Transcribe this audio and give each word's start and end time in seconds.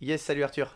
Yes, 0.00 0.22
salut 0.22 0.42
Arthur. 0.42 0.74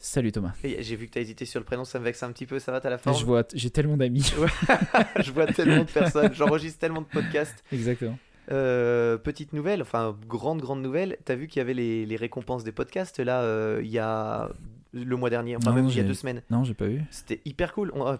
Salut 0.00 0.32
Thomas. 0.32 0.52
J'ai 0.64 0.96
vu 0.96 1.06
que 1.06 1.12
t'as 1.12 1.20
hésité 1.20 1.44
sur 1.44 1.60
le 1.60 1.64
prénom, 1.64 1.84
ça 1.84 1.98
me 1.98 2.04
vexe 2.04 2.22
un 2.22 2.32
petit 2.32 2.46
peu, 2.46 2.58
ça 2.58 2.72
va, 2.72 2.80
t'as 2.80 2.90
la 2.90 2.98
forme 2.98 3.16
Je 3.16 3.24
vois, 3.24 3.44
j'ai 3.54 3.70
tellement 3.70 3.96
d'amis. 3.96 4.32
Je 5.20 5.30
vois 5.32 5.46
tellement 5.46 5.84
de 5.84 5.90
personnes, 5.90 6.34
j'enregistre 6.34 6.80
tellement 6.80 7.02
de 7.02 7.06
podcasts. 7.06 7.62
Exactement. 7.72 8.18
Euh, 8.50 9.16
petite 9.16 9.52
nouvelle, 9.52 9.82
enfin 9.82 10.16
grande 10.26 10.60
grande 10.60 10.82
nouvelle, 10.82 11.18
t'as 11.24 11.34
vu 11.34 11.46
qu'il 11.46 11.58
y 11.58 11.60
avait 11.60 11.74
les, 11.74 12.06
les 12.06 12.16
récompenses 12.16 12.64
des 12.64 12.72
podcasts 12.72 13.20
là 13.20 13.42
euh, 13.42 13.80
il 13.82 13.90
y 13.90 13.98
a 13.98 14.48
le 14.92 15.16
mois 15.16 15.30
dernier, 15.30 15.54
enfin 15.56 15.70
Non, 15.70 15.76
même 15.76 15.88
il 15.88 15.96
y 15.96 16.00
a 16.00 16.04
deux 16.04 16.14
semaines. 16.14 16.42
Non, 16.50 16.64
j'ai 16.64 16.74
pas 16.74 16.86
vu. 16.86 17.02
C'était 17.10 17.40
hyper 17.44 17.74
cool. 17.74 17.92
Ah, 18.04 18.18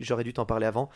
J'aurais 0.00 0.24
dû 0.24 0.32
t'en 0.32 0.44
parler 0.44 0.66
avant. 0.66 0.90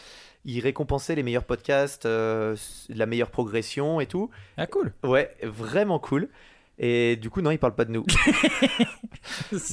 Ils 0.45 0.61
récompensaient 0.61 1.15
les 1.15 1.23
meilleurs 1.23 1.45
podcasts, 1.45 2.07
euh, 2.07 2.57
la 2.89 3.07
meilleure 3.07 3.31
progression 3.31 4.01
et 4.01 4.07
tout. 4.07 4.31
Ah 4.57 4.67
cool. 4.67 4.93
Ouais, 5.05 5.35
vraiment 5.43 5.99
cool. 5.99 6.29
Et 6.79 7.17
du 7.17 7.31
coup, 7.31 7.41
non, 7.41 7.51
ils 7.51 7.59
parlent 7.59 7.75
pas 7.75 7.85
de 7.85 7.93
nous. 7.93 8.05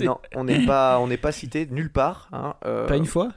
Non, 0.01 0.19
on 0.35 0.43
n'est 0.45 0.65
pas, 0.65 0.99
on 0.99 1.07
n'est 1.07 1.17
pas 1.17 1.31
cité 1.31 1.67
nulle 1.69 1.91
part. 1.91 2.27
hein, 2.31 2.55
euh, 2.65 2.87
Pas 2.87 2.97
une 2.97 3.05
fois? 3.05 3.31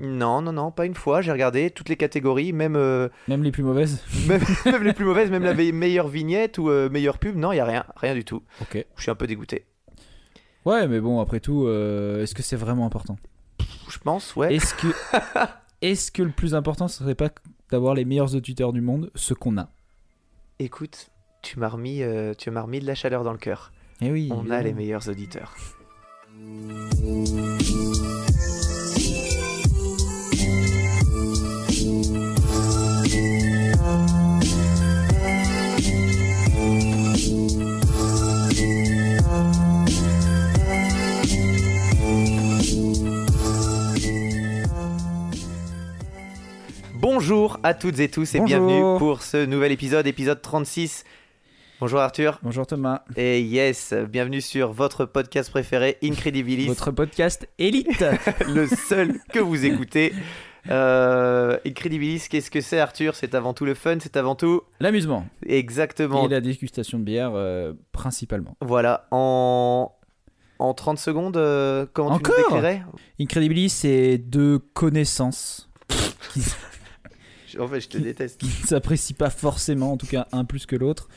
Non, 0.00 0.42
non, 0.42 0.52
non, 0.52 0.70
pas 0.70 0.86
une 0.86 0.94
fois. 0.94 1.22
J'ai 1.22 1.32
regardé 1.32 1.70
toutes 1.70 1.88
les 1.88 1.96
catégories, 1.96 2.52
même, 2.52 2.76
euh, 2.76 3.08
Même 3.28 3.42
les 3.42 3.50
plus 3.52 3.62
mauvaises? 3.62 4.02
même, 4.28 4.42
même 4.66 4.82
les 4.82 4.92
plus 4.92 5.04
mauvaises, 5.04 5.30
même 5.30 5.42
la 5.42 5.54
meilleure 5.54 6.08
vignette 6.08 6.58
ou 6.58 6.68
euh, 6.68 6.88
meilleure 6.90 7.18
pub. 7.18 7.36
Non, 7.36 7.52
il 7.52 7.56
y 7.56 7.60
a 7.60 7.64
rien, 7.64 7.84
rien 7.96 8.14
du 8.14 8.24
tout. 8.24 8.42
Ok. 8.60 8.84
Je 8.96 9.02
suis 9.02 9.10
un 9.10 9.14
peu 9.14 9.26
dégoûté. 9.26 9.64
Ouais, 10.64 10.86
mais 10.88 11.00
bon, 11.00 11.20
après 11.20 11.40
tout, 11.40 11.66
euh, 11.66 12.22
est-ce 12.22 12.34
que 12.34 12.42
c'est 12.42 12.56
vraiment 12.56 12.86
important? 12.86 13.16
Je 13.88 13.98
pense, 13.98 14.34
ouais. 14.36 14.54
Est-ce 14.54 14.74
que, 14.74 14.88
est-ce 15.82 16.10
que 16.12 16.22
le 16.22 16.30
plus 16.30 16.54
important, 16.54 16.88
ce 16.88 16.98
serait 16.98 17.14
pas 17.14 17.30
d'avoir 17.70 17.94
les 17.94 18.04
meilleurs 18.04 18.34
auditeurs 18.34 18.72
du 18.72 18.80
monde, 18.80 19.10
ce 19.14 19.34
qu'on 19.34 19.56
a? 19.58 19.68
Écoute, 20.58 21.10
tu 21.44 21.60
m'as 21.60 21.68
remis, 21.68 22.02
euh, 22.02 22.34
tu 22.36 22.50
m'as 22.50 22.62
remis 22.62 22.80
de 22.80 22.86
la 22.86 22.94
chaleur 22.94 23.22
dans 23.22 23.32
le 23.32 23.38
cœur. 23.38 23.70
Eh 24.00 24.10
oui. 24.10 24.30
On 24.32 24.50
a 24.50 24.62
les 24.62 24.72
meilleurs 24.72 25.08
auditeurs. 25.08 25.54
Bonjour 46.94 47.60
à 47.62 47.74
toutes 47.74 48.00
et 48.00 48.08
tous 48.08 48.34
et 48.34 48.38
Bonjour. 48.38 48.66
bienvenue 48.66 48.98
pour 48.98 49.22
ce 49.22 49.44
nouvel 49.44 49.72
épisode, 49.72 50.06
épisode 50.06 50.40
36. 50.40 51.04
Bonjour 51.80 52.00
Arthur. 52.00 52.38
Bonjour 52.42 52.66
Thomas. 52.66 53.02
Et 53.16 53.42
yes, 53.42 53.92
bienvenue 54.08 54.40
sur 54.40 54.72
votre 54.72 55.04
podcast 55.04 55.50
préféré, 55.50 55.98
Incredibilis, 56.02 56.66
Votre 56.66 56.90
podcast 56.92 57.48
élite. 57.58 58.04
le 58.48 58.66
seul 58.66 59.20
que 59.32 59.38
vous 59.40 59.64
écoutez. 59.64 60.14
Euh, 60.70 61.58
Incredibilis, 61.66 62.26
qu'est-ce 62.30 62.50
que 62.50 62.60
c'est 62.60 62.78
Arthur? 62.78 63.14
C'est 63.16 63.34
avant 63.34 63.52
tout 63.54 63.64
le 63.64 63.74
fun, 63.74 63.98
c'est 64.00 64.16
avant 64.16 64.34
tout 64.34 64.62
L'amusement. 64.80 65.26
exactement. 65.46 66.24
Et 66.24 66.28
la 66.28 66.40
dégustation 66.40 66.98
de 66.98 67.04
bière, 67.04 67.32
euh, 67.34 67.74
principalement. 67.92 68.56
Voilà, 68.62 69.06
en... 69.10 69.92
en 70.58 70.74
30 70.74 70.98
secondes, 70.98 71.36
euh, 71.36 71.86
comment 71.92 72.18
tu 72.18 72.30
Encore 72.30 72.34
nous 72.38 72.44
décrirais? 72.44 72.82
Incredibilis, 73.20 73.68
c'est 73.70 74.16
deux 74.18 74.58
connaissances 74.58 75.68
qui 76.32 76.40
En 77.60 77.68
fait, 77.68 77.80
je 77.80 77.88
te 77.88 77.98
déteste. 77.98 78.40
qui 78.40 78.46
ne 78.46 78.66
s'apprécient 78.66 79.14
pas 79.16 79.30
forcément, 79.30 79.92
en 79.92 79.96
tout 79.96 80.08
cas 80.08 80.26
un 80.32 80.44
plus 80.44 80.66
que 80.66 80.74
l'autre, 80.74 81.08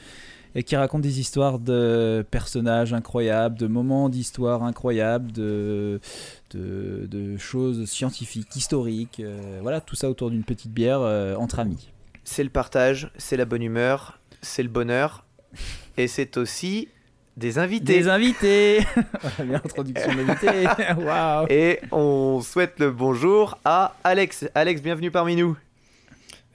et 0.57 0.63
qui 0.63 0.75
racontent 0.75 1.03
des 1.03 1.19
histoires 1.19 1.59
de 1.59 2.25
personnages 2.31 2.91
incroyables, 2.91 3.59
de 3.59 3.67
moments 3.67 4.09
d'histoire 4.09 4.63
incroyables, 4.63 5.31
de, 5.31 6.01
de, 6.49 7.05
de 7.05 7.37
choses 7.37 7.85
scientifiques, 7.85 8.55
historiques, 8.55 9.19
euh, 9.19 9.59
voilà, 9.61 9.81
tout 9.81 9.95
ça 9.95 10.09
autour 10.09 10.31
d'une 10.31 10.43
petite 10.43 10.71
bière 10.71 11.01
euh, 11.01 11.35
entre 11.35 11.59
amis. 11.59 11.91
C'est 12.23 12.43
le 12.43 12.49
partage, 12.49 13.11
c'est 13.17 13.37
la 13.37 13.45
bonne 13.45 13.61
humeur, 13.61 14.19
c'est 14.41 14.63
le 14.63 14.69
bonheur, 14.69 15.25
et 15.95 16.07
c'est 16.07 16.37
aussi 16.37 16.87
des 17.37 17.59
invités. 17.59 17.99
Des 17.99 18.07
invités 18.07 18.79
Bien 19.39 19.61
introduction 19.63 20.09
d'invités 20.15 20.65
Waouh 20.97 21.45
Et 21.51 21.81
on 21.91 22.41
souhaite 22.41 22.79
le 22.79 22.89
bonjour 22.89 23.59
à 23.63 23.95
Alex. 24.03 24.49
Alex, 24.55 24.81
bienvenue 24.81 25.11
parmi 25.11 25.35
nous. 25.35 25.55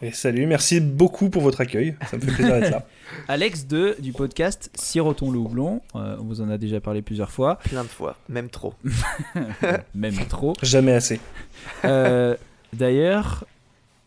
Et 0.05 0.11
salut, 0.11 0.47
merci 0.47 0.81
beaucoup 0.81 1.31
pour 1.31 1.43
votre 1.43 1.61
accueil. 1.61 1.95
Ça 2.11 2.17
me 2.17 2.23
fait 2.23 2.33
plaisir 2.33 2.55
d'être 2.59 2.71
là. 2.73 2.87
Alex 3.29 3.69
de, 3.69 3.95
du 4.01 4.13
podcast 4.13 4.69
Siroton 4.75 5.31
le 5.31 5.39
houblon, 5.39 5.81
euh, 5.95 6.17
on 6.19 6.25
vous 6.25 6.41
en 6.41 6.51
a 6.51 6.59
déjà 6.59 6.81
parlé 6.81 7.03
plusieurs 7.03 7.31
fois, 7.31 7.61
Plein 7.63 7.85
de 7.85 7.89
fois, 7.89 8.17
même 8.29 8.51
trop. 8.51 8.75
même 9.95 10.17
trop. 10.29 10.55
Jamais 10.61 10.91
assez. 10.93 11.21
Euh, 11.85 12.35
D'ailleurs, 12.73 13.45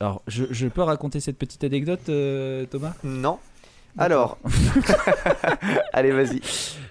alors 0.02 0.22
je, 0.28 0.44
je 0.52 0.68
peux 0.68 0.82
raconter 0.82 1.22
cette 1.22 1.38
petite 1.38 1.64
anecdote, 1.64 2.10
euh, 2.10 2.66
Thomas? 2.66 2.94
Non. 3.06 3.40
Alors, 3.98 4.38
allez, 5.94 6.12
vas-y. 6.12 6.42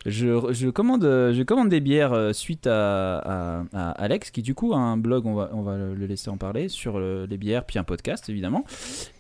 je, 0.07 0.53
je 0.53 0.69
commande, 0.71 1.03
je 1.03 1.43
commande 1.43 1.69
des 1.69 1.81
bières 1.81 2.13
euh, 2.15 2.33
suite 2.33 2.67
à, 2.67 3.19
à- 3.19 3.65
à 3.75 3.91
Alex, 3.91 4.31
qui 4.31 4.41
du 4.43 4.55
coup 4.55 4.73
a 4.73 4.79
un 4.79 4.97
blog, 4.97 5.27
on 5.27 5.35
va, 5.35 5.51
on 5.53 5.63
va 5.63 5.77
le 5.77 6.07
laisser 6.07 6.31
en 6.31 6.37
parler, 6.39 6.69
sur 6.69 6.95
euh, 6.99 7.27
les 7.29 7.37
bières, 7.37 7.65
puis 7.67 7.79
un 7.79 7.85
podcast 7.85 8.29
évidemment. 8.31 8.65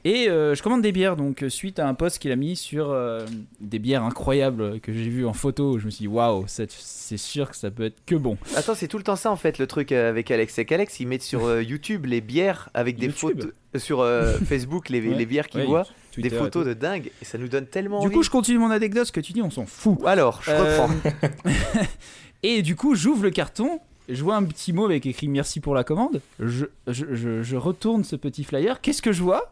Et 0.05 0.29
euh, 0.31 0.55
je 0.55 0.63
commande 0.63 0.83
des 0.83 0.93
bières, 0.93 1.17
donc 1.17 1.45
suite 1.49 1.79
à 1.79 1.87
un 1.89 1.95
post 1.95 2.19
qu'il 2.19 2.33
a 2.33 2.37
mis 2.37 2.57
sur 2.57 2.91
euh, 2.91 3.27
des 3.61 3.79
bières 3.79 4.03
incroyables 4.03 4.81
que 4.81 4.93
j'ai 4.93 5.09
vues 5.11 5.27
en 5.27 5.33
photo, 5.35 5.79
je 5.79 5.85
me 5.87 5.91
suis 5.91 6.03
dit 6.05 6.09
waouh, 6.09 6.45
c'est 6.47 6.71
c'est 6.71 7.17
sûr 7.19 7.51
que 7.51 7.57
ça 7.57 7.71
peut 7.71 7.85
être 7.85 8.03
que 8.07 8.15
bon. 8.15 8.39
Attends, 8.57 8.75
c'est 8.75 8.89
tout 8.89 8.99
le 8.99 9.05
temps 9.05 9.17
ça 9.17 9.31
en 9.31 9.37
fait, 9.37 9.59
le 9.59 9.67
truc 9.67 9.93
avec 9.93 10.31
Alex. 10.31 10.55
C'est 10.55 10.65
qu'Alex, 10.65 11.01
il 11.01 11.09
met 11.09 11.19
sur 11.19 11.45
euh, 11.45 11.63
YouTube 11.63 12.07
les 12.07 12.21
bières 12.23 12.71
avec 12.73 12.97
des 12.97 13.07
YouTube. 13.07 13.39
photos. 13.41 13.53
Sur 13.77 14.07
Facebook, 14.47 14.89
les, 14.89 15.01
Ouais. 15.01 15.17
les 15.17 15.27
bières 15.27 15.49
qu'il 15.49 15.63
Ouais, 15.63 15.67
voit, 15.67 15.85
Twitter 16.15 16.31
des 16.31 16.37
photos 16.37 16.65
de 16.67 16.75
dingue. 16.75 17.11
Et 17.21 17.25
ça 17.25 17.39
nous 17.39 17.49
donne 17.49 17.67
tellement 17.67 18.01
Du 18.01 18.07
envie. 18.07 18.15
coup, 18.17 18.23
je 18.23 18.31
continue 18.31 18.59
mon 18.59 18.71
anecdote, 18.71 19.07
ce 19.07 19.13
que 19.13 19.21
tu 19.21 19.33
dis, 19.33 19.43
on 19.43 19.51
s'en 19.51 19.67
fout. 19.67 19.99
Alors, 20.07 20.41
je 20.43 20.51
Euh, 20.51 20.83
reprends. 20.87 20.95
Et 22.43 22.63
du 22.63 22.77
coup, 22.77 22.95
j'ouvre 22.95 23.23
le 23.23 23.31
carton, 23.31 23.81
je 24.09 24.23
vois 24.23 24.37
un 24.37 24.45
petit 24.45 24.73
mot 24.73 24.85
avec 24.85 25.07
écrit 25.07 25.29
merci 25.29 25.61
pour 25.61 25.75
la 25.75 25.83
commande. 25.85 26.21
Je, 26.39 26.67
je, 26.87 27.07
je- 27.15 27.43
je 27.43 27.57
retourne 27.57 28.05
ce 28.05 28.17
petit 28.17 28.45
flyer. 28.45 28.81
Qu'est-ce 28.81 29.01
que 29.03 29.13
je 29.13 29.23
vois? 29.23 29.51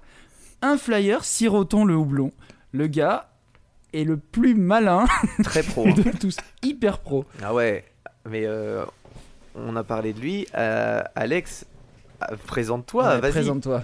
Un 0.61 0.77
flyer 0.77 1.25
siroton 1.25 1.85
le 1.85 1.95
houblon. 1.97 2.33
Le 2.73 2.87
gars 2.87 3.31
est 3.95 4.05
le 4.05 4.17
plus 4.17 4.55
malin 4.55 5.07
Très 5.43 5.63
pro. 5.63 5.85
de 5.91 6.03
tous, 6.19 6.37
hyper 6.63 6.99
pro. 6.99 7.25
ah 7.43 7.53
ouais, 7.55 7.85
mais 8.29 8.43
euh, 8.45 8.85
on 9.55 9.75
a 9.77 9.85
parlé 9.85 10.13
de 10.13 10.21
lui. 10.21 10.47
Euh, 10.55 11.03
Alex, 11.15 11.65
présente-toi, 12.47 13.05
Ouais, 13.15 13.21
vas-y. 13.21 13.33
Présente-toi. 13.33 13.83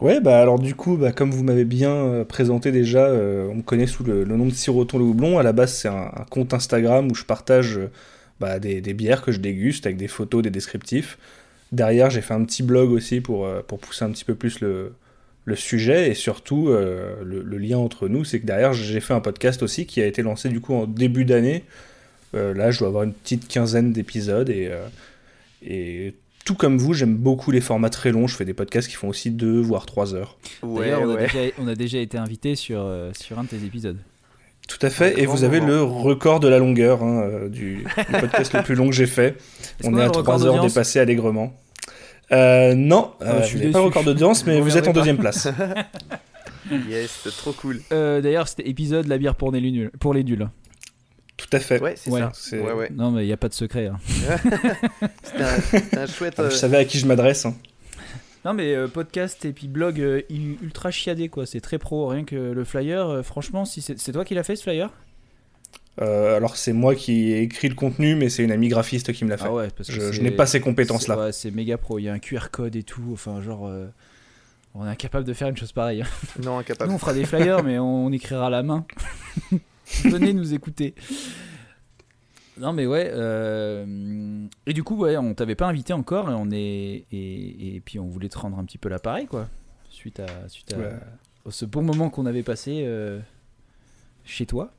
Ouais, 0.00 0.20
bah 0.20 0.40
alors 0.40 0.60
du 0.60 0.76
coup, 0.76 0.96
bah, 0.96 1.10
comme 1.10 1.32
vous 1.32 1.42
m'avez 1.42 1.64
bien 1.64 1.90
euh, 1.92 2.24
présenté 2.24 2.70
déjà, 2.70 3.06
euh, 3.06 3.48
on 3.48 3.56
me 3.56 3.62
connaît 3.62 3.88
sous 3.88 4.04
le, 4.04 4.24
nom 4.24 4.46
de 4.46 4.52
Siroton 4.52 4.98
le 4.98 5.04
Houblon. 5.04 5.38
À 5.38 5.42
la 5.42 5.52
base, 5.52 5.74
c'est 5.74 5.88
un, 5.88 6.12
compte 6.30 6.54
Instagram 6.54 7.10
où 7.10 7.16
je 7.16 7.24
partage 7.24 7.78
euh, 7.78 7.90
bah, 8.38 8.60
des, 8.60 8.80
bières 8.94 9.22
que 9.22 9.32
je 9.32 9.40
déguste 9.40 9.86
avec 9.86 9.96
des 9.96 10.06
photos, 10.06 10.42
des 10.42 10.50
descriptifs. 10.50 11.18
Derrière, 11.72 12.10
j'ai 12.10 12.20
fait 12.20 12.34
un 12.34 12.44
petit 12.44 12.62
blog 12.62 12.92
aussi 12.92 13.20
pour, 13.20 13.48
pour 13.64 13.80
pousser 13.80 14.04
un 14.04 14.10
petit 14.10 14.24
peu 14.24 14.36
plus 14.36 14.60
le, 14.60 14.94
sujet 15.54 16.10
et 16.10 16.14
surtout 16.14 16.68
le, 16.68 17.58
lien 17.58 17.78
entre 17.78 18.08
nous, 18.08 18.24
c'est 18.24 18.40
que 18.40 18.46
derrière, 18.46 18.72
j'ai 18.72 19.00
fait 19.00 19.14
un 19.14 19.20
podcast 19.20 19.62
aussi 19.62 19.86
qui 19.86 20.00
a 20.00 20.06
été 20.06 20.22
lancé 20.22 20.48
du 20.50 20.60
coup 20.60 20.74
en 20.74 20.86
début 20.86 21.24
d'année. 21.24 21.64
Là, 22.32 22.70
je 22.70 22.78
dois 22.78 22.88
avoir 22.88 23.02
une 23.02 23.12
petite 23.12 23.48
quinzaine 23.48 23.92
d'épisodes 23.92 24.48
et 24.48 26.14
tout 26.48 26.54
comme 26.54 26.78
vous, 26.78 26.94
j'aime 26.94 27.14
beaucoup 27.14 27.50
les 27.50 27.60
formats 27.60 27.90
très 27.90 28.10
longs. 28.10 28.26
Je 28.26 28.34
fais 28.34 28.46
des 28.46 28.54
podcasts 28.54 28.88
qui 28.88 28.94
font 28.94 29.08
aussi 29.08 29.30
deux 29.30 29.60
voire 29.60 29.84
trois 29.84 30.14
heures. 30.14 30.38
Ouais, 30.62 30.86
D'ailleurs, 30.86 31.02
on, 31.02 31.10
a 31.14 31.16
déjà- 31.18 31.38
on 31.58 31.68
a 31.68 31.74
déjà 31.74 31.98
été 31.98 32.16
invité 32.16 32.54
sur, 32.54 32.80
euh, 32.80 33.10
sur 33.20 33.38
un 33.38 33.42
de 33.44 33.48
tes 33.48 33.64
épisodes. 33.64 33.98
Tout 34.66 34.78
à 34.80 34.88
fait. 34.88 35.14
Un 35.14 35.18
Et 35.18 35.26
vous 35.26 35.44
avez 35.44 35.60
moment. 35.60 35.72
le 35.72 35.82
record 35.82 36.40
de 36.40 36.48
la 36.48 36.58
longueur 36.58 37.02
hein, 37.02 37.20
euh, 37.22 37.48
du, 37.50 37.84
du 37.84 38.20
podcast 38.20 38.54
le 38.54 38.62
plus 38.62 38.74
long 38.74 38.86
que 38.88 38.94
j'ai 38.94 39.06
fait. 39.06 39.36
On 39.84 39.94
est 39.96 40.00
a 40.00 40.04
à 40.04 40.04
le 40.04 40.08
record 40.08 40.22
3 40.38 40.46
heures 40.46 40.60
dépassé 40.64 40.98
allègrement. 41.00 41.52
Euh, 42.32 42.74
non, 42.74 43.12
euh, 43.20 43.42
je 43.42 43.46
suis 43.58 43.70
pas 43.70 43.80
record 43.80 44.04
d'audience, 44.04 44.46
mais 44.46 44.58
Vous 44.60 44.76
êtes 44.78 44.88
en 44.88 44.92
deuxième 44.94 45.18
place. 45.18 45.48
Yes, 46.88 47.20
c'est 47.24 47.34
trop 47.34 47.52
cool. 47.52 47.80
Euh, 47.92 48.20
D'ailleurs, 48.20 48.46
c'était 48.48 48.68
épisode 48.68 49.06
La 49.06 49.16
bière 49.16 49.34
pour 49.34 49.50
les 49.52 49.60
nuls. 49.60 49.90
Pour 50.00 50.12
les 50.12 50.22
nuls. 50.22 50.48
Tout 51.38 51.48
à 51.52 51.60
fait. 51.60 51.80
Ouais, 51.80 51.94
c'est 51.96 52.10
Ouais. 52.10 52.20
ça. 52.20 52.32
C'est- 52.34 52.60
Ouais, 52.60 52.72
ouais. 52.72 52.90
Non, 52.94 53.10
mais 53.10 53.22
il 53.24 53.26
n'y 53.26 53.32
a 53.32 53.36
pas 53.38 53.48
de 53.48 53.54
secret. 53.54 53.86
hein. 53.86 53.98
C'était 55.22 55.96
un, 55.98 56.06
chouette. 56.06 56.34
Ah, 56.36 56.42
euh, 56.42 56.50
Je 56.50 56.56
savais 56.56 56.76
à 56.76 56.84
qui 56.84 56.98
je 56.98 57.06
m'adresse. 57.06 57.46
hein. 57.46 57.54
Non 58.44 58.54
mais 58.54 58.74
euh, 58.74 58.86
podcast 58.86 59.44
et 59.44 59.52
puis 59.52 59.66
blog 59.66 60.00
euh, 60.00 60.22
ultra 60.30 60.90
chiadé 60.92 61.28
quoi, 61.28 61.44
c'est 61.44 61.60
très 61.60 61.76
pro, 61.78 62.06
rien 62.06 62.24
que 62.24 62.36
le 62.36 62.64
flyer, 62.64 63.06
euh, 63.08 63.22
franchement 63.22 63.64
si 63.64 63.82
c'est 63.82 63.98
c'est 63.98 64.12
toi 64.12 64.24
qui 64.24 64.34
l'as 64.34 64.44
fait 64.44 64.54
ce 64.56 64.62
flyer? 64.62 64.90
Euh, 66.00 66.36
alors 66.36 66.56
c'est 66.56 66.72
moi 66.72 66.94
qui 66.94 67.32
ai 67.32 67.42
écrit 67.42 67.68
le 67.68 67.74
contenu, 67.74 68.14
mais 68.14 68.28
c'est 68.30 68.44
une 68.44 68.52
amie 68.52 68.68
graphiste 68.68 69.12
qui 69.12 69.24
me 69.24 69.30
l'a 69.30 69.36
fait. 69.38 69.46
Ah 69.48 69.52
ouais, 69.52 69.68
parce 69.76 69.88
que 69.88 69.94
je 69.96 70.00
je 70.12 70.12
c'est- 70.12 70.22
n'ai 70.22 70.30
pas 70.30 70.46
ces 70.46 70.52
c'est- 70.52 70.60
compétences-là. 70.60 71.18
ouais, 71.18 71.32
c'est 71.32 71.50
méga 71.50 71.76
pro, 71.78 71.98
il 71.98 72.04
y 72.04 72.08
a 72.08 72.12
un 72.12 72.20
QR 72.20 72.48
code 72.52 72.76
et 72.76 72.84
tout, 72.84 73.02
enfin 73.12 73.42
genre 73.42 73.66
euh, 73.66 73.86
on 74.74 74.86
est 74.86 74.90
incapable 74.90 75.26
de 75.26 75.32
faire 75.34 75.48
une 75.48 75.56
chose 75.56 75.72
pareille. 75.72 76.04
Non, 76.42 76.58
incapable. 76.58 76.90
Nous 76.90 76.94
on 76.96 76.98
fera 76.98 77.12
des 77.14 77.24
flyers 77.26 77.64
mais 77.64 77.78
on, 77.80 78.06
on 78.06 78.12
écrira 78.12 78.46
à 78.46 78.50
la 78.50 78.62
main. 78.62 78.86
Venez 80.04 80.32
nous 80.32 80.54
écouter. 80.54 80.94
Non 82.58 82.72
mais 82.72 82.86
ouais. 82.86 83.10
euh, 83.12 84.46
Et 84.66 84.72
du 84.72 84.82
coup 84.82 84.96
ouais, 84.96 85.16
on 85.16 85.34
t'avait 85.34 85.54
pas 85.54 85.66
invité 85.66 85.92
encore 85.92 86.30
et 86.30 86.34
on 86.34 86.50
est 86.50 87.04
et, 87.12 87.76
et 87.76 87.80
puis 87.84 87.98
on 87.98 88.06
voulait 88.08 88.28
te 88.28 88.38
rendre 88.38 88.58
un 88.58 88.64
petit 88.64 88.78
peu 88.78 88.88
l'appareil 88.88 89.26
quoi. 89.26 89.48
Suite 89.90 90.20
à 90.20 90.26
suite 90.48 90.72
à 90.74 90.78
Ouais. 90.78 90.90
ce 91.50 91.64
bon 91.64 91.82
moment 91.82 92.10
qu'on 92.10 92.26
avait 92.26 92.42
passé 92.42 92.82
euh, 92.84 93.20
chez 94.24 94.44
toi. 94.46 94.72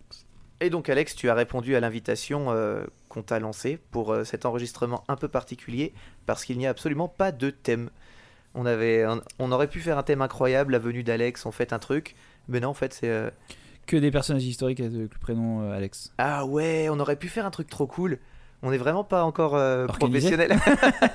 Et 0.61 0.69
donc 0.69 0.89
Alex, 0.89 1.15
tu 1.15 1.29
as 1.29 1.33
répondu 1.35 1.75
à 1.75 1.79
l'invitation 1.79 2.47
euh, 2.51 2.83
qu'on 3.07 3.23
t'a 3.23 3.39
lancée 3.39 3.79
pour 3.91 4.13
cet 4.25 4.45
enregistrement 4.45 5.05
un 5.07 5.15
peu 5.15 5.29
particulier 5.29 5.93
parce 6.25 6.43
qu'il 6.43 6.57
n'y 6.57 6.67
a 6.67 6.69
absolument 6.69 7.07
pas 7.07 7.31
de 7.31 7.49
thème. 7.49 7.89
On, 8.55 8.65
avait, 8.65 9.05
on, 9.07 9.21
on 9.39 9.51
aurait 9.53 9.69
pu 9.69 9.79
faire 9.79 9.97
un 9.97 10.03
thème 10.03 10.21
incroyable, 10.21 10.73
la 10.73 10.79
venue 10.79 11.03
d'Alex, 11.03 11.45
on 11.45 11.51
fait 11.51 11.71
un 11.71 11.79
truc, 11.79 12.15
mais 12.49 12.59
non 12.59 12.69
en 12.69 12.73
fait 12.73 12.93
c'est... 12.93 13.31
Que 13.89 13.97
des 13.97 14.11
personnages 14.11 14.45
historiques 14.45 14.81
avec 14.81 14.93
le 14.93 15.09
prénom 15.19 15.63
euh, 15.63 15.75
Alex. 15.75 16.13
Ah 16.19 16.45
ouais, 16.45 16.89
on 16.91 16.99
aurait 16.99 17.15
pu 17.15 17.27
faire 17.27 17.47
un 17.47 17.49
truc 17.49 17.67
trop 17.67 17.87
cool. 17.87 18.19
On 18.61 18.69
n'est 18.69 18.77
vraiment 18.77 19.03
pas 19.03 19.23
encore 19.23 19.55
euh, 19.55 19.87
professionnel. 19.87 20.55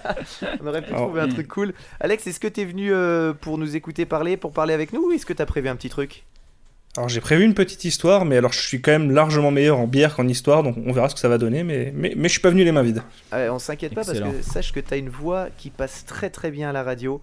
on 0.61 0.67
aurait 0.67 0.83
pu 0.83 0.89
Alors, 0.89 1.03
trouver 1.03 1.21
un 1.21 1.29
truc 1.29 1.47
cool. 1.47 1.73
Alex, 2.01 2.27
est-ce 2.27 2.41
que 2.41 2.49
tu 2.49 2.63
es 2.63 2.65
venu 2.65 2.93
euh, 2.93 3.33
pour 3.33 3.59
nous 3.59 3.77
écouter 3.77 4.07
parler, 4.07 4.37
pour 4.37 4.53
parler 4.53 4.75
avec 4.75 4.93
nous, 4.93 5.07
ou 5.07 5.13
est-ce 5.13 5.25
que 5.25 5.33
tu 5.33 5.41
as 5.41 5.47
prévu 5.47 5.69
un 5.69 5.77
petit 5.77 5.89
truc? 5.89 6.25
Alors 6.97 7.09
j'ai 7.09 7.21
prévu 7.21 7.45
une 7.45 7.55
petite 7.55 7.85
histoire, 7.85 8.25
mais 8.25 8.39
alors 8.39 8.53
je 8.53 8.61
suis 8.61 8.81
quand 8.81 8.91
même 8.91 9.13
largement 9.13 9.53
meilleur 9.53 9.79
en 9.79 9.87
bière 9.87 10.17
qu'en 10.17 10.27
histoire, 10.27 10.65
donc 10.65 10.77
on 10.85 10.93
verra 10.93 11.09
ce 11.09 11.15
que 11.15 11.21
ça 11.21 11.29
va 11.29 11.39
donner, 11.39 11.63
mais, 11.63 11.93
mais, 11.95 12.15
mais 12.17 12.29
je 12.29 12.33
suis 12.33 12.41
pas 12.41 12.51
venu 12.51 12.65
les 12.65 12.73
mains 12.73 12.83
vides. 12.83 13.03
Euh, 13.33 13.51
On 13.51 13.61
s'inquiète 13.61 13.95
pas 13.95 14.05
parce 14.05 14.19
que 14.19 14.43
sache 14.43 14.73
que 14.73 14.81
tu 14.81 14.95
as 14.95 14.97
une 14.97 15.11
voix 15.11 15.49
qui 15.59 15.71
passe 15.71 16.05
très 16.07 16.31
très 16.31 16.51
bien 16.51 16.71
à 16.71 16.73
la 16.73 16.83
radio. 16.83 17.21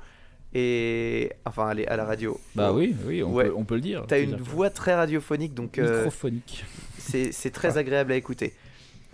Et. 0.54 1.32
Enfin, 1.46 1.68
allez, 1.70 1.86
à 1.86 1.96
la 1.96 2.06
radio. 2.06 2.40
Bah 2.56 2.74
oui, 2.74 2.96
oui, 3.06 3.24
on, 3.24 3.32
Ouais. 3.34 3.46
peut, 3.46 3.54
on 3.58 3.64
peut 3.64 3.76
le 3.76 3.82
dire. 3.82 4.04
T'as 4.08 4.20
une 4.20 4.32
dire, 4.36 4.40
voix 4.44 4.70
très 4.70 4.94
radiophonique, 4.96 5.54
donc 5.54 5.78
euh, 5.78 5.98
microphonique. 5.98 6.66
c'est 6.98 7.32
c'est 7.32 7.52
très 7.52 7.78
agréable 7.78 8.12
à 8.12 8.16
écouter. 8.16 8.54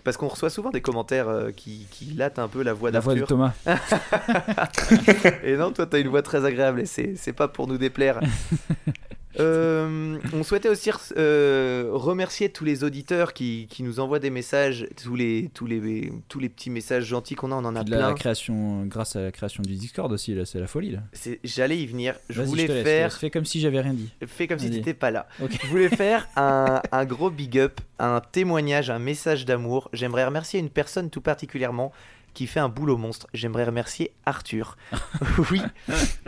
Parce 0.04 0.16
qu'on 0.16 0.28
reçoit 0.28 0.48
souvent 0.50 0.70
des 0.70 0.80
commentaires 0.80 1.28
euh, 1.28 1.50
qui, 1.50 1.86
qui 1.90 2.06
latent 2.14 2.38
un 2.38 2.48
peu 2.48 2.62
la 2.62 2.72
voix 2.72 2.90
La 2.90 3.00
voix 3.00 3.14
de 3.14 3.20
d'Arthur. 3.20 3.36
Thomas. 3.36 3.52
Et 5.44 5.56
non, 5.56 5.70
toi, 5.72 5.86
t'as 5.86 6.00
une 6.00 6.08
voix 6.08 6.22
très 6.22 6.44
agréable 6.44 6.80
et 6.80 6.86
c'est 6.86 7.32
pas 7.34 7.46
pour 7.48 7.66
nous 7.66 7.76
déplaire. 7.78 8.20
Euh, 9.38 10.18
on 10.32 10.42
souhaitait 10.42 10.68
aussi 10.68 10.90
euh, 11.16 11.90
remercier 11.92 12.48
tous 12.50 12.64
les 12.64 12.84
auditeurs 12.84 13.32
qui, 13.32 13.66
qui 13.70 13.82
nous 13.82 14.00
envoient 14.00 14.18
des 14.18 14.30
messages, 14.30 14.86
tous 15.02 15.16
les, 15.16 15.50
tous 15.54 15.66
les, 15.66 16.12
tous 16.28 16.40
les 16.40 16.48
petits 16.48 16.70
messages 16.70 17.04
gentils 17.04 17.34
qu'on 17.34 17.52
a, 17.52 17.54
on 17.54 17.64
en 17.64 17.76
a 17.76 17.84
de 17.84 17.90
la 17.90 17.98
plein. 17.98 18.14
création, 18.14 18.84
grâce 18.86 19.16
à 19.16 19.22
la 19.22 19.32
création 19.32 19.62
du 19.62 19.74
Discord 19.74 20.10
aussi, 20.12 20.34
là, 20.34 20.44
c'est 20.44 20.60
la 20.60 20.66
folie 20.66 20.92
là. 20.92 21.00
J'allais 21.44 21.78
y 21.78 21.86
venir. 21.86 22.14
Je 22.28 22.42
voulais 22.42 22.66
laisse, 22.66 22.84
faire. 22.84 23.12
Fais 23.12 23.30
comme 23.30 23.44
si 23.44 23.60
j'avais 23.60 23.80
rien 23.80 23.94
dit. 23.94 24.10
fais 24.26 24.46
comme 24.46 24.58
si 24.58 24.70
t'étais 24.70 24.94
pas 24.94 25.10
là. 25.10 25.28
Je 25.40 25.66
voulais 25.68 25.88
faire 25.88 26.28
un, 26.36 26.80
un 26.90 27.04
gros 27.04 27.30
big 27.30 27.58
up, 27.58 27.80
un 27.98 28.20
témoignage, 28.20 28.90
un 28.90 28.98
message 28.98 29.44
d'amour. 29.44 29.88
J'aimerais 29.92 30.24
remercier 30.24 30.60
une 30.60 30.70
personne 30.70 31.10
tout 31.10 31.20
particulièrement 31.20 31.92
qui 32.34 32.46
fait 32.46 32.60
un 32.60 32.68
boulot 32.68 32.96
monstre. 32.96 33.26
J'aimerais 33.34 33.64
remercier 33.64 34.12
Arthur. 34.26 34.76
oui, 35.50 35.60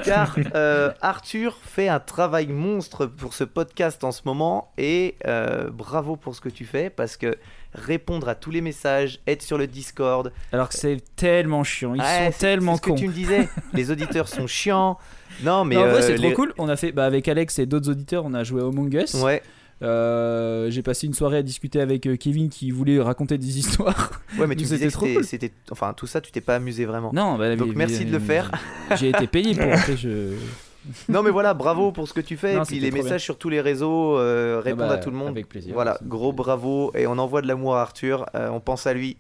car 0.05 0.37
euh, 0.55 0.93
Arthur 1.01 1.57
fait 1.63 1.89
un 1.89 2.01
travail 2.01 2.49
monstre 2.49 3.07
pour 3.07 3.35
ce 3.35 3.45
podcast 3.45 4.03
en 4.05 4.13
ce 4.13 4.23
moment 4.25 4.73
et 4.79 5.17
euh, 5.27 5.71
bravo 5.71 6.17
pour 6.17 6.35
ce 6.35 6.41
que 6.41 6.49
tu 6.49 6.65
fais 6.65 6.91
parce 6.91 7.17
que 7.17 7.37
répondre 7.75 8.29
à 8.29 8.35
tous 8.35 8.51
les 8.51 8.61
messages, 8.61 9.21
être 9.29 9.43
sur 9.43 9.57
le 9.57 9.69
Discord, 9.69 10.33
Alors 10.53 10.69
que 10.71 10.75
c'est 10.75 11.01
tellement 11.15 11.63
chiant, 11.63 11.95
ils 11.95 12.01
Ouais, 12.01 12.33
sont 12.33 12.39
tellement 12.41 12.73
c'est 12.75 12.83
ce 12.83 12.89
cons. 12.89 12.95
que 12.95 13.01
tu 13.01 13.09
me 13.09 13.13
disais. 13.13 13.49
les 13.73 13.91
auditeurs 13.93 14.27
sont 14.27 14.49
chiants. 14.49 14.99
Non, 15.45 15.65
mais 15.65 15.77
Mais 15.77 15.83
en 15.83 15.87
vrai, 15.87 15.99
euh, 15.99 16.03
c'est 16.03 16.17
les- 16.17 16.33
trop 16.33 16.43
cool. 16.43 16.55
On 16.59 16.69
a 16.69 16.75
fait, 16.77 16.91
bah, 16.91 17.05
avec 17.07 17.29
Alex 17.29 17.61
et 17.61 17.67
d'autres 17.67 17.89
auditeurs, 17.91 18.25
on 18.25 18.35
a 18.35 18.43
joué 18.43 18.61
à 18.61 18.65
Among 18.67 18.93
Us. 18.95 19.15
Ouais, 19.15 19.41
Euh, 19.83 20.71
J'ai 20.71 20.83
passé 20.83 21.07
une 21.07 21.15
soirée 21.15 21.39
à 21.39 21.43
discuter 21.43 21.81
avec 21.81 22.07
euh, 22.07 22.17
Kevin 22.17 22.49
qui 22.51 22.71
voulait 22.71 23.01
raconter 23.01 23.39
des 23.39 23.59
histoires. 23.59 24.21
ouais, 24.39 24.47
mais 24.47 24.55
tu 24.57 24.65
disais 24.65 24.79
que 24.87 24.93
trop 24.93 25.07
c'était- 25.23 25.49
cool. 25.49 25.59
enfin 25.73 25.93
tout 25.95 26.07
ça, 26.07 26.21
tu 26.21 26.31
t'es 26.33 26.41
pas 26.41 26.57
amusé 26.57 26.85
vraiment. 26.85 27.11
Non, 27.15 27.37
bah, 27.39 27.55
Donc 27.57 27.69
mais- 27.69 27.75
merci 27.87 28.05
de 28.05 28.13
le 28.13 28.19
faire. 28.19 28.51
J'ai 28.97 29.09
été 29.11 29.27
payé 29.27 29.55
pour. 29.55 29.73
Après, 29.73 29.97
je. 29.97 30.35
Non 31.11 31.23
mais 31.23 31.29
voilà, 31.31 31.53
bravo 31.53 31.93
pour 31.93 32.09
ce 32.09 32.15
que 32.15 32.23
tu 32.23 32.39
fais. 32.39 32.55
Non, 32.57 32.63
et 32.63 32.67
puis 32.67 32.81
les 32.81 32.91
messages 32.91 33.23
sur 33.23 33.37
tous 33.37 33.51
les 33.51 33.61
réseaux, 33.61 34.17
euh, 34.19 34.63
répondre 34.65 34.85
Ah 34.87 34.89
bah, 34.89 34.95
à 34.95 34.99
tout 34.99 35.11
le 35.11 35.17
monde. 35.17 35.29
Avec 35.29 35.47
plaisir. 35.47 35.75
Voilà, 35.75 35.99
gros 36.07 36.33
bravo. 36.33 36.91
Et 36.97 37.07
on 37.07 37.19
envoie 37.19 37.43
de 37.43 37.49
l'amour 37.49 37.77
à 37.77 37.83
Arthur. 37.83 38.25
euh, 38.35 38.49
on 38.51 38.61
pense 38.61 38.87
à 38.87 38.95
lui 38.95 39.19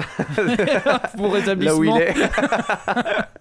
Pour 1.16 1.34
là 1.34 1.74
où 1.74 1.84
il 1.84 1.90
rétablissement. 1.90 1.98
est. 1.98 2.14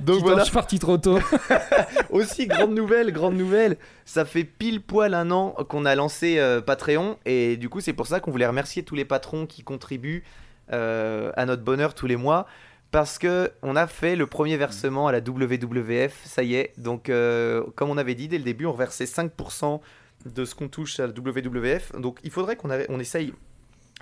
Donc 0.00 0.20
voilà, 0.20 0.40
Je 0.40 0.44
suis 0.44 0.52
parti 0.52 0.78
trop 0.78 0.98
tôt. 0.98 1.18
aussi 2.10 2.46
grande 2.46 2.74
nouvelle, 2.74 3.12
grande 3.12 3.36
nouvelle. 3.36 3.76
Ça 4.04 4.24
fait 4.24 4.44
pile 4.44 4.82
poil 4.82 5.14
un 5.14 5.30
an 5.30 5.50
qu'on 5.68 5.84
a 5.84 5.94
lancé 5.94 6.38
euh, 6.38 6.60
Patreon. 6.60 7.18
Et 7.24 7.56
du 7.56 7.68
coup, 7.68 7.80
c'est 7.80 7.92
pour 7.92 8.06
ça 8.06 8.20
qu'on 8.20 8.30
voulait 8.30 8.46
remercier 8.46 8.82
tous 8.82 8.94
les 8.94 9.04
patrons 9.04 9.46
qui 9.46 9.62
contribuent 9.62 10.24
euh, 10.72 11.32
à 11.36 11.46
notre 11.46 11.62
bonheur 11.62 11.94
tous 11.94 12.06
les 12.06 12.16
mois. 12.16 12.46
Parce 12.90 13.18
que 13.18 13.50
on 13.62 13.74
a 13.74 13.86
fait 13.86 14.16
le 14.16 14.26
premier 14.26 14.58
versement 14.58 15.08
à 15.08 15.12
la 15.12 15.20
WWF, 15.20 16.20
ça 16.24 16.42
y 16.42 16.56
est. 16.56 16.74
Donc, 16.76 17.08
euh, 17.08 17.62
comme 17.74 17.88
on 17.88 17.96
avait 17.96 18.14
dit 18.14 18.28
dès 18.28 18.36
le 18.36 18.44
début, 18.44 18.66
on 18.66 18.72
reversait 18.72 19.06
5% 19.06 19.80
de 20.26 20.44
ce 20.44 20.54
qu'on 20.54 20.68
touche 20.68 21.00
à 21.00 21.06
la 21.06 21.12
WWF. 21.12 21.92
Donc, 21.98 22.18
il 22.22 22.30
faudrait 22.30 22.56
qu'on 22.56 22.68
on 22.90 23.00
essaye 23.00 23.32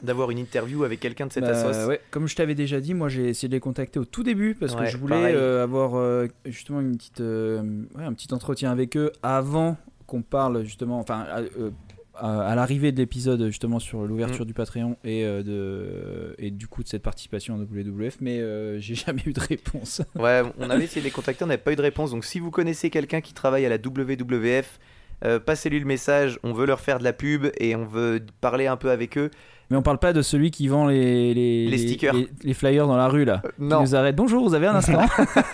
d'avoir 0.02 0.30
une 0.30 0.38
interview 0.38 0.84
avec 0.84 1.00
quelqu'un 1.00 1.26
de 1.26 1.32
cette 1.32 1.44
Bah, 1.44 1.50
assoce. 1.50 1.86
ouais, 1.86 2.00
comme 2.10 2.26
je 2.28 2.36
t'avais 2.36 2.54
déjà 2.54 2.80
dit, 2.80 2.94
moi 2.94 3.08
j'ai 3.08 3.28
essayé 3.28 3.48
de 3.48 3.54
les 3.54 3.60
contacter 3.60 3.98
au 3.98 4.04
tout 4.04 4.22
début 4.22 4.54
parce 4.54 4.74
que 4.74 4.86
je 4.86 4.96
voulais 4.96 5.34
euh, 5.34 5.62
avoir 5.62 5.96
euh, 5.96 6.26
justement 6.46 6.80
une 6.80 6.96
petite, 6.96 7.20
euh, 7.20 7.62
ouais, 7.96 8.04
un 8.04 8.12
petit 8.12 8.32
entretien 8.32 8.70
avec 8.70 8.96
eux 8.96 9.12
avant 9.22 9.76
qu'on 10.06 10.22
parle 10.22 10.64
justement, 10.64 10.98
enfin 10.98 11.24
à, 11.30 11.38
à- 11.38 12.50
à 12.50 12.54
l'arrivée 12.54 12.92
de 12.92 12.98
l'épisode 12.98 13.46
justement 13.46 13.78
sur 13.78 14.04
l'ouverture 14.06 14.44
Mm. 14.44 14.48
du 14.48 14.52
Patreon 14.54 14.96
et, 15.04 15.24
de, 15.24 16.34
et 16.38 16.50
du 16.50 16.66
coup 16.66 16.82
de 16.82 16.88
cette 16.88 17.02
participation 17.02 17.54
en 17.54 17.58
WWF, 17.60 18.18
mais 18.20 18.40
j'ai 18.80 18.94
jamais 18.94 19.22
eu 19.24 19.32
de 19.32 19.40
réponse. 19.40 20.02
Ouais, 20.16 20.42
on 20.58 20.68
avait 20.68 20.84
essayé 20.84 21.00
de 21.00 21.06
les 21.06 21.10
contacter, 21.12 21.44
on 21.44 21.46
n'avait 21.46 21.62
pas 21.62 21.72
eu 21.72 21.76
de 21.76 21.82
réponse. 21.82 22.10
Donc, 22.10 22.24
si 22.26 22.38
vous 22.38 22.50
connaissez 22.50 22.90
quelqu'un 22.90 23.20
qui 23.22 23.32
travaille 23.32 23.64
à 23.64 23.70
la 23.70 23.78
WWF, 23.78 24.78
euh, 25.24 25.38
passez-lui 25.38 25.80
le 25.80 25.86
message. 25.86 26.38
On 26.42 26.52
veut 26.52 26.66
leur 26.66 26.80
faire 26.80 26.98
de 26.98 27.04
la 27.04 27.12
pub 27.12 27.46
et 27.58 27.74
on 27.76 27.84
veut 27.84 28.20
parler 28.40 28.66
un 28.66 28.76
peu 28.76 28.90
avec 28.90 29.16
eux. 29.18 29.30
Mais 29.70 29.76
on 29.76 29.82
parle 29.82 29.98
pas 29.98 30.12
de 30.12 30.20
celui 30.20 30.50
qui 30.50 30.66
vend 30.66 30.88
les, 30.88 31.32
les, 31.32 31.68
Les 31.68 31.78
stickers. 31.78 32.12
les, 32.14 32.28
les 32.42 32.54
flyers 32.54 32.88
dans 32.88 32.96
la 32.96 33.06
rue 33.06 33.24
là. 33.24 33.40
Euh, 33.44 33.48
Qui 33.56 33.62
non, 33.62 33.82
nous 33.82 33.94
arrête. 33.94 34.16
Bonjour, 34.16 34.42
vous 34.48 34.54
avez 34.54 34.66
un 34.66 34.74
instant 34.74 35.00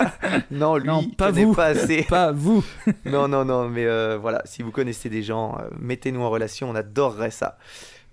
non, 0.51 0.77
lui, 0.77 0.87
Non, 0.87 1.03
pas 1.09 1.29
vous. 1.29 1.53
pas 1.53 1.65
assez. 1.67 2.03
Pas 2.09 2.31
vous. 2.31 2.63
non, 3.05 3.27
non, 3.27 3.45
non, 3.45 3.69
mais 3.69 3.85
euh, 3.85 4.17
voilà, 4.19 4.41
si 4.45 4.63
vous 4.63 4.71
connaissez 4.71 5.09
des 5.09 5.21
gens, 5.21 5.55
euh, 5.59 5.67
mettez-nous 5.79 6.21
en 6.21 6.29
relation, 6.31 6.69
on 6.69 6.75
adorerait 6.75 7.29
ça. 7.31 7.57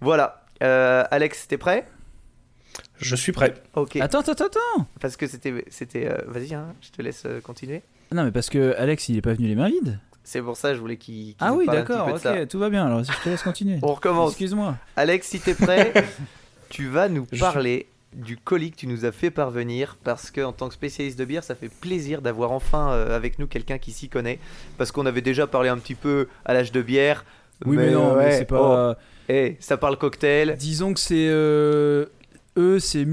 Voilà, 0.00 0.42
Euh, 0.62 1.04
Alex, 1.10 1.48
t'es 1.48 1.56
prêt? 1.58 1.86
Je 2.98 3.16
suis 3.16 3.32
prêt. 3.32 3.54
Ok, 3.74 3.96
Attends, 3.96 4.20
attends, 4.20 4.32
attends. 4.46 4.86
parce 5.00 5.16
que 5.16 5.26
c'était, 5.26 5.64
c'était, 5.68 6.06
euh, 6.08 6.18
vas-y, 6.26 6.54
hein, 6.54 6.74
je 6.80 6.90
te 6.90 7.00
laisse 7.02 7.22
euh, 7.26 7.40
continuer. 7.40 7.82
Non, 8.12 8.24
mais 8.24 8.30
parce 8.30 8.50
que 8.50 8.74
Alex 8.76 9.08
il 9.08 9.16
est 9.16 9.22
pas 9.22 9.32
venu 9.32 9.48
les 9.48 9.54
mains 9.56 9.68
vides. 9.68 9.98
C'est 10.24 10.40
pour 10.40 10.56
ça 10.56 10.70
que 10.70 10.76
je 10.76 10.80
voulais 10.80 10.96
qu'il, 10.96 11.26
qu'il 11.26 11.36
Ah 11.40 11.52
oui, 11.52 11.66
d'accord, 11.66 12.08
ok, 12.08 12.18
ça. 12.18 12.46
tout 12.46 12.58
va 12.58 12.70
bien. 12.70 12.86
Alors, 12.86 13.04
je 13.04 13.12
te 13.22 13.28
laisse 13.28 13.42
continuer. 13.42 13.78
On 13.82 13.92
recommence. 13.92 14.30
Excuse-moi. 14.30 14.74
Alex, 14.96 15.28
si 15.28 15.38
t'es 15.38 15.54
prêt, 15.54 15.92
tu 16.70 16.88
vas 16.88 17.08
nous 17.08 17.26
Je 17.30 17.38
parler 17.40 17.86
du 18.14 18.36
colis 18.36 18.70
que 18.70 18.76
tu 18.76 18.86
nous 18.86 19.04
as 19.04 19.12
fait 19.12 19.30
parvenir 19.30 19.96
parce 20.02 20.30
que 20.30 20.40
en 20.40 20.52
tant 20.52 20.68
que 20.68 20.74
spécialiste 20.74 21.18
de 21.18 21.24
bière, 21.24 21.44
ça 21.44 21.54
fait 21.54 21.68
plaisir 21.68 22.22
d'avoir 22.22 22.52
enfin 22.52 22.92
euh, 22.92 23.14
avec 23.14 23.38
nous 23.38 23.46
quelqu'un 23.46 23.78
qui 23.78 23.90
s'y 23.92 24.08
connaît 24.08 24.38
parce 24.78 24.92
qu'on 24.92 25.04
avait 25.04 25.20
déjà 25.20 25.46
parlé 25.46 25.68
un 25.68 25.78
petit 25.78 25.96
peu 25.96 26.28
à 26.44 26.54
l'âge 26.54 26.72
de 26.72 26.80
bière. 26.80 27.24
Oui, 27.66 27.76
mais, 27.76 27.90
non, 27.90 28.14
ouais, 28.14 28.32
c'est 28.32 28.44
pas. 28.46 28.92
oh, 28.92 29.00
eh, 29.28 29.56
ça 29.60 29.76
parle 29.76 29.96
cocktail. 29.98 30.56
Disons 30.58 30.94
que 30.94 31.00
c'est. 31.00 31.28
euh, 31.28 32.06
Eux, 32.56 32.78
c'est 32.78 33.04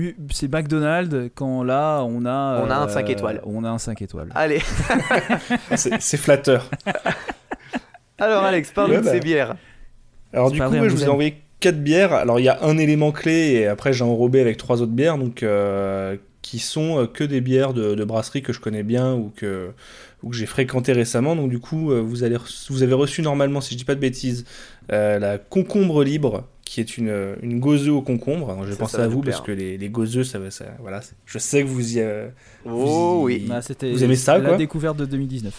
McDonald's 0.48 1.32
quand 1.34 1.64
là, 1.64 2.04
on 2.04 2.26
a. 2.26 2.62
On 2.64 2.70
a 2.70 2.76
un 2.76 2.88
euh, 2.88 2.90
cinq 2.94 3.10
étoiles. 3.10 3.42
On 3.46 3.64
a 3.64 3.70
un 3.70 3.78
5 3.80 4.02
étoiles. 4.02 4.30
Allez, 4.36 4.62
C'est 5.76 6.18
flatteur. 6.18 6.70
alors 8.20 8.44
Alex, 8.44 8.72
parle-nous 8.72 8.96
Ouais, 8.96 9.00
de 9.02 9.06
bah. 9.06 9.12
ces 9.12 9.20
bières. 9.20 9.56
Alors 10.34 10.52
du 10.52 10.60
coup, 10.60 10.66
on 10.66 10.84
je 10.90 10.90
vous 10.90 11.04
ai 11.04 11.08
envoyé 11.10 11.42
quatre 11.60 11.82
bières. 11.82 12.14
Alors 12.14 12.40
il 12.40 12.44
y 12.44 12.50
a 12.50 12.60
un 12.64 12.78
élément 12.78 13.12
clé 13.12 13.52
et 13.54 13.68
après 13.68 13.94
j'ai 13.94 14.04
enrobé 14.04 14.40
avec 14.42 14.58
trois 14.58 14.82
autres 14.82 14.92
bières, 14.92 15.18
donc 15.18 15.44
euh, 15.44 16.16
qui 16.42 16.60
sont 16.60 17.00
euh, 17.00 17.06
que 17.08 17.24
des 17.24 17.42
bières 17.42 17.74
de, 17.74 17.96
de 17.96 18.04
brasserie 18.04 18.42
que 18.42 18.54
je 18.54 18.60
connais 18.60 18.84
bien 18.84 19.14
ou 19.14 19.32
que 19.36 19.72
ou 20.24 20.30
que 20.30 20.36
j'ai 20.36 20.46
fréquenté 20.46 20.94
récemment. 20.94 21.36
Donc 21.36 21.50
du 21.50 21.60
coup, 21.60 21.92
euh, 21.92 22.00
vous 22.00 22.24
allez 22.24 22.36
re- 22.38 22.68
vous 22.72 22.84
avez 22.84 22.94
reçu 22.94 23.22
normalement, 23.24 23.60
si 23.60 23.74
je 23.74 23.78
dis 23.80 23.86
pas 23.86 23.96
de 23.96 24.00
bêtises, 24.00 24.46
euh, 24.92 25.18
la 25.20 25.38
concombre 25.40 26.04
libre, 26.04 26.44
qui 26.72 26.80
est 26.80 26.98
une 26.98 27.36
une 27.42 27.60
gauzeux 27.60 27.92
au 27.92 28.01
concombre. 28.01 28.50
Alors, 28.50 28.66
je 28.66 28.74
pense 28.75 28.96
à 28.96 29.06
vous 29.06 29.22
parce 29.22 29.42
que 29.42 29.51
les, 29.51 29.78
les 29.78 29.90
gauzeux, 29.90 30.24
ça, 30.24 30.40
ça 30.51 30.68
voilà, 30.80 31.01
je 31.25 31.38
sais 31.38 31.63
que 31.63 31.68
vous 31.68 31.98
y 31.98 32.00
euh, 32.00 32.30
Oh 32.63 32.70
Vous 32.70 33.30
y- 33.30 33.40
oui. 33.42 33.46
Bah, 33.50 33.62
C'était 33.62 33.92
Vous 33.92 34.06
aimez 34.06 34.16
ça, 34.16 34.38
la 34.38 34.48
quoi 34.48 34.58
découverte 34.58 34.96
de 34.96 35.04
2019. 35.04 35.54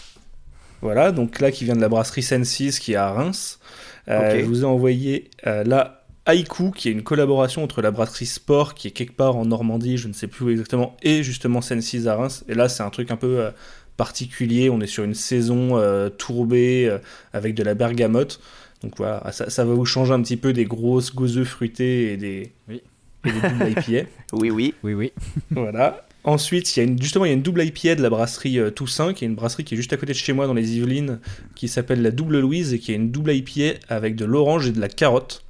Voilà, 0.81 1.13
donc 1.13 1.39
là 1.41 1.51
qui 1.51 1.67
vient 1.67 1.77
de 1.77 1.83
la 1.83 1.91
brasserie 1.91 2.23
Sensis 2.23 2.79
qui 2.79 2.95
est 2.95 2.97
à 2.97 3.13
Reims. 3.13 3.61
Euh. 4.09 4.41
Je 4.41 4.47
vous 4.47 4.63
ai 4.63 4.65
envoyé 4.65 5.29
euh, 5.47 5.65
la 5.65 6.03
Haïku 6.25 6.71
qui 6.71 6.89
est 6.89 6.93
une 6.93 7.03
collaboration 7.03 7.63
entre 7.63 7.83
la 7.83 7.91
brasserie 7.91 8.25
Sport 8.25 8.73
qui 8.73 8.89
est 8.89 8.93
quelque 8.93 9.15
part 9.15 9.37
en 9.37 9.45
Normandie, 9.45 9.99
je 9.99 10.09
ne 10.09 10.15
sais 10.15 10.29
plus 10.29 10.47
où 10.47 10.49
exactement, 10.49 10.97
et 11.03 11.23
justement 11.23 11.61
Sensis 11.61 12.07
à 12.07 12.17
Reims. 12.17 12.43
Et 12.49 12.55
là 12.55 12.71
c'est 12.71 12.83
un 12.83 12.91
truc 12.91 13.11
un 13.11 13.17
peu 13.17 13.39
euh, 13.39 13.51
particulier, 13.97 14.71
on 14.71 14.81
est 14.81 14.87
sur 14.87 15.05
une 15.05 15.15
saison 15.15 15.77
euh, 15.79 16.09
tourbée 16.09 16.89
euh, 16.89 16.99
avec 17.33 17.55
de 17.55 17.63
la 17.63 17.75
bergamote. 17.75 18.41
Donc 18.83 18.95
voilà, 18.97 19.31
ça, 19.33 19.49
ça 19.51 19.65
va 19.65 19.75
vous 19.75 19.85
changer 19.85 20.13
un 20.13 20.23
petit 20.23 20.37
peu 20.37 20.53
des 20.53 20.65
grosses 20.65 21.15
gauzeux 21.15 21.45
fruitées 21.45 22.13
et 22.13 22.17
des, 22.17 22.53
Oui. 22.69 22.83
et 23.25 23.31
des 23.33 23.41
doubles 23.41 23.71
IPA. 23.71 24.09
Oui, 24.33 24.51
oui. 24.51 24.75
Oui, 24.83 24.95
oui. 24.95 25.13
Voilà. 25.51 26.05
Ensuite, 26.25 26.77
il 26.77 26.81
y 26.81 26.83
a 26.83 26.87
une, 26.87 27.01
justement, 27.03 27.25
il 27.25 27.29
y 27.29 27.31
a 27.33 27.35
une 27.35 27.43
double 27.43 27.63
IPA 27.65 27.97
de 27.97 28.03
la 28.03 28.11
brasserie 28.11 28.59
euh, 28.59 28.71
Toussaint, 28.71 29.13
qui 29.13 29.25
est 29.25 29.29
une 29.29 29.35
brasserie 29.35 29.65
qui 29.65 29.75
est 29.75 29.77
juste 29.77 29.93
à 29.93 29.97
côté 29.97 30.13
de 30.13 30.19
chez 30.19 30.33
moi 30.33 30.47
dans 30.47 30.55
les 30.55 30.77
Yvelines, 30.77 31.19
qui 31.57 31.67
s'appelle 31.69 32.01
la 32.03 32.11
Double 32.13 32.39
Louise 32.41 32.73
et 32.75 32.79
qui 32.79 32.93
est 32.93 32.95
une 32.95 33.11
double 33.11 33.33
IPA 33.35 33.79
avec 33.89 34.15
de 34.17 34.25
l'orange 34.25 34.69
et 34.69 34.73
de 34.73 34.81
la 34.81 34.89
carotte. 34.89 35.45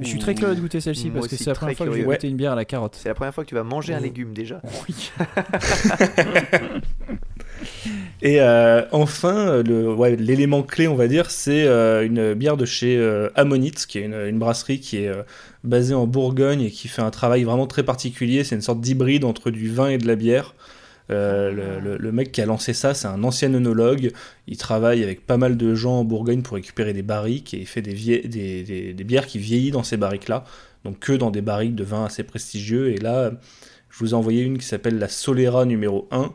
Je 0.00 0.08
suis 0.08 0.18
très 0.18 0.34
curieux 0.34 0.54
de 0.56 0.60
goûter 0.60 0.80
celle-ci 0.80 1.10
parce 1.10 1.28
que 1.28 1.36
c'est 1.36 1.46
la 1.46 1.54
première 1.54 1.76
fois 1.76 1.86
que 1.86 1.92
j'ai 1.92 1.98
curieux. 2.00 2.14
goûté 2.16 2.28
une 2.28 2.36
bière 2.36 2.52
à 2.52 2.56
la 2.56 2.64
carotte. 2.64 2.96
C'est 3.00 3.08
la 3.10 3.14
première 3.14 3.34
fois 3.34 3.44
que 3.44 3.48
tu 3.50 3.54
vas 3.54 3.62
manger 3.62 3.92
un 3.94 3.98
Oh. 4.00 4.02
légume 4.02 4.32
déjà. 4.32 4.60
Oui. 4.88 5.10
Et 8.22 8.40
euh, 8.40 8.82
enfin, 8.92 9.62
ouais, 9.62 10.16
l'élément 10.16 10.62
clé, 10.62 10.88
on 10.88 10.94
va 10.94 11.06
dire, 11.06 11.30
c'est 11.30 11.64
euh, 11.66 12.04
une 12.04 12.34
bière 12.34 12.56
de 12.56 12.64
chez 12.64 12.96
euh, 12.96 13.28
Ammonite, 13.34 13.86
qui 13.86 13.98
est 13.98 14.02
une, 14.04 14.14
une 14.14 14.38
brasserie 14.38 14.80
qui 14.80 14.98
est 14.98 15.08
euh, 15.08 15.22
basée 15.64 15.94
en 15.94 16.06
Bourgogne 16.06 16.62
et 16.62 16.70
qui 16.70 16.88
fait 16.88 17.02
un 17.02 17.10
travail 17.10 17.44
vraiment 17.44 17.66
très 17.66 17.82
particulier. 17.82 18.42
C'est 18.44 18.54
une 18.54 18.62
sorte 18.62 18.80
d'hybride 18.80 19.24
entre 19.24 19.50
du 19.50 19.68
vin 19.70 19.88
et 19.88 19.98
de 19.98 20.06
la 20.06 20.16
bière. 20.16 20.54
Euh, 21.10 21.52
le, 21.52 21.78
le- 21.90 21.96
le 21.98 22.12
mec 22.12 22.32
qui 22.32 22.40
a 22.40 22.46
lancé 22.46 22.72
ça, 22.72 22.92
c'est 22.94 23.06
un 23.06 23.22
ancien 23.22 23.52
œnologue. 23.54 24.10
Il 24.48 24.56
travaille 24.56 25.04
avec 25.04 25.24
pas 25.26 25.36
mal 25.36 25.56
de 25.56 25.74
gens 25.74 26.00
en 26.00 26.04
Bourgogne 26.04 26.42
pour 26.42 26.54
récupérer 26.56 26.92
des 26.94 27.02
barriques 27.02 27.54
et 27.54 27.58
il 27.58 27.66
fait 27.66 27.82
des, 27.82 27.94
vie- 27.94 28.26
des, 28.26 28.62
des- 28.64 28.92
des 28.94 29.04
bières 29.04 29.26
qui 29.26 29.38
vieillissent 29.38 29.72
dans 29.74 29.84
ces 29.84 29.96
barriques-là. 29.98 30.44
Donc 30.84 30.98
que 31.00 31.12
dans 31.12 31.30
des 31.30 31.42
barriques 31.42 31.74
de 31.74 31.84
vin 31.84 32.04
assez 32.06 32.22
prestigieux. 32.24 32.90
Et 32.92 32.96
là, 32.98 33.30
je 33.90 33.98
vous 34.00 34.10
ai 34.12 34.14
envoyé 34.14 34.42
une 34.42 34.58
qui 34.58 34.66
s'appelle 34.66 34.98
la 34.98 35.08
Solera 35.08 35.64
numéro 35.64 36.08
1. 36.10 36.32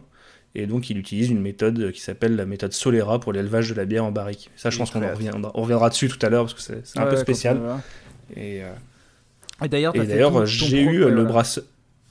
Et 0.53 0.65
donc, 0.67 0.89
il 0.89 0.97
utilise 0.97 1.29
une 1.29 1.39
méthode 1.41 1.91
qui 1.91 2.01
s'appelle 2.01 2.35
la 2.35 2.45
méthode 2.45 2.73
Solera 2.73 3.19
pour 3.19 3.31
l'élevage 3.31 3.69
de 3.69 3.73
la 3.75 3.85
bière 3.85 4.03
en 4.03 4.11
barrique. 4.11 4.49
Ça, 4.57 4.69
je 4.69 4.77
pense 4.77 4.91
qu'on 4.91 4.99
reviendra, 4.99 5.51
on 5.55 5.61
reviendra 5.61 5.89
dessus 5.89 6.09
tout 6.09 6.23
à 6.25 6.29
l'heure 6.29 6.43
parce 6.45 6.53
que 6.53 6.61
c'est 6.83 6.99
un 6.99 7.03
Ouais, 7.05 7.09
peu 7.11 7.15
spécial. 7.17 7.57
voilà. 7.57 7.79
Et, 8.35 8.61
euh, 8.63 8.71
Et 9.63 9.69
d'ailleurs, 9.69 9.93
j'ai 10.45 10.81
eu 10.81 10.87
ouais, 10.87 10.95
euh, 11.05 11.09
le 11.09 11.13
voilà. 11.15 11.29
brasseur. 11.29 11.63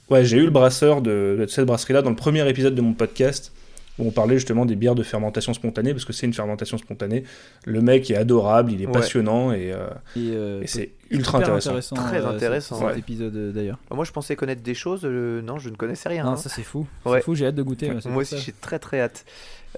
Ouais, 0.09 0.25
j'ai 0.25 0.37
eu 0.37 0.43
le 0.45 0.49
brasseur 0.49 1.01
de, 1.01 1.37
de 1.39 1.45
cette 1.47 1.65
brasserie-là 1.65 2.01
dans 2.01 2.09
le 2.09 2.15
premier 2.15 2.47
épisode 2.49 2.73
de 2.75 2.81
mon 2.81 2.93
podcast 2.93 3.53
où 3.99 4.07
on 4.07 4.11
parlait 4.11 4.35
justement 4.35 4.65
des 4.65 4.75
bières 4.75 4.95
de 4.95 5.03
fermentation 5.03 5.53
spontanée 5.53 5.91
parce 5.93 6.05
que 6.05 6.13
c'est 6.13 6.25
une 6.25 6.33
fermentation 6.33 6.77
spontanée. 6.77 7.23
Le 7.65 7.81
mec 7.81 8.09
est 8.09 8.15
adorable, 8.15 8.71
il 8.71 8.81
est 8.81 8.85
Ouais. 8.87 8.91
passionnant 8.91 9.51
et, 9.51 9.71
euh, 9.71 9.87
Et, 10.15 10.31
euh, 10.33 10.61
et 10.61 10.67
c'est 10.67 10.91
ultra 11.11 11.39
intéressant. 11.39 11.77
Très 11.95 12.21
euh, 12.21 12.29
intéressant, 12.29 12.75
cet- 12.75 12.85
cet 12.87 12.93
ouais. 12.95 12.99
épisode 12.99 13.53
d'ailleurs. 13.53 13.77
Moi, 13.91 14.05
je 14.05 14.11
pensais 14.11 14.35
connaître 14.35 14.61
des 14.63 14.73
choses. 14.73 15.01
euh, 15.03 15.41
non, 15.41 15.57
je 15.59 15.69
ne 15.69 15.75
connaissais 15.75 16.09
rien. 16.09 16.23
Non, 16.23 16.31
hein. 16.31 16.35
ça 16.37 16.49
c'est 16.49 16.63
fou. 16.63 16.87
Ouais. 17.05 17.17
C'est 17.19 17.25
fou, 17.25 17.35
j'ai 17.35 17.45
hâte 17.47 17.55
de 17.55 17.63
goûter. 17.63 17.91
Moi 18.05 18.21
aussi, 18.21 18.37
j'ai 18.37 18.53
très 18.53 18.79
très 18.79 19.01
hâte. 19.01 19.25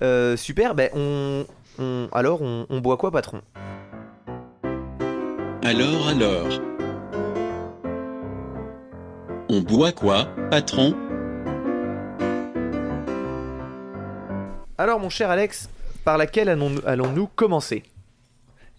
Euh, 0.01 0.37
super, 0.37 0.75
ben 0.75 0.89
on, 0.95 1.45
on- 1.79 2.07
alors 2.11 2.41
on, 2.41 2.65
on 2.69 2.79
boit 2.81 2.97
quoi, 2.97 3.11
patron? 3.11 3.41
Alors, 5.63 6.07
alors. 6.09 6.47
On 9.49 9.61
boit 9.61 9.91
quoi, 9.91 10.27
patron? 10.49 10.95
Alors, 14.77 14.99
mon 14.99 15.09
cher 15.09 15.29
Alex, 15.29 15.69
par 16.03 16.17
laquelle 16.17 16.49
allons- 16.49 16.81
allons-nous 16.85 17.27
commencer? 17.27 17.83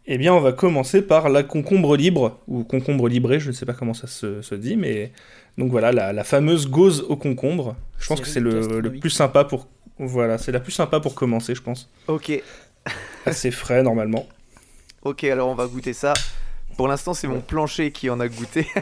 Eh 0.06 0.18
bien, 0.18 0.34
on 0.34 0.40
va 0.40 0.52
commencer 0.52 1.00
par 1.00 1.28
la 1.30 1.42
concombre 1.42 1.96
libre, 1.96 2.38
ou 2.46 2.62
concombre 2.64 3.08
librée, 3.08 3.40
je 3.40 3.48
ne 3.48 3.52
sais 3.54 3.64
pas 3.64 3.72
comment 3.72 3.94
ça 3.94 4.06
se, 4.06 4.42
se 4.42 4.54
dit, 4.54 4.76
mais 4.76 5.12
donc 5.56 5.70
voilà, 5.70 5.92
la, 5.92 6.12
la 6.12 6.24
fameuse 6.24 6.68
gauze 6.68 7.06
au 7.08 7.16
concombre. 7.16 7.74
Je 7.98 8.06
pense 8.08 8.20
que 8.20 8.26
c'est 8.28 8.40
le, 8.40 8.80
le 8.80 8.92
plus 8.92 9.10
sympa 9.10 9.44
pour. 9.44 9.66
Voilà, 9.98 10.36
c'est 10.38 10.52
la 10.52 10.60
plus 10.60 10.72
sympa 10.72 11.00
pour 11.00 11.14
commencer, 11.14 11.54
je 11.54 11.62
pense. 11.62 11.88
Ok, 12.08 12.42
Assez 13.24 13.50
frais 13.50 13.82
normalement. 13.82 14.26
ok, 15.04 15.24
alors 15.24 15.48
on 15.48 15.54
va 15.54 15.66
goûter 15.66 15.94
ça. 15.94 16.12
Pour 16.76 16.88
l'instant, 16.88 17.14
c'est 17.14 17.28
mon 17.28 17.40
plancher 17.40 17.92
qui 17.92 18.10
en 18.10 18.18
a 18.20 18.28
goûté 18.28 18.66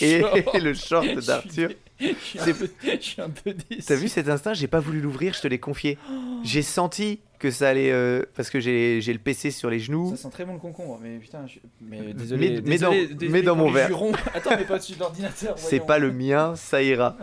et 0.00 0.20
le 0.60 0.74
short 0.74 1.06
d'Arthur. 1.26 1.70
Je 2.00 2.06
suis 2.18 2.38
un 2.40 2.52
peu- 2.52 2.70
je 2.82 3.00
suis 3.00 3.22
un 3.22 3.30
peu 3.30 3.52
déçu. 3.54 3.82
T'as 3.86 3.94
vu 3.94 4.08
cet 4.08 4.28
instinct? 4.28 4.54
J'ai 4.54 4.66
pas 4.66 4.80
voulu 4.80 5.00
l'ouvrir, 5.00 5.34
je 5.34 5.40
te 5.40 5.46
l'ai 5.48 5.60
confié. 5.60 5.98
J'ai 6.44 6.62
senti 6.62 7.20
que 7.38 7.50
ça 7.52 7.68
allait. 7.68 7.92
euh, 7.92 8.24
parce 8.34 8.50
que 8.50 8.58
j'ai 8.58 9.00
j'ai 9.00 9.12
le 9.12 9.20
PC 9.20 9.52
sur 9.52 9.70
les 9.70 9.78
genoux. 9.78 10.10
Ça 10.10 10.16
sent 10.22 10.30
très 10.32 10.44
bon 10.44 10.54
le 10.54 10.58
concombre, 10.58 10.98
mais 11.00 11.18
putain, 11.18 11.46
je... 11.46 11.60
mais 11.80 12.12
désolé. 12.12 12.48
Mais- 12.50 12.54
mais 12.56 12.60
désolé, 12.70 13.06
dans- 13.06 13.14
désolé 13.14 13.28
mais 13.28 13.42
dans 13.42 13.54
pour 13.56 13.66
mon 13.66 13.72
les 13.72 13.78
verre. 13.78 13.86
jurons. 13.88 14.12
Attends, 14.34 14.50
mais 14.56 14.64
pas 14.64 14.78
dessus 14.78 14.94
de 14.94 14.98
l'ordinateur. 15.00 15.54
C'est 15.56 15.68
voyons. 15.76 15.86
pas 15.86 15.98
le 16.00 16.10
mien, 16.12 16.54
ça 16.56 16.82
ira. 16.82 17.16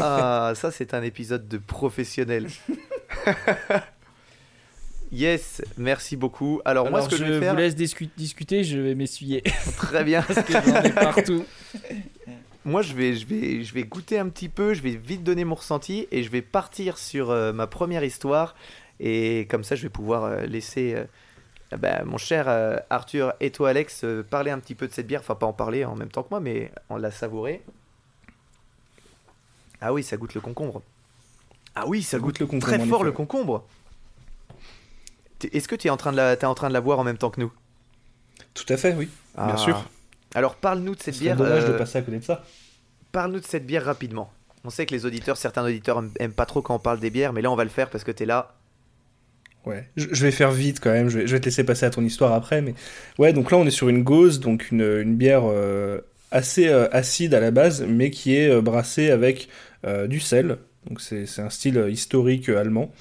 Ah, 0.00 0.52
ça 0.54 0.70
c'est 0.70 0.92
un 0.92 1.02
épisode 1.02 1.48
de 1.48 1.56
professionnel. 1.58 2.48
Yes, 5.12 5.62
merci 5.76 6.16
beaucoup. 6.16 6.60
Alors, 6.64 6.86
Alors, 6.86 6.98
moi 6.98 7.02
ce 7.02 7.08
que 7.10 7.16
je, 7.16 7.24
vais 7.24 7.40
faire, 7.40 7.54
vous 7.54 7.60
laisse 7.60 7.74
discu- 7.76 8.08
discuter, 8.16 8.64
je 8.64 8.78
vais 8.78 8.94
m'essuyer 8.94 9.42
très 9.76 10.04
bien. 10.04 10.22
parce 10.22 10.42
que 10.42 10.52
j'en 10.52 10.82
ai 10.82 10.92
partout. 10.92 11.44
Moi 12.64 12.82
je 12.82 12.92
vais, 12.92 13.14
je 13.14 13.24
vais, 13.24 13.64
je 13.64 13.72
vais 13.72 13.84
goûter 13.84 14.18
un 14.18 14.28
petit 14.28 14.50
peu, 14.50 14.74
je 14.74 14.82
vais 14.82 14.90
vite 14.96 15.22
donner 15.24 15.44
mon 15.44 15.54
ressenti 15.54 16.06
et 16.10 16.22
je 16.22 16.30
vais 16.30 16.42
partir 16.42 16.98
sur 16.98 17.30
euh, 17.30 17.52
ma 17.54 17.66
première 17.66 18.04
histoire 18.04 18.54
et 19.00 19.46
comme 19.48 19.64
ça 19.64 19.74
je 19.74 19.84
vais 19.84 19.88
pouvoir 19.88 20.24
euh, 20.24 20.40
laisser 20.42 20.94
euh, 20.94 21.76
bah, 21.78 22.04
mon 22.04 22.18
cher 22.18 22.46
Arthur 22.90 23.32
et 23.40 23.50
toi 23.52 23.70
Alex 23.70 24.04
parler 24.28 24.50
un 24.50 24.58
petit 24.58 24.74
peu 24.74 24.86
de 24.86 24.92
cette 24.92 25.06
bière, 25.06 25.20
enfin 25.20 25.34
pas 25.34 25.46
en 25.46 25.54
parler 25.54 25.86
en 25.86 25.94
même 25.94 26.10
temps 26.10 26.22
que 26.22 26.28
moi 26.30 26.40
mais 26.40 26.70
en 26.90 26.98
la 26.98 27.10
savourer. 27.10 27.62
Ah 29.80 29.92
oui, 29.92 30.02
ça 30.02 30.18
goûte 30.18 30.34
le 30.34 30.40
concombre. 30.42 30.82
Ah 31.74 31.84
oui, 31.86 32.02
ça, 32.02 32.12
Ça 32.12 32.18
goûte, 32.18 32.26
goûte 32.32 32.40
le 32.40 32.46
concombre, 32.46 32.62
très 32.66 32.78
fort 32.86 33.04
le 33.04 33.12
concombre. 33.12 33.64
Est-ce 35.52 35.68
que 35.68 35.76
tu 35.76 35.86
es 35.88 35.90
en 35.90 35.96
train 35.96 36.12
de 36.12 36.16
la, 36.16 36.36
t'es 36.36 36.46
en 36.46 36.54
train 36.54 36.68
de 36.68 36.72
la 36.74 36.80
boire 36.80 36.98
en 36.98 37.04
même 37.04 37.18
temps 37.18 37.30
que 37.30 37.40
nous? 37.40 37.52
Tout 38.54 38.66
à 38.68 38.76
fait, 38.76 38.94
oui. 38.94 39.08
Bien 39.36 39.54
Ah. 39.54 39.56
sûr. 39.56 39.88
Alors 40.34 40.56
parle-nous 40.56 40.94
de 40.94 40.98
Ce 41.00 41.06
cette 41.06 41.18
bière. 41.20 41.36
dommage 41.36 41.64
de 41.64 41.70
euh, 41.72 41.78
passer 41.78 41.98
à 41.98 42.02
côté 42.02 42.18
de 42.18 42.24
ça. 42.24 42.44
Parle-nous 43.12 43.40
de 43.40 43.44
cette 43.46 43.66
bière 43.66 43.84
rapidement. 43.84 44.30
On 44.64 44.70
sait 44.70 44.84
que 44.86 44.94
les 44.94 45.06
auditeurs, 45.06 45.36
certains 45.36 45.64
auditeurs 45.64 46.02
aiment- 46.18 46.32
pas 46.32 46.44
trop 46.46 46.60
quand 46.60 46.74
on 46.74 46.78
parle 46.78 47.00
des 47.00 47.10
bières, 47.10 47.32
mais 47.32 47.40
là 47.42 47.50
on 47.50 47.56
va 47.56 47.64
le 47.64 47.70
faire 47.70 47.88
parce 47.88 48.04
que 48.04 48.10
t'es 48.10 48.26
là. 48.26 48.54
Ouais, 49.64 49.88
je, 49.96 50.06
je 50.12 50.22
vais 50.24 50.30
faire 50.30 50.50
vite 50.50 50.80
quand 50.80 50.90
même, 50.92 51.08
je 51.08 51.18
vais, 51.20 51.26
je 51.26 51.32
vais 51.32 51.40
te 51.40 51.44
laisser 51.46 51.64
passer 51.64 51.84
à 51.86 51.90
ton 51.90 52.02
histoire 52.02 52.32
après, 52.32 52.62
mais 52.62 52.74
ouais, 53.18 53.32
donc 53.32 53.50
là 53.50 53.58
on 53.58 53.66
est 53.66 53.70
sur 53.70 53.88
une 53.88 54.02
gauze, 54.02 54.40
donc 54.40 54.70
une, 54.70 54.82
une 54.82 55.16
bière 55.16 55.42
euh, 55.44 56.00
assez 56.30 56.68
euh, 56.68 56.88
acide 56.92 57.34
à 57.34 57.40
la 57.40 57.50
base, 57.50 57.82
mais 57.86 58.10
qui 58.10 58.34
est 58.36 58.60
brassée 58.60 59.10
avec 59.10 59.48
du 60.08 60.18
sel, 60.20 60.58
donc 60.88 61.00
c'est 61.00 61.26
un 61.38 61.50
style 61.50 61.86
historique 61.90 62.48
allemand, 62.48 62.92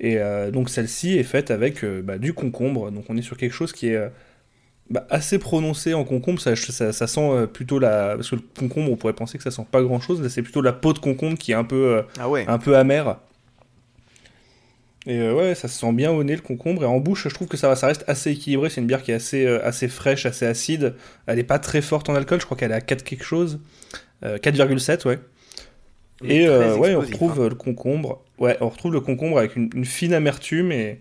et 0.00 0.18
euh, 0.18 0.50
donc 0.50 0.68
celle-ci 0.68 1.16
est 1.18 1.22
faite 1.22 1.50
avec 1.50 1.84
euh, 1.84 2.02
bah, 2.02 2.18
du 2.18 2.34
concombre, 2.34 2.90
donc 2.90 3.04
on 3.08 3.16
est 3.16 3.22
sur 3.22 3.36
quelque 3.36 3.52
chose 3.52 3.72
qui 3.72 3.88
est 3.88 3.96
euh, 3.96 4.08
bah, 4.90 5.06
assez 5.10 5.38
prononcé 5.38 5.94
en 5.94 6.04
concombre, 6.04 6.40
ça, 6.40 6.54
ça, 6.56 6.92
ça 6.92 7.06
sent 7.06 7.46
plutôt 7.52 7.78
la... 7.78 8.14
Parce 8.16 8.30
que 8.30 8.36
le 8.36 8.42
concombre, 8.58 8.92
on 8.92 8.96
pourrait 8.96 9.14
penser 9.14 9.38
que 9.38 9.44
ça 9.44 9.50
sent 9.50 9.66
pas 9.70 9.82
grand-chose, 9.82 10.22
là 10.22 10.28
c'est 10.28 10.42
plutôt 10.42 10.62
la 10.62 10.72
peau 10.72 10.92
de 10.92 10.98
concombre 10.98 11.38
qui 11.38 11.52
est 11.52 11.56
un 11.56 11.64
peu... 11.64 12.02
Ah 12.18 12.28
ouais. 12.28 12.44
un 12.46 12.58
peu 12.58 12.76
amer. 12.76 13.18
Et 15.08 15.30
ouais, 15.30 15.54
ça 15.54 15.68
se 15.68 15.78
sent 15.78 15.92
bien 15.92 16.10
au 16.10 16.24
nez 16.24 16.34
le 16.34 16.42
concombre. 16.42 16.82
Et 16.82 16.86
en 16.86 16.98
bouche, 16.98 17.28
je 17.28 17.34
trouve 17.34 17.46
que 17.46 17.56
ça, 17.56 17.68
va, 17.68 17.76
ça 17.76 17.86
reste 17.86 18.02
assez 18.08 18.32
équilibré. 18.32 18.70
C'est 18.70 18.80
une 18.80 18.88
bière 18.88 19.04
qui 19.04 19.12
est 19.12 19.14
assez, 19.14 19.46
assez 19.46 19.86
fraîche, 19.86 20.26
assez 20.26 20.44
acide. 20.44 20.96
Elle 21.26 21.38
est 21.38 21.44
pas 21.44 21.60
très 21.60 21.80
forte 21.80 22.08
en 22.08 22.16
alcool. 22.16 22.40
Je 22.40 22.44
crois 22.44 22.56
qu'elle 22.56 22.72
est 22.72 22.74
à 22.74 22.80
4 22.80 23.04
quelque 23.04 23.22
chose. 23.22 23.60
Euh, 24.24 24.38
4,7, 24.38 25.06
ouais. 25.06 25.18
Et 26.24 26.46
euh, 26.48 26.76
ouais, 26.76 26.94
on 26.94 27.00
retrouve 27.00 27.40
hein. 27.40 27.44
euh, 27.44 27.48
le 27.48 27.54
concombre. 27.54 28.22
Ouais, 28.38 28.56
on 28.60 28.68
retrouve 28.68 28.92
le 28.92 29.00
concombre 29.00 29.38
avec 29.38 29.56
une, 29.56 29.70
une 29.74 29.84
fine 29.84 30.14
amertume 30.14 30.72
et, 30.72 30.98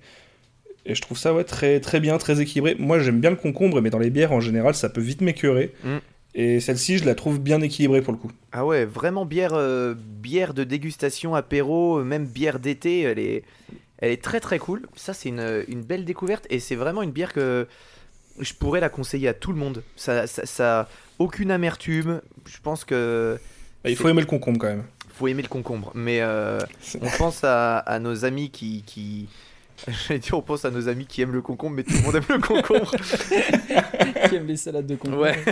et 0.85 0.95
je 0.95 1.01
trouve 1.01 1.17
ça 1.17 1.33
ouais 1.33 1.43
très 1.43 1.79
très 1.79 1.99
bien, 1.99 2.17
très 2.17 2.41
équilibré. 2.41 2.75
Moi, 2.77 2.99
j'aime 2.99 3.19
bien 3.21 3.29
le 3.29 3.35
concombre, 3.35 3.81
mais 3.81 3.89
dans 3.89 3.99
les 3.99 4.09
bières 4.09 4.31
en 4.33 4.41
général, 4.41 4.75
ça 4.75 4.89
peut 4.89 5.01
vite 5.01 5.21
m'écœurer. 5.21 5.73
Mm. 5.83 5.97
Et 6.37 6.59
celle-ci, 6.59 6.97
je 6.97 7.05
la 7.05 7.15
trouve 7.15 7.39
bien 7.39 7.61
équilibrée 7.61 8.01
pour 8.01 8.11
le 8.11 8.19
coup. 8.19 8.29
Ah 8.51 8.65
ouais, 8.65 8.83
vraiment 8.83 9.25
bière, 9.25 9.53
euh, 9.53 9.93
bière 9.97 10.53
de 10.53 10.65
dégustation, 10.65 11.33
apéro, 11.33 12.03
même 12.03 12.25
bière 12.25 12.59
d'été, 12.59 13.01
elle 13.01 13.19
est, 13.19 13.43
elle 13.99 14.11
est 14.11 14.21
très 14.21 14.41
très 14.41 14.59
cool. 14.59 14.85
Ça 14.97 15.13
c'est 15.13 15.29
une, 15.29 15.63
une 15.69 15.81
belle 15.81 16.03
découverte 16.03 16.45
et 16.49 16.59
c'est 16.59 16.75
vraiment 16.75 17.03
une 17.03 17.11
bière 17.11 17.31
que 17.31 17.67
je 18.37 18.53
pourrais 18.53 18.81
la 18.81 18.89
conseiller 18.89 19.29
à 19.29 19.33
tout 19.33 19.53
le 19.53 19.57
monde. 19.57 19.81
Ça, 19.95 20.27
ça, 20.27 20.45
ça- 20.45 20.89
aucune 21.19 21.51
amertume. 21.51 22.19
Je 22.45 22.57
pense 22.61 22.83
que 22.83 23.37
Bah, 23.85 23.89
il 23.89 23.95
faut 23.95 24.09
aimer 24.09 24.19
le 24.19 24.27
concombre 24.27 24.59
quand 24.59 24.67
même. 24.67 24.83
Faut 25.17 25.27
aimer 25.27 25.41
le 25.41 25.47
concombre, 25.47 25.91
mais 25.95 26.19
euh, 26.21 26.59
on 27.01 27.09
pense 27.17 27.43
à, 27.43 27.77
à 27.79 27.99
nos 27.99 28.25
amis 28.25 28.49
qui, 28.51 28.83
qui... 28.85 29.27
J'allais 30.07 30.19
dire, 30.19 30.37
on 30.37 30.41
pense 30.41 30.63
à 30.65 30.71
nos 30.71 30.87
amis 30.87 31.05
qui 31.05 31.21
aiment 31.21 31.33
le 31.33 31.41
concombre, 31.41 31.75
mais 31.75 31.83
tout 31.83 31.91
le 31.93 32.01
monde 32.01 32.15
aime 32.15 32.23
le 32.29 32.39
concombre. 32.39 32.91
Qui 34.29 34.35
aime 34.37 34.47
les 34.47 34.55
salades 34.57 34.87
de 34.87 34.95
concombre. 34.95 35.21
Ouais. 35.23 35.37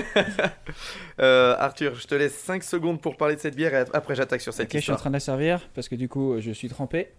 Euh, 1.20 1.56
Arthur, 1.60 1.94
je 1.96 2.08
te 2.08 2.16
laisse 2.16 2.34
5 2.34 2.64
secondes 2.64 3.00
pour 3.00 3.18
parler 3.18 3.36
de 3.36 3.40
cette 3.40 3.56
bière 3.56 3.74
et 3.76 3.86
après 3.94 4.16
j'attaque 4.16 4.42
sur 4.42 4.52
cette 4.52 4.66
Ok, 4.70 4.74
je 4.74 4.78
suis 4.80 4.92
en 4.92 4.96
histoire. 4.96 5.00
train 5.00 5.10
de 5.12 5.16
la 5.16 5.20
servir 5.20 5.70
parce 5.76 5.88
que 5.88 5.94
du 5.96 6.10
coup, 6.10 6.36
je 6.40 6.50
suis 6.52 6.70
trempé. 6.70 7.10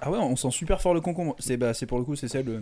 ah 0.00 0.10
ouais, 0.10 0.18
on 0.18 0.36
sent 0.36 0.50
super 0.52 0.80
fort 0.80 0.94
le 0.94 1.00
concombre. 1.00 1.34
C'est 1.38 1.56
bah, 1.56 1.74
c'est 1.74 1.86
pour 1.86 1.98
le 1.98 2.04
coup, 2.04 2.14
c'est 2.16 2.28
celle, 2.28 2.48
euh, 2.48 2.60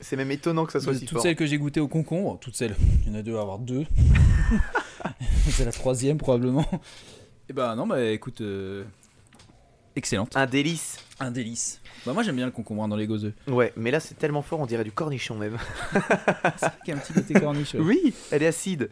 C'est 0.00 0.16
même 0.16 0.30
étonnant 0.30 0.64
que 0.64 0.72
ça 0.72 0.80
soit 0.80 0.92
de- 0.94 0.98
si 0.98 1.04
toutes 1.04 1.16
fort. 1.16 1.22
celles 1.22 1.36
que 1.36 1.44
j'ai 1.46 1.58
goûté 1.58 1.80
au 1.80 1.88
concombre. 1.88 2.38
Toutes 2.40 2.56
celles. 2.56 2.76
Il 3.06 3.12
y 3.12 3.16
en 3.16 3.18
a 3.18 3.22
deux 3.22 3.36
à 3.36 3.40
avoir 3.42 3.58
deux. 3.58 3.84
c'est 5.52 5.64
la 5.64 5.72
troisième 5.72 6.18
probablement. 6.18 6.66
Et 7.48 7.52
bah 7.52 7.74
non, 7.74 7.86
bah 7.86 8.02
écoute. 8.02 8.40
euh, 8.40 8.84
excellente. 9.96 10.36
Un 10.36 10.46
délice. 10.46 10.98
Un 11.20 11.30
délice. 11.30 11.80
Bah, 12.06 12.12
moi 12.12 12.22
j'aime 12.22 12.36
bien 12.36 12.46
le 12.46 12.52
concombre 12.52 12.84
hein, 12.84 12.88
dans 12.88 12.96
les 12.96 13.06
gauzeux. 13.06 13.34
Ouais, 13.48 13.72
mais 13.76 13.90
là 13.90 14.00
c'est 14.00 14.14
tellement 14.16 14.42
fort, 14.42 14.60
on 14.60 14.66
dirait 14.66 14.84
du 14.84 14.92
cornichon 14.92 15.34
même. 15.36 15.58
Qui 16.84 16.92
a 16.92 16.94
un 16.94 16.98
petit 16.98 17.12
côté 17.12 17.34
corniche. 17.34 17.74
ouais. 17.74 17.80
Oui, 17.80 18.14
elle 18.30 18.42
est 18.42 18.46
acide. 18.46 18.90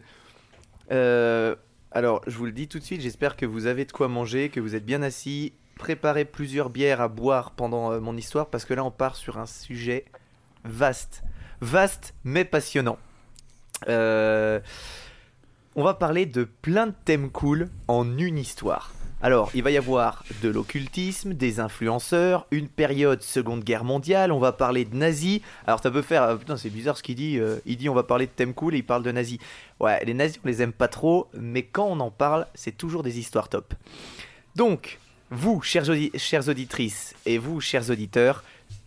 Euh, 0.91 1.55
alors, 1.91 2.21
je 2.27 2.37
vous 2.37 2.45
le 2.45 2.51
dis 2.51 2.67
tout 2.67 2.79
de 2.79 2.83
suite, 2.83 3.01
j'espère 3.01 3.35
que 3.37 3.45
vous 3.45 3.65
avez 3.65 3.85
de 3.85 3.91
quoi 3.91 4.07
manger, 4.07 4.49
que 4.49 4.59
vous 4.59 4.75
êtes 4.75 4.85
bien 4.85 5.01
assis. 5.01 5.53
Préparez 5.77 6.25
plusieurs 6.25 6.69
bières 6.69 7.01
à 7.01 7.07
boire 7.07 7.51
pendant 7.51 7.91
euh, 7.91 7.99
mon 7.99 8.17
histoire, 8.17 8.47
parce 8.49 8.65
que 8.65 8.73
là, 8.73 8.83
on 8.83 8.91
part 8.91 9.15
sur 9.15 9.37
un 9.37 9.45
sujet 9.45 10.05
vaste. 10.63 11.23
Vaste, 11.61 12.13
mais 12.23 12.45
passionnant. 12.45 12.97
Euh, 13.87 14.59
on 15.77 15.83
va 15.83 15.93
parler 15.93 16.25
de 16.25 16.43
plein 16.43 16.87
de 16.87 16.93
thèmes 17.05 17.29
cool 17.29 17.69
en 17.87 18.17
une 18.17 18.37
histoire. 18.39 18.91
Alors, 19.21 19.49
il 19.55 19.63
va 19.63 19.71
y 19.71 19.77
avoir 19.77 20.23
de 20.43 20.49
l'occultisme, 20.49 21.33
des 21.33 21.59
influenceurs, 21.59 22.45
une 22.51 22.67
période 22.67 23.21
Seconde 23.21 23.63
Guerre 23.63 23.83
mondiale, 23.83 24.31
on 24.31 24.39
va 24.39 24.51
parler 24.51 24.85
de 24.85 24.95
nazis. 24.95 25.39
Alors, 25.65 25.81
ça 25.81 25.89
peut 25.89 26.01
faire. 26.01 26.23
euh, 26.23 26.35
putain, 26.35 26.57
c'est 26.57 26.69
bizarre 26.69 26.97
ce 26.97 27.03
qu'il 27.03 27.15
dit. 27.15 27.37
euh, 27.39 27.57
il 27.65 27.77
dit 27.77 27.89
on 27.89 27.95
va 27.95 28.03
parler 28.03 28.25
de 28.25 28.31
thèmes 28.31 28.53
cool 28.53 28.73
et 28.75 28.79
il 28.79 28.85
parle 28.85 29.03
de 29.03 29.11
nazis. 29.11 29.37
Ouais, 29.79 30.03
les 30.05 30.13
nazis, 30.13 30.39
on 30.43 30.47
les 30.47 30.61
aime 30.61 30.73
pas 30.73 30.87
trop, 30.87 31.29
mais 31.33 31.63
quand 31.63 31.85
on 31.87 31.99
en 31.99 32.11
parle, 32.11 32.47
c'est 32.55 32.75
toujours 32.75 33.01
des 33.03 33.17
histoires 33.19 33.49
top. 33.49 33.73
Donc, 34.55 34.99
vous, 35.29 35.61
chers, 35.61 35.89
audi- 35.89 36.11
chères 36.17 36.47
auditrices, 36.49 37.15
et 37.25 37.37
vous, 37.37 37.59
chers 37.61 37.89
auditeurs, 37.89 38.43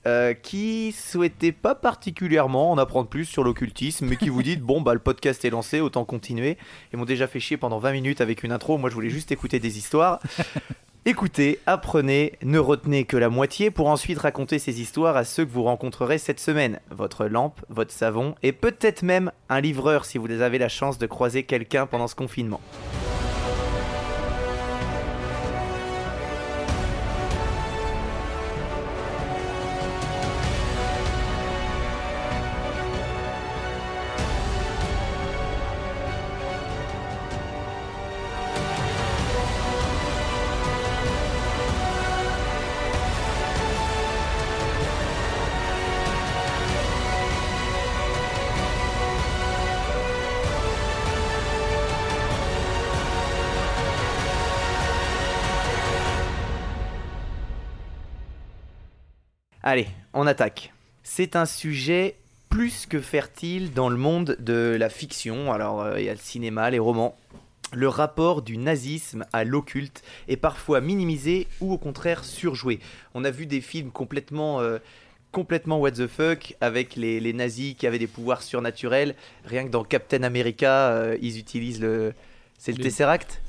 euh, 0.07 0.33
qui 0.33 0.92
souhaitez 0.92 1.52
pas 1.52 1.75
particulièrement 1.75 2.71
en 2.71 2.78
apprendre 2.78 3.09
plus 3.09 3.26
sur 3.26 3.45
l'occultisme, 3.45 4.07
mais 4.07 4.16
qui 4.16 4.30
vous 4.30 4.42
dites 4.42 4.62
bon 4.62 4.80
bah 4.80 4.95
le 4.95 5.00
podcast 5.00 5.45
est 5.45 5.50
lancé, 5.50 5.80
autant 5.80 6.04
continuer. 6.04 6.57
Ils 6.92 6.99
m'ont 6.99 7.04
déjà 7.04 7.26
fait 7.26 7.40
chier 7.40 7.57
pendant 7.57 7.78
20 7.78 7.92
minutes 7.92 8.21
avec 8.21 8.42
une 8.42 8.52
intro. 8.52 8.78
Moi, 8.78 8.88
je 8.90 8.95
voulais 8.95 9.11
juste 9.11 9.30
écouter 9.33 9.59
des 9.59 9.78
histoires. 9.78 10.21
Écoutez, 11.07 11.59
apprenez, 11.64 12.35
ne 12.42 12.59
retenez 12.59 13.04
que 13.04 13.16
la 13.16 13.30
moitié 13.30 13.71
pour 13.71 13.88
ensuite 13.88 14.19
raconter 14.19 14.59
ces 14.59 14.83
histoires 14.83 15.16
à 15.16 15.25
ceux 15.25 15.47
que 15.47 15.50
vous 15.50 15.62
rencontrerez 15.62 16.19
cette 16.19 16.40
semaine. 16.40 16.78
Votre 16.90 17.26
lampe, 17.26 17.59
votre 17.71 17.92
savon 17.92 18.35
et 18.42 18.52
peut-être 18.52 19.02
même 19.02 19.33
un 19.49 19.62
livreur 19.62 20.04
si 20.04 20.19
vous 20.19 20.30
avez 20.30 20.59
la 20.59 20.69
chance 20.69 20.99
de 20.99 21.07
croiser 21.07 21.45
quelqu'un 21.45 21.87
pendant 21.87 22.07
ce 22.07 22.14
confinement. 22.14 22.61
On 60.14 60.26
attaque. 60.26 60.72
C'est 61.02 61.36
un 61.36 61.46
sujet 61.46 62.16
plus 62.48 62.86
que 62.86 63.00
fertile 63.00 63.72
dans 63.72 63.88
le 63.88 63.96
monde 63.96 64.36
de 64.40 64.76
la 64.78 64.88
fiction. 64.88 65.52
Alors, 65.52 65.82
euh, 65.82 66.00
il 66.00 66.06
y 66.06 66.08
a 66.08 66.12
le 66.12 66.18
cinéma, 66.18 66.70
les 66.70 66.78
romans. 66.78 67.16
Le 67.72 67.86
rapport 67.86 68.42
du 68.42 68.56
nazisme 68.58 69.24
à 69.32 69.44
l'occulte 69.44 70.02
est 70.26 70.36
parfois 70.36 70.80
minimisé 70.80 71.46
ou 71.60 71.72
au 71.72 71.78
contraire 71.78 72.24
surjoué. 72.24 72.80
On 73.14 73.24
a 73.24 73.30
vu 73.30 73.46
des 73.46 73.60
films 73.60 73.92
complètement, 73.92 74.60
euh, 74.60 74.78
complètement 75.30 75.78
what 75.78 75.92
the 75.92 76.08
fuck 76.08 76.56
avec 76.60 76.96
les, 76.96 77.20
les 77.20 77.32
nazis 77.32 77.76
qui 77.76 77.86
avaient 77.86 78.00
des 78.00 78.08
pouvoirs 78.08 78.42
surnaturels. 78.42 79.14
Rien 79.44 79.64
que 79.64 79.70
dans 79.70 79.84
Captain 79.84 80.24
America, 80.24 80.88
euh, 80.88 81.16
ils 81.22 81.38
utilisent 81.38 81.80
le. 81.80 82.12
C'est 82.58 82.72
le 82.72 82.82
Tesseract? 82.82 83.40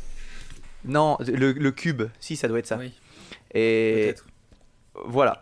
Non, 0.85 1.17
le, 1.19 1.51
le 1.51 1.71
cube. 1.71 2.03
Si, 2.19 2.35
ça 2.35 2.47
doit 2.47 2.59
être 2.59 2.67
ça. 2.67 2.77
Oui, 2.77 2.91
Et 3.53 4.13
voilà. 5.05 5.41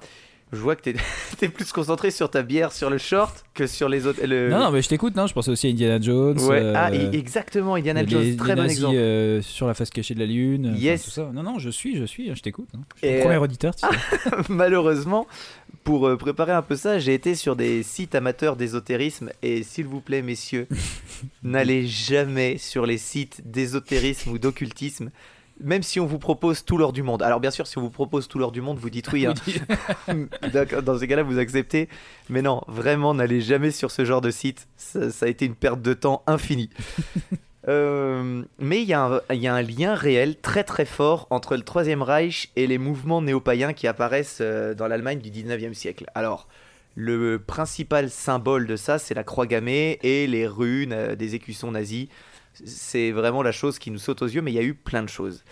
Je 0.51 0.57
vois 0.57 0.75
que 0.75 0.81
t'es 0.81 0.95
es 1.41 1.49
plus 1.49 1.71
concentré 1.71 2.09
sur 2.09 2.29
ta 2.31 2.41
bière, 2.41 2.71
sur 2.71 2.89
le 2.89 2.97
short, 2.97 3.45
que 3.53 3.67
sur 3.67 3.87
les 3.87 4.07
autres. 4.07 4.25
le- 4.25 4.49
Non, 4.49 4.59
non, 4.59 4.71
mais 4.71 4.81
je 4.81 4.89
t'écoute, 4.89 5.15
non, 5.15 5.27
je 5.27 5.33
pensais 5.33 5.51
aussi 5.51 5.67
à 5.67 5.69
Indiana 5.69 5.99
Jones. 6.01 6.39
Ouais. 6.41 6.59
euh, 6.59 6.73
ah, 6.75 6.91
exactement, 6.93 7.75
Indiana 7.75 8.01
les- 8.03 8.09
Jones, 8.09 8.35
très 8.35 8.55
bon 8.55 8.63
exemple. 8.63 8.95
euh, 8.95 9.41
sur 9.43 9.67
la 9.67 9.73
face 9.75 9.91
cachée 9.91 10.15
de 10.15 10.19
la 10.19 10.25
lune. 10.25 10.69
enfin, 10.71 10.77
Yes. 10.79 11.03
tout 11.03 11.11
ça. 11.11 11.29
Non, 11.33 11.43
non, 11.43 11.59
je 11.59 11.69
suis, 11.69 11.95
je 11.97 12.03
suis, 12.05 12.33
je 12.35 12.41
t'écoute. 12.41 12.69
hein. 12.75 12.79
Je 12.95 12.99
suis 12.99 13.07
Et, 13.07 13.17
le 13.17 13.21
premier 13.23 13.37
auditeur. 13.37 13.75
tu 13.75 13.85
sais. 13.87 14.29
Malheureusement, 14.49 15.27
pour 15.83 16.07
euh, 16.07 16.17
préparer 16.17 16.51
un 16.53 16.61
peu 16.63 16.75
ça, 16.75 16.97
j'ai 16.99 17.13
été 17.13 17.35
sur 17.35 17.55
des 17.55 17.83
sites 17.83 18.15
amateurs 18.15 18.55
d'ésotérisme 18.55 19.29
et 19.43 19.61
s'il 19.63 19.85
vous 19.85 20.01
plaît, 20.01 20.21
messieurs, 20.23 20.67
n'allez 21.43 21.85
jamais 21.87 22.57
sur 22.57 22.85
les 22.85 22.97
sites 22.97 23.41
d'ésotérisme 23.45 24.31
ou 24.31 24.37
d'occultisme. 24.39 25.11
Même 25.61 25.83
si 25.83 25.99
on 25.99 26.05
vous 26.05 26.19
propose 26.19 26.63
tout 26.63 26.77
l'or 26.77 26.93
du 26.93 27.03
monde. 27.03 27.21
Alors 27.21 27.39
bien 27.39 27.51
sûr, 27.51 27.67
si 27.67 27.77
on 27.77 27.81
vous 27.81 27.89
propose 27.89 28.27
tout 28.27 28.39
l'or 28.39 28.51
du 28.51 28.61
monde, 28.61 28.77
vous 28.77 28.89
dites 28.89 29.11
oui. 29.11 29.25
hein. 29.25 29.33
Dans 30.83 30.97
ces 30.97 31.07
cas-là, 31.07 31.23
vous 31.23 31.37
acceptez. 31.37 31.89
Mais 32.29 32.41
non, 32.41 32.61
vraiment, 32.67 33.13
n'allez 33.13 33.41
jamais 33.41 33.71
sur 33.71 33.91
ce 33.91 34.05
genre 34.05 34.21
de 34.21 34.31
site. 34.31 34.67
Ça, 34.77 35.11
ça 35.11 35.25
a 35.25 35.29
été 35.29 35.45
une 35.45 35.55
perte 35.55 35.81
de 35.81 35.93
temps 35.93 36.23
infinie. 36.27 36.69
Euh, 37.67 38.41
mais 38.57 38.81
il 38.81 38.87
y, 38.87 38.93
a 38.93 39.03
un- 39.05 39.21
il 39.31 39.41
y 39.41 39.47
a 39.47 39.53
un 39.53 39.61
lien 39.61 39.93
réel 39.93 40.37
très 40.37 40.63
très 40.63 40.85
fort 40.85 41.27
entre 41.29 41.55
le 41.57 41.61
Troisième 41.61 42.01
Reich 42.01 42.49
et 42.55 42.65
les 42.67 42.77
mouvements 42.77 43.21
néo-païens 43.21 43.73
qui 43.73 43.85
apparaissent 43.85 44.39
euh, 44.41 44.73
dans 44.73 44.87
l'Allemagne 44.87 45.19
du 45.19 45.29
19e 45.29 45.73
siècle. 45.73 46.05
Alors, 46.15 46.47
le 46.95 47.37
principal 47.37 48.09
symbole 48.09 48.65
de 48.65 48.75
ça, 48.77 48.97
c'est 48.97 49.13
la 49.13 49.25
croix 49.25 49.45
gammée 49.45 49.99
et 50.03 50.25
les 50.25 50.47
runes 50.47 50.93
euh, 50.93 51.15
des 51.15 51.35
écussons 51.35 51.71
nazis. 51.71 52.07
C'est 52.53 53.11
vraiment 53.11 53.43
la 53.43 53.51
chose 53.51 53.79
qui 53.79 53.91
nous 53.91 53.99
saute 53.99 54.21
aux 54.21 54.27
yeux, 54.27 54.41
mais 54.41 54.51
il 54.51 54.55
y 54.55 54.59
a 54.59 54.63
eu 54.63 54.73
plein 54.73 55.03
de 55.03 55.09
choses. 55.09 55.43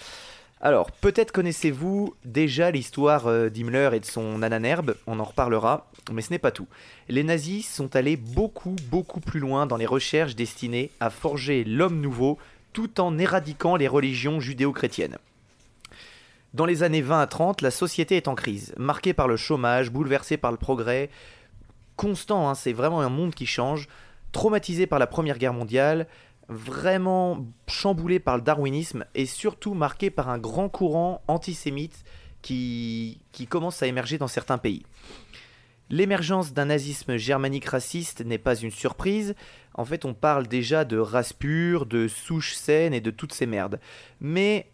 Alors, 0.60 0.92
peut-être 0.92 1.32
connaissez-vous 1.32 2.16
déjà 2.26 2.72
l'histoire 2.72 3.28
euh, 3.28 3.50
d'Himmler 3.50 3.92
et 3.94 4.00
de 4.00 4.06
son 4.06 4.42
ananerbe, 4.42 4.96
on 5.06 5.20
en 5.20 5.24
reparlera, 5.24 5.88
mais 6.12 6.24
ce 6.24 6.32
n'est 6.32 6.40
pas 6.40 6.52
tout. 6.52 6.68
Les 7.10 7.24
nazis 7.24 7.72
sont 7.72 7.96
allés 7.96 8.18
beaucoup, 8.18 8.76
beaucoup 8.90 9.20
plus 9.20 9.40
loin 9.40 9.68
dans 9.68 9.78
les 9.78 9.86
recherches 9.86 10.36
destinées 10.36 10.90
à 11.00 11.12
forger 11.12 11.64
l'homme 11.64 12.02
nouveau 12.02 12.40
tout 12.74 13.00
en 13.00 13.20
éradiquant 13.20 13.76
les 13.76 13.88
religions 13.88 14.40
judéo-chrétiennes. 14.40 15.18
Dans 16.56 16.66
les 16.66 16.82
années 16.82 17.02
20 17.02 17.22
à 17.22 17.28
30, 17.28 17.62
la 17.62 17.72
société 17.72 18.18
est 18.18 18.28
en 18.28 18.34
crise, 18.34 18.74
marquée 18.78 19.14
par 19.14 19.28
le 19.28 19.38
chômage, 19.38 19.92
bouleversée 19.92 20.38
par 20.38 20.52
le 20.52 20.58
progrès, 20.58 21.12
constant, 21.98 22.50
hein, 22.50 22.56
c'est 22.56 22.74
vraiment 22.74 23.02
un 23.02 23.10
monde 23.10 23.36
qui 23.36 23.46
change, 23.46 23.88
traumatisé 24.32 24.88
par 24.88 24.98
la 24.98 25.08
Première 25.08 25.38
Guerre 25.38 25.54
mondiale, 25.54 26.08
vraiment 26.50 27.46
chamboulé 27.68 28.20
par 28.20 28.38
le 28.38 28.44
darwinisme 28.44 29.06
et 29.16 29.26
surtout 29.26 29.74
marqué 29.74 30.10
par 30.10 30.30
un 30.30 30.38
grand 30.38 30.70
courant 30.70 31.22
antisémite 31.28 32.04
qui, 32.42 33.20
qui 33.32 33.48
commence 33.48 33.84
à 33.84 33.88
émerger 33.88 34.18
dans 34.18 34.28
certains 34.28 34.58
pays. 34.58 34.84
L'émergence 35.90 36.54
d'un 36.54 36.66
nazisme 36.66 37.16
germanique 37.16 37.66
raciste 37.66 38.24
n'est 38.26 38.38
pas 38.38 38.56
une 38.56 38.72
surprise. 38.72 39.36
En 39.74 39.86
fait, 39.86 40.04
on 40.04 40.14
parle 40.14 40.48
déjà 40.48 40.84
de 40.84 40.98
race 40.98 41.34
pure, 41.34 41.86
de 41.86 42.08
souche 42.08 42.56
saine 42.56 42.94
et 42.94 43.00
de 43.00 43.12
toutes 43.12 43.34
ces 43.34 43.46
merdes. 43.46 43.80
Mais 44.20 44.70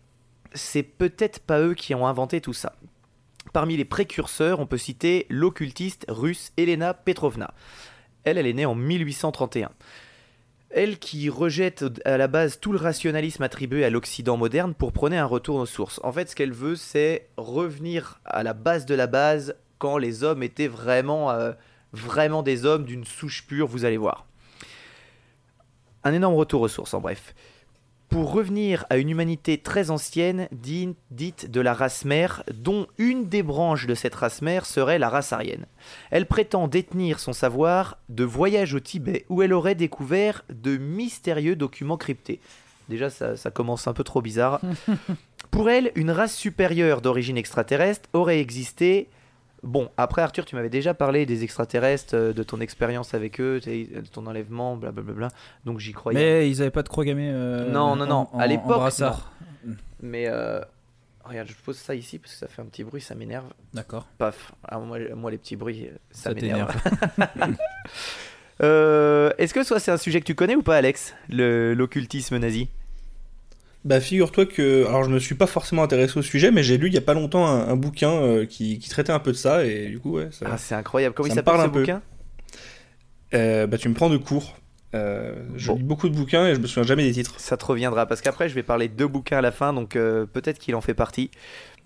c'est 0.53 0.83
peut-être 0.83 1.39
pas 1.39 1.59
eux 1.59 1.75
qui 1.75 1.93
ont 1.93 2.07
inventé 2.07 2.41
tout 2.41 2.53
ça. 2.53 2.75
Parmi 3.51 3.77
les 3.77 3.85
précurseurs, 3.85 4.59
on 4.59 4.65
peut 4.65 4.77
citer 4.77 5.27
l'occultiste 5.29 6.05
russe 6.07 6.51
Elena 6.57 6.93
Petrovna. 6.95 7.53
Elle, 8.23 8.37
elle 8.37 8.47
est 8.47 8.53
née 8.53 8.65
en 8.65 8.75
1831. 8.75 9.69
Elle 10.75 10.97
qui 10.97 11.29
rejette 11.29 11.85
à 12.03 12.17
la 12.17 12.27
base 12.27 12.59
tout 12.59 12.71
le 12.71 12.79
rationalisme 12.79 13.43
attribué 13.43 13.85
à 13.85 13.91
l'Occident 13.91 14.37
moderne 14.37 14.73
pour 14.73 14.91
prôner 14.91 15.19
un 15.19 15.25
retour 15.25 15.57
aux 15.57 15.67
sources. 15.67 15.99
En 16.01 16.11
fait, 16.11 16.31
ce 16.31 16.35
qu'elle 16.35 16.51
veut, 16.51 16.75
c'est 16.75 17.27
revenir 17.37 18.19
à 18.25 18.41
la 18.41 18.53
base 18.53 18.87
de 18.87 18.95
la 18.95 19.05
base 19.05 19.55
quand 19.77 19.99
les 19.99 20.23
hommes 20.23 20.41
étaient 20.41 20.67
vraiment, 20.67 21.29
euh, 21.29 21.51
vraiment 21.91 22.41
des 22.41 22.65
hommes 22.65 22.85
d'une 22.85 23.05
souche 23.05 23.45
pure, 23.45 23.67
vous 23.67 23.85
allez 23.85 23.97
voir. 23.97 24.25
Un 26.03 26.13
énorme 26.13 26.33
retour 26.33 26.61
aux 26.61 26.67
sources, 26.67 26.95
en 26.95 27.01
bref. 27.01 27.35
Pour 28.13 28.31
revenir 28.31 28.85
à 28.91 28.97
une 28.97 29.09
humanité 29.09 29.57
très 29.57 29.89
ancienne, 29.89 30.47
di- 30.51 30.93
dite 31.09 31.49
de 31.49 31.59
la 31.61 31.73
race 31.73 32.05
mère, 32.05 32.43
dont 32.53 32.85
une 32.99 33.27
des 33.27 33.41
branches 33.41 33.87
de 33.87 33.95
cette 33.95 34.13
race 34.13 34.43
mère 34.43 34.67
serait 34.67 34.99
la 34.99 35.09
race 35.09 35.33
aryenne. 35.33 35.65
Elle 36.11 36.27
prétend 36.27 36.67
détenir 36.67 37.19
son 37.19 37.33
savoir 37.33 37.97
de 38.09 38.23
voyage 38.23 38.75
au 38.75 38.79
Tibet 38.79 39.25
où 39.29 39.41
elle 39.41 39.51
aurait 39.51 39.73
découvert 39.73 40.43
de 40.53 40.77
mystérieux 40.77 41.55
documents 41.55 41.97
cryptés. 41.97 42.39
Déjà, 42.87 43.09
ça, 43.09 43.35
ça 43.35 43.49
commence 43.49 43.87
un 43.87 43.93
peu 43.93 44.03
trop 44.03 44.21
bizarre. 44.21 44.61
Pour 45.51 45.71
elle, 45.71 45.91
une 45.95 46.11
race 46.11 46.35
supérieure 46.35 47.01
d'origine 47.01 47.37
extraterrestre 47.37 48.07
aurait 48.13 48.39
existé. 48.39 49.09
Bon, 49.63 49.89
après 49.97 50.21
Arthur, 50.21 50.43
tu 50.45 50.55
m'avais 50.55 50.69
déjà 50.69 50.93
parlé 50.93 51.25
des 51.25 51.43
extraterrestres, 51.43 52.15
euh, 52.15 52.33
de 52.33 52.43
ton 52.43 52.59
expérience 52.59 53.13
avec 53.13 53.39
eux, 53.39 53.59
de 53.61 54.01
ton 54.11 54.27
enlèvement, 54.27 54.75
blablabla. 54.75 55.29
Donc 55.65 55.79
j'y 55.79 55.93
croyais. 55.93 56.19
Mais 56.19 56.49
ils 56.49 56.61
avaient 56.61 56.69
pas 56.71 56.83
de 56.83 56.89
croix 56.89 57.05
gammée. 57.05 57.29
euh, 57.31 57.71
Non, 57.71 57.95
non, 57.95 58.05
non, 58.05 58.27
en- 58.33 58.39
à 58.39 58.47
l'époque. 58.47 58.91
Mais 60.01 60.27
euh, 60.27 60.59
Regarde, 61.23 61.47
je 61.47 61.53
pose 61.63 61.77
ça 61.77 61.95
ici 61.95 62.19
parce 62.19 62.33
que 62.33 62.39
ça 62.39 62.47
fait 62.49 62.61
un 62.61 62.65
petit 62.65 62.83
bruit, 62.83 62.99
ça 62.99 63.15
m'énerve. 63.15 63.45
D'accord. 63.73 64.05
Paf. 64.17 64.51
Ah, 64.67 64.77
moi, 64.79 64.97
moi, 65.15 65.31
les 65.31 65.37
petits 65.37 65.55
bruits, 65.55 65.87
ça, 66.11 66.31
Ça 66.31 66.33
m'énerve. 66.33 66.75
Euh, 68.61 69.31
Est-ce 69.37 69.53
que 69.53 69.63
soit 69.63 69.79
c'est 69.79 69.91
un 69.91 69.97
sujet 69.97 70.19
que 70.19 70.25
tu 70.25 70.35
connais 70.35 70.55
ou 70.55 70.61
pas, 70.61 70.75
Alex? 70.77 71.15
Le- 71.29 71.73
L'occultisme 71.73 72.37
nazi? 72.37 72.69
Bah 73.85 73.99
figure-toi 73.99 74.45
que, 74.45 74.85
alors 74.87 75.03
je 75.03 75.09
me 75.09 75.19
suis 75.19 75.35
pas 75.35 75.45
forcément 75.47 75.83
intéressé 75.83 76.17
au 76.17 76.21
sujet, 76.21 76.51
mais 76.51 76.63
j'ai 76.63 76.77
lu 76.77 76.87
il 76.87 76.93
y 76.93 76.97
a 76.97 77.01
pas 77.01 77.13
longtemps 77.13 77.45
un, 77.45 77.67
un 77.67 77.75
bouquin 77.75 78.11
euh, 78.11 78.45
qui, 78.45 78.79
qui 78.79 78.89
traitait 78.89 79.11
un 79.11 79.19
peu 79.19 79.31
de 79.33 79.37
ça, 79.37 79.65
et 79.65 79.87
du 79.89 79.99
coup 79.99 80.13
ouais, 80.13 80.29
ça, 80.31 80.45
Ah, 80.49 80.57
c'est 80.57 80.75
incroyable. 80.75 81.13
Comment 81.15 81.27
Ça 81.27 81.33
il 81.33 81.35
s'appelle 81.35 81.53
parle 81.53 81.61
ce 81.61 81.65
un 81.65 81.69
peu. 81.69 81.79
bouquin? 81.81 82.01
Euh, 83.33 83.67
bah 83.67 83.77
tu 83.77 83.89
me 83.89 83.93
prends 83.93 84.09
de 84.09 84.17
court. 84.17 84.55
Euh, 84.95 85.33
je 85.55 85.67
Bon. 85.69 85.75
lis 85.75 85.83
beaucoup 85.83 86.07
de 86.07 86.15
bouquins 86.15 86.45
et 86.47 86.55
je 86.55 86.59
me 86.61 86.67
souviens 86.67 86.83
jamais 86.83 87.03
des 87.03 87.11
titres. 87.13 87.33
Ça 87.39 87.57
te 87.57 87.65
reviendra 87.65 88.05
parce 88.05 88.21
qu'après 88.21 88.47
je 88.47 88.53
vais 88.55 88.63
parler 88.63 88.87
de 88.87 88.93
deux 88.93 89.07
bouquins 89.07 89.39
à 89.39 89.41
la 89.41 89.51
fin, 89.51 89.73
donc 89.73 89.95
euh, 89.95 90.25
peut-être 90.27 90.59
qu'il 90.59 90.75
en 90.75 90.81
fait 90.81 90.93
partie. 90.93 91.29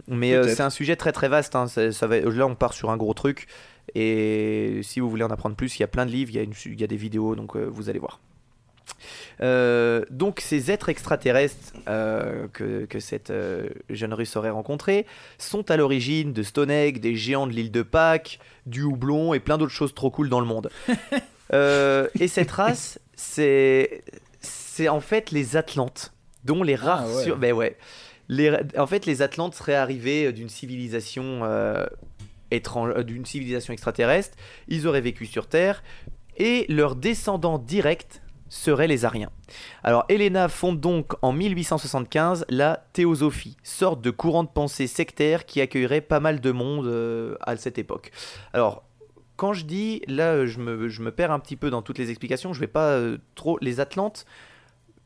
Mais 0.07 0.43
c'est 0.43 0.61
un 0.61 0.69
sujet 0.69 0.95
très 0.97 1.13
très 1.13 1.29
vaste. 1.29 1.55
hein. 1.55 1.67
Ça, 1.67 1.91
ça 1.91 2.05
va... 2.05 2.19
Là, 2.19 2.45
on 2.45 2.53
part 2.55 2.73
sur 2.73 2.91
un 2.91 2.97
gros 2.97 3.13
truc. 3.15 3.47
Et 3.95 4.81
si 4.83 4.99
vous 4.99 5.09
voulez 5.09 5.23
en 5.23 5.29
apprendre 5.31 5.55
plus, 5.55 5.79
il 5.79 5.81
y 5.81 5.83
a 5.83 5.87
plein 5.87 6.05
de 6.05 6.11
livres, 6.11 6.29
il 6.31 6.35
y 6.35 6.39
a, 6.39 6.43
une- 6.43 6.53
il 6.65 6.79
y 6.79 6.83
a 6.83 6.87
des 6.87 6.97
vidéos, 6.97 7.35
donc 7.35 7.55
vous 7.55 7.89
allez 7.89 7.99
voir. 7.99 8.19
Euh, 9.41 10.03
donc 10.09 10.39
ces 10.39 10.71
êtres 10.71 10.89
extraterrestres 10.89 11.73
euh, 11.87 12.47
que, 12.53 12.85
que 12.85 12.99
cette 12.99 13.29
euh, 13.29 13.69
jeune 13.89 14.13
russe 14.13 14.35
aurait 14.35 14.49
rencontrés 14.49 15.05
sont 15.37 15.69
à 15.69 15.77
l'origine 15.77 16.33
de 16.33 16.41
Stone 16.43 16.71
Egg, 16.71 16.99
des 16.99 17.15
géants 17.15 17.45
de 17.47 17.51
l'île 17.53 17.71
de 17.71 17.83
Pâques, 17.83 18.39
du 18.65 18.81
houblon 18.83 19.33
et 19.33 19.39
plein 19.39 19.57
d'autres 19.57 19.71
choses 19.73 19.93
trop 19.93 20.09
cool 20.09 20.29
dans 20.29 20.39
le 20.39 20.45
monde. 20.47 20.69
Et 21.53 22.27
cette 22.27 22.51
race, 22.51 22.99
c'est 23.15 24.03
c'est 24.41 24.89
en 24.89 24.99
fait 24.99 25.31
les 25.31 25.55
Atlantes, 25.55 26.13
dont 26.43 26.61
les 26.63 26.75
rares 26.75 27.05
Ah 27.07 27.15
ouais. 27.15 27.23
sur- 27.23 27.37
ben 27.37 27.53
ouais. 27.53 27.77
Les, 28.29 28.51
en 28.77 28.87
fait, 28.87 29.05
les 29.05 29.21
Atlantes 29.21 29.55
seraient 29.55 29.75
arrivés 29.75 30.33
d'une 30.33 30.49
civilisation 30.49 31.43
étrange, 32.51 32.95
d'une 33.05 33.25
civilisation 33.25 33.71
extraterrestre. 33.71 34.35
Ils 34.67 34.85
auraient 34.87 34.99
vécu 35.01 35.25
sur 35.25 35.47
Terre 35.47 35.81
et 36.35 36.65
leurs 36.67 36.95
descendants 36.97 37.57
directs 37.59 38.21
seraient 38.49 38.87
les 38.87 39.05
Ariens. 39.05 39.31
Alors, 39.83 40.05
Helena 40.09 40.47
fonde 40.47 40.79
donc 40.79 41.13
en 41.21 41.31
1875 41.33 42.45
la 42.49 42.85
théosophie, 42.93 43.57
sorte 43.63 44.01
de 44.01 44.11
courant 44.11 44.43
de 44.43 44.49
pensée 44.49 44.87
sectaire 44.87 45.45
qui 45.45 45.61
accueillerait 45.61 46.01
pas 46.01 46.19
mal 46.19 46.39
de 46.39 46.51
monde 46.51 46.87
euh, 46.87 47.35
à 47.41 47.55
cette 47.57 47.77
époque. 47.77 48.11
Alors, 48.53 48.83
quand 49.35 49.53
je 49.53 49.65
dis, 49.65 50.01
là, 50.07 50.45
je 50.45 50.59
me, 50.59 50.89
je 50.89 51.01
me 51.01 51.11
perds 51.11 51.31
un 51.31 51.39
petit 51.39 51.55
peu 51.55 51.69
dans 51.69 51.81
toutes 51.81 51.99
les 51.99 52.09
explications, 52.09 52.53
je 52.53 52.59
vais 52.59 52.67
pas 52.67 52.91
euh, 52.91 53.17
trop. 53.35 53.57
Les 53.61 53.79
Atlantes, 53.79 54.25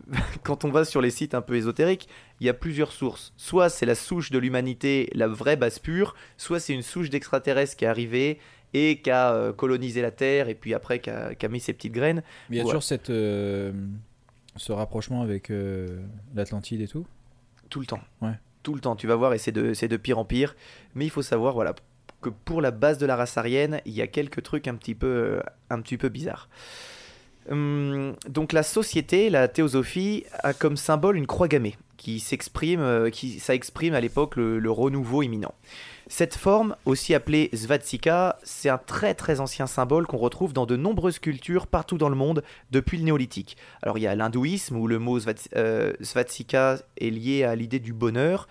quand 0.44 0.66
on 0.66 0.72
va 0.72 0.86
sur 0.86 1.02
les 1.02 1.12
sites 1.12 1.36
un 1.36 1.42
peu 1.42 1.56
ésotériques, 1.56 2.08
il 2.40 2.48
y 2.48 2.50
a 2.50 2.54
plusieurs 2.54 2.92
sources. 2.92 3.34
Soit 3.38 3.70
c'est 3.70 3.86
la 3.86 3.96
souche 3.96 4.32
de 4.32 4.40
l'humanité, 4.40 5.10
la 5.14 5.28
vraie 5.28 5.58
base 5.58 5.80
pure, 5.80 6.16
soit 6.38 6.60
c'est 6.60 6.74
une 6.74 6.82
souche 6.82 7.10
d'extraterrestres 7.10 7.76
qui 7.76 7.86
est 7.86 7.90
arrivée 7.90 8.40
et 8.74 9.02
qui 9.02 9.10
a 9.12 9.34
euh, 9.34 9.54
colonisé 9.54 10.02
la 10.02 10.12
Terre 10.12 10.50
et 10.50 10.56
puis 10.56 10.74
après 10.74 11.00
qui 11.00 11.10
a, 11.10 11.50
mis 11.50 11.60
ses 11.60 11.74
petites 11.74 11.94
graines. 11.94 12.24
Mais 12.50 12.58
il 12.58 12.60
y 12.60 12.62
a 12.62 12.64
Ouais. 12.64 12.70
toujours 12.70 12.84
cette, 12.84 13.10
euh, 13.10 13.72
ce 14.56 14.72
rapprochement 14.72 15.22
avec 15.22 15.50
euh, 15.50 16.02
l'Atlantide 16.36 16.82
et 16.82 16.88
tout? 16.88 17.06
Tout 17.70 17.80
le 17.80 17.86
temps. 17.86 18.02
Ouais. 18.22 18.34
Tout 18.64 18.76
le 18.76 18.82
temps, 18.82 18.96
tu 18.96 19.08
vas 19.08 19.16
voir, 19.16 19.34
et 19.34 19.38
c'est 19.40 19.52
de, 19.52 19.74
de 19.74 19.98
pire 19.98 20.20
en 20.20 20.26
pire. 20.26 20.56
Mais 20.94 21.06
il 21.06 21.10
faut 21.10 21.24
savoir, 21.24 21.54
voilà, 21.54 21.74
que 22.22 22.30
pour 22.30 22.62
la 22.62 22.70
base 22.72 22.98
de 23.00 23.06
la 23.08 23.16
race 23.16 23.38
aryenne, 23.38 23.82
il 23.86 23.94
y 23.94 24.02
a 24.02 24.08
quelques 24.08 24.44
trucs 24.44 24.68
un 24.68 24.76
petit 24.76 24.94
peu, 24.94 25.08
euh, 25.08 25.42
un 25.70 25.82
petit 25.82 25.98
peu 25.98 26.10
bizarres. 26.10 26.48
Hum, 27.50 28.16
donc 28.30 28.54
la 28.54 28.62
société, 28.64 29.30
la 29.32 29.48
théosophie, 29.48 30.26
a 30.44 30.54
comme 30.54 30.78
symbole 30.78 31.18
une 31.18 31.26
croix 31.26 31.48
gammée, 31.48 31.76
qui 31.98 32.20
s'exprime, 32.20 32.82
euh, 32.82 33.10
qui, 33.10 33.40
ça 33.40 33.56
exprime 33.56 33.96
à 33.96 34.00
l'époque 34.00 34.36
le, 34.36 34.60
le 34.60 34.72
renouveau 34.72 35.24
imminent. 35.24 35.56
Cette 36.14 36.36
forme, 36.36 36.76
aussi 36.84 37.14
appelée 37.14 37.50
Svatsika, 37.54 38.38
c'est 38.44 38.68
un 38.68 38.78
très 38.78 39.14
très 39.14 39.40
ancien 39.40 39.66
symbole 39.66 40.06
qu'on 40.06 40.18
retrouve 40.18 40.52
dans 40.52 40.66
de 40.66 40.76
nombreuses 40.76 41.20
cultures 41.20 41.68
partout 41.68 41.98
dans 41.98 42.10
le 42.10 42.18
monde 42.18 42.44
depuis 42.70 42.98
le 42.98 43.06
néolithique. 43.06 43.56
Alors 43.82 43.98
il 43.98 44.02
y 44.02 44.08
a 44.08 44.14
l'hindouisme 44.14 44.76
où 44.76 44.88
le 44.88 45.00
mot 45.00 45.20
Svats- 45.20 45.48
euh, 45.56 45.94
Svatsika 46.02 46.80
est 46.98 47.12
lié 47.12 47.46
à 47.46 47.56
l'idée 47.56 47.80
du 47.80 47.94
bonheur. 47.94 48.50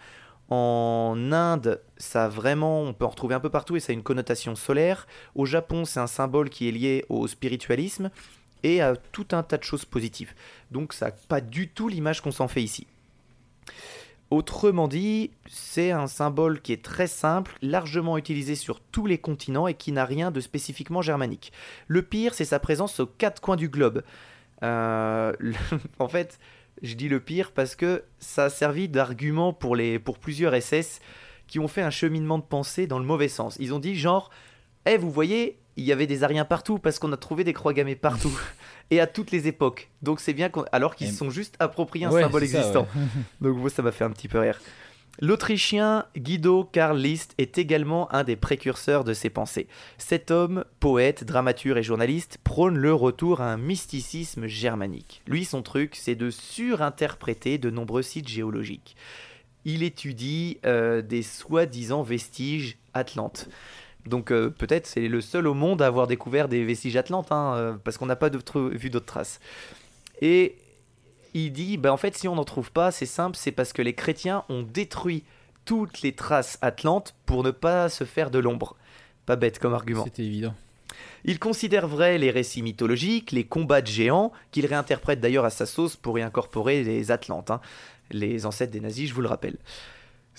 En 0.48 1.32
Inde, 1.32 1.82
ça 1.98 2.28
vraiment, 2.28 2.80
on 2.80 2.94
peut 2.94 3.04
en 3.04 3.10
retrouver 3.10 3.34
un 3.34 3.40
peu 3.40 3.50
partout 3.50 3.76
et 3.76 3.80
ça 3.80 3.92
a 3.92 3.94
une 3.94 4.02
connotation 4.02 4.56
solaire. 4.56 5.06
Au 5.34 5.44
Japon, 5.44 5.84
c'est 5.84 6.00
un 6.00 6.06
symbole 6.06 6.48
qui 6.48 6.66
est 6.66 6.72
lié 6.72 7.04
au 7.10 7.28
spiritualisme 7.28 8.10
et 8.62 8.80
à 8.80 8.96
tout 8.96 9.26
un 9.32 9.42
tas 9.42 9.58
de 9.58 9.64
choses 9.64 9.84
positives. 9.84 10.32
Donc 10.70 10.94
ça 10.94 11.08
n'a 11.08 11.12
pas 11.28 11.42
du 11.42 11.68
tout 11.68 11.88
l'image 11.88 12.22
qu'on 12.22 12.32
s'en 12.32 12.48
fait 12.48 12.62
ici. 12.62 12.86
Autrement 14.30 14.86
dit, 14.86 15.32
c'est 15.48 15.90
un 15.90 16.06
symbole 16.06 16.60
qui 16.60 16.72
est 16.72 16.84
très 16.84 17.08
simple, 17.08 17.56
largement 17.62 18.16
utilisé 18.16 18.54
sur 18.54 18.78
tous 18.80 19.06
les 19.06 19.18
continents 19.18 19.66
et 19.66 19.74
qui 19.74 19.90
n'a 19.90 20.04
rien 20.04 20.30
de 20.30 20.40
spécifiquement 20.40 21.02
germanique. 21.02 21.52
Le 21.88 22.02
pire, 22.02 22.34
c'est 22.34 22.44
sa 22.44 22.60
présence 22.60 23.00
aux 23.00 23.06
quatre 23.06 23.42
coins 23.42 23.56
du 23.56 23.68
globe. 23.68 24.04
Euh, 24.62 25.32
en 25.98 26.06
fait, 26.06 26.38
je 26.82 26.94
dis 26.94 27.08
le 27.08 27.18
pire 27.18 27.50
parce 27.50 27.74
que 27.74 28.04
ça 28.20 28.44
a 28.44 28.50
servi 28.50 28.88
d'argument 28.88 29.52
pour, 29.52 29.76
plusieurs 30.20 30.54
SS 30.60 31.00
qui 31.48 31.58
ont 31.58 31.68
fait 31.68 31.82
un 31.82 31.90
cheminement 31.90 32.38
de 32.38 32.44
pensée 32.44 32.86
dans 32.86 33.00
le 33.00 33.04
mauvais 33.04 33.28
sens. 33.28 33.56
Ils 33.58 33.74
ont 33.74 33.80
dit 33.80 33.96
genre, 33.96 34.30
eh 34.86 34.96
vous 34.96 35.10
voyez, 35.10 35.58
il 35.76 35.84
y 35.84 35.90
avait 35.90 36.06
des 36.06 36.22
Ariens 36.22 36.44
partout 36.44 36.78
parce 36.78 37.00
qu'on 37.00 37.12
a 37.12 37.16
trouvé 37.16 37.42
des 37.42 37.52
croix 37.52 37.72
gammées 37.72 37.96
partout 37.96 38.38
et 38.90 39.00
à 39.00 39.06
toutes 39.06 39.30
les 39.30 39.46
époques. 39.48 39.90
Donc 40.02 40.20
c'est 40.20 40.32
bien 40.34 40.48
qu'on... 40.48 40.64
alors 40.72 40.94
qu'ils 40.94 41.10
se 41.10 41.16
sont 41.16 41.30
juste 41.30 41.54
appropriés 41.58 42.06
un 42.06 42.10
Ouais, 42.10 42.22
symbole 42.22 42.46
ça, 42.46 42.58
existant. 42.58 42.82
ouais. 42.94 43.02
Donc 43.48 43.56
moi, 43.58 43.70
ça 43.70 43.82
m'a 43.82 43.92
fait 43.92 44.04
un 44.04 44.10
petit 44.10 44.28
peu 44.28 44.38
rire. 44.38 44.60
L'Autrichien 45.22 46.06
Guido 46.16 46.64
Karl 46.64 46.96
List 46.98 47.34
est 47.36 47.58
également 47.58 48.10
un 48.14 48.24
des 48.24 48.36
précurseurs 48.36 49.04
de 49.04 49.12
ces 49.12 49.28
pensées. 49.28 49.66
Cet 49.98 50.30
homme, 50.30 50.64
poète, 50.78 51.24
dramaturge 51.24 51.76
et 51.78 51.82
journaliste, 51.82 52.38
prône 52.42 52.78
le 52.78 52.94
retour 52.94 53.42
à 53.42 53.52
un 53.52 53.58
mysticisme 53.58 54.46
germanique. 54.46 55.20
Lui, 55.26 55.44
son 55.44 55.60
truc, 55.62 55.94
c'est 55.94 56.14
de 56.14 56.30
surinterpréter 56.30 57.58
de 57.58 57.68
nombreux 57.70 58.02
sites 58.02 58.28
géologiques. 58.28 58.96
Il 59.66 59.82
étudie 59.82 60.58
euh, 60.64 61.02
des 61.02 61.22
soi-disant 61.22 62.02
vestiges 62.02 62.78
atlantes. 62.94 63.48
Donc 64.06 64.32
euh, 64.32 64.50
peut-être 64.50 64.86
c'est 64.86 65.08
le 65.08 65.20
seul 65.20 65.46
au 65.46 65.54
monde 65.54 65.82
à 65.82 65.86
avoir 65.86 66.06
découvert 66.06 66.48
des 66.48 66.64
vestiges 66.64 66.96
atlantes, 66.96 67.30
hein, 67.32 67.54
euh, 67.56 67.74
parce 67.82 67.98
qu'on 67.98 68.06
n'a 68.06 68.16
pas 68.16 68.30
d'autres- 68.30 68.70
vu 68.72 68.90
d'autres 68.90 69.06
traces. 69.06 69.40
Et 70.22 70.56
il 71.34 71.52
dit, 71.52 71.76
ben 71.76 71.92
en 71.92 71.96
fait, 71.96 72.16
si 72.16 72.26
on 72.28 72.34
n'en 72.34 72.44
trouve 72.44 72.72
pas, 72.72 72.90
c'est 72.90 73.06
simple, 73.06 73.36
c'est 73.36 73.52
parce 73.52 73.72
que 73.72 73.82
les 73.82 73.94
chrétiens 73.94 74.44
ont 74.48 74.62
détruit 74.62 75.24
toutes 75.64 76.02
les 76.02 76.12
traces 76.12 76.58
atlantes 76.62 77.14
pour 77.26 77.44
ne 77.44 77.50
pas 77.50 77.88
se 77.88 78.04
faire 78.04 78.30
de 78.30 78.38
l'ombre. 78.38 78.76
Pas 79.26 79.36
bête 79.36 79.58
comme 79.58 79.74
argument. 79.74 80.04
C'était 80.04 80.24
évident. 80.24 80.54
Il 81.24 81.38
considère 81.38 81.86
vrai 81.86 82.18
les 82.18 82.30
récits 82.30 82.62
mythologiques, 82.62 83.30
les 83.30 83.44
combats 83.44 83.82
de 83.82 83.86
géants, 83.86 84.32
qu'il 84.50 84.66
réinterprète 84.66 85.20
d'ailleurs 85.20 85.44
à 85.44 85.50
sa 85.50 85.66
sauce 85.66 85.94
pour 85.94 86.18
y 86.18 86.22
incorporer 86.22 86.82
les 86.82 87.10
Atlantes, 87.10 87.50
hein, 87.50 87.60
les 88.10 88.46
ancêtres 88.46 88.72
des 88.72 88.80
nazis, 88.80 89.08
je 89.08 89.14
vous 89.14 89.20
le 89.20 89.28
rappelle. 89.28 89.58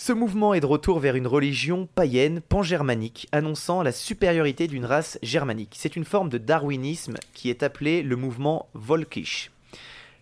Ce 0.04 0.14
mouvement 0.14 0.56
est 0.56 0.62
de 0.62 0.66
retour 0.66 0.98
vers 0.98 1.16
une 1.16 1.28
religion 1.28 1.86
païenne, 1.86 2.42
pan-germanique, 2.42 3.28
annonçant 3.32 3.84
la 3.84 3.92
supériorité 3.92 4.66
d'une 4.66 4.84
race 4.84 5.20
germanique. 5.22 5.76
C'est 5.78 5.96
une 5.96 6.06
forme 6.06 6.30
de 6.30 6.40
darwinisme 6.40 7.18
qui 7.36 7.52
est 7.52 7.62
appelé 7.62 8.02
le 8.02 8.16
mouvement 8.16 8.68
Volkisch. 8.74 9.52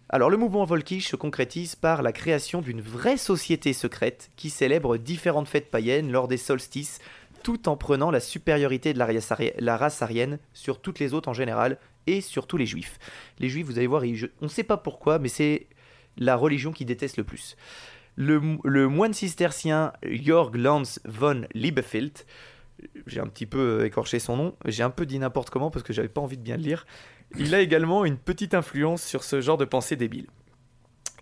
Alors 0.10 0.30
le 0.30 0.36
mouvement 0.36 0.66
Volkisch 0.66 1.08
se 1.08 1.16
concrétise 1.16 1.78
par 1.78 2.02
la 2.02 2.12
création 2.12 2.60
d'une 2.60 2.82
vraie 2.82 3.16
société 3.16 3.72
secrète 3.72 4.32
qui 4.36 4.50
célèbre 4.50 4.98
différentes 4.98 5.48
fêtes 5.48 5.72
païennes 5.72 6.12
lors 6.12 6.28
des 6.28 6.36
solstices, 6.36 7.00
tout 7.42 7.70
en 7.70 7.78
prenant 7.78 8.12
la 8.12 8.20
supériorité 8.20 8.92
de 8.92 9.00
la 9.00 9.06
race, 9.06 9.32
ari- 9.32 9.54
la 9.60 9.78
race 9.78 10.02
aryenne 10.02 10.40
sur 10.54 10.82
toutes 10.82 11.00
les 11.00 11.14
autres 11.14 11.30
en 11.30 11.34
général 11.34 11.78
et 12.06 12.20
sur 12.20 12.48
tous 12.48 12.58
les 12.58 12.66
juifs. 12.66 13.00
Les 13.40 13.48
juifs, 13.48 13.68
vous 13.68 13.78
allez 13.78 13.88
voir, 13.88 14.04
on 14.42 14.46
ne 14.46 14.50
sait 14.50 14.64
pas 14.64 14.76
pourquoi, 14.76 15.20
mais 15.20 15.30
c'est 15.30 15.68
la 16.18 16.36
religion 16.36 16.74
qui 16.74 16.84
déteste 16.84 17.16
le 17.16 17.24
plus. 17.24 17.56
Le, 18.20 18.40
mo- 18.42 18.60
le 18.66 18.88
moine 18.90 19.14
cistercien 19.14 19.94
Jörg 20.04 20.54
Lanz 20.56 21.00
von 21.06 21.44
Liebefeld, 21.54 22.20
j'ai 23.08 23.22
un 23.22 23.28
petit 23.28 23.46
peu 23.46 23.86
écorché 23.86 24.20
son 24.20 24.36
nom, 24.36 24.56
j'ai 24.66 24.84
un 24.84 24.90
peu 24.90 25.06
dit 25.06 25.20
n'importe 25.20 25.50
comment 25.50 25.72
parce 25.72 25.84
que 25.84 25.94
j'avais 25.94 26.10
pas 26.10 26.20
envie 26.22 26.38
de 26.38 26.44
bien 26.44 26.58
le 26.58 26.64
lire, 26.64 26.86
il 27.38 27.56
a 27.56 27.62
également 27.62 28.04
une 28.04 28.18
petite 28.18 28.54
influence 28.54 29.04
sur 29.04 29.24
ce 29.24 29.40
genre 29.40 29.58
de 29.58 29.64
pensée 29.66 29.96
débile. 29.96 30.28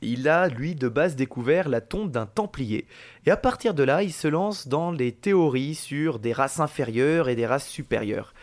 Il 0.01 0.27
a, 0.27 0.47
lui, 0.47 0.73
de 0.75 0.87
base 0.89 1.15
découvert 1.15 1.69
la 1.69 1.81
tombe 1.81 2.11
d'un 2.11 2.25
Templier. 2.27 2.85
Et 3.25 3.31
à 3.31 3.37
partir 3.37 3.73
de 3.73 3.83
là, 3.83 4.03
il 4.03 4.13
se 4.13 4.27
lance 4.27 4.67
dans 4.67 4.91
les 4.91 5.11
théories 5.11 5.75
sur 5.75 6.19
des 6.19 6.33
races 6.33 6.59
inférieures 6.59 7.29
et 7.29 7.35
des 7.35 7.45
races 7.47 7.67
supérieures. 7.67 8.33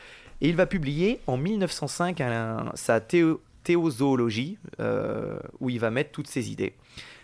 Et 0.40 0.48
il 0.48 0.56
va 0.56 0.66
publier 0.66 1.20
en 1.28 1.36
1905 1.36 2.20
un- 2.20 2.70
sa 2.74 3.00
théo- 3.00 3.40
théozoologie, 3.62 4.58
euh, 4.80 5.38
où 5.60 5.70
il 5.70 5.78
va 5.78 5.90
mettre 5.90 6.10
toutes 6.10 6.26
ses 6.28 6.50
idées. 6.50 6.74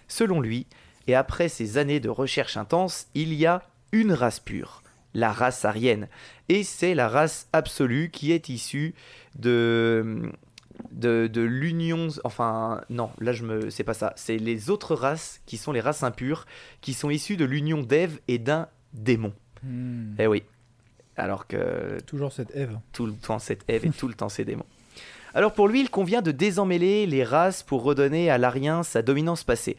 Selon 0.06 0.40
lui, 0.40 0.66
et 1.11 1.14
après 1.16 1.49
ces 1.49 1.77
années 1.77 1.99
de 1.99 2.09
recherche 2.09 2.57
intense, 2.57 3.09
il 3.14 3.35
y 3.35 3.44
a 3.44 3.64
une 3.90 4.12
race 4.12 4.38
pure, 4.38 4.85
la 5.12 5.33
race 5.33 5.64
aryenne. 5.64 6.07
Et 6.49 6.62
c'est 6.62 6.94
la 6.94 7.09
race 7.09 7.49
absolue 7.53 8.11
qui 8.12 8.31
est 8.31 8.49
issue 8.49 8.94
de 9.37 10.31
de, 10.92 11.27
de 11.27 11.40
l'union. 11.40 12.07
Enfin, 12.23 12.83
non, 12.90 13.11
là, 13.18 13.33
je 13.33 13.42
me. 13.42 13.70
C'est 13.70 13.83
pas 13.83 13.92
ça. 13.94 14.12
C'est 14.14 14.37
les 14.37 14.70
autres 14.70 14.94
races 14.94 15.40
qui 15.46 15.57
sont 15.57 15.73
les 15.73 15.81
races 15.81 16.05
impures, 16.05 16.46
qui 16.81 16.94
sont 16.94 17.11
issues 17.11 17.37
de 17.37 17.44
l'union 17.44 17.83
d'Ève 17.83 18.20
et 18.29 18.38
d'un 18.38 18.68
démon. 18.92 19.33
Hmm. 19.64 20.14
Eh 20.20 20.29
oui. 20.29 20.44
Alors 21.16 21.49
que 21.49 21.99
Toujours 22.07 22.33
cette 22.33 22.55
Eve. 22.55 22.79
tout 22.92 23.05
le 23.05 23.14
temps 23.14 23.40
c'est 23.40 23.68
Ève 23.68 23.85
et 23.85 23.90
tout 23.90 24.07
le 24.07 24.14
temps 24.14 24.29
c'est 24.29 24.44
démon. 24.44 24.64
Alors 25.35 25.53
pour 25.53 25.68
lui, 25.68 25.81
il 25.81 25.90
convient 25.90 26.23
de 26.23 26.33
désemmêler 26.33 27.07
les 27.07 27.25
races 27.25 27.62
pour 27.62 27.83
redonner 27.83 28.31
à 28.31 28.38
l'Arien 28.38 28.83
sa 28.83 29.03
dominance 29.03 29.44
passée. 29.44 29.77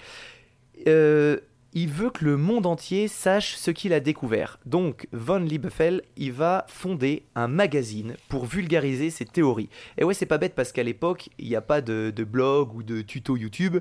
Euh, 0.88 1.39
il 1.74 1.88
veut 1.88 2.10
que 2.10 2.26
le 2.26 2.36
monde 2.36 2.65
entier 2.65 3.08
sache 3.08 3.56
ce 3.56 3.72
qu'il 3.72 3.94
a 3.94 4.02
découvert. 4.02 4.60
Donc, 4.65 5.08
von 5.13 5.39
Liebefeld, 5.39 6.02
il 6.17 6.34
va 6.34 6.65
fonder 6.67 7.24
un 7.34 7.48
magazine 7.48 8.15
pour 8.28 8.46
vulgariser 8.46 9.10
ses 9.10 9.26
théories. 9.26 9.70
Et 9.98 10.04
ouais, 10.04 10.13
c'est 10.13 10.26
pas 10.26 10.38
bête 10.38 10.54
parce 10.54 10.74
qu'à 10.74 10.84
l'époque, 10.84 11.30
il 11.39 11.48
n'y 11.48 11.56
a 11.56 11.62
pas 11.62 11.82
de, 11.82 12.12
blog 12.24 12.76
ou 12.76 12.84
de 12.84 13.02
tuto 13.02 13.38
YouTube. 13.38 13.78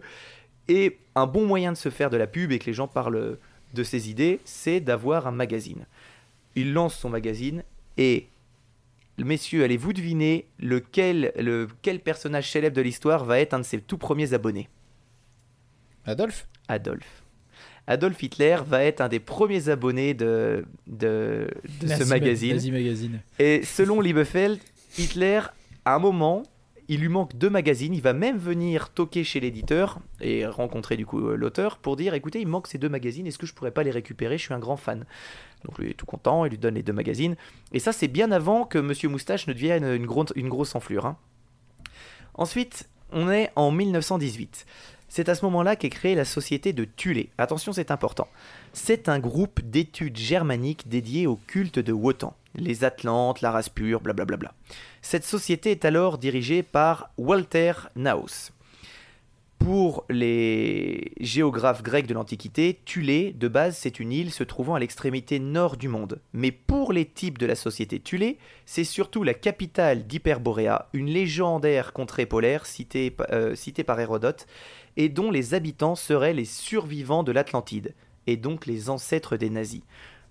Et 0.69 0.99
un 1.17 1.27
bon 1.27 1.47
moyen 1.47 1.73
de 1.73 1.77
se 1.77 1.89
faire 1.89 2.11
de 2.11 2.17
la 2.17 2.29
pub 2.29 2.53
et 2.53 2.61
que 2.61 2.67
les 2.67 2.75
gens 2.75 2.87
parlent 2.87 3.39
de 3.75 3.83
ses 3.83 4.09
idées, 4.09 4.39
c'est 4.45 4.79
d'avoir 4.79 5.27
un 5.27 5.33
magazine. 5.33 5.87
Il 6.55 6.73
lance 6.73 6.97
son 6.97 7.09
magazine 7.09 7.65
et 7.97 8.29
messieurs, 9.19 9.65
allez-vous 9.65 9.93
deviner 9.93 10.47
lequel, 10.61 11.33
le, 11.37 11.67
quel 11.83 11.99
personnage 12.01 12.51
célèbre 12.51 12.77
de 12.77 12.83
l'histoire 12.83 13.25
va 13.25 13.41
être 13.41 13.55
un 13.55 13.59
de 13.59 13.65
ses 13.65 13.81
tout 13.81 13.99
premiers 13.99 14.33
abonnés? 14.33 14.69
Adolphe 16.11 16.47
Adolphe. 16.69 17.23
Adolf 17.87 18.23
Hitler 18.23 18.59
va 18.67 18.85
être 18.85 19.01
un 19.01 19.09
des 19.09 19.19
premiers 19.21 19.69
abonnés 19.69 20.15
de, 20.15 20.65
de, 20.87 21.49
de 21.81 21.87
ce 21.89 22.05
magazine. 22.05 22.51
Et 23.39 23.63
selon 23.65 24.01
Liebefeld, 24.01 24.61
Hitler, 24.99 25.41
à 25.85 25.95
un 25.97 25.99
moment, 25.99 26.45
il 26.89 27.01
lui 27.01 27.09
manque 27.09 27.37
deux 27.37 27.51
magazines. 27.51 27.93
Il 27.95 28.03
va 28.03 28.13
même 28.13 28.37
venir 28.39 28.91
toquer 28.91 29.25
chez 29.25 29.41
l'éditeur 29.41 29.99
et 30.21 30.47
rencontrer 30.47 30.97
du 30.97 31.07
coup 31.07 31.19
l'auteur 31.21 31.79
pour 31.79 31.97
dire 31.97 32.15
écoutez, 32.15 32.41
il 32.41 32.47
manque 32.49 32.67
ces 32.69 32.79
deux 32.79 32.89
magazines, 32.89 33.27
est-ce 33.27 33.39
que 33.39 33.47
je 33.47 33.55
pourrais 33.55 33.71
pas 33.73 33.83
les 33.83 33.91
récupérer? 33.91 34.39
Je 34.39 34.43
suis 34.45 34.55
un 34.55 34.59
grand 34.61 34.77
fan. 34.77 35.05
Donc 35.65 35.79
lui 35.79 35.91
est 35.91 35.95
tout 35.95 36.07
content, 36.07 36.45
il 36.45 36.51
lui 36.51 36.59
donne 36.59 36.75
les 36.75 36.83
deux 36.85 36.93
magazines. 36.93 37.35
Et 37.73 37.81
ça, 37.81 37.93
c'est 37.93 38.09
bien 38.09 38.31
avant 38.31 38.65
que 38.67 38.79
Monsieur 38.79 39.09
Moustache 39.09 39.47
ne 39.49 39.53
devienne 39.53 39.85
une, 39.85 40.07
gros- 40.07 40.27
une 40.37 40.49
grosse 40.49 40.75
enflure. 40.77 41.07
hein. 41.07 41.17
Ensuite, 42.35 42.89
on 43.13 43.31
est 43.31 43.51
en 43.57 43.71
1918. 43.73 44.65
C'est 45.11 45.29
à 45.29 45.35
ce 45.35 45.45
moment-là 45.47 45.75
qu'est 45.75 45.91
créée 45.91 46.15
la 46.15 46.25
société 46.25 46.73
de 46.73 46.85
Thulé. 46.85 47.31
Attention, 47.37 47.73
c'est 47.73 47.91
important. 47.91 48.29
C'est 48.73 49.09
un 49.09 49.19
groupe 49.19 49.61
d'études 49.61 50.17
germaniques 50.17 50.89
dédié 50.89 51.27
au 51.27 51.35
culte 51.35 51.81
de 51.81 51.93
Wotan, 51.93 52.33
les 52.55 52.85
Atlantes, 52.85 53.41
la 53.41 53.51
race 53.51 53.69
pure, 53.69 54.01
blablabla. 54.01 54.55
Cette 55.03 55.25
société 55.25 55.73
est 55.73 55.85
alors 55.85 56.17
dirigée 56.17 56.63
par 56.63 57.11
Walter 57.19 57.73
Naus. 57.97 58.53
Pour 59.61 60.07
les 60.09 61.13
géographes 61.21 61.83
grecs 61.83 62.07
de 62.07 62.15
l'Antiquité, 62.15 62.81
Thulé, 62.87 63.35
de 63.39 63.47
base, 63.47 63.77
c'est 63.77 64.01
une 64.01 64.11
île 64.11 64.33
se 64.33 64.43
trouvant 64.43 64.75
à 64.75 64.79
l'extrémité 64.79 65.39
nord 65.39 65.77
du 65.77 65.87
monde. 65.87 66.19
Mais 66.33 66.51
pour 66.51 66.95
les 66.95 67.05
types 67.05 67.37
de 67.37 67.45
la 67.45 67.55
société 67.55 68.01
Thulé, 68.01 68.39
c'est 68.65 68.85
surtout 68.85 69.23
la 69.23 69.35
capitale 69.35 70.07
d'Hyperboréa, 70.07 70.89
une 70.95 71.09
légendaire 71.09 71.93
contrée 71.93 72.25
polaire 72.25 72.65
citée, 72.65 73.15
euh, 73.33 73.55
citée 73.55 73.85
par 73.85 74.01
Hérodote, 74.01 74.47
et 74.97 75.09
dont 75.09 75.31
les 75.31 75.55
habitants 75.55 75.95
seraient 75.95 76.35
les 76.35 76.45
survivants 76.45 77.23
de 77.23 77.33
l'Atlantide, 77.33 77.95
et 78.27 78.37
donc 78.37 78.67
les 78.67 78.91
ancêtres 78.91 79.37
des 79.37 79.51
nazis. 79.51 79.83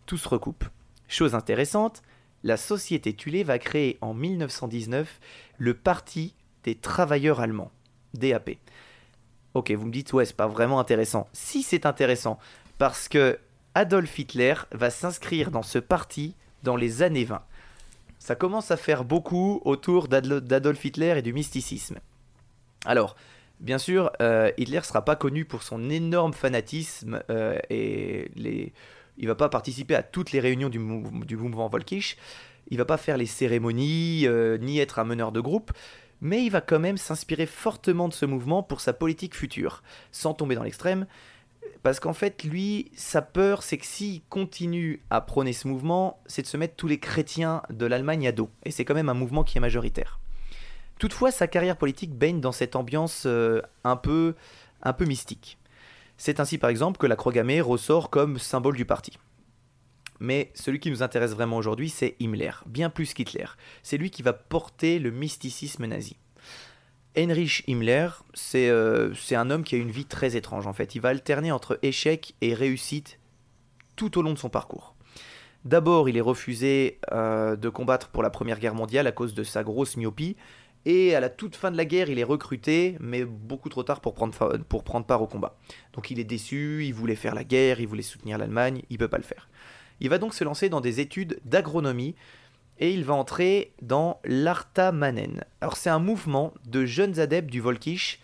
Tout 0.06 0.18
se 0.18 0.30
recoupe. 0.30 0.66
Chose 1.08 1.36
intéressante, 1.36 2.02
la 2.44 2.58
société 2.58 3.14
Thulé 3.14 3.44
va 3.44 3.60
créer 3.60 3.98
en 4.02 4.14
1919 4.14 5.20
le 5.58 5.74
Parti 5.74 6.36
des 6.64 6.76
travailleurs 6.76 7.40
allemands, 7.40 7.72
DAP. 8.14 8.52
Ok, 9.54 9.72
vous 9.72 9.86
me 9.86 9.92
dites, 9.92 10.14
ouais, 10.14 10.26
c'est 10.26 10.36
pas 10.36 10.48
vraiment 10.48 10.80
intéressant. 10.80 11.28
Si, 11.34 11.64
c'est 11.64 11.86
intéressant, 11.86 12.38
parce 12.78 13.10
que 13.10 13.40
Adolf 13.76 14.18
Hitler 14.18 14.54
va 14.72 14.90
s'inscrire 14.90 15.52
dans 15.52 15.64
ce 15.64 15.80
parti 15.80 16.36
dans 16.64 16.76
les 16.76 17.02
années 17.02 17.26
20. 17.26 17.42
Ça 18.20 18.36
commence 18.36 18.72
à 18.72 18.78
faire 18.78 19.06
beaucoup 19.06 19.62
autour 19.64 20.08
d'Adolf 20.08 20.84
Hitler 20.84 21.16
et 21.18 21.22
du 21.22 21.34
mysticisme. 21.34 22.00
Alors, 22.86 23.16
bien 23.60 23.78
sûr, 23.78 24.12
euh, 24.22 24.52
Hitler 24.58 24.82
sera 24.84 25.04
pas 25.04 25.16
connu 25.16 25.46
pour 25.46 25.64
son 25.64 25.90
énorme 25.90 26.34
fanatisme 26.34 27.22
euh, 27.30 27.58
et 27.70 28.32
les... 28.36 28.74
il 29.18 29.28
va 29.28 29.36
pas 29.36 29.50
participer 29.50 29.96
à 29.96 30.04
toutes 30.04 30.32
les 30.32 30.40
réunions 30.40 30.70
du 30.70 30.80
mouvement 30.80 31.68
Volkisch. 31.68 32.18
Il 32.70 32.78
va 32.78 32.86
pas 32.86 32.98
faire 32.98 33.18
les 33.18 33.26
cérémonies 33.26 34.28
euh, 34.28 34.58
ni 34.58 34.80
être 34.80 35.00
un 35.00 35.04
meneur 35.04 35.32
de 35.32 35.40
groupe, 35.40 35.72
mais 36.22 36.44
il 36.44 36.50
va 36.50 36.62
quand 36.62 36.80
même 36.80 36.98
s'inspirer 36.98 37.46
fortement 37.46 38.08
de 38.08 38.14
ce 38.14 38.26
mouvement 38.26 38.62
pour 38.62 38.82
sa 38.82 38.94
politique 38.94 39.36
future, 39.36 39.82
sans 40.12 40.34
tomber 40.34 40.56
dans 40.56 40.64
l'extrême. 40.64 41.08
Parce 41.82 42.00
qu'en 42.00 42.14
fait, 42.14 42.44
lui, 42.44 42.92
sa 42.96 43.22
peur, 43.22 43.64
c'est 43.64 43.78
que 43.78 43.86
s'il 43.86 44.22
continue 44.24 45.02
à 45.10 45.22
prôner 45.22 45.54
ce 45.54 45.68
mouvement, 45.68 46.22
c'est 46.26 46.42
de 46.42 46.48
se 46.48 46.58
mettre 46.58 46.76
tous 46.76 46.88
les 46.88 47.00
chrétiens 47.00 47.62
de 47.70 47.86
l'Allemagne 47.86 48.28
à 48.28 48.32
dos. 48.32 48.50
Et 48.66 48.72
c'est 48.72 48.86
quand 48.86 48.96
même 48.96 49.10
un 49.10 49.14
mouvement 49.14 49.44
qui 49.44 49.58
est 49.58 49.62
majoritaire. 49.62 50.20
Toutefois, 51.00 51.32
sa 51.32 51.48
carrière 51.48 51.78
politique 51.78 52.14
baigne 52.14 52.42
dans 52.42 52.52
cette 52.52 52.76
ambiance 52.76 53.24
euh, 53.26 53.62
un, 53.86 53.96
peu, 53.96 54.36
mystique. 55.00 55.58
C'est 56.18 56.42
ainsi 56.42 56.58
par 56.58 56.70
exemple 56.70 56.98
que 56.98 57.08
la 57.08 57.16
croix 57.16 57.32
gammée 57.32 57.62
ressort 57.62 58.10
comme 58.10 58.38
symbole 58.38 58.76
du 58.76 58.84
parti. 58.84 59.18
Mais 60.20 60.52
celui 60.54 60.82
qui 60.82 60.92
nous 60.92 61.02
intéresse 61.02 61.32
vraiment 61.32 61.56
aujourd'hui, 61.56 61.90
c'est 61.90 62.18
Himmler, 62.20 62.52
bien 62.66 62.90
plus 62.90 63.14
qu'Hitler. 63.14 63.46
C'est 63.82 63.98
lui 63.98 64.12
qui 64.12 64.22
va 64.22 64.34
porter 64.34 65.00
le 65.00 65.12
mysticisme 65.12 65.86
nazi. 65.86 66.18
Heinrich 67.16 67.64
Himmler, 67.68 68.10
c'est 68.34 68.70
euh, 68.70 69.14
un 69.32 69.50
homme 69.50 69.64
qui 69.64 69.76
a 69.76 69.78
une 69.78 69.92
vie 69.92 70.06
très 70.06 70.36
étrange 70.36 70.68
en 70.68 70.74
fait. 70.74 70.96
Il 70.96 71.02
va 71.02 71.10
alterner 71.10 71.54
entre 71.54 71.80
échec 71.82 72.36
et 72.42 72.54
réussite 72.54 73.20
tout 73.96 74.18
au 74.18 74.22
long 74.22 74.34
de 74.34 74.38
son 74.38 74.50
parcours. 74.50 74.96
D'abord, 75.64 76.10
il 76.10 76.18
est 76.18 76.22
refusé 76.22 77.00
euh, 77.12 77.56
de 77.56 77.70
combattre 77.70 78.10
pour 78.10 78.24
la 78.24 78.30
Première 78.30 78.60
Guerre 78.60 78.76
mondiale 78.76 79.08
à 79.08 79.12
cause 79.12 79.34
de 79.34 79.44
sa 79.44 79.64
grosse 79.64 79.98
myopie. 79.98 80.36
Et 80.86 81.14
à 81.14 81.20
la 81.20 81.30
toute 81.30 81.56
fin 81.56 81.72
de 81.72 81.78
la 81.78 81.86
guerre, 81.86 82.10
il 82.10 82.20
est 82.20 82.24
recruté, 82.24 82.96
mais 83.00 83.26
beaucoup 83.26 83.70
trop 83.70 83.84
tard 83.84 84.00
pour 84.00 84.14
prendre, 84.14 85.06
part 85.06 85.22
au 85.22 85.28
combat. 85.28 85.58
Donc 85.94 86.10
il 86.10 86.20
est 86.20 86.24
déçu, 86.24 86.86
il 86.86 86.94
voulait 86.94 87.16
faire 87.16 87.36
la 87.36 87.44
guerre, 87.44 87.82
il 87.82 87.88
voulait 87.88 88.02
soutenir 88.02 88.38
l'Allemagne, 88.38 88.82
il 88.90 88.98
peut 88.98 89.08
pas 89.08 89.18
le 89.18 89.24
faire. 89.24 89.50
Il 90.00 90.10
va 90.10 90.18
donc 90.18 90.34
se 90.34 90.44
lancer 90.44 90.70
dans 90.70 90.82
des 90.82 91.02
études 91.02 91.40
d'agronomie 91.44 92.16
et 92.80 92.94
il 92.94 93.04
va 93.04 93.14
entrer 93.14 93.74
dans 93.82 94.22
l'Artamanen. 94.24 95.44
Alors 95.60 95.76
c'est 95.76 95.90
un 95.90 96.00
mouvement 96.00 96.54
de 96.66 96.86
jeunes 96.86 97.20
adeptes 97.20 97.50
du 97.50 97.60
Volkisch 97.60 98.20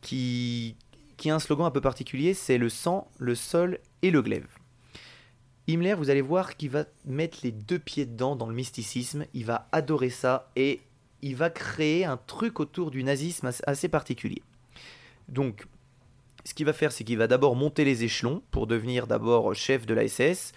qui, 0.00 0.76
qui 1.18 1.30
a 1.30 1.34
un 1.34 1.38
slogan 1.38 1.66
un 1.66 1.70
peu 1.70 1.82
particulier, 1.82 2.32
c'est 2.32 2.56
le 2.56 2.70
sang, 2.70 3.10
le 3.18 3.34
sol 3.34 3.78
et 4.00 4.10
le 4.10 4.22
glaive. 4.22 4.46
Himmler, 5.68 5.94
vous 5.94 6.10
allez 6.10 6.20
voir 6.20 6.56
qu'il 6.56 6.70
va 6.70 6.84
mettre 7.04 7.38
les 7.42 7.52
deux 7.52 7.78
pieds 7.78 8.04
dedans 8.06 8.36
dans 8.36 8.46
le 8.46 8.54
mysticisme, 8.54 9.24
il 9.32 9.44
va 9.44 9.68
adorer 9.72 10.10
ça 10.10 10.50
et 10.56 10.80
il 11.24 11.36
va 11.36 11.48
créer 11.48 12.04
un 12.04 12.18
truc 12.18 12.60
autour 12.60 12.90
du 12.90 13.02
nazisme 13.02 13.46
as- 13.46 13.62
assez 13.66 13.88
particulier. 13.88 14.42
Donc, 15.28 15.66
ce 16.44 16.52
qu'il 16.52 16.66
va 16.66 16.74
faire, 16.74 16.92
c'est 16.92 17.02
qu'il 17.04 17.16
va 17.16 17.26
d'abord 17.26 17.56
monter 17.56 17.84
les 17.84 18.04
échelons 18.04 18.42
pour 18.50 18.66
devenir 18.66 19.06
d'abord 19.06 19.54
chef 19.54 19.86
de 19.86 19.94
la 19.94 20.06
SS, 20.06 20.52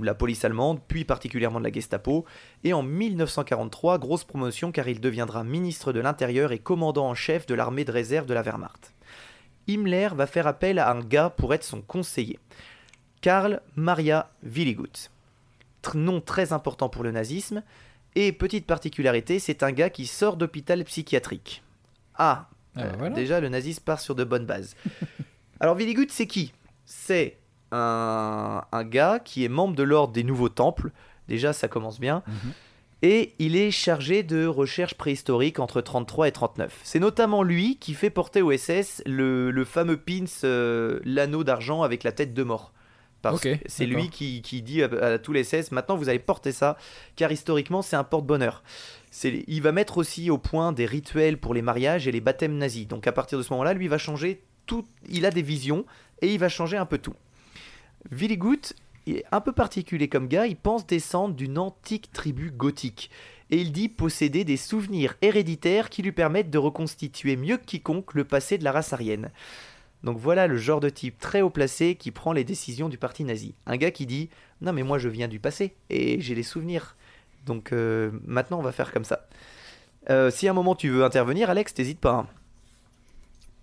la 0.00 0.14
police 0.14 0.44
allemande, 0.44 0.80
puis 0.88 1.04
particulièrement 1.04 1.58
de 1.60 1.64
la 1.64 1.72
Gestapo, 1.72 2.24
et 2.64 2.72
en 2.72 2.82
1943, 2.82 3.98
grosse 3.98 4.24
promotion 4.24 4.72
car 4.72 4.88
il 4.88 5.00
deviendra 5.00 5.44
ministre 5.44 5.92
de 5.92 6.00
l'Intérieur 6.00 6.52
et 6.52 6.58
commandant 6.58 7.08
en 7.08 7.14
chef 7.14 7.44
de 7.46 7.54
l'armée 7.54 7.84
de 7.84 7.92
réserve 7.92 8.26
de 8.26 8.34
la 8.34 8.42
Wehrmacht. 8.42 8.94
Himmler 9.68 10.08
va 10.14 10.26
faire 10.26 10.46
appel 10.46 10.78
à 10.78 10.90
un 10.90 11.00
gars 11.00 11.28
pour 11.28 11.52
être 11.52 11.64
son 11.64 11.82
conseiller. 11.82 12.38
Karl 13.20 13.60
Maria 13.76 14.30
Willigut. 14.42 15.10
Nom 15.94 16.20
très 16.20 16.52
important 16.52 16.88
pour 16.88 17.02
le 17.02 17.12
nazisme. 17.12 17.62
Et 18.14 18.32
petite 18.32 18.66
particularité, 18.66 19.38
c'est 19.38 19.62
un 19.62 19.72
gars 19.72 19.90
qui 19.90 20.06
sort 20.06 20.36
d'hôpital 20.36 20.82
psychiatrique. 20.84 21.62
Ah, 22.16 22.48
Ah 22.74 22.80
bah 22.82 22.82
euh, 22.86 22.92
voilà. 22.98 23.14
déjà 23.14 23.40
le 23.40 23.48
nazisme 23.48 23.82
part 23.84 24.00
sur 24.00 24.14
de 24.14 24.24
bonnes 24.24 24.46
bases. 24.46 24.74
Alors 25.60 25.76
Willigut, 25.76 26.08
c'est 26.10 26.26
qui? 26.26 26.52
C'est 26.84 27.36
un, 27.70 28.62
un 28.72 28.84
gars 28.84 29.18
qui 29.18 29.44
est 29.44 29.48
membre 29.48 29.74
de 29.76 29.82
l'ordre 29.82 30.12
des 30.12 30.24
Nouveaux 30.24 30.48
Temples. 30.48 30.90
Déjà, 31.28 31.52
ça 31.52 31.68
commence 31.68 32.00
bien. 32.00 32.22
Mhm. 32.26 32.52
Et 33.02 33.34
il 33.38 33.54
est 33.54 33.70
chargé 33.70 34.24
de 34.24 34.46
recherche 34.46 34.94
préhistorique 34.94 35.60
entre 35.60 35.80
33 35.80 36.26
et 36.28 36.32
39. 36.32 36.80
C'est 36.82 36.98
notamment 36.98 37.44
lui 37.44 37.76
qui 37.76 37.94
fait 37.94 38.10
porter 38.10 38.42
au 38.42 38.50
SS 38.56 39.02
le, 39.06 39.52
le 39.52 39.64
fameux 39.64 39.96
pins, 39.98 40.24
euh, 40.42 40.98
l'anneau 41.04 41.44
d'argent 41.44 41.82
avec 41.82 42.02
la 42.02 42.10
tête 42.10 42.34
de 42.34 42.42
mort. 42.42 42.72
Parce 43.22 43.40
que 43.40 43.56
c'est 43.66 43.86
lui 43.86 44.10
qui, 44.10 44.42
qui 44.42 44.62
dit 44.62 44.82
à, 44.82 44.86
à 44.86 45.18
tous 45.18 45.32
les 45.32 45.42
SS, 45.42 45.72
maintenant 45.72 45.96
vous 45.96 46.08
allez 46.08 46.20
porter 46.20 46.52
ça, 46.52 46.76
car 47.16 47.32
historiquement 47.32 47.82
c'est 47.82 47.96
un 47.96 48.04
porte-bonheur. 48.04 48.62
Il 49.24 49.60
va 49.62 49.72
mettre 49.72 49.98
aussi 49.98 50.30
au 50.30 50.38
point 50.38 50.72
des 50.72 50.86
rituels 50.86 51.38
pour 51.38 51.54
les 51.54 51.62
mariages 51.62 52.06
et 52.06 52.12
les 52.12 52.20
baptêmes 52.20 52.56
nazis. 52.56 52.86
Donc 52.86 53.06
à 53.06 53.12
partir 53.12 53.38
de 53.38 53.42
ce 53.42 53.52
moment-là, 53.52 53.74
lui 53.74 53.86
il 53.86 53.88
va 53.88 53.98
changer 53.98 54.42
tout. 54.66 54.84
Il 55.08 55.26
a 55.26 55.30
des 55.30 55.42
visions 55.42 55.84
et 56.22 56.32
il 56.32 56.38
va 56.38 56.48
changer 56.48 56.76
un 56.76 56.86
peu 56.86 56.98
tout. 56.98 57.14
Willigut 58.12 58.74
il 59.08 59.16
est 59.16 59.24
un 59.32 59.40
peu 59.40 59.52
particulier 59.52 60.08
comme 60.08 60.28
gars. 60.28 60.46
Il 60.46 60.56
pense 60.56 60.86
descendre 60.86 61.34
d'une 61.34 61.58
antique 61.58 62.12
tribu 62.12 62.50
gothique 62.50 63.10
et 63.50 63.56
il 63.56 63.72
dit 63.72 63.88
posséder 63.88 64.44
des 64.44 64.58
souvenirs 64.58 65.14
héréditaires 65.22 65.88
qui 65.88 66.02
lui 66.02 66.12
permettent 66.12 66.50
de 66.50 66.58
reconstituer 66.58 67.36
mieux 67.36 67.56
que 67.56 67.64
quiconque 67.64 68.12
le 68.12 68.24
passé 68.24 68.58
de 68.58 68.64
la 68.64 68.72
race 68.72 68.92
aryenne. 68.92 69.30
Donc 70.04 70.18
voilà 70.18 70.46
le 70.46 70.56
genre 70.56 70.80
de 70.80 70.88
type 70.88 71.18
très 71.18 71.40
haut 71.40 71.50
placé 71.50 71.94
qui 71.96 72.10
prend 72.10 72.32
les 72.32 72.44
décisions 72.44 72.88
du 72.88 72.98
parti 72.98 73.24
nazi. 73.24 73.54
Un 73.66 73.76
gars 73.76 73.90
qui 73.90 74.06
dit 74.06 74.28
non 74.60 74.72
mais 74.72 74.82
moi 74.82 74.98
je 74.98 75.08
viens 75.08 75.28
du 75.28 75.38
passé 75.40 75.74
et 75.90 76.20
j'ai 76.20 76.34
les 76.34 76.42
souvenirs. 76.42 76.96
Donc 77.46 77.72
euh, 77.72 78.10
maintenant 78.26 78.58
on 78.58 78.62
va 78.62 78.72
faire 78.72 78.92
comme 78.92 79.04
ça. 79.04 79.26
Euh, 80.10 80.30
si 80.30 80.46
à 80.48 80.52
un 80.52 80.54
moment 80.54 80.74
tu 80.74 80.88
veux 80.88 81.04
intervenir, 81.04 81.50
Alex, 81.50 81.74
t'hésites 81.74 82.00
pas. 82.00 82.12
hein. 82.12 82.26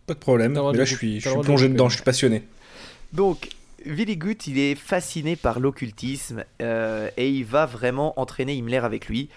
Pas 0.06 0.14
de 0.14 0.20
problème. 0.20 0.54
Mais 0.54 0.78
là, 0.78 0.86
je 0.86 0.96
suis, 0.96 1.20
je 1.20 1.30
suis 1.30 1.40
plongé 1.40 1.68
dedans, 1.68 1.90
je 1.90 1.96
suis 1.96 2.04
passionné. 2.04 2.44
Donc, 3.14 3.50
Willy 3.86 4.18
Gutt, 4.18 4.46
il 4.48 4.60
est 4.60 4.76
fasciné 4.76 5.36
par 5.36 5.60
l'occultisme 5.60 6.44
euh, 6.62 7.10
et 7.18 7.30
il 7.30 7.46
va 7.46 7.66
vraiment 7.66 8.20
entraîner 8.20 8.54
Himmler 8.54 8.78
avec 8.84 9.08
lui. 9.08 9.30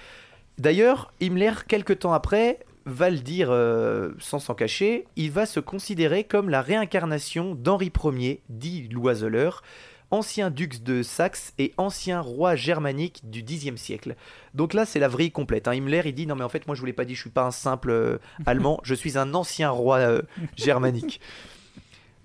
D'ailleurs, 0.59 1.13
Himmler, 1.23 1.53
quelques 1.69 2.01
temps 2.01 2.13
après, 2.13 2.59
va 2.91 3.11
le 3.11 3.19
dire 3.19 3.49
euh, 3.51 4.13
sans 4.19 4.39
s'en 4.39 4.55
cacher, 4.55 5.07
il 5.17 5.31
va 5.31 5.47
se 5.47 5.61
considérer 5.61 6.25
comme 6.25 6.49
la 6.49 6.63
réincarnation 6.63 7.55
d'Henri 7.55 7.93
Ier, 8.05 8.43
dit 8.49 8.89
l'oiseleur, 8.91 9.63
ancien 10.11 10.51
duc 10.51 10.83
de 10.83 11.03
Saxe 11.03 11.53
et 11.59 11.75
ancien 11.77 12.21
roi 12.21 12.57
germanique 12.57 13.21
du 13.29 13.43
Xe 13.45 13.75
siècle. 13.77 14.17
Donc 14.55 14.73
là, 14.73 14.87
c'est 14.87 14.99
la 14.99 15.09
vrille 15.09 15.31
complète. 15.31 15.69
hein. 15.69 15.75
Himmler, 15.75 16.03
il 16.07 16.15
dit 16.15 16.27
non 16.27 16.35
mais 16.35 16.45
en 16.45 16.49
fait, 16.49 16.67
moi 16.67 16.75
je 16.75 16.81
vous 16.81 16.87
l'ai 16.87 16.93
pas 16.93 17.05
dit, 17.05 17.15
je 17.15 17.21
suis 17.21 17.31
pas 17.31 17.45
un 17.45 17.51
simple 17.51 17.91
euh, 17.91 18.19
allemand, 18.47 18.81
je 18.85 18.95
suis 18.95 19.19
un 19.19 19.35
ancien 19.35 19.71
roi 19.71 19.99
euh, 19.99 20.23
germanique. 20.57 21.21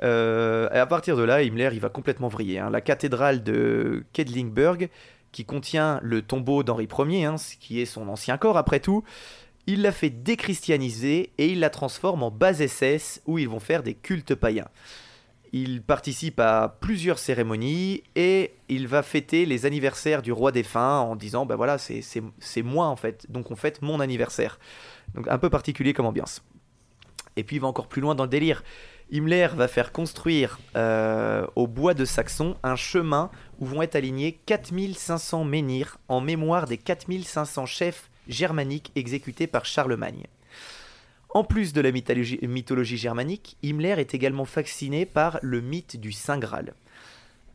Et 0.01 0.05
à 0.05 0.85
partir 0.85 1.15
de 1.15 1.23
là, 1.23 1.43
Himmler, 1.43 1.69
il 1.71 1.79
va 1.79 1.87
complètement 1.89 2.27
vriller. 2.27 2.59
hein. 2.59 2.69
La 2.69 2.81
cathédrale 2.81 3.41
de 3.41 4.03
Kedlingberg, 4.11 4.89
qui 5.31 5.45
contient 5.45 5.99
le 6.03 6.21
tombeau 6.21 6.61
d'Henri 6.63 6.89
Ier, 7.07 7.25
hein, 7.25 7.35
qui 7.59 7.79
est 7.79 7.85
son 7.85 8.09
ancien 8.09 8.37
corps 8.37 8.57
après 8.57 8.81
tout, 8.81 9.03
il 9.67 9.81
l'a 9.81 9.91
fait 9.91 10.09
déchristianiser 10.09 11.31
et 11.37 11.47
il 11.47 11.59
la 11.59 11.69
transforme 11.69 12.23
en 12.23 12.31
base 12.31 12.65
SS 12.65 13.21
où 13.25 13.39
ils 13.39 13.47
vont 13.47 13.59
faire 13.59 13.83
des 13.83 13.93
cultes 13.93 14.35
païens. 14.35 14.67
Il 15.55 15.83
participe 15.83 16.39
à 16.39 16.77
plusieurs 16.81 17.19
cérémonies 17.19 18.01
et 18.15 18.53
il 18.69 18.87
va 18.87 19.03
fêter 19.03 19.45
les 19.45 19.65
anniversaires 19.67 20.23
du 20.23 20.31
roi 20.31 20.51
défunt 20.51 20.99
en 20.99 21.15
disant 21.15 21.45
bah 21.45 21.55
voilà 21.55 21.77
c'est 21.77 22.61
moi 22.63 22.87
en 22.87 22.95
fait. 22.95 23.29
Donc 23.29 23.51
on 23.51 23.55
fête 23.55 23.81
mon 23.81 23.99
anniversaire. 23.99 24.59
Donc 25.13 25.27
un 25.27 25.37
peu 25.37 25.49
particulier 25.49 25.93
comme 25.93 26.07
ambiance. 26.07 26.41
Et 27.35 27.43
puis 27.43 27.57
il 27.57 27.59
va 27.59 27.67
encore 27.67 27.87
plus 27.87 28.01
loin 28.01 28.15
dans 28.15 28.23
le 28.23 28.29
délire. 28.29 28.63
Himmler 29.11 29.49
va 29.55 29.67
faire 29.67 29.91
construire 29.91 30.59
euh, 30.75 31.45
au 31.55 31.67
bois 31.67 31.93
de 31.93 32.03
Saxon 32.03 32.55
un 32.63 32.75
chemin 32.75 33.29
où 33.59 33.65
vont 33.65 33.83
être 33.83 33.95
alignés 33.95 34.39
4500 34.47 35.43
menhirs 35.43 35.99
en 36.07 36.19
mémoire 36.19 36.65
des 36.65 36.77
4500 36.77 37.67
chefs 37.67 38.09
germaniques 38.27 38.91
exécutés 38.95 39.47
par 39.47 39.65
Charlemagne. 39.65 40.25
En 41.29 41.43
plus 41.43 41.73
de 41.73 41.81
la 41.81 41.91
mythologie, 41.91 42.97
germanique, 42.97 43.57
Himmler 43.63 43.95
est 43.97 44.13
également 44.13 44.45
fasciné 44.45 45.05
par 45.05 45.39
le 45.41 45.61
mythe 45.61 45.99
du 45.99 46.11
Saint 46.11 46.37
Graal. 46.37 46.73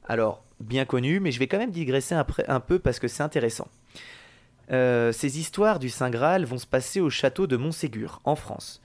Alors, 0.08 0.42
bien 0.58 0.84
connu, 0.84 1.20
mais 1.20 1.30
je 1.30 1.38
vais 1.38 1.46
quand 1.46 1.58
même 1.58 1.70
digresser 1.70 2.14
un 2.14 2.60
peu 2.60 2.78
parce 2.78 2.98
que 2.98 3.06
c'est 3.06 3.22
intéressant. 3.22 3.68
Euh, 4.70 5.12
ces 5.12 5.38
histoires 5.38 5.78
du 5.78 5.88
Saint 5.88 6.10
Graal 6.10 6.44
vont 6.44 6.58
se 6.58 6.66
passer 6.66 7.00
au 7.00 7.10
château 7.10 7.46
de 7.46 7.56
Montségur, 7.56 8.20
en 8.24 8.36
France. 8.36 8.82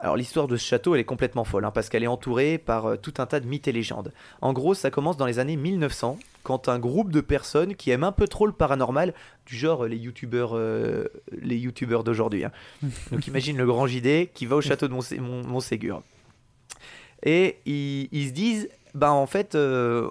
Alors 0.00 0.16
l'histoire 0.16 0.46
de 0.46 0.56
ce 0.56 0.64
château, 0.64 0.94
elle 0.94 1.00
est 1.00 1.04
complètement 1.04 1.42
folle, 1.42 1.64
hein, 1.64 1.72
parce 1.72 1.88
qu'elle 1.88 2.04
est 2.04 2.08
entourée 2.08 2.56
par 2.58 2.86
euh, 2.86 2.96
tout 2.96 3.14
un 3.18 3.26
tas 3.26 3.40
de 3.40 3.46
mythes 3.46 3.66
et 3.66 3.72
légendes. 3.72 4.12
En 4.40 4.52
gros, 4.52 4.74
ça 4.74 4.90
commence 4.90 5.16
dans 5.16 5.26
les 5.26 5.40
années 5.40 5.56
1900, 5.56 6.18
quand 6.48 6.68
un 6.70 6.78
groupe 6.78 7.12
de 7.12 7.20
personnes 7.20 7.74
qui 7.76 7.90
aiment 7.90 8.04
un 8.04 8.12
peu 8.12 8.26
trop 8.26 8.46
le 8.46 8.52
paranormal, 8.52 9.12
du 9.46 9.54
genre 9.56 9.84
euh, 9.84 9.88
les 9.88 9.98
youtubeurs, 9.98 10.52
euh, 10.56 11.04
les 11.42 11.56
youtubeurs 11.58 12.04
d'aujourd'hui. 12.04 12.44
hein. 12.44 12.52
Donc 13.12 13.26
imagine 13.26 13.56
le 13.58 13.66
grand 13.66 13.86
JD 13.86 14.32
qui 14.32 14.46
va 14.46 14.56
au 14.56 14.60
château 14.62 14.88
de 14.88 14.92
Mont- 14.94 15.46
Montségur. 15.46 16.02
Et 17.22 17.58
ils, 17.66 18.08
ils 18.12 18.28
se 18.28 18.32
disent, 18.32 18.68
bah 18.94 19.12
en 19.12 19.26
fait, 19.26 19.54
euh, 19.54 20.08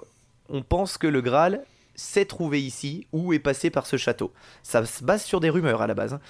on 0.48 0.62
pense 0.62 0.96
que 0.98 1.06
le 1.06 1.20
Graal 1.20 1.64
s'est 1.94 2.26
trouvé 2.26 2.62
ici 2.62 3.06
ou 3.12 3.32
est 3.32 3.38
passé 3.38 3.70
par 3.70 3.86
ce 3.86 3.96
château. 3.96 4.32
Ça 4.62 4.84
se 4.86 5.02
base 5.02 5.24
sur 5.24 5.40
des 5.40 5.50
rumeurs 5.50 5.82
à 5.82 5.86
la 5.86 5.94
base. 5.94 6.12
hein. 6.14 6.20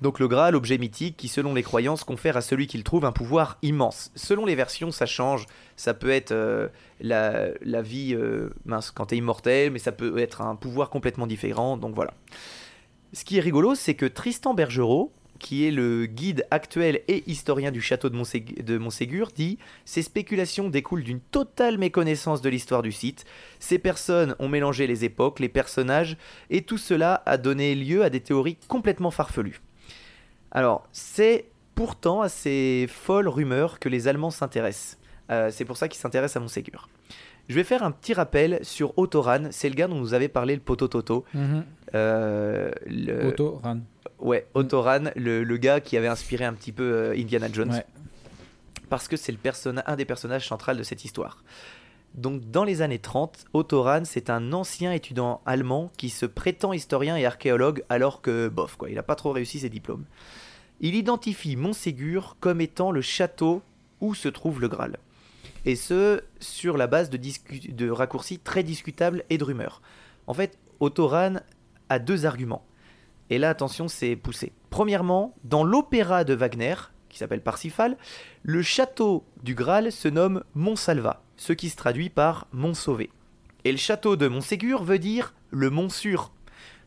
Donc 0.00 0.18
le 0.18 0.28
Graal, 0.28 0.56
objet 0.56 0.78
mythique 0.78 1.16
qui, 1.16 1.28
selon 1.28 1.52
les 1.52 1.62
croyances, 1.62 2.04
confère 2.04 2.36
à 2.36 2.40
celui 2.40 2.66
qui 2.66 2.78
le 2.78 2.84
trouve 2.84 3.04
un 3.04 3.12
pouvoir 3.12 3.58
immense. 3.62 4.10
Selon 4.14 4.46
les 4.46 4.54
versions, 4.54 4.90
ça 4.90 5.04
change. 5.04 5.46
Ça 5.76 5.92
peut 5.92 6.10
être 6.10 6.32
euh, 6.32 6.68
la, 7.00 7.82
vie 7.82 8.14
euh, 8.14 8.50
mince 8.64 8.90
quand 8.90 9.06
t'es 9.06 9.18
immortel, 9.18 9.70
mais 9.70 9.78
ça 9.78 9.92
peut 9.92 10.18
être 10.18 10.40
un 10.40 10.56
pouvoir 10.56 10.88
complètement 10.88 11.26
différent. 11.26 11.76
Donc 11.76 11.94
voilà. 11.94 12.14
Ce 13.12 13.24
qui 13.24 13.36
est 13.36 13.40
rigolo, 13.40 13.74
c'est 13.74 13.94
que 13.94 14.06
Tristan 14.06 14.54
Bergerot, 14.54 15.12
qui 15.38 15.66
est 15.66 15.70
le 15.70 16.06
guide 16.06 16.46
actuel 16.50 17.00
et 17.08 17.24
historien 17.28 17.70
du 17.70 17.82
château 17.82 18.08
de 18.08 18.78
Montségur, 18.78 19.28
dit 19.34 19.58
Ces 19.84 20.02
spéculations 20.02 20.70
découlent 20.70 21.02
d'une 21.02 21.20
totale 21.20 21.76
méconnaissance 21.76 22.40
de 22.40 22.48
l'histoire 22.48 22.82
du 22.82 22.92
site. 22.92 23.24
Ces 23.58 23.78
personnes 23.78 24.34
ont 24.38 24.48
mélangé 24.48 24.86
les 24.86 25.04
époques, 25.04 25.40
les 25.40 25.48
personnages, 25.48 26.16
et 26.48 26.62
tout 26.62 26.78
cela 26.78 27.22
a 27.26 27.36
donné 27.36 27.74
lieu 27.74 28.02
à 28.02 28.10
des 28.10 28.20
théories 28.20 28.56
complètement 28.68 29.10
farfelues. 29.10 29.60
Alors, 30.52 30.86
c'est 30.92 31.46
pourtant 31.74 32.20
à 32.22 32.28
ces 32.28 32.86
folles 32.88 33.28
rumeurs 33.28 33.78
que 33.78 33.88
les 33.88 34.08
Allemands 34.08 34.30
s'intéressent. 34.30 34.98
Euh, 35.30 35.50
c'est 35.52 35.64
pour 35.64 35.76
ça 35.76 35.88
qu'ils 35.88 36.00
s'intéressent 36.00 36.36
à 36.36 36.40
Montségur. 36.40 36.88
Je 37.48 37.54
vais 37.54 37.64
faire 37.64 37.82
un 37.82 37.90
petit 37.90 38.14
rappel 38.14 38.58
sur 38.62 38.96
Otto 38.98 39.22
Rahn, 39.22 39.48
c'est 39.50 39.68
le 39.68 39.74
gars 39.74 39.88
dont 39.88 39.96
nous 39.96 40.14
avait 40.14 40.28
parlé 40.28 40.54
le 40.54 40.60
poteau 40.60 40.88
Toto. 40.88 41.24
Mhm. 41.34 41.64
Euh, 41.94 42.70
le-. 42.86 43.28
Ouais, 44.20 44.46
Otto 44.54 44.82
Rahn, 44.82 45.10
le, 45.16 45.42
le 45.42 45.56
gars 45.56 45.80
qui 45.80 45.96
avait 45.96 46.06
inspiré 46.08 46.44
un 46.44 46.52
petit 46.52 46.72
peu 46.72 46.82
euh, 46.84 47.14
Indiana 47.16 47.48
Jones. 47.52 47.72
Ouais. 47.72 47.86
Parce 48.88 49.08
que 49.08 49.16
c'est 49.16 49.32
le 49.32 49.38
personna- 49.38 49.84
un 49.86 49.96
des 49.96 50.04
personnages 50.04 50.46
centraux 50.48 50.74
de 50.74 50.82
cette 50.82 51.04
histoire. 51.04 51.42
Donc 52.14 52.50
dans 52.50 52.64
les 52.64 52.82
années 52.82 52.98
30, 52.98 53.44
Otto 53.52 53.82
Rahn, 53.82 54.04
c'est 54.04 54.30
un 54.30 54.52
ancien 54.52 54.92
étudiant 54.92 55.40
allemand 55.46 55.90
qui 55.96 56.10
se 56.10 56.26
prétend 56.26 56.72
historien 56.72 57.16
et 57.16 57.24
archéologue 57.24 57.84
alors 57.88 58.20
que, 58.20 58.48
bof, 58.48 58.76
quoi, 58.76 58.90
il 58.90 58.96
n'a 58.96 59.04
pas 59.04 59.14
trop 59.14 59.30
réussi 59.30 59.60
ses 59.60 59.68
diplômes. 59.68 60.04
Il 60.80 60.94
identifie 60.94 61.56
Montségur 61.56 62.36
comme 62.40 62.60
étant 62.60 62.90
le 62.90 63.02
château 63.02 63.62
où 64.00 64.14
se 64.14 64.28
trouve 64.28 64.60
le 64.60 64.68
Graal. 64.68 64.98
Et 65.66 65.76
ce, 65.76 66.22
sur 66.40 66.78
la 66.78 66.86
base 66.86 67.10
de, 67.10 67.90
raccourcis 67.90 68.38
très 68.38 68.62
discutables 68.62 69.24
et 69.28 69.36
de 69.36 69.44
rumeurs. 69.44 69.82
En 70.26 70.32
fait, 70.32 70.58
Otto 70.80 71.06
Rahn 71.06 71.42
a 71.90 71.98
deux 71.98 72.24
arguments. 72.24 72.64
Et 73.28 73.38
là, 73.38 73.50
attention, 73.50 73.88
c'est 73.88 74.16
poussé. 74.16 74.52
Premièrement, 74.70 75.34
dans 75.44 75.64
l'opéra 75.64 76.24
de 76.24 76.32
Wagner, 76.34 76.76
qui 77.10 77.18
s'appelle 77.18 77.42
Parsifal, 77.42 77.98
le 78.42 78.62
château 78.62 79.24
du 79.42 79.54
Graal 79.54 79.92
se 79.92 80.08
nomme 80.08 80.44
Montsalva, 80.54 81.22
ce 81.36 81.52
qui 81.52 81.68
se 81.68 81.76
traduit 81.76 82.08
par 82.08 82.46
Mont 82.52 82.74
Sauvé. 82.74 83.10
Et 83.64 83.72
le 83.72 83.78
château 83.78 84.16
de 84.16 84.28
Montségur 84.28 84.82
veut 84.82 84.98
dire 84.98 85.34
le 85.50 85.68
Mont 85.68 85.90
Sûr. 85.90 86.32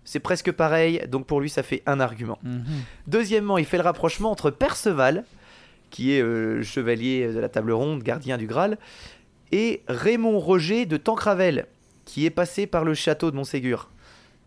C'est 0.05 0.19
presque 0.19 0.51
pareil, 0.51 1.01
donc 1.09 1.25
pour 1.25 1.39
lui, 1.41 1.49
ça 1.49 1.63
fait 1.63 1.81
un 1.85 1.99
argument. 1.99 2.37
Mhm. 2.43 2.63
Deuxièmement, 3.07 3.57
il 3.57 3.65
fait 3.65 3.77
le 3.77 3.83
rapprochement 3.83 4.31
entre 4.31 4.51
Perceval, 4.51 5.23
qui 5.89 6.11
est 6.13 6.21
euh, 6.21 6.61
chevalier 6.63 7.27
de 7.31 7.39
la 7.39 7.49
table 7.49 7.71
ronde, 7.71 8.03
gardien 8.03 8.37
du 8.37 8.47
Graal, 8.47 8.77
et 9.51 9.81
Raymond 9.87 10.39
Roger 10.39 10.85
de 10.85 10.97
Tancravel, 10.97 11.67
qui 12.05 12.25
est 12.25 12.29
passé 12.31 12.67
par 12.67 12.83
le 12.83 12.93
château 12.95 13.31
de 13.31 13.35
Montségur. 13.35 13.89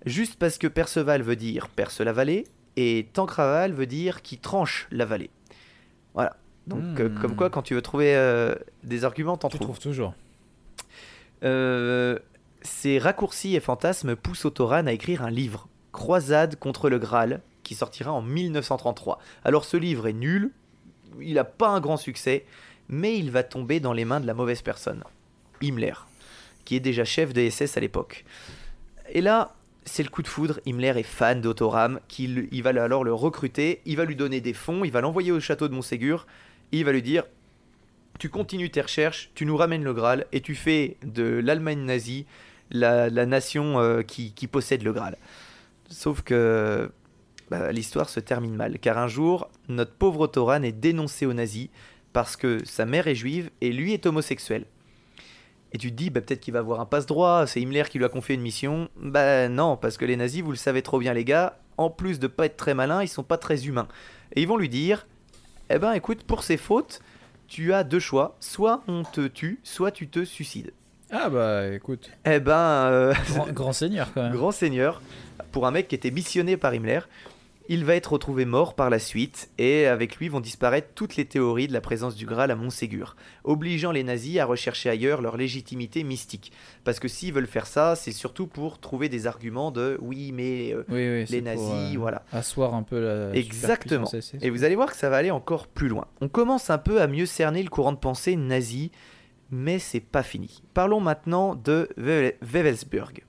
Juste 0.04 0.36
parce 0.38 0.58
que 0.58 0.66
Perceval 0.66 1.22
veut 1.22 1.36
dire 1.36 1.68
perce 1.68 2.00
la 2.00 2.12
vallée, 2.12 2.46
et 2.76 3.06
Tancraval 3.12 3.72
veut 3.72 3.86
dire 3.86 4.20
qui 4.22 4.36
tranche 4.38 4.86
la 4.90 5.04
vallée. 5.06 5.30
Voilà. 6.14 6.36
Donc, 6.66 7.00
euh, 7.00 7.08
Hmm. 7.08 7.18
comme 7.20 7.36
quoi, 7.36 7.48
quand 7.48 7.62
tu 7.62 7.74
veux 7.74 7.82
trouver 7.82 8.14
euh, 8.16 8.54
des 8.84 9.04
arguments, 9.04 9.36
t'en 9.36 9.48
Tu 9.48 9.56
trouves. 9.56 9.68
trouves 9.68 9.80
toujours. 9.80 10.14
Euh, 11.44 12.18
ces 12.66 12.98
raccourcis 12.98 13.56
et 13.56 13.60
fantasmes 13.60 14.16
poussent 14.16 14.44
Autoran 14.44 14.86
à 14.86 14.92
écrire 14.92 15.22
un 15.22 15.30
livre, 15.30 15.68
Croisade 15.92 16.56
contre 16.56 16.90
le 16.90 16.98
Graal, 16.98 17.40
qui 17.62 17.74
sortira 17.74 18.12
en 18.12 18.20
1933. 18.20 19.18
Alors 19.44 19.64
ce 19.64 19.76
livre 19.76 20.06
est 20.06 20.12
nul, 20.12 20.50
il 21.20 21.34
n'a 21.34 21.44
pas 21.44 21.68
un 21.68 21.80
grand 21.80 21.96
succès, 21.96 22.44
mais 22.88 23.18
il 23.18 23.30
va 23.30 23.42
tomber 23.42 23.80
dans 23.80 23.92
les 23.92 24.04
mains 24.04 24.20
de 24.20 24.26
la 24.26 24.34
mauvaise 24.34 24.62
personne, 24.62 25.02
Himmler, 25.62 25.94
qui 26.64 26.76
est 26.76 26.80
déjà 26.80 27.04
chef 27.04 27.32
de 27.32 27.48
SS 27.48 27.76
à 27.76 27.80
l'époque. 27.80 28.24
Et 29.08 29.20
là, 29.20 29.54
c'est 29.84 30.02
le 30.02 30.08
coup 30.08 30.22
de 30.22 30.28
foudre, 30.28 30.60
Himmler 30.66 30.92
est 30.96 31.02
fan 31.02 31.40
d'Autoram, 31.40 32.00
qu'il 32.08 32.48
il 32.50 32.62
va 32.62 32.70
alors 32.70 33.04
le 33.04 33.14
recruter, 33.14 33.80
il 33.86 33.96
va 33.96 34.04
lui 34.04 34.16
donner 34.16 34.40
des 34.40 34.52
fonds, 34.52 34.84
il 34.84 34.90
va 34.92 35.00
l'envoyer 35.00 35.32
au 35.32 35.40
château 35.40 35.68
de 35.68 35.74
Montségur, 35.74 36.26
il 36.72 36.84
va 36.84 36.92
lui 36.92 37.02
dire 37.02 37.24
tu 38.18 38.28
continues 38.28 38.70
tes 38.70 38.80
recherches, 38.80 39.30
tu 39.34 39.44
nous 39.44 39.56
ramènes 39.56 39.84
le 39.84 39.92
Graal 39.92 40.26
et 40.32 40.40
tu 40.40 40.54
fais 40.54 40.96
de 41.04 41.24
l'Allemagne 41.24 41.84
nazie 41.84 42.26
la, 42.70 43.10
nation 43.26 43.80
euh, 43.80 44.02
qui, 44.02 44.46
possède 44.46 44.82
le 44.82 44.92
Graal. 44.92 45.16
Sauf 45.88 46.22
que 46.22 46.90
bah, 47.50 47.72
l'histoire 47.72 48.08
se 48.08 48.20
termine 48.20 48.54
mal, 48.54 48.78
car 48.78 48.98
un 48.98 49.08
jour, 49.08 49.48
notre 49.68 49.92
pauvre 49.92 50.20
Ottoran 50.20 50.62
est 50.62 50.72
dénoncé 50.72 51.26
aux 51.26 51.34
nazis 51.34 51.68
parce 52.12 52.36
que 52.36 52.64
sa 52.64 52.86
mère 52.86 53.08
est 53.08 53.14
juive 53.14 53.50
et 53.60 53.72
lui 53.72 53.92
est 53.92 54.06
homosexuel. 54.06 54.64
Et 55.72 55.78
tu 55.78 55.90
te 55.90 55.96
dis, 55.96 56.10
bah, 56.10 56.20
peut-être 56.20 56.40
qu'il 56.40 56.54
va 56.54 56.60
avoir 56.60 56.80
un 56.80 56.86
passe-droit, 56.86 57.46
c'est 57.46 57.60
Himmler 57.60 57.84
qui 57.90 57.98
lui 57.98 58.04
a 58.04 58.08
confié 58.08 58.34
une 58.34 58.40
mission. 58.40 58.88
Bah 58.96 59.48
non, 59.48 59.76
parce 59.76 59.96
que 59.96 60.04
les 60.04 60.16
nazis, 60.16 60.42
vous 60.42 60.52
le 60.52 60.56
savez 60.56 60.82
trop 60.82 60.98
bien 60.98 61.12
les 61.12 61.24
gars, 61.24 61.58
en 61.76 61.90
plus 61.90 62.18
de 62.18 62.26
pas 62.26 62.46
être 62.46 62.56
très 62.56 62.74
malins, 62.74 63.02
ils 63.02 63.08
sont 63.08 63.22
pas 63.22 63.38
très 63.38 63.66
humains. 63.66 63.88
Et 64.34 64.42
ils 64.42 64.48
vont 64.48 64.56
lui 64.56 64.68
dire 64.68 65.06
Eh 65.70 65.78
ben 65.78 65.92
écoute, 65.92 66.24
pour 66.24 66.42
ces 66.42 66.56
fautes, 66.56 67.02
tu 67.48 67.72
as 67.72 67.84
deux 67.84 67.98
choix. 67.98 68.36
Soit 68.40 68.82
on 68.88 69.02
te 69.02 69.26
tue, 69.26 69.60
soit 69.62 69.90
tu 69.90 70.08
te 70.08 70.24
suicides. 70.24 70.72
Ah 71.10 71.28
bah 71.28 71.68
écoute, 71.68 72.10
Eh 72.24 72.40
ben, 72.40 72.52
euh, 72.54 73.14
grand, 73.28 73.46
grand 73.52 73.72
seigneur 73.72 74.12
quand 74.12 74.22
même. 74.24 74.32
grand 74.32 74.50
seigneur, 74.52 75.00
pour 75.52 75.66
un 75.66 75.70
mec 75.70 75.88
qui 75.88 75.94
était 75.94 76.10
missionné 76.10 76.56
par 76.56 76.74
Himmler, 76.74 77.00
il 77.68 77.84
va 77.84 77.96
être 77.96 78.12
retrouvé 78.12 78.44
mort 78.44 78.74
par 78.74 78.90
la 78.90 79.00
suite, 79.00 79.50
et 79.58 79.86
avec 79.86 80.16
lui 80.16 80.28
vont 80.28 80.38
disparaître 80.38 80.88
toutes 80.94 81.16
les 81.16 81.24
théories 81.24 81.66
de 81.66 81.72
la 81.72 81.80
présence 81.80 82.14
du 82.14 82.24
Graal 82.24 82.52
à 82.52 82.56
Montségur, 82.56 83.16
obligeant 83.42 83.90
les 83.90 84.04
nazis 84.04 84.38
à 84.38 84.44
rechercher 84.44 84.88
ailleurs 84.88 85.20
leur 85.20 85.36
légitimité 85.36 86.04
mystique. 86.04 86.52
Parce 86.84 87.00
que 87.00 87.08
s'ils 87.08 87.32
veulent 87.32 87.48
faire 87.48 87.66
ça, 87.66 87.96
c'est 87.96 88.12
surtout 88.12 88.46
pour 88.46 88.78
trouver 88.78 89.08
des 89.08 89.26
arguments 89.26 89.72
de 89.72 89.98
oui, 90.00 90.30
mais 90.32 90.72
euh, 90.74 90.84
Oui, 90.88 91.08
oui, 91.08 91.24
c'est 91.26 91.40
les 91.40 91.42
pour, 91.54 91.68
nazis, 91.68 91.96
euh, 91.96 91.98
voilà. 91.98 92.22
Asseoir 92.32 92.72
un 92.74 92.84
peu 92.84 93.00
la 93.00 93.34
Exactement. 93.34 94.08
Et 94.40 94.50
vous 94.50 94.62
allez 94.62 94.76
voir 94.76 94.90
que 94.92 94.96
ça 94.96 95.08
va 95.10 95.16
aller 95.16 95.32
encore 95.32 95.66
plus 95.66 95.88
loin. 95.88 96.06
On 96.20 96.28
commence 96.28 96.70
un 96.70 96.78
peu 96.78 97.00
à 97.00 97.08
mieux 97.08 97.26
cerner 97.26 97.64
le 97.64 97.68
courant 97.70 97.92
de 97.92 97.98
pensée 97.98 98.36
nazi, 98.36 98.92
mais 99.50 99.78
c'est 99.78 100.00
pas 100.00 100.22
fini. 100.22 100.62
Parlons 100.74 101.00
maintenant 101.00 101.54
de 101.54 101.88
Wewel- 101.96 102.34
Wewelsburg. 102.42 103.22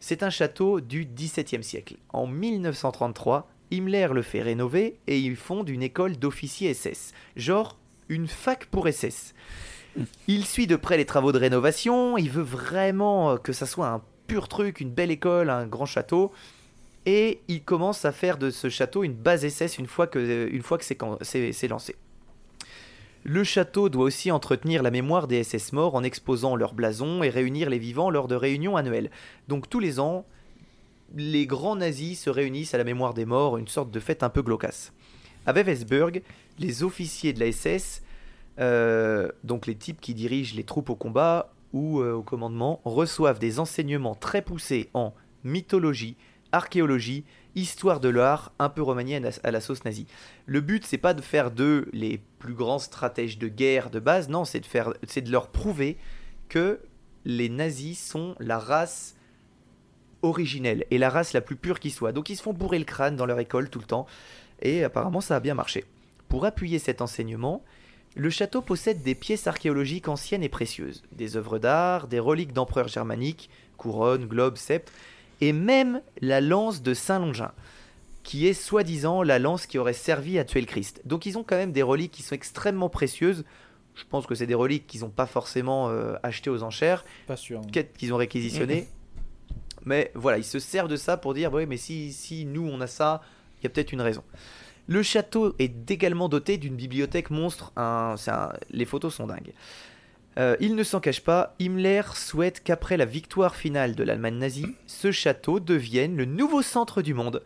C'est 0.00 0.22
un 0.22 0.30
château 0.30 0.80
du 0.80 1.04
XVIIe 1.04 1.62
siècle. 1.62 1.96
En 2.12 2.26
1933, 2.26 3.48
Himmler 3.70 4.08
le 4.12 4.22
fait 4.22 4.42
rénover 4.42 4.98
et 5.06 5.18
il 5.18 5.36
fonde 5.36 5.68
une 5.68 5.82
école 5.82 6.16
d'officiers 6.16 6.72
SS, 6.74 7.12
genre 7.36 7.78
une 8.08 8.26
fac 8.26 8.66
pour 8.66 8.88
SS. 8.88 9.34
Il 10.26 10.44
suit 10.46 10.66
de 10.66 10.76
près 10.76 10.96
les 10.96 11.04
travaux 11.04 11.32
de 11.32 11.38
rénovation, 11.38 12.16
il 12.16 12.30
veut 12.30 12.42
vraiment 12.42 13.32
euh, 13.32 13.36
que 13.36 13.52
ça 13.52 13.66
soit 13.66 13.88
un 13.88 14.02
pur 14.26 14.48
truc, 14.48 14.80
une 14.80 14.90
belle 14.90 15.10
école, 15.10 15.50
un 15.50 15.66
grand 15.66 15.86
château. 15.86 16.32
Et 17.06 17.40
il 17.48 17.62
commence 17.62 18.04
à 18.04 18.12
faire 18.12 18.38
de 18.38 18.50
ce 18.50 18.68
château 18.68 19.04
une 19.04 19.14
base 19.14 19.46
SS 19.48 19.78
une 19.78 19.86
fois 19.86 20.06
que, 20.06 20.48
une 20.50 20.62
fois 20.62 20.78
que 20.78 20.84
c'est 20.84 21.68
lancé. 21.68 21.96
Le 23.24 23.44
château 23.44 23.88
doit 23.90 24.04
aussi 24.04 24.30
entretenir 24.30 24.82
la 24.82 24.90
mémoire 24.90 25.26
des 25.26 25.44
SS 25.44 25.72
morts 25.72 25.94
en 25.94 26.02
exposant 26.02 26.56
leurs 26.56 26.72
blasons 26.72 27.22
et 27.22 27.28
réunir 27.28 27.68
les 27.68 27.78
vivants 27.78 28.10
lors 28.10 28.28
de 28.28 28.34
réunions 28.34 28.76
annuelles. 28.76 29.10
Donc 29.46 29.68
tous 29.68 29.80
les 29.80 30.00
ans, 30.00 30.24
les 31.14 31.46
grands 31.46 31.76
nazis 31.76 32.20
se 32.20 32.30
réunissent 32.30 32.72
à 32.72 32.78
la 32.78 32.84
mémoire 32.84 33.12
des 33.12 33.26
morts, 33.26 33.58
une 33.58 33.68
sorte 33.68 33.90
de 33.90 34.00
fête 34.00 34.22
un 34.22 34.30
peu 34.30 34.42
glaucasse. 34.42 34.92
À 35.44 35.52
Wewelsburg, 35.52 36.22
les 36.58 36.82
officiers 36.82 37.32
de 37.32 37.40
la 37.40 37.52
SS, 37.52 38.02
euh, 38.58 39.30
donc 39.44 39.66
les 39.66 39.74
types 39.74 40.00
qui 40.00 40.14
dirigent 40.14 40.56
les 40.56 40.64
troupes 40.64 40.90
au 40.90 40.94
combat 40.94 41.52
ou 41.72 42.00
euh, 42.00 42.14
au 42.14 42.22
commandement, 42.22 42.80
reçoivent 42.84 43.38
des 43.38 43.58
enseignements 43.58 44.14
très 44.14 44.42
poussés 44.42 44.88
en 44.94 45.14
mythologie, 45.44 46.16
archéologie, 46.52 47.24
histoire 47.54 48.00
de 48.00 48.08
l'art, 48.08 48.52
un 48.58 48.68
peu 48.68 48.82
remanié 48.82 49.16
à 49.16 49.20
la, 49.20 49.30
à 49.42 49.50
la 49.50 49.60
sauce 49.60 49.84
nazie. 49.84 50.06
Le 50.46 50.60
but, 50.60 50.84
c'est 50.86 50.98
pas 50.98 51.14
de 51.14 51.22
faire 51.22 51.50
d'eux 51.50 51.88
les 51.92 52.20
plus 52.38 52.54
grands 52.54 52.78
stratèges 52.78 53.38
de 53.38 53.48
guerre 53.48 53.90
de 53.90 54.00
base, 54.00 54.28
non, 54.28 54.44
c'est 54.44 54.60
de, 54.60 54.66
faire, 54.66 54.94
c'est 55.06 55.22
de 55.22 55.30
leur 55.30 55.48
prouver 55.48 55.96
que 56.48 56.80
les 57.24 57.48
nazis 57.48 57.98
sont 58.02 58.34
la 58.38 58.58
race 58.58 59.16
originelle 60.22 60.84
et 60.90 60.98
la 60.98 61.10
race 61.10 61.32
la 61.32 61.40
plus 61.40 61.56
pure 61.56 61.80
qui 61.80 61.90
soit. 61.90 62.12
Donc 62.12 62.30
ils 62.30 62.36
se 62.36 62.42
font 62.42 62.52
bourrer 62.52 62.78
le 62.78 62.84
crâne 62.84 63.16
dans 63.16 63.26
leur 63.26 63.38
école 63.40 63.70
tout 63.70 63.78
le 63.78 63.86
temps, 63.86 64.06
et 64.62 64.84
apparemment 64.84 65.20
ça 65.20 65.36
a 65.36 65.40
bien 65.40 65.54
marché. 65.54 65.84
Pour 66.28 66.44
appuyer 66.44 66.78
cet 66.78 67.00
enseignement, 67.02 67.64
le 68.16 68.30
château 68.30 68.60
possède 68.60 69.02
des 69.02 69.14
pièces 69.14 69.46
archéologiques 69.46 70.08
anciennes 70.08 70.42
et 70.42 70.48
précieuses, 70.48 71.02
des 71.12 71.36
œuvres 71.36 71.58
d'art, 71.58 72.08
des 72.08 72.18
reliques 72.18 72.52
d'empereurs 72.52 72.88
germaniques, 72.88 73.50
couronnes, 73.76 74.26
globes, 74.26 74.56
sceptres, 74.56 74.92
et 75.40 75.52
même 75.52 76.00
la 76.20 76.40
lance 76.40 76.82
de 76.82 76.94
Saint 76.94 77.18
Longin, 77.18 77.52
qui 78.22 78.46
est 78.46 78.52
soi-disant 78.54 79.22
la 79.22 79.38
lance 79.38 79.66
qui 79.66 79.78
aurait 79.78 79.92
servi 79.92 80.38
à 80.38 80.44
tuer 80.44 80.60
le 80.60 80.66
Christ. 80.66 81.00
Donc 81.04 81.26
ils 81.26 81.38
ont 81.38 81.42
quand 81.44 81.56
même 81.56 81.72
des 81.72 81.82
reliques 81.82 82.12
qui 82.12 82.22
sont 82.22 82.34
extrêmement 82.34 82.88
précieuses. 82.88 83.44
Je 83.94 84.04
pense 84.08 84.26
que 84.26 84.34
c'est 84.34 84.46
des 84.46 84.54
reliques 84.54 84.86
qu'ils 84.86 85.00
n'ont 85.00 85.10
pas 85.10 85.26
forcément 85.26 85.88
euh, 85.88 86.14
achetées 86.22 86.50
aux 86.50 86.62
enchères, 86.62 87.04
Pas 87.26 87.36
sûr. 87.36 87.60
qu'ils 87.98 88.12
ont 88.14 88.16
réquisitionné. 88.18 88.86
mais 89.84 90.10
voilà, 90.14 90.38
ils 90.38 90.44
se 90.44 90.58
servent 90.58 90.88
de 90.88 90.96
ça 90.96 91.16
pour 91.16 91.34
dire, 91.34 91.52
oui, 91.52 91.66
mais 91.66 91.76
si, 91.76 92.12
si 92.12 92.44
nous 92.44 92.66
on 92.68 92.80
a 92.80 92.86
ça, 92.86 93.22
il 93.58 93.64
y 93.64 93.66
a 93.66 93.70
peut-être 93.70 93.92
une 93.92 94.00
raison. 94.02 94.22
Le 94.86 95.02
château 95.02 95.54
est 95.58 95.90
également 95.90 96.28
doté 96.28 96.58
d'une 96.58 96.74
bibliothèque 96.76 97.30
monstre. 97.30 97.72
un- 97.76 98.16
c'est 98.16 98.30
un- 98.30 98.52
les 98.70 98.84
photos 98.84 99.14
sont 99.14 99.26
dingues. 99.26 99.52
Euh, 100.38 100.56
il 100.60 100.76
ne 100.76 100.82
s'en 100.84 101.00
cache 101.00 101.20
pas, 101.22 101.54
Himmler 101.58 102.02
souhaite 102.14 102.62
qu'après 102.62 102.96
la 102.96 103.04
victoire 103.04 103.56
finale 103.56 103.94
de 103.94 104.04
l'Allemagne 104.04 104.36
nazie, 104.38 104.76
ce 104.86 105.10
château 105.10 105.58
devienne 105.60 106.16
le 106.16 106.24
nouveau 106.24 106.62
centre 106.62 107.02
du 107.02 107.14
monde. 107.14 107.42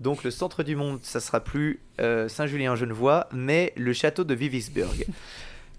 Donc 0.00 0.24
le 0.24 0.30
centre 0.32 0.64
du 0.64 0.74
monde, 0.74 0.98
ça 1.02 1.20
sera 1.20 1.38
plus 1.40 1.80
euh, 2.00 2.28
Saint-Julien-Genevois, 2.28 3.28
mais 3.32 3.72
le 3.76 3.92
château 3.92 4.24
de 4.24 4.34
Vivisburg. 4.34 5.06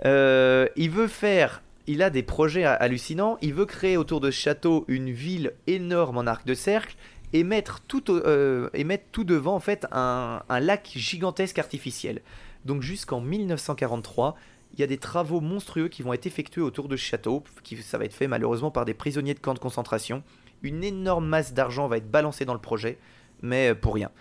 Euh, 0.06 0.68
il 0.78 0.90
veut 0.90 1.08
faire, 1.08 1.62
il 1.88 2.02
a 2.02 2.10
des 2.10 2.24
projets 2.24 2.64
ha- 2.64 2.74
hallucinants. 2.74 3.38
Il 3.42 3.54
veut 3.54 3.66
créer 3.66 3.98
autour 3.98 4.22
de 4.22 4.32
ce 4.32 4.40
château 4.40 4.86
une 4.88 5.12
ville 5.12 5.52
énorme 5.68 6.18
en 6.18 6.26
arc 6.28 6.46
de 6.48 6.54
cercle 6.54 6.96
et 7.34 7.44
mettre 7.44 7.82
tout, 7.82 8.02
devant 8.02 9.56
en 9.56 9.60
fait 9.60 9.86
un 9.92 10.42
lac 10.62 10.90
gigantesque 10.96 11.60
artificiel. 11.60 12.22
Donc 12.64 12.82
jusqu'en 12.82 13.20
1943, 13.20 14.38
il 14.78 14.82
y 14.82 14.84
a 14.84 14.88
des 14.88 14.98
travaux 14.98 15.40
monstrueux 15.40 15.88
qui 15.88 16.04
vont 16.04 16.14
être 16.14 16.26
effectués 16.26 16.62
autour 16.62 16.90
de 16.90 16.98
ce 16.98 17.04
château, 17.04 17.44
qui 17.64 17.78
ça 17.78 17.98
va 17.98 18.06
être 18.06 18.14
fait 18.14 18.28
malheureusement 18.28 18.72
par 18.72 18.86
des 18.86 18.94
prisonniers 18.94 19.34
de 19.34 19.40
camps 19.40 19.54
de 19.54 19.60
concentration. 19.60 20.22
Une 20.64 20.84
énorme 20.84 21.28
masse 21.28 21.54
d'argent 21.54 21.88
va 21.88 21.98
être 21.98 22.10
balancée 22.10 22.44
dans 22.44 22.54
le 22.54 22.60
projet, 22.60 22.98
mais 23.42 23.70
euh, 23.70 23.76
pour 23.76 23.96
rien. 23.96 24.12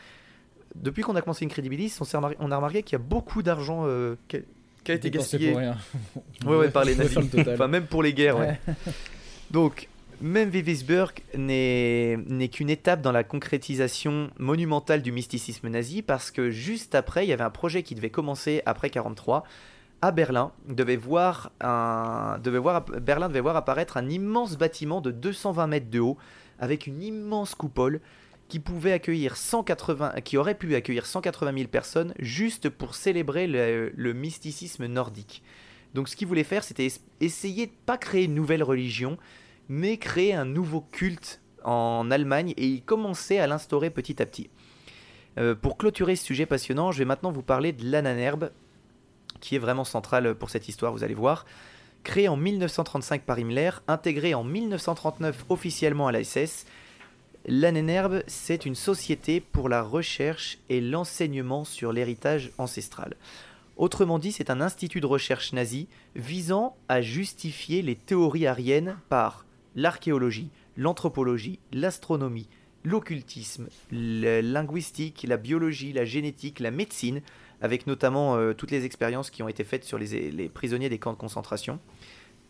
Depuis 0.76 1.02
qu'on 1.02 1.16
a 1.16 1.22
commencé 1.22 1.44
Incredibilis, 1.44 1.98
on, 2.00 2.50
a 2.50 2.56
remarqué 2.56 2.82
qu'il 2.82 2.94
y 2.94 3.00
a 3.00 3.04
beaucoup 3.04 3.42
d'argent 3.42 3.84
euh, 3.86 4.16
qui, 4.28 4.36
a, 4.36 4.40
qui 4.84 4.92
a 4.92 4.94
été 4.94 5.10
gaspillé. 5.10 5.50
pour 5.50 5.60
rien. 5.60 5.76
Ouais, 6.46 6.56
ouais, 6.56 6.70
par 6.70 6.84
les 6.84 6.94
nazis. 6.96 7.18
Enfin, 7.48 7.68
même 7.68 7.86
pour 7.86 8.02
les 8.02 8.12
guerres, 8.12 8.38
ouais. 8.38 8.58
Ouais. 8.66 8.74
Donc, 9.50 9.88
même 10.20 10.50
Vivisburg 10.50 11.12
n'est 11.36 12.16
n'est 12.28 12.48
qu'une 12.48 12.70
étape 12.70 13.02
dans 13.02 13.12
la 13.12 13.24
concrétisation 13.24 14.30
monumentale 14.38 15.02
du 15.02 15.12
mysticisme 15.12 15.68
nazi 15.68 16.02
parce 16.02 16.30
que 16.30 16.50
juste 16.50 16.94
après, 16.94 17.26
il 17.26 17.28
y 17.28 17.32
avait 17.32 17.44
un 17.44 17.50
projet 17.50 17.82
qui 17.82 17.94
devait 17.94 18.10
commencer 18.10 18.62
après 18.66 18.90
43 18.90 19.44
à 20.04 20.10
Berlin. 20.10 20.52
Devait 20.68 20.96
voir 20.96 21.50
Berlin 21.60 23.28
devait 23.28 23.40
voir 23.40 23.56
apparaître 23.56 23.96
un 23.96 24.08
immense 24.08 24.56
bâtiment 24.56 25.00
de 25.00 25.10
220 25.10 25.66
mètres 25.66 25.90
de 25.90 26.00
haut 26.00 26.18
avec 26.58 26.86
une 26.86 27.02
immense 27.02 27.54
coupole 27.54 28.00
qui 28.48 28.60
pouvait 28.60 28.92
accueillir 28.92 29.36
180, 29.36 30.20
qui 30.22 30.36
aurait 30.36 30.54
pu 30.54 30.74
accueillir 30.74 31.06
180 31.06 31.54
000 31.56 31.68
personnes 31.68 32.12
juste 32.18 32.68
pour 32.68 32.94
célébrer 32.94 33.46
le, 33.46 34.12
mysticisme 34.12 34.86
nordique. 34.86 35.42
Donc 35.94 36.08
ce 36.08 36.16
qu'il 36.16 36.28
voulait 36.28 36.44
faire, 36.44 36.62
c'était 36.62 36.86
es- 36.86 37.00
essayer 37.20 37.66
de 37.66 37.72
pas 37.86 37.96
créer 37.96 38.24
une 38.24 38.34
nouvelle 38.34 38.62
religion, 38.62 39.16
mais 39.68 39.96
créer 39.96 40.34
un 40.34 40.44
nouveau 40.44 40.82
culte 40.82 41.40
en 41.64 42.10
Allemagne, 42.10 42.52
et 42.58 42.66
il 42.66 42.82
commençait 42.82 43.38
à 43.38 43.46
l'instaurer 43.46 43.88
petit 43.88 44.20
à 44.20 44.26
petit. 44.26 44.50
Euh, 45.38 45.54
pour 45.54 45.78
clôturer 45.78 46.14
ce 46.14 46.24
sujet 46.24 46.44
passionnant, 46.44 46.92
je 46.92 46.98
vais 46.98 47.06
maintenant 47.06 47.32
vous 47.32 47.42
parler 47.42 47.72
de 47.72 47.90
l'Ananerbe, 47.90 48.50
qui 49.44 49.56
est 49.56 49.58
vraiment 49.58 49.84
centrale 49.84 50.34
pour 50.34 50.48
cette 50.48 50.68
histoire, 50.68 50.90
vous 50.92 51.04
allez 51.04 51.14
voir. 51.14 51.44
Créé 52.02 52.28
en 52.28 52.36
1935 52.36 53.22
par 53.22 53.38
Himmler, 53.38 53.70
intégré 53.88 54.32
en 54.32 54.42
1939 54.42 55.44
officiellement 55.50 56.08
à 56.08 56.12
la 56.12 56.24
SS, 56.24 56.64
c'est 58.26 58.64
une 58.64 58.74
société 58.74 59.40
pour 59.40 59.68
la 59.68 59.82
recherche 59.82 60.56
et 60.70 60.80
l'enseignement 60.80 61.64
sur 61.64 61.92
l'héritage 61.92 62.52
ancestral. 62.56 63.16
Autrement 63.76 64.18
dit, 64.18 64.32
c'est 64.32 64.48
un 64.48 64.62
institut 64.62 65.02
de 65.02 65.06
recherche 65.06 65.52
nazi 65.52 65.88
visant 66.16 66.74
à 66.88 67.02
justifier 67.02 67.82
les 67.82 67.96
théories 67.96 68.46
ariennes 68.46 68.96
par 69.10 69.44
l'archéologie, 69.76 70.48
l'anthropologie, 70.78 71.58
l'astronomie, 71.70 72.48
l'occultisme, 72.82 73.68
la 73.90 74.40
linguistique, 74.40 75.26
la 75.28 75.36
biologie, 75.36 75.92
la 75.92 76.06
génétique, 76.06 76.60
la 76.60 76.70
médecine, 76.70 77.20
avec 77.64 77.86
notamment 77.86 78.36
euh, 78.36 78.52
toutes 78.52 78.70
les 78.70 78.84
expériences 78.84 79.30
qui 79.30 79.42
ont 79.42 79.48
été 79.48 79.64
faites 79.64 79.84
sur 79.84 79.96
les, 79.96 80.30
les 80.30 80.48
prisonniers 80.50 80.90
des 80.90 80.98
camps 80.98 81.14
de 81.14 81.18
concentration. 81.18 81.78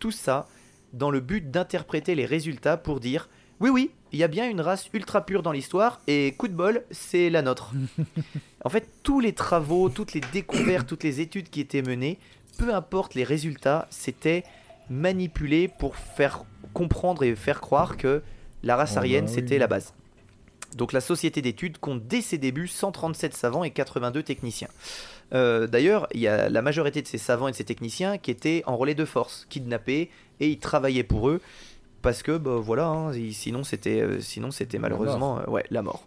Tout 0.00 0.10
ça 0.10 0.48
dans 0.92 1.12
le 1.12 1.20
but 1.20 1.52
d'interpréter 1.52 2.16
les 2.16 2.26
résultats 2.26 2.76
pour 2.76 2.98
dire 2.98 3.28
oui, 3.60 3.70
oui, 3.70 3.92
il 4.10 4.18
y 4.18 4.24
a 4.24 4.28
bien 4.28 4.50
une 4.50 4.60
race 4.60 4.90
ultra 4.92 5.24
pure 5.24 5.44
dans 5.44 5.52
l'histoire 5.52 6.00
et 6.08 6.34
coup 6.36 6.48
de 6.48 6.52
bol, 6.52 6.82
c'est 6.90 7.30
la 7.30 7.42
nôtre. 7.42 7.72
en 8.64 8.68
fait, 8.68 8.88
tous 9.04 9.20
les 9.20 9.32
travaux, 9.32 9.88
toutes 9.88 10.14
les 10.14 10.20
découvertes, 10.32 10.88
toutes 10.88 11.04
les 11.04 11.20
études 11.20 11.48
qui 11.48 11.60
étaient 11.60 11.82
menées, 11.82 12.18
peu 12.58 12.74
importe 12.74 13.14
les 13.14 13.22
résultats, 13.22 13.86
c'était 13.90 14.42
manipulé 14.90 15.68
pour 15.68 15.94
faire 15.94 16.42
comprendre 16.72 17.22
et 17.22 17.36
faire 17.36 17.60
croire 17.60 17.96
que 17.96 18.20
la 18.64 18.74
race 18.74 18.92
Oh 18.92 18.94
bah 18.96 19.00
arienne, 19.02 19.26
oui. 19.26 19.32
c'était 19.32 19.58
la 19.58 19.68
base. 19.68 19.94
Donc 20.74 20.92
la 20.92 21.00
société 21.00 21.42
d'études 21.42 21.78
compte 21.78 22.06
dès 22.06 22.20
ses 22.20 22.38
débuts 22.38 22.68
137 22.68 23.34
savants 23.34 23.64
et 23.64 23.70
82 23.70 24.22
techniciens. 24.22 24.68
Euh, 25.32 25.66
D'ailleurs, 25.66 26.06
il 26.12 26.20
y 26.20 26.28
a 26.28 26.48
la 26.48 26.62
majorité 26.62 27.02
de 27.02 27.06
ces 27.06 27.18
savants 27.18 27.48
et 27.48 27.52
de 27.52 27.56
ces 27.56 27.64
techniciens 27.64 28.18
qui 28.18 28.30
étaient 28.30 28.62
en 28.66 28.76
relais 28.76 28.94
de 28.94 29.04
force, 29.04 29.46
kidnappés, 29.48 30.10
et 30.40 30.48
ils 30.48 30.58
travaillaient 30.58 31.02
pour 31.04 31.28
eux 31.28 31.40
parce 32.02 32.22
que 32.22 32.36
bah, 32.36 32.56
voilà, 32.56 32.86
hein, 32.86 33.12
sinon 33.32 33.64
c'était 33.64 34.02
euh, 34.02 34.20
sinon 34.20 34.50
c'était 34.50 34.76
La 34.76 34.82
malheureusement 34.82 35.38
euh, 35.38 35.46
ouais 35.46 35.64
la 35.70 35.82
mort. 35.82 36.06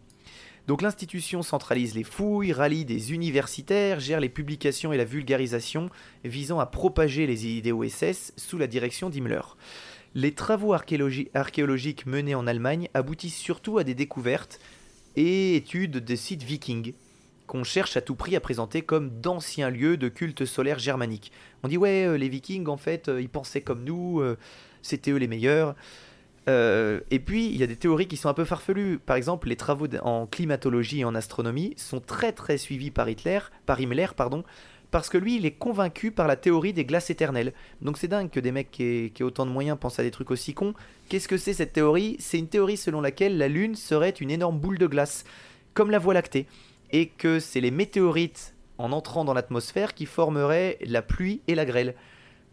Donc 0.67 0.81
l'institution 0.81 1.41
centralise 1.43 1.95
les 1.95 2.03
fouilles, 2.03 2.51
rallie 2.51 2.83
des 2.83 3.13
universitaires, 3.13 4.01
gère 4.01 4.19
les 4.19 4.29
publications 4.29 4.91
et 4.91 4.97
la 4.97 5.05
vulgarisation 5.05 5.89
visant 6.25 6.59
à 6.59 6.65
propager 6.65 7.25
les 7.25 7.47
idées 7.47 7.71
OSS 7.71 8.33
sous 8.35 8.57
la 8.57 8.67
direction 8.67 9.09
d'Himmler. 9.09 9.41
Les 10.15 10.33
travaux 10.33 10.73
archéologi- 10.73 11.29
archéologiques 11.33 12.05
menés 12.05 12.35
en 12.35 12.47
Allemagne 12.47 12.89
aboutissent 12.93 13.37
surtout 13.37 13.77
à 13.77 13.83
des 13.83 13.93
découvertes 13.93 14.59
et 15.15 15.55
études 15.55 15.97
des 15.97 16.15
sites 16.15 16.43
vikings 16.43 16.93
qu'on 17.47 17.63
cherche 17.63 17.95
à 17.95 18.01
tout 18.01 18.15
prix 18.15 18.35
à 18.35 18.39
présenter 18.39 18.81
comme 18.81 19.09
d'anciens 19.21 19.69
lieux 19.69 19.95
de 19.95 20.09
culte 20.09 20.45
solaire 20.45 20.79
germanique. 20.79 21.31
On 21.63 21.69
dit 21.69 21.77
ouais, 21.77 22.05
euh, 22.05 22.17
les 22.17 22.29
vikings 22.29 22.67
en 22.67 22.77
fait, 22.77 23.07
euh, 23.07 23.21
ils 23.21 23.29
pensaient 23.29 23.61
comme 23.61 23.83
nous, 23.83 24.19
euh, 24.19 24.37
c'était 24.81 25.11
eux 25.11 25.17
les 25.17 25.27
meilleurs. 25.27 25.75
Et 26.49 27.19
puis, 27.19 27.47
il 27.47 27.57
y 27.57 27.63
a 27.63 27.67
des 27.67 27.75
théories 27.75 28.07
qui 28.07 28.15
sont 28.15 28.29
un 28.29 28.33
peu 28.33 28.45
farfelues. 28.45 28.99
Par 28.99 29.17
exemple, 29.17 29.49
les 29.49 29.57
travaux 29.57 29.87
en 30.01 30.27
climatologie 30.27 31.01
et 31.01 31.03
en 31.03 31.13
astronomie 31.13 31.73
sont 31.75 31.99
très 31.99 32.31
très 32.31 32.57
suivis 32.57 32.89
par 32.89 33.09
Hitler, 33.09 33.39
par 33.65 33.81
Himmler, 33.81 34.07
pardon, 34.15 34.45
parce 34.91 35.09
que 35.09 35.17
lui, 35.17 35.35
il 35.35 35.45
est 35.45 35.51
convaincu 35.51 36.11
par 36.11 36.27
la 36.27 36.35
théorie 36.35 36.73
des 36.73 36.85
glaces 36.85 37.09
éternelles. 37.09 37.53
Donc 37.81 37.97
c'est 37.97 38.07
dingue 38.07 38.29
que 38.29 38.39
des 38.39 38.51
mecs 38.51 38.71
qui 38.71 38.83
aient, 38.83 39.23
autant 39.23 39.45
de 39.45 39.51
moyens 39.51 39.77
pensent 39.79 39.99
à 39.99 40.03
des 40.03 40.11
trucs 40.11 40.31
aussi 40.31 40.53
cons. 40.53 40.73
Qu'est-ce 41.09 41.27
que 41.27 41.37
c'est 41.37 41.53
cette 41.53 41.73
théorie? 41.73 42.15
C'est 42.19 42.39
une 42.39 42.47
théorie 42.47 42.77
selon 42.77 43.01
laquelle 43.01 43.37
la 43.37 43.47
Lune 43.47 43.75
serait 43.75 44.09
une 44.11 44.31
énorme 44.31 44.59
boule 44.59 44.77
de 44.77 44.87
glace, 44.87 45.25
comme 45.73 45.91
la 45.91 45.99
Voie 45.99 46.13
lactée, 46.13 46.47
et 46.91 47.07
que 47.07 47.39
c'est 47.39 47.61
les 47.61 47.71
météorites 47.71 48.53
en 48.77 48.91
entrant 48.91 49.25
dans 49.25 49.33
l'atmosphère 49.33 49.93
qui 49.93 50.05
formeraient 50.05 50.77
la 50.85 51.01
pluie 51.01 51.41
et 51.47 51.55
la 51.55 51.65
grêle. 51.65 51.95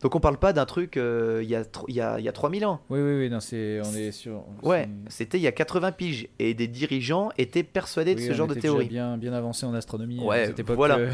Donc 0.04 0.14
on 0.14 0.20
parle 0.20 0.36
pas 0.36 0.52
d'un 0.52 0.66
truc 0.66 0.98
euh, 0.98 1.40
il 1.42 1.48
y, 1.48 1.56
a 1.56 1.62
y, 1.88 2.00
a, 2.00 2.20
y 2.20 2.28
a 2.28 2.32
3000 2.32 2.66
ans. 2.66 2.80
Oui, 2.90 3.00
oui, 3.00 3.14
oui, 3.20 3.30
non, 3.30 3.38
on 3.38 3.96
est 3.96 4.12
sur. 4.12 4.44
Ouais, 4.62 4.86
c'était 5.08 5.38
il 5.38 5.40
y 5.40 5.46
a 5.46 5.52
80 5.52 5.92
piges 5.92 6.28
et 6.38 6.52
des 6.52 6.68
dirigeants 6.68 7.30
étaient 7.38 7.62
persuadés 7.62 8.14
de 8.14 8.20
ce 8.20 8.30
on 8.30 8.34
genre 8.34 8.46
de 8.46 8.52
déjà 8.52 8.68
théorie. 8.68 8.86
Bien, 8.86 9.16
bien 9.16 9.32
avancé 9.32 9.64
en 9.64 9.72
astronomie. 9.72 10.20
Ouais, 10.20 10.42
à 10.42 10.46
cette 10.48 10.58
époque, 10.60 10.76
voilà. 10.76 10.98
euh, 10.98 11.10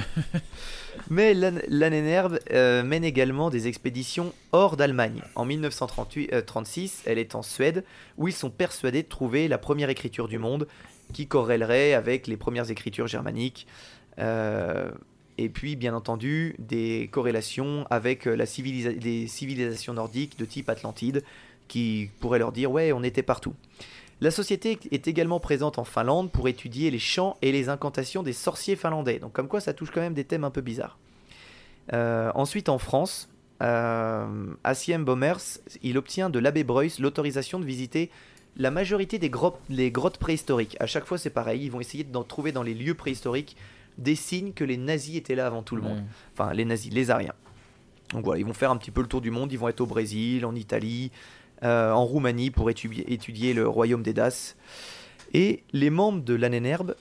Mais 1.08 1.34
l'An- 1.34 1.60
l'Annenerbe 1.68 2.40
euh, 2.52 2.82
mène 2.82 3.04
également 3.04 3.48
des 3.48 3.68
expéditions 3.68 4.32
hors 4.50 4.76
d'Allemagne. 4.76 5.22
En 5.36 5.44
1936, 5.44 7.04
elle 7.06 7.18
est 7.18 7.34
en 7.36 7.42
Suède, 7.42 7.84
où 8.18 8.26
ils 8.26 8.34
sont 8.34 8.50
persuadés 8.50 9.04
de 9.04 9.08
trouver 9.08 9.46
la 9.46 9.58
première 9.58 9.88
écriture 9.90 10.26
du 10.26 10.38
monde, 10.38 10.66
qui 11.12 11.28
corrélerait 11.28 11.94
avec 11.94 12.26
les 12.26 12.36
premières 12.36 12.70
écritures 12.72 13.06
germaniques. 13.06 13.66
Euh, 14.18 14.90
et 15.40 15.48
puis, 15.48 15.74
bien 15.74 15.94
entendu, 15.94 16.54
des 16.58 17.08
corrélations 17.10 17.86
avec 17.88 18.26
euh, 18.26 18.36
la 18.36 18.44
civilisa- 18.44 19.26
civilisations 19.26 19.94
nordiques 19.94 20.38
de 20.38 20.44
type 20.44 20.68
Atlantide, 20.68 21.24
qui 21.66 22.10
pourraient 22.20 22.38
leur 22.38 22.52
dire 22.52 22.70
ouais, 22.70 22.92
on 22.92 23.02
était 23.02 23.22
partout. 23.22 23.54
La 24.20 24.30
société 24.30 24.78
est 24.90 25.08
également 25.08 25.40
présente 25.40 25.78
en 25.78 25.84
Finlande 25.84 26.30
pour 26.30 26.46
étudier 26.46 26.90
les 26.90 26.98
chants 26.98 27.38
et 27.40 27.52
les 27.52 27.70
incantations 27.70 28.22
des 28.22 28.34
sorciers 28.34 28.76
finlandais. 28.76 29.18
Donc 29.18 29.32
comme 29.32 29.48
quoi 29.48 29.60
ça 29.60 29.72
touche 29.72 29.90
quand 29.90 30.02
même 30.02 30.12
des 30.12 30.24
thèmes 30.24 30.44
un 30.44 30.50
peu 30.50 30.60
bizarres. 30.60 30.98
Euh, 31.94 32.30
ensuite 32.34 32.68
en 32.68 32.76
France, 32.76 33.30
euh, 33.62 34.46
Assiem 34.62 35.04
Bomers, 35.06 35.40
il 35.82 35.96
obtient 35.96 36.28
de 36.28 36.38
l'abbé 36.38 36.64
Breuss 36.64 36.98
l'autorisation 36.98 37.58
de 37.58 37.64
visiter 37.64 38.10
la 38.58 38.70
majorité 38.70 39.18
des 39.18 39.30
grottes, 39.30 39.60
grottes 39.70 40.18
préhistoriques. 40.18 40.76
À 40.80 40.86
chaque 40.86 41.06
fois 41.06 41.16
c'est 41.16 41.30
pareil, 41.30 41.64
ils 41.64 41.70
vont 41.70 41.80
essayer 41.80 42.04
d'en 42.04 42.24
trouver 42.24 42.52
dans 42.52 42.62
les 42.62 42.74
lieux 42.74 42.94
préhistoriques 42.94 43.56
des 43.98 44.14
signes 44.14 44.52
que 44.52 44.64
les 44.64 44.76
nazis 44.76 45.16
étaient 45.16 45.34
là 45.34 45.46
avant 45.46 45.62
tout 45.62 45.76
le 45.76 45.82
monde. 45.82 46.02
Enfin 46.32 46.52
les 46.52 46.64
nazis, 46.64 46.92
les 46.92 47.10
Ariens. 47.10 47.34
Donc 48.12 48.24
voilà, 48.24 48.40
ils 48.40 48.46
vont 48.46 48.54
faire 48.54 48.70
un 48.70 48.76
petit 48.76 48.90
peu 48.90 49.00
le 49.02 49.06
tour 49.06 49.20
du 49.20 49.30
monde, 49.30 49.52
ils 49.52 49.58
vont 49.58 49.68
être 49.68 49.80
au 49.80 49.86
Brésil, 49.86 50.44
en 50.44 50.54
Italie, 50.54 51.12
euh, 51.62 51.92
en 51.92 52.04
Roumanie 52.04 52.50
pour 52.50 52.68
étudier, 52.70 53.12
étudier 53.12 53.54
le 53.54 53.68
royaume 53.68 54.02
des 54.02 54.12
Daces. 54.12 54.56
Et 55.32 55.62
les 55.72 55.90
membres 55.90 56.22
de 56.22 56.34
l'Annenerbe 56.34 56.96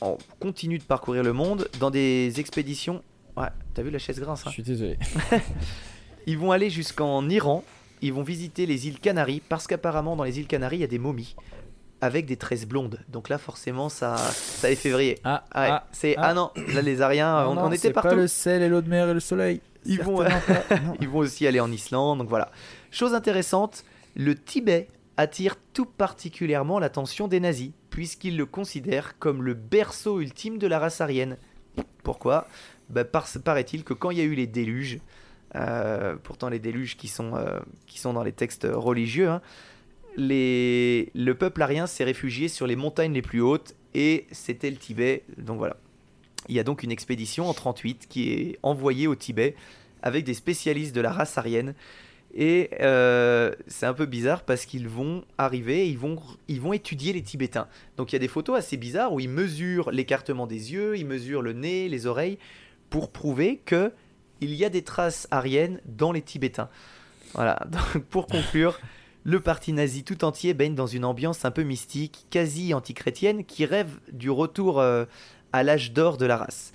en- 0.00 0.16
continuent 0.40 0.78
de 0.78 0.84
parcourir 0.84 1.22
le 1.22 1.32
monde 1.34 1.68
dans 1.80 1.90
des 1.90 2.40
expéditions. 2.40 3.02
Ouais, 3.36 3.48
t'as 3.74 3.82
vu 3.82 3.90
la 3.90 3.98
chaise 3.98 4.18
grince 4.20 4.42
Je 4.44 4.48
hein 4.48 4.52
suis 4.52 4.62
désolé. 4.62 4.96
Ils 6.26 6.38
vont 6.38 6.50
aller 6.52 6.70
jusqu'en 6.70 7.28
Iran, 7.28 7.64
ils 8.02 8.12
vont 8.12 8.22
visiter 8.22 8.66
les 8.66 8.86
îles 8.86 9.00
Canaries, 9.00 9.42
parce 9.48 9.66
qu'apparemment 9.66 10.14
dans 10.16 10.24
les 10.24 10.38
îles 10.38 10.46
Canaries 10.46 10.76
il 10.78 10.80
y 10.80 10.84
a 10.84 10.88
des 10.88 10.98
momies 10.98 11.34
avec 12.00 12.26
des 12.26 12.36
tresses 12.36 12.66
blondes. 12.66 13.00
Donc 13.08 13.28
là 13.28 13.38
forcément 13.38 13.88
ça, 13.88 14.16
ça 14.16 14.68
les 14.68 14.76
fait 14.76 14.90
vriller. 14.90 15.18
Ah, 15.24 15.44
Ah, 15.52 15.60
ouais, 15.62 15.68
ah, 15.70 15.86
c'est 15.92 16.16
ah. 16.16 16.26
ah 16.28 16.34
non, 16.34 16.50
là 16.72 16.82
les 16.82 17.00
Ariens, 17.02 17.46
on, 17.48 17.54
non, 17.54 17.62
on 17.64 17.68
était 17.68 17.78
c'est 17.88 17.92
partout. 17.92 18.10
pas 18.10 18.14
le 18.14 18.26
sel 18.28 18.62
et 18.62 18.68
l'eau 18.68 18.80
de 18.80 18.88
mer 18.88 19.08
et 19.08 19.14
le 19.14 19.20
soleil. 19.20 19.60
Ils 19.84 20.00
vont, 20.02 20.22
non. 20.22 20.96
Ils 21.00 21.08
vont 21.08 21.18
aussi 21.18 21.46
aller 21.46 21.60
en 21.60 21.70
Islande, 21.72 22.18
donc 22.18 22.28
voilà. 22.28 22.50
Chose 22.90 23.14
intéressante, 23.14 23.84
le 24.16 24.34
Tibet 24.34 24.88
attire 25.16 25.56
tout 25.72 25.86
particulièrement 25.86 26.78
l'attention 26.78 27.26
des 27.26 27.40
nazis, 27.40 27.70
puisqu'ils 27.90 28.36
le 28.36 28.46
considèrent 28.46 29.18
comme 29.18 29.42
le 29.42 29.54
berceau 29.54 30.20
ultime 30.20 30.58
de 30.58 30.66
la 30.66 30.78
race 30.78 31.00
aryenne. 31.00 31.36
Pourquoi? 32.02 32.46
Bah, 32.90 33.04
parce- 33.04 33.38
Paraît-il 33.38 33.82
que 33.84 33.94
quand 33.94 34.10
il 34.10 34.18
y 34.18 34.20
a 34.20 34.24
eu 34.24 34.34
les 34.34 34.46
déluges, 34.46 34.98
euh, 35.56 36.16
pourtant 36.22 36.48
les 36.48 36.58
déluges 36.58 36.96
qui 36.96 37.08
sont, 37.08 37.34
euh, 37.36 37.58
qui 37.86 37.98
sont 37.98 38.12
dans 38.12 38.22
les 38.22 38.32
textes 38.32 38.66
religieux, 38.70 39.28
hein, 39.28 39.40
le 40.18 41.32
peuple 41.32 41.62
arien 41.62 41.86
s'est 41.86 42.04
réfugié 42.04 42.48
sur 42.48 42.66
les 42.66 42.76
montagnes 42.76 43.12
les 43.12 43.22
plus 43.22 43.40
hautes, 43.40 43.74
et 43.94 44.26
c'était 44.32 44.70
le 44.70 44.76
Tibet, 44.76 45.22
donc 45.38 45.58
voilà. 45.58 45.76
Il 46.48 46.54
y 46.54 46.60
a 46.60 46.64
donc 46.64 46.82
une 46.82 46.90
expédition 46.90 47.48
en 47.48 47.54
38 47.54 48.06
qui 48.08 48.32
est 48.32 48.58
envoyée 48.62 49.06
au 49.06 49.14
Tibet 49.14 49.54
avec 50.02 50.24
des 50.24 50.34
spécialistes 50.34 50.94
de 50.94 51.00
la 51.00 51.12
race 51.12 51.36
aryenne. 51.36 51.74
Et 52.34 52.70
euh, 52.80 53.54
c'est 53.66 53.86
un 53.86 53.94
peu 53.94 54.06
bizarre 54.06 54.42
parce 54.42 54.66
qu'ils 54.66 54.88
vont 54.88 55.24
arriver, 55.38 55.86
et 55.86 55.88
ils 55.88 55.98
vont, 55.98 56.16
ils 56.46 56.60
vont 56.60 56.72
étudier 56.72 57.12
les 57.12 57.22
Tibétains. 57.22 57.68
Donc 57.96 58.12
il 58.12 58.14
y 58.14 58.16
a 58.16 58.20
des 58.20 58.28
photos 58.28 58.58
assez 58.58 58.76
bizarres 58.76 59.12
où 59.12 59.20
ils 59.20 59.30
mesurent 59.30 59.90
l'écartement 59.90 60.46
des 60.46 60.72
yeux, 60.72 60.96
ils 60.96 61.06
mesurent 61.06 61.42
le 61.42 61.52
nez, 61.52 61.88
les 61.88 62.06
oreilles, 62.06 62.38
pour 62.90 63.10
prouver 63.10 63.60
que 63.64 63.92
il 64.40 64.54
y 64.54 64.64
a 64.64 64.68
des 64.68 64.82
traces 64.82 65.26
aryennes 65.30 65.80
dans 65.86 66.12
les 66.12 66.22
Tibétains. 66.22 66.68
Voilà, 67.34 67.66
donc 67.68 68.04
pour 68.04 68.26
conclure, 68.26 68.78
le 69.28 69.40
parti 69.40 69.74
nazi 69.74 70.04
tout 70.04 70.24
entier 70.24 70.54
baigne 70.54 70.74
dans 70.74 70.86
une 70.86 71.04
ambiance 71.04 71.44
un 71.44 71.50
peu 71.50 71.62
mystique, 71.62 72.24
quasi 72.30 72.72
antichrétienne, 72.72 73.44
qui 73.44 73.66
rêve 73.66 73.90
du 74.10 74.30
retour 74.30 74.80
euh, 74.80 75.04
à 75.52 75.62
l'âge 75.62 75.92
d'or 75.92 76.16
de 76.16 76.24
la 76.24 76.38
race. 76.38 76.72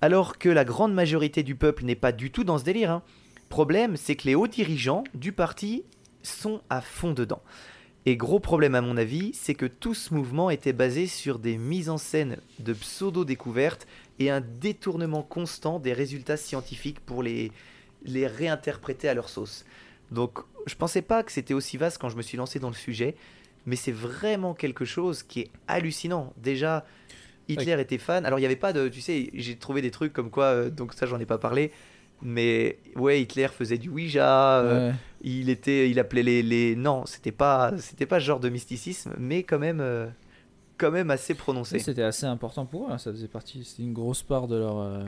Alors 0.00 0.38
que 0.38 0.48
la 0.48 0.64
grande 0.64 0.94
majorité 0.94 1.42
du 1.42 1.56
peuple 1.56 1.84
n'est 1.84 1.96
pas 1.96 2.12
du 2.12 2.30
tout 2.30 2.44
dans 2.44 2.58
ce 2.58 2.62
délire. 2.62 2.92
hein. 2.92 3.02
Problème, 3.48 3.96
c'est 3.96 4.14
que 4.14 4.28
les 4.28 4.36
hauts 4.36 4.46
dirigeants 4.46 5.02
du 5.14 5.32
parti 5.32 5.82
sont 6.22 6.60
à 6.70 6.80
fond 6.80 7.10
dedans. 7.10 7.42
Et 8.06 8.16
gros 8.16 8.38
problème 8.38 8.76
à 8.76 8.82
mon 8.82 8.96
avis, 8.96 9.32
c'est 9.34 9.54
que 9.54 9.66
tout 9.66 9.94
ce 9.94 10.14
mouvement 10.14 10.48
était 10.48 10.72
basé 10.72 11.08
sur 11.08 11.40
des 11.40 11.58
mises 11.58 11.90
en 11.90 11.98
scène 11.98 12.36
de 12.60 12.72
pseudo-découvertes 12.72 13.88
et 14.20 14.30
un 14.30 14.40
détournement 14.40 15.24
constant 15.24 15.80
des 15.80 15.92
résultats 15.92 16.36
scientifiques 16.36 17.00
pour 17.00 17.24
les, 17.24 17.50
les 18.04 18.28
réinterpréter 18.28 19.08
à 19.08 19.14
leur 19.14 19.28
sauce. 19.28 19.64
Donc 20.10 20.40
je 20.66 20.74
pensais 20.74 21.02
pas 21.02 21.22
que 21.22 21.32
c'était 21.32 21.54
aussi 21.54 21.76
vaste 21.76 21.98
quand 21.98 22.08
je 22.08 22.16
me 22.16 22.22
suis 22.22 22.36
lancé 22.36 22.58
dans 22.58 22.68
le 22.68 22.74
sujet, 22.74 23.16
mais 23.66 23.76
c'est 23.76 23.92
vraiment 23.92 24.54
quelque 24.54 24.84
chose 24.84 25.22
qui 25.22 25.40
est 25.40 25.50
hallucinant. 25.68 26.32
Déjà, 26.36 26.84
Hitler 27.48 27.80
était 27.80 27.98
fan. 27.98 28.24
Alors 28.26 28.38
il 28.38 28.42
n'y 28.42 28.46
avait 28.46 28.56
pas 28.56 28.72
de, 28.72 28.88
tu 28.88 29.00
sais, 29.00 29.30
j'ai 29.34 29.56
trouvé 29.56 29.82
des 29.82 29.90
trucs 29.90 30.12
comme 30.12 30.30
quoi, 30.30 30.44
euh, 30.44 30.70
donc 30.70 30.94
ça 30.94 31.06
j'en 31.06 31.18
ai 31.18 31.26
pas 31.26 31.38
parlé, 31.38 31.72
mais 32.22 32.78
ouais, 32.96 33.22
Hitler 33.22 33.48
faisait 33.48 33.78
du 33.78 33.88
Ouija, 33.88 34.58
euh, 34.60 34.92
il 35.22 35.48
était, 35.50 35.90
il 35.90 35.98
appelait 35.98 36.22
les, 36.22 36.42
les... 36.42 36.76
non, 36.76 37.06
c'était 37.06 37.32
pas, 37.32 37.72
c'était 37.78 38.06
pas 38.06 38.20
ce 38.20 38.26
genre 38.26 38.40
de 38.40 38.48
mysticisme, 38.48 39.14
mais 39.18 39.42
quand 39.42 39.58
même, 39.58 39.80
euh, 39.80 40.06
quand 40.78 40.90
même 40.90 41.10
assez 41.10 41.34
prononcé. 41.34 41.76
Oui, 41.76 41.82
C'était 41.82 42.02
assez 42.02 42.26
important 42.26 42.66
pour 42.66 42.88
eux, 42.88 42.92
hein, 42.92 42.98
ça 42.98 43.10
faisait 43.10 43.28
partie, 43.28 43.64
c'était 43.64 43.82
une 43.82 43.94
grosse 43.94 44.22
part 44.22 44.48
de 44.48 44.56
leur, 44.56 45.04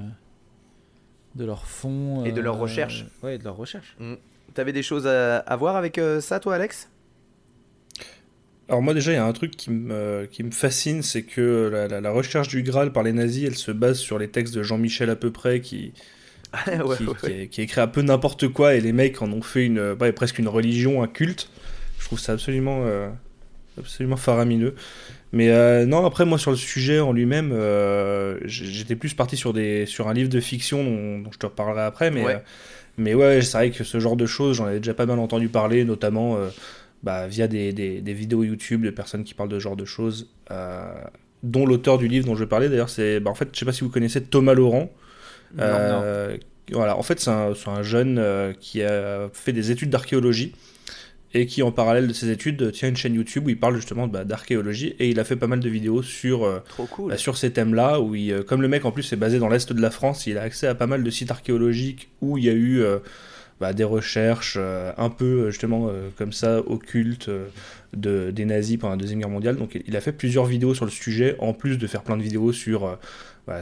de 1.34 1.44
leur 1.44 1.64
fond. 1.66 2.24
Et 2.24 2.32
de 2.32 2.40
leur 2.40 2.58
recherche. 2.58 3.06
Ouais, 3.22 3.38
de 3.38 3.44
leur 3.44 3.56
recherche. 3.56 3.96
T'avais 4.54 4.72
des 4.72 4.82
choses 4.82 5.06
à, 5.06 5.38
à 5.38 5.56
voir 5.56 5.76
avec 5.76 5.98
euh, 5.98 6.20
ça, 6.20 6.40
toi, 6.40 6.54
Alex? 6.56 6.88
Alors 8.68 8.80
moi 8.82 8.94
déjà, 8.94 9.12
il 9.12 9.14
y 9.16 9.18
a 9.18 9.26
un 9.26 9.32
truc 9.32 9.56
qui 9.56 9.70
me, 9.70 10.26
qui 10.30 10.42
me 10.44 10.50
fascine, 10.50 11.02
c'est 11.02 11.24
que 11.24 11.68
la, 11.72 11.88
la- 11.88 12.00
la 12.00 12.10
recherche 12.10 12.48
du 12.48 12.62
Graal 12.62 12.92
par 12.92 13.02
les 13.02 13.12
nazis, 13.12 13.44
elle 13.46 13.56
se 13.56 13.70
base 13.72 13.98
sur 13.98 14.18
les 14.18 14.28
textes 14.28 14.54
de 14.54 14.62
Jean-Michel 14.62 15.10
à 15.10 15.16
peu 15.16 15.30
près, 15.30 15.60
qui, 15.60 15.92
Ouais, 16.66 16.80
qui, 16.84 17.06
ouais, 17.06 17.14
qui 17.14 17.30
ouais. 17.30 17.32
a, 17.32 17.46
qui 17.46 17.60
a 17.62 17.64
écrit 17.64 17.80
un 17.80 17.88
peu 17.88 18.02
n'importe 18.02 18.48
quoi, 18.48 18.74
et 18.74 18.80
les 18.80 18.92
mecs 18.92 19.22
en 19.22 19.32
ont 19.32 19.42
fait 19.42 19.66
une, 19.66 19.96
presque 20.16 20.38
une 20.38 20.48
religion, 20.48 21.02
un 21.02 21.08
culte. 21.08 21.50
Je 21.98 22.06
trouve 22.06 22.20
ça 22.20 22.32
absolument, 22.34 22.82
euh, 22.86 23.10
absolument 23.78 24.16
faramineux. 24.16 24.74
Mais 25.32 25.50
euh, 25.50 25.86
non, 25.86 26.06
après 26.06 26.24
moi 26.26 26.38
sur 26.38 26.50
le 26.52 26.58
sujet 26.58 27.00
en 27.00 27.12
lui-même, 27.12 27.52
j'étais 28.46 28.96
plus 28.96 29.14
parti 29.14 29.36
sur, 29.36 29.52
des, 29.52 29.86
sur 29.86 30.08
un 30.08 30.14
livre 30.14 30.30
de 30.30 30.40
fiction 30.40 30.84
dont, 30.84 31.18
dont 31.20 31.32
je 31.32 31.38
te 31.38 31.46
reparlerai 31.46 31.82
après, 31.82 32.10
mais... 32.10 32.42
Mais 32.98 33.14
ouais, 33.14 33.42
c'est 33.42 33.56
vrai 33.56 33.70
que 33.70 33.84
ce 33.84 34.00
genre 34.00 34.16
de 34.16 34.26
choses, 34.26 34.56
j'en 34.56 34.66
avais 34.66 34.78
déjà 34.78 34.94
pas 34.94 35.06
mal 35.06 35.18
entendu 35.18 35.48
parler, 35.48 35.84
notamment 35.84 36.36
euh, 36.36 36.48
bah, 37.02 37.26
via 37.28 37.48
des, 37.48 37.72
des- 37.72 38.00
des 38.02 38.12
vidéos 38.14 38.44
YouTube 38.44 38.82
de 38.84 38.90
personnes 38.90 39.24
qui 39.24 39.34
parlent 39.34 39.48
de 39.48 39.58
ce 39.58 39.62
genre 39.64 39.76
de 39.76 39.84
choses, 39.84 40.30
euh, 40.50 40.92
dont 41.42 41.66
l'auteur 41.66 41.98
du 41.98 42.08
livre 42.08 42.26
dont 42.26 42.36
je 42.36 42.44
parler 42.44 42.68
d'ailleurs, 42.68 42.90
c'est, 42.90 43.20
bah, 43.20 43.30
en 43.30 43.34
fait, 43.34 43.48
je 43.52 43.58
sais 43.58 43.64
pas 43.66 43.72
si 43.72 43.82
vous 43.84 43.90
connaissez 43.90 44.22
Thomas 44.22 44.54
Laurent. 44.54 44.90
Non, 45.56 45.64
Euh, 45.64 46.36
Voilà, 46.72 46.96
en 46.98 47.02
fait, 47.02 47.20
c'est 47.20 47.30
un, 47.30 47.82
jeune 47.82 48.22
qui 48.60 48.82
a 48.82 49.28
fait 49.34 49.52
des 49.52 49.70
études 49.72 49.90
d'archéologie 49.90 50.54
et 51.34 51.46
qui, 51.46 51.62
en 51.62 51.72
parallèle 51.72 52.06
de 52.06 52.12
ses 52.12 52.30
études, 52.30 52.72
tient 52.72 52.88
une 52.88 52.96
chaîne 52.96 53.14
YouTube 53.14 53.46
où 53.46 53.50
il 53.50 53.58
parle 53.58 53.76
justement 53.76 54.06
bah, 54.06 54.24
d'archéologie, 54.24 54.94
et 54.98 55.08
il 55.08 55.18
a 55.18 55.24
fait 55.24 55.36
pas 55.36 55.46
mal 55.46 55.60
de 55.60 55.68
vidéos 55.68 56.02
sur, 56.02 56.44
euh, 56.44 56.60
cool. 56.90 57.10
bah, 57.10 57.16
sur 57.16 57.36
ces 57.38 57.52
thèmes-là, 57.52 58.00
où 58.00 58.14
il, 58.14 58.32
euh, 58.32 58.42
comme 58.42 58.60
le 58.62 58.68
mec 58.68 58.84
en 58.84 58.92
plus 58.92 59.12
est 59.12 59.16
basé 59.16 59.38
dans 59.38 59.48
l'est 59.48 59.72
de 59.72 59.80
la 59.80 59.90
France, 59.90 60.26
il 60.26 60.36
a 60.36 60.42
accès 60.42 60.66
à 60.66 60.74
pas 60.74 60.86
mal 60.86 61.02
de 61.02 61.10
sites 61.10 61.30
archéologiques 61.30 62.10
où 62.20 62.36
il 62.36 62.44
y 62.44 62.50
a 62.50 62.52
eu 62.52 62.80
euh, 62.80 62.98
bah, 63.60 63.72
des 63.72 63.84
recherches 63.84 64.58
un 64.58 65.08
peu 65.08 65.50
justement 65.50 65.88
comme 66.18 66.32
ça, 66.32 66.58
occultes, 66.66 67.30
de, 67.96 68.30
des 68.32 68.44
nazis 68.44 68.76
pendant 68.76 68.92
la 68.92 68.96
Deuxième 68.96 69.20
Guerre 69.20 69.28
mondiale. 69.28 69.56
Donc 69.56 69.80
il 69.86 69.96
a 69.96 70.00
fait 70.00 70.12
plusieurs 70.12 70.46
vidéos 70.46 70.74
sur 70.74 70.84
le 70.84 70.90
sujet, 70.90 71.36
en 71.38 71.52
plus 71.52 71.78
de 71.78 71.86
faire 71.86 72.02
plein 72.02 72.16
de 72.16 72.22
vidéos 72.22 72.52
sur, 72.52 72.98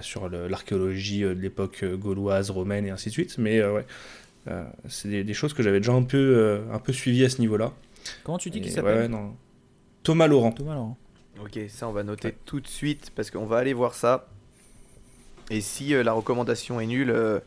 sur 0.01 0.31
l'archéologie 0.31 1.21
de 1.21 1.29
l'époque 1.29 1.85
gauloise, 1.85 2.49
romaine 2.49 2.87
et 2.87 2.91
ainsi 2.91 3.11
de 3.11 3.13
suite. 3.13 3.37
Mais 3.37 3.63
ouais, 3.63 3.85
c'est 4.89 5.09
des, 5.09 5.25
des 5.25 5.35
choses 5.35 5.53
que 5.55 5.63
j'avais 5.63 5.81
déjà 5.81 5.93
un 5.93 6.03
peu, 6.03 6.17
euh, 6.19 6.61
un 6.73 6.79
peu 6.79 6.93
suivies 6.93 7.25
à 7.25 7.29
ce 7.29 7.41
niveau-là. 7.41 7.73
Comment 8.25 8.39
tu 8.39 8.51
dis 8.51 8.61
qu'il 8.61 8.73
s'appelle 8.73 9.11
ouais. 9.13 9.19
Thomas 10.03 10.27
Laurent. 10.27 10.53
Thomas 10.53 10.75
Laurent. 10.75 10.97
Ok, 11.43 11.59
ça 11.69 11.89
on 11.89 11.93
va 11.93 12.03
noter 12.03 12.35
tout 12.45 12.61
de 12.61 12.67
suite 12.69 13.13
parce 13.15 13.31
qu'on 13.31 13.47
va 13.47 13.59
aller 13.59 13.73
voir 13.73 13.95
ça. 13.95 14.29
Et 15.51 15.61
si 15.61 15.95
euh, 15.95 16.03
la 16.03 16.13
recommandation 16.13 16.81
est 16.81 16.87
nulle, 16.87 17.11
euh, 17.11 17.41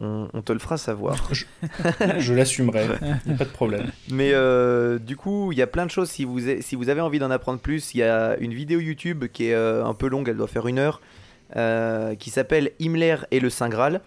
on, 0.00 0.28
on 0.32 0.42
te 0.42 0.52
le 0.52 0.58
fera 0.58 0.76
savoir. 0.76 1.30
Je 2.18 2.32
l'assumerai, 2.34 2.86
pas 3.38 3.44
de 3.44 3.50
problème. 3.50 3.90
Mais 4.10 4.30
euh, 4.32 4.98
du 4.98 5.16
coup, 5.16 5.52
il 5.52 5.58
y 5.58 5.62
a 5.62 5.66
plein 5.66 5.84
de 5.86 5.90
choses. 5.90 6.10
Si 6.10 6.24
vous, 6.24 6.48
a- 6.48 6.60
si 6.62 6.74
vous 6.76 6.88
avez 6.88 7.00
envie 7.00 7.18
d'en 7.18 7.30
apprendre 7.30 7.58
plus, 7.60 7.94
il 7.94 7.98
y 7.98 8.02
a 8.02 8.36
une 8.38 8.54
vidéo 8.54 8.80
YouTube 8.80 9.24
qui 9.32 9.46
est 9.48 9.54
euh, 9.54 9.84
un 9.84 9.94
peu 9.94 10.08
longue, 10.08 10.28
elle 10.28 10.36
doit 10.36 10.48
faire 10.48 10.66
une 10.66 10.78
heure, 10.78 11.00
euh, 11.56 12.14
qui 12.14 12.30
s'appelle 12.30 12.70
Himmler 12.80 13.16
et 13.30 13.40
le 13.40 13.50
Saint 13.50 13.68
Graal. 13.68 14.00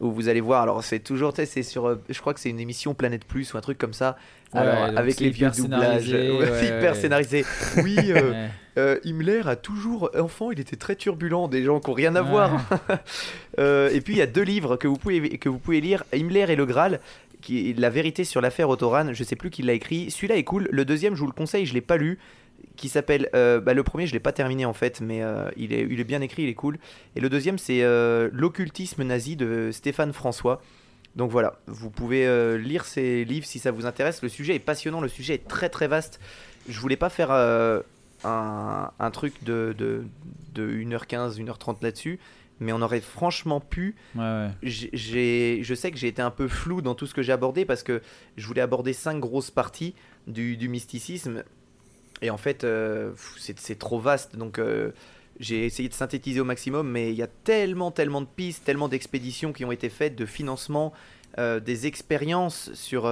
Où 0.00 0.10
vous 0.10 0.28
allez 0.28 0.40
voir, 0.40 0.62
alors 0.62 0.82
c'est 0.82 0.98
toujours, 0.98 1.32
c'est 1.34 1.62
sur, 1.62 1.86
euh, 1.86 2.02
je 2.08 2.18
crois 2.20 2.34
que 2.34 2.40
c'est 2.40 2.50
une 2.50 2.58
émission 2.58 2.94
Planète 2.94 3.24
Plus 3.24 3.54
ou 3.54 3.58
un 3.58 3.60
truc 3.60 3.78
comme 3.78 3.92
ça. 3.92 4.16
Ouais, 4.52 4.60
alors 4.60 4.98
avec 4.98 5.20
les 5.20 5.30
vieux 5.30 5.50
doublages, 5.50 6.06
scénarisé, 6.06 6.30
Ouais, 6.38 6.50
ouais, 6.50 6.66
hyper 6.66 6.96
scénarisé. 6.96 7.44
Oui, 7.82 7.96
euh, 8.08 8.48
euh, 8.76 8.98
Himmler 9.04 9.42
a 9.46 9.56
toujours, 9.56 10.10
enfant, 10.18 10.50
il 10.50 10.60
était 10.60 10.76
très 10.76 10.96
turbulent, 10.96 11.48
des 11.48 11.62
gens 11.62 11.80
qui 11.80 11.90
n'ont 11.90 11.94
rien 11.94 12.14
à 12.16 12.22
voir. 12.22 12.60
Euh, 13.60 13.88
et 13.92 14.00
puis 14.00 14.14
il 14.14 14.18
y 14.18 14.22
a 14.22 14.26
deux 14.26 14.42
livres 14.42 14.74
que 14.74 14.88
vous 14.88 14.96
pouvez, 14.96 15.38
que 15.38 15.48
vous 15.48 15.60
pouvez 15.60 15.80
lire, 15.80 16.02
Himmler 16.12 16.46
et 16.48 16.56
le 16.56 16.66
Graal, 16.66 16.98
qui 17.40 17.70
est 17.70 17.78
la 17.78 17.88
vérité 17.88 18.24
sur 18.24 18.40
l'affaire 18.40 18.68
Autoran. 18.68 19.12
Je 19.12 19.22
sais 19.22 19.36
plus 19.36 19.50
qui 19.50 19.62
l'a 19.62 19.74
écrit. 19.74 20.10
Celui-là 20.10 20.34
est 20.34 20.42
cool. 20.42 20.68
Le 20.72 20.84
deuxième, 20.84 21.14
je 21.14 21.20
vous 21.20 21.28
le 21.28 21.32
conseille, 21.32 21.64
je 21.64 21.72
l'ai 21.72 21.80
pas 21.80 21.96
lu. 21.96 22.18
Qui 22.76 22.88
s'appelle, 22.88 23.28
euh, 23.34 23.60
bah, 23.60 23.74
le 23.74 23.82
premier, 23.82 24.06
je 24.06 24.12
l'ai 24.12 24.20
pas 24.20 24.32
terminé 24.32 24.64
en 24.64 24.72
fait, 24.72 25.00
mais 25.00 25.22
euh, 25.22 25.48
il, 25.56 25.72
est, 25.72 25.86
il 25.90 26.00
est 26.00 26.04
bien 26.04 26.20
écrit, 26.20 26.42
il 26.44 26.48
est 26.48 26.54
cool. 26.54 26.78
Et 27.16 27.20
le 27.20 27.28
deuxième, 27.28 27.58
c'est 27.58 27.82
euh, 27.82 28.28
l'occultisme 28.32 29.02
nazi 29.04 29.36
de 29.36 29.70
Stéphane 29.72 30.12
François. 30.12 30.60
Donc 31.16 31.30
voilà, 31.30 31.60
vous 31.66 31.90
pouvez 31.90 32.58
lire 32.58 32.84
ces 32.86 33.24
livres 33.24 33.46
si 33.46 33.60
ça 33.60 33.70
vous 33.70 33.86
intéresse. 33.86 34.20
Le 34.22 34.28
sujet 34.28 34.56
est 34.56 34.58
passionnant, 34.60 35.00
le 35.00 35.06
sujet 35.08 35.34
est 35.34 35.46
très 35.46 35.68
très 35.68 35.86
vaste. 35.86 36.18
Je 36.68 36.80
voulais 36.80 36.96
pas 36.96 37.08
faire 37.08 37.30
un, 38.24 38.90
un 38.98 39.10
truc 39.10 39.44
de, 39.44 39.74
de, 39.78 40.04
de 40.54 40.68
1h15, 40.68 41.36
1h30 41.38 41.76
là-dessus, 41.82 42.18
mais 42.60 42.72
on 42.72 42.82
aurait 42.82 43.00
franchement 43.00 43.60
pu. 43.60 43.94
Ouais, 44.14 44.22
ouais. 44.22 44.48
J'ai- 44.62 44.90
j'ai- 44.92 45.60
je 45.62 45.74
sais 45.74 45.90
que 45.90 45.98
j'ai 45.98 46.08
été 46.08 46.22
un 46.22 46.30
peu 46.30 46.48
flou 46.48 46.82
dans 46.82 46.94
tout 46.94 47.06
ce 47.06 47.14
que 47.14 47.22
j'ai 47.22 47.32
abordé 47.32 47.64
parce 47.64 47.82
que 47.82 48.00
je 48.36 48.46
voulais 48.46 48.60
aborder 48.62 48.92
cinq 48.92 49.20
grosses 49.20 49.50
parties 49.50 49.94
du, 50.26 50.56
du 50.56 50.68
mysticisme. 50.68 51.44
Et 52.22 52.30
en 52.30 52.36
fait, 52.36 52.64
euh, 52.64 53.12
c'est 53.36 53.78
trop 53.78 53.98
vaste. 53.98 54.36
Donc 54.36 54.58
euh, 54.58 54.92
j'ai 55.40 55.66
essayé 55.66 55.88
de 55.88 55.94
synthétiser 55.94 56.40
au 56.40 56.44
maximum, 56.44 56.88
mais 56.88 57.10
il 57.10 57.16
y 57.16 57.22
a 57.22 57.26
tellement, 57.26 57.90
tellement 57.90 58.20
de 58.20 58.26
pistes, 58.26 58.64
tellement 58.64 58.88
d'expéditions 58.88 59.52
qui 59.52 59.64
ont 59.64 59.72
été 59.72 59.88
faites, 59.88 60.16
de 60.16 60.26
financement, 60.26 60.92
euh, 61.38 61.60
des 61.60 61.86
expériences 61.86 62.72
sur, 62.74 63.10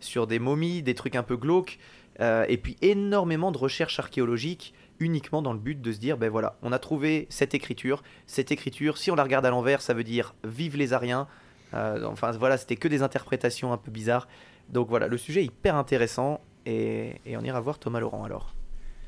sur 0.00 0.26
des 0.26 0.38
momies, 0.38 0.82
des 0.82 0.94
trucs 0.94 1.16
un 1.16 1.22
peu 1.22 1.36
glauques, 1.36 1.78
et 2.20 2.58
puis 2.58 2.76
énormément 2.80 3.50
de 3.50 3.58
recherches 3.58 3.98
archéologiques 3.98 4.72
uniquement 5.00 5.42
dans 5.42 5.52
le 5.52 5.58
but 5.58 5.80
de 5.80 5.90
se 5.90 5.98
dire, 5.98 6.16
ben 6.16 6.30
voilà, 6.30 6.56
on 6.62 6.70
a 6.70 6.78
trouvé 6.78 7.26
cette 7.28 7.54
écriture, 7.54 8.04
cette 8.26 8.52
écriture, 8.52 8.96
si 8.96 9.10
on 9.10 9.16
la 9.16 9.24
regarde 9.24 9.44
à 9.44 9.50
l'envers, 9.50 9.82
ça 9.82 9.94
veut 9.94 10.04
dire 10.04 10.36
vive 10.44 10.76
les 10.76 10.92
Ariens. 10.92 11.26
Enfin 11.72 12.30
voilà, 12.32 12.56
c'était 12.56 12.76
que 12.76 12.86
des 12.86 13.02
interprétations 13.02 13.72
un 13.72 13.78
peu 13.78 13.90
bizarres. 13.90 14.28
Donc 14.68 14.88
voilà, 14.88 15.08
le 15.08 15.18
sujet 15.18 15.40
est 15.40 15.46
hyper 15.46 15.74
intéressant 15.74 16.40
et, 16.66 17.12
et 17.26 17.36
on 17.36 17.42
ira 17.42 17.60
voir 17.60 17.78
Thomas 17.78 18.00
Laurent 18.00 18.24
alors. 18.24 18.54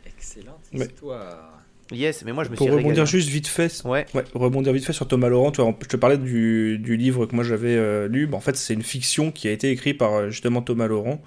Excellente 0.06 0.60
Ouais. 0.74 0.86
histoire. 0.86 1.52
Yes, 1.92 2.24
mais 2.24 2.32
moi 2.32 2.42
je 2.42 2.50
me 2.50 2.56
Pour 2.56 2.66
suis 2.66 2.72
rebondir 2.74 3.04
régalé. 3.04 3.06
juste 3.06 3.28
vite 3.28 3.46
fait, 3.46 3.82
Ouais, 3.84 4.06
Ouais, 4.12 4.24
rebondir 4.34 4.72
vite 4.72 4.84
fait 4.84 4.92
sur 4.92 5.06
Thomas 5.06 5.28
Laurent. 5.28 5.52
Tu 5.52 5.60
vois, 5.62 5.72
je 5.80 5.86
te 5.86 5.96
parlais 5.96 6.18
du, 6.18 6.78
du 6.78 6.96
livre 6.96 7.26
que 7.26 7.34
moi 7.34 7.44
j'avais 7.44 7.76
euh, 7.76 8.08
lu. 8.08 8.26
Bah, 8.26 8.36
en 8.36 8.40
fait, 8.40 8.56
c'est 8.56 8.74
une 8.74 8.82
fiction 8.82 9.30
qui 9.30 9.46
a 9.46 9.52
été 9.52 9.70
écrite 9.70 9.96
par 9.98 10.14
euh, 10.14 10.30
justement 10.30 10.62
Thomas 10.62 10.88
Laurent. 10.88 11.22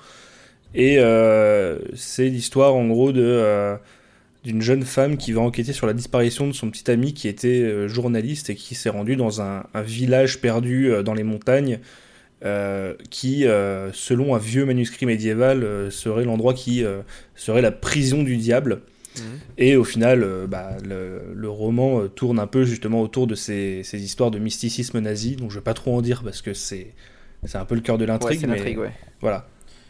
Et 0.76 0.98
euh, 1.00 1.80
c'est 1.96 2.28
l'histoire 2.28 2.76
en 2.76 2.88
gros 2.88 3.12
de 3.14 3.24
euh, 3.24 3.76
d'une 4.44 4.62
jeune 4.62 4.84
femme 4.84 5.18
qui 5.18 5.32
va 5.32 5.42
enquêter 5.42 5.72
sur 5.74 5.88
la 5.88 5.94
disparition 5.94 6.48
de 6.48 6.52
son 6.54 6.70
petit 6.70 6.92
ami 6.92 7.14
qui 7.14 7.28
était 7.30 7.62
euh, 7.62 7.88
journaliste 7.88 8.50
et 8.50 8.56
qui 8.56 8.76
s'est 8.76 8.90
rendu 8.90 9.16
dans 9.16 9.42
un, 9.42 9.64
un 9.74 9.82
village 9.82 10.42
perdu 10.42 10.92
euh, 10.92 11.04
dans 11.04 11.14
les 11.14 11.24
montagnes. 11.24 11.80
Euh, 12.46 12.94
qui, 13.10 13.46
euh, 13.46 13.92
selon 13.94 14.36
un 14.36 14.38
vieux 14.40 14.66
manuscrit 14.66 15.06
médiéval, 15.06 15.64
euh, 15.64 15.90
serait 15.90 16.24
l'endroit 16.24 16.54
qui 16.54 16.84
euh, 16.84 17.02
serait 17.36 17.62
la 17.62 17.72
prison 17.72 18.24
du 18.24 18.38
diable. 18.38 18.82
Mhm. 19.18 19.24
Et 19.58 19.76
au 19.76 19.84
final, 19.84 20.24
euh, 20.24 20.48
bah, 20.48 20.78
le, 20.88 21.22
le 21.36 21.50
roman 21.50 22.02
euh, 22.02 22.08
tourne 22.08 22.40
un 22.40 22.48
peu 22.48 22.64
justement 22.64 23.02
autour 23.02 23.28
de 23.28 23.36
ces, 23.36 23.82
ces 23.84 24.02
histoires 24.02 24.32
de 24.32 24.40
mysticisme 24.40 25.00
nazi, 25.00 25.36
donc 25.36 25.50
je 25.52 25.56
vais 25.56 25.64
pas 25.64 25.74
trop 25.74 25.96
en 25.98 26.02
dire 26.02 26.22
parce 26.24 26.42
que 26.42 26.54
c'est 26.54 26.94
c'est 27.46 27.58
un 27.58 27.66
peu 27.66 27.76
le 27.76 27.82
cœur 27.82 27.98
de 27.98 28.04
ouais 28.06 28.08
l'intrigue. 28.12 28.78
ouais. 28.80 28.92
Voilà. 29.22 29.48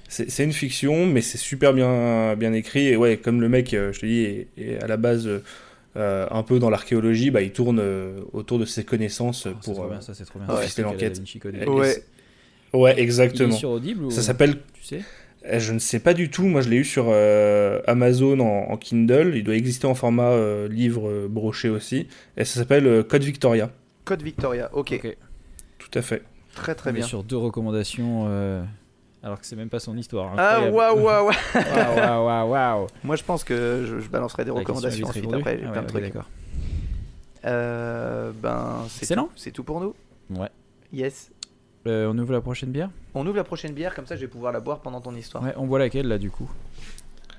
C'est 0.07 0.43
une 0.43 0.53
fiction, 0.53 1.05
mais 1.05 1.21
c'est 1.21 1.37
super 1.37 1.73
bien, 1.73 2.35
bien 2.35 2.51
écrit. 2.53 2.87
Et 2.87 2.95
ouais, 2.95 3.17
comme 3.17 3.41
le 3.41 3.49
mec, 3.49 3.75
euh, 3.75 3.93
je 3.93 3.99
te 3.99 4.05
dis, 4.07 4.21
est, 4.21 4.47
est 4.57 4.83
à 4.83 4.87
la 4.87 4.97
base 4.97 5.29
euh, 5.97 6.27
un 6.31 6.41
peu 6.43 6.57
dans 6.57 6.71
l'archéologie, 6.71 7.29
bah, 7.29 7.43
il 7.43 7.51
tourne 7.51 7.79
euh, 7.79 8.21
autour 8.33 8.57
de 8.57 8.65
ses 8.65 8.83
connaisses 8.83 9.21
Ah, 9.21 9.59
pour. 9.63 9.83
euh, 9.83 9.89
bien, 9.89 10.01
ça 10.01 10.15
c'est 10.15 10.25
trop 10.25 10.39
bien. 10.39 10.47
pour 10.47 10.57
C'est 10.57 10.65
ficeler 10.65 10.83
qu'elle 10.83 10.89
a 10.89 10.93
l'enquête. 10.93 11.21
Ouais. 12.73 12.79
Ouais, 12.79 12.93
Il 12.95 12.99
est 12.99 13.03
exactement. 13.03 13.51
sur 13.55 13.69
Audible 13.71 14.05
ou 14.05 14.11
Ça 14.11 14.21
s'appelle 14.21 14.57
Tu 14.73 14.83
sais? 14.83 15.01
Euh, 15.45 15.59
Je 15.59 15.73
ne 15.73 15.79
sais 15.79 15.99
pas 15.99 16.13
du 16.13 16.29
tout. 16.29 16.43
Moi, 16.43 16.61
je 16.61 16.69
l'ai 16.69 16.77
eu 16.77 16.83
sur 16.85 17.05
euh, 17.09 17.81
Amazon 17.87 18.39
en, 18.39 18.71
en 18.71 18.77
Kindle. 18.77 19.33
Il 19.35 19.43
doit 19.43 19.55
exister 19.55 19.87
en 19.87 19.95
format 19.95 20.29
euh, 20.31 20.67
livre 20.67 21.07
euh, 21.09 21.27
broché 21.29 21.69
aussi. 21.69 22.07
Et 22.37 22.45
ça 22.45 22.59
s'appelle 22.59 22.85
euh, 22.87 23.03
Code 23.03 23.23
Victoria. 23.23 23.71
Code 24.05 24.21
Victoria, 24.21 24.69
ok, 24.73 24.99
Ok. 25.03 25.17
Tout 25.77 25.97
à 25.97 26.01
fait. 26.01 26.23
très 26.55 26.75
très 26.75 26.89
On 26.91 26.93
est 26.93 26.97
bien. 26.97 27.05
sur 27.07 27.23
deux 27.23 27.37
recommandations, 27.37 28.25
euh, 28.27 28.61
alors 29.23 29.39
que 29.39 29.45
c'est 29.45 29.55
même 29.55 29.69
pas 29.69 29.79
son 29.79 29.97
histoire. 29.97 30.33
Ah 30.37 30.57
Incroyable. 30.57 30.75
waouh 30.75 30.99
waouh 31.05 31.25
waouh 31.27 31.33
waouh 31.55 31.95
waouh 31.95 32.25
waouh 32.25 32.49
waouh. 32.51 32.87
Moi 33.03 33.15
je 33.15 33.23
pense 33.23 33.43
que 33.43 33.85
je, 33.87 33.99
je 33.99 34.09
balancerai 34.09 34.43
des 34.45 34.51
La 34.51 34.57
recommandations 34.59 35.07
ensuite 35.07 35.33
après, 35.33 35.57
j'ai 35.57 35.65
Ah 35.65 35.71
plein 35.71 35.79
ouais, 35.81 35.85
de 35.85 35.91
trucs. 35.91 36.03
d'accord. 36.03 36.29
Euh, 37.45 38.31
ben 38.41 38.85
c'est 38.89 39.03
Excellent. 39.03 39.23
tout, 39.25 39.31
c'est 39.35 39.51
tout 39.51 39.63
pour 39.63 39.79
nous. 39.79 39.95
Ouais. 40.31 40.49
Yes. 40.91 41.31
Euh, 41.87 42.11
on 42.13 42.17
ouvre 42.17 42.33
la 42.33 42.41
prochaine 42.41 42.71
bière 42.71 42.89
On 43.15 43.25
ouvre 43.25 43.37
la 43.37 43.43
prochaine 43.43 43.73
bière, 43.73 43.95
comme 43.95 44.05
ça 44.05 44.15
je 44.15 44.21
vais 44.21 44.27
pouvoir 44.27 44.51
la 44.51 44.59
boire 44.59 44.79
pendant 44.81 44.99
ton 45.01 45.15
histoire. 45.15 45.43
Ouais, 45.43 45.53
on 45.57 45.65
boit 45.65 45.79
laquelle 45.79 46.07
là 46.07 46.17
du 46.17 46.29
coup 46.29 46.49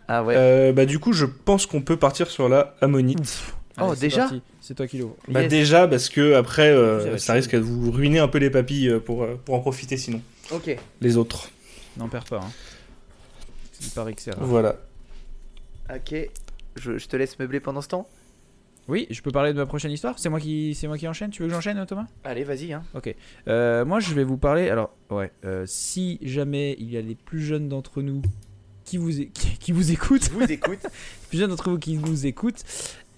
Ah 0.09 0.25
ouais. 0.25 0.35
Euh, 0.37 0.73
bah, 0.73 0.87
du 0.87 0.99
coup, 0.99 1.13
je 1.13 1.27
pense 1.27 1.67
qu'on 1.67 1.83
peut 1.83 1.97
partir 1.99 2.31
sur 2.31 2.49
la 2.49 2.75
ammonite. 2.81 3.43
Oh, 3.81 3.91
Allez, 3.93 4.01
déjà. 4.01 4.31
C'est 4.61 4.75
toi 4.75 4.87
qui 4.87 4.99
l'ouvre. 4.99 5.15
Bah, 5.29 5.43
Yes. 5.43 5.51
déjà, 5.51 5.87
parce 5.89 6.09
que 6.09 6.35
après, 6.35 6.71
euh, 6.71 7.17
Ça 7.19 7.35
risque 7.35 7.55
de 7.55 7.61
vous 7.61 7.91
ruiner 7.91 8.19
un 8.19 8.29
peu 8.29 8.39
les 8.39 8.51
papilles 8.51 8.99
pour, 9.05 9.23
euh, 9.23 9.39
pour 9.45 9.55
en 9.55 9.61
profiter 9.61 9.97
sinon. 9.97 10.21
Ok. 10.51 10.77
Les 11.01 11.17
autres. 11.17 11.49
N'en 11.97 12.09
perds 12.09 12.25
pas. 12.25 12.39
Hein. 12.39 12.51
Il 13.83 13.91
paraît 13.91 14.13
que 14.15 14.21
c'est 14.23 14.33
rare. 14.35 14.45
Voilà. 14.45 14.77
Ok. 15.95 16.15
Je, 16.77 16.99
je 16.99 17.09
te 17.09 17.17
laisse 17.17 17.39
meubler 17.39 17.61
pendant 17.61 17.81
ce 17.83 17.89
temps. 17.89 18.09
Oui, 18.91 19.07
je 19.09 19.23
peux 19.23 19.31
parler 19.31 19.53
de 19.53 19.59
ma 19.59 19.67
prochaine 19.67 19.93
histoire? 19.93 20.19
C'est 20.19 20.29
moi 20.29 20.41
qui, 20.41 20.75
c'est 20.75 20.89
moi 20.89 20.99
qui 20.99 21.07
enchaîne? 21.07 21.31
Tu 21.31 21.43
veux 21.43 21.49
que 21.49 21.55
j'enchaîne, 21.55 21.87
Thomas? 21.87 22.07
Allez, 22.25 22.43
vas-y. 22.43 22.73
Hein. 22.73 22.83
Euh, 23.47 23.85
moi, 23.85 24.01
je 24.01 24.13
vais 24.15 24.25
vous 24.25 24.37
parler. 24.37 24.69
Alors, 24.69 24.91
ouais, 25.11 25.31
euh, 25.45 25.63
si 25.65 26.19
jamais 26.23 26.75
il 26.81 26.91
y 26.91 26.97
a 26.97 27.01
les 27.01 27.15
plus 27.15 27.41
jeunes 27.41 27.69
d'entre 27.69 28.03
nous 28.03 28.21
qui 28.85 28.97
vous, 28.97 29.11
qui, 29.11 29.59
qui 29.61 29.71
vous 29.71 29.93
écoutent, 29.93 30.29
vous 30.31 30.41
les 30.47 30.57
plus 30.57 30.79
jeunes 31.39 31.51
d'entre 31.51 31.71
vous 31.71 31.79
qui 31.79 31.99
nous 31.99 32.27
écoutent, 32.27 32.65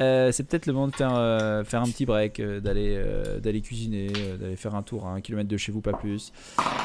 euh, 0.03 0.31
c'est 0.31 0.43
peut-être 0.43 0.67
le 0.67 0.75
moment 0.75 0.89
de 0.89 0.95
faire, 0.95 1.15
euh, 1.15 1.65
faire 1.65 1.81
un 1.81 1.89
petit 1.89 2.05
break, 2.05 2.41
euh, 2.41 2.61
d'aller 2.61 2.95
euh, 2.95 3.41
d'aller 3.41 3.63
cuisiner, 3.63 4.13
euh, 4.15 4.37
d'aller 4.37 4.57
faire 4.57 4.75
un 4.75 4.83
tour 4.83 5.07
à 5.07 5.13
un 5.13 5.23
kilomètre 5.23 5.49
de 5.49 5.57
chez 5.57 5.73
vous, 5.73 5.81
pas 5.81 5.95
plus. 5.95 6.35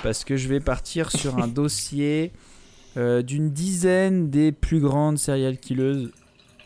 Parce 0.02 0.24
que 0.24 0.38
je 0.38 0.48
vais 0.48 0.62
partir 0.62 1.12
sur 1.12 1.40
un 1.40 1.48
dossier 1.50 2.32
euh, 2.96 3.22
d'une 3.22 3.52
dizaine 3.52 4.30
des 4.30 4.54
plus 4.54 4.80
grandes 4.80 5.18
serial 5.18 5.58
killeuses. 5.58 6.12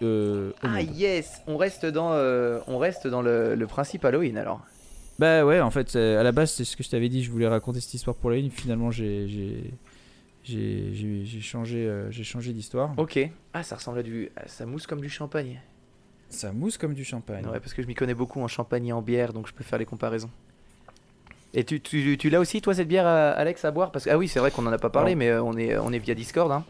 Euh, 0.02 0.50
au 0.52 0.54
ah 0.64 0.68
monde. 0.84 0.96
yes. 0.98 1.42
On 1.48 1.58
reste 1.58 1.86
dans, 1.86 2.12
euh, 2.14 2.60
on 2.68 2.78
reste 2.78 3.08
dans 3.08 3.22
le, 3.22 3.56
le 3.56 3.68
principe 3.68 4.04
Halloween 4.06 4.38
alors. 4.38 4.62
Bah 5.20 5.46
ouais, 5.46 5.60
en 5.62 5.70
fait, 5.70 5.96
euh, 5.96 6.20
à 6.20 6.24
la 6.24 6.32
base, 6.32 6.52
c'est 6.52 6.64
ce 6.64 6.76
que 6.76 6.84
je 6.84 6.90
t'avais 6.90 7.10
dit, 7.10 7.24
je 7.24 7.30
voulais 7.32 7.48
raconter 7.48 7.80
cette 7.80 7.94
histoire 7.94 8.16
pour 8.16 8.32
ligne. 8.32 8.50
Finalement, 8.50 8.90
j'ai 8.92 9.28
j'ai 9.28 9.74
j'ai- 10.44 10.94
j'ai- 10.94 11.26
j'ai 11.26 11.42
changé, 11.42 11.86
euh, 11.88 12.10
j'ai 12.10 12.24
changé 12.24 12.52
d'histoire. 12.54 12.94
Ok. 12.98 13.20
Ah, 13.54 13.62
ça 13.62 13.76
ressemble 13.76 14.00
à 14.00 14.04
du, 14.04 14.30
ça 14.48 14.66
mousse 14.66 14.88
comme 14.88 15.02
du 15.02 15.10
champagne. 15.10 15.62
Ça 16.30 16.52
mousse 16.52 16.78
comme 16.78 16.94
du 16.96 17.04
champagne. 17.04 17.46
Ouais, 17.46 17.60
parce 17.60 17.74
que 17.74 17.82
je 17.84 17.88
m'y 17.88 17.94
connais 17.94 18.14
beaucoup 18.16 18.42
en 18.42 18.48
champagne 18.48 18.88
et 18.88 18.94
en 18.94 19.02
bière, 19.02 19.34
donc 19.34 19.48
je 19.48 19.54
peux 19.54 19.64
faire 19.64 19.78
les 19.78 19.86
comparaisons. 19.86 20.30
Et 21.54 21.66
tu, 21.66 21.82
tu, 21.82 22.18
tu 22.18 22.30
l'as 22.30 22.40
aussi, 22.40 22.62
toi, 22.62 22.74
cette 22.74 22.88
bière, 22.88 23.06
euh, 23.06 23.34
Alex, 23.36 23.66
à 23.66 23.72
boire? 23.72 23.92
Parce 23.92 24.06
que, 24.06 24.10
Ah 24.10 24.18
oui, 24.18 24.30
c'est 24.30 24.40
vrai 24.40 24.50
qu'on 24.52 24.66
en 24.66 24.72
a 24.72 24.78
pas 24.78 24.90
parlé, 24.90 25.12
Non. 25.14 25.20
mais 25.20 25.30
euh, 25.30 25.44
on, 25.44 25.58
est, 25.58 25.78
on 25.78 25.92
est 25.92 26.00
via 26.00 26.16
Discord. 26.16 26.50
Hein. 26.52 26.64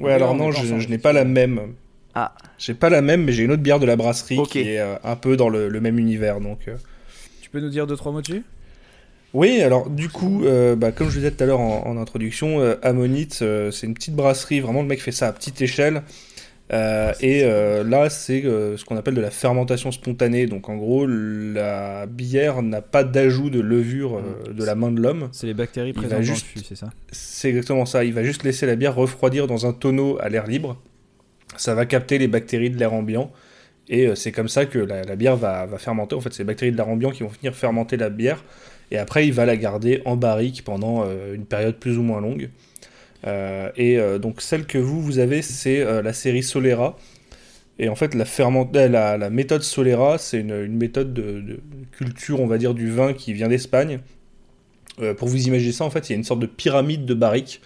Ouais, 0.00 0.12
alors 0.12 0.30
on 0.32 0.36
non, 0.36 0.50
je, 0.52 0.78
je 0.78 0.88
n'ai 0.88 0.98
pas 0.98 1.12
la 1.12 1.24
même. 1.24 1.74
Ah. 2.14 2.34
J'ai 2.58 2.74
pas 2.74 2.88
la 2.90 3.02
même, 3.02 3.24
mais 3.24 3.32
j'ai 3.32 3.44
une 3.44 3.52
autre 3.52 3.62
bière 3.62 3.78
de 3.78 3.86
la 3.86 3.96
brasserie 3.96 4.40
qui 4.50 4.60
est 4.60 4.80
euh, 4.80 4.96
un 5.04 5.16
peu 5.16 5.36
dans 5.36 5.48
le, 5.48 5.68
le 5.68 5.80
même 5.80 5.98
univers. 5.98 6.40
Donc, 6.40 6.68
euh. 6.68 6.74
Tu 7.40 7.50
peux 7.50 7.60
nous 7.60 7.68
dire 7.70 7.86
deux 7.86 7.96
trois 7.96 8.12
mots 8.12 8.20
dessus? 8.20 8.42
Oui, 9.34 9.60
alors 9.60 9.90
du 9.90 10.08
coup, 10.08 10.44
euh, 10.44 10.74
bah, 10.74 10.90
comme 10.90 11.10
je 11.10 11.16
le 11.16 11.20
disais 11.20 11.30
tout 11.32 11.44
à 11.44 11.46
l'heure 11.46 11.60
en, 11.60 11.86
en 11.86 11.96
introduction, 11.98 12.60
euh, 12.60 12.76
Ammonite, 12.82 13.40
euh, 13.42 13.70
c'est 13.70 13.86
une 13.86 13.94
petite 13.94 14.14
brasserie. 14.14 14.60
Vraiment, 14.60 14.80
le 14.82 14.88
mec 14.88 15.00
fait 15.02 15.12
ça 15.12 15.28
à 15.28 15.32
petite 15.32 15.60
échelle. 15.60 16.02
Euh, 16.70 17.12
et 17.20 17.44
euh, 17.44 17.82
là, 17.84 18.10
c'est 18.10 18.44
euh, 18.44 18.76
ce 18.76 18.84
qu'on 18.84 18.96
appelle 18.96 19.14
de 19.14 19.20
la 19.22 19.30
fermentation 19.30 19.90
spontanée. 19.92 20.46
Donc, 20.46 20.68
en 20.68 20.76
gros, 20.76 21.06
la 21.06 22.06
bière 22.06 22.62
n'a 22.62 22.82
pas 22.82 23.04
d'ajout 23.04 23.48
de 23.48 23.60
levure 23.60 24.18
euh, 24.18 24.52
de 24.52 24.64
la 24.64 24.74
main 24.74 24.90
de 24.90 25.00
l'homme. 25.00 25.28
C'est 25.32 25.46
les 25.46 25.54
bactéries 25.54 25.90
Il 25.90 25.94
va 25.94 26.00
présentes 26.00 26.18
dans 26.18 26.24
juste- 26.24 26.46
le 26.54 26.60
fût, 26.60 26.66
c'est 26.66 26.74
ça? 26.76 26.90
C'est 27.10 27.48
exactement 27.48 27.86
ça. 27.86 28.04
Il 28.04 28.12
va 28.12 28.22
juste 28.22 28.42
laisser 28.44 28.66
la 28.66 28.76
bière 28.76 28.94
refroidir 28.94 29.46
dans 29.46 29.66
un 29.66 29.72
tonneau 29.72 30.18
à 30.20 30.28
l'air 30.28 30.46
libre. 30.46 30.78
Ça 31.58 31.74
va 31.74 31.84
capter 31.84 32.16
les 32.18 32.28
bactéries 32.28 32.70
de 32.70 32.78
l'air 32.78 32.94
ambiant. 32.94 33.30
Et 33.90 34.06
euh, 34.06 34.14
c'est 34.14 34.32
comme 34.32 34.48
ça 34.48 34.64
que 34.66 34.78
la, 34.78 35.02
la 35.02 35.16
bière 35.16 35.36
va, 35.36 35.66
va 35.66 35.78
fermenter. 35.78 36.14
En 36.14 36.20
fait, 36.20 36.32
c'est 36.32 36.42
les 36.42 36.46
bactéries 36.46 36.72
de 36.72 36.76
l'air 36.76 36.88
ambiant 36.88 37.10
qui 37.10 37.22
vont 37.22 37.28
venir 37.28 37.54
fermenter 37.54 37.96
la 37.96 38.08
bière. 38.10 38.42
Et 38.90 38.96
après, 38.98 39.26
il 39.26 39.34
va 39.34 39.44
la 39.44 39.56
garder 39.56 40.00
en 40.06 40.16
barrique 40.16 40.64
pendant 40.64 41.04
euh, 41.04 41.34
une 41.34 41.44
période 41.44 41.76
plus 41.76 41.98
ou 41.98 42.02
moins 42.02 42.20
longue. 42.22 42.48
Euh, 43.26 43.70
et 43.76 43.98
euh, 43.98 44.18
donc, 44.18 44.40
celle 44.40 44.64
que 44.64 44.78
vous, 44.78 45.02
vous 45.02 45.18
avez, 45.18 45.42
c'est 45.42 45.84
la 46.02 46.12
série 46.14 46.42
Solera. 46.42 46.96
Et 47.80 47.88
en 47.88 47.94
fait, 47.94 48.14
la, 48.14 48.24
la, 48.88 49.16
la 49.18 49.30
méthode 49.30 49.62
Solera, 49.62 50.18
c'est 50.18 50.40
une, 50.40 50.52
une 50.64 50.76
méthode 50.76 51.12
de, 51.14 51.40
de 51.40 51.60
culture, 51.92 52.40
on 52.40 52.46
va 52.46 52.58
dire, 52.58 52.74
du 52.74 52.90
vin 52.90 53.12
qui 53.12 53.32
vient 53.34 53.48
d'Espagne. 53.48 54.00
Pour 55.16 55.28
vous 55.28 55.46
imaginer 55.46 55.70
ça, 55.70 55.84
en 55.84 55.90
fait, 55.90 56.08
il 56.08 56.12
y 56.12 56.14
a 56.14 56.18
une 56.18 56.24
sorte 56.24 56.40
de 56.40 56.46
pyramide 56.46 57.04
de 57.04 57.14
barriques, 57.14 57.60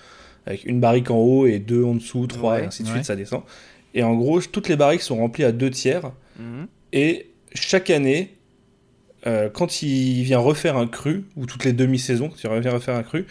avec 0.45 0.67
une 0.67 0.81
barrique 0.81 1.11
en 1.11 1.17
haut 1.17 1.47
et 1.47 1.59
deux 1.61 1.83
en 1.83 1.95
dessous, 1.95 2.27
trois, 2.27 2.55
Ouais, 2.55 2.63
et 2.63 2.67
ainsi 2.67 2.83
de 2.83 2.89
ouais. 2.89 2.95
suite, 2.95 3.07
ça 3.07 3.17
descend. 3.17 3.43
Et 3.95 4.03
en 4.03 4.15
gros, 4.15 4.41
toutes 4.41 4.69
les 4.69 4.77
barriques 4.77 5.03
sont 5.03 5.17
remplies 5.17 5.45
à 5.45 5.53
deux 5.53 5.71
tiers. 5.71 6.13
Mhm. 6.39 6.67
Et 6.93 7.31
chaque 7.55 7.91
année, 7.91 8.35
euh, 9.27 9.49
quand 9.51 9.83
il 9.83 10.23
vient 10.23 10.39
refaire 10.39 10.77
un 10.77 10.87
cru, 10.87 11.25
ou 11.37 11.47
toutes 11.47 11.65
les 11.65 11.73
demi-saisons, 11.73 12.29
quand 12.29 12.55
il 12.55 12.61
vient 12.61 12.73
refaire 12.73 12.97
un 12.97 13.03
cru, 13.03 13.27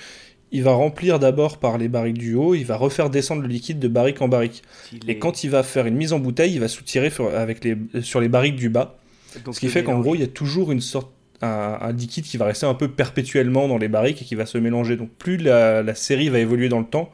il 0.52 0.64
va 0.64 0.74
remplir 0.74 1.18
d'abord 1.18 1.60
par 1.60 1.78
les 1.78 1.88
barriques 1.88 2.18
du 2.18 2.36
haut, 2.36 2.56
il 2.56 2.66
va 2.66 2.76
refaire 2.76 3.10
descendre 3.10 3.42
le 3.42 3.48
liquide 3.48 3.80
de 3.80 3.88
barrique 3.88 4.22
en 4.22 4.28
barrique. 4.28 4.64
Et 5.08 5.18
quand 5.18 5.44
il 5.44 5.50
va 5.50 5.64
faire 5.64 5.86
une 5.86 5.96
mise 5.96 6.12
en 6.12 6.20
bouteille, 6.20 6.54
il 6.54 6.60
va 6.60 6.68
soutirer 6.68 7.10
sur, 7.10 7.34
avec 7.34 7.64
les, 7.64 7.78
sur 8.02 8.20
les 8.20 8.28
barriques 8.28 8.58
du 8.58 8.70
bas. 8.70 8.98
Donc, 9.46 9.56
Ce 9.56 9.62
qui 9.62 9.70
fait 9.70 9.84
qu'en 9.84 10.00
gros, 10.00 10.14
il 10.14 10.22
y 10.22 10.26
a 10.26 10.28
toujours 10.28 10.74
une 10.74 10.82
sorte 10.82 11.10
un, 11.42 11.78
un 11.82 11.92
liquide 11.92 12.26
qui 12.26 12.38
va 12.38 12.46
rester 12.46 12.66
un 12.66 12.74
peu 12.74 12.90
perpétuellement 12.90 13.68
dans 13.68 13.78
les 13.78 13.88
barriques 13.88 14.22
et 14.22 14.26
qui 14.26 14.36
va 14.36 14.46
se 14.46 14.58
mélanger. 14.58 14.96
Donc 14.96 15.10
plus 15.10 15.38
la, 15.38 15.84
la 15.84 15.96
série 15.96 16.30
va 16.30 16.40
évoluer 16.40 16.70
dans 16.70 16.80
le 16.80 16.86
temps, 16.86 17.12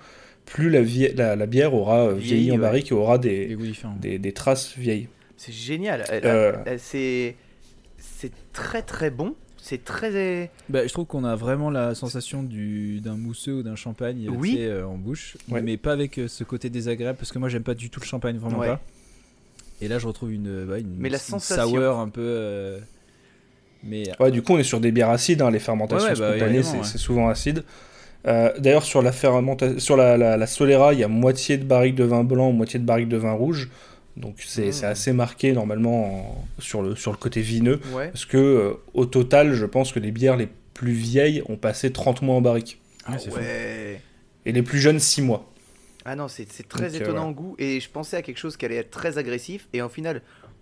plus 0.47 0.69
la, 0.71 0.81
vie- 0.81 1.13
la, 1.15 1.35
la 1.35 1.45
bière 1.45 1.73
aura 1.75 2.07
euh, 2.07 2.13
vieilli 2.15 2.27
Vieilli, 2.45 2.51
en 2.51 2.55
ouais. 2.55 2.59
barrique 2.61 2.91
et 2.91 2.95
aura 2.95 3.17
Des 3.19 3.47
des, 3.47 3.55
goûts 3.55 3.65
différents. 3.65 3.95
des, 4.01 4.17
des 4.17 4.31
traces 4.33 4.75
vieilles. 4.77 5.07
C'est 5.37 5.53
génial. 5.53 6.03
Euh. 6.11 6.53
c'est 6.77 7.35
très 8.53 8.81
très 8.81 9.09
bon. 9.11 9.35
C'est 9.59 9.83
très. 9.83 10.49
Bah, 10.69 10.87
je 10.87 10.93
trouve 10.93 11.05
qu'on 11.05 11.25
a 11.25 11.35
vraiment 11.35 11.69
la 11.69 11.93
sensation 11.93 12.41
du 12.41 13.01
d'un 13.01 13.17
mousseux 13.17 13.55
ou 13.55 13.63
d'un 13.63 13.75
champagne 13.75 14.29
Oui. 14.29 14.51
tu 14.51 14.57
sais, 14.57 14.63
euh, 14.65 14.87
en 14.87 14.97
bouche, 14.97 15.35
Ouais. 15.49 15.61
mais 15.61 15.75
pas 15.77 15.91
avec 15.91 16.19
ce 16.27 16.43
côté 16.45 16.69
désagréable 16.69 17.17
parce 17.17 17.31
que 17.33 17.39
moi 17.39 17.49
j'aime 17.49 17.63
pas 17.63 17.73
du 17.73 17.89
tout 17.89 17.99
le 17.99 18.05
champagne, 18.05 18.37
vraiment 18.37 18.59
Ouais. 18.59 18.67
pas. 18.67 18.81
Et 19.81 19.87
là 19.89 19.99
je 19.99 20.07
retrouve 20.07 20.31
une, 20.31 20.47
une, 20.77 20.95
Mais 20.97 21.09
la 21.09 21.17
une 21.17 21.21
sensation. 21.21 21.67
sour 21.69 21.99
un 21.99 22.07
peu. 22.09 22.21
euh, 22.23 22.79
Mais 23.83 24.03
Ouais, 24.21 24.31
du 24.31 24.41
coup, 24.41 24.53
on 24.53 24.57
est 24.57 24.63
sur 24.63 24.79
des 24.79 24.91
bières 24.91 25.09
acides. 25.09 25.41
hein, 25.41 25.51
les 25.51 25.59
fermentations 25.59 26.07
Ouais, 26.07 26.13
ouais, 26.13 26.19
bah, 26.19 26.29
spontanées, 26.31 26.55
évidemment, 26.59 26.71
c'est 26.73 26.77
ouais. 26.79 26.91
c'est 26.93 26.97
souvent 26.97 27.27
acide. 27.29 27.63
Euh, 28.25 28.51
D'ailleurs, 28.57 28.83
sur 28.83 29.01
la 29.01 29.11
fermentation, 29.11 29.79
sur 29.79 29.97
la, 29.97 30.17
la, 30.17 30.37
la 30.37 30.47
Solera, 30.47 30.93
il 30.93 30.99
y 30.99 31.03
a 31.03 31.07
moitié 31.07 31.57
de 31.57 31.63
barrique 31.63 31.95
de 31.95 32.03
vin 32.03 32.23
blanc, 32.23 32.51
moitié 32.51 32.79
de 32.79 32.85
barrique 32.85 33.07
de 33.09 33.17
vin 33.17 33.33
rouge. 33.33 33.69
Donc 34.17 34.35
c'est 34.39 34.69
Mm. 34.69 34.71
c'est 34.71 34.85
assez 34.87 35.13
marqué 35.13 35.53
normalement 35.53 36.05
en- 36.31 36.47
sur, 36.59 36.81
le, 36.81 36.95
sur 36.95 37.11
le 37.11 37.17
côté 37.17 37.41
vineux. 37.41 37.79
Ouais. 37.93 38.07
Parce 38.09 38.25
que 38.25 38.37
euh, 38.37 38.73
au 38.95 39.05
total, 39.05 39.53
je 39.53 39.65
pense 39.65 39.91
que 39.91 39.99
les 39.99 40.11
bières 40.11 40.35
les 40.37 40.49
plus 40.73 40.91
vieilles 40.93 41.43
ont 41.47 41.55
passé 41.55 41.91
30 41.91 42.21
mois 42.23 42.35
en 42.35 42.41
barrique. 42.41 42.79
Ah, 43.05 43.13
ouais. 43.35 44.01
Et 44.45 44.51
les 44.51 44.63
plus 44.63 44.79
jeunes, 44.79 44.99
6 44.99 45.21
mois. 45.21 45.51
Ah 46.03 46.15
non, 46.15 46.27
c'est 46.29 46.45
très 46.67 46.87
Donc, 46.87 46.95
euh, 46.95 46.99
étonnant 47.03 47.21
ouais. 47.23 47.27
en 47.27 47.31
goût. 47.31 47.55
Et 47.59 47.79
je 47.79 47.89
pensais 47.89 48.17
à 48.17 48.21
quelque 48.21 48.37
chose 48.37 48.57
qui 48.57 48.65
allait 48.65 48.77
être 48.77 48.91
très 48.91 49.17
agressif. 49.17 49.67
Et 49.73 49.81
au 49.81 49.89
final, 49.89 50.21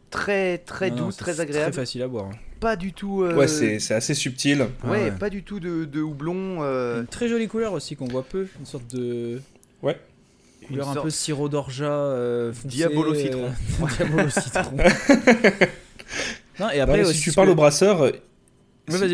très 0.10 0.58
très 0.60 0.90
Non, 0.90 0.96
doux, 0.98 1.04
non, 1.06 1.10
très 1.12 1.40
agréable. 1.42 1.72
Très 1.72 1.82
facile 1.82 2.02
à 2.04 2.08
boire. 2.08 2.26
hein. 2.26 2.38
Pas 2.60 2.76
du 2.76 2.94
tout. 2.94 3.24
euh, 3.24 3.36
Ouais, 3.36 3.48
c'est 3.48 3.80
c'est 3.80 3.94
assez 3.94 4.14
subtil. 4.14 4.62
Ouais, 4.62 4.68
Ah 4.84 4.90
ouais. 4.92 5.12
pas 5.12 5.30
du 5.30 5.44
tout 5.44 5.60
de, 5.60 5.86
de 5.86 6.02
houblon. 6.02 6.64
euh, 6.64 7.02
Une 7.02 7.08
très 7.08 7.28
jolie 7.28 7.48
couleur 7.48 7.74
aussi 7.74 7.96
qu'on 7.96 8.08
voit 8.08 8.24
peu, 8.24 8.48
une 8.60 8.66
sorte 8.66 8.94
de 8.96 9.42
Ouais. 9.84 10.00
couleur 10.68 10.92
Une 10.92 10.98
un 10.98 11.02
peu 11.02 11.10
sirop 11.10 11.50
d'orgeat 11.50 11.86
euh, 11.92 12.54
foncé, 12.54 12.68
Diabolo 12.70 13.14
euh, 13.14 13.16
citron. 13.22 13.52
Diabolo 13.98 14.30
citron. 14.30 14.78
non 16.60 16.70
et 16.72 16.78
Non, 16.78 16.84
après 16.84 17.02
aussi 17.04 17.18
si 17.18 17.24
tu 17.24 17.32
parles 17.34 17.48
que- 17.48 17.52
au 17.52 17.56
brasseur, 17.56 18.12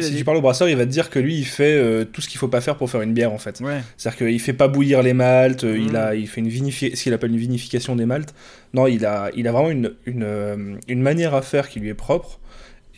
si- 0.02 0.16
tu 0.18 0.24
parles 0.26 0.38
au 0.38 0.42
brasseur, 0.42 0.68
il 0.68 0.76
va 0.76 0.86
te 0.86 0.92
dire 0.92 1.10
que 1.10 1.18
lui, 1.20 1.38
il 1.38 1.46
fait 1.46 1.74
euh, 1.76 2.04
tout 2.04 2.20
ce 2.20 2.28
qu'il 2.28 2.38
faut 2.40 2.50
pas 2.50 2.60
faire 2.60 2.76
pour 2.76 2.90
faire 2.90 3.02
une 3.02 3.14
bière 3.14 3.32
en 3.32 3.38
fait. 3.38 3.62
Ouais. 3.62 3.80
C'est-à-dire 3.96 4.28
qu'il 4.28 4.40
fait 4.42 4.52
pas 4.54 4.68
bouillir 4.68 5.02
les 5.02 5.14
maltes, 5.14 5.64
euh, 5.64 5.78
il, 5.78 5.96
a, 5.96 6.14
il 6.16 6.28
fait 6.28 6.42
une 6.42 6.50
vinifi- 6.50 6.94
ce 6.96 7.04
qu'il 7.04 7.14
appelle 7.14 7.32
une 7.32 7.38
vinification 7.38 7.96
des 7.96 8.06
maltes. 8.06 8.34
Non, 8.74 8.88
il 8.88 9.06
a, 9.06 9.30
il 9.36 9.48
a 9.48 9.52
vraiment 9.54 9.70
une, 9.70 9.94
une, 10.06 10.24
euh, 10.24 10.76
une 10.90 11.02
manière 11.02 11.34
à 11.36 11.42
faire 11.42 11.70
qui 11.70 11.80
lui 11.80 11.88
est 11.90 11.94
propre. 11.94 12.40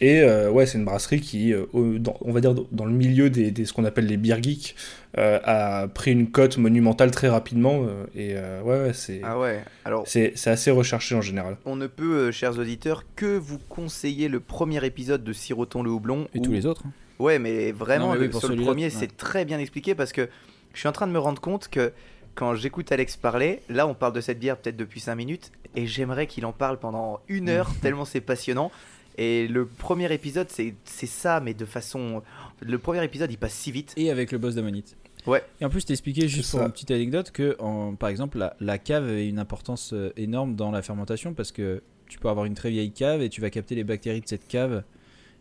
Et 0.01 0.21
euh, 0.21 0.49
ouais, 0.49 0.65
c'est 0.65 0.77
une 0.77 0.85
brasserie 0.85 1.21
qui, 1.21 1.53
euh, 1.53 1.65
dans- 1.99 2.17
on 2.21 2.31
va 2.31 2.41
dire 2.41 2.53
dans 2.71 2.85
le 2.85 2.91
milieu 2.91 3.29
des, 3.29 3.51
des- 3.51 3.65
ce 3.65 3.73
qu'on 3.73 3.85
appelle 3.85 4.05
les 4.07 4.17
beer 4.17 4.41
geeks, 4.41 4.75
euh, 5.17 5.39
a 5.43 5.87
pris 5.87 6.11
une 6.11 6.29
cote 6.31 6.57
monumentale 6.57 7.11
très 7.11 7.29
rapidement. 7.29 7.83
euh, 7.87 8.03
et 8.15 8.31
euh, 8.35 8.61
ouais, 8.63 8.81
ouais, 8.87 8.93
c'est 8.93 9.21
Ah 9.23 9.39
ouais. 9.39 9.63
Alors, 9.85 10.03
c'est 10.07 10.33
c'est 10.35 10.49
assez 10.49 10.71
recherché 10.71 11.15
en 11.15 11.21
général. 11.21 11.57
on 11.65 11.75
ne 11.75 11.87
peut, 11.87 12.15
euh, 12.27 12.31
chers 12.31 12.57
auditeurs, 12.57 13.03
que 13.15 13.37
vous 13.37 13.59
conseiller 13.69 14.27
le 14.27 14.39
premier 14.39 14.83
épisode 14.85 15.23
de 15.23 15.31
Siroton 15.33 15.83
le 15.83 15.91
houblon. 15.91 16.27
Et 16.33 16.39
où- 16.39 16.41
tous 16.43 16.51
les 16.51 16.65
autres. 16.65 16.83
hein. 16.87 16.91
Ouais, 17.19 17.37
mais 17.39 17.71
vraiment, 17.71 18.07
Non, 18.07 18.13
mais 18.13 18.19
oui, 18.19 18.25
le- 18.25 18.31
pour 18.31 18.41
sur 18.41 18.49
le 18.49 18.55
premier, 18.61 18.85
ouais. 18.85 18.89
c'est 18.89 19.15
très 19.15 19.45
bien 19.45 19.59
expliqué 19.59 19.93
parce 19.95 20.11
que 20.11 20.27
je 20.73 20.79
suis 20.79 20.89
en 20.89 20.91
train 20.91 21.07
de 21.07 21.11
me 21.11 21.19
rendre 21.19 21.39
compte 21.39 21.67
que 21.69 21.93
quand 22.35 22.55
j'écoute 22.55 22.91
Alex 22.91 23.15
parler, 23.15 23.59
là, 23.69 23.85
on 23.87 23.93
parle 23.93 24.13
de 24.13 24.21
cette 24.21 24.39
bière 24.39 24.57
peut-être 24.57 24.75
depuis 24.75 24.99
5 24.99 25.13
minutes 25.15 25.51
et 25.75 25.85
j'aimerais 25.85 26.25
qu'il 26.25 26.45
en 26.47 26.51
parle 26.51 26.79
pendant 26.79 27.19
une 27.29 27.47
heure 27.49 27.69
tellement 27.83 28.05
c'est 28.05 28.19
passionnant. 28.21 28.71
Et 29.17 29.47
le 29.47 29.65
premier 29.65 30.11
épisode, 30.13 30.47
c'est 30.49 30.73
c'est 30.85 31.05
ça, 31.07 31.39
mais 31.39 31.53
de 31.53 31.65
façon. 31.65 32.23
Le 32.61 32.77
premier 32.79 33.03
épisode, 33.03 33.31
il 33.31 33.37
passe 33.37 33.53
si 33.53 33.71
vite. 33.71 33.93
Et 33.97 34.09
avec 34.09 34.31
le 34.31 34.37
boss 34.37 34.55
d'Ammonite. 34.55 34.95
Ouais. 35.27 35.41
Et 35.61 35.65
en 35.65 35.69
plus, 35.69 35.85
t'expliquais 35.85 36.27
juste 36.27 36.51
pour 36.51 36.59
ça. 36.59 36.65
une 36.65 36.71
petite 36.71 36.91
anecdote 36.91 37.31
que, 37.31 37.55
en- 37.59 37.95
par 37.95 38.09
exemple, 38.09 38.37
la, 38.39 38.55
la 38.59 38.77
cave 38.77 39.03
avait 39.05 39.27
une 39.29 39.39
importance 39.39 39.91
euh, 39.93 40.11
énorme 40.17 40.55
dans 40.55 40.69
la 40.71 40.81
fermentation 40.81 41.33
parce 41.33 41.51
que 41.53 41.81
tu 42.09 42.19
peux 42.19 42.27
avoir 42.27 42.45
une 42.45 42.55
très 42.55 42.69
vieille 42.71 42.91
cave 42.91 43.21
et 43.21 43.29
tu 43.29 43.39
vas 43.39 43.49
capter 43.49 43.75
les 43.75 43.83
bactéries 43.85 44.19
de 44.21 44.27
cette 44.27 44.47
cave. 44.47 44.83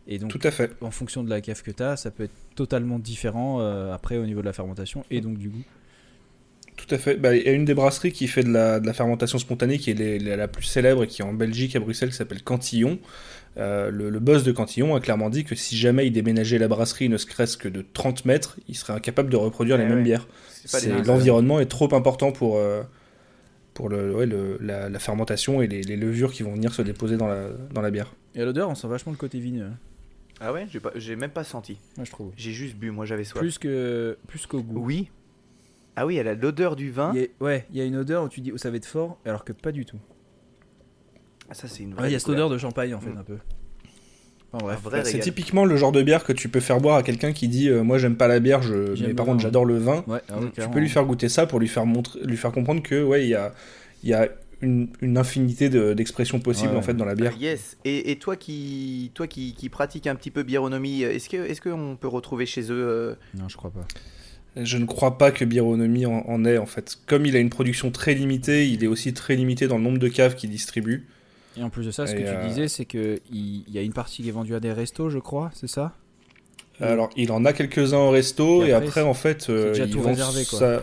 Et 0.07 0.18
donc, 0.18 0.31
Tout 0.31 0.41
à 0.45 0.51
fait. 0.51 0.70
en 0.81 0.91
fonction 0.91 1.25
de 1.25 1.31
la 1.31 1.41
cave 1.41 1.62
que 1.62 1.70
tu 1.70 1.83
as, 1.83 1.97
ça 1.97 2.11
peut 2.11 2.25
être 2.25 2.35
totalement 2.55 2.99
différent 2.99 3.61
euh, 3.61 3.93
après 3.93 4.16
au 4.18 4.27
niveau 4.27 4.41
de 4.41 4.47
la 4.47 4.53
fermentation 4.53 5.05
et 5.11 5.20
donc 5.20 5.39
du 5.39 5.49
goût. 5.49 5.64
Tout 6.77 6.93
à 6.95 6.99
fait. 6.99 7.16
Bah, 7.16 7.37
Il 7.37 7.43
y 7.45 7.49
a 7.49 7.53
une 7.53 7.64
des 7.64 7.75
brasseries 7.75 8.12
qui 8.12 8.27
fait 8.29 8.43
de 8.43 8.51
la, 8.51 8.81
de 8.81 8.87
la 8.87 8.93
fermentation 8.95 9.39
spontanée 9.39 9.79
qui 9.79 9.91
est 9.91 9.95
les- 9.95 10.18
les- 10.18 10.37
la 10.37 10.49
plus 10.49 10.64
célèbre 10.64 11.05
et 11.05 11.07
qui 11.07 11.23
est 11.23 11.25
en 11.25 11.35
Belgique, 11.35 11.77
à 11.77 11.81
Bruxelles, 11.81 12.11
qui 12.11 12.16
s'appelle 12.16 12.43
Cantillon. 12.43 12.99
Euh, 13.59 13.90
le, 13.90 14.09
le 14.09 14.18
boss 14.18 14.44
de 14.44 14.53
Cantillon 14.53 14.94
a 14.94 15.00
clairement 15.00 15.28
dit 15.28 15.44
que 15.44 15.55
si 15.55 15.76
jamais 15.76 16.07
il 16.07 16.11
déménageait 16.12 16.59
la 16.59 16.68
brasserie 16.68 17.09
ne 17.11 17.18
serait-ce 17.18 17.57
que 17.59 17.68
de 17.68 17.84
30 17.92 18.24
mètres, 18.24 18.57
il 18.68 18.74
serait 18.76 18.94
incapable 18.94 19.28
de 19.28 19.36
reproduire 19.36 19.76
les 19.76 19.84
Eh 19.84 19.88
mêmes 19.88 19.98
ouais. 19.98 20.05
bières. 20.05 20.26
L'environnement 21.07 21.61
est 21.61 21.66
trop 21.66 21.94
important 21.94 22.32
pour, 22.32 22.57
euh, 22.57 22.82
pour 23.74 23.88
le, 23.88 24.14
ouais, 24.14 24.26
le- 24.26 24.59
la, 24.61 24.88
la 24.88 24.98
fermentation 24.98 25.61
et 25.61 25.66
les, 25.66 25.82
les 25.82 25.96
levures 25.96 26.32
qui 26.32 26.42
vont 26.42 26.55
venir 26.55 26.72
se 26.72 26.80
déposer 26.82 27.16
dans 27.16 27.28
la, 27.28 27.48
dans 27.74 27.82
la 27.82 27.90
bière. 27.90 28.14
Et 28.34 28.40
à 28.40 28.44
l'odeur, 28.46 28.70
on 28.70 28.74
sent 28.74 28.86
vachement 28.88 29.12
le 29.12 29.18
côté 29.18 29.38
hein. 29.61 29.72
Ah 30.40 30.53
ouais 30.53 30.66
J'ai 30.70 30.80
pas- 30.80 30.92
j'ai 30.96 31.14
même 31.14 31.30
pas 31.30 31.44
senti. 31.44 31.76
Moi, 31.96 32.05
je 32.07 32.11
trouve. 32.11 32.32
J'ai 32.36 32.53
juste 32.53 32.76
bu, 32.76 32.90
moi 32.90 33.05
j'avais 33.07 33.24
soif. 33.24 33.38
Plus 33.40 33.59
que 33.59 34.16
plus 34.26 34.46
qu'au 34.46 34.62
goût. 34.62 34.80
Oui. 34.82 35.09
Ah 35.94 36.07
oui, 36.07 36.16
elle 36.16 36.26
a 36.26 36.34
l'odeur 36.34 36.74
du 36.74 36.90
vin. 36.90 37.12
A- 37.14 37.44
ouais, 37.44 37.66
il 37.70 37.76
y 37.76 37.80
a 37.80 37.84
une 37.84 37.96
odeur 37.96 38.24
où 38.24 38.28
tu 38.28 38.40
dis 38.40 38.50
oh, 38.50 38.57
ça 38.57 38.70
va 38.70 38.76
être 38.78 38.86
fort, 38.86 39.18
alors 39.26 39.44
que 39.44 39.53
pas 39.53 39.72
du 39.72 39.84
tout. 39.84 39.98
Ah, 41.53 41.55
ça, 41.55 41.68
c'est 41.68 41.82
une 41.82 41.94
vraie. 41.94 42.09
Il 42.09 42.12
y 42.12 42.16
a 42.16 42.18
cette 42.18 42.30
odeur 42.30 42.48
de 42.48 42.57
champagne 42.59 42.94
en 42.94 43.00
fait 43.00 43.11
Mm. 43.11 43.18
un 43.18 43.22
peu. 43.24 43.36
Enfin 44.55 44.64
bref. 44.64 44.78
Un 44.84 44.88
vrai 44.88 45.05
C'est 45.05 45.18
typiquement 45.18 45.64
le 45.64 45.76
genre 45.76 45.92
de 45.92 46.03
bière 46.03 46.24
que 46.24 46.32
tu 46.32 46.48
peux 46.48 46.61
faire 46.61 46.80
boire 46.80 46.96
à 46.96 47.03
quelqu'un 47.03 47.32
qui 47.32 47.48
dit 47.48 47.68
euh, 47.68 47.82
Moi 47.82 47.98
j'aime 47.98 48.16
pas 48.16 48.28
la 48.28 48.40
bière, 48.40 48.62
je... 48.62 49.00
Mais 49.07 49.14
par 49.14 49.26
contre 49.26 49.40
j'adore 49.40 49.64
le 49.64 49.78
vin. 49.78 50.05
Ouais, 50.07 50.20
ah 50.30 50.34
tu 50.55 50.68
peux 50.70 50.78
lui 50.80 50.88
faire 50.88 51.05
goûter 51.05 51.28
ça 51.28 51.46
pour 51.46 51.61
lui 51.61 51.68
faire, 51.68 51.86
montrer, 51.86 52.20
lui 52.24 52.36
faire 52.36 52.53
comprendre 52.53 52.82
que 52.82 53.03
ouais, 53.03 53.24
il 53.24 53.28
y 53.30 53.34
a, 53.34 53.53
il 54.03 54.09
y 54.11 54.14
a 54.14 54.28
une, 54.61 54.88
une 55.00 55.18
infinité 55.18 55.68
de- 55.70 55.92
d'expressions 55.94 56.38
possibles 56.38 56.72
Ouais, 56.72 56.78
en 56.78 56.82
fait 56.82 56.94
dans 56.94 57.05
la 57.05 57.14
bière. 57.14 57.32
Ah, 57.34 57.40
yes. 57.40 57.76
Et, 57.84 58.11
et 58.12 58.16
toi 58.18 58.36
qui 58.36 59.11
toi 59.14 59.26
qui, 59.26 59.55
qui 59.55 59.68
pratiques 59.68 60.07
un 60.07 60.14
petit 60.14 60.30
peu 60.30 60.42
biéronomie, 60.42 61.03
est-ce 61.03 61.28
que 61.28 61.36
est-ce 61.38 61.61
qu'on 61.61 61.96
peut 62.00 62.09
retrouver 62.09 62.46
chez 62.46 62.62
eux 62.70 62.86
euh, 62.88 63.14
Non, 63.34 63.48
je 63.48 63.57
crois 63.57 63.70
pas. 63.70 63.86
Je 64.62 64.76
ne 64.76 64.84
crois 64.84 65.16
pas 65.16 65.30
que 65.32 65.46
Bironomie 65.46 66.05
en, 66.05 66.24
en 66.28 66.44
ait 66.44 66.59
en 66.59 66.66
fait. 66.66 66.98
Comme 67.07 67.24
il 67.24 67.34
a 67.36 67.38
une 67.38 67.48
production 67.48 67.90
très 67.90 68.12
limitée, 68.12 68.68
il 68.68 68.84
est 68.84 68.86
aussi 68.86 69.14
très 69.14 69.34
limité 69.34 69.66
dans 69.66 69.78
le 69.78 69.82
nombre 69.82 69.98
de 69.98 70.09
caves 70.09 70.34
qu'il 70.34 70.50
distribue. 70.50 71.07
Et 71.57 71.62
en 71.62 71.70
plus 71.70 71.84
de 71.86 71.90
ça, 71.90 72.07
ce 72.07 72.14
que 72.14 72.18
tu 72.20 72.24
euh, 72.26 72.46
disais, 72.48 72.68
c'est 72.68 72.84
que 72.86 73.20
il 73.30 73.64
il 73.68 73.74
y 73.74 73.78
a 73.78 73.82
une 73.82 73.92
partie 73.92 74.22
qui 74.22 74.28
est 74.28 74.32
vendue 74.32 74.55
à 74.55 74.61
des 74.61 74.72
restos, 74.72 75.11
je 75.11 75.18
crois, 75.18 75.50
c'est 75.55 75.68
ça? 75.68 75.92
Alors 76.80 77.11
il 77.16 77.30
en 77.30 77.44
a 77.44 77.53
quelques-uns 77.53 77.98
en 77.98 78.11
resto 78.11 78.64
Et 78.64 78.68
et 78.68 78.72
après, 78.72 79.03
en 79.03 79.14
fait 79.14 79.48
euh, 79.50 79.68
déjà 79.72 79.84
il 79.84 79.90
tout 79.92 80.00
réservé, 80.03 80.44
quoi. 80.46 80.59
ça- 80.59 80.82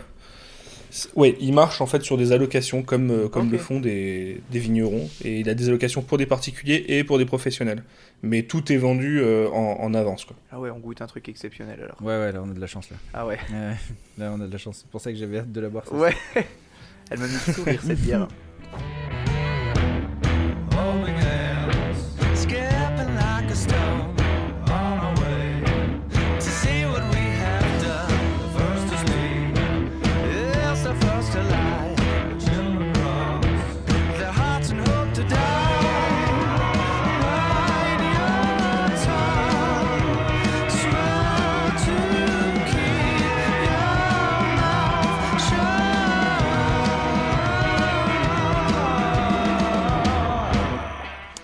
Ouais, 1.14 1.36
il 1.40 1.52
marche 1.52 1.80
en 1.80 1.86
fait 1.86 2.02
sur 2.02 2.16
des 2.18 2.32
allocations 2.32 2.82
comme, 2.82 3.10
euh, 3.12 3.28
comme 3.28 3.52
le 3.52 3.58
font 3.58 3.78
des, 3.78 4.40
des 4.50 4.58
vignerons. 4.58 5.08
Et 5.24 5.38
il 5.38 5.48
a 5.48 5.54
des 5.54 5.68
allocations 5.68 6.02
pour 6.02 6.18
des 6.18 6.26
particuliers 6.26 6.84
et 6.88 7.04
pour 7.04 7.16
des 7.18 7.26
professionnels. 7.26 7.84
Mais 8.22 8.42
tout 8.42 8.72
est 8.72 8.76
vendu 8.76 9.20
euh, 9.20 9.48
en, 9.50 9.78
en 9.80 9.94
avance. 9.94 10.24
Quoi. 10.24 10.36
Ah 10.50 10.58
ouais, 10.58 10.68
on 10.70 10.80
goûte 10.80 11.00
un 11.00 11.06
truc 11.06 11.28
exceptionnel 11.28 11.78
alors. 11.80 11.96
Ouais, 12.02 12.18
ouais, 12.18 12.32
là 12.32 12.42
on 12.44 12.50
a 12.50 12.54
de 12.54 12.60
la 12.60 12.66
chance 12.66 12.90
là. 12.90 12.96
Ah 13.14 13.24
ouais. 13.24 13.38
Là 14.18 14.32
on 14.36 14.40
a 14.40 14.46
de 14.48 14.52
la 14.52 14.58
chance. 14.58 14.78
C'est 14.80 14.90
pour 14.90 15.00
ça 15.00 15.12
que 15.12 15.18
j'avais 15.18 15.38
hâte 15.38 15.52
de 15.52 15.60
la 15.60 15.68
boire. 15.68 15.84
ça. 15.86 15.94
Ouais. 15.94 16.14
Elle 17.10 17.18
m'a 17.20 17.26
mis 17.28 17.34
le 17.46 17.52
sourire 17.52 17.80
cette 17.84 18.00
bière. 18.00 18.26
home 20.80 21.04
again. 21.04 21.29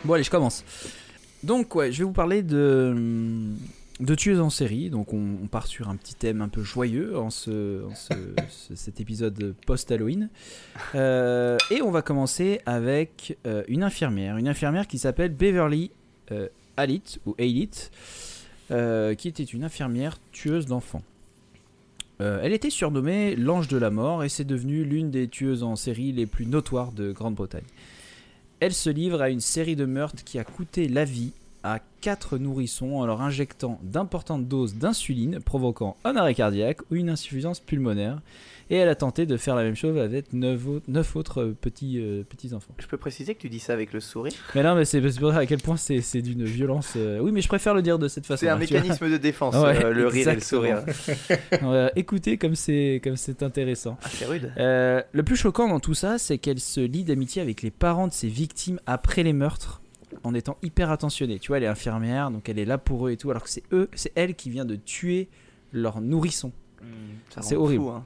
Bon 0.06 0.12
allez, 0.12 0.22
je 0.22 0.30
commence. 0.30 0.64
Donc 1.42 1.74
ouais, 1.74 1.90
je 1.90 1.98
vais 1.98 2.04
vous 2.04 2.12
parler 2.12 2.44
de 2.44 3.56
tueuses 4.16 4.40
en 4.40 4.50
série. 4.50 4.88
Donc 4.88 5.12
on, 5.12 5.48
part 5.50 5.66
sur 5.66 5.88
un 5.88 5.96
petit 5.96 6.14
thème 6.14 6.42
un 6.42 6.48
peu 6.48 6.62
joyeux 6.62 7.18
en 7.18 7.30
ce, 7.30 7.82
cet 8.76 9.00
épisode 9.00 9.56
post-Halloween. 9.66 10.28
Euh, 10.94 11.58
et 11.72 11.82
on 11.82 11.90
va 11.90 12.02
commencer 12.02 12.60
avec 12.66 13.36
euh, 13.48 13.64
une 13.66 13.82
infirmière, 13.82 14.36
une 14.36 14.46
infirmière 14.46 14.86
qui 14.86 14.98
s'appelle 14.98 15.32
Beverly 15.32 15.90
euh, 16.30 16.46
Alit 16.76 17.18
ou 17.26 17.34
euh, 18.70 19.14
qui 19.14 19.26
était 19.26 19.42
une 19.42 19.64
infirmière 19.64 20.20
tueuse 20.30 20.66
d'enfants. 20.66 21.02
Elle 22.18 22.54
était 22.54 22.70
surnommée 22.70 23.36
l'ange 23.36 23.68
de 23.68 23.76
la 23.76 23.90
mort 23.90 24.24
et 24.24 24.30
c'est 24.30 24.44
devenu 24.44 24.84
l'une 24.84 25.10
des 25.10 25.28
tueuses 25.28 25.62
en 25.62 25.76
série 25.76 26.12
les 26.12 26.24
plus 26.24 26.46
notoires 26.46 26.92
de 26.92 27.12
Grande-Bretagne. 27.12 27.64
Elle 28.58 28.72
se 28.72 28.88
livre 28.88 29.20
à 29.20 29.28
une 29.28 29.40
série 29.40 29.76
de 29.76 29.84
meurtres 29.84 30.24
qui 30.24 30.38
a 30.38 30.44
coûté 30.44 30.88
la 30.88 31.04
vie 31.04 31.32
à 31.62 31.78
quatre 32.00 32.38
nourrissons 32.38 32.94
en 32.94 33.04
leur 33.04 33.20
injectant 33.20 33.78
d'importantes 33.82 34.48
doses 34.48 34.76
d'insuline 34.76 35.40
provoquant 35.40 35.96
un 36.04 36.16
arrêt 36.16 36.34
cardiaque 36.34 36.80
ou 36.90 36.94
une 36.94 37.10
insuffisance 37.10 37.60
pulmonaire. 37.60 38.22
Et 38.68 38.76
elle 38.76 38.88
a 38.88 38.94
tenté 38.96 39.26
de 39.26 39.36
faire 39.36 39.54
la 39.54 39.62
même 39.62 39.76
chose 39.76 39.96
avec 39.96 40.32
neuf 40.32 40.66
autres, 40.66 40.84
neuf 40.90 41.14
autres, 41.14 41.40
euh, 41.42 41.56
petits, 41.60 42.00
euh, 42.00 42.24
petits 42.28 42.52
enfants. 42.52 42.74
Je 42.78 42.86
peux 42.88 42.96
préciser 42.96 43.34
que 43.36 43.40
tu 43.40 43.48
dis 43.48 43.60
ça 43.60 43.72
avec 43.72 43.92
le 43.92 44.00
sourire? 44.00 44.32
Mais 44.56 44.62
non, 44.64 44.74
mais 44.74 44.84
c'est 44.84 45.00
pour 45.00 45.10
dire 45.10 45.36
à 45.36 45.46
quel 45.46 45.60
point 45.60 45.76
c'est 45.76 46.20
d'une 46.22 46.44
violence. 46.44 46.94
euh, 46.96 47.20
Oui, 47.20 47.30
mais 47.30 47.42
je 47.42 47.48
préfère 47.48 47.74
le 47.74 47.82
dire 47.82 47.98
de 47.98 48.08
cette 48.08 48.26
façon. 48.26 48.40
C'est 48.40 48.48
un 48.48 48.56
hein, 48.56 48.58
mécanisme 48.58 49.08
de 49.08 49.16
défense, 49.18 49.54
Ouais, 49.62 49.84
euh, 49.84 49.92
le 49.92 50.08
rire 50.08 50.28
et 50.28 50.34
le 50.34 50.40
sourire. 50.40 50.84
On 51.62 51.70
va 51.70 51.90
écouter 51.94 52.38
comme 52.38 52.56
c'est 52.56 53.00
intéressant. 53.40 53.98
Ah, 54.02 54.08
c'est 54.10 54.26
rude. 54.26 54.52
Le 54.56 55.22
plus 55.22 55.36
choquant 55.36 55.68
dans 55.68 55.80
tout 55.80 55.94
ça, 55.94 56.18
c'est 56.18 56.38
qu'elle 56.38 56.60
se 56.60 56.80
lie 56.80 57.04
d'amitié 57.04 57.40
avec 57.42 57.62
les 57.62 57.70
parents 57.70 58.08
de 58.08 58.12
ses 58.12 58.28
victimes 58.28 58.80
après 58.86 59.22
les 59.22 59.32
meurtres, 59.32 59.80
en 60.24 60.34
étant 60.34 60.56
hyper 60.62 60.90
attentionnée. 60.90 61.38
Tu 61.38 61.48
vois, 61.48 61.58
elle 61.58 61.64
est 61.64 61.68
infirmière, 61.68 62.30
donc 62.32 62.48
elle 62.48 62.58
est 62.58 62.64
là 62.64 62.78
pour 62.78 63.06
eux 63.06 63.12
et 63.12 63.16
tout, 63.16 63.30
alors 63.30 63.44
que 63.44 63.50
c'est 63.50 63.62
eux, 63.72 63.88
c'est 63.94 64.10
elle 64.16 64.34
qui 64.34 64.50
vient 64.50 64.64
de 64.64 64.74
tuer 64.74 65.28
leur 65.72 66.00
nourrisson. 66.00 66.52
Ça 67.30 67.42
c'est 67.42 67.56
horrible. 67.56 67.84
fou, 67.84 67.90
hein. 67.90 68.04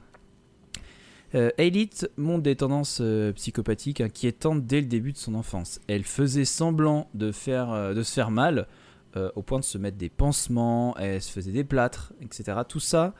Euh, 1.33 1.49
Aelith 1.57 2.09
montre 2.17 2.43
des 2.43 2.55
tendances 2.55 2.99
euh, 3.01 3.31
psychopathiques 3.33 4.01
inquiétantes 4.01 4.65
dès 4.65 4.81
le 4.81 4.87
début 4.87 5.13
de 5.13 5.17
son 5.17 5.35
enfance. 5.35 5.79
Elle 5.87 6.03
faisait 6.03 6.45
semblant 6.45 7.07
de, 7.13 7.31
faire, 7.31 7.71
euh, 7.71 7.93
de 7.93 8.03
se 8.03 8.13
faire 8.13 8.31
mal, 8.31 8.67
euh, 9.15 9.31
au 9.35 9.41
point 9.41 9.59
de 9.59 9.63
se 9.63 9.77
mettre 9.77 9.97
des 9.97 10.09
pansements, 10.09 10.95
elle 10.97 11.21
se 11.21 11.31
faisait 11.31 11.51
des 11.51 11.63
plâtres, 11.63 12.13
etc. 12.21 12.59
Tout 12.67 12.79
ça 12.79 13.13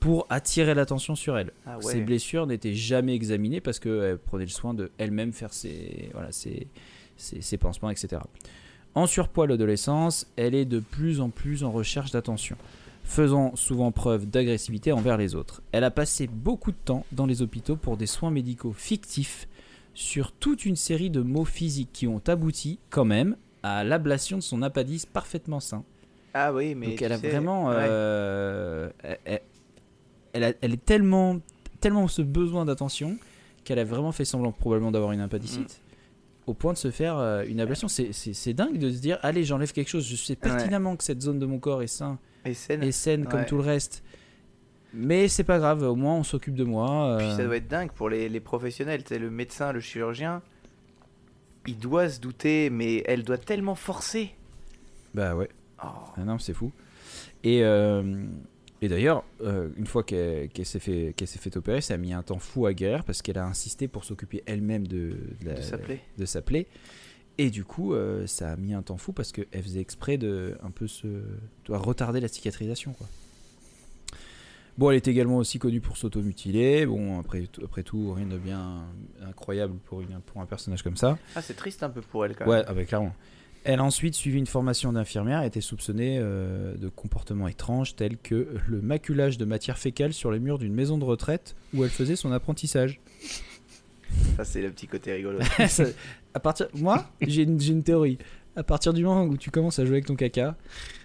pour 0.00 0.26
attirer 0.30 0.74
l'attention 0.74 1.16
sur 1.16 1.36
elle. 1.36 1.50
Ah 1.66 1.78
Ses 1.80 2.00
blessures 2.00 2.46
n'étaient 2.46 2.74
jamais 2.74 3.14
examinées 3.14 3.60
parce 3.60 3.80
qu'elle 3.80 4.18
prenait 4.18 4.44
le 4.44 4.50
soin 4.50 4.72
de 4.72 4.92
elle-même 4.98 5.32
faire 5.32 5.52
ses, 5.52 6.10
voilà, 6.12 6.30
ses, 6.30 6.68
ses, 7.16 7.40
ses 7.40 7.56
pansements, 7.56 7.90
etc. 7.90 8.22
En 8.94 9.06
surpoids 9.06 9.44
à 9.44 9.46
l'adolescence, 9.48 10.26
elle 10.36 10.54
est 10.54 10.64
de 10.64 10.78
plus 10.78 11.20
en 11.20 11.30
plus 11.30 11.64
en 11.64 11.72
recherche 11.72 12.12
d'attention, 12.12 12.56
faisant 13.08 13.56
souvent 13.56 13.90
preuve 13.90 14.26
d'agressivité 14.26 14.92
envers 14.92 15.16
les 15.16 15.34
autres. 15.34 15.62
Elle 15.72 15.82
a 15.84 15.90
passé 15.90 16.26
beaucoup 16.26 16.70
de 16.72 16.76
temps 16.76 17.06
dans 17.10 17.24
les 17.24 17.40
hôpitaux 17.40 17.74
pour 17.76 17.96
des 17.96 18.06
soins 18.06 18.30
médicaux 18.30 18.74
fictifs 18.74 19.48
sur 19.94 20.30
toute 20.32 20.66
une 20.66 20.76
série 20.76 21.08
de 21.08 21.22
maux 21.22 21.46
physiques 21.46 21.88
qui 21.92 22.06
ont 22.06 22.20
abouti 22.28 22.78
quand 22.90 23.06
même 23.06 23.36
à 23.62 23.82
l'ablation 23.82 24.36
de 24.36 24.42
son 24.42 24.60
appendice 24.62 25.06
parfaitement 25.06 25.58
sain. 25.58 25.84
Ah 26.34 26.52
oui, 26.52 26.74
mais. 26.74 26.88
Donc 26.88 27.02
elle 27.02 27.12
a 27.12 27.18
sais, 27.18 27.30
vraiment, 27.30 27.70
euh, 27.72 28.90
elle, 29.02 29.18
elle- 29.24 29.40
elle 30.34 30.44
a- 30.44 30.52
elle 30.60 30.74
est 30.74 30.84
tellement, 30.84 31.38
tellement 31.80 32.06
ce 32.08 32.20
besoin 32.22 32.66
d'attention 32.66 33.16
qu'elle 33.64 33.78
a 33.78 33.84
vraiment 33.84 34.12
fait 34.12 34.26
semblant 34.26 34.52
probablement 34.52 34.90
d'avoir 34.92 35.12
une 35.12 35.20
appendicite. 35.20 35.80
Au 36.48 36.54
point 36.54 36.72
de 36.72 36.78
se 36.78 36.90
faire 36.90 37.18
euh, 37.18 37.44
une 37.46 37.60
ablation, 37.60 37.88
c'est- 37.88 38.52
dingue 38.54 38.78
de 38.78 38.90
se 38.90 38.98
dire 39.00 39.18
allez 39.22 39.44
j'enlève 39.44 39.70
quelque 39.72 39.88
chose, 39.90 40.08
je 40.08 40.16
sais 40.16 40.34
pertinemment 40.34 40.96
que 40.96 41.04
cette 41.04 41.20
zone 41.20 41.38
de 41.38 41.44
mon 41.46 41.58
corps 41.58 41.82
est 41.82 41.86
sain 41.86 42.18
Et 42.46 42.54
scène. 42.54 42.82
et 42.82 42.90
saine 42.90 43.26
comme 43.26 43.44
tout 43.44 43.56
le 43.56 43.62
reste, 43.62 44.02
mais 44.94 45.28
c'est 45.28 45.44
pas 45.44 45.58
grave, 45.58 45.82
au 45.82 45.94
moins 45.94 46.14
on 46.14 46.22
s'occupe 46.24 46.54
de 46.54 46.64
moi. 46.64 47.16
Puis 47.18 47.26
euh, 47.26 47.36
ça 47.36 47.44
doit 47.44 47.56
être 47.56 47.68
dingue 47.68 47.92
pour 47.92 48.08
les, 48.08 48.30
les 48.30 48.40
professionnels. 48.40 49.02
Sais, 49.06 49.18
le 49.18 49.30
médecin, 49.30 49.72
le 49.72 49.80
chirurgien, 49.80 50.40
il 51.66 51.76
doit 51.78 52.08
se 52.08 52.18
douter, 52.18 52.70
mais 52.70 53.02
elle 53.06 53.24
doit 53.24 53.36
tellement 53.38 53.74
forcer. 53.74 54.30
Bah 55.14 55.34
ouais. 55.34 55.50
Oh. 55.84 55.88
Ah 56.16 56.24
non, 56.24 56.38
c'est 56.38 56.54
fou. 56.54 56.72
Et, 57.44 57.62
euh, 57.62 58.24
et 58.80 58.88
d'ailleurs, 58.88 59.24
euh, 59.42 59.68
une 59.76 59.86
fois 59.86 60.02
qu'elle 60.04 60.48
s'est 60.64 60.78
fait, 60.78 61.12
qu'elle 61.16 61.28
s'est 61.28 61.38
fait 61.38 61.56
opérer, 61.56 61.80
ça 61.80 61.94
a 61.94 61.96
mis 61.96 62.12
un 62.12 62.22
temps 62.22 62.38
fou 62.38 62.66
à 62.66 62.72
guérir 62.72 63.04
parce 63.04 63.22
qu'elle 63.22 63.38
a 63.38 63.44
insisté 63.46 63.88
pour 63.88 64.04
s'occuper 64.04 64.42
elle-même 64.46 64.86
de, 64.86 65.16
de, 65.42 65.50
De 65.50 65.56
de 66.18 66.24
sa 66.26 66.42
plaie. 66.42 66.66
Et 67.38 67.50
du 67.50 67.64
coup, 67.64 67.94
euh, 67.94 68.26
ça 68.26 68.50
a 68.52 68.56
mis 68.56 68.74
un 68.74 68.82
temps 68.82 68.96
fou 68.96 69.12
parce 69.12 69.30
qu'elle 69.32 69.62
faisait 69.62 69.80
exprès 69.80 70.16
de 70.18 70.56
un 70.62 70.70
peu 70.70 70.86
se 70.88 71.06
doit 71.66 71.78
retarder 71.78 72.20
la 72.20 72.28
cicatrisation. 72.28 72.92
Quoi. 72.92 73.06
Bon, 74.76 74.90
elle 74.90 74.96
est 74.96 75.08
également 75.08 75.38
aussi 75.38 75.58
connue 75.58 75.80
pour 75.80 75.96
s'automutiler. 75.96 76.86
Bon, 76.86 77.18
après, 77.18 77.42
tout- 77.46 77.62
après 77.64 77.82
tout, 77.82 78.12
rien 78.12 78.26
de 78.26 78.38
bien 78.38 78.84
incroyable 79.26 79.74
pour, 79.86 80.00
une, 80.02 80.20
pour 80.20 80.40
un 80.40 80.46
personnage 80.46 80.82
comme 80.82 80.96
ça. 80.96 81.18
Ah, 81.34 81.42
c'est 81.42 81.54
triste 81.54 81.82
un 81.82 81.90
peu 81.90 82.00
pour 82.00 82.24
elle 82.24 82.36
quand 82.36 82.46
Ouais, 82.46 82.58
même. 82.58 82.64
ah 82.68 82.74
bah, 82.74 82.84
clairement. 82.84 83.12
Elle 83.64 83.80
a 83.80 83.84
ensuite 83.84 84.14
suivi 84.14 84.38
une 84.38 84.46
formation 84.46 84.92
d'infirmière 84.92 85.42
et 85.42 85.46
était 85.46 85.60
soupçonnée 85.60 86.18
euh, 86.20 86.74
de 86.76 86.88
comportements 86.88 87.48
étranges 87.48 87.96
tels 87.96 88.16
que 88.16 88.48
le 88.66 88.80
maculage 88.80 89.36
de 89.36 89.44
matière 89.44 89.78
fécale 89.78 90.12
sur 90.12 90.30
les 90.30 90.38
murs 90.38 90.58
d'une 90.58 90.72
maison 90.74 90.96
de 90.96 91.04
retraite 91.04 91.54
où 91.74 91.84
elle 91.84 91.90
faisait 91.90 92.16
son 92.16 92.32
apprentissage. 92.32 93.00
Ça, 94.36 94.44
c'est 94.44 94.62
le 94.62 94.70
petit 94.70 94.86
côté 94.86 95.12
rigolo. 95.12 95.38
Ça- 95.68 95.84
à 96.34 96.40
partir, 96.40 96.68
moi, 96.74 97.10
j'ai 97.20 97.42
une, 97.42 97.82
théorie. 97.82 98.18
À 98.56 98.62
partir 98.62 98.92
du 98.94 99.04
moment 99.04 99.24
où 99.24 99.36
tu 99.36 99.50
commences 99.50 99.78
à 99.78 99.84
jouer 99.84 99.96
avec 99.96 100.06
ton 100.06 100.16
caca, 100.16 100.56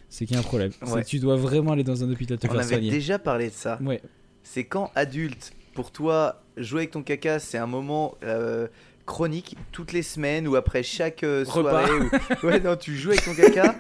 c'est 0.10 0.26
qu'il 0.26 0.36
y 0.36 0.38
a 0.38 0.40
un 0.40 0.44
problème. 0.44 0.72
C'est 0.84 0.92
Ouais. 0.94 1.02
que 1.04 1.08
tu 1.08 1.20
dois 1.20 1.36
vraiment 1.36 1.72
aller 1.74 1.84
dans 1.84 2.04
un 2.04 2.12
hôpital 2.12 2.38
te 2.38 2.48
On 2.48 2.52
faire 2.52 2.60
avait 2.60 2.70
soigner. 2.70 2.92
déjà 2.92 3.20
parlé 3.20 3.48
de 3.50 3.54
ça. 3.54 3.80
Ouais. 3.82 4.02
C'est 4.44 4.64
quand 4.64 4.92
adulte, 4.96 5.54
pour 5.74 5.92
toi, 5.92 6.44
jouer 6.56 6.82
avec 6.82 6.92
ton 6.92 7.04
caca, 7.04 7.40
c'est 7.40 7.58
un 7.58 7.66
moment 7.68 8.16
euh, 8.24 8.68
chronique, 9.06 9.56
toutes 9.72 9.92
les 9.94 10.04
semaines 10.04 10.48
ou 10.48 10.56
après 10.56 10.84
chaque 10.84 11.24
euh, 11.24 11.46
soirée. 11.46 11.92
ou- 11.92 12.10
Ouais, 12.48 12.60
non, 12.60 12.76
tu 12.76 12.96
joues 12.96 13.10
avec 13.10 13.24
ton 13.26 13.36
caca, 13.36 13.76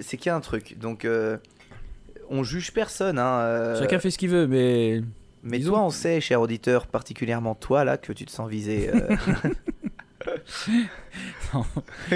c'est 0.00 0.16
qu'il 0.16 0.26
y 0.26 0.30
a 0.30 0.36
un 0.36 0.40
truc. 0.40 0.78
Donc, 0.78 1.04
euh, 1.04 1.36
on 2.30 2.42
juge 2.42 2.72
personne. 2.72 3.18
Hein, 3.18 3.40
euh, 3.40 3.78
Chacun 3.78 3.98
fait 3.98 4.10
ce 4.10 4.18
qu'il 4.18 4.30
veut, 4.30 4.46
mais 4.46 5.02
Mais 5.42 5.58
disons- 5.58 5.72
toi, 5.72 5.82
on 5.84 5.90
sait, 5.90 6.20
cher 6.20 6.40
auditeur, 6.40 6.86
particulièrement 6.86 7.54
toi, 7.54 7.84
là, 7.84 7.96
que 7.98 8.12
tu 8.12 8.24
te 8.24 8.30
sens 8.30 8.48
visé. 8.50 8.90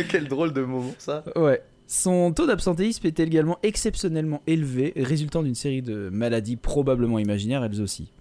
Quel 0.08 0.28
drôle 0.28 0.52
de 0.52 0.62
moment, 0.62 0.94
ça. 0.98 1.24
Ouais. 1.36 1.62
Son 1.86 2.32
taux 2.32 2.46
d'absentéisme 2.46 3.06
est 3.06 3.18
également 3.20 3.58
exceptionnellement 3.62 4.42
élevé, 4.46 4.92
résultant 4.96 5.42
d'une 5.42 5.54
série 5.54 5.82
de 5.82 6.10
maladies 6.12 6.56
probablement 6.56 7.18
imaginaires 7.18 7.64
elles 7.64 7.80
aussi. 7.80 8.12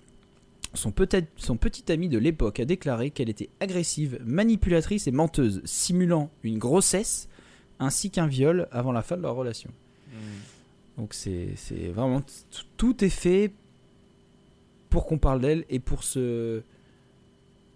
Son, 0.74 0.91
petit 0.91 1.91
ami 1.91 2.09
de 2.09 2.18
l'époque 2.18 2.59
a 2.59 2.65
déclaré 2.65 3.09
qu'elle 3.09 3.30
était 3.30 3.49
agressive, 3.59 4.20
manipulatrice 4.24 5.07
et 5.07 5.11
menteuse, 5.11 5.61
simulant 5.65 6.30
une 6.43 6.57
grossesse 6.59 7.30
ainsi 7.80 8.11
qu'un 8.11 8.28
viol 8.28 8.68
avant 8.72 8.91
la 8.91 9.01
fin 9.01 9.18
de 9.18 9.22
leur 9.22 9.36
relation. 9.36 9.72
Donc 10.97 11.13
c'est 11.13 11.55
vraiment... 11.93 12.22
Tout 12.76 13.03
est 13.03 13.09
fait 13.09 13.51
pour 14.89 15.05
qu'on 15.05 15.18
parle 15.18 15.41
d'elle 15.41 15.65
et 15.70 15.80
pour 15.80 16.03
se... 16.03 16.61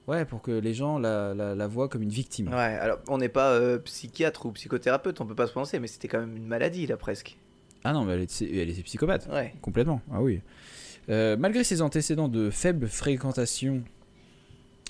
Ouais, 0.08 0.26
pour 0.26 0.42
que 0.42 0.52
les 0.52 0.74
gens 0.74 0.98
la, 0.98 1.34
la, 1.34 1.56
la 1.56 1.68
voient 1.68 1.88
comme 1.88 2.02
une 2.02 2.10
victime. 2.10 2.48
Ouais, 2.48 2.56
alors, 2.56 3.00
on 3.08 3.20
n'est 3.20 3.30
pas 3.30 3.52
euh, 3.52 3.78
psychiatre 3.78 4.48
ou 4.48 4.52
psychothérapeute, 4.52 5.22
on 5.22 5.26
peut 5.26 5.36
pas 5.36 5.46
se 5.46 5.52
prononcer, 5.52 5.80
mais 5.80 5.88
c'était 5.88 6.08
quand 6.08 6.20
même 6.20 6.36
une 6.36 6.48
maladie, 6.48 6.88
là, 6.88 6.98
presque. 6.98 7.38
Ah 7.84 7.94
non, 7.94 8.04
mais 8.04 8.14
elle 8.14 8.22
est, 8.22 8.42
elle 8.42 8.70
est 8.70 8.84
psychopathe. 8.84 9.30
Ouais. 9.32 9.54
Complètement, 9.62 10.02
ah 10.12 10.22
oui. 10.22 10.42
Euh, 11.10 11.36
malgré 11.38 11.64
ses 11.64 11.82
antécédents 11.82 12.28
de 12.28 12.50
faible 12.50 12.88
fréquentation 12.88 13.84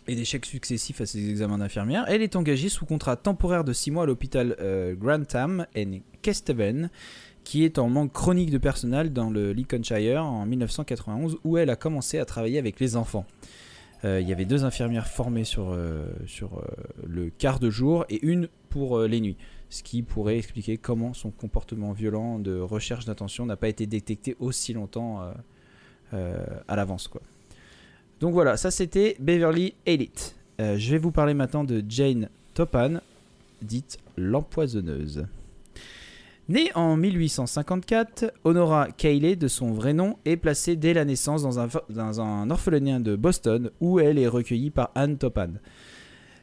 et 0.08 0.16
d'échecs 0.16 0.46
successifs 0.46 1.00
à 1.00 1.06
ses 1.06 1.30
examens 1.30 1.60
d'infirmière, 1.60 2.06
elle 2.08 2.22
est 2.22 2.36
engagée 2.36 2.70
sous 2.70 2.86
contrat 2.86 3.16
temporaire 3.16 3.64
de 3.64 3.72
6 3.72 3.92
mois 3.92 4.04
à 4.04 4.06
l'hôpital 4.06 4.56
euh, 4.60 4.94
Grantham 4.94 5.66
and 5.78 6.00
Kesteven, 6.22 6.90
qui 7.44 7.64
est 7.64 7.80
en 7.80 7.90
manque 7.90 8.12
chronique 8.12 8.52
de 8.52 8.58
personnel 8.58 9.14
dans 9.14 9.30
le 9.30 9.54
Lincolnshire 9.54 10.24
en 10.26 10.46
1991, 10.46 11.38
où 11.44 11.58
elle 11.58 11.70
a 11.70 11.76
commencé 11.76 12.20
à 12.20 12.26
travailler 12.26 12.60
avec 12.60 12.80
les 12.80 12.96
enfants. 12.96 13.26
Euh, 14.04 14.20
Il 14.20 14.28
y 14.28 14.34
avait 14.34 14.46
deux 14.46 14.66
infirmières 14.66 15.08
formées 15.08 15.44
sur, 15.44 15.78
le 17.08 17.30
quart 17.30 17.60
de 17.60 17.70
jour 17.70 18.06
et 18.10 18.20
une 18.26 18.50
pour 18.70 19.00
les 19.02 19.22
nuits, 19.22 19.38
ce 19.70 19.84
qui 19.84 20.02
pourrait 20.02 20.38
expliquer 20.38 20.78
comment 20.78 21.14
son 21.14 21.30
comportement 21.30 21.94
violent 21.94 22.40
de 22.40 22.60
recherche 22.60 23.06
d'attention 23.06 23.46
n'a 23.46 23.56
pas 23.56 23.70
été 23.70 23.86
détecté 23.86 24.36
aussi 24.40 24.74
longtemps 24.74 25.22
à 26.14 26.76
l'avance. 26.76 27.08
quoi. 27.08 27.22
Donc 28.22 28.34
voilà, 28.34 28.56
ça 28.56 28.70
c'était 28.70 29.16
Beverly 29.20 29.74
Elite. 29.88 30.36
Euh, 30.60 30.78
je 30.78 30.92
vais 30.92 31.00
vous 31.00 31.12
parler 31.12 31.34
maintenant 31.34 31.64
de 31.64 31.84
Jane 31.90 32.30
Topan, 32.54 33.00
dite 33.64 33.98
l'empoisonneuse. 34.16 35.26
Née 36.48 36.70
en 36.76 36.98
1854, 36.98 38.32
Honora 38.44 38.90
Cayley, 38.92 39.36
de 39.36 39.48
son 39.48 39.72
vrai 39.72 39.94
nom, 39.94 40.18
est 40.26 40.38
placée 40.38 40.76
dès 40.76 40.94
la 40.94 41.04
naissance 41.04 41.42
dans 41.42 41.60
un, 41.60 41.68
dans 41.90 42.22
un 42.22 42.52
orphelinat 42.52 43.00
de 43.00 43.16
Boston 43.16 43.72
où 43.80 44.00
elle 44.00 44.20
est 44.20 44.28
recueillie 44.28 44.70
par 44.70 44.92
Anne 44.94 45.18
Topan. 45.18 45.54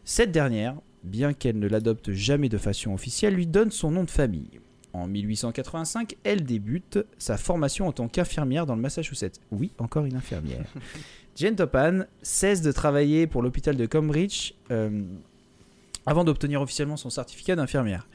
Cette 0.05 0.33
dernière, 0.33 0.75
bien 1.05 1.33
qu'elle 1.33 1.61
ne 1.61 1.69
l'adopte 1.69 2.11
jamais 2.11 2.49
de 2.49 2.59
façon 2.59 2.93
officielle, 2.93 3.35
lui 3.35 3.47
donne 3.47 3.71
son 3.71 3.93
nom 3.93 4.03
de 4.03 4.11
famille. 4.11 4.59
En 4.93 5.07
1885, 5.07 6.17
elle 6.25 6.45
débute 6.45 6.99
sa 7.19 7.37
formation 7.37 7.87
en 7.87 7.93
tant 7.93 8.09
qu'infirmière 8.09 8.67
dans 8.67 8.75
le 8.75 8.81
Massachusetts. 8.81 9.41
Oui, 9.51 9.71
encore 9.79 10.05
une 10.05 10.17
infirmière. 10.17 10.65
Jane 11.37 11.57
Topan 11.57 12.01
cesse 12.23 12.63
de 12.63 12.73
travailler 12.73 13.27
pour 13.27 13.43
l'hôpital 13.43 13.77
de 13.77 13.87
Cambridge 13.87 14.55
euh, 14.71 15.05
avant 16.05 16.25
d'obtenir 16.25 16.61
officiellement 16.61 16.97
son 16.97 17.11
certificat 17.11 17.55
d'infirmière. 17.55 18.09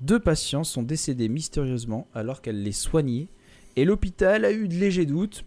Deux 0.00 0.20
patients 0.20 0.64
sont 0.64 0.82
décédés 0.82 1.28
mystérieusement 1.28 2.06
alors 2.14 2.40
qu'elle 2.40 2.62
les 2.62 2.72
soignait 2.72 3.26
et 3.74 3.84
l'hôpital 3.84 4.44
a 4.44 4.52
eu 4.52 4.68
de 4.68 4.74
légers 4.74 5.06
doutes. 5.06 5.44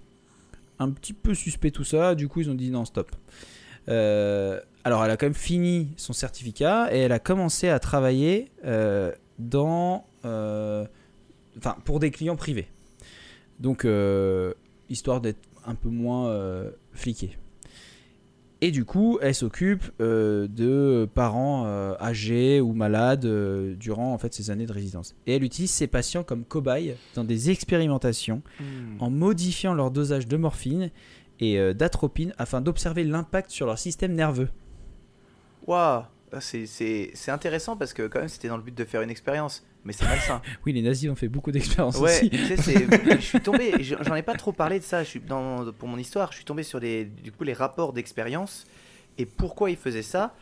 Un 0.79 0.89
petit 0.89 1.13
peu 1.13 1.33
suspect 1.33 1.71
tout 1.71 1.83
ça, 1.83 2.15
du 2.15 2.27
coup 2.27 2.41
ils 2.41 2.49
ont 2.49 2.55
dit 2.55 2.71
non, 2.71 2.85
stop. 2.85 3.15
Euh, 3.87 4.59
alors 4.83 5.05
elle 5.05 5.11
a 5.11 5.17
quand 5.17 5.27
même 5.27 5.33
fini 5.33 5.93
son 5.95 6.13
certificat 6.13 6.93
et 6.93 6.99
elle 6.99 7.11
a 7.11 7.19
commencé 7.19 7.69
à 7.69 7.79
travailler 7.79 8.51
euh, 8.65 9.11
dans, 9.39 10.05
enfin 10.23 11.75
pour 11.85 11.99
des 11.99 12.11
clients 12.11 12.35
privés. 12.35 12.67
Donc 13.59 13.85
euh, 13.85 14.53
histoire 14.89 15.21
d'être 15.21 15.39
un 15.65 15.75
peu 15.75 15.89
moins 15.89 16.27
euh, 16.29 16.71
fliquée. 16.93 17.37
Et 18.63 18.69
du 18.69 18.85
coup, 18.85 19.17
elle 19.23 19.33
s'occupe 19.33 19.83
euh, 20.01 20.47
de 20.47 21.09
parents 21.15 21.65
euh, 21.65 21.95
âgés 21.99 22.61
ou 22.61 22.73
malades 22.73 23.25
euh, 23.25 23.75
durant 23.75 24.13
en 24.13 24.19
fait 24.19 24.35
ces 24.35 24.51
années 24.51 24.67
de 24.67 24.71
résidence. 24.71 25.15
Et 25.25 25.35
elle 25.35 25.43
utilise 25.43 25.71
ses 25.71 25.87
patients 25.87 26.23
comme 26.23 26.45
cobayes 26.45 26.95
dans 27.15 27.23
des 27.23 27.49
expérimentations 27.49 28.43
en 28.99 29.09
modifiant 29.09 29.73
leur 29.73 29.89
dosage 29.89 30.27
de 30.27 30.37
morphine 30.37 30.91
et 31.39 31.57
euh, 31.57 31.73
d'atropine 31.73 32.35
afin 32.37 32.61
d'observer 32.61 33.03
l'impact 33.03 33.49
sur 33.49 33.65
leur 33.65 33.79
système 33.79 34.13
nerveux. 34.13 34.49
Waouh 35.65 36.03
c'est 36.39 37.11
intéressant 37.29 37.75
parce 37.75 37.93
que 37.93 38.07
quand 38.07 38.19
même 38.19 38.29
c'était 38.29 38.47
dans 38.47 38.57
le 38.57 38.63
but 38.63 38.77
de 38.77 38.85
faire 38.85 39.01
une 39.01 39.09
expérience, 39.09 39.65
mais 39.85 39.93
c'est 39.93 40.05
malsain. 40.05 40.41
Oui, 40.65 40.73
les 40.73 40.81
nazis 40.81 41.09
ont 41.09 41.15
fait 41.15 41.27
beaucoup 41.29 41.51
d'expériences 41.51 41.97
Ouais, 41.97 42.17
aussi. 42.19 42.29
tu 42.29 42.45
sais, 42.45 42.57
c'est- 42.57 43.05
je 43.15 43.25
suis 43.25 43.39
tombé, 43.41 43.73
j'en 43.81 44.15
ai 44.15 44.21
pas 44.23 44.35
trop 44.35 44.51
parlé 44.51 44.79
de 44.79 44.83
ça 44.83 45.03
je 45.03 45.09
suis 45.09 45.19
dans, 45.19 45.71
pour 45.73 45.87
mon 45.87 45.97
histoire, 45.97 46.31
je 46.31 46.37
suis 46.37 46.45
tombé 46.45 46.63
sur 46.63 46.79
des, 46.79 47.05
du 47.05 47.31
coup, 47.31 47.43
les 47.43 47.53
rapports 47.53 47.93
d'expérience 47.93 48.65
et 49.17 49.25
pourquoi 49.25 49.69
ils 49.71 49.77
faisaient 49.77 50.01
ça. 50.03 50.35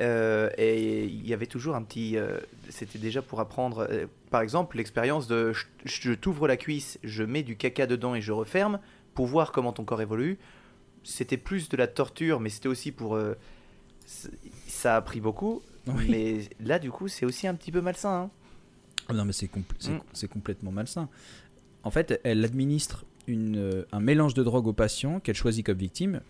Euh, 0.00 0.48
et 0.56 1.04
il 1.04 1.26
y 1.28 1.34
avait 1.34 1.46
toujours 1.46 1.76
un 1.76 1.82
petit. 1.82 2.16
euh, 2.16 2.38
C'était 2.70 2.98
déjà 2.98 3.20
pour 3.20 3.40
apprendre. 3.40 3.86
euh, 3.90 4.06
par 4.30 4.40
exemple, 4.40 4.78
l'expérience 4.78 5.28
de 5.28 5.52
je, 5.52 5.64
je 5.84 6.12
t'ouvre 6.14 6.48
la 6.48 6.56
cuisse, 6.56 6.98
je 7.04 7.22
mets 7.22 7.42
du 7.42 7.56
caca 7.56 7.86
dedans 7.86 8.14
et 8.14 8.22
je 8.22 8.32
referme 8.32 8.80
pour 9.14 9.26
voir 9.26 9.52
comment 9.52 9.72
ton 9.72 9.84
corps 9.84 10.00
évolue. 10.00 10.38
C'était 11.04 11.36
plus 11.36 11.68
de 11.68 11.76
la 11.76 11.86
torture, 11.88 12.40
mais 12.40 12.48
c'était 12.48 12.68
aussi 12.68 12.90
pour. 12.90 13.18
ça 14.66 14.96
a 14.96 15.00
pris 15.02 15.20
beaucoup. 15.20 15.62
Oui. 15.86 16.06
Mais 16.08 16.40
là, 16.66 16.78
du 16.78 16.90
coup, 16.90 17.08
c'est 17.08 17.26
aussi 17.26 17.46
un 17.46 17.54
petit 17.54 17.70
peu 17.72 17.80
malsain. 17.80 18.24
hein. 18.24 18.30
Ah 19.12 19.16
Non, 19.16 19.24
mais 19.24 19.32
c'est 19.32 19.46
compl- 19.46 19.62
c'est- 19.78 19.90
Mm. 19.92 20.00
c'est 20.12 20.28
complètement 20.28 20.72
malsain. 20.72 21.08
En 21.84 21.90
fait, 21.90 22.20
elle 22.24 22.44
administre 22.44 23.04
une, 23.26 23.56
euh, 23.56 23.84
un 23.92 24.00
mélange 24.00 24.34
de 24.34 24.42
drogue 24.42 24.66
aux 24.66 24.72
patients 24.72 25.20
qu'elle 25.20 25.34
choisit 25.36 25.64
comme 25.64 25.78
victime, 25.78 26.20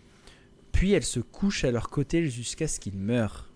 puis 0.73 0.93
elle 0.93 1.05
se 1.05 1.21
couche 1.21 1.65
à 1.65 1.71
leur 1.71 1.89
côté 1.91 2.27
jusqu'à 2.29 2.69
ce 2.69 2.81
qu'ils 2.81 2.97
meurent. 2.99 3.49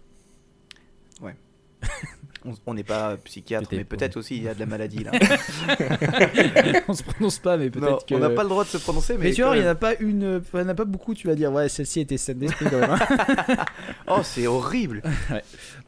On- 2.44 2.54
On 2.66 2.74
n'est 2.74 2.84
pas 2.84 3.16
psychiatre, 3.18 3.68
mais 3.72 3.84
peut-être 3.84 4.16
aussi 4.16 4.36
il 4.36 4.44
y 4.44 4.48
a 4.48 4.54
de 4.54 4.60
la 4.60 4.66
maladie 4.66 5.02
là. 5.04 5.10
On 6.88 6.94
se 6.94 7.02
prononce 7.02 7.38
pas, 7.38 7.56
mais 7.56 7.70
peut-être 7.70 8.06
que. 8.06 8.14
on 8.14 8.18
n'a 8.20 8.30
pas 8.30 8.44
le 8.44 8.48
droit 8.48 8.62
de 8.64 8.68
se 8.68 8.78
prononcer, 8.78 9.14
mais. 9.18 9.24
Mais 9.24 9.32
tu 9.32 9.42
vois, 9.42 9.56
il 9.56 9.62
n'y 9.62 9.66
en 9.66 9.70
a 9.72 9.74
pas 9.74 9.94
une, 9.96 10.40
il 10.54 10.60
en 10.60 10.68
a 10.68 10.74
pas 10.74 10.84
beaucoup. 10.84 11.12
Tu 11.14 11.26
vas 11.26 11.34
dire, 11.34 11.52
ouais, 11.52 11.68
celle-ci 11.68 12.00
était 12.00 12.16
saine 12.16 12.38
d'esprit 12.38 12.66
quand 12.70 12.78
même. 12.80 12.90
hein. 12.90 13.64
Oh, 14.08 14.20
c'est 14.22 14.46
horrible. 14.46 15.02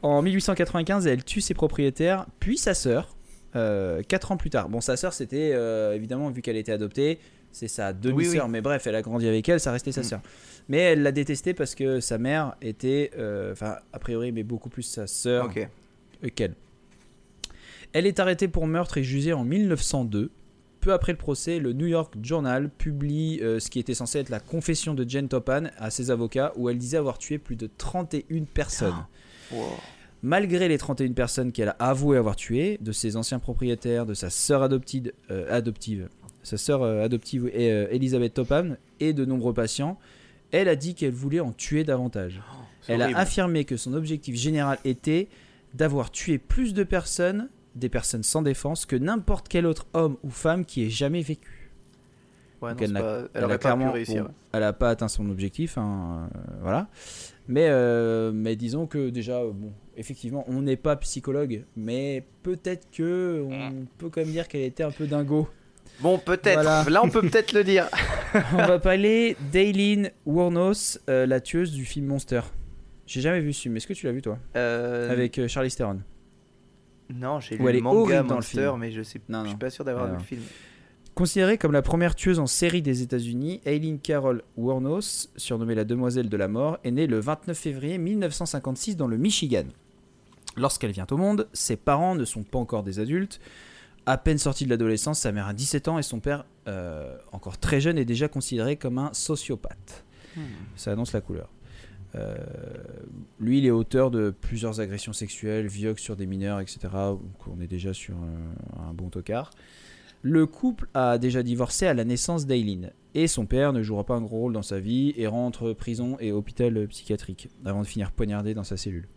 En 0.01 0.21
1895, 0.21 1.07
elle 1.07 1.23
tue 1.23 1.39
ses 1.41 1.53
propriétaires, 1.53 2.25
puis 2.41 2.57
sa 2.57 2.73
sœur, 2.73 3.15
4 3.53 4.31
ans 4.31 4.37
plus 4.37 4.49
tard. 4.49 4.69
Bon, 4.69 4.81
sa 4.81 4.97
sœur, 4.97 5.13
c'était 5.13 5.51
euh, 5.53 5.93
évidemment, 5.93 6.29
vu 6.29 6.41
qu'elle 6.41 6.57
était 6.57 6.71
adoptée, 6.71 7.19
c'est 7.51 7.67
sa 7.67 7.93
demi-sœur, 7.93 8.45
Oui, 8.45 8.51
mais 8.51 8.61
bref, 8.61 8.85
elle 8.87 8.95
a 8.95 9.01
grandi 9.01 9.27
avec 9.27 9.47
elle, 9.49 9.59
ça 9.59 9.71
restait 9.71 9.91
sa 9.91 10.01
Mm. 10.01 10.05
sœur. 10.05 10.21
Mais 10.67 10.77
elle 10.77 11.01
l'a 11.01 11.11
détestée 11.11 11.53
parce 11.55 11.73
que 11.73 11.99
sa 11.99 12.17
mère 12.19 12.55
était, 12.61 13.09
euh, 13.17 13.51
enfin, 13.53 13.77
a 13.91 13.97
priori, 13.99 14.31
mais 14.31 14.43
beaucoup 14.43 14.69
plus 14.69 14.83
sa 14.83 15.07
sœur 15.07 15.49
euh, 15.57 16.29
qu'elle. 16.35 16.53
Elle 17.93 18.05
est 18.05 18.19
arrêtée 18.19 18.47
pour 18.47 18.67
meurtre 18.67 18.99
et 18.99 19.03
jugée 19.03 19.33
en 19.33 19.43
1902. 19.43 20.29
Peu 20.79 20.93
après 20.93 21.11
le 21.11 21.17
procès, 21.17 21.57
le 21.59 21.73
New 21.73 21.87
York 21.87 22.13
Journal 22.21 22.69
publie 22.69 23.39
euh, 23.41 23.59
ce 23.59 23.69
qui 23.69 23.79
était 23.79 23.95
censé 23.95 24.19
être 24.19 24.29
la 24.29 24.39
confession 24.39 24.93
de 24.93 25.09
Jane 25.09 25.27
Topan 25.27 25.63
à 25.77 25.89
ses 25.89 26.11
avocats, 26.11 26.53
où 26.55 26.69
elle 26.69 26.77
disait 26.77 26.97
avoir 26.97 27.17
tué 27.17 27.37
plus 27.39 27.55
de 27.55 27.67
31 27.77 28.43
personnes. 28.45 28.93
Wow. 29.51 29.65
Malgré 30.21 30.67
les 30.67 30.77
31 30.77 31.13
personnes 31.13 31.51
qu'elle 31.51 31.69
a 31.69 31.75
avoué 31.79 32.17
avoir 32.17 32.35
tuées, 32.35 32.77
de 32.81 32.91
ses 32.91 33.15
anciens 33.15 33.39
propriétaires, 33.39 34.05
de 34.05 34.13
sa 34.13 34.29
sœur 34.29 34.63
adoptive, 34.63 35.13
euh, 35.31 35.45
adoptive, 35.49 36.09
sa 36.43 36.57
sœur 36.57 36.81
euh, 36.83 37.03
adoptive 37.05 37.49
euh, 37.55 37.87
Elizabeth 37.89 38.33
Topham 38.33 38.75
et 38.99 39.13
de 39.13 39.23
nombreux 39.23 39.53
patients, 39.53 39.97
elle 40.51 40.67
a 40.67 40.75
dit 40.75 40.93
qu'elle 40.95 41.11
voulait 41.13 41.39
en 41.39 41.51
tuer 41.53 41.83
davantage. 41.85 42.41
C'est 42.81 42.93
Elle 42.93 43.01
horrible. 43.01 43.17
a 43.17 43.21
affirmé 43.21 43.63
que 43.65 43.77
son 43.77 43.93
objectif 43.93 44.35
général 44.35 44.77
était 44.83 45.27
d'avoir 45.73 46.11
tué 46.11 46.37
plus 46.37 46.73
de 46.73 46.83
personnes, 46.83 47.47
des 47.75 47.89
personnes 47.89 48.23
sans 48.23 48.41
défense, 48.41 48.85
que 48.85 48.95
n'importe 48.97 49.47
quel 49.47 49.65
autre 49.65 49.85
homme 49.93 50.17
ou 50.23 50.29
femme 50.31 50.65
qui 50.65 50.83
ait 50.83 50.89
jamais 50.89 51.21
vécu. 51.21 51.69
Ouais, 52.61 52.71
Donc 52.71 52.81
non, 52.81 52.85
elle 52.87 52.91
n'a- 52.93 52.99
pas- 53.01 53.17
elle 53.19 53.29
Elle 53.35 53.43
a 53.43 53.45
aurait 53.45 53.53
pas 53.53 53.57
pu 53.57 53.61
clairement, 53.77 53.91
réussir. 53.93 54.23
bon, 54.25 54.31
elle 54.51 54.59
n'a 54.61 54.73
pas 54.73 54.89
atteint 54.89 55.07
son 55.07 55.29
objectif, 55.29 55.77
hein, 55.77 56.29
euh, 56.35 56.39
voilà. 56.61 56.87
Mais, 57.51 57.65
euh, 57.67 58.31
mais 58.31 58.55
disons 58.55 58.85
que 58.85 59.09
déjà, 59.09 59.39
euh, 59.39 59.49
bon, 59.51 59.73
effectivement, 59.97 60.45
on 60.47 60.61
n'est 60.61 60.75
pas 60.77 60.95
psychologue, 60.97 61.65
mais 61.75 62.23
peut-être 62.43 62.87
que 62.91 63.43
on 63.49 63.85
peut 63.97 64.09
quand 64.09 64.21
même 64.21 64.29
dire 64.31 64.47
qu'elle 64.47 64.61
était 64.61 64.83
un 64.83 64.91
peu 64.91 65.07
dingo. 65.07 65.49
Bon, 65.99 66.19
peut-être. 66.19 66.61
Voilà. 66.61 66.85
Là, 66.87 67.01
on 67.03 67.09
peut 67.09 67.21
peut-être 67.21 67.51
le 67.53 67.63
dire. 67.63 67.89
on 68.53 68.57
va 68.57 68.77
parler 68.77 69.35
d'Aileen 69.51 70.11
Wuornos, 70.27 70.99
euh, 71.09 71.25
la 71.25 71.41
tueuse 71.41 71.71
du 71.73 71.85
film 71.85 72.05
Monster. 72.05 72.41
J'ai 73.07 73.21
jamais 73.21 73.39
vu 73.39 73.51
ce 73.51 73.63
film. 73.63 73.75
Est-ce 73.75 73.87
que 73.87 73.93
tu 73.93 74.05
l'as 74.05 74.11
vu 74.11 74.21
toi 74.21 74.37
Euh, 74.55 75.11
Avec 75.11 75.47
Charlize 75.47 75.75
Theron. 75.75 76.01
Non, 77.11 77.39
j'ai 77.39 77.57
lu 77.57 77.65
le 77.71 77.81
manga 77.81 77.97
horrible 77.97 78.17
dans 78.27 78.27
le 78.27 78.33
Monster, 78.35 78.61
film. 78.61 78.77
mais 78.77 78.91
je 78.91 79.01
sais. 79.01 79.19
Non, 79.27 79.39
Je 79.39 79.43
non. 79.45 79.49
suis 79.49 79.57
pas 79.57 79.69
sûr 79.71 79.83
d'avoir 79.83 80.05
Alors. 80.05 80.17
vu 80.17 80.21
le 80.21 80.27
film. 80.27 80.41
Considérée 81.19 81.57
comme 81.57 81.73
la 81.73 81.81
première 81.81 82.15
tueuse 82.15 82.39
en 82.39 82.47
série 82.47 82.81
des 82.81 83.01
États-Unis, 83.01 83.59
Aileen 83.65 83.99
Carol 83.99 84.41
Wuornos, 84.55 85.29
surnommée 85.35 85.75
la 85.75 85.83
Demoiselle 85.83 86.29
de 86.29 86.37
la 86.37 86.47
Mort, 86.47 86.79
est 86.85 86.91
née 86.91 87.07
le 87.07 87.19
29 87.19 87.57
février 87.57 87.97
1956 87.97 88.95
dans 88.95 89.05
le 89.05 89.17
Michigan. 89.17 89.65
Lorsqu'elle 90.55 90.91
vient 90.91 91.05
au 91.11 91.17
monde, 91.17 91.49
ses 91.51 91.75
parents 91.75 92.15
ne 92.15 92.23
sont 92.23 92.43
pas 92.43 92.57
encore 92.57 92.83
des 92.83 93.01
adultes. 93.01 93.41
À 94.05 94.17
peine 94.17 94.37
sortie 94.37 94.63
de 94.63 94.69
l'adolescence, 94.69 95.19
sa 95.19 95.33
mère 95.33 95.47
a 95.47 95.53
17 95.53 95.89
ans 95.89 95.99
et 95.99 96.03
son 96.03 96.21
père, 96.21 96.45
euh, 96.69 97.17
encore 97.33 97.57
très 97.57 97.81
jeune, 97.81 97.97
est 97.97 98.05
déjà 98.05 98.29
considéré 98.29 98.77
comme 98.77 98.97
un 98.97 99.11
sociopathe. 99.11 100.05
Ça 100.77 100.93
annonce 100.93 101.11
la 101.11 101.19
couleur. 101.19 101.49
Euh, 102.15 102.37
lui, 103.41 103.57
il 103.57 103.65
est 103.65 103.71
auteur 103.71 104.09
de 104.09 104.29
plusieurs 104.29 104.79
agressions 104.79 105.11
sexuelles, 105.11 105.67
viols 105.67 105.99
sur 105.99 106.15
des 106.15 106.25
mineurs, 106.25 106.61
etc. 106.61 106.79
Donc 106.93 107.45
on 107.53 107.59
est 107.59 107.67
déjà 107.67 107.93
sur 107.93 108.15
un, 108.15 108.87
un 108.89 108.93
bon 108.93 109.09
tocard. 109.09 109.51
Le 110.21 110.45
couple 110.45 110.89
a 110.93 111.17
déjà 111.17 111.43
divorcé 111.43 111.87
à 111.87 111.93
la 111.93 112.03
naissance 112.03 112.45
d'Aileen 112.45 112.91
et 113.15 113.27
son 113.27 113.45
père 113.45 113.71
ne 113.71 113.81
jouera 113.81 114.03
pas 114.03 114.15
un 114.15 114.21
gros 114.21 114.39
rôle 114.39 114.53
dans 114.53 114.61
sa 114.61 114.79
vie 114.79 115.13
et 115.15 115.27
rentre 115.27 115.73
prison 115.73 116.17
et 116.19 116.31
hôpital 116.31 116.87
psychiatrique 116.87 117.49
avant 117.65 117.81
de 117.81 117.87
finir 117.87 118.11
poignardé 118.11 118.53
dans 118.53 118.65
sa 118.65 118.77
cellule. 118.77 119.07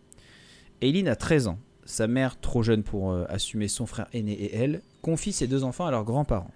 Aileen 0.81 1.07
a 1.07 1.15
13 1.15 1.47
ans. 1.47 1.59
Sa 1.85 2.07
mère, 2.07 2.39
trop 2.39 2.63
jeune 2.63 2.83
pour 2.83 3.11
euh, 3.11 3.25
assumer 3.27 3.67
son 3.67 3.85
frère 3.85 4.07
aîné 4.13 4.31
et 4.31 4.55
elle, 4.55 4.81
confie 5.01 5.33
ses 5.33 5.47
deux 5.47 5.65
enfants 5.65 5.85
à 5.85 5.91
leurs 5.91 6.05
grands-parents. 6.05 6.51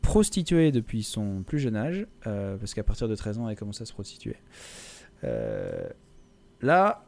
Prostituée 0.00 0.72
depuis 0.72 1.02
son 1.02 1.42
plus 1.42 1.58
jeune 1.58 1.76
âge, 1.76 2.06
euh, 2.26 2.56
parce 2.56 2.72
qu'à 2.72 2.82
partir 2.82 3.08
de 3.08 3.14
13 3.14 3.38
ans, 3.38 3.48
elle 3.50 3.56
commence 3.56 3.82
à 3.82 3.84
se 3.84 3.92
prostituer. 3.92 4.36
Euh, 5.24 5.86
là, 6.62 7.04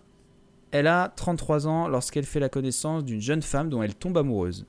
elle 0.73 0.87
a 0.87 1.13
33 1.17 1.67
ans 1.67 1.89
lorsqu'elle 1.89 2.27
fait 2.27 2.41
la 2.41 2.51
connaissance 2.51 3.05
d'une 3.05 3.21
jeune 3.21 3.43
femme 3.43 3.71
dont 3.71 3.83
elle 3.83 3.95
tombe 3.95 4.19
amoureuse. 4.19 4.67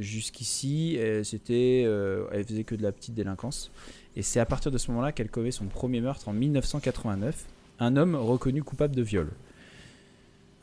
Jusqu'ici, 0.00 0.96
euh, 0.98 1.22
c'était, 1.24 1.82
euh, 1.86 2.24
elle 2.32 2.44
faisait 2.44 2.64
que 2.64 2.74
de 2.74 2.82
la 2.82 2.90
petite 2.90 3.14
délinquance. 3.14 3.70
Et 4.16 4.22
c'est 4.22 4.40
à 4.40 4.46
partir 4.46 4.72
de 4.72 4.78
ce 4.78 4.90
moment-là 4.90 5.12
qu'elle 5.12 5.28
commet 5.30 5.50
son 5.50 5.66
premier 5.66 6.00
meurtre 6.00 6.28
en 6.28 6.32
1989. 6.32 7.44
Un 7.78 7.96
homme 7.96 8.14
reconnu 8.14 8.62
coupable 8.62 8.96
de 8.96 9.02
viol. 9.02 9.30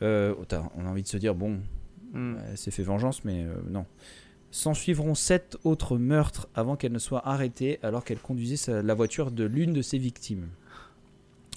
Euh, 0.02 0.34
on 0.76 0.84
a 0.86 0.88
envie 0.88 1.02
de 1.02 1.08
se 1.08 1.16
dire, 1.16 1.34
bon, 1.34 1.60
Hmm. 2.14 2.36
elle 2.50 2.56
s'est 2.56 2.70
fait 2.70 2.82
vengeance, 2.82 3.22
mais 3.24 3.44
euh, 3.44 3.52
non. 3.68 3.84
S'en 4.50 4.72
suivront 4.72 5.14
sept 5.14 5.58
autres 5.64 5.98
meurtres 5.98 6.48
avant 6.54 6.74
qu'elle 6.74 6.92
ne 6.92 6.98
soit 6.98 7.26
arrêtée 7.28 7.78
alors 7.82 8.02
qu'elle 8.02 8.18
conduisait 8.18 8.56
sa- 8.56 8.80
la 8.82 8.94
voiture 8.94 9.30
de 9.30 9.44
l'une 9.44 9.74
de 9.74 9.82
ses 9.82 9.98
victimes. 9.98 10.48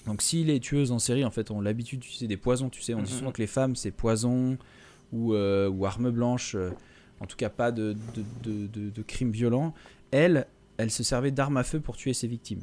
Donc 0.06 0.20
si 0.20 0.44
les 0.44 0.60
tueuses 0.60 0.92
en 0.92 0.98
série 0.98 1.24
en 1.24 1.30
fait 1.30 1.50
ont 1.50 1.62
l'habitude 1.62 2.00
d'utiliser 2.00 2.26
des 2.26 2.36
poisons, 2.36 2.68
tu 2.68 2.82
sais, 2.82 2.92
on 2.92 3.00
dit 3.00 3.12
Mhm. 3.12 3.18
souvent 3.20 3.32
que 3.32 3.40
les 3.40 3.46
femmes 3.46 3.76
c'est 3.76 3.92
poison 3.92 4.58
ou, 5.10 5.32
euh, 5.32 5.70
ou 5.70 5.86
arme 5.86 6.10
blanche, 6.10 6.54
en 7.22 7.26
tout 7.26 7.36
cas 7.36 7.48
pas 7.48 7.70
de, 7.72 7.96
de, 8.14 8.22
de, 8.50 8.66
de- 8.66 8.90
de 8.90 9.02
crimes 9.02 9.30
violents. 9.30 9.72
Elle, 10.10 10.46
elle 10.76 10.90
se 10.90 11.02
servait 11.02 11.30
d'armes 11.30 11.56
à 11.56 11.62
feu 11.62 11.80
pour 11.80 11.96
tuer 11.96 12.12
ses 12.14 12.26
victimes. 12.26 12.60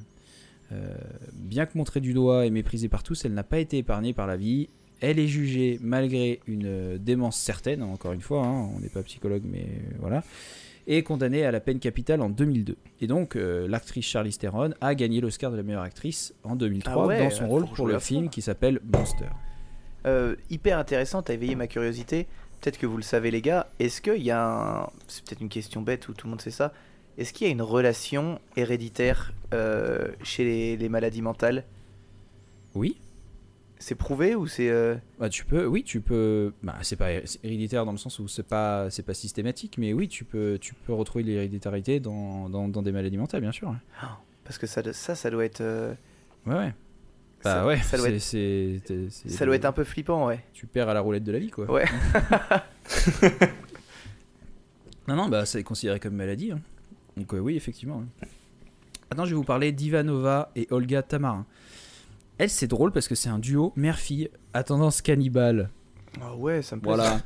Euh, 0.72 0.96
bien 1.34 1.66
que 1.66 1.78
montrée 1.78 2.00
du 2.02 2.14
doigt 2.14 2.46
et 2.46 2.50
méprisée 2.52 2.90
par 2.90 3.02
tous, 3.04 3.26
elle 3.26 3.34
n'a 3.34 3.44
pas 3.44 3.58
été 3.60 3.78
épargnée 3.80 4.14
par 4.14 4.28
la 4.28 4.38
vie. 4.38 4.70
Elle 5.02 5.18
est 5.18 5.28
jugée 5.28 5.80
malgré 5.82 6.42
une 6.46 6.66
euh, 6.66 6.98
démence 7.00 7.38
certaine, 7.38 7.82
encore 7.82 8.12
une 8.14 8.22
fois, 8.22 8.46
hein, 8.46 8.70
on 8.76 8.80
n'est 8.80 8.90
pas 8.90 9.02
psychologue, 9.04 9.44
mais 9.46 9.66
voilà, 10.00 10.24
et 10.88 11.02
condamnée 11.04 11.46
à 11.46 11.52
la 11.52 11.60
peine 11.62 11.80
capitale 11.80 12.22
en 12.22 12.30
2002. 12.30 12.76
Et 13.02 13.08
donc, 13.08 13.36
euh, 13.36 13.68
l'actrice 13.68 14.06
Charlize 14.06 14.38
Theron 14.38 14.72
a 14.82 14.94
gagné 14.96 15.22
l'Oscar 15.22 15.52
de 15.52 15.56
la 15.58 15.64
meilleure 15.64 15.84
actrice 15.84 16.34
en 16.44 16.56
2003 16.56 16.94
Ah 17.04 17.08
ouais, 17.08 17.20
dans 17.24 17.30
son 17.30 17.48
rôle 17.48 17.66
pour 17.74 17.88
le 17.88 17.98
film 18.00 18.30
qui 18.30 18.42
s'appelle 18.42 18.80
Monster. 18.94 19.26
Euh, 20.06 20.36
hyper 20.50 20.78
intéressant, 20.78 21.22
t'as 21.22 21.34
éveillé 21.34 21.56
ma 21.56 21.68
curiosité. 21.68 22.28
Peut-être 22.62 22.78
que 22.78 22.86
vous 22.86 22.98
le 22.98 23.04
savez, 23.04 23.32
les 23.32 23.42
gars. 23.42 23.70
Est-ce 23.80 24.02
qu'il 24.02 24.22
y 24.24 24.32
a 24.32 24.82
un. 24.84 24.88
C'est 25.08 25.24
peut-être 25.26 25.42
une 25.42 25.50
question 25.50 25.82
bête 25.82 26.08
où 26.10 26.14
tout 26.14 26.28
le 26.28 26.32
monde 26.32 26.42
sait 26.42 26.52
ça. 26.52 26.74
Est-ce 27.18 27.34
qu'il 27.34 27.48
y 27.48 27.50
a 27.50 27.54
une 27.54 27.62
relation 27.62 28.40
héréditaire 28.56 29.34
euh, 29.54 30.08
chez 30.24 30.44
les, 30.44 30.78
les 30.78 30.90
maladies 30.90 31.22
mentales? 31.22 31.64
Oui 32.76 32.98
C'est 33.80 33.96
prouvé 33.96 34.36
ou 34.36 34.46
c'est. 34.48 34.70
euh, 34.70 34.96
Bah, 35.20 35.30
tu 35.30 35.46
peux, 35.46 35.66
oui, 35.66 35.84
tu 35.84 36.02
peux. 36.02 36.54
Bah, 36.64 36.76
c'est 36.82 36.96
pas 36.98 37.12
héréditaire 37.44 37.86
dans 37.86 37.92
le 37.94 37.98
sens 37.98 38.20
où 38.20 38.28
c'est 38.28 38.48
pas, 38.48 38.90
c'est 38.90 39.04
pas 39.04 39.14
systématique, 39.14 39.78
mais 39.78 39.94
oui, 39.94 40.08
tu 40.08 40.24
peux, 40.26 40.58
tu 40.60 40.74
peux 40.74 40.94
retrouver 40.94 41.24
l'héréditarité 41.24 42.00
dans, 42.00 42.50
dans, 42.50 42.68
dans 42.68 42.82
des 42.82 42.92
maladies 42.92 43.18
mentales, 43.18 43.42
bien 43.42 43.52
sûr. 43.54 43.74
Parce 44.44 44.58
que 44.58 44.68
ça, 44.68 44.82
ça, 44.94 45.16
ça 45.16 45.30
doit 45.30 45.46
être. 45.46 45.62
euh, 45.62 45.94
Ouais, 46.46 46.56
ouais. 46.56 46.74
Bah 47.44 47.66
ouais, 47.66 47.78
ça 47.78 47.98
doit 47.98 48.10
être, 48.10 48.20
ça 49.10 49.46
doit 49.46 49.56
être 49.56 49.66
un 49.66 49.72
peu 49.72 49.84
flippant, 49.86 50.28
ouais. 50.28 50.44
Tu 50.54 50.68
perds 50.68 50.90
à 50.90 50.94
la 50.94 51.00
roulette 51.02 51.24
de 51.24 51.32
la 51.32 51.40
vie, 51.40 51.50
quoi. 51.50 51.72
Ouais. 51.72 51.86
non, 55.08 55.16
non, 55.16 55.30
bah 55.30 55.46
c'est 55.46 55.64
considéré 55.64 56.00
comme 56.00 56.16
maladie. 56.16 56.52
hein. 56.52 56.60
Donc 57.18 57.34
euh, 57.34 57.40
oui, 57.40 57.56
effectivement. 57.56 58.04
hein. 58.06 58.26
Maintenant, 59.10 59.26
je 59.26 59.32
vais 59.32 59.36
vous 59.36 59.44
parler 59.44 59.72
d'Ivanova 59.72 60.52
et 60.56 60.68
Olga 60.70 61.02
Tamarin. 61.02 61.46
Elle, 62.38 62.50
c'est 62.50 62.68
drôle 62.68 62.92
parce 62.92 63.08
que 63.08 63.16
c'est 63.16 63.30
un 63.30 63.40
duo 63.40 63.74
mère-fille 63.76 64.30
à 64.54 64.64
tendance 64.64 65.02
cannibale. 65.02 65.70
Ah 66.22 66.36
ouais, 66.36 66.62
ça 66.62 66.76
me 66.76 66.82
plaît. 66.82 66.90
Voilà. 66.94 67.22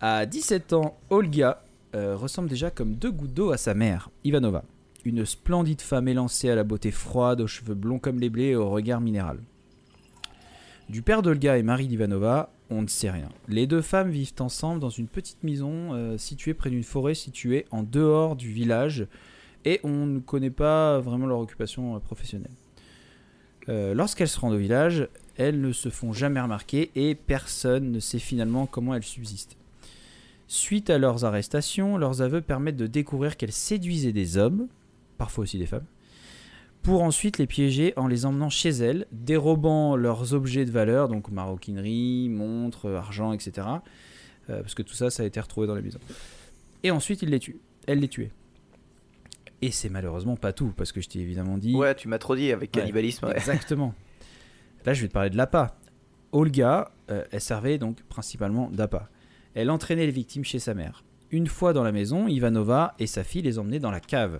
À 0.00 0.26
17 0.26 0.72
ans, 0.74 0.98
Olga 1.10 1.62
euh, 1.94 2.14
ressemble 2.16 2.48
déjà 2.48 2.70
comme 2.70 2.94
deux 2.94 3.10
gouttes 3.10 3.32
d'eau 3.34 3.52
à 3.52 3.56
sa 3.56 3.72
mère, 3.74 4.10
Ivanova. 4.22 4.64
Une 5.04 5.26
splendide 5.26 5.82
femme 5.82 6.08
élancée 6.08 6.48
à 6.48 6.54
la 6.54 6.64
beauté 6.64 6.90
froide, 6.90 7.40
aux 7.40 7.46
cheveux 7.46 7.74
blonds 7.74 7.98
comme 7.98 8.20
les 8.20 8.30
blés 8.30 8.48
et 8.48 8.56
au 8.56 8.70
regard 8.70 9.00
minéral. 9.00 9.38
Du 10.88 11.02
père 11.02 11.22
d'Olga 11.22 11.58
et 11.58 11.62
Marie 11.62 11.88
d'Ivanova, 11.88 12.50
on 12.70 12.82
ne 12.82 12.86
sait 12.86 13.10
rien. 13.10 13.28
Les 13.48 13.66
deux 13.66 13.82
femmes 13.82 14.10
vivent 14.10 14.32
ensemble 14.40 14.80
dans 14.80 14.90
une 14.90 15.08
petite 15.08 15.42
maison 15.42 15.92
euh, 15.92 16.18
située 16.18 16.54
près 16.54 16.70
d'une 16.70 16.82
forêt 16.82 17.14
située 17.14 17.66
en 17.70 17.82
dehors 17.82 18.36
du 18.36 18.50
village 18.50 19.06
et 19.64 19.80
on 19.84 20.06
ne 20.06 20.18
connaît 20.20 20.50
pas 20.50 21.00
vraiment 21.00 21.26
leur 21.26 21.38
occupation 21.38 21.96
euh, 21.96 21.98
professionnelle. 21.98 22.50
Euh, 23.68 23.94
Lorsqu'elles 23.94 24.28
se 24.28 24.38
rendent 24.38 24.54
au 24.54 24.58
village, 24.58 25.08
elles 25.36 25.60
ne 25.60 25.72
se 25.72 25.88
font 25.88 26.12
jamais 26.12 26.40
remarquer 26.40 26.90
et 26.94 27.14
personne 27.14 27.90
ne 27.90 28.00
sait 28.00 28.18
finalement 28.18 28.66
comment 28.66 28.94
elles 28.94 29.02
subsistent. 29.02 29.56
Suite 30.48 30.90
à 30.90 30.98
leurs 30.98 31.24
arrestations, 31.24 31.96
leurs 31.96 32.22
aveux 32.22 32.40
permettent 32.40 32.76
de 32.76 32.86
découvrir 32.86 33.36
qu'elles 33.36 33.52
séduisaient 33.52 34.12
des 34.12 34.36
hommes, 34.36 34.68
parfois 35.18 35.42
aussi 35.42 35.58
des 35.58 35.66
femmes, 35.66 35.86
pour 36.82 37.02
ensuite 37.02 37.38
les 37.38 37.46
piéger 37.46 37.94
en 37.96 38.06
les 38.06 38.26
emmenant 38.26 38.50
chez 38.50 38.68
elles, 38.68 39.06
dérobant 39.10 39.96
leurs 39.96 40.34
objets 40.34 40.64
de 40.64 40.70
valeur, 40.70 41.08
donc 41.08 41.30
maroquinerie, 41.30 42.28
montres, 42.28 42.88
argent, 42.88 43.32
etc. 43.32 43.66
Euh, 44.50 44.60
parce 44.60 44.74
que 44.74 44.82
tout 44.82 44.94
ça, 44.94 45.08
ça 45.08 45.22
a 45.22 45.26
été 45.26 45.40
retrouvé 45.40 45.66
dans 45.66 45.74
la 45.74 45.80
maison. 45.80 45.98
Et 46.82 46.90
ensuite, 46.90 47.22
ils 47.22 47.30
les 47.30 47.38
tuent. 47.38 47.58
Elles 47.86 48.00
les 48.00 48.08
tuaient. 48.08 48.32
Et 49.62 49.70
c'est 49.70 49.88
malheureusement 49.88 50.36
pas 50.36 50.52
tout, 50.52 50.74
parce 50.76 50.92
que 50.92 51.00
je 51.00 51.08
t'ai 51.08 51.20
évidemment 51.20 51.56
dit. 51.56 51.74
Ouais, 51.74 51.94
tu 51.94 52.06
m'as 52.08 52.18
trop 52.18 52.36
dit 52.36 52.52
avec 52.52 52.70
cannibalisme. 52.70 53.26
ouais. 53.26 53.36
Exactement. 53.36 53.94
Là, 54.84 54.92
je 54.92 55.00
vais 55.00 55.08
te 55.08 55.14
parler 55.14 55.30
de 55.30 55.38
l'appât. 55.38 55.78
Olga, 56.32 56.90
euh, 57.10 57.24
elle 57.30 57.40
servait 57.40 57.78
donc 57.78 58.02
principalement 58.02 58.68
d'appât. 58.70 59.08
Elle 59.54 59.70
entraînait 59.70 60.04
les 60.04 60.12
victimes 60.12 60.44
chez 60.44 60.58
sa 60.58 60.74
mère. 60.74 61.04
Une 61.30 61.46
fois 61.46 61.72
dans 61.72 61.82
la 61.82 61.92
maison, 61.92 62.28
Ivanova 62.28 62.94
et 62.98 63.06
sa 63.06 63.24
fille 63.24 63.40
les 63.40 63.58
emmenaient 63.58 63.78
dans 63.78 63.90
la 63.90 64.00
cave, 64.00 64.34
euh, 64.34 64.38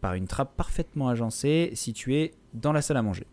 par 0.00 0.14
une 0.14 0.26
trappe 0.26 0.56
parfaitement 0.56 1.08
agencée 1.08 1.70
située 1.74 2.32
dans 2.54 2.72
la 2.72 2.82
salle 2.82 2.96
à 2.96 3.02
manger. 3.02 3.26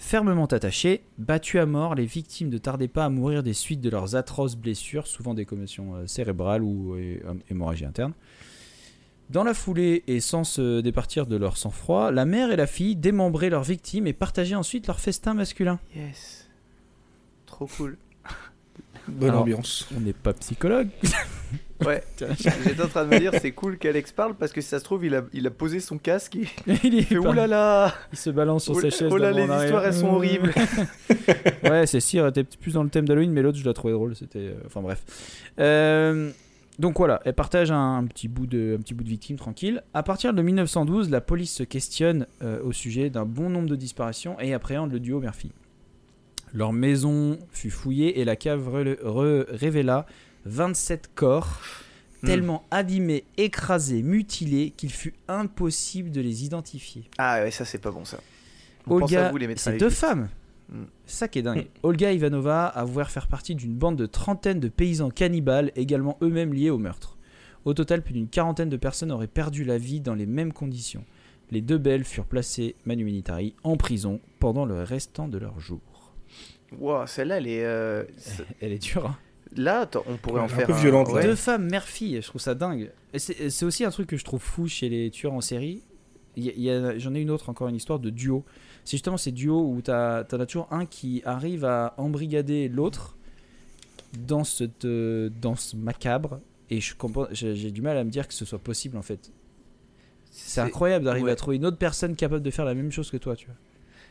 Fermement 0.00 0.46
attachées, 0.46 1.02
battues 1.18 1.58
à 1.58 1.66
mort, 1.66 1.96
les 1.96 2.06
victimes 2.06 2.50
ne 2.50 2.58
tardaient 2.58 2.86
pas 2.86 3.04
à 3.04 3.08
mourir 3.08 3.42
des 3.42 3.52
suites 3.52 3.80
de 3.80 3.90
leurs 3.90 4.14
atroces 4.14 4.54
blessures, 4.54 5.08
souvent 5.08 5.34
des 5.34 5.44
commotions 5.44 5.96
euh, 5.96 6.06
cérébrales 6.06 6.62
ou 6.62 6.94
euh, 6.94 7.18
hémorragie 7.50 7.84
interne. 7.84 8.12
Dans 9.28 9.42
la 9.42 9.54
foulée 9.54 10.04
et 10.06 10.20
sans 10.20 10.44
se 10.44 10.80
départir 10.80 11.26
de 11.26 11.34
leur 11.34 11.56
sang-froid, 11.56 12.12
la 12.12 12.26
mère 12.26 12.52
et 12.52 12.56
la 12.56 12.68
fille 12.68 12.94
démembraient 12.94 13.50
leurs 13.50 13.64
victimes 13.64 14.06
et 14.06 14.12
partageaient 14.12 14.54
ensuite 14.54 14.86
leur 14.86 15.00
festin 15.00 15.34
masculin. 15.34 15.80
Yes. 15.96 16.48
Trop 17.46 17.66
cool. 17.66 17.98
Bonne 19.08 19.30
Alors- 19.30 19.42
ambiance. 19.42 19.88
On 19.96 20.00
n'est 20.00 20.12
pas 20.12 20.32
psychologue. 20.32 20.90
Ouais, 21.86 22.02
j'étais 22.18 22.82
en 22.82 22.88
train 22.88 23.04
de 23.04 23.10
me 23.14 23.20
dire, 23.20 23.30
c'est 23.40 23.52
cool 23.52 23.78
qu'Alex 23.78 24.10
parle 24.10 24.34
parce 24.34 24.50
que 24.52 24.60
si 24.60 24.66
ça 24.68 24.80
se 24.80 24.84
trouve, 24.84 25.04
il 25.04 25.14
a, 25.14 25.22
il 25.32 25.46
a 25.46 25.50
posé 25.50 25.78
son 25.78 25.96
casque. 25.96 26.34
Il, 26.34 26.48
il, 26.82 26.94
est 26.94 26.98
il 26.98 27.04
fait 27.04 27.18
oulala 27.18 27.94
il 28.12 28.18
se 28.18 28.30
balance 28.30 28.64
sur 28.64 28.74
Oh 28.74 28.80
sa 28.80 28.90
chaise. 28.90 29.08
oh 29.12 29.16
là, 29.16 29.32
d'avant 29.32 29.46
les 29.46 29.50
arrière. 29.52 29.64
histoires, 29.64 29.84
elles 29.86 29.94
sont 29.94 30.08
horribles. 30.08 30.52
ouais, 31.64 31.86
c'est 31.86 32.00
si, 32.00 32.18
elle 32.18 32.28
était 32.30 32.42
plus 32.42 32.74
dans 32.74 32.82
le 32.82 32.88
thème 32.88 33.06
d'Halloween, 33.06 33.30
mais 33.30 33.42
l'autre, 33.42 33.58
je 33.58 33.64
la 33.64 33.74
trouvais 33.74 33.92
drôle. 33.92 34.16
C'était, 34.16 34.40
euh, 34.40 34.54
enfin 34.66 34.80
bref. 34.80 35.04
Euh, 35.60 36.30
donc 36.80 36.98
voilà, 36.98 37.20
elle 37.24 37.34
partage 37.34 37.70
un, 37.70 37.98
un 37.98 38.04
petit 38.06 38.26
bout 38.26 38.46
de, 38.48 38.74
un 38.76 38.82
petit 38.82 38.94
bout 38.94 39.04
de 39.04 39.08
victime 39.08 39.36
tranquille. 39.36 39.82
À 39.94 40.02
partir 40.02 40.34
de 40.34 40.42
1912, 40.42 41.10
la 41.10 41.20
police 41.20 41.54
se 41.54 41.62
questionne 41.62 42.26
euh, 42.42 42.60
au 42.64 42.72
sujet 42.72 43.08
d'un 43.08 43.24
bon 43.24 43.50
nombre 43.50 43.68
de 43.68 43.76
disparitions 43.76 44.38
et 44.40 44.52
appréhende 44.52 44.90
le 44.92 44.98
duo 44.98 45.20
mère-fille. 45.20 45.52
Leur 46.52 46.72
maison 46.72 47.38
fut 47.52 47.70
fouillée 47.70 48.20
et 48.20 48.24
la 48.24 48.34
cave 48.34 48.68
révéla 49.50 50.06
27 50.48 51.10
corps 51.14 51.60
Hmm. 52.20 52.26
tellement 52.26 52.64
abîmés, 52.72 53.22
écrasés, 53.36 54.02
mutilés 54.02 54.70
qu'il 54.76 54.90
fut 54.90 55.14
impossible 55.28 56.10
de 56.10 56.20
les 56.20 56.44
identifier. 56.44 57.04
Ah 57.16 57.42
ouais, 57.44 57.52
ça 57.52 57.64
c'est 57.64 57.78
pas 57.78 57.92
bon 57.92 58.04
ça. 58.04 58.18
On 58.88 58.96
Olga, 58.96 59.30
vous, 59.30 59.36
les 59.36 59.46
médecins 59.46 59.70
c'est 59.70 59.76
deux 59.78 59.88
femmes. 59.88 60.28
Mm. 60.68 60.82
C'est 61.06 61.16
ça 61.16 61.28
qui 61.28 61.38
est 61.38 61.42
dingue. 61.42 61.68
Olga 61.84 62.10
Ivanova 62.12 62.66
avouèrent 62.66 63.12
faire 63.12 63.28
partie 63.28 63.54
d'une 63.54 63.72
bande 63.76 63.94
de 63.94 64.06
trentaine 64.06 64.58
de 64.58 64.66
paysans 64.66 65.10
cannibales, 65.10 65.70
également 65.76 66.18
eux-mêmes 66.20 66.52
liés 66.52 66.70
au 66.70 66.78
meurtre. 66.78 67.16
Au 67.64 67.72
total, 67.72 68.02
plus 68.02 68.14
d'une 68.14 68.26
quarantaine 68.28 68.68
de 68.68 68.76
personnes 68.76 69.12
auraient 69.12 69.28
perdu 69.28 69.62
la 69.62 69.78
vie 69.78 70.00
dans 70.00 70.14
les 70.14 70.26
mêmes 70.26 70.52
conditions. 70.52 71.04
Les 71.52 71.60
deux 71.60 71.78
belles 71.78 72.02
furent 72.04 72.26
placées, 72.26 72.74
manu 72.84 73.04
militari, 73.04 73.54
en 73.62 73.76
prison 73.76 74.18
pendant 74.40 74.64
le 74.64 74.82
restant 74.82 75.28
de 75.28 75.38
leur 75.38 75.60
jours. 75.60 76.14
Wow, 76.78 77.06
celle-là, 77.06 77.36
elle 77.36 77.46
est. 77.46 77.64
euh, 77.64 78.02
Elle 78.60 78.72
est 78.72 78.78
dure, 78.82 79.06
hein 79.06 79.16
Là, 79.56 79.88
on 80.06 80.16
pourrait 80.16 80.40
en 80.40 80.44
Un 80.44 80.48
faire 80.48 80.66
peu 80.66 80.72
violente, 80.74 81.12
là. 81.12 81.22
Deux 81.22 81.34
femmes, 81.34 81.68
mère-fille, 81.70 82.20
je 82.20 82.26
trouve 82.26 82.40
ça 82.40 82.54
dingue. 82.54 82.90
C'est 83.16 83.64
aussi 83.64 83.84
un 83.84 83.90
truc 83.90 84.08
que 84.08 84.16
je 84.16 84.24
trouve 84.24 84.42
fou 84.42 84.68
chez 84.68 84.88
les 84.88 85.10
tueurs 85.10 85.32
en 85.32 85.40
série. 85.40 85.82
J'en 86.36 87.14
ai 87.14 87.20
une 87.20 87.30
autre, 87.30 87.48
encore 87.48 87.68
une 87.68 87.76
histoire 87.76 87.98
de 87.98 88.10
duo. 88.10 88.44
C'est 88.84 88.92
justement 88.92 89.16
ces 89.16 89.32
duos 89.32 89.68
où 89.70 89.80
t'as- 89.82 90.24
t'en 90.24 90.38
as 90.40 90.46
toujours 90.46 90.68
un 90.70 90.86
qui 90.86 91.22
arrive 91.24 91.64
à 91.64 91.94
embrigader 91.98 92.68
l'autre 92.68 93.16
dans, 94.18 94.44
cette, 94.44 94.84
euh, 94.84 95.30
dans 95.40 95.56
ce 95.56 95.76
macabre. 95.76 96.40
Et 96.70 96.80
je 96.80 96.94
comprends, 96.94 97.26
j'ai 97.32 97.56
j'ai 97.56 97.70
du 97.70 97.82
mal 97.82 97.96
à 97.96 98.04
me 98.04 98.10
dire 98.10 98.28
que 98.28 98.34
ce 98.34 98.44
soit 98.44 98.58
possible 98.58 98.96
en 98.96 99.02
fait. 99.02 99.32
C'est 100.30 100.60
incroyable 100.60 101.04
d'arriver 101.06 101.26
ouais. 101.26 101.32
à 101.32 101.36
trouver 101.36 101.56
une 101.56 101.66
autre 101.66 101.78
personne 101.78 102.14
capable 102.14 102.42
de 102.42 102.50
faire 102.50 102.64
la 102.64 102.74
même 102.74 102.92
chose 102.92 103.10
que 103.10 103.16
toi, 103.16 103.34
tu 103.34 103.46
vois. 103.46 103.56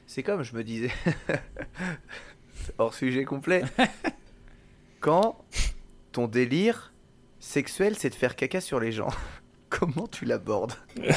C'est 0.08 0.24
comme 0.24 0.44
je 0.44 0.56
me 0.56 0.64
disais. 0.64 0.92
Hors 2.78 2.94
sujet 2.94 3.24
complet. 3.24 3.64
Quand 5.00 5.38
ton 6.12 6.28
délire 6.28 6.94
sexuel, 7.40 7.96
c'est 7.98 8.10
de 8.10 8.16
faire 8.16 8.36
caca 8.36 8.62
sur 8.62 8.80
les 8.80 8.92
gens, 8.92 9.10
comment 9.70 10.08
tu 10.08 10.26
l'abordes? 10.26 10.74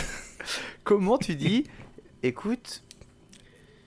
Comment 0.84 1.18
tu 1.18 1.34
dis 1.36 1.64
Écoute, 2.22 2.82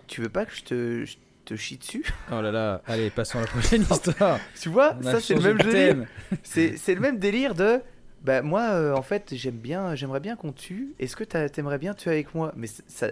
tu 0.07 0.21
veux 0.21 0.29
pas 0.29 0.45
que 0.45 0.55
je 0.55 0.63
te, 0.63 1.05
je 1.05 1.17
te 1.43 1.55
chie 1.55 1.77
dessus? 1.77 2.05
Oh 2.31 2.39
là 2.41 2.51
là, 2.51 2.81
allez, 2.85 3.09
passons 3.09 3.39
à 3.39 3.41
la 3.41 3.47
prochaine 3.47 3.81
histoire. 3.81 4.39
Tu 4.61 4.69
vois, 4.69 4.95
On 4.99 5.03
ça 5.03 5.19
c'est 5.19 5.33
le 5.35 5.41
même 5.41 5.57
délire. 5.57 6.07
C'est 6.43 6.93
le 6.95 7.01
même 7.01 7.17
délire 7.17 7.55
de. 7.55 7.81
Bah 8.23 8.41
moi, 8.41 8.61
euh, 8.71 8.93
en 8.93 9.01
fait, 9.01 9.33
j'aime 9.35 9.57
bien, 9.57 9.95
j'aimerais 9.95 10.21
bien 10.21 10.35
qu'on 10.37 10.53
tue. 10.53 10.93
Est-ce 10.99 11.15
que 11.15 11.25
t'aimerais 11.25 11.77
bien 11.77 11.93
tuer 11.93 12.11
avec 12.11 12.33
moi? 12.33 12.53
Mais 12.55 12.67
ça, 12.87 13.07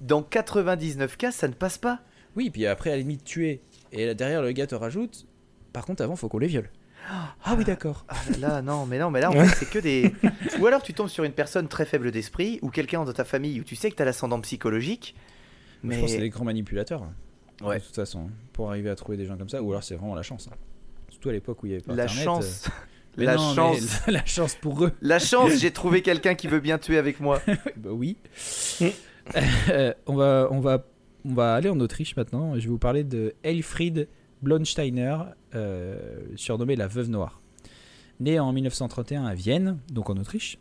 dans 0.00 0.22
99 0.22 1.16
cas, 1.16 1.30
ça 1.30 1.48
ne 1.48 1.54
passe 1.54 1.78
pas. 1.78 2.00
Oui, 2.36 2.50
puis 2.50 2.66
après, 2.66 2.90
à 2.90 2.94
la 2.94 2.98
limite, 2.98 3.24
tuer. 3.24 3.62
Et 3.92 4.04
là, 4.04 4.14
derrière, 4.14 4.42
le 4.42 4.52
gars 4.52 4.66
te 4.66 4.74
rajoute. 4.74 5.26
Par 5.72 5.84
contre, 5.86 6.02
avant, 6.02 6.16
faut 6.16 6.28
qu'on 6.28 6.38
les 6.38 6.46
viole. 6.48 6.70
Ah 7.44 7.54
oui, 7.56 7.64
d'accord. 7.64 8.04
Ah 8.08 8.14
là 8.40 8.62
non, 8.62 8.86
mais 8.86 8.98
non, 8.98 9.10
mais 9.10 9.20
là 9.20 9.30
en 9.30 9.32
fait, 9.32 9.46
c'est 9.56 9.68
que 9.70 9.78
des. 9.78 10.12
Ou 10.60 10.66
alors 10.66 10.82
tu 10.82 10.92
tombes 10.94 11.08
sur 11.08 11.24
une 11.24 11.32
personne 11.32 11.66
très 11.66 11.84
faible 11.84 12.10
d'esprit, 12.12 12.58
ou 12.62 12.70
quelqu'un 12.70 13.04
dans 13.04 13.12
ta 13.12 13.24
famille 13.24 13.60
où 13.60 13.64
tu 13.64 13.74
sais 13.74 13.90
que 13.90 13.96
t'as 13.96 14.04
l'ascendant 14.04 14.40
psychologique. 14.40 15.14
Mais... 15.82 15.94
Je 15.96 16.00
pense 16.00 16.10
que 16.10 16.16
c'est 16.16 16.22
des 16.22 16.28
grands 16.28 16.44
manipulateurs. 16.44 17.02
hein, 17.02 17.12
Ouais. 17.62 17.78
De 17.78 17.84
toute 17.84 17.94
façon, 17.96 18.30
pour 18.52 18.68
arriver 18.70 18.90
à 18.90 18.94
trouver 18.96 19.16
des 19.16 19.24
gens 19.26 19.36
comme 19.36 19.48
ça. 19.48 19.62
Ou 19.62 19.70
alors, 19.70 19.82
c'est 19.82 19.94
vraiment 19.96 20.14
la 20.14 20.22
chance. 20.22 20.48
hein. 20.52 20.56
Surtout 21.08 21.30
à 21.30 21.32
l'époque 21.32 21.62
où 21.62 21.66
il 21.66 21.70
y 21.70 21.74
avait 21.74 21.82
pas 21.82 21.94
la 21.94 22.04
Internet, 22.04 22.24
chance, 22.24 22.64
euh, 22.66 22.70
mais 23.16 23.24
la 23.24 23.36
non, 23.36 23.48
mais 23.50 23.54
chance, 23.56 24.00
la 24.06 24.24
chance 24.26 24.54
pour 24.54 24.84
eux. 24.84 24.92
la 25.00 25.18
chance, 25.18 25.52
j'ai 25.58 25.70
trouvé 25.72 26.02
quelqu'un 26.02 26.34
qui 26.34 26.46
veut 26.48 26.60
bien 26.60 26.78
tuer 26.78 26.96
avec 26.98 27.18
moi. 27.18 27.40
bah 27.76 27.90
oui. 27.92 28.16
Euh, 29.68 29.92
on, 30.06 30.14
va, 30.14 30.48
on, 30.50 30.60
va, 30.60 30.84
on 31.24 31.34
va 31.34 31.54
aller 31.54 31.68
en 31.68 31.80
Autriche 31.80 32.14
maintenant. 32.16 32.54
Je 32.56 32.60
vais 32.60 32.68
vous 32.68 32.78
parler 32.78 33.04
de 33.04 33.34
Elfried 33.42 34.08
Blonsteiner, 34.42 35.16
surnommée 36.36 36.76
la 36.76 36.86
Veuve 36.86 37.10
Noire. 37.10 37.40
Née 38.20 38.38
en 38.38 38.52
1931 38.52 39.24
à 39.24 39.34
Vienne, 39.34 39.78
donc 39.90 40.10
en 40.10 40.16
Autriche, 40.16 40.58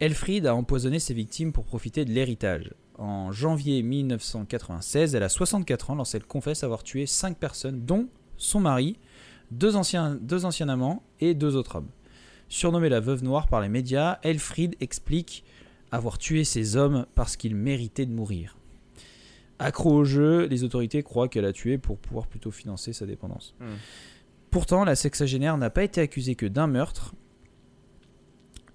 Elfried 0.00 0.46
a 0.46 0.54
empoisonné 0.54 0.98
ses 0.98 1.14
victimes 1.14 1.52
pour 1.52 1.64
profiter 1.64 2.04
de 2.04 2.10
l'héritage. 2.10 2.72
En 2.98 3.32
janvier 3.32 3.82
1996, 3.82 5.14
elle 5.14 5.22
a 5.22 5.28
64 5.28 5.90
ans 5.90 5.94
lorsqu'elle 5.94 6.24
confesse 6.24 6.64
avoir 6.64 6.82
tué 6.82 7.06
5 7.06 7.36
personnes, 7.38 7.84
dont 7.84 8.08
son 8.36 8.60
mari, 8.60 8.98
deux 9.50 9.76
anciens, 9.76 10.16
deux 10.20 10.44
anciens 10.44 10.68
amants 10.68 11.02
et 11.20 11.34
deux 11.34 11.56
autres 11.56 11.76
hommes. 11.76 11.90
Surnommée 12.48 12.88
la 12.88 13.00
Veuve 13.00 13.24
Noire 13.24 13.48
par 13.48 13.60
les 13.60 13.68
médias, 13.68 14.18
Elfried 14.22 14.76
explique 14.80 15.44
avoir 15.90 16.18
tué 16.18 16.44
ces 16.44 16.76
hommes 16.76 17.06
parce 17.14 17.36
qu'ils 17.36 17.56
méritaient 17.56 18.06
de 18.06 18.14
mourir. 18.14 18.56
Accro 19.62 19.92
au 19.92 20.04
jeu, 20.04 20.46
les 20.46 20.64
autorités 20.64 21.02
croient 21.02 21.28
qu'elle 21.28 21.44
a 21.44 21.52
tué 21.52 21.78
pour 21.78 21.98
pouvoir 21.98 22.26
plutôt 22.26 22.50
financer 22.50 22.92
sa 22.92 23.06
dépendance. 23.06 23.54
Hmm. 23.60 23.74
Pourtant, 24.50 24.84
la 24.84 24.94
sexagénaire 24.96 25.56
n'a 25.56 25.70
pas 25.70 25.82
été 25.82 26.00
accusée 26.00 26.34
que 26.34 26.46
d'un 26.46 26.66
meurtre. 26.66 27.14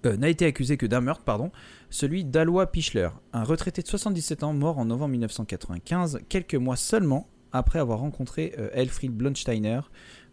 euh, 0.06 0.16
n'a 0.16 0.28
été 0.28 0.46
accusée 0.46 0.76
que 0.76 0.86
d'un 0.86 1.00
meurtre, 1.00 1.24
pardon, 1.24 1.50
celui 1.90 2.24
d'Alois 2.24 2.70
Pichler, 2.70 3.08
un 3.32 3.44
retraité 3.44 3.82
de 3.82 3.88
77 3.88 4.42
ans 4.44 4.52
mort 4.52 4.78
en 4.78 4.84
novembre 4.84 5.10
1995, 5.12 6.20
quelques 6.28 6.54
mois 6.54 6.76
seulement 6.76 7.28
après 7.52 7.78
avoir 7.78 7.98
rencontré 8.00 8.54
euh, 8.58 8.68
Elfried 8.74 9.12
Blonsteiner 9.12 9.80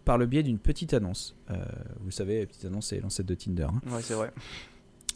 par 0.03 0.17
le 0.19 0.25
biais 0.27 0.43
d'une 0.43 0.59
petite 0.59 0.93
annonce. 0.93 1.35
Euh, 1.49 1.55
vous 2.01 2.11
savez, 2.11 2.45
petite 2.45 2.65
annonce, 2.65 2.87
c'est 2.87 2.99
l'ancêtre 2.99 3.27
de 3.27 3.35
Tinder. 3.35 3.63
hein. 3.63 3.81
Ouais, 3.91 4.01
c'est 4.03 4.13
vrai. 4.13 4.31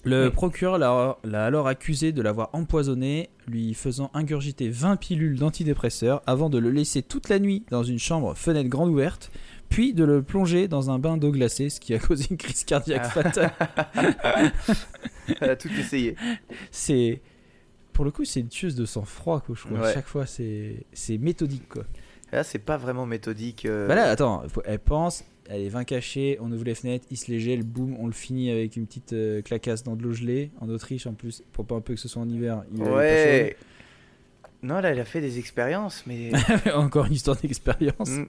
Le 0.05 0.25
Oui. 0.27 0.31
procureur 0.31 0.77
l'a 0.77 1.17
alors 1.45 1.67
accusé 1.67 2.11
de 2.11 2.21
l'avoir 2.21 2.49
empoisonné, 2.53 3.29
lui 3.47 3.73
faisant 3.73 4.09
ingurgiter 4.13 4.69
20 4.69 4.95
pilules 4.95 5.37
d'antidépresseurs 5.37 6.21
avant 6.25 6.49
de 6.49 6.57
le 6.57 6.71
laisser 6.71 7.01
toute 7.01 7.27
la 7.29 7.39
nuit 7.39 7.65
dans 7.69 7.83
une 7.83 7.99
chambre 7.99 8.33
fenêtre 8.35 8.69
grande 8.69 8.89
ouverte, 8.89 9.29
puis 9.67 9.93
de 9.93 10.03
le 10.05 10.23
plonger 10.23 10.67
dans 10.67 10.89
un 10.89 10.99
bain 10.99 11.17
d'eau 11.17 11.31
glacée, 11.31 11.69
ce 11.69 11.79
qui 11.81 11.93
a 11.93 11.99
causé 12.07 12.27
une 12.31 12.37
crise 12.37 12.63
cardiaque 12.63 13.01
Ah. 13.05 13.09
fatale. 13.09 13.51
Elle 15.41 15.49
a 15.49 15.55
tout 15.55 15.69
essayé. 15.77 16.15
C'est. 16.71 17.21
Pour 17.93 18.05
le 18.05 18.11
coup, 18.11 18.23
c'est 18.23 18.39
une 18.39 18.47
tueuse 18.47 18.75
de 18.75 18.85
sang-froid, 18.85 19.41
quoi, 19.41 19.55
je 19.57 19.65
trouve. 19.65 19.79
Ouais. 19.81 19.93
Chaque 19.93 20.07
fois, 20.07 20.25
c'est 20.25 20.85
méthodique, 21.19 21.67
quoi. 21.67 21.83
Là, 22.31 22.43
c'est 22.43 22.59
pas 22.59 22.77
vraiment 22.77 23.05
méthodique. 23.05 23.65
euh, 23.65 23.87
Bah 23.87 23.95
là, 23.95 24.03
attends, 24.05 24.43
elle 24.65 24.79
pense, 24.79 25.23
elle 25.49 25.61
est 25.61 25.69
20 25.69 25.83
cachée, 25.83 26.37
on 26.41 26.51
ouvre 26.51 26.63
les 26.63 26.75
fenêtres, 26.75 27.07
il 27.09 27.17
se 27.17 27.31
les 27.31 27.39
gèle, 27.39 27.63
boum, 27.63 27.95
on 27.99 28.05
le 28.05 28.13
finit 28.13 28.51
avec 28.51 28.75
une 28.75 28.85
petite 28.85 29.13
euh, 29.13 29.41
clacasse 29.41 29.83
dans 29.83 29.95
de 29.95 30.03
l'eau 30.03 30.13
gelée. 30.13 30.51
En 30.61 30.69
Autriche, 30.69 31.07
en 31.07 31.13
plus, 31.13 31.43
pour 31.51 31.65
pas 31.65 31.75
un 31.75 31.81
peu 31.81 31.95
que 31.95 31.99
ce 31.99 32.07
soit 32.07 32.21
en 32.21 32.29
hiver. 32.29 32.63
il 32.73 32.83
Ouais. 32.83 33.57
Non, 34.61 34.75
là, 34.79 34.89
elle 34.89 34.99
a 34.99 35.05
fait 35.05 35.21
des 35.21 35.39
expériences, 35.39 36.03
mais. 36.05 36.31
Encore 36.75 37.05
une 37.05 37.13
histoire 37.13 37.37
d'expérience. 37.37 38.09
Mm. 38.09 38.27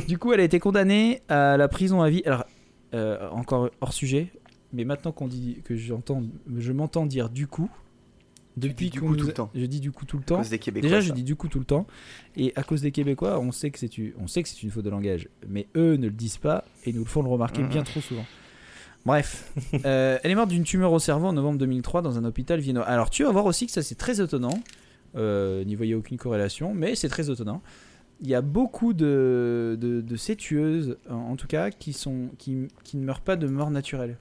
du 0.08 0.18
coup, 0.18 0.32
elle 0.32 0.40
a 0.40 0.44
été 0.44 0.58
condamnée 0.58 1.22
à 1.28 1.56
la 1.56 1.68
prison 1.68 2.00
à 2.00 2.10
vie. 2.10 2.22
Alors, 2.26 2.44
euh, 2.92 3.30
encore 3.30 3.70
hors 3.80 3.92
sujet, 3.92 4.32
mais 4.72 4.84
maintenant 4.84 5.12
qu'on 5.12 5.28
dit 5.28 5.60
que 5.64 5.76
j'entends, 5.76 6.24
je 6.58 6.72
m'entends 6.72 7.06
dire 7.06 7.28
du 7.28 7.46
coup. 7.46 7.70
Depuis 8.56 8.90
du 8.90 9.00
coup 9.00 9.14
tout 9.16 9.26
le 9.26 9.32
temps. 9.32 9.50
Je 9.54 9.64
dis 9.64 9.80
du 9.80 9.92
coup 9.92 10.04
tout 10.04 10.16
le 10.16 10.22
À 10.22 10.26
temps. 10.26 10.36
cause 10.38 10.50
des 10.50 10.58
Québécois. 10.58 10.88
Déjà, 10.88 11.00
je 11.00 11.12
dis 11.12 11.22
du 11.22 11.36
coup 11.36 11.48
tout 11.48 11.58
le 11.60 11.64
temps. 11.64 11.86
Et 12.36 12.52
à 12.56 12.62
cause 12.62 12.82
des 12.82 12.90
Québécois, 12.90 13.38
on 13.40 13.52
sait 13.52 13.70
que 13.70 13.78
c'est 13.78 13.96
une, 13.96 14.12
on 14.18 14.26
sait 14.26 14.42
que 14.42 14.48
c'est 14.48 14.62
une 14.62 14.70
faute 14.70 14.84
de 14.84 14.90
langage. 14.90 15.28
Mais 15.48 15.66
eux 15.76 15.96
ne 15.96 16.06
le 16.06 16.12
disent 16.12 16.36
pas 16.38 16.64
et 16.84 16.92
nous 16.92 17.00
le 17.00 17.06
font 17.06 17.22
le 17.22 17.28
remarquer 17.28 17.62
bien 17.62 17.82
trop 17.82 18.00
souvent. 18.00 18.24
Bref, 19.06 19.52
Euh, 19.86 20.18
elle 20.22 20.30
est 20.30 20.34
morte 20.34 20.50
d'une 20.50 20.64
tumeur 20.64 20.92
au 20.92 20.98
cerveau 20.98 21.28
en 21.28 21.32
novembre 21.32 21.58
2003 21.58 22.02
dans 22.02 22.18
un 22.18 22.24
hôpital 22.24 22.60
viennois. 22.60 22.84
Alors, 22.84 23.08
tu 23.08 23.24
vas 23.24 23.30
voir 23.30 23.46
aussi 23.46 23.66
que 23.66 23.72
ça 23.72 23.82
c'est 23.82 23.94
très 23.94 24.20
étonnant. 24.20 24.60
Euh, 25.16 25.64
N'y 25.64 25.74
voyez 25.74 25.94
aucune 25.94 26.18
corrélation, 26.18 26.74
mais 26.74 26.94
c'est 26.96 27.08
très 27.08 27.30
étonnant. 27.30 27.62
Il 28.20 28.28
y 28.28 28.34
a 28.34 28.42
beaucoup 28.42 28.92
de, 28.92 29.78
de, 29.80 30.02
de 30.02 30.98
en, 31.08 31.14
en 31.14 31.36
tout 31.36 31.46
cas, 31.46 31.70
qui, 31.70 31.94
sont, 31.94 32.28
qui, 32.36 32.68
qui 32.84 32.98
ne 32.98 33.04
meurent 33.04 33.22
pas 33.22 33.36
de 33.36 33.46
mort 33.46 33.70
naturelle. 33.70 34.18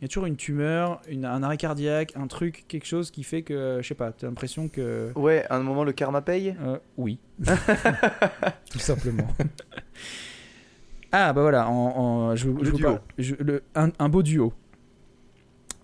Il 0.00 0.04
y 0.04 0.06
a 0.06 0.08
toujours 0.08 0.26
une 0.26 0.36
tumeur, 0.36 1.00
une- 1.08 1.24
un 1.24 1.42
arrêt 1.42 1.56
cardiaque, 1.56 2.12
un 2.16 2.26
truc, 2.26 2.64
quelque 2.68 2.86
chose 2.86 3.10
qui 3.10 3.22
fait 3.22 3.42
que, 3.42 3.78
je 3.80 3.86
sais 3.88 3.94
pas, 3.94 4.12
tu 4.12 4.24
as 4.24 4.28
l'impression 4.28 4.68
que. 4.68 5.10
Ouais, 5.14 5.46
à 5.48 5.56
un 5.56 5.62
moment, 5.62 5.84
le 5.84 5.92
karma 5.92 6.20
paye? 6.20 6.54
Euh, 6.62 6.78
oui. 6.98 7.18
Tout 8.70 8.78
simplement. 8.80 9.28
ah, 11.12 11.32
bah 11.32 11.42
voilà, 11.42 11.68
en, 11.68 11.72
en- 11.96 12.36
je, 12.36 12.48
Le 12.50 12.64
je 12.64 12.70
vous 12.70 12.76
duo. 12.76 12.86
parle- 12.88 13.00
je- 13.18 13.34
le- 13.38 13.62
un, 13.74 13.90
un 13.98 14.08
beau 14.08 14.22
duo. 14.22 14.52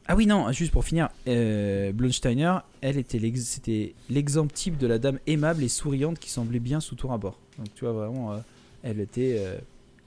Ah 0.07 0.17
oui, 0.17 0.27
non, 0.27 0.51
juste 0.51 0.73
pour 0.73 0.85
finir, 0.85 1.09
euh, 1.29 1.93
Blonsteiner, 1.93 2.59
elle 2.81 2.99
était 2.99 3.21
c'était 3.37 3.95
l'exemple 4.11 4.53
type 4.53 4.77
de 4.77 4.89
la 4.89 4.99
dame 4.99 5.21
aimable 5.29 5.63
et 5.63 5.69
souriante 5.69 6.19
qui 6.19 6.31
semblait 6.31 6.59
bien 6.59 6.81
sous 6.81 6.97
tour 6.97 7.13
à 7.13 7.19
bord. 7.19 7.39
Donc 7.59 7.69
tu 7.77 7.85
vois, 7.85 7.93
vraiment, 7.93 8.33
euh, 8.33 8.39
elle 8.83 8.99
était 8.99 9.37
euh, 9.39 9.59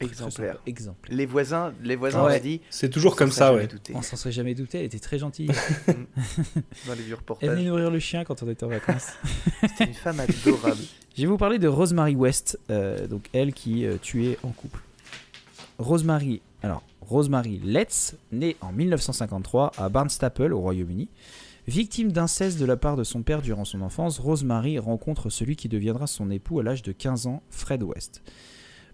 Exemplaire. 0.03 0.57
exemplaire. 0.65 1.15
Les 1.17 1.25
voisins, 1.25 1.73
les 1.83 1.95
voisins 1.95 2.23
Ouais. 2.25 2.39
dit. 2.39 2.61
C'est 2.69 2.89
toujours 2.89 3.15
comme 3.15 3.29
serait 3.31 3.39
ça, 3.39 3.47
jamais 3.51 3.61
ouais. 3.61 3.67
douté 3.67 3.93
On 3.95 4.01
s'en 4.01 4.15
serait 4.15 4.31
jamais 4.31 4.53
douté, 4.55 4.79
elle 4.79 4.85
était 4.85 4.99
très 4.99 5.17
gentille. 5.19 5.47
Dans 5.87 6.93
les 6.93 7.01
vieux 7.01 7.13
Elle 7.13 7.15
reportages. 7.15 7.49
venait 7.49 7.63
nourrir 7.69 7.89
le 7.91 7.99
chien 7.99 8.23
quand 8.23 8.43
on 8.43 8.49
était 8.49 8.63
en 8.63 8.69
vacances. 8.69 9.07
C'était 9.61 9.85
une 9.85 9.93
femme 9.93 10.19
adorable. 10.19 10.81
Je 11.15 11.21
vais 11.21 11.27
vous 11.27 11.37
parler 11.37 11.59
de 11.59 11.67
Rosemary 11.67 12.15
West, 12.15 12.59
euh, 12.69 13.07
donc 13.07 13.29
elle 13.33 13.53
qui 13.53 13.85
euh, 13.85 13.97
tuait 14.01 14.37
en 14.43 14.49
couple. 14.49 14.79
Rosemary, 15.79 16.41
alors 16.61 16.83
Rosemary 17.01 17.59
Letts, 17.63 18.15
née 18.31 18.55
en 18.61 18.71
1953 18.71 19.71
à 19.77 19.89
Barnstaple 19.89 20.53
au 20.53 20.59
Royaume-Uni, 20.59 21.09
victime 21.67 22.11
d'inceste 22.11 22.59
de 22.59 22.65
la 22.65 22.77
part 22.77 22.95
de 22.95 23.03
son 23.03 23.23
père 23.23 23.41
durant 23.41 23.65
son 23.65 23.81
enfance, 23.81 24.19
Rosemary 24.19 24.79
rencontre 24.79 25.29
celui 25.29 25.55
qui 25.55 25.69
deviendra 25.69 26.07
son 26.07 26.29
époux 26.31 26.59
à 26.59 26.63
l'âge 26.63 26.81
de 26.83 26.91
15 26.91 27.27
ans, 27.27 27.41
Fred 27.49 27.83
West. 27.83 28.21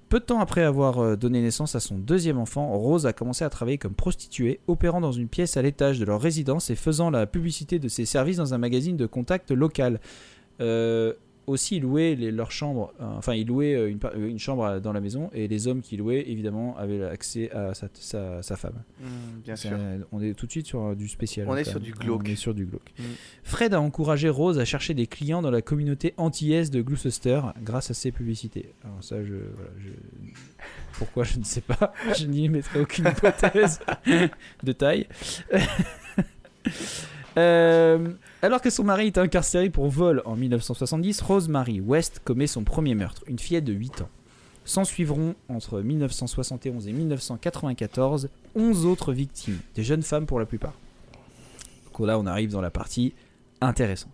Peu 0.10 0.20
de 0.20 0.26
temps 0.26 0.40
après 0.40 0.64
avoir 0.64 0.98
euh, 0.98 1.16
donné 1.16 1.40
naissance 1.40 1.76
à 1.76 1.80
son 1.80 2.00
deuxième 2.00 2.40
enfant, 2.40 2.76
Rose 2.76 3.06
a 3.06 3.14
commencé 3.14 3.46
à 3.46 3.50
travailler 3.50 3.78
comme 3.78 3.94
prostituée, 3.94 4.60
opérant 4.68 5.02
dans 5.02 5.12
une 5.12 5.28
pièce 5.28 5.56
à 5.56 5.62
l'étage 5.62 6.00
de 6.00 6.06
leur 6.06 6.20
résidence 6.20 6.72
et 6.72 6.76
faisant 6.76 7.12
la 7.12 7.28
publicité 7.28 7.78
de 7.78 7.88
ses 7.88 8.06
services 8.06 8.38
dans 8.38 8.56
un 8.56 8.58
magazine 8.58 8.98
de 8.98 9.06
contact 9.06 9.52
local. 9.52 10.00
Euh, 10.62 11.14
aussi, 11.50 11.80
louaient 11.80 12.16
les- 12.16 12.32
leur 12.32 12.52
chambre, 12.52 12.94
euh, 13.02 13.06
enfin, 13.18 13.34
ils 13.34 13.46
louaient 13.48 13.76
euh, 13.76 13.90
une, 13.90 14.00
euh, 14.04 14.28
une 14.30 14.40
chambre 14.40 14.80
dans 14.80 14.94
la 14.94 15.02
maison 15.02 15.30
et 15.34 15.48
les 15.48 15.68
hommes 15.68 15.82
qui 15.82 15.98
louaient, 15.98 16.30
évidemment, 16.30 16.78
avaient 16.78 17.04
accès 17.04 17.52
à 17.52 17.74
sa, 17.74 17.88
sa- 17.94 18.42
sa 18.42 18.56
femme. 18.56 18.82
Hmm, 19.02 19.40
bien 19.44 19.56
sûr. 19.56 19.72
on 20.12 20.22
est 20.22 20.34
tout 20.34 20.46
de 20.46 20.52
suite 20.52 20.68
sur 20.68 20.96
du 20.96 21.08
spécial. 21.08 21.48
On 21.50 21.56
est 21.58 21.64
sur 21.64 21.80
du 21.80 21.92
glauque. 21.92 22.22
On 22.26 22.30
est 22.30 22.36
sur 22.36 22.54
du 22.54 22.66
glauque. 22.66 22.92
Mm. 22.98 23.04
Fred 23.44 23.74
a 23.74 23.82
encouragé 23.82 24.30
Rose 24.30 24.60
à 24.60 24.66
chercher 24.66 24.94
des 24.94 25.08
clients 25.08 25.42
dans 25.42 25.52
la 25.52 25.62
communauté 25.62 26.14
antillaise 26.18 26.72
de 26.72 26.82
Gloucester 26.82 27.42
grâce 27.62 27.92
à 27.92 27.94
ses 27.94 28.12
publicités. 28.12 28.74
Alors 28.84 29.04
ça, 29.04 29.24
je, 29.24 29.34
voilà, 29.56 29.72
je- 29.80 30.32
pourquoi 30.94 31.24
je 31.24 31.40
ne 31.40 31.44
sais 31.44 31.62
pas. 31.62 31.94
Je 32.18 32.26
n'y 32.26 32.50
mettrai 32.50 32.82
aucune 32.82 33.06
hypothèse 33.08 33.80
de 34.64 34.72
taille. 34.72 35.08
Euh, 37.38 38.10
alors 38.42 38.62
que 38.62 38.70
son 38.70 38.84
mari 38.84 39.08
est 39.08 39.18
incarcéré 39.18 39.70
pour 39.70 39.90
vol 39.90 40.22
en 40.26 40.36
1970, 40.36 41.22
Rosemary 41.22 41.82
West 41.82 42.22
commet 42.24 42.48
son 42.48 42.64
premier 42.64 42.96
meurtre, 42.96 43.24
une 43.28 43.40
fillette 43.40 43.66
de 43.66 43.74
8 43.74 44.02
ans. 44.02 44.10
S'en 44.64 44.86
suivront 44.86 45.36
entre 45.50 45.82
1971 45.82 46.88
et 46.88 46.94
1994 46.94 48.30
11 48.56 48.86
autres 48.86 49.14
victimes, 49.14 49.60
des 49.76 49.84
jeunes 49.84 50.04
femmes 50.04 50.26
pour 50.26 50.40
la 50.40 50.46
plupart. 50.46 50.74
Donc 51.86 52.08
là, 52.08 52.20
on 52.20 52.26
arrive 52.26 52.52
dans 52.52 52.62
la 52.62 52.70
partie 52.70 53.14
intéressante. 53.62 54.12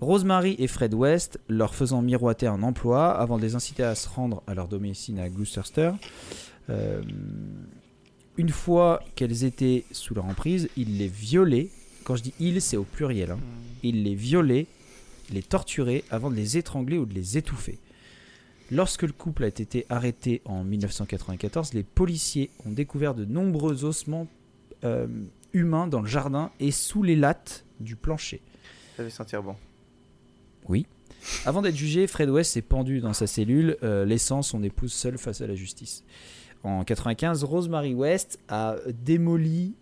Rosemary 0.00 0.56
et 0.58 0.66
Fred 0.66 0.94
West, 0.94 1.38
leur 1.48 1.74
faisant 1.74 2.02
miroiter 2.02 2.46
un 2.46 2.62
emploi 2.62 3.12
avant 3.12 3.36
de 3.36 3.42
les 3.42 3.54
inciter 3.54 3.84
à 3.84 3.94
se 3.94 4.08
rendre 4.08 4.42
à 4.46 4.54
leur 4.54 4.66
domicile 4.66 5.20
à 5.20 5.28
Gloucester. 5.28 5.92
Euh, 6.70 7.02
une 8.36 8.48
fois 8.48 9.00
qu'elles 9.14 9.44
étaient 9.44 9.84
sous 9.92 10.14
leur 10.14 10.24
emprise, 10.24 10.68
ils 10.76 10.98
les 10.98 11.08
violaient. 11.08 11.70
Quand 12.04 12.16
je 12.16 12.22
dis 12.22 12.34
ils, 12.40 12.60
c'est 12.60 12.76
au 12.76 12.84
pluriel. 12.84 13.32
hein. 13.32 13.38
Ils 13.82 14.02
les 14.02 14.14
violaient 14.14 14.66
les 15.30 15.42
torturer 15.42 16.04
avant 16.10 16.30
de 16.30 16.36
les 16.36 16.58
étrangler 16.58 16.98
ou 16.98 17.06
de 17.06 17.14
les 17.14 17.38
étouffer. 17.38 17.78
Lorsque 18.70 19.02
le 19.02 19.12
couple 19.12 19.44
a 19.44 19.48
été 19.48 19.86
arrêté 19.88 20.40
en 20.44 20.64
1994, 20.64 21.74
les 21.74 21.82
policiers 21.82 22.50
ont 22.66 22.70
découvert 22.70 23.14
de 23.14 23.24
nombreux 23.24 23.84
ossements 23.84 24.26
euh, 24.84 25.06
humains 25.52 25.86
dans 25.86 26.00
le 26.00 26.06
jardin 26.08 26.50
et 26.60 26.70
sous 26.70 27.02
les 27.02 27.16
lattes 27.16 27.64
du 27.80 27.96
plancher. 27.96 28.40
Ça 28.96 29.04
fait 29.04 29.10
sentir 29.10 29.42
bon. 29.42 29.56
Avant 31.44 31.62
d'être 31.62 31.76
jugé, 31.76 32.06
Fred 32.06 32.30
West 32.30 32.52
s'est 32.52 32.62
pendu 32.62 33.00
dans 33.00 33.12
sa 33.12 33.26
cellule, 33.26 33.76
euh, 33.82 34.04
laissant 34.04 34.42
son 34.42 34.62
épouse 34.62 34.92
seule 34.92 35.18
face 35.18 35.40
à 35.40 35.46
la 35.46 35.54
justice. 35.54 36.02
En 36.64 36.84
95, 36.84 37.44
Rosemary 37.44 37.94
West 37.94 38.38
a 38.48 38.76
démoli, 39.04 39.74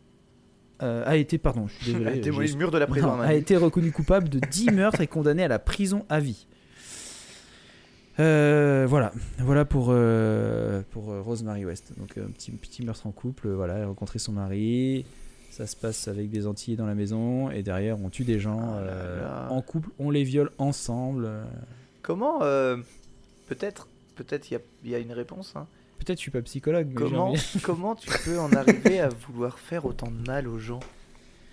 euh, 0.82 1.02
a 1.06 1.16
été, 1.16 1.38
pardon, 1.38 1.66
je 1.68 1.74
suis 1.84 1.92
désolé, 1.92 2.48
le 2.48 2.56
mur 2.56 2.70
de 2.70 2.78
la 2.78 2.86
prison. 2.86 3.16
non, 3.16 3.22
a 3.22 3.34
été 3.34 3.56
reconnu 3.56 3.92
coupable 3.92 4.28
de 4.28 4.38
10 4.38 4.66
meurtres 4.72 5.00
et 5.00 5.06
condamné 5.06 5.44
à 5.44 5.48
la 5.48 5.58
prison 5.58 6.04
à 6.08 6.20
vie. 6.20 6.46
Euh, 8.18 8.86
voilà, 8.88 9.12
voilà 9.38 9.64
pour, 9.64 9.88
euh, 9.90 10.82
pour 10.90 11.04
Rosemary 11.04 11.64
West. 11.64 11.92
Donc 11.98 12.18
un 12.18 12.30
petit, 12.30 12.50
petit 12.50 12.84
meurtre 12.84 13.06
en 13.06 13.12
couple, 13.12 13.48
voilà, 13.48 13.76
elle 13.76 13.82
a 13.84 13.86
rencontré 13.86 14.18
son 14.18 14.32
mari, 14.32 15.04
ça 15.50 15.66
se 15.66 15.76
passe 15.76 16.08
avec 16.08 16.30
des 16.30 16.46
Antillais 16.46 16.76
dans 16.76 16.86
la 16.86 16.94
maison, 16.94 17.50
et 17.50 17.62
derrière 17.62 17.98
on 18.00 18.10
tue 18.10 18.24
des 18.24 18.38
gens 18.38 18.76
là 18.80 19.22
là. 19.22 19.46
en 19.50 19.62
couple, 19.62 19.90
on 19.98 20.10
les 20.10 20.24
viole 20.24 20.50
ensemble. 20.58 21.28
Comment 22.02 22.40
Peut-être, 23.46 23.88
peut-être 24.16 24.50
il 24.50 24.60
y 24.84 24.90
y 24.90 24.94
a 24.94 24.98
une 24.98 25.12
réponse. 25.12 25.54
hein. 25.56 25.66
Peut-être 26.00 26.18
je 26.18 26.22
suis 26.22 26.30
pas 26.30 26.42
psychologue, 26.42 26.88
mais 26.88 26.94
Comment, 27.62 27.94
tu 27.94 28.08
peux 28.24 28.38
en 28.40 28.52
arriver 28.52 29.00
à 29.00 29.08
vouloir 29.08 29.58
faire 29.58 29.84
autant 29.84 30.10
de 30.10 30.26
mal 30.26 30.48
aux 30.48 30.58
gens? 30.58 30.80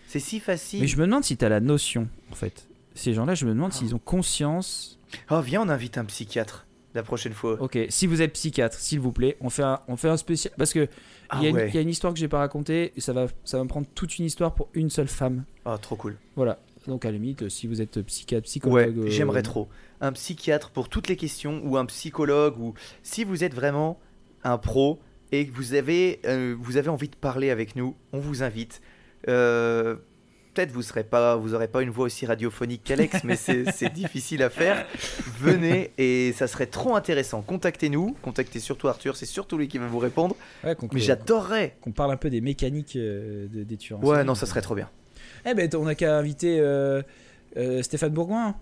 C'est 0.08 0.20
si 0.20 0.40
facile. 0.40 0.82
Mais 0.82 0.88
je 0.88 0.98
me 0.98 1.06
demande 1.06 1.24
si 1.26 1.36
tu 1.38 1.44
as 1.46 1.50
la 1.50 1.60
notion, 1.60 2.08
en 2.32 2.36
fait. 2.36 2.68
Ces 2.96 3.14
gens-là, 3.14 3.36
je 3.36 3.46
me 3.46 3.52
demande 3.54 3.72
Ah. 3.74 3.78
s'ils 3.78 3.94
ont 3.94 4.00
conscience 4.00 4.98
Oh, 5.30 5.42
viens, 5.42 5.62
on 5.62 5.70
invite 5.70 5.98
un 5.98 6.06
psychiatre 6.06 6.66
la 6.96 7.04
prochaine 7.04 7.34
fois. 7.34 7.62
Ok, 7.62 7.78
si 7.90 8.08
vous 8.08 8.22
êtes 8.22 8.34
psychiatre, 8.34 8.78
s'il 8.80 9.00
vous 9.00 9.12
plaît, 9.12 9.38
on 9.42 9.50
fait 9.50 9.64
un, 9.64 9.82
on 9.88 9.96
fait 9.98 10.10
un 10.10 10.18
spécial. 10.18 10.54
Parce 10.58 10.74
que 10.74 10.88
Ah 11.30 11.38
il 11.40 11.44
y, 11.44 11.46
a 11.46 11.50
une- 11.50 11.56
ouais. 11.58 11.68
il 11.70 11.76
y 11.76 11.78
a 11.78 11.82
une 11.82 11.90
histoire 11.90 12.12
que 12.14 12.20
j'ai 12.20 12.28
pas 12.30 12.40
racontée 12.40 12.94
et 12.96 13.02
ça 13.02 13.14
va, 13.14 13.28
ça 13.44 13.58
va 13.58 13.64
me 13.64 13.70
prendre 13.70 13.86
toute 13.94 14.18
une 14.18 14.26
histoire 14.26 14.54
pour 14.56 14.70
une 14.74 14.90
seule 14.90 15.08
femme. 15.10 15.44
Oh, 15.66 15.76
trop 15.78 15.96
cool. 15.98 16.16
Voilà. 16.36 16.58
Donc 16.88 17.04
à 17.06 17.10
la 17.12 17.18
limite, 17.18 17.50
si 17.50 17.68
vous 17.68 17.82
êtes 17.82 18.02
psychiatre, 18.02 18.44
Ouais, 18.46 18.50
psychologue. 18.50 18.98
euh, 19.00 19.10
j'aimerais 19.10 19.44
trop. 19.44 19.68
Un 20.00 20.14
psychiatre 20.14 20.70
pour 20.70 20.88
toutes 20.90 21.10
les 21.10 21.18
questions 21.18 21.62
ou 21.66 21.78
un 21.78 21.86
psychologue 21.86 22.58
ou 22.60 22.74
si 23.04 23.24
vous 23.26 23.44
êtes 23.44 23.54
vraiment 23.54 24.00
un 24.44 24.58
pro 24.58 25.00
et 25.32 25.46
que 25.48 25.54
vous 25.56 25.74
avez, 25.74 26.20
euh, 26.26 26.56
vous 26.60 26.78
avez 26.78 26.90
envie 26.90 27.10
de 27.10 27.16
parler 27.16 27.50
avec 27.50 27.76
nous, 27.76 27.96
on 28.14 28.20
vous 28.20 28.44
invite. 28.44 28.82
Euh, 29.28 29.96
Peut-être 30.54 30.72
vous 30.72 30.82
serez 30.82 31.04
pas, 31.04 31.36
vous 31.36 31.54
aurez 31.54 31.68
pas 31.68 31.84
une 31.84 31.92
voix 31.92 32.06
aussi 32.06 32.26
radiophonique 32.26 32.84
qu'Alex, 32.84 33.18
mais 33.24 33.36
c'est 33.36 33.94
difficile 33.94 34.42
à 34.42 34.50
faire. 34.50 34.88
Venez 35.40 35.92
et 36.00 36.34
ça 36.36 36.48
serait 36.48 36.66
trop 36.66 36.96
intéressant. 36.96 37.44
Contactez-nous, 37.44 38.16
contactez 38.24 38.60
surtout 38.60 38.88
Arthur, 38.88 39.16
c'est 39.18 39.28
surtout 39.28 39.60
lui 39.60 39.68
qui 39.68 39.78
va 39.78 39.86
vous 39.86 40.00
répondre. 40.00 40.36
Ouais, 40.64 40.76
Mais 40.94 41.00
j'adorerais. 41.00 41.76
qu'on 41.82 41.92
parle 41.92 42.12
un 42.12 42.18
peu 42.18 42.32
des 42.32 42.42
mécaniques 42.42 42.96
euh, 42.96 43.46
de- 43.54 43.62
des 43.66 43.78
tueurs. 43.78 44.04
Ouais, 44.04 44.24
non, 44.24 44.34
ça 44.34 44.48
serait 44.48 44.62
trop 44.64 44.74
bien. 44.74 44.90
Eh 45.46 45.54
ben, 45.54 45.70
on 45.76 45.86
a 45.86 45.94
qu'à 45.94 46.18
inviter 46.18 46.60
Stéphane 47.84 48.10
Bourgoin, 48.14 48.56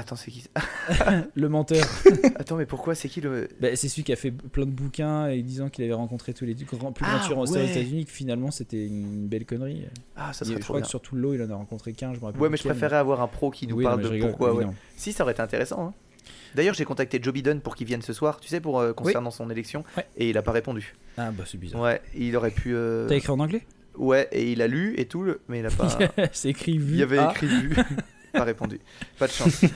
Attends, 0.00 0.14
c'est 0.14 0.30
qui 0.30 0.44
le 1.34 1.48
menteur. 1.48 1.84
Attends, 2.36 2.54
mais 2.56 2.66
pourquoi 2.66 2.94
C'est 2.94 3.08
qui 3.08 3.20
le 3.20 3.48
Ben, 3.60 3.74
c'est 3.74 3.88
celui 3.88 4.04
qui 4.04 4.12
a 4.12 4.16
fait 4.16 4.30
plein 4.30 4.64
de 4.64 4.70
bouquins 4.70 5.26
et 5.26 5.42
disant 5.42 5.68
qu'il 5.70 5.82
avait 5.82 5.92
rencontré 5.92 6.32
tous 6.34 6.44
les 6.44 6.54
grands, 6.54 6.92
plus 6.92 7.04
grands 7.04 7.16
Ah, 7.20 7.26
tueurs 7.26 7.38
ouais. 7.38 7.48
aux 7.50 7.66
États-unis. 7.66 8.04
Que 8.04 8.12
finalement, 8.12 8.52
c'était 8.52 8.86
une 8.86 9.26
belle 9.26 9.44
connerie. 9.44 9.86
Ah, 10.16 10.32
ça 10.32 10.44
serait 10.44 10.54
je 10.56 10.60
trop 10.60 10.66
crois 10.74 10.76
bien. 10.76 10.84
que 10.84 10.88
sur 10.88 11.00
tout 11.00 11.16
le 11.16 11.20
lot, 11.22 11.34
il 11.34 11.42
en 11.42 11.50
a 11.50 11.54
rencontré 11.56 11.94
qu'un. 11.94 12.14
Je 12.14 12.20
me 12.20 12.26
rappelle 12.26 12.40
Ouais, 12.40 12.48
mais 12.48 12.56
je 12.56 12.62
lequel, 12.62 12.72
préférerais 12.78 12.96
avoir 13.00 13.20
un 13.22 13.26
pro 13.26 13.50
qui 13.50 13.66
nous 13.66 13.74
Oui, 13.76 13.84
parle 13.84 13.98
je 14.00 14.06
de 14.06 14.12
rigole, 14.12 14.28
pourquoi. 14.30 14.54
ouais. 14.54 14.66
Si, 14.96 15.12
ça 15.12 15.24
aurait 15.24 15.32
été 15.32 15.42
intéressant. 15.42 15.88
hein. 15.88 15.94
D'ailleurs, 16.54 16.74
j'ai 16.74 16.84
contacté 16.84 17.18
Joe 17.20 17.34
Biden 17.34 17.60
pour 17.60 17.74
qu'il 17.74 17.86
vienne 17.88 18.02
ce 18.02 18.12
soir, 18.12 18.38
tu 18.38 18.48
sais, 18.48 18.60
pour 18.60 18.78
euh, 18.78 18.92
concernant 18.92 19.32
son 19.32 19.50
élection, 19.50 19.82
Ouais. 19.96 20.06
et 20.16 20.30
il 20.30 20.38
a 20.38 20.42
pas 20.42 20.52
répondu. 20.52 20.94
Ah, 21.16 21.32
bah 21.32 21.42
c'est 21.44 21.58
bizarre. 21.58 21.80
Ouais, 21.82 22.00
il 22.16 22.36
aurait 22.36 22.52
pu. 22.52 22.72
euh, 22.74 23.08
T'as 23.08 23.16
écrit 23.16 23.32
en 23.32 23.40
anglais? 23.40 23.62
Ouais, 23.96 24.28
et 24.30 24.52
il 24.52 24.62
a 24.62 24.68
lu 24.68 24.94
et 24.96 25.06
tout, 25.06 25.24
le- 25.24 25.40
mais 25.48 25.58
il 25.58 25.66
a 25.66 25.70
pas. 25.70 25.88
C'est 26.32 26.50
écrit 26.50 26.78
vu. 26.78 26.92
il 26.94 26.98
y 27.00 27.02
avait 27.02 27.18
écrit 27.32 27.48
vu, 27.48 27.74
pas 28.32 28.44
répondu. 28.44 28.80
Pas 29.18 29.26
de 29.26 29.32
chance. 29.32 29.64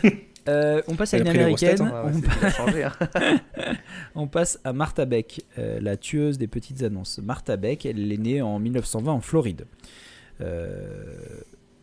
Euh, 0.49 0.83
on 0.89 0.97
passe 0.97 1.15
à 1.15 1.19
une 1.19 1.29
américaine. 1.29 1.81
On, 1.81 2.51
changé. 2.51 2.83
hein. 2.83 2.93
on 4.17 4.27
passe 4.27 4.59
à 4.65 4.73
Martha 4.73 5.05
Beck, 5.05 5.45
euh, 5.57 5.79
la 5.81 5.97
tueuse 5.97 6.37
des 6.37 6.49
petites 6.49 6.83
annonces. 6.83 7.21
Martha 7.23 7.57
Beck, 7.57 7.87
elle 7.87 8.11
est 8.11 8.17
née 8.17 8.43
en 8.43 8.59
1920 8.59 9.13
en 9.13 9.21
Floride. 9.21 9.67
Euh, 10.41 11.15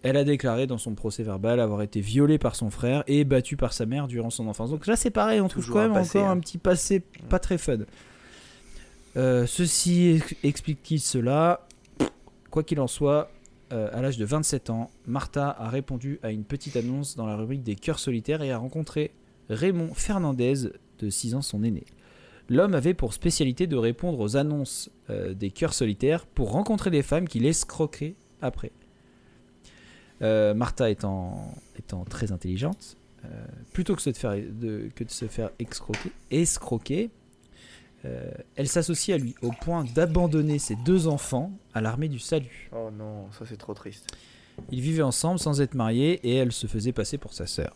elle 0.04 0.18
a 0.18 0.26
déclaré 0.26 0.68
dans 0.68 0.78
son 0.78 0.94
procès 0.94 1.24
verbal 1.24 1.62
avoir 1.62 1.82
été 1.84 2.02
violée 2.02 2.38
par 2.38 2.56
son 2.56 2.70
frère 2.70 3.06
et 3.08 3.24
battue 3.24 3.56
par 3.56 3.72
sa 3.72 3.86
mère 3.86 4.10
durant 4.10 4.30
son 4.30 4.46
enfance. 4.50 4.72
Donc 4.72 4.88
là, 4.88 4.98
c'est 4.98 5.10
pareil, 5.10 5.40
on 5.40 5.48
trouve 5.48 5.64
Toujours 5.64 5.76
quand 5.76 5.82
un 5.86 5.88
même 5.88 5.94
passé, 5.94 6.20
encore 6.20 6.30
hein. 6.32 6.34
un 6.34 6.40
petit 6.42 6.58
passé 6.58 7.02
pas 7.30 7.40
très 7.40 7.58
fun. 7.58 7.78
Euh, 9.16 9.46
ceci 9.48 10.18
ex- 10.18 10.36
explique-t-il 10.44 11.00
cela? 11.00 11.66
Quoi 12.52 12.64
qu'il 12.64 12.82
en 12.82 12.88
soit, 12.88 13.32
euh, 13.72 13.90
à 13.94 14.02
l'âge 14.02 14.18
de 14.18 14.26
27 14.26 14.70
ans, 14.70 14.90
Martha 15.06 15.50
a 15.50 15.70
répondu 15.70 16.20
à 16.24 16.32
une 16.32 16.44
petite 16.44 16.76
annonce 16.76 17.16
dans 17.16 17.26
la 17.26 17.36
rubrique 17.36 17.64
des 17.64 17.76
cœurs 17.76 18.00
solitaires 18.00 18.42
et 18.42 18.52
a 18.52 18.58
rencontré 18.58 19.12
Raymond 19.50 19.94
Fernandez, 19.94 20.72
de 21.00 21.10
6 21.10 21.36
ans, 21.36 21.42
son 21.42 21.64
aîné. 21.64 21.84
L'homme 22.50 22.74
avait 22.74 22.96
pour 22.96 23.14
spécialité 23.14 23.68
de 23.68 23.76
répondre 23.78 24.20
aux 24.20 24.38
annonces 24.38 24.90
euh, 25.10 25.34
des 25.34 25.52
cœurs 25.52 25.74
solitaires 25.74 26.26
pour 26.26 26.52
rencontrer 26.52 26.90
des 26.90 27.04
femmes 27.04 27.28
qui 27.28 27.40
l'escroquaient 27.40 28.16
après. 28.42 28.72
Euh, 30.22 30.54
Martha 30.54 30.90
étant, 30.90 31.54
très 32.10 32.32
intelligente, 32.32 32.98
plutôt 33.74 33.96
que, 33.96 34.10
de 34.10 34.90
se 35.10 35.26
faire 35.28 35.52
escroquer 36.32 37.12
euh, 38.06 38.32
elle 38.56 38.68
s'associe 38.68 39.14
à 39.14 39.22
lui 39.22 39.36
au 39.42 39.52
point 39.52 39.84
d'abandonner 39.84 40.60
ses 40.60 40.76
deux 40.76 41.08
enfants 41.08 41.52
à 41.74 41.82
l'armée 41.82 42.08
du 42.08 42.20
salut. 42.20 42.70
Oh 42.74 42.90
non, 42.92 43.32
ça 43.32 43.46
c'est 43.46 43.58
trop 43.58 43.74
triste. 43.74 44.08
Ils 44.72 44.82
vivaient 44.82 45.04
ensemble 45.04 45.40
sans 45.40 45.62
être 45.62 45.74
mariés 45.74 46.20
et 46.24 46.36
elle 46.36 46.52
se 46.52 46.68
faisait 46.68 46.92
passer 46.92 47.18
pour 47.18 47.34
sa 47.34 47.48
sœur. 47.48 47.76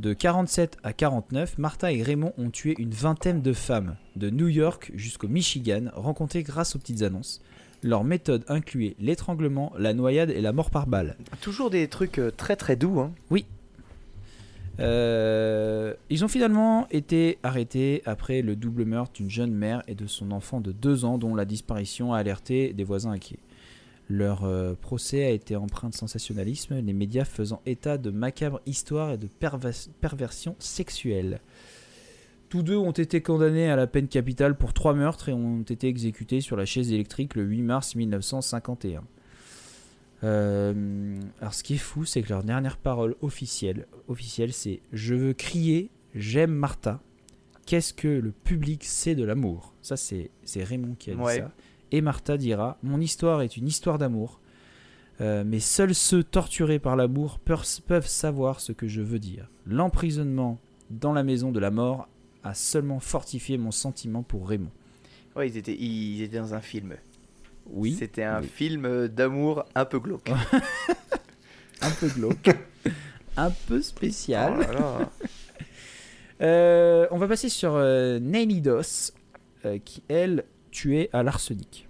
De 0.00 0.12
47 0.12 0.78
à 0.82 0.92
49, 0.92 1.58
Martha 1.58 1.92
et 1.92 2.02
Raymond 2.02 2.32
ont 2.36 2.50
tué 2.50 2.74
une 2.78 2.90
vingtaine 2.90 3.42
de 3.42 3.52
femmes, 3.52 3.96
de 4.16 4.28
New 4.28 4.48
York 4.48 4.90
jusqu'au 4.94 5.28
Michigan, 5.28 5.86
rencontrées 5.94 6.42
grâce 6.42 6.74
aux 6.74 6.80
petites 6.80 7.02
annonces. 7.02 7.40
Leur 7.82 8.02
méthode 8.02 8.44
incluait 8.48 8.96
l'étranglement, 8.98 9.72
la 9.78 9.94
noyade 9.94 10.30
et 10.30 10.40
la 10.40 10.52
mort 10.52 10.70
par 10.70 10.86
balle. 10.86 11.16
Toujours 11.40 11.70
des 11.70 11.86
trucs 11.86 12.18
euh, 12.18 12.30
très 12.30 12.56
très 12.56 12.76
doux. 12.76 12.98
Hein. 12.98 13.12
Euh, 14.80 15.94
ils 16.10 16.24
ont 16.24 16.28
finalement 16.28 16.86
été 16.90 17.38
arrêtés 17.42 18.02
après 18.06 18.42
le 18.42 18.56
double 18.56 18.84
meurtre 18.84 19.12
d'une 19.14 19.30
jeune 19.30 19.54
mère 19.54 19.82
et 19.86 19.94
de 19.94 20.06
son 20.06 20.30
enfant 20.32 20.60
de 20.60 20.72
2 20.72 21.04
ans 21.04 21.18
dont 21.18 21.34
la 21.34 21.44
disparition 21.44 22.12
a 22.12 22.18
alerté 22.18 22.72
des 22.72 22.84
voisins 22.84 23.12
inquiets. 23.12 23.38
Leur 24.08 24.44
euh, 24.44 24.74
procès 24.74 25.24
a 25.24 25.30
été 25.30 25.56
empreint 25.56 25.88
de 25.88 25.94
sensationnalisme, 25.94 26.78
les 26.78 26.92
médias 26.92 27.24
faisant 27.24 27.62
état 27.64 27.96
de 27.96 28.10
macabres 28.10 28.60
histoires 28.66 29.12
et 29.12 29.18
de 29.18 29.28
pervers- 29.28 29.88
perversions 30.00 30.56
sexuelles. 30.58 31.40
Tous 32.50 32.62
deux 32.62 32.76
ont 32.76 32.92
été 32.92 33.22
condamnés 33.22 33.70
à 33.70 33.76
la 33.76 33.86
peine 33.86 34.08
capitale 34.08 34.56
pour 34.56 34.74
trois 34.74 34.94
meurtres 34.94 35.30
et 35.30 35.32
ont 35.32 35.62
été 35.62 35.88
exécutés 35.88 36.40
sur 36.40 36.56
la 36.56 36.66
chaise 36.66 36.92
électrique 36.92 37.34
le 37.34 37.44
8 37.44 37.62
mars 37.62 37.94
1951. 37.94 39.02
Euh, 40.24 41.20
alors, 41.40 41.54
ce 41.54 41.62
qui 41.62 41.74
est 41.74 41.78
fou, 41.78 42.04
c'est 42.04 42.22
que 42.22 42.30
leur 42.30 42.42
dernière 42.42 42.76
parole 42.78 43.14
officielle, 43.20 43.86
officielle 44.08 44.52
c'est 44.52 44.80
Je 44.92 45.14
veux 45.14 45.34
crier, 45.34 45.90
j'aime 46.14 46.52
Martha. 46.52 47.00
Qu'est-ce 47.66 47.94
que 47.94 48.08
le 48.08 48.30
public 48.32 48.84
sait 48.84 49.14
de 49.14 49.24
l'amour? 49.24 49.74
Ça, 49.82 49.96
c'est 49.96 50.30
c'est 50.44 50.64
Raymond 50.64 50.96
qui 50.98 51.10
a 51.10 51.14
dit 51.14 51.20
Ouais. 51.20 51.38
ça. 51.40 51.52
Et 51.92 52.00
Martha 52.00 52.36
dira 52.36 52.78
Mon 52.82 53.00
histoire 53.00 53.42
est 53.42 53.56
une 53.56 53.68
histoire 53.68 53.98
d'amour. 53.98 54.40
Euh, 55.20 55.44
mais 55.46 55.60
seuls 55.60 55.94
ceux 55.94 56.24
torturés 56.24 56.80
par 56.80 56.96
l'amour 56.96 57.38
peuvent, 57.38 57.64
peuvent 57.86 58.06
savoir 58.08 58.58
ce 58.60 58.72
que 58.72 58.88
je 58.88 59.00
veux 59.00 59.20
dire. 59.20 59.48
L'emprisonnement 59.64 60.58
dans 60.90 61.12
la 61.12 61.22
maison 61.22 61.52
de 61.52 61.60
la 61.60 61.70
mort 61.70 62.08
a 62.42 62.52
seulement 62.52 62.98
fortifié 62.98 63.56
mon 63.56 63.70
sentiment 63.70 64.22
pour 64.24 64.48
Raymond. 64.48 64.72
Ouais, 65.36 65.48
ils 65.48 65.56
étaient, 65.56 65.74
ils 65.76 66.22
étaient 66.22 66.38
dans 66.38 66.54
un 66.54 66.60
film. 66.60 66.94
Oui, 67.66 67.96
C'était 67.98 68.22
un 68.24 68.40
Oui. 68.40 68.48
film 68.52 68.84
euh, 68.84 69.08
d'amour 69.08 69.64
un 69.74 69.84
peu 69.84 69.98
glauque. 69.98 70.30
un 71.80 71.90
peu 71.90 72.08
glauque, 72.08 72.50
un 73.36 73.50
peu 73.66 73.80
spécial. 73.82 74.54
Oh 74.56 74.60
là 74.60 74.72
là. 74.72 75.10
Euh, 76.40 77.06
on 77.12 77.16
va 77.18 77.28
passer 77.28 77.48
sur 77.48 77.74
euh, 77.76 78.18
euh, 78.18 79.78
qui 79.84 80.02
elle 80.08 80.44
tuait 80.72 81.08
à 81.12 81.22
l'arsenic. 81.22 81.86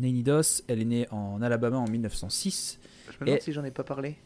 Nanny 0.00 0.24
Doss, 0.24 0.64
elle 0.66 0.80
est 0.80 0.84
née 0.84 1.06
en 1.12 1.40
Alabama 1.40 1.76
en 1.78 1.88
1906. 1.88 2.80
Je 3.06 3.12
me 3.20 3.26
demande 3.26 3.38
Et- 3.38 3.40
si 3.40 3.52
j'en 3.52 3.64
ai 3.64 3.70
pas 3.70 3.84
parlé. 3.84 4.16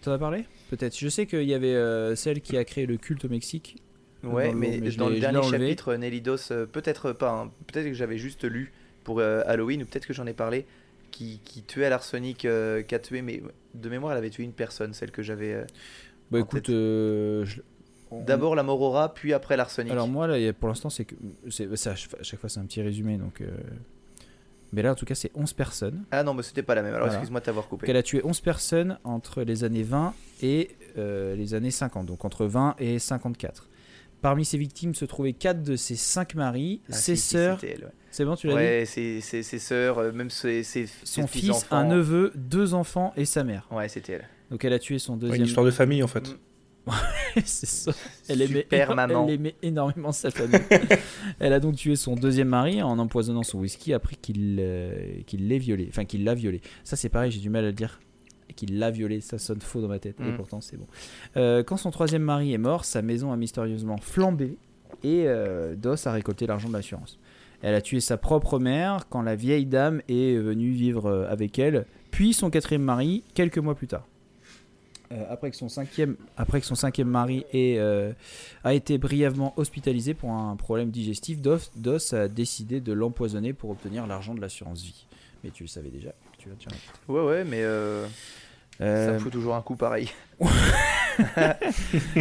T'en 0.00 0.12
as 0.12 0.18
parlé? 0.18 0.46
Peut-être. 0.70 0.96
Je 0.98 1.08
sais 1.10 1.26
qu'il 1.26 1.42
y 1.42 1.52
avait 1.52 2.16
celle 2.16 2.40
qui 2.40 2.56
a 2.56 2.64
créé 2.64 2.86
le 2.86 2.96
culte 2.96 3.26
au 3.26 3.28
Mexique. 3.28 3.76
Ouais, 4.24 4.52
mais, 4.52 4.80
dans 4.96 5.08
le 5.08 5.20
dernier 5.20 5.42
chapitre, 5.42 5.94
Nelly 5.94 6.20
Dos, 6.20 6.50
euh, 6.50 6.66
peut-être 6.66 7.12
pas, 7.12 7.30
hein. 7.30 7.50
peut-être 7.66 7.86
que 7.86 7.92
j'avais 7.94 8.18
juste 8.18 8.44
lu 8.44 8.72
pour 9.08 9.20
euh, 9.20 9.42
Halloween, 9.46 9.82
ou 9.82 9.86
peut-être 9.86 10.06
que 10.06 10.12
j'en 10.12 10.26
ai 10.26 10.34
parlé, 10.34 10.66
qui, 11.10 11.40
qui 11.42 11.62
tuait 11.62 11.86
à 11.86 11.88
l'arsenic, 11.88 12.44
euh, 12.44 12.82
qui 12.82 12.94
a 12.94 12.98
tué, 12.98 13.22
mais 13.22 13.42
de 13.74 13.88
mémoire, 13.88 14.12
elle 14.12 14.18
avait 14.18 14.28
tué 14.28 14.44
une 14.44 14.52
personne, 14.52 14.92
celle 14.92 15.10
que 15.10 15.22
j'avais. 15.22 15.54
euh, 15.54 15.64
Bah 16.30 16.40
écoute, 16.40 16.64
tête 16.64 16.74
je- 16.74 17.60
on- 18.10 18.22
D'abord 18.22 18.54
la 18.54 18.62
Morora, 18.62 19.14
puis 19.14 19.32
après 19.32 19.56
l'arsenic. 19.56 19.90
Alors 19.90 20.08
moi, 20.08 20.26
là, 20.26 20.52
pour 20.52 20.68
l'instant, 20.68 20.90
c'est 20.90 21.06
que. 21.06 21.14
c'est- 21.48 21.74
c'est 21.76 21.88
à 21.88 21.96
ch- 21.96 22.10
à 22.20 22.22
chaque 22.22 22.38
fois, 22.38 22.50
c'est 22.50 22.60
un 22.60 22.66
petit 22.66 22.82
résumé. 22.82 23.16
Donc, 23.16 23.40
euh, 23.40 23.48
Mais 24.74 24.82
là, 24.82 24.92
en 24.92 24.94
tout 24.94 25.06
cas, 25.06 25.14
c'est 25.14 25.30
11 25.34 25.54
personnes. 25.54 26.04
Ah 26.10 26.22
non, 26.22 26.34
mais 26.34 26.42
c'était 26.42 26.62
pas 26.62 26.74
la 26.74 26.82
même. 26.82 26.92
Alors 26.92 27.06
Voilà. 27.06 27.14
excuse-moi 27.14 27.40
de 27.40 27.44
t'avoir 27.46 27.66
coupé. 27.68 27.86
elle 27.88 27.96
a 27.96 28.02
tué 28.02 28.20
11 28.22 28.42
personnes 28.42 28.98
entre 29.02 29.40
les 29.42 29.64
années 29.64 29.82
20 29.82 30.12
et 30.42 30.68
euh, 30.98 31.34
les 31.34 31.54
années 31.54 31.70
50. 31.70 32.04
Donc 32.04 32.26
entre 32.26 32.44
20 32.44 32.74
et 32.78 32.98
54. 32.98 33.67
Parmi 34.20 34.44
ses 34.44 34.58
victimes 34.58 34.94
se 34.94 35.04
trouvaient 35.04 35.32
4 35.32 35.62
de 35.62 35.76
ses 35.76 35.94
5 35.96 36.34
maris, 36.34 36.80
Ah, 36.90 36.94
ses 36.94 37.16
sœurs. 37.16 37.62
ouais. 37.62 37.76
C'est 38.10 38.24
bon, 38.24 38.34
tu 38.34 38.48
l'as 38.48 38.54
dit 38.54 38.58
Ouais, 38.58 38.84
ses, 38.86 39.20
ses, 39.20 39.42
ses 39.42 39.58
sœurs, 39.58 39.98
euh, 39.98 40.12
même 40.12 40.30
ses, 40.30 40.62
ses, 40.64 40.86
Son 41.04 41.26
ses 41.26 41.40
fils, 41.40 41.66
un 41.70 41.84
neveu, 41.84 42.32
deux 42.34 42.74
enfants 42.74 43.12
et 43.16 43.24
sa 43.24 43.44
mère. 43.44 43.68
Ouais, 43.70 43.88
c'était 43.88 44.14
elle. 44.14 44.28
Donc 44.50 44.64
elle 44.64 44.72
a 44.72 44.78
tué 44.78 44.98
son 44.98 45.12
Ouais, 45.14 45.20
deuxième. 45.20 45.40
Une 45.42 45.46
histoire 45.46 45.66
de 45.66 45.70
famille 45.70 46.02
en 46.02 46.08
fait. 46.08 46.36
c'est 47.44 47.66
ça. 47.68 47.92
Elle 48.28 48.40
aimait, 48.40 48.62
Super 48.62 48.94
maman. 48.96 49.26
elle 49.28 49.34
aimait 49.34 49.54
énormément 49.62 50.10
sa 50.10 50.30
famille. 50.30 50.58
elle 51.38 51.52
a 51.52 51.60
donc 51.60 51.76
tué 51.76 51.96
son 51.96 52.14
deuxième 52.14 52.48
mari 52.48 52.82
en 52.82 52.98
empoisonnant 52.98 53.42
son 53.42 53.58
whisky 53.58 53.92
après 53.92 54.16
qu'il 54.16 54.56
euh, 54.58 55.20
qu'il 55.26 55.48
l'ait 55.48 55.58
violé. 55.58 55.86
Enfin, 55.90 56.06
qu'il 56.06 56.24
l'a 56.24 56.34
violé. 56.34 56.62
Ça, 56.84 56.96
c'est 56.96 57.10
pareil, 57.10 57.30
j'ai 57.30 57.40
du 57.40 57.50
mal 57.50 57.64
à 57.64 57.68
le 57.68 57.72
dire. 57.74 58.00
Qu'il 58.56 58.78
l'a 58.78 58.90
violé, 58.90 59.20
ça 59.20 59.38
sonne 59.38 59.60
faux 59.60 59.80
dans 59.80 59.88
ma 59.88 59.98
tête. 59.98 60.18
Et 60.20 60.24
Mm. 60.24 60.36
pourtant, 60.36 60.60
c'est 60.60 60.76
bon. 60.76 60.86
Euh, 61.36 61.62
quand 61.62 61.76
son 61.76 61.90
troisième 61.90 62.22
mari 62.22 62.52
est 62.52 62.58
mort, 62.58 62.84
sa 62.84 63.02
maison 63.02 63.30
a 63.32 63.36
mystérieusement 63.36 63.98
flambé 63.98 64.56
et 65.04 65.24
euh, 65.26 65.76
Doss 65.76 66.06
a 66.06 66.12
récolté 66.12 66.46
l'argent 66.46 66.68
de 66.68 66.72
l'assurance. 66.72 67.18
Elle 67.62 67.74
a 67.74 67.80
tué 67.80 68.00
sa 68.00 68.16
propre 68.16 68.58
mère 68.58 69.08
quand 69.10 69.22
la 69.22 69.36
vieille 69.36 69.66
dame 69.66 70.00
est 70.08 70.36
venue 70.36 70.70
vivre 70.70 71.06
euh, 71.06 71.28
avec 71.30 71.58
elle, 71.58 71.86
puis 72.10 72.32
son 72.32 72.50
quatrième 72.50 72.82
mari 72.82 73.22
quelques 73.34 73.58
mois 73.58 73.74
plus 73.74 73.86
tard. 73.88 74.06
Euh, 75.12 75.24
après, 75.30 75.50
que 75.50 75.56
son 75.56 75.68
cinquième, 75.68 76.16
après 76.36 76.60
que 76.60 76.66
son 76.66 76.74
cinquième 76.74 77.08
mari 77.08 77.44
ait, 77.52 77.76
euh, 77.78 78.12
a 78.64 78.74
été 78.74 78.98
brièvement 78.98 79.54
hospitalisé 79.56 80.12
pour 80.14 80.30
un 80.32 80.54
problème 80.56 80.90
digestif, 80.90 81.38
Doss 81.40 82.12
a 82.12 82.28
décidé 82.28 82.80
de 82.80 82.92
l'empoisonner 82.92 83.52
pour 83.54 83.70
obtenir 83.70 84.06
l'argent 84.06 84.34
de 84.34 84.40
l'assurance 84.40 84.82
vie. 84.82 85.06
Mais 85.44 85.50
tu 85.50 85.62
le 85.62 85.68
savais 85.68 85.88
déjà, 85.90 86.10
tu. 86.58 86.68
Ouais, 87.08 87.22
ouais, 87.24 87.44
mais 87.44 87.62
euh, 87.62 88.06
ça 88.78 88.84
Euh, 88.84 89.18
fout 89.18 89.32
toujours 89.32 89.54
un 89.56 89.62
coup 89.62 89.76
pareil. 89.76 90.08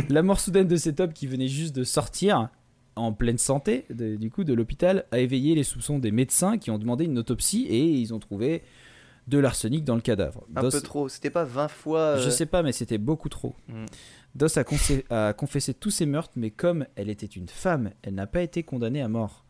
la 0.10 0.24
mort 0.24 0.40
soudaine 0.40 0.68
de 0.68 0.76
cet 0.76 1.00
homme 1.00 1.14
qui 1.14 1.28
venait 1.28 1.48
juste 1.48 1.76
de 1.76 1.84
sortir 1.84 2.50
en 2.96 3.14
pleine 3.14 3.38
santé 3.38 3.86
de- 3.90 4.16
du 4.16 4.32
coup 4.32 4.44
de 4.44 4.54
l'hôpital 4.54 5.06
a 5.12 5.20
éveillé 5.20 5.54
les 5.56 5.64
soupçons 5.64 6.00
des 6.00 6.12
médecins 6.12 6.58
qui 6.58 6.72
ont 6.72 6.80
demandé 6.80 7.06
une 7.06 7.18
autopsie 7.20 7.66
et 7.70 7.84
ils 7.84 8.14
ont 8.14 8.20
trouvé 8.20 8.64
de 9.28 9.38
l'arsenic 9.38 9.84
dans 9.84 9.96
le 9.96 10.02
cadavre. 10.02 10.46
Un 10.56 10.62
peu 10.70 10.82
trop. 10.82 11.10
C'était 11.10 11.30
pas 11.30 11.44
20 11.44 11.68
fois. 11.68 12.00
euh, 12.00 12.22
Je 12.24 12.30
sais 12.30 12.46
pas, 12.46 12.64
mais 12.64 12.72
c'était 12.72 12.98
beaucoup 12.98 13.28
trop. 13.30 13.56
Mm. 13.68 13.86
Doss 14.36 14.58
a, 14.58 14.64
conse- 14.64 15.04
a 15.10 15.34
confessé 15.34 15.74
tous 15.74 15.90
ses 15.92 16.06
meurtres, 16.06 16.32
mais 16.38 16.50
comme 16.50 16.86
elle 16.96 17.10
était 17.10 17.26
une 17.26 17.50
femme, 17.50 17.92
elle 18.04 18.16
n'a 18.16 18.26
pas 18.28 18.42
été 18.42 18.64
condamnée 18.64 19.02
à 19.02 19.08
mort. 19.10 19.44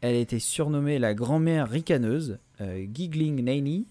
Elle 0.00 0.14
a 0.14 0.18
été 0.18 0.38
surnommée 0.38 1.00
la 1.00 1.14
grand-mère 1.14 1.68
ricaneuse, 1.68 2.38
euh, 2.60 2.86
Giggling 2.94 3.42
Nanny, 3.44 3.88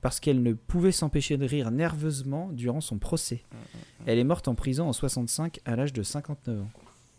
parce 0.00 0.20
qu'elle 0.20 0.42
ne 0.42 0.52
pouvait 0.54 0.92
s'empêcher 0.92 1.36
de 1.36 1.44
rire 1.46 1.70
nerveusement 1.70 2.48
durant 2.52 2.80
son 2.80 2.98
procès. 2.98 3.42
Elle 4.06 4.18
est 4.18 4.24
morte 4.24 4.48
en 4.48 4.54
prison 4.54 4.88
en 4.88 4.92
65 4.92 5.60
à 5.64 5.76
l'âge 5.76 5.92
de 5.92 6.02
59 6.02 6.60
ans. 6.62 6.70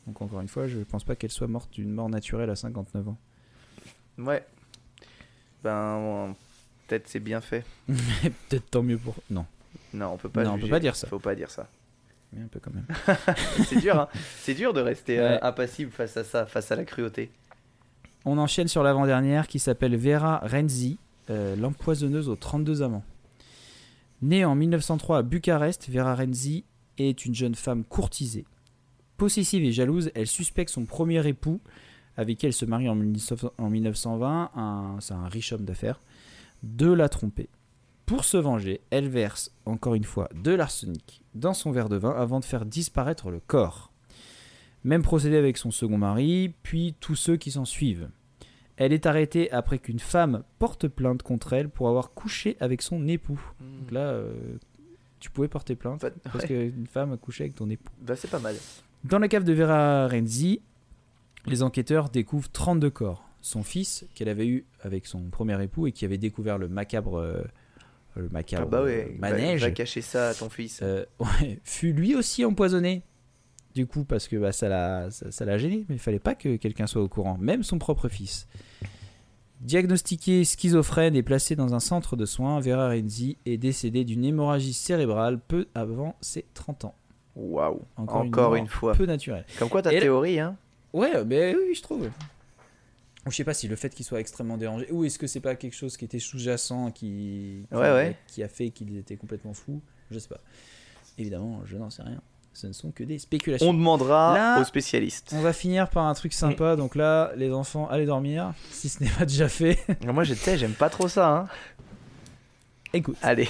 Donc 0.08 0.22
encore 0.22 0.42
une 0.42 0.48
fois, 0.48 0.68
je 0.68 0.80
pense 0.80 1.04
pas 1.04 1.16
qu'elle 1.16 1.30
soit 1.32 1.48
morte 1.48 1.72
d'une 1.74 1.92
mort 1.92 2.10
naturelle 2.10 2.50
à 2.50 2.56
59 2.56 3.08
ans. 3.10 3.18
Ouais. 4.18 4.44
Ben, 5.64 6.36
peut-être 6.88 7.08
c'est 7.08 7.20
bien 7.20 7.40
fait. 7.42 7.64
Peut-être 7.88 8.70
tant 8.72 8.82
mieux 8.84 8.98
pour... 8.98 9.16
Non, 9.30 9.46
Non, 9.94 10.14
on 10.14 10.18
peut 10.18 10.30
pas. 10.30 10.44
Non, 10.44 10.54
on 10.54 10.60
peut 10.60 10.68
pas 10.68 10.80
dire 10.80 10.96
ça. 10.96 11.08
Faut 11.08 11.20
pas 11.20 11.36
dire 11.36 11.52
ça. 11.52 11.68
mais 12.34 12.42
un 12.44 12.48
peu 12.48 12.60
quand 12.60 12.74
même. 12.74 12.88
C'est 13.66 13.80
dur, 13.80 14.00
hein. 14.00 14.08
C'est 14.40 14.56
dur 14.56 14.74
de 14.74 14.82
rester 14.82 15.20
euh, 15.20 15.36
Ouais. 15.36 15.40
impassible 15.44 15.92
face 15.92 16.18
à 16.18 16.24
ça, 16.24 16.46
face 16.48 16.72
à 16.72 16.76
la 16.76 16.84
cruauté. 16.84 17.32
On 18.26 18.38
enchaîne 18.40 18.68
sur 18.68 18.82
l'avant-dernière 18.84 19.48
qui 19.48 19.60
s'appelle 19.60 19.96
Vera 19.96 20.40
Renzi, 20.40 20.98
euh, 21.30 21.56
l'empoisonneuse 21.56 22.30
aux 22.30 22.36
32 22.36 22.82
amants. 22.82 23.04
Née 24.22 24.46
en 24.46 24.56
1903 24.56 25.20
à 25.20 25.22
Bucarest, 25.24 25.90
Vera 25.90 26.16
Renzi 26.16 26.64
est 26.98 27.26
une 27.26 27.34
jeune 27.36 27.56
femme 27.56 27.84
courtisée. 27.84 28.46
Possessive 29.18 29.64
et 29.64 29.72
jalouse, 29.72 30.12
elle 30.16 30.28
suspecte 30.28 30.70
son 30.72 30.86
premier 30.86 31.26
époux, 31.28 31.60
avec 32.18 32.38
qui 32.38 32.46
elle 32.46 32.54
se 32.54 32.66
marie 32.66 32.90
en 32.90 32.96
19 32.96 33.46
en 33.58 33.70
1920, 33.70 34.52
un- 34.56 34.98
c'est 35.00 35.14
un 35.14 35.28
riche 35.28 35.54
homme 35.54 35.66
d'affaires, 35.66 36.00
de 36.64 36.92
la 36.92 37.10
tromper. 37.10 37.50
Pour 38.06 38.26
se 38.26 38.38
venger, 38.38 38.82
elle 38.90 39.08
verse, 39.08 39.52
encore 39.66 39.96
une 39.96 40.04
fois, 40.04 40.28
de 40.36 40.52
l'arsenic 40.52 41.24
dans 41.34 41.54
son 41.54 41.72
verre 41.72 41.88
de 41.90 41.96
vin 41.96 42.12
avant 42.12 42.40
de 42.40 42.46
faire 42.46 42.66
disparaître 42.66 43.32
le 43.32 43.40
corps. 43.40 43.92
Même 44.84 45.02
procédé 45.04 45.38
avec 45.38 45.58
son 45.58 45.72
second 45.72 45.98
mari, 45.98 46.54
puis 46.64 46.96
tous 47.00 47.16
ceux 47.16 47.38
qui 47.38 47.52
s'en 47.52 47.66
suivent. 47.66 48.10
Elle 48.84 48.94
est 48.94 49.06
arrêtée 49.06 49.52
après 49.52 49.78
qu'une 49.78 50.00
femme 50.00 50.44
porte 50.58 50.88
plainte 50.88 51.22
contre 51.22 51.54
elle 51.54 51.70
pour 51.70 51.88
avoir 51.88 52.14
couché 52.14 52.58
avec 52.60 52.82
son 52.82 53.08
époux. 53.08 53.40
Donc 53.60 53.92
là, 53.92 54.00
euh, 54.10 54.34
tu 55.20 55.30
pouvais 55.30 55.48
porter 55.48 55.76
plainte 55.76 56.04
parce 56.24 56.46
ouais. 56.46 56.48
qu'une 56.48 56.88
femme 56.88 57.14
a 57.14 57.18
couché 57.18 57.44
avec 57.44 57.54
ton 57.56 57.70
époux. 57.70 57.92
Bah, 58.02 58.16
c'est 58.16 58.30
pas 58.30 58.40
mal. 58.40 58.56
Dans 59.04 59.20
la 59.20 59.28
cave 59.28 59.44
de 59.44 59.54
Vera 59.54 60.08
Renzi, 60.08 60.62
les 61.46 61.62
enquêteurs 61.62 62.10
découvrent 62.10 62.50
32 62.52 62.90
corps. 62.90 63.24
Son 63.44 63.62
fils, 63.62 64.06
qu'elle 64.16 64.30
avait 64.30 64.48
eu 64.48 64.66
avec 64.82 65.06
son 65.06 65.30
premier 65.30 65.62
époux 65.64 65.86
et 65.86 65.92
qui 65.92 66.04
avait 66.06 66.18
découvert 66.18 66.58
le 66.58 66.68
macabre, 66.68 67.20
euh, 67.20 67.44
le 68.16 68.30
macabre 68.30 68.64
Ah 68.66 68.70
bah 68.72 68.84
ouais. 68.84 69.16
va- 69.20 69.30
manège, 69.30 69.62
Va, 69.62 69.70
cacher 69.70 70.02
ça 70.02 70.30
à 70.30 70.34
ton 70.34 70.50
fils. 70.50 70.80
euh, 70.82 71.06
ouais, 71.20 71.60
fut 71.64 71.94
lui 71.94 72.16
aussi 72.16 72.44
empoisonné. 72.46 73.04
Du 73.74 73.88
coup, 73.88 74.04
parce 74.04 74.28
que 74.28 74.36
bah, 74.36 74.52
ça 74.52 74.68
l'a 74.68 75.10
ça, 75.12 75.58
gêné, 75.58 75.86
mais 75.88 75.96
il 75.96 76.00
fallait 76.00 76.20
pas 76.20 76.36
que 76.36 76.58
quelqu'un 76.58 76.88
soit 76.88 77.02
au 77.02 77.08
courant, 77.08 77.38
même 77.40 77.64
son 77.64 77.80
propre 77.80 78.10
fils. 78.10 78.48
Diagnostiqué 79.62 80.44
schizophrène 80.44 81.16
et 81.16 81.22
placé 81.22 81.56
dans 81.56 81.76
un 81.76 81.80
centre 81.80 82.16
de 82.16 82.26
soins, 82.26 82.60
Vera 82.60 82.90
Renzi 82.90 83.38
est 83.46 83.58
décédée 83.58 84.04
d'une 84.04 84.26
hémorragie 84.26 84.74
cérébrale 84.74 85.40
peu 85.40 85.68
avant 85.76 86.16
ses 86.20 86.46
30 86.56 86.86
ans. 86.86 86.96
Waouh. 87.36 87.82
Encore, 87.96 88.22
Encore, 88.26 88.56
une, 88.56 88.68
fois. 88.68 88.94
peu 88.94 89.06
naturelle. 89.06 89.46
Comme 89.60 89.70
quoi 89.70 89.82
ta 89.84 89.92
Et 89.92 89.96
là- 89.96 90.02
théorie, 90.02 90.40
hein. 90.40 90.58
Ouais, 90.94 91.24
mais 91.24 91.56
oui, 91.56 91.76
je 91.76 91.82
trouve. 91.82 92.08
Ou 93.28 93.30
je 93.32 93.36
sais 93.36 93.44
pas 93.44 93.54
si 93.54 93.68
le 93.68 93.76
fait 93.76 93.94
qu'il 93.94 94.04
soit 94.04 94.20
extrêmement 94.20 94.58
dérangé, 94.58 94.88
ou 94.92 95.06
est-ce 95.06 95.20
que 95.20 95.28
c'est 95.28 95.40
pas 95.40 95.56
quelque 95.56 95.76
chose 95.76 95.96
qui 95.96 96.06
était 96.06 96.20
sous-jacent, 96.20 96.90
qui, 96.92 97.64
qui, 97.70 97.76
Ouais, 97.76 97.92
ouais. 97.94 98.18
qui 98.28 98.42
a 98.42 98.48
fait 98.48 98.72
qu'il 98.72 98.98
était 98.98 99.16
complètement 99.16 99.54
fou? 99.54 99.80
Je 100.10 100.18
sais 100.18 100.28
pas. 100.28 100.42
Évidemment, 101.20 101.62
je 101.66 101.78
n'en 101.78 101.92
sais 101.92 102.02
rien. 102.02 102.20
Ce 102.54 102.68
ne 102.68 102.74
sont 102.74 102.92
que 102.92 103.04
des 103.04 103.18
spéculations. 103.18 103.70
On 103.70 103.74
demandera 103.74 104.34
Là- 104.36 104.62
aux 104.62 104.66
spécialistes. 104.66 105.32
On 105.34 105.42
va 105.42 105.54
finir 105.54 105.90
par 105.90 106.06
un 106.06 106.14
truc 106.14 106.34
sympa, 106.34 106.76
donc 106.76 106.96
là, 106.96 107.32
les 107.38 107.52
enfants, 107.52 107.88
allez 107.90 108.06
dormir, 108.06 108.54
si 108.72 108.90
ce 108.90 109.02
n'est 109.04 109.10
pas 109.10 109.26
déjà 109.26 109.48
fait. 109.48 109.80
Moi, 110.06 110.24
je 110.26 110.34
sais, 110.34 110.58
j'aime 110.58 110.74
pas 110.74 110.90
trop 110.90 111.08
ça, 111.08 111.30
hein. 111.30 111.48
Écoute, 112.94 113.16
Allez. 113.22 113.48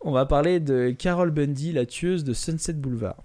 on 0.00 0.12
va 0.12 0.26
parler 0.26 0.60
de 0.60 0.94
Carol 0.96 1.32
Bundy, 1.32 1.72
la 1.72 1.86
tueuse 1.86 2.22
de 2.22 2.32
Sunset 2.32 2.74
Boulevard. 2.74 3.16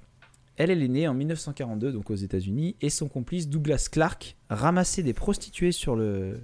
Elle, 0.57 0.71
elle 0.71 0.81
est 0.81 0.87
née 0.87 1.07
en 1.07 1.13
1942, 1.13 1.91
donc 1.91 2.09
aux 2.09 2.15
États-Unis, 2.15 2.75
et 2.81 2.89
son 2.89 3.07
complice 3.07 3.47
Douglas 3.47 3.87
Clark 3.91 4.35
ramassait 4.49 5.03
des 5.03 5.13
prostituées 5.13 5.71
sur, 5.71 5.95
le, 5.95 6.39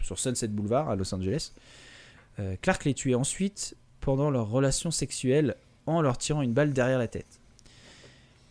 sur 0.00 0.18
Sunset 0.18 0.48
Boulevard 0.48 0.88
à 0.88 0.96
Los 0.96 1.14
Angeles. 1.14 1.52
Euh, 2.40 2.56
Clark 2.62 2.86
les 2.86 2.94
tuait 2.94 3.14
ensuite 3.14 3.76
pendant 4.00 4.30
leur 4.30 4.48
relation 4.48 4.90
sexuelle 4.90 5.56
en 5.84 6.00
leur 6.00 6.16
tirant 6.16 6.40
une 6.40 6.54
balle 6.54 6.72
derrière 6.72 6.98
la 6.98 7.08
tête. 7.08 7.40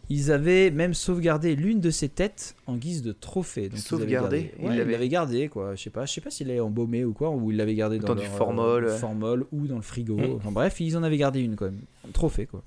Ils 0.10 0.32
avaient 0.32 0.72
même 0.72 0.94
sauvegardé 0.94 1.56
l'une 1.56 1.80
de 1.80 1.90
ses 1.90 2.10
têtes 2.10 2.56
en 2.68 2.76
guise 2.76 3.02
de 3.02 3.14
trophée. 3.14 3.70
Donc 3.70 3.80
ils 3.80 3.82
Sauvegardé 3.82 4.38
gardé- 4.44 4.52
Il 4.60 4.66
Ouais, 4.66 4.74
Ils 4.74 4.78
l'avait- 4.80 4.92
l'avaient 4.92 5.10
gardé, 5.10 5.48
quoi. 5.48 5.76
Je 5.76 5.82
sais 5.84 5.90
pas, 5.90 6.06
je 6.06 6.12
sais 6.14 6.20
pas 6.22 6.30
s'il 6.30 6.48
l'avait 6.48 6.60
embaumé 6.60 7.06
ou 7.06 7.14
quoi, 7.14 7.30
ou 7.32 7.52
il 7.52 7.58
l'avait 7.58 7.76
gardé 7.76 7.98
dans, 8.00 8.08
Dans 8.10 8.16
du 8.16 8.24
leur, 8.24 8.32
formol, 8.36 8.84
euh, 8.86 8.92
ouais. 8.92 8.98
formol 8.98 9.46
ou 9.54 9.68
dans 9.68 9.78
le 9.78 9.82
frigo. 9.82 10.18
Mm. 10.18 10.36
Enfin 10.36 10.52
bref, 10.52 10.80
ils 10.82 10.98
en 10.98 11.04
avaient 11.04 11.18
gardé 11.18 11.40
une 11.42 11.56
quand 11.56 11.66
même. 11.66 11.80
Un 12.08 12.12
trophée, 12.12 12.46
quoi. 12.46 12.62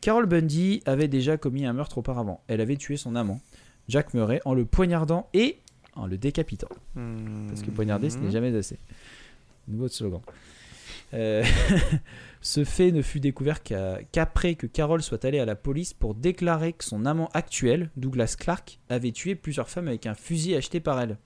Carol 0.00 0.26
Bundy 0.26 0.82
avait 0.86 1.08
déjà 1.08 1.36
commis 1.36 1.64
un 1.66 1.72
meurtre 1.72 1.98
auparavant. 1.98 2.40
Elle 2.48 2.60
avait 2.60 2.76
tué 2.76 2.96
son 2.96 3.14
amant, 3.14 3.40
Jack 3.88 4.12
Murray, 4.14 4.40
en 4.44 4.52
le 4.54 4.64
poignardant 4.64 5.28
et 5.34 5.58
en 5.94 6.06
le 6.06 6.18
décapitant. 6.18 6.68
Parce 7.48 7.62
que 7.62 7.70
poignarder, 7.70 8.10
ce 8.10 8.18
n'est 8.18 8.30
jamais 8.32 8.54
assez. 8.56 8.78
Nouveau 9.68 9.88
slogan. 9.88 10.20
Euh, 11.14 11.44
ce 12.40 12.64
fait 12.64 12.92
ne 12.92 13.02
fut 13.02 13.20
découvert 13.20 13.62
qu'après 13.62 14.54
que 14.54 14.66
Carol 14.66 15.02
soit 15.02 15.24
allée 15.24 15.38
à 15.38 15.44
la 15.44 15.54
police 15.56 15.94
pour 15.94 16.14
déclarer 16.14 16.72
que 16.72 16.84
son 16.84 17.06
amant 17.06 17.28
actuel, 17.34 17.90
Douglas 17.96 18.36
Clark, 18.38 18.78
avait 18.88 19.12
tué 19.12 19.34
plusieurs 19.34 19.68
femmes 19.68 19.88
avec 19.88 20.06
un 20.06 20.14
fusil 20.14 20.54
acheté 20.54 20.80
par 20.80 21.00
elle. 21.00 21.16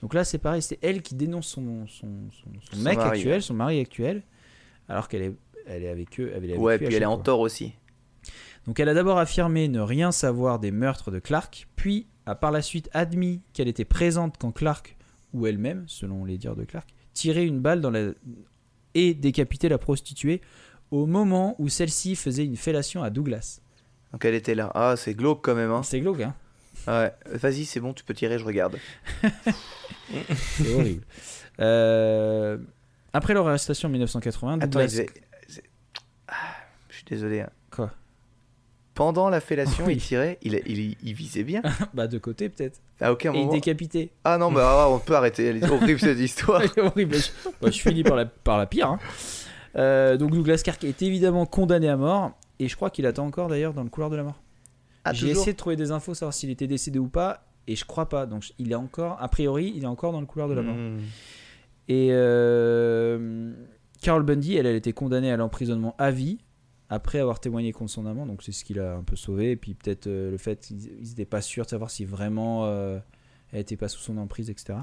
Donc 0.00 0.14
là, 0.14 0.24
c'est 0.24 0.38
pareil, 0.38 0.62
c'est 0.62 0.78
elle 0.82 1.02
qui 1.02 1.14
dénonce 1.14 1.48
son, 1.48 1.86
son, 1.86 2.08
son- 2.30 2.60
son 2.60 2.76
Son 2.76 2.82
mec 2.82 2.98
mari, 2.98 3.10
actuel, 3.18 3.32
ouais. 3.34 3.40
son 3.40 3.54
mari 3.54 3.80
actuel, 3.80 4.22
alors 4.88 5.08
qu'elle 5.08 5.22
est, 5.22 5.34
elle 5.66 5.82
est 5.82 5.88
avec 5.88 6.18
eux. 6.20 6.30
Elle 6.34 6.44
est 6.44 6.50
avec 6.50 6.60
Ouais, 6.60 6.78
puis 6.78 6.94
elle 6.94 7.02
est 7.02 7.06
en 7.06 7.18
tort 7.18 7.40
aussi. 7.40 7.74
Donc 8.66 8.78
elle 8.78 8.88
a 8.88 8.94
d'abord 8.94 9.18
affirmé 9.18 9.68
ne 9.68 9.80
rien 9.80 10.12
savoir 10.12 10.58
des 10.60 10.70
meurtres 10.70 11.10
de 11.10 11.18
Clark, 11.18 11.66
puis 11.76 12.06
a 12.26 12.34
par 12.34 12.52
la 12.52 12.62
suite 12.62 12.88
admis 12.92 13.42
qu'elle 13.52 13.68
était 13.68 13.84
présente 13.84 14.36
quand 14.38 14.52
Clark, 14.52 14.96
ou 15.32 15.46
elle-même, 15.46 15.84
selon 15.88 16.24
les 16.24 16.38
dires 16.38 16.56
de 16.56 16.64
Clark, 16.64 16.88
tirait 17.12 17.44
une 17.46 17.60
balle 17.60 17.80
dans 17.80 17.90
la... 17.90 18.10
et 18.94 19.14
décapitait 19.14 19.68
la 19.68 19.78
prostituée 19.78 20.40
au 20.90 21.06
moment 21.06 21.54
où 21.58 21.68
celle-ci 21.68 22.16
faisait 22.16 22.44
une 22.44 22.56
fellation 22.56 23.02
à 23.02 23.10
Douglas. 23.10 23.60
Donc 24.12 24.24
elle 24.24 24.34
était 24.34 24.54
là. 24.56 24.70
Ah, 24.74 24.94
c'est 24.96 25.14
glauque 25.14 25.42
quand 25.44 25.54
même. 25.54 25.70
Hein. 25.70 25.82
C'est 25.84 26.00
glauque, 26.00 26.20
hein. 26.20 26.34
Ouais. 26.88 27.12
Vas-y, 27.36 27.64
c'est 27.64 27.78
bon, 27.80 27.92
tu 27.92 28.02
peux 28.04 28.14
tirer, 28.14 28.38
je 28.38 28.44
regarde. 28.44 28.78
C'est 30.36 30.74
horrible. 30.74 31.04
Euh, 31.60 32.58
Après 33.12 33.34
leur 33.34 33.46
arrestation 33.46 33.88
en 33.88 33.92
1980, 33.92 34.54
Attends, 34.60 34.66
Douglas- 34.66 35.02
Ah, 36.26 36.34
je 36.88 36.94
suis 36.96 37.04
désolé. 37.04 37.40
hein. 37.40 37.50
Quoi? 37.70 37.92
Pendant 39.00 39.30
la 39.30 39.40
fellation, 39.40 39.86
Oui. 39.86 39.94
il 39.94 40.02
tirait, 40.02 40.36
il, 40.42 40.60
il, 40.66 40.94
il 41.02 41.14
visait 41.14 41.42
bien. 41.42 41.62
bah 41.94 42.06
de 42.06 42.18
côté 42.18 42.50
peut-être. 42.50 42.80
À 43.00 43.10
aucun 43.12 43.32
Et 43.32 43.36
il 43.38 43.40
moment. 43.40 43.52
décapité. 43.54 44.10
Ah 44.24 44.36
non, 44.36 44.52
bah 44.52 44.68
ah, 44.84 44.90
on 44.90 44.98
peut 44.98 45.14
arrêter. 45.16 45.46
Elle 45.46 45.56
est 45.64 45.70
horrible 45.70 45.98
cette 45.98 46.18
histoire. 46.18 46.60
horrible. 46.76 47.14
Je, 47.16 47.30
bah, 47.62 47.70
je 47.70 47.80
finis 47.80 48.02
par 48.02 48.14
la, 48.14 48.26
par 48.26 48.58
la 48.58 48.66
pire. 48.66 48.88
hein. 48.88 48.98
Euh, 49.76 50.18
donc 50.18 50.32
Douglas 50.32 50.60
Kirk 50.62 50.84
est 50.84 51.00
évidemment 51.00 51.46
condamné 51.46 51.88
à 51.88 51.96
mort. 51.96 52.32
Et 52.58 52.68
je 52.68 52.76
crois 52.76 52.90
qu'il 52.90 53.06
attend 53.06 53.24
encore 53.24 53.48
d'ailleurs 53.48 53.72
dans 53.72 53.84
le 53.84 53.88
couloir 53.88 54.10
de 54.10 54.16
la 54.16 54.22
mort. 54.22 54.38
Ah, 55.06 55.14
J'ai 55.14 55.30
essayé 55.30 55.52
de 55.52 55.56
trouver 55.56 55.76
des 55.76 55.92
infos, 55.92 56.12
savoir 56.12 56.34
s'il 56.34 56.50
était 56.50 56.66
décédé 56.66 56.98
ou 56.98 57.08
pas. 57.08 57.46
Et 57.66 57.76
je 57.76 57.86
crois 57.86 58.06
pas. 58.10 58.26
Donc 58.26 58.44
il 58.58 58.70
est 58.70 58.74
encore, 58.74 59.16
a 59.18 59.28
priori, 59.28 59.72
il 59.74 59.84
est 59.84 59.86
encore 59.86 60.12
dans 60.12 60.20
le 60.20 60.26
couloir 60.26 60.46
de 60.50 60.52
la 60.52 60.60
mort. 60.60 60.74
Hmm. 60.76 60.98
Et 61.88 62.08
euh, 62.10 63.50
Carol 64.02 64.24
Bundy, 64.24 64.56
elle, 64.56 64.66
elle 64.66 64.76
était 64.76 64.92
condamnée 64.92 65.32
à 65.32 65.38
l'emprisonnement 65.38 65.94
à 65.96 66.10
vie 66.10 66.38
après 66.90 67.20
avoir 67.20 67.38
témoigné 67.38 67.72
contre 67.72 67.92
son 67.92 68.04
amant. 68.04 68.26
Donc 68.26 68.42
c'est 68.42 68.52
ce 68.52 68.64
qui 68.64 68.74
l'a 68.74 68.96
un 68.96 69.02
peu 69.02 69.16
sauvé. 69.16 69.52
Et 69.52 69.56
puis 69.56 69.74
peut-être 69.74 70.08
euh, 70.08 70.30
le 70.30 70.36
fait 70.36 70.60
qu'ils 70.60 70.90
n'étaient 71.00 71.24
pas 71.24 71.40
sûrs 71.40 71.64
de 71.64 71.70
savoir 71.70 71.90
si 71.90 72.04
vraiment 72.04 72.66
euh, 72.66 72.98
elle 73.52 73.60
était 73.60 73.76
pas 73.76 73.88
sous 73.88 74.00
son 74.00 74.18
emprise, 74.18 74.50
etc. 74.50 74.80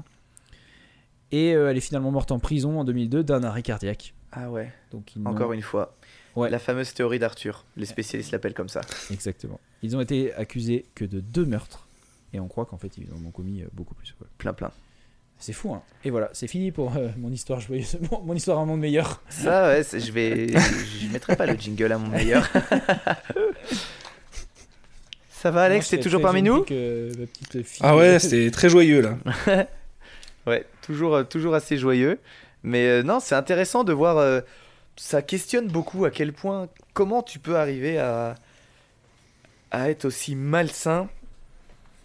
Et 1.30 1.54
euh, 1.54 1.70
elle 1.70 1.76
est 1.76 1.82
finalement 1.82 2.10
morte 2.10 2.32
en 2.32 2.38
prison 2.38 2.80
en 2.80 2.84
2002 2.84 3.22
d'un 3.22 3.44
arrêt 3.44 3.62
cardiaque. 3.62 4.14
Ah 4.32 4.50
ouais, 4.50 4.72
Donc 4.90 5.12
encore 5.24 5.52
une 5.52 5.62
fois. 5.62 5.96
Ouais. 6.36 6.50
La 6.50 6.58
fameuse 6.58 6.92
théorie 6.92 7.18
d'Arthur. 7.18 7.64
Les 7.76 7.86
spécialistes 7.86 8.30
l'appellent 8.32 8.54
comme 8.54 8.68
ça. 8.68 8.80
Exactement. 9.10 9.60
Ils 9.82 9.96
ont 9.96 10.00
été 10.00 10.34
accusés 10.34 10.86
que 10.94 11.04
de 11.04 11.20
deux 11.20 11.46
meurtres. 11.46 11.88
Et 12.32 12.40
on 12.40 12.48
croit 12.48 12.66
qu'en 12.66 12.76
fait 12.76 12.98
ils 12.98 13.12
en 13.12 13.24
ont 13.26 13.30
commis 13.30 13.64
beaucoup 13.72 13.94
plus. 13.94 14.14
Plein, 14.36 14.52
plein. 14.52 14.70
C'est 15.40 15.52
fou, 15.52 15.72
hein. 15.72 15.82
Et 16.04 16.10
voilà, 16.10 16.30
c'est 16.32 16.48
fini 16.48 16.72
pour 16.72 16.96
euh, 16.96 17.08
mon 17.16 17.30
histoire 17.30 17.60
joyeuse, 17.60 17.96
mon, 18.10 18.20
mon 18.22 18.34
histoire 18.34 18.58
à 18.58 18.62
un 18.62 18.64
monde 18.66 18.80
meilleur. 18.80 19.22
Ça, 19.28 19.68
ouais, 19.68 19.82
je 19.92 20.10
vais. 20.12 20.48
Je 20.48 21.12
mettrai 21.12 21.36
pas 21.36 21.46
le 21.46 21.54
jingle 21.54 21.92
à 21.92 21.98
mon 21.98 22.08
meilleur. 22.08 22.48
Ça 25.30 25.50
va, 25.52 25.62
Alex, 25.64 25.88
t'es 25.88 26.00
toujours 26.00 26.20
parmi 26.20 26.42
nous 26.42 26.62
que 26.64 27.12
fille- 27.62 27.80
Ah 27.82 27.96
ouais, 27.96 28.18
c'était 28.18 28.50
très 28.50 28.68
joyeux 28.68 29.00
là. 29.00 29.18
Ouais, 30.46 30.64
toujours, 30.80 31.14
euh, 31.14 31.24
toujours 31.24 31.54
assez 31.54 31.76
joyeux. 31.76 32.18
Mais 32.62 32.86
euh, 32.86 33.02
non, 33.02 33.20
c'est 33.20 33.34
intéressant 33.34 33.84
de 33.84 33.92
voir. 33.92 34.16
euh, 34.16 34.40
ça 34.96 35.20
questionne 35.20 35.68
beaucoup 35.68 36.06
à 36.06 36.10
quel 36.10 36.32
point. 36.32 36.68
Comment 36.94 37.22
tu 37.22 37.38
peux 37.38 37.56
arriver 37.56 37.98
à. 37.98 38.34
à 39.70 39.90
être 39.90 40.06
aussi 40.06 40.34
malsain. 40.34 41.08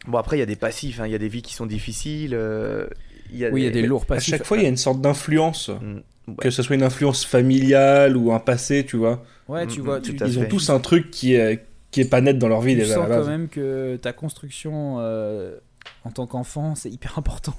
Bon, 0.07 0.17
après, 0.17 0.35
il 0.35 0.39
y 0.41 0.43
a 0.43 0.45
des 0.45 0.57
passifs, 0.57 0.99
hein, 0.99 1.05
il 1.07 1.13
y 1.13 1.15
a 1.15 1.19
des 1.19 1.29
vies 1.29 1.41
qui 1.41 1.53
sont 1.53 1.65
difficiles. 1.65 2.33
euh, 2.35 2.85
il 3.33 3.39
y 3.39 3.45
a 3.45 3.49
Oui, 3.49 3.61
il 3.61 3.65
y 3.65 3.67
a 3.67 3.71
des 3.71 3.81
lourds 3.83 4.03
À 4.03 4.15
passifs. 4.15 4.29
chaque 4.29 4.45
fois, 4.45 4.57
il 4.57 4.63
y 4.63 4.65
a 4.65 4.69
une 4.69 4.77
sorte 4.77 5.01
d'influence. 5.01 5.69
Mm, 5.69 5.95
ouais. 6.29 6.35
Que 6.39 6.49
ce 6.49 6.63
soit 6.63 6.75
une 6.75 6.83
influence 6.83 7.25
familiale 7.25 8.15
ou 8.15 8.31
un 8.31 8.39
passé, 8.39 8.85
tu 8.85 8.97
vois. 8.97 9.23
Ouais, 9.47 9.67
tu 9.67 9.81
Mm, 9.81 9.83
vois, 9.83 9.99
tu, 10.01 10.15
tout 10.15 10.23
à 10.23 10.27
Ils 10.27 10.39
ont 10.39 10.45
tous 10.45 10.69
un 10.69 10.79
truc 10.79 11.11
qui 11.11 11.33
est, 11.35 11.65
qui 11.91 12.01
est 12.01 12.05
pas 12.09 12.21
net 12.21 12.37
dans 12.39 12.47
leur 12.47 12.61
vie 12.61 12.73
tu 12.73 12.79
déjà. 12.81 12.93
à 13.03 13.07
sens 13.07 13.25
quand 13.25 13.29
même 13.29 13.49
que 13.49 13.97
ta 13.97 14.13
construction 14.13 14.97
euh, 14.99 15.57
en 16.05 16.11
tant 16.11 16.25
qu'enfant, 16.27 16.75
c'est 16.75 16.89
hyper 16.89 17.17
important. 17.19 17.55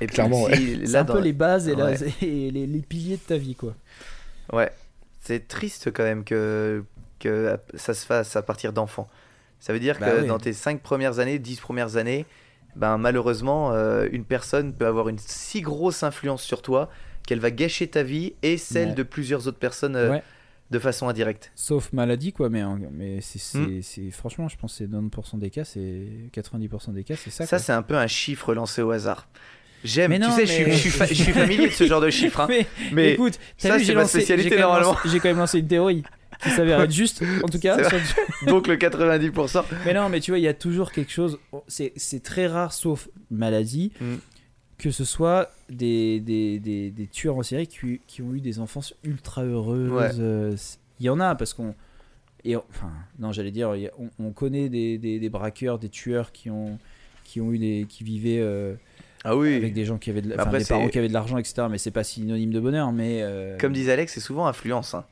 Et 0.00 0.06
puis 0.06 0.06
clairement, 0.08 0.42
aussi, 0.42 0.78
C'est 0.86 0.92
là, 0.92 1.00
un 1.00 1.04
dans- 1.04 1.14
peu 1.14 1.20
les 1.20 1.32
bases 1.32 1.68
et, 1.68 1.74
la- 1.74 1.86
Ouais. 1.90 1.96
et 2.22 2.50
les, 2.50 2.66
les 2.66 2.80
piliers 2.80 3.16
de 3.16 3.22
ta 3.22 3.36
vie, 3.36 3.54
quoi. 3.56 3.74
Ouais, 4.52 4.70
c'est 5.22 5.46
triste 5.48 5.90
quand 5.92 6.02
même 6.04 6.24
que, 6.24 6.84
que 7.18 7.56
ça 7.74 7.94
se 7.94 8.04
fasse 8.06 8.34
à 8.36 8.42
partir 8.42 8.72
d'enfants. 8.72 9.08
Ça 9.60 9.72
veut 9.72 9.78
dire 9.80 9.96
Bah 10.00 10.10
que 10.10 10.20
oui. 10.22 10.26
dans 10.26 10.38
tes 10.38 10.52
5 10.52 10.80
premières 10.80 11.18
années, 11.20 11.38
10 11.38 11.60
premières 11.60 11.96
années, 11.96 12.26
ben 12.76 12.98
malheureusement, 12.98 13.72
euh, 13.72 14.06
une 14.12 14.24
personne 14.24 14.72
peut 14.72 14.86
avoir 14.86 15.08
une 15.08 15.18
si 15.18 15.60
grosse 15.60 16.02
influence 16.02 16.42
sur 16.42 16.62
toi 16.62 16.88
qu'elle 17.26 17.40
va 17.40 17.50
gâcher 17.50 17.86
ta 17.86 18.02
vie 18.02 18.34
et 18.42 18.56
celle 18.56 18.88
Ouais. 18.90 18.94
de 18.94 19.02
plusieurs 19.02 19.46
autres 19.46 19.58
personnes 19.58 19.94
euh, 19.96 20.10
Ouais. 20.10 20.22
de 20.70 20.78
façon 20.78 21.08
indirecte. 21.08 21.52
Sauf 21.54 21.92
maladie, 21.92 22.32
quoi. 22.32 22.48
Mais, 22.48 22.62
mais 22.90 23.20
c'est, 23.20 23.38
c'est, 23.38 24.00
Mm. 24.00 24.10
franchement, 24.10 24.48
je 24.48 24.56
pense 24.56 24.72
que 24.72 24.78
c'est 24.78 24.90
90% 24.90 25.38
des 25.38 25.50
cas, 25.50 25.64
c'est 25.64 26.06
90% 26.32 26.92
des 26.92 27.04
cas, 27.04 27.14
c'est 27.16 27.30
ça. 27.30 27.46
Ça, 27.46 27.58
c'est 27.58 27.72
un 27.72 27.82
peu 27.82 27.96
un 27.96 28.06
chiffre 28.06 28.54
lancé 28.54 28.80
au 28.82 28.90
hasard. 28.90 29.28
J'aime, 29.84 30.12
tu 30.14 30.20
non, 30.20 30.30
sais, 30.30 30.46
je, 30.46 30.52
suis, 30.52 30.64
mais- 30.64 30.72
je, 30.72 30.76
suis 30.78 30.90
fa- 30.90 31.06
je 31.06 31.14
suis 31.14 31.32
familier 31.32 31.66
de 31.68 31.72
ce 31.72 31.84
genre 31.86 32.00
de 32.00 32.08
chiffres. 32.10 32.40
hein. 32.40 32.46
mais, 32.48 32.66
Mais 32.92 33.12
écoute, 33.14 33.38
ça, 33.58 33.78
c'est 33.78 33.94
ma 33.94 34.06
spécialité, 34.06 34.58
normalement. 34.58 34.96
j'ai 35.04 35.18
quand 35.20 35.28
même 35.28 35.38
lancé 35.38 35.58
une 35.58 35.66
théorie 35.66 36.02
qui 36.42 36.50
s'avère 36.50 36.80
être 36.80 36.90
juste, 36.92 37.22
en 37.42 37.48
tout 37.48 37.58
cas. 37.58 37.76
Donc 38.46 38.66
le 38.66 38.76
90%. 38.76 39.64
Mais 39.86 39.94
non, 39.94 40.08
mais 40.08 40.20
tu 40.20 40.30
vois, 40.30 40.38
il 40.38 40.42
y 40.42 40.48
a 40.48 40.54
toujours 40.54 40.92
quelque 40.92 41.12
chose. 41.12 41.38
C'est, 41.68 41.92
très 42.22 42.46
rare, 42.46 42.72
sauf 42.72 43.08
maladie, 43.30 43.92
Mm. 44.00 44.14
que 44.78 44.90
ce 44.90 45.04
soit 45.04 45.50
des, 45.70 46.20
des, 46.20 46.58
des, 46.58 46.90
des 46.90 47.06
tueurs 47.06 47.36
en 47.36 47.42
série 47.42 47.66
qui, 47.66 48.00
qui 48.06 48.22
ont 48.22 48.34
eu 48.34 48.40
des 48.40 48.58
enfances 48.58 48.94
ultra 49.04 49.42
heureuses. 49.44 49.90
Ouais. 49.90 50.10
Euh, 50.18 50.56
Il 51.00 51.06
y 51.06 51.10
en 51.10 51.20
a 51.20 51.34
parce 51.34 51.54
qu'on. 51.54 51.74
Et 52.44 52.56
on- 52.56 52.64
enfin, 52.70 52.90
non, 53.20 53.30
j'allais 53.32 53.52
dire, 53.52 53.70
on, 53.98 54.10
on 54.18 54.30
connaît 54.32 54.68
des, 54.68 55.28
braqueurs, 55.30 55.78
des 55.78 55.88
tueurs 55.88 56.32
qui 56.32 56.50
ont, 56.50 56.78
qui 57.24 57.40
ont 57.40 57.52
eu 57.52 57.58
des. 57.58 57.86
qui 57.88 58.02
vivaient 58.02 58.40
euh, 58.40 58.74
Ah 59.22 59.36
oui. 59.36 59.54
avec 59.54 59.72
des 59.74 59.84
gens 59.84 59.96
qui 59.98 60.10
avaient 60.10 60.22
de, 60.22 60.32
après, 60.36 60.58
des 60.58 60.64
parents 60.64 60.88
qui 60.88 60.98
avaient 60.98 61.06
de 61.08 61.12
l'argent, 61.12 61.38
etc. 61.38 61.68
Mais 61.70 61.78
c'est 61.78 61.92
pas 61.92 62.02
synonyme 62.02 62.50
de 62.52 62.58
bonheur, 62.60 62.90
mais. 62.90 63.20
euh, 63.22 63.56
Comme 63.58 63.72
disait 63.72 63.92
Alex, 63.92 64.12
c'est 64.14 64.20
souvent 64.20 64.46
influence. 64.48 64.94
hein. 64.94 65.04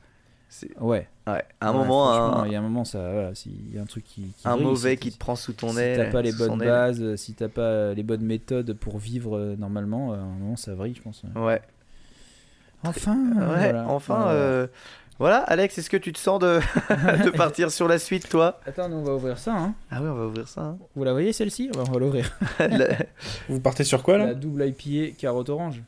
C'est- 0.52 0.76
Ouais. 0.80 1.06
Ouais. 1.28 1.44
À 1.60 1.68
un 1.68 1.72
Ouais, 1.72 1.78
moment, 1.78 2.12
un, 2.42 2.46
il 2.46 2.52
y 2.52 2.56
a 2.56 2.58
un 2.58 2.62
moment, 2.62 2.84
ça, 2.84 2.98
voilà, 3.12 3.34
s'il 3.36 3.72
y 3.72 3.78
a 3.78 3.82
un 3.82 3.86
truc 3.86 4.04
qui. 4.04 4.22
qui 4.36 4.48
un 4.48 4.54
brille, 4.56 4.64
mauvais 4.66 4.96
qui 4.96 5.12
te 5.12 5.16
prend 5.18 5.36
sous 5.36 5.52
ton 5.52 5.70
si 5.70 5.78
aile. 5.78 5.96
t'as 5.96 6.10
pas 6.10 6.22
les 6.22 6.32
bonnes 6.32 6.58
bases, 6.58 7.14
si 7.16 7.34
t'as 7.34 7.48
pas 7.48 7.94
les 7.94 8.02
bonnes 8.02 8.24
méthodes 8.24 8.72
pour 8.74 8.98
vivre 8.98 9.36
euh, 9.36 9.54
normalement, 9.56 10.12
euh, 10.12 10.16
à 10.16 10.18
un 10.18 10.24
moment 10.38 10.56
ça 10.56 10.74
vrille, 10.74 10.94
je 10.96 11.02
pense. 11.02 11.22
Ouais. 11.36 11.62
Enfin, 12.84 13.16
Ouais, 13.16 13.70
voilà. 13.70 13.86
enfin, 13.88 14.14
Voilà. 14.22 14.30
euh, 14.32 14.66
voilà, 15.18 15.36
Alex, 15.40 15.76
est-ce 15.78 15.90
que 15.90 15.98
tu 15.98 16.12
te 16.12 16.18
sens 16.18 16.38
de, 16.40 16.58
de 17.24 17.30
partir 17.36 17.70
sur 17.70 17.86
la 17.86 17.98
suite, 17.98 18.28
toi? 18.28 18.58
Attends, 18.66 18.88
nous 18.88 18.96
on 18.96 19.02
va 19.04 19.14
ouvrir 19.14 19.38
ça. 19.38 19.54
Hein. 19.54 19.74
Ah 19.90 20.00
oui, 20.02 20.08
on 20.08 20.14
va 20.14 20.26
ouvrir 20.26 20.48
ça. 20.48 20.62
hein. 20.62 20.78
Vous 20.96 21.04
la 21.04 21.12
voyez 21.12 21.32
celle-ci? 21.32 21.70
On 21.74 21.78
va- 21.78 21.84
on 21.88 21.92
va 21.92 21.98
l'ouvrir. 22.00 22.36
La- 22.58 22.88
Vous 23.48 23.60
partez 23.60 23.84
sur 23.84 24.02
quoi 24.02 24.16
là? 24.18 24.26
La 24.28 24.34
double 24.34 24.66
IPA 24.66 25.14
carotte 25.18 25.50
orange. 25.50 25.82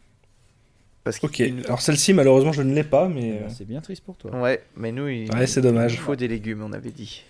Parce 1.05 1.23
Ok. 1.23 1.41
Alors 1.65 1.81
celle-ci, 1.81 2.13
malheureusement, 2.13 2.53
je 2.53 2.63
ne 2.63 2.75
l'ai 2.75 2.85
pas, 2.85 3.09
mais. 3.09 3.41
Ben, 3.41 3.51
C'est 3.51 3.65
bien 3.67 3.81
triste 3.81 4.05
pour 4.05 4.17
toi. 4.17 4.31
Ouais, 4.41 4.63
mais 4.77 4.93
nous, 4.93 5.09
il, 5.09 5.31
Ouais, 5.33 5.47
c'est 5.47 5.61
il 5.61 5.65
dommage. 5.65 5.99
faut 5.99 6.15
des 6.17 6.29
légumes, 6.29 6.63
on 6.63 6.73
avait 6.73 6.91
dit. 6.91 7.25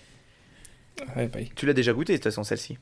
ouais, 1.17 1.27
bah, 1.29 1.41
Tu 1.57 1.67
l'as 1.67 1.73
déjà 1.73 1.93
goûté, 1.93 2.13
de 2.13 2.19
toute 2.19 2.25
façon, 2.25 2.45
celle-ci. 2.45 2.79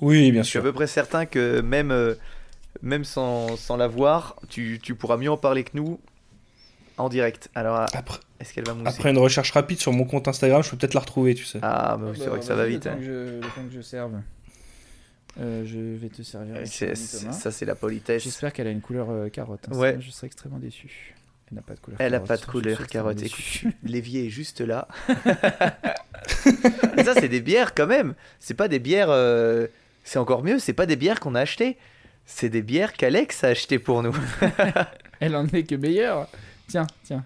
Oui, 0.00 0.30
bien 0.32 0.42
Je 0.42 0.48
suis 0.48 0.58
à 0.58 0.62
sûr. 0.62 0.70
peu 0.70 0.72
près 0.72 0.86
certain 0.86 1.26
que 1.26 1.60
même, 1.60 1.90
euh, 1.90 2.14
même 2.82 3.04
sans, 3.04 3.56
sans 3.56 3.76
la 3.76 3.88
voir, 3.88 4.36
tu, 4.48 4.78
tu 4.82 4.94
pourras 4.94 5.16
mieux 5.16 5.30
en 5.30 5.36
parler 5.36 5.64
que 5.64 5.70
nous 5.74 5.98
en 6.98 7.08
direct. 7.10 7.50
Alors, 7.54 7.76
ah, 7.76 7.86
Après, 7.92 8.18
est-ce 8.40 8.54
qu'elle 8.54 8.64
va 8.66 8.72
mousser 8.74 8.88
après 8.88 9.10
une 9.10 9.18
recherche 9.18 9.50
rapide 9.52 9.78
sur 9.78 9.92
mon 9.92 10.04
compte 10.04 10.28
Instagram, 10.28 10.62
je 10.62 10.70
peux 10.70 10.76
peut-être 10.78 10.94
la 10.94 11.00
retrouver, 11.00 11.34
tu 11.34 11.44
sais. 11.44 11.58
Ah, 11.62 11.98
bah, 12.00 12.12
c'est 12.16 12.26
vrai 12.26 12.38
que 12.38 12.44
ça 12.44 12.54
va 12.54 12.66
vite. 12.66 12.84
Le 12.86 12.90
temps, 12.90 12.96
hein. 12.96 13.00
que 13.00 13.04
je, 13.04 13.10
le 13.36 13.40
temps 13.40 13.66
que 13.68 13.74
je 13.74 13.80
serve. 13.82 14.12
Euh, 15.38 15.64
je 15.66 15.78
vais 15.78 16.08
te 16.08 16.22
servir. 16.22 16.56
Euh, 16.56 16.62
c'est- 16.64 16.94
c'est- 16.94 17.32
Ça, 17.32 17.50
c'est 17.50 17.66
la 17.66 17.74
politesse. 17.74 18.22
J'espère 18.24 18.52
qu'elle 18.52 18.66
a 18.66 18.70
une 18.70 18.80
couleur 18.80 19.10
euh, 19.10 19.28
carotte. 19.28 19.66
hein, 19.70 19.76
Ouais. 19.76 19.90
sinon 19.92 20.00
je 20.02 20.10
serais 20.10 20.26
extrêmement 20.28 20.58
déçu. 20.58 21.14
Elle 21.50 21.56
n'a 21.56 21.62
pas 21.62 21.74
de 21.74 21.80
couleur 21.80 22.00
Elle 22.00 22.14
a 22.14 22.18
carotte, 22.18 22.28
pas 22.28 22.36
de 22.38 22.44
couleur 22.46 22.86
carotte. 22.86 23.22
Écoute, 23.22 23.72
l'évier 23.84 24.26
est 24.26 24.30
juste 24.30 24.60
là. 24.62 24.88
Mais 26.96 27.04
ça, 27.04 27.14
c'est 27.14 27.28
des 27.28 27.40
bières 27.40 27.74
quand 27.74 27.86
même. 27.86 28.14
C'est 28.40 28.54
pas 28.54 28.68
des 28.68 28.78
bières. 28.78 29.10
euh, 29.10 29.66
C'est 30.04 30.18
encore 30.18 30.42
mieux. 30.42 30.58
C'est 30.58 30.72
pas 30.72 30.86
des 30.86 30.96
bières 30.96 31.20
qu'on 31.20 31.34
a 31.34 31.40
achetées. 31.40 31.76
C'est 32.26 32.48
des 32.48 32.62
bières 32.62 32.92
qu'Alex 32.94 33.44
a 33.44 33.48
achetées 33.48 33.78
pour 33.78 34.02
nous. 34.02 34.16
Elle 35.20 35.36
en 35.36 35.46
est 35.48 35.62
que 35.64 35.74
meilleure. 35.76 36.28
Tiens, 36.68 36.86
tiens. 37.04 37.24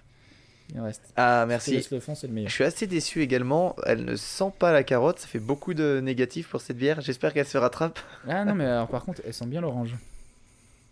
Il 0.73 0.81
en 0.81 0.85
reste. 0.85 1.03
Ah, 1.17 1.45
merci. 1.49 1.85
le 1.91 2.01
fond, 2.01 2.15
c'est 2.15 2.27
le 2.27 2.33
Je 2.33 2.35
meilleur. 2.35 2.51
suis 2.51 2.65
assez 2.65 2.87
déçu 2.87 3.23
également. 3.23 3.75
Elle 3.87 4.05
ne 4.05 4.17
sent 4.17 4.53
pas 4.59 4.73
la 4.73 4.85
carotte. 4.85 5.19
Ça 5.19 5.27
fait 5.27 5.39
beaucoup 5.41 5.75
de 5.75 6.01
négatifs 6.01 6.49
pour 6.49 6.61
cette 6.61 6.77
bière. 6.77 7.01
J'espère 7.01 7.33
qu'elle 7.33 7.47
se 7.47 7.59
rattrape. 7.59 7.99
Ah 8.29 8.45
non, 8.45 8.55
mais 8.55 8.67
alors 8.67 8.89
par 8.89 9.05
contre, 9.05 9.21
elle 9.27 9.35
sent 9.35 9.47
bien 9.47 9.61
l'orange. 9.61 9.97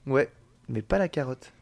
Ouais, 0.06 0.28
mais 0.68 0.82
pas 0.82 0.98
la 0.98 1.08
carotte. 1.08 1.52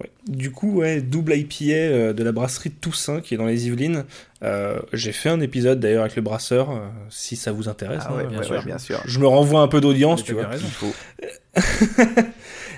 Ouais. 0.00 0.10
Du 0.26 0.50
coup, 0.50 0.78
ouais, 0.78 1.00
double 1.00 1.34
IPA 1.36 1.72
euh, 1.72 2.12
de 2.12 2.24
la 2.24 2.32
brasserie 2.32 2.70
Toussaint 2.72 3.20
qui 3.20 3.34
est 3.34 3.36
dans 3.36 3.46
les 3.46 3.66
Yvelines. 3.68 4.04
Euh, 4.42 4.80
J'ai 4.92 5.12
fait 5.12 5.28
un 5.28 5.40
épisode 5.40 5.78
d'ailleurs 5.78 6.02
avec 6.02 6.16
le 6.16 6.22
brasseur, 6.22 6.70
euh, 6.70 6.88
si 7.10 7.36
ça 7.36 7.52
vous 7.52 7.68
intéresse. 7.68 8.02
Ah 8.06 8.14
ouais, 8.14 8.24
hein, 8.24 8.28
bien 8.28 8.38
ouais, 8.38 8.44
sûr. 8.44 8.54
ouais, 8.56 8.64
bien 8.64 8.78
sûr. 8.78 9.00
Je 9.04 9.20
me 9.20 9.26
renvoie 9.28 9.60
un 9.60 9.68
peu 9.68 9.80
d'audience, 9.80 10.24
tu 10.24 10.32
vois. 10.32 10.42
bien 10.44 10.50
raison. 10.50 10.66
Il 10.66 10.72
faut. 10.72 10.94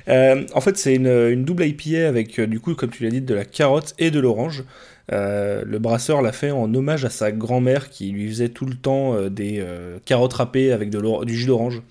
Euh, 0.09 0.45
en 0.55 0.61
fait, 0.61 0.77
c'est 0.77 0.95
une, 0.95 1.07
une 1.09 1.45
double 1.45 1.65
IPA 1.65 2.07
avec, 2.09 2.39
euh, 2.39 2.47
du 2.47 2.61
coup, 2.61 2.75
comme 2.75 2.91
tu 2.91 3.03
l'as 3.05 3.11
dit, 3.11 3.21
de 3.21 3.35
la 3.35 3.45
carotte 3.45 3.95
et 3.99 4.11
de 4.11 4.21
l'orange. 4.21 4.65
Euh, 5.13 5.63
le 5.67 5.79
brasseur 5.79 6.23
l'a 6.23 6.33
fait 6.33 6.51
en 6.51 6.73
hommage 6.75 7.05
à 7.05 7.11
sa 7.11 7.31
grand-mère 7.31 7.91
qui 7.91 8.11
lui 8.11 8.29
faisait 8.29 8.49
tout 8.49 8.65
le 8.65 8.75
temps 8.75 9.15
euh, 9.15 9.29
des 9.29 9.59
euh, 9.61 9.99
carottes 10.07 10.33
râpées 10.35 10.73
avec 10.73 10.89
de 10.91 11.25
du 11.25 11.35
jus 11.37 11.47
d'orange. 11.47 11.83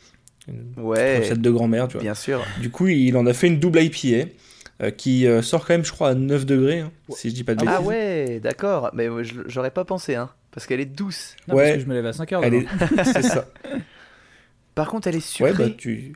Ouais, 0.77 1.19
recette 1.19 1.39
de 1.41 1.49
grand-mère, 1.51 1.87
tu 1.87 1.93
vois. 1.93 2.01
bien 2.01 2.15
sûr. 2.15 2.43
Du 2.59 2.69
coup, 2.69 2.87
il 2.87 3.15
en 3.15 3.25
a 3.27 3.33
fait 3.33 3.47
une 3.47 3.59
double 3.59 3.81
IPA. 3.81 4.29
euh, 4.81 4.89
qui 4.89 5.27
euh, 5.27 5.41
sort 5.43 5.65
quand 5.65 5.75
même, 5.75 5.85
je 5.85 5.91
crois, 5.91 6.09
à 6.09 6.15
9 6.15 6.45
degrés, 6.47 6.79
hein, 6.79 6.91
si 7.15 7.29
je 7.29 7.35
dis 7.35 7.43
pas 7.43 7.53
de 7.53 7.59
bêtises. 7.59 7.75
Ah 7.77 7.81
ouais, 7.83 8.39
d'accord. 8.41 8.89
Mais 8.93 9.07
j'aurais 9.47 9.69
pas 9.71 9.85
pensé, 9.85 10.15
hein. 10.15 10.29
Parce 10.51 10.65
qu'elle 10.65 10.79
est 10.81 10.85
douce. 10.85 11.35
Non, 11.47 11.55
Ouais. 11.55 11.63
parce 11.65 11.75
que 11.77 11.83
je 11.83 11.87
me 11.87 11.93
lève 11.93 12.05
à 12.07 12.13
5 12.13 12.31
heures. 12.33 12.43
Est... 12.43 12.65
c'est 13.05 13.21
ça. 13.21 13.47
Par 14.75 14.87
contre, 14.89 15.07
elle 15.07 15.15
est 15.15 15.19
sucrée. 15.19 15.51
Ouais, 15.51 15.57
bah 15.57 15.69
tu. 15.77 16.13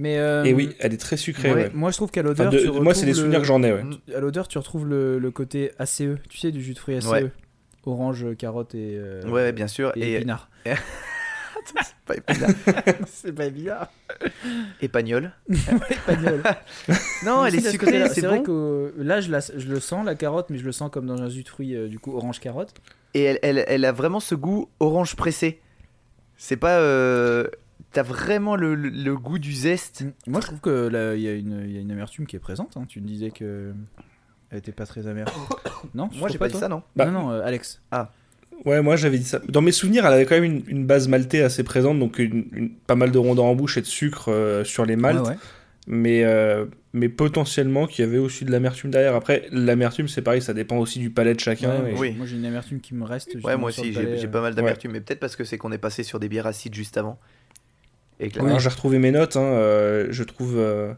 Mais 0.00 0.16
euh, 0.18 0.44
Et 0.44 0.54
oui, 0.54 0.70
elle 0.80 0.94
est 0.94 1.00
très 1.00 1.18
sucrée. 1.18 1.50
ouais, 1.50 1.64
ouais. 1.64 1.70
moi 1.74 1.90
je 1.90 1.96
trouve 1.98 2.10
qu'à 2.10 2.22
Enfin, 2.22 2.44
l'odeur, 2.50 2.82
moi, 2.82 2.94
c'est 2.94 3.04
des 3.04 3.12
souvenirs 3.12 3.38
le- 3.38 3.42
que 3.42 3.46
j'en 3.46 3.62
ai, 3.62 3.70
ouais. 3.70 3.82
À 4.16 4.20
l'odeur, 4.20 4.48
tu 4.48 4.56
retrouves 4.56 4.86
le, 4.86 5.18
le 5.18 5.30
côté 5.30 5.72
ACE, 5.78 6.02
tu 6.30 6.38
sais, 6.38 6.50
du 6.50 6.62
jus 6.62 6.72
de 6.72 6.78
fruits 6.78 6.94
ACE. 6.96 7.06
Ouais. 7.06 7.30
Orange, 7.84 8.26
carotte 8.38 8.74
et, 8.74 8.96
euh, 8.98 9.22
Ouais, 9.28 9.52
bien 9.52 9.66
sûr. 9.68 9.92
et 9.96 10.12
Et, 10.12 10.14
épinard. 10.16 10.48
pas 12.06 12.14
épinard. 12.16 12.50
c'est 13.06 13.32
pas 13.32 13.44
épinard. 13.46 13.88
Épagnol. 14.80 15.32
Espagnol. 15.90 16.42
Non, 17.24 17.44
elle 17.44 17.54
est 17.56 17.70
sucrée, 17.70 18.08
c'est 18.08 18.22
vrai 18.22 18.42
que 18.42 18.50
euh, 18.50 18.92
là, 18.96 19.20
je, 19.20 19.30
la- 19.30 19.40
je 19.40 19.68
le 19.68 19.80
sens, 19.80 20.04
la 20.06 20.14
carotte, 20.14 20.48
mais 20.50 20.58
je 20.58 20.64
le 20.64 20.72
sens 20.72 20.90
comme 20.90 21.06
dans 21.06 21.20
un 21.20 21.28
jus 21.28 21.42
de 21.42 21.48
fruits, 21.48 21.74
euh, 21.76 21.88
du 21.88 21.98
coup, 21.98 22.16
orange 22.16 22.40
carotte. 22.40 22.72
Et 23.14 23.22
elle, 23.24 23.38
elle, 23.42 23.64
elle 23.68 23.84
a 23.84 23.92
vraiment 23.92 24.20
ce 24.20 24.34
goût 24.34 24.68
orange 24.80 25.14
pressé. 25.16 25.60
C'est 26.38 26.56
pas. 26.56 26.78
euh, 26.78 27.46
T'as 27.92 28.02
vraiment 28.02 28.54
le, 28.56 28.74
le- 28.74 28.88
le 28.90 29.16
goût 29.16 29.38
du 29.38 29.52
zeste. 29.52 30.04
Moi, 30.26 30.40
je 30.40 30.46
trouve 30.46 30.60
que 30.60 30.88
là, 30.88 31.14
il 31.16 31.22
y, 31.22 31.28
a 31.28 31.32
une- 31.32 31.62
il 31.66 31.72
y 31.72 31.78
a 31.78 31.80
une 31.80 31.90
amertume 31.90 32.26
qui 32.26 32.36
est 32.36 32.40
présente. 32.40 32.76
hein. 32.76 32.84
Tu 32.88 33.00
me 33.00 33.06
disais 33.06 33.30
que 33.30 33.72
elle 34.50 34.58
était 34.58 34.72
pas 34.72 34.86
très 34.86 35.06
amère. 35.08 35.26
non, 35.94 36.08
Moi, 36.18 36.28
j'ai 36.28 36.38
pas 36.38 36.48
dit 36.48 36.56
ça, 36.56 36.68
non. 36.68 36.82
Bah- 36.96 37.06
non, 37.06 37.12
non, 37.12 37.30
euh, 37.32 37.42
Alex. 37.44 37.80
Ouais, 38.66 38.82
moi 38.82 38.94
j'avais 38.96 39.18
dit 39.18 39.24
ça. 39.24 39.40
Dans 39.48 39.62
mes 39.62 39.72
souvenirs, 39.72 40.04
elle 40.06 40.12
avait 40.12 40.26
quand 40.26 40.34
même 40.34 40.44
une, 40.44 40.62
une 40.68 40.86
base 40.86 41.08
maltée 41.08 41.42
assez 41.42 41.62
présente, 41.64 41.98
donc 41.98 42.18
une, 42.18 42.46
une- 42.52 42.70
pas 42.70 42.94
mal 42.94 43.10
de 43.10 43.16
rondeurs 43.18 43.46
en 43.46 43.54
bouche 43.54 43.78
et 43.78 43.80
de 43.80 43.86
sucre 43.86 44.30
euh, 44.30 44.64
sur 44.64 44.84
les 44.84 44.96
maltes, 44.96 45.22
Ouais, 45.22 45.28
ouais. 45.30 45.36
mais, 45.86 46.24
euh, 46.24 46.66
mais 46.92 47.08
potentiellement 47.08 47.86
qu'il 47.86 48.04
y 48.04 48.08
avait 48.08 48.18
aussi 48.18 48.44
de 48.44 48.50
l'amertume 48.52 48.90
derrière. 48.90 49.14
Après, 49.14 49.46
l'amertume, 49.50 50.08
c'est 50.08 50.20
pareil, 50.20 50.42
ça 50.42 50.52
dépend 50.52 50.76
aussi 50.76 50.98
du 50.98 51.08
palais 51.10 51.32
de 51.32 51.40
chacun. 51.40 51.70
Ouais, 51.82 51.92
et- 51.92 51.96
Oui. 51.96 52.14
Moi, 52.18 52.26
j'ai 52.26 52.36
une 52.36 52.44
amertume 52.44 52.80
qui 52.80 52.94
me 52.94 53.04
reste. 53.04 53.34
Ouais, 53.42 53.56
moi 53.56 53.70
aussi, 53.70 53.92
j'ai 53.94 54.28
pas 54.28 54.42
mal 54.42 54.54
d'amertume. 54.54 54.92
Mais 54.92 55.00
peut-être 55.00 55.20
parce 55.20 55.36
que 55.36 55.44
c'est 55.44 55.56
qu'on 55.56 55.72
est 55.72 55.78
passé 55.78 56.02
sur 56.02 56.20
des 56.20 56.28
bières 56.28 56.46
acides 56.46 56.74
juste 56.74 56.98
avant. 56.98 57.18
Et 58.20 58.28
que 58.30 58.38
Alors 58.40 58.60
j'ai 58.60 58.68
retrouvé 58.68 58.98
mes 58.98 59.10
notes, 59.10 59.36
hein, 59.36 59.42
euh, 59.42 60.06
je 60.10 60.22
trouve 60.22 60.54
euh, 60.58 60.92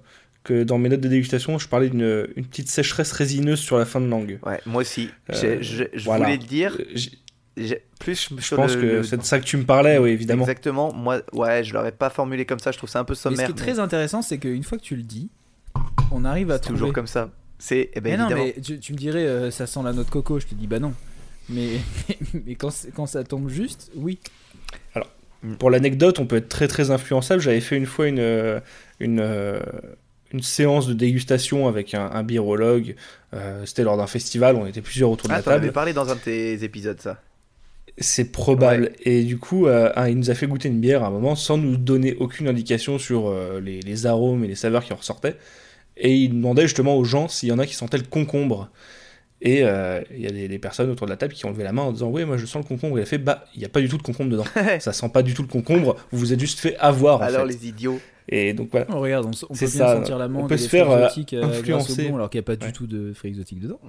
que 0.44 0.64
dans 0.64 0.76
mes 0.78 0.88
notes 0.88 1.00
de 1.00 1.08
dégustation, 1.08 1.58
je 1.58 1.68
parlais 1.68 1.88
d'une 1.88 2.26
une 2.36 2.44
petite 2.46 2.68
sécheresse 2.68 3.12
résineuse 3.12 3.60
sur 3.60 3.78
la 3.78 3.84
fin 3.86 4.00
de 4.00 4.06
langue. 4.08 4.38
Ouais, 4.44 4.60
moi 4.66 4.82
aussi. 4.82 5.08
Euh, 5.32 5.58
Je, 5.60 5.84
je 5.94 6.04
voilà. 6.04 6.24
voulais 6.24 6.36
le 6.38 6.44
dire. 6.44 6.76
Plus 8.00 8.28
Je 8.36 8.42
sur 8.42 8.56
pense 8.56 8.74
le- 8.74 8.80
que 8.80 8.86
le- 8.86 9.02
c'est 9.04 9.18
de 9.18 9.22
ça 9.22 9.38
que 9.38 9.44
tu 9.44 9.56
me 9.56 9.64
parlais, 9.64 9.98
oui, 9.98 10.10
évidemment. 10.10 10.42
Exactement. 10.42 10.92
Moi, 10.92 11.20
ouais, 11.32 11.62
je 11.62 11.72
l'aurais 11.74 11.92
pas 11.92 12.10
formulé 12.10 12.44
comme 12.46 12.58
ça. 12.58 12.72
Je 12.72 12.78
trouve 12.78 12.90
ça 12.90 12.98
un 13.00 13.04
peu 13.04 13.12
Mais 13.12 13.16
ce 13.16 13.22
sommaire. 13.22 13.46
qui 13.46 13.52
est 13.52 13.54
très 13.54 13.78
intéressant, 13.78 14.22
c'est 14.22 14.38
qu'une 14.38 14.64
fois 14.64 14.78
que 14.78 14.82
tu 14.82 14.96
le 14.96 15.02
dis, 15.02 15.28
on 16.10 16.24
arrive 16.24 16.50
à 16.50 16.54
C'est 16.54 16.62
toujours 16.62 16.78
trouver. 16.88 16.92
comme 16.92 17.06
ça. 17.06 17.30
C'est 17.58 17.90
eh 17.94 18.00
ben, 18.00 18.10
mais 18.12 18.16
non, 18.16 18.28
mais 18.34 18.56
tu, 18.60 18.80
tu 18.80 18.92
me 18.92 18.98
dirais, 18.98 19.24
euh, 19.24 19.50
ça 19.52 19.68
sent 19.68 19.80
la 19.84 19.92
note 19.92 20.10
coco. 20.10 20.40
Je 20.40 20.46
te 20.46 20.54
dis, 20.54 20.66
bah 20.66 20.80
non. 20.80 20.94
Mais, 21.48 21.68
mais 22.46 22.54
quand, 22.56 22.70
quand 22.96 23.06
ça 23.06 23.22
tombe 23.22 23.48
juste, 23.48 23.92
oui. 23.94 24.18
Pour 25.59 25.70
l'anecdote, 25.70 26.19
on 26.20 26.27
peut 26.27 26.36
être 26.36 26.48
très 26.48 26.69
très 26.69 26.90
influençable. 26.90 27.40
J'avais 27.43 27.60
fait 27.60 27.77
une 27.77 27.86
fois 27.86 28.06
une, 28.06 28.20
euh, 28.20 28.60
une, 29.01 29.19
euh, 29.20 29.60
une 30.32 30.43
séance 30.43 30.86
de 30.86 30.94
dégustation 30.94 31.66
avec 31.69 31.94
un, 31.94 32.10
un 32.12 32.23
birologue. 32.23 32.94
Euh, 33.35 33.64
C'était 33.66 33.82
lors 33.82 33.97
d'un 33.97 34.06
festival, 34.06 34.56
on 34.56 34.66
était 34.66 34.82
plusieurs 34.82 35.10
autour 35.10 35.28
de 35.28 35.35
Ah, 35.35 35.39
la 35.39 35.43
t'en 35.43 35.51
avais 35.51 35.60
table. 35.62 35.73
parlé 35.73 35.93
dans 35.93 36.09
un 36.10 36.14
de 36.14 36.20
tes 36.20 36.62
épisodes, 36.62 37.01
ça. 37.01 37.20
C'est 37.98 38.31
probable. 38.32 38.93
Et 39.02 39.24
du 39.24 39.36
coup, 39.39 39.66
euh, 39.66 39.90
ah, 39.97 40.09
il 40.09 40.16
nous 40.16 40.31
a 40.31 40.35
fait 40.35 40.47
goûter 40.47 40.69
une 40.69 40.81
bière 40.81 41.02
à 41.02 41.09
un 41.09 41.10
moment 41.10 41.35
sans 41.35 41.59
nous 41.59 41.77
donner 41.77 42.14
aucune 42.14 42.48
indication 42.48 42.98
sur 42.98 43.28
euh, 43.28 43.60
les, 43.60 43.81
les 43.81 44.06
arômes 44.06 44.44
et 44.44 44.48
les 44.48 44.55
saveurs 44.55 44.85
qui 44.85 44.93
en 44.93 44.97
ressortaient. 44.97 45.36
Et 45.98 46.14
il 46.14 46.31
demandait 46.31 46.62
justement 46.62 46.97
aux 46.97 47.05
gens 47.05 47.28
s'il 47.28 47.51
y 47.51 47.52
en 47.52 47.59
a 47.59 47.66
qui 47.66 47.74
sentaient 47.74 47.98
le 47.98 48.05
concombre. 48.05 48.70
Et 49.44 49.64
euh, 49.64 50.01
il 50.12 50.20
y 50.20 50.27
a 50.27 50.31
des, 50.31 50.47
des 50.47 50.59
personnes 50.60 50.89
autour 50.89 51.06
de 51.09 51.10
la 51.10 51.16
table 51.16 51.32
qui 51.35 51.44
ont 51.47 51.51
levé 51.51 51.64
la 51.64 51.73
main 51.73 51.82
en 51.82 51.90
disant 51.93 52.09
Oui, 52.09 52.24
moi 52.24 52.36
je 52.36 52.47
sens 52.47 52.62
le 52.62 52.69
concombre. 52.69 52.97
Il 52.98 53.02
a 53.02 53.06
fait 53.06 53.19
Bah, 53.19 53.44
il 53.55 53.59
n'y 53.59 53.64
a 53.64 53.69
pas 53.69 53.81
du 53.81 53.89
tout 53.89 53.98
de 53.98 54.02
concombre 54.02 54.31
dedans. 54.31 54.44
ça 54.78 54.93
sent 54.93 55.09
pas 55.09 55.23
du 55.24 55.35
tout 55.35 55.43
le 55.43 55.48
concombre. 55.48 55.97
Vous 56.12 56.19
vous 56.19 56.32
êtes 56.32 56.39
juste 56.40 56.60
fait 56.60 56.77
avoir 56.78 57.19
en 57.20 57.24
Alors 57.24 57.40
fait. 57.43 57.48
les 57.48 57.66
idiots. 57.66 57.98
Et 58.28 58.52
donc 58.52 58.69
voilà. 58.70 58.86
Oh, 58.90 59.01
regarde, 59.01 59.27
on, 59.27 59.31
on 59.31 59.52
peut 59.55 59.59
bien 59.59 59.66
ça, 59.69 59.97
sentir 59.97 60.16
l'amande 60.16 60.44
on 60.44 60.47
peut 60.47 60.55
et 60.55 60.59
se 60.59 60.69
faire, 60.69 60.86
fruits 60.86 60.97
euh, 60.97 61.05
exotiques, 61.06 61.32
euh, 61.35 61.43
influencer. 61.43 62.06
alors 62.09 62.31
qu'il 62.31 62.39
n'y 62.39 62.44
a 62.44 62.47
pas 62.47 62.55
du 62.56 62.66
Ouais. 62.66 62.73
tout 62.73 62.86
de 62.86 63.12
fruits 63.12 63.31
exotiques 63.31 63.59
dedans. 63.60 63.81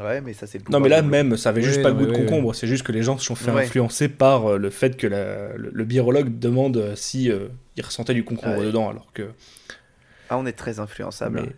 Ouais, 0.00 0.20
mais 0.22 0.32
ça 0.32 0.46
c'est 0.46 0.58
le 0.58 0.64
Non, 0.70 0.80
mais 0.80 0.88
là 0.88 1.02
même, 1.02 1.36
ça 1.36 1.50
avait 1.50 1.62
juste 1.62 1.82
pas 1.82 1.90
le 1.90 1.94
goût 1.94 2.06
de 2.06 2.12
concombre. 2.16 2.54
C'est 2.54 2.66
juste 2.66 2.82
que 2.84 2.90
les 2.92 3.02
gens 3.02 3.16
se 3.18 3.24
sont 3.26 3.34
fait 3.36 3.50
Ouais. 3.52 3.62
influencer 3.64 4.08
par 4.08 4.52
euh, 4.52 4.58
le 4.58 4.70
fait 4.70 4.96
que 4.96 5.06
la- 5.06 5.54
le, 5.56 5.70
le 5.72 5.84
birologue 5.84 6.38
demande 6.38 6.94
si 6.96 7.30
euh, 7.30 7.48
il 7.76 7.84
ressentait 7.84 8.14
du 8.14 8.24
concombre 8.24 8.58
Ouais. 8.58 8.64
dedans, 8.66 8.88
alors 8.88 9.12
que. 9.12 9.28
Ah, 10.30 10.38
on 10.38 10.46
est 10.46 10.52
très 10.52 10.80
influençable. 10.80 11.42
mais- 11.42 11.52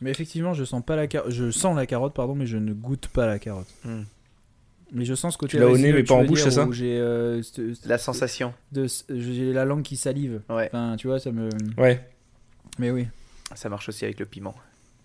Mais 0.00 0.10
effectivement, 0.10 0.54
je 0.54 0.64
sens 0.64 0.82
pas 0.84 0.94
la 0.96 1.06
carotte. 1.06 1.30
Je 1.32 1.50
sens 1.50 1.76
la 1.76 1.86
carotte, 1.86 2.14
pardon, 2.14 2.34
mais 2.34 2.46
je 2.46 2.56
ne 2.56 2.72
goûte 2.72 3.08
pas 3.08 3.26
la 3.26 3.38
carotte. 3.38 3.66
Hmm. 3.84 4.02
Mais 4.92 5.04
je 5.04 5.14
sens 5.14 5.34
ce 5.34 5.38
côté. 5.38 5.50
Tu 5.50 5.58
l'as 5.58 5.68
au 5.68 5.76
nez, 5.76 5.92
mais 5.92 6.02
pas 6.04 6.14
en 6.14 6.24
bouche, 6.24 6.42
c'est 6.42 6.50
ça 6.52 6.66
J'ai 6.70 6.96
euh, 6.98 7.42
La 7.84 7.98
sensation. 7.98 8.54
de, 8.72 8.86
j'ai 9.10 9.52
la 9.52 9.64
langue 9.64 9.82
qui 9.82 9.96
salive. 9.96 10.40
Ouais, 10.48 10.68
Enfin, 10.72 10.94
tu 10.96 11.08
vois, 11.08 11.18
ça 11.20 11.30
me. 11.32 11.48
Ouais. 11.76 12.08
Mais 12.78 12.90
oui, 12.90 13.06
ça 13.54 13.68
marche 13.68 13.88
aussi 13.88 14.04
avec 14.04 14.18
le 14.20 14.24
piment. 14.26 14.54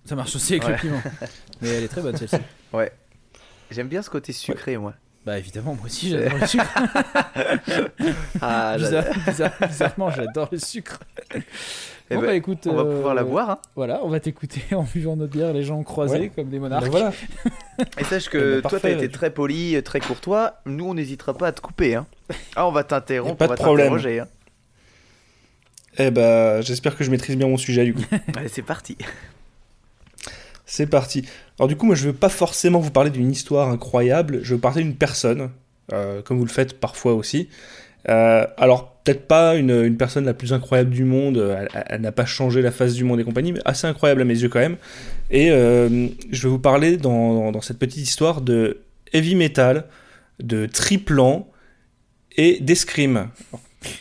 ça 0.06 0.15
marche 0.15 0.36
aussi 0.36 0.53
avec 0.53 0.64
Ouais. 0.68 0.74
le 0.76 0.80
piment. 0.80 1.02
mais 1.61 1.70
elle 1.70 1.84
est 1.84 1.88
très 1.90 2.02
bonne 2.02 2.15
celle-ci. 2.15 2.38
J'aime 3.72 3.88
bien 3.88 4.02
ce 4.03 4.10
côté 4.11 4.32
sucré, 4.32 4.78
moi. 4.78 4.94
Bah 5.26 5.40
évidemment, 5.40 5.74
moi 5.74 5.86
aussi 5.86 6.10
j'adore 6.11 6.38
le 6.38 6.45
sucre. 6.48 6.65
Ah, 8.41 8.76
j'adore. 8.78 9.03
Bizarre- 9.03 9.26
bizarre- 9.28 9.68
bizarrement, 9.70 10.11
j'adore 10.11 10.49
le 10.52 10.57
sucre. 10.60 10.99
Eh 12.14 12.15
bon 12.15 12.22
ben, 12.22 12.27
bah 12.27 12.35
écoute, 12.35 12.68
on 12.68 12.73
va 12.73 12.81
euh, 12.84 12.95
pouvoir 12.95 13.14
la 13.15 13.23
boire. 13.23 13.49
hein. 13.49 13.57
Voilà, 13.76 14.02
on 14.03 14.10
va 14.10 14.19
t'écouter 14.19 14.61
en 14.76 14.84
buvant 14.84 15.15
notre 15.15 15.31
bière, 15.34 15.53
les 15.53 15.64
gens 15.64 15.81
croisés 15.84 16.19
Ouais. 16.19 16.31
comme 16.35 16.49
des 16.49 16.57
Bah 16.60 16.64
monarques. 16.69 16.88
voilà. 16.88 17.11
Et 17.99 18.03
sache 18.03 18.30
que 18.30 18.61
ben, 18.61 18.69
toi, 18.69 18.80
t'as 18.80 18.91
été 18.91 19.10
très 19.10 19.30
poli, 19.31 19.81
très 19.84 19.99
courtois. 19.99 20.56
Nous, 20.65 20.85
on 20.85 20.94
n'hésitera 20.94 21.34
pas 21.34 21.48
à 21.48 21.52
te 21.52 21.61
couper. 21.61 21.95
Hein. 21.95 22.06
Ah, 22.56 22.68
on 22.68 22.72
va 22.72 22.84
t'interrompre, 22.84 23.35
pas 23.38 23.45
on 23.45 23.49
va 23.49 23.56
de 23.56 23.61
problème. 23.61 23.85
t'interroger. 23.88 24.19
Hein. 24.22 24.27
Eh 25.99 26.10
bah, 26.11 26.61
j'espère 26.61 26.95
que 26.98 27.03
je 27.03 27.11
maîtrise 27.11 27.38
bien 27.38 27.48
mon 27.48 27.57
sujet 27.57 27.84
du 27.85 27.94
coup. 27.94 28.03
Allez, 28.38 28.48
c'est 28.48 28.61
parti. 28.64 28.98
C'est 30.65 30.88
parti. 30.88 31.23
Alors 31.60 31.68
du 31.68 31.76
coup, 31.76 31.85
moi, 31.85 31.95
je 31.95 32.06
veux 32.07 32.14
pas 32.14 32.30
forcément 32.30 32.80
vous 32.80 32.90
parler 32.91 33.10
d'une 33.10 33.31
histoire 33.31 33.69
incroyable. 33.69 34.40
Je 34.44 34.56
veux 34.56 34.60
parler 34.61 34.81
d'une 34.84 34.95
personne, 34.95 35.52
euh, 35.91 36.22
comme 36.23 36.38
vous 36.38 36.45
le 36.45 36.52
faites 36.52 36.80
parfois 36.80 37.14
aussi. 37.14 37.49
Euh, 38.10 38.46
alors 38.58 38.94
peut-être 39.04 39.28
pas 39.28 39.56
une, 39.56 39.72
une 39.72 39.98
personne 39.98 40.26
la 40.26 40.34
plus 40.34 40.54
incroyable 40.54 40.90
du 40.90 41.04
monde. 41.06 41.38
Elle, 41.58 41.68
elle- 41.74 41.84
elle 41.88 42.02
n'a 42.02 42.12
pas 42.12 42.26
changé 42.26 42.62
la 42.62 42.72
face 42.72 42.94
du 42.94 43.04
monde 43.04 43.20
et 43.20 43.24
compagnie, 43.24 43.52
mais 43.54 43.60
assez 43.66 43.88
incroyable 43.88 44.22
à 44.22 44.26
mes 44.26 44.38
yeux 44.40 44.50
quand 44.50 44.60
même. 44.60 44.78
Et 45.32 45.52
euh, 45.52 46.08
je 46.32 46.44
vais 46.44 46.50
vous 46.50 46.60
parler 46.60 46.98
dans, 46.98 47.52
dans 47.52 47.62
cette 47.62 47.80
petite 47.80 48.02
histoire 48.04 48.42
de 48.42 48.82
heavy 49.14 49.36
metal, 49.36 49.86
de 50.42 50.66
triplan 50.66 51.48
et 52.38 52.60
d'escrime. 52.62 53.30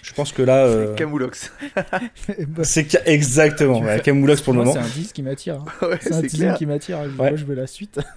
Je 0.02 0.12
pense 0.14 0.32
que 0.32 0.42
là, 0.42 0.64
euh, 0.66 0.94
Camoulox. 0.94 1.52
Bah, 1.76 2.62
c'est 2.62 2.88
ca- 2.90 3.02
exactement. 3.04 3.80
Ouais, 3.80 4.00
Camoulox 4.00 4.40
pour 4.40 4.52
le 4.52 4.58
moi, 4.62 4.66
moment. 4.74 4.80
C'est 4.86 4.98
un 4.98 5.02
10 5.02 5.12
qui 5.12 5.22
m'attire. 5.22 5.56
hein. 5.82 5.86
ouais, 5.86 5.98
C'est 6.00 6.12
un 6.14 6.20
c'est 6.20 6.26
teasing 6.28 6.40
clair. 6.46 6.56
qui 6.58 6.66
m'attire. 6.66 6.98
Moi, 7.16 7.30
Ouais. 7.30 7.36
je 7.36 7.44
veux 7.44 7.54
la 7.56 7.66
suite. 7.66 7.98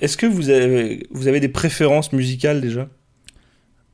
Est-ce 0.00 0.16
que 0.16 0.26
vous 0.26 0.48
avez, 0.50 1.06
vous 1.10 1.28
avez 1.28 1.38
des 1.38 1.48
préférences 1.50 2.12
musicales 2.12 2.60
déjà? 2.60 2.80
Euh, 2.80 2.86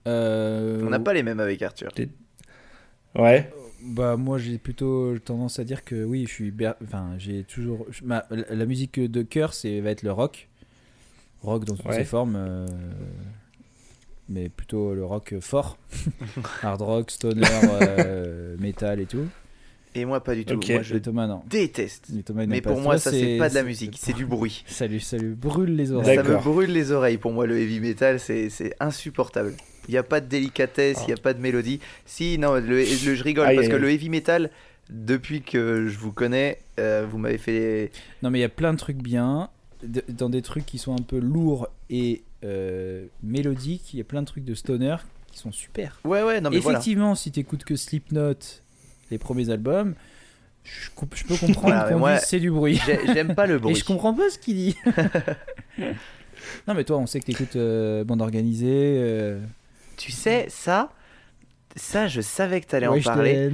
On 0.06 0.88
n'a 0.90 1.00
pas 1.00 1.12
les 1.12 1.22
mêmes 1.22 1.40
avec 1.40 1.60
Arthur. 1.62 1.90
Ouais. 3.14 3.50
Bah 3.82 4.16
moi 4.16 4.38
j'ai 4.38 4.58
plutôt 4.58 5.16
tendance 5.20 5.58
à 5.60 5.64
dire 5.64 5.84
que 5.84 6.04
oui 6.04 6.24
je 6.26 6.32
suis 6.32 6.50
ber- 6.50 6.74
enfin 6.82 7.12
j'ai 7.16 7.44
toujours 7.44 7.86
ma- 8.02 8.26
la 8.30 8.66
musique 8.66 8.98
de 8.98 9.22
cœur 9.22 9.54
c'est 9.54 9.80
va 9.80 9.90
être 9.90 10.02
le 10.02 10.10
rock 10.10 10.48
rock 11.42 11.64
dans 11.64 11.76
toutes 11.76 11.86
Ouais. 11.86 11.94
ses 11.98 12.04
formes 12.04 12.34
euh, 12.36 12.66
mais 14.28 14.48
plutôt 14.48 14.94
le 14.94 15.04
rock 15.04 15.36
fort 15.40 15.78
hard 16.62 16.82
rock 16.82 17.10
stoner 17.12 17.46
euh, 17.80 18.56
metal 18.58 18.98
et 19.00 19.06
tout 19.06 19.26
Et 19.94 20.04
moi, 20.04 20.22
pas 20.22 20.34
du 20.34 20.44
tout. 20.44 20.54
Ok. 20.54 20.68
Moi, 20.70 20.82
je 20.82 20.96
Thomas 20.98 21.26
non 21.28 21.42
déteste. 21.48 22.10
Thomas, 22.24 22.46
Mais 22.46 22.60
pour 22.60 22.78
moi, 22.80 22.98
ça, 22.98 23.10
c'est 23.10 23.38
pas 23.38 23.48
de 23.48 23.54
la 23.54 23.62
musique, 23.62 23.96
c'est 23.98 24.12
du 24.12 24.26
bruit. 24.34 24.64
ça 24.66 24.86
lui 24.88 25.00
ça 25.00 25.16
lui 25.16 25.34
brûle 25.34 25.76
les 25.76 25.92
oreilles 25.92 26.16
Ça 26.16 26.22
me 26.24 26.36
brûle 26.36 26.72
les 26.72 26.90
oreilles. 26.92 27.16
Pour 27.18 27.32
moi, 27.32 27.46
le 27.46 27.58
heavy 27.58 27.78
metal, 27.80 28.18
c'est 28.20 28.50
c'est 28.50 28.74
insupportable. 28.80 29.54
Il 29.88 29.92
n'y 29.92 29.98
a 29.98 30.02
pas 30.02 30.20
de 30.20 30.26
délicatesse, 30.26 30.98
il 31.04 31.06
n'y 31.08 31.12
a 31.14 31.16
pas 31.22 31.32
de 31.34 31.40
mélodie. 31.40 31.80
Si, 32.06 32.38
non, 32.38 32.54
le, 32.54 32.60
le- 32.60 32.84
je 32.84 33.22
rigole 33.24 33.46
Aïe, 33.48 33.56
parce 33.56 33.66
aïe, 33.68 33.72
que 33.72 33.76
le 33.78 33.90
heavy 33.90 34.08
metal, 34.10 34.50
depuis 34.90 35.42
que 35.42 35.86
je 35.88 35.98
vous 35.98 36.12
connais, 36.12 36.58
euh, 36.78 37.06
vous 37.10 37.18
m'avez 37.18 37.38
fait. 37.38 37.90
non 38.22 38.30
mais 38.30 38.38
il 38.38 38.42
y 38.42 38.44
a 38.44 38.48
plein 38.50 38.72
de 38.72 38.78
trucs 38.78 38.98
bien 39.02 39.50
dans 40.08 40.28
des 40.28 40.42
trucs 40.42 40.66
qui 40.66 40.78
sont 40.78 40.92
un 40.94 41.02
peu 41.02 41.18
lourds 41.18 41.68
et 41.88 42.22
euh, 42.44 43.06
mélodiques 43.22 43.92
il 43.94 43.98
y 43.98 44.00
a 44.00 44.04
plein 44.04 44.22
de 44.22 44.26
trucs 44.26 44.44
de 44.44 44.54
stoner 44.54 44.96
qui 45.30 45.38
sont 45.38 45.52
super 45.52 46.00
Ouais, 46.04 46.22
ouais, 46.22 46.40
non, 46.40 46.50
mais 46.50 46.58
voilà. 46.58 46.78
Effectivement, 46.78 47.14
si 47.14 47.30
t'écoutes 47.32 47.64
que 47.64 47.76
Slipknot, 47.76 48.34
les 49.10 49.18
premiers 49.18 49.50
albums, 49.50 49.94
je, 50.64 50.90
comp- 50.94 51.14
je 51.14 51.24
peux 51.24 51.36
comprendre 51.36 51.96
Voilà, 51.98 52.18
qu'on 52.18 52.26
c'est 52.26 52.40
du 52.40 52.50
bruit. 52.50 52.80
J'ai- 52.86 53.00
J'aime 53.14 53.34
pas 53.34 53.46
le 53.46 53.54
Et 53.56 53.58
bruit. 53.58 53.74
je 53.74 53.84
comprends 53.84 54.14
pas 54.14 54.28
ce 54.30 54.38
qu'il 54.38 54.56
dit. 54.56 54.76
non, 56.66 56.74
mais 56.74 56.84
toi, 56.84 56.98
on 56.98 57.06
sait 57.06 57.20
que 57.20 57.26
t'écoutes 57.26 57.56
euh, 57.56 58.04
bande 58.04 58.22
organisée. 58.22 58.76
Tu 59.98 60.12
sais, 60.12 60.46
ça, 60.48 60.90
ça, 61.76 62.06
je 62.06 62.20
savais 62.20 62.60
que 62.60 62.66
t'allais 62.66 62.86
en 62.86 62.98
parler. 63.00 63.50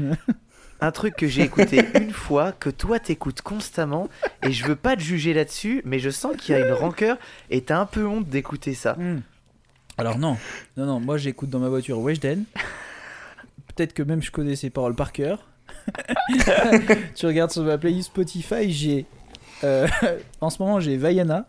Un 0.81 0.93
truc 0.93 1.17
que 1.17 1.27
j'ai 1.27 1.43
écouté 1.43 1.83
une 1.95 2.11
fois, 2.11 2.53
que 2.53 2.69
toi 2.69 2.99
t'écoutes 3.01 3.41
constamment, 3.41 4.09
et 4.43 4.53
je 4.53 4.67
veux 4.67 4.77
pas 4.77 4.95
te 4.95 5.01
juger 5.01 5.33
là-dessus, 5.33 5.81
mais 5.87 5.99
je 5.99 6.11
sens 6.11 6.37
qu'il 6.37 6.55
y 6.55 6.59
a 6.61 6.67
une 6.67 6.75
rancœur, 6.75 7.17
et 7.49 7.63
t'as 7.63 7.79
un 7.79 7.87
peu 7.87 8.07
honte 8.07 8.29
d'écouter 8.29 8.75
ça. 8.75 8.93
Hmm. 8.95 9.23
Alors 9.97 10.19
non, 10.19 10.37
non, 10.77 10.85
non, 10.85 11.01
moi 11.01 11.17
j'écoute 11.17 11.49
dans 11.49 11.61
ma 11.61 11.71
voiture 11.71 11.99
Weshden. 11.99 12.45
Peut-être 13.75 13.95
que 13.95 14.03
même 14.03 14.23
je 14.23 14.31
connais 14.31 14.57
ses 14.57 14.69
paroles 14.69 14.95
par 14.95 15.13
cœur. 15.13 15.49
tu 17.15 17.27
regardes 17.27 17.53
sur 17.53 17.63
ma 17.63 17.79
playlist 17.79 18.09
Spotify, 18.09 18.71
j'ai... 18.71 19.07
euh, 19.63 19.89
en 20.43 20.51
ce 20.51 20.63
moment 20.63 20.79
j'ai 20.79 20.99
Vaiana. 20.99 21.49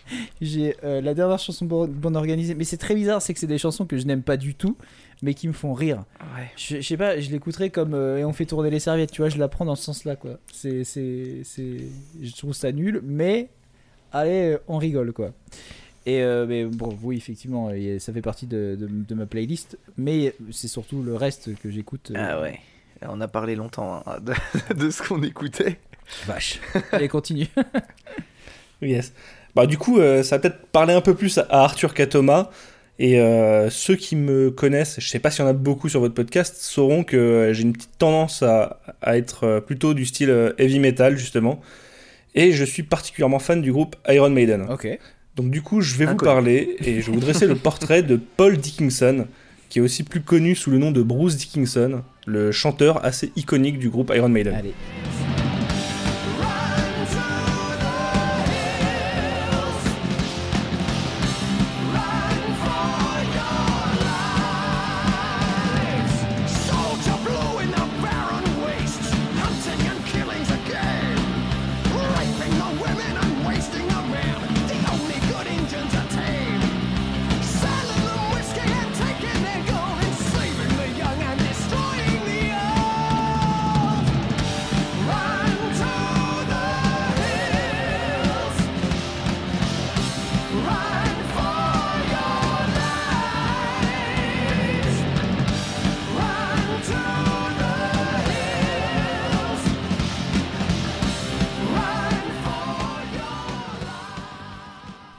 J'ai 0.40 0.76
euh, 0.84 1.00
la 1.00 1.14
dernière 1.14 1.38
chanson 1.38 1.64
bon, 1.66 2.14
organisée. 2.14 2.54
Mais 2.54 2.64
c'est 2.64 2.76
très 2.76 2.94
bizarre, 2.94 3.22
c'est 3.22 3.34
que 3.34 3.40
c'est 3.40 3.46
des 3.46 3.58
chansons 3.58 3.86
que 3.86 3.96
je 3.98 4.06
n'aime 4.06 4.22
pas 4.22 4.36
du 4.36 4.54
tout, 4.54 4.76
mais 5.22 5.34
qui 5.34 5.48
me 5.48 5.52
font 5.52 5.72
rire. 5.72 6.04
Ouais. 6.36 6.50
Je, 6.56 6.76
je 6.76 6.80
sais 6.86 6.96
pas, 6.96 7.20
je 7.20 7.30
l'écouterais 7.30 7.70
comme 7.70 7.94
euh, 7.94 8.18
et 8.18 8.24
on 8.24 8.32
fait 8.32 8.46
tourner 8.46 8.70
les 8.70 8.80
serviettes, 8.80 9.12
tu 9.12 9.22
vois, 9.22 9.28
je 9.28 9.38
la 9.38 9.48
prends 9.48 9.64
dans 9.64 9.76
ce 9.76 9.84
sens-là, 9.84 10.16
quoi. 10.16 10.38
C'est, 10.52 10.84
c'est, 10.84 11.42
c'est, 11.44 11.76
je 12.20 12.32
trouve 12.36 12.52
ça 12.52 12.72
nul, 12.72 13.00
mais 13.04 13.48
allez, 14.12 14.56
on 14.68 14.78
rigole, 14.78 15.12
quoi. 15.12 15.32
Et 16.04 16.22
euh, 16.22 16.46
mais 16.46 16.64
bon, 16.64 16.98
oui, 17.02 17.16
effectivement, 17.16 17.70
ça 17.98 18.12
fait 18.12 18.22
partie 18.22 18.46
de, 18.46 18.76
de, 18.78 18.88
de 18.88 19.14
ma 19.14 19.26
playlist, 19.26 19.78
mais 19.96 20.34
c'est 20.50 20.68
surtout 20.68 21.02
le 21.02 21.14
reste 21.14 21.54
que 21.60 21.70
j'écoute. 21.70 22.12
Ah 22.16 22.40
ouais. 22.40 22.58
On 23.08 23.20
a 23.20 23.28
parlé 23.28 23.54
longtemps 23.56 24.02
hein, 24.06 24.18
de, 24.20 24.74
de 24.74 24.90
ce 24.90 25.02
qu'on 25.02 25.22
écoutait. 25.22 25.78
Vache. 26.26 26.60
Allez, 26.92 27.08
continue. 27.08 27.48
Yes. 28.82 29.12
Bah, 29.54 29.66
du 29.66 29.78
coup, 29.78 29.98
euh, 29.98 30.22
ça 30.22 30.36
va 30.36 30.40
peut-être 30.40 30.66
parler 30.66 30.94
un 30.94 31.00
peu 31.00 31.14
plus 31.14 31.38
à 31.38 31.46
Arthur 31.50 31.94
qu'à 31.94 32.06
Thomas. 32.06 32.50
Et 32.98 33.20
euh, 33.20 33.68
ceux 33.70 33.96
qui 33.96 34.16
me 34.16 34.50
connaissent, 34.50 35.00
je 35.00 35.08
sais 35.08 35.18
pas 35.18 35.30
s'il 35.30 35.44
y 35.44 35.48
en 35.48 35.50
a 35.50 35.54
beaucoup 35.54 35.88
sur 35.88 36.00
votre 36.00 36.14
podcast, 36.14 36.56
sauront 36.58 37.04
que 37.04 37.16
euh, 37.16 37.52
j'ai 37.52 37.62
une 37.62 37.72
petite 37.72 37.98
tendance 37.98 38.42
à, 38.42 38.80
à 39.00 39.16
être 39.16 39.60
plutôt 39.66 39.94
du 39.94 40.04
style 40.06 40.54
heavy 40.58 40.78
metal, 40.78 41.16
justement. 41.16 41.60
Et 42.34 42.52
je 42.52 42.64
suis 42.64 42.82
particulièrement 42.82 43.38
fan 43.38 43.60
du 43.60 43.72
groupe 43.72 43.96
Iron 44.08 44.30
Maiden. 44.30 44.66
ok. 44.70 44.98
Donc 45.34 45.50
du 45.50 45.62
coup, 45.62 45.80
je 45.80 45.96
vais 45.96 46.04
vous 46.04 46.16
parler 46.16 46.76
et 46.80 47.00
je 47.00 47.06
vais 47.06 47.12
vous 47.12 47.20
dresser 47.20 47.46
le 47.46 47.54
portrait 47.56 48.02
de 48.02 48.16
Paul 48.16 48.58
Dickinson, 48.58 49.26
qui 49.70 49.78
est 49.78 49.82
aussi 49.82 50.02
plus 50.02 50.20
connu 50.20 50.54
sous 50.54 50.70
le 50.70 50.76
nom 50.76 50.90
de 50.90 51.02
Bruce 51.02 51.36
Dickinson, 51.36 52.02
le 52.26 52.52
chanteur 52.52 53.02
assez 53.02 53.32
iconique 53.36 53.78
du 53.78 53.88
groupe 53.88 54.12
Iron 54.14 54.28
Maiden. 54.28 54.54
Allez. 54.54 54.74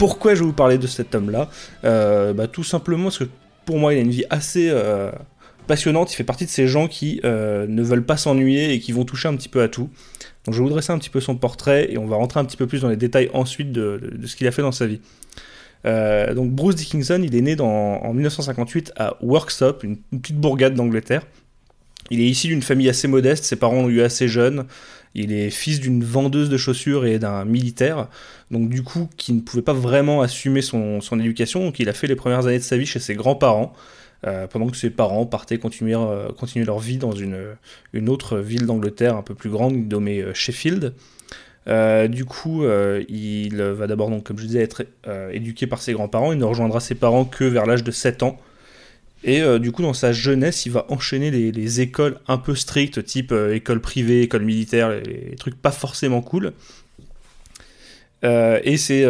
Pourquoi 0.03 0.35
je 0.35 0.41
vais 0.41 0.47
vous 0.47 0.51
parler 0.51 0.77
de 0.77 0.85
cet 0.85 1.15
homme-là 1.15 1.49
Euh, 1.85 2.33
bah, 2.33 2.47
Tout 2.47 2.65
simplement 2.65 3.03
parce 3.03 3.19
que 3.19 3.29
pour 3.63 3.79
moi, 3.79 3.93
il 3.93 3.99
a 3.99 4.01
une 4.01 4.09
vie 4.09 4.25
assez 4.29 4.67
euh, 4.69 5.09
passionnante. 5.65 6.11
Il 6.11 6.17
fait 6.17 6.25
partie 6.25 6.43
de 6.43 6.49
ces 6.49 6.67
gens 6.67 6.89
qui 6.89 7.21
euh, 7.23 7.67
ne 7.69 7.81
veulent 7.81 8.03
pas 8.03 8.17
s'ennuyer 8.17 8.73
et 8.73 8.81
qui 8.81 8.91
vont 8.91 9.05
toucher 9.05 9.29
un 9.29 9.35
petit 9.37 9.47
peu 9.47 9.61
à 9.61 9.69
tout. 9.69 9.89
Je 10.45 10.51
vais 10.51 10.59
vous 10.59 10.69
dresser 10.69 10.91
un 10.91 10.97
petit 10.97 11.09
peu 11.09 11.21
son 11.21 11.37
portrait 11.37 11.89
et 11.89 11.97
on 11.97 12.05
va 12.05 12.17
rentrer 12.17 12.41
un 12.41 12.43
petit 12.43 12.57
peu 12.57 12.67
plus 12.67 12.81
dans 12.81 12.89
les 12.89 12.97
détails 12.97 13.29
ensuite 13.33 13.71
de, 13.71 14.01
ce 14.25 14.35
qu'il 14.35 14.45
a 14.45 14.51
fait 14.51 14.61
dans 14.61 14.73
sa 14.73 14.87
vie. 14.87 14.99
Donc 15.85 16.51
Bruce 16.51 16.75
Dickinson, 16.75 17.21
il 17.23 17.33
est 17.33 17.41
né 17.41 17.55
en 17.61 18.13
1958 18.13 18.91
à 18.97 19.15
Worksop, 19.21 19.83
une, 19.83 19.99
une 20.11 20.19
petite 20.19 20.37
bourgade 20.37 20.73
d'Angleterre. 20.73 21.25
Il 22.09 22.19
est 22.19 22.27
issu 22.27 22.47
d'une 22.49 22.61
famille 22.61 22.89
assez 22.89 23.07
modeste, 23.07 23.45
ses 23.45 23.55
parents 23.55 23.83
l'ont 23.83 23.89
eu 23.89 24.01
assez 24.01 24.27
jeune. 24.27 24.65
Il 25.15 25.31
est 25.31 25.49
fils 25.49 25.79
d'une 25.79 26.03
vendeuse 26.03 26.49
de 26.49 26.57
chaussures 26.57 27.05
et 27.05 27.19
d'un 27.19 27.45
militaire 27.45 28.07
donc 28.53 28.69
du 28.69 28.83
coup 28.83 29.09
qui 29.17 29.33
ne 29.33 29.41
pouvait 29.41 29.63
pas 29.63 29.73
vraiment 29.73 30.21
assumer 30.21 30.61
son, 30.61 31.01
éducation, 31.19 31.65
donc 31.65 31.79
il 31.79 31.89
a 31.89 31.93
fait 31.93 32.07
les 32.07 32.15
premières 32.15 32.45
années 32.45 32.59
de 32.59 32.63
sa 32.63 32.77
vie 32.77 32.85
chez 32.85 32.99
ses 32.99 33.15
grands-parents, 33.15 33.73
euh, 34.25 34.47
pendant 34.47 34.67
que 34.67 34.77
ses 34.77 34.89
parents 34.89 35.25
partaient 35.25 35.57
continuer, 35.57 35.95
euh, 35.95 36.29
leur 36.57 36.79
vie 36.79 36.97
dans 36.97 37.11
une, 37.11 37.57
autre 38.07 38.37
ville 38.37 38.65
d'Angleterre 38.65 39.17
un 39.17 39.23
peu 39.23 39.33
plus 39.33 39.49
grande, 39.49 39.91
nommée 39.91 40.21
euh, 40.21 40.33
Sheffield. 40.33 40.93
Du 41.65 42.25
coup, 42.25 42.63
il 43.09 43.55
va 43.57 43.87
d'abord, 43.87 44.11
comme 44.23 44.37
je 44.37 44.45
disais, 44.45 44.61
être 44.61 44.85
éduqué 45.31 45.65
par 45.65 45.81
ses 45.81 45.93
grands-parents. 45.93 46.33
Il 46.33 46.37
ne 46.37 46.43
rejoindra 46.43 46.81
ses 46.81 46.95
parents 46.95 47.25
que 47.25 47.45
vers 47.45 47.65
l'âge 47.65 47.83
de 47.83 47.91
7 47.91 48.23
ans. 48.23 48.37
Et 49.23 49.41
euh, 49.41 49.57
du 49.59 49.71
coup, 49.71 49.81
dans 49.81 49.93
sa 49.93 50.11
jeunesse, 50.11 50.65
il 50.65 50.71
va 50.73 50.85
enchaîner 50.89 51.31
les, 51.31 51.51
les 51.51 51.81
écoles 51.81 52.17
un 52.27 52.37
peu 52.37 52.55
strictes, 52.55 53.03
type 53.03 53.31
euh, 53.31 53.55
école 53.55 53.79
privée, 53.79 54.21
école 54.23 54.43
militaire, 54.43 54.89
les, 54.89 55.01
les 55.31 55.35
trucs 55.37 55.55
pas 55.55 55.71
forcément 55.71 56.21
cool. 56.21 56.53
Euh, 58.23 58.59
et 58.63 58.77
c'est 58.77 59.03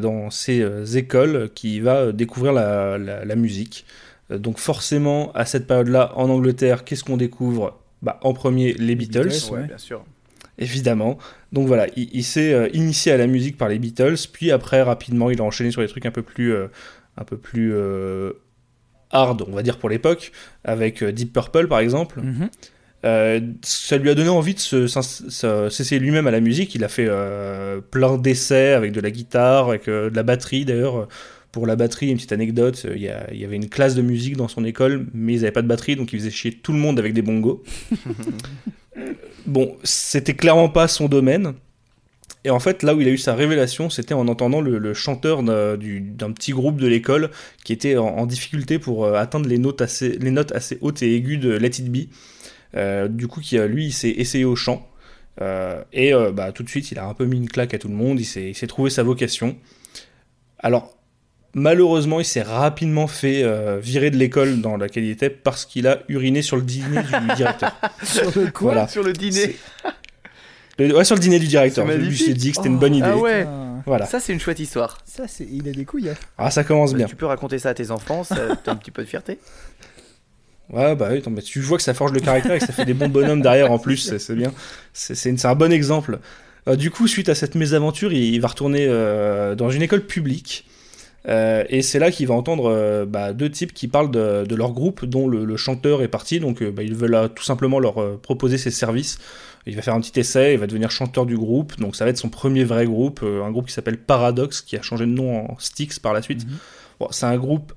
dans 0.00 0.30
ces 0.30 0.96
écoles 0.98 1.50
qu'il 1.54 1.82
va 1.82 2.12
découvrir 2.12 2.52
la, 2.52 2.98
la- 2.98 3.24
la 3.24 3.36
musique. 3.36 3.86
Donc 4.30 4.58
forcément, 4.58 5.32
à 5.32 5.44
cette 5.46 5.66
période-là, 5.66 6.12
en 6.16 6.28
Angleterre, 6.30 6.84
qu'est-ce 6.84 7.02
qu'on 7.04 7.16
découvre? 7.16 7.80
Bah, 8.02 8.18
En 8.22 8.32
premier, 8.34 8.74
les 8.74 8.94
Beatles, 8.94 9.28
Beatles, 9.28 9.52
ouais. 9.52 9.66
bien 9.66 9.78
sûr. 9.78 10.04
évidemment. 10.58 11.18
Donc 11.52 11.66
voilà, 11.66 11.86
il, 11.96 12.08
il 12.12 12.22
s'est 12.24 12.52
euh, 12.52 12.68
initié 12.72 13.12
à 13.12 13.16
la 13.16 13.26
musique 13.26 13.56
par 13.58 13.68
les 13.68 13.78
Beatles, 13.78 14.14
puis 14.32 14.50
après, 14.52 14.82
rapidement, 14.82 15.30
il 15.30 15.40
a 15.40 15.44
enchaîné 15.44 15.70
sur 15.70 15.80
des 15.82 15.88
trucs 15.88 16.06
un 16.06 16.10
peu 16.10 16.22
plus, 16.22 16.52
euh, 16.54 16.68
un 17.16 17.24
peu 17.24 17.36
plus 17.38 17.72
euh, 17.74 18.32
hard, 19.10 19.44
on 19.48 19.52
va 19.52 19.62
dire, 19.62 19.78
pour 19.78 19.88
l'époque, 19.88 20.32
avec 20.64 21.02
euh, 21.02 21.12
Deep 21.12 21.32
Purple, 21.32 21.66
par 21.68 21.80
exemple. 21.80 22.20
Mhm. 22.20 22.48
Euh, 23.06 23.40
ça 23.62 23.96
lui 23.96 24.10
a 24.10 24.14
donné 24.14 24.28
envie 24.28 24.52
de 24.54 24.58
se- 24.60 24.86
s'ins- 24.86 25.00
se- 25.02 25.68
s'essayer 25.70 25.98
lui-même 25.98 26.26
à 26.26 26.30
la 26.30 26.40
musique. 26.40 26.74
Il 26.74 26.84
a 26.84 26.88
fait 26.88 27.06
euh, 27.08 27.80
plein 27.80 28.18
d'essais 28.18 28.72
avec 28.74 28.92
de 28.92 29.00
la 29.00 29.10
guitare, 29.10 29.68
avec 29.70 29.88
euh, 29.88 30.10
de 30.10 30.16
la 30.16 30.22
batterie 30.22 30.64
d'ailleurs. 30.66 31.08
Pour 31.50 31.66
la 31.66 31.74
batterie, 31.76 32.08
une 32.10 32.16
petite 32.16 32.30
anecdote, 32.32 32.82
euh, 32.84 32.92
il 32.94 33.02
y, 33.02 33.38
y 33.40 33.44
avait 33.44 33.56
une 33.56 33.68
classe 33.70 33.94
de 33.94 34.02
musique 34.02 34.36
dans 34.36 34.48
son 34.48 34.64
école, 34.64 35.06
mais 35.14 35.32
ils 35.32 35.40
n'avaient 35.40 35.50
pas 35.50 35.62
de 35.62 35.66
batterie, 35.66 35.96
donc 35.96 36.12
ils 36.12 36.18
faisaient 36.20 36.30
chier 36.30 36.52
tout 36.52 36.72
le 36.72 36.78
monde 36.78 36.98
avec 36.98 37.12
des 37.14 37.22
bongos. 37.22 37.64
bon, 39.46 39.76
c'était 39.82 40.34
clairement 40.34 40.68
pas 40.68 40.88
son 40.88 41.08
domaine. 41.08 41.54
Et 42.44 42.50
en 42.50 42.58
fait, 42.60 42.82
là 42.82 42.94
où 42.94 43.00
il 43.00 43.06
a 43.08 43.10
eu 43.10 43.18
sa 43.18 43.34
révélation, 43.34 43.90
c'était 43.90 44.14
en 44.14 44.26
entendant 44.28 44.60
le, 44.62 44.78
le 44.78 44.94
chanteur 44.94 45.42
d'un 45.42 45.76
du- 45.76 46.00
d'un 46.00 46.32
petit 46.32 46.52
groupe 46.52 46.80
de 46.80 46.86
l'école 46.86 47.30
qui 47.64 47.72
était 47.74 47.96
en, 47.98 48.06
en 48.06 48.26
difficulté 48.26 48.78
pour 48.78 49.04
euh, 49.04 49.14
atteindre 49.14 49.46
les 49.48 49.58
notes, 49.58 49.82
assez, 49.82 50.10
les 50.18 50.30
notes 50.30 50.52
assez 50.52 50.78
hautes 50.80 51.02
et 51.02 51.14
aiguës 51.16 51.38
de 51.38 51.50
Let 51.50 51.68
It 51.68 51.92
Be. 51.92 52.08
Euh, 52.76 53.08
du 53.08 53.26
coup, 53.26 53.40
qui, 53.40 53.58
euh, 53.58 53.66
lui, 53.66 53.86
il 53.86 53.92
s'est 53.92 54.10
essayé 54.10 54.44
au 54.46 54.56
chant. 54.56 54.86
Euh, 55.42 55.82
et 55.92 56.12
bah, 56.34 56.52
tout 56.52 56.62
de 56.62 56.68
suite, 56.68 56.90
il 56.92 56.98
a 56.98 57.06
un 57.06 57.14
peu 57.14 57.24
mis 57.24 57.36
une 57.36 57.48
claque 57.48 57.74
à 57.74 57.78
tout 57.78 57.88
le 57.88 57.94
monde. 57.94 58.18
Il 58.20 58.24
s'est 58.24 58.50
il 58.50 58.54
s'est 58.54 58.66
trouvé 58.66 58.90
sa 58.90 59.02
vocation. 59.02 59.56
Alors, 60.58 60.96
malheureusement, 61.54 62.20
il 62.20 62.24
s'est 62.26 62.42
rapidement 62.42 63.06
fait 63.06 63.42
euh, 63.42 63.78
virer 63.82 64.10
de 64.10 64.16
l'école 64.16 64.60
dans 64.60 64.76
laquelle 64.76 65.04
il 65.04 65.10
était 65.10 65.30
parce 65.30 65.64
qu'il 65.64 65.86
a 65.86 66.02
uriné 66.08 66.42
sur 66.42 66.56
le 66.56 66.62
dîner 66.62 67.02
du 67.02 67.34
directeur. 67.36 67.72
Sur 68.02 68.24
le 68.38 68.50
quoi? 68.50 68.72
Voilà. 68.72 68.88
Sur 68.88 69.02
le 69.02 69.12
dîner. 69.12 69.56
Le- 70.88 70.96
ouais, 70.96 71.04
sur 71.04 71.14
le 71.16 71.20
dîner 71.20 71.38
du 71.38 71.46
directeur. 71.46 71.86
Je 71.86 71.92
suis 71.92 72.00
magnifique. 72.00 72.34
dit 72.36 72.50
que 72.50 72.56
c'était 72.56 72.68
une 72.68 72.78
bonne 72.78 72.94
idée. 72.94 73.06
Ah 73.10 73.16
ouais. 73.18 73.46
Voilà. 73.86 74.06
Ça, 74.06 74.20
c'est 74.20 74.32
une 74.32 74.40
chouette 74.40 74.60
histoire. 74.60 74.98
Ça, 75.06 75.24
c'est... 75.26 75.46
il 75.50 75.68
a 75.68 75.72
des 75.72 75.84
couilles. 75.84 76.10
hein. 76.10 76.14
Ah, 76.38 76.50
ça 76.50 76.64
commence 76.64 76.92
bien. 76.94 77.06
Tu 77.06 77.16
peux 77.16 77.26
raconter 77.26 77.58
ça 77.58 77.70
à 77.70 77.74
tes 77.74 77.90
enfants, 77.90 78.24
ça 78.24 78.36
t'as 78.62 78.72
un 78.72 78.76
petit 78.76 78.90
peu 78.90 79.02
de 79.02 79.08
fierté. 79.08 79.38
Ouais, 80.72 80.94
bah 80.94 81.08
oui, 81.10 81.18
attends, 81.18 81.32
mais 81.32 81.42
tu 81.42 81.60
vois 81.60 81.78
que 81.78 81.82
ça 81.82 81.94
forge 81.94 82.12
le 82.12 82.20
caractère 82.20 82.52
et 82.54 82.60
que 82.60 82.64
ça 82.66 82.72
fait 82.72 82.84
des 82.84 82.94
bons 82.94 83.08
bonhommes 83.08 83.42
derrière 83.42 83.72
en 83.72 83.78
plus, 83.80 83.96
c'est 83.96 84.20
c'est 84.20 84.36
bien. 84.36 84.52
C'est 84.92 85.16
c'est 85.16 85.28
une- 85.30 85.36
c'est 85.36 85.48
un 85.48 85.56
bon 85.56 85.72
exemple. 85.72 86.20
Euh, 86.68 86.76
du 86.76 86.92
coup, 86.92 87.08
suite 87.08 87.28
à 87.28 87.34
cette 87.34 87.56
mésaventure, 87.56 88.12
il, 88.12 88.34
il 88.34 88.40
va 88.40 88.46
retourner 88.46 88.86
euh, 88.88 89.56
dans 89.56 89.68
une 89.70 89.82
école 89.82 90.02
publique. 90.06 90.66
Euh, 91.28 91.64
et 91.70 91.82
c'est 91.82 91.98
là 91.98 92.12
qu'il 92.12 92.28
va 92.28 92.34
entendre 92.34 92.70
euh, 92.70 93.04
bah, 93.04 93.32
deux 93.32 93.50
types 93.50 93.74
qui 93.74 93.88
parlent 93.88 94.12
de, 94.12 94.44
de 94.46 94.54
leur 94.54 94.70
groupe, 94.70 95.04
dont 95.04 95.26
le, 95.26 95.44
le 95.44 95.56
chanteur 95.56 96.02
est 96.02 96.08
parti. 96.08 96.38
Donc, 96.38 96.62
euh, 96.62 96.70
bah, 96.70 96.84
ils 96.84 96.94
veulent 96.94 97.28
tout 97.34 97.42
simplement 97.44 97.80
leur 97.80 98.00
euh, 98.00 98.16
proposer 98.22 98.56
ses 98.56 98.70
services. 98.70 99.18
Il 99.66 99.76
va 99.76 99.82
faire 99.82 99.94
un 99.94 100.00
petit 100.00 100.18
essai, 100.18 100.54
il 100.54 100.58
va 100.58 100.66
devenir 100.66 100.90
chanteur 100.90 101.26
du 101.26 101.36
groupe. 101.36 101.78
Donc, 101.78 101.94
ça 101.96 102.04
va 102.04 102.10
être 102.10 102.16
son 102.18 102.30
premier 102.30 102.64
vrai 102.64 102.86
groupe, 102.86 103.20
euh, 103.22 103.44
un 103.44 103.50
groupe 103.50 103.66
qui 103.66 103.72
s'appelle 103.74 103.98
Paradox, 103.98 104.62
qui 104.62 104.76
a 104.76 104.82
changé 104.82 105.04
de 105.04 105.10
nom 105.10 105.50
en 105.52 105.58
Styx 105.58 105.98
par 105.98 106.12
la 106.14 106.22
suite. 106.22 106.46
Mhm. 106.46 106.56
Bon, 106.98 107.08
c'est 107.10 107.26
un 107.26 107.36
groupe 107.36 107.72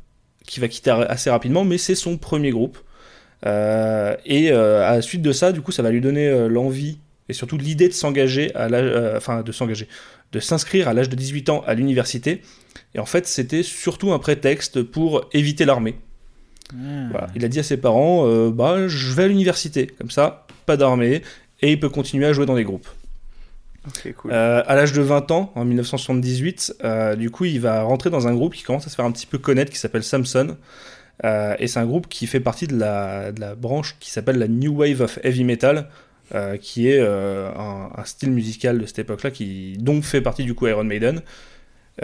qui 0.46 0.60
va 0.60 0.68
quitter 0.68 0.92
assez 0.92 1.30
rapidement, 1.30 1.64
mais 1.66 1.78
c'est 1.78 1.96
son 1.96 2.18
premier 2.18 2.52
groupe. 2.52 2.78
Euh, 3.46 4.16
et 4.26 4.52
euh, 4.52 4.88
à 4.88 4.96
la 4.96 5.02
suite 5.02 5.22
de 5.22 5.32
ça, 5.34 5.52
du 5.52 5.62
coup, 5.62 5.72
ça 5.72 5.84
va 5.84 5.92
lui 5.92 6.02
donner 6.02 6.28
euh, 6.28 6.48
l'envie 6.48 7.00
et 7.30 7.34
surtout 7.34 7.58
l'idée 7.58 7.88
de 7.90 7.94
s'engager, 7.94 8.54
à 8.56 8.70
l'âge- 8.70 9.16
enfin 9.18 9.42
de 9.42 9.52
s'engager, 9.52 9.88
de 10.32 10.40
s'inscrire 10.40 10.88
à 10.88 10.94
l'âge 10.94 11.10
de 11.10 11.16
18 11.16 11.50
ans 11.50 11.64
à 11.68 11.74
l'université. 11.74 12.42
Et 12.96 13.00
en 13.00 13.06
fait, 13.06 13.28
c'était 13.28 13.64
surtout 13.64 14.14
un 14.14 14.20
prétexte 14.20 14.84
pour 14.84 15.26
éviter 15.34 15.66
l'armée. 15.66 15.96
Ah. 16.74 17.08
Voilà. 17.12 17.28
Il 17.36 17.44
a 17.44 17.48
dit 17.50 17.60
à 17.60 17.64
ses 17.64 17.78
parents, 17.78 18.28
bah, 18.50 18.88
je 18.88 19.14
vais 19.14 19.24
à 19.24 19.28
l'université, 19.28 19.88
comme 19.88 20.10
ça, 20.12 20.46
pas 20.66 20.78
d'armée, 20.78 21.22
et 21.64 21.72
il 21.72 21.80
peut 21.80 21.90
continuer 21.90 22.26
à 22.26 22.34
jouer 22.34 22.46
dans 22.46 22.56
des 22.56 22.66
groupes. 22.66 22.88
Ok, 23.88 24.14
cool. 24.18 24.32
Euh, 24.32 24.62
à 24.68 24.76
l'âge 24.76 24.92
de 24.92 25.02
20 25.02 25.32
ans, 25.32 25.52
en 25.56 25.64
1978, 25.64 26.76
euh, 26.84 27.16
du 27.16 27.32
coup, 27.32 27.46
il 27.46 27.60
va 27.62 27.84
rentrer 27.84 28.10
dans 28.10 28.28
un 28.28 28.34
groupe 28.34 28.54
qui 28.54 28.64
commence 28.64 28.86
à 28.86 28.90
se 28.90 28.96
faire 28.96 29.06
un 29.06 29.12
petit 29.12 29.26
peu 29.26 29.38
connaître, 29.38 29.72
qui 29.72 29.80
s'appelle 29.80 30.04
Samson. 30.04 30.58
Euh, 31.24 31.56
et 31.60 31.68
c'est 31.68 31.80
un 31.80 31.86
groupe 31.86 32.08
qui 32.10 32.28
fait 32.28 32.42
partie 32.42 32.68
de 32.68 32.78
la, 32.78 33.32
de 33.32 33.40
la 33.40 33.56
branche 33.56 33.96
qui 34.02 34.12
s'appelle 34.12 34.40
la 34.40 34.50
New 34.50 34.76
Wave 34.76 35.02
of 35.02 35.20
Heavy 35.24 35.46
Metal, 35.46 35.88
qui 36.62 36.90
est 36.90 37.00
un, 37.00 37.92
un 37.96 38.06
style 38.06 38.32
musical 38.32 38.80
de 38.80 38.86
cette 38.88 39.00
époque-là, 39.00 39.30
qui 39.30 39.78
donc 39.78 40.04
fait 40.04 40.22
partie 40.22 40.44
du 40.44 40.56
coup 40.56 40.66
Iron 40.66 40.84
Maiden. 40.84 41.22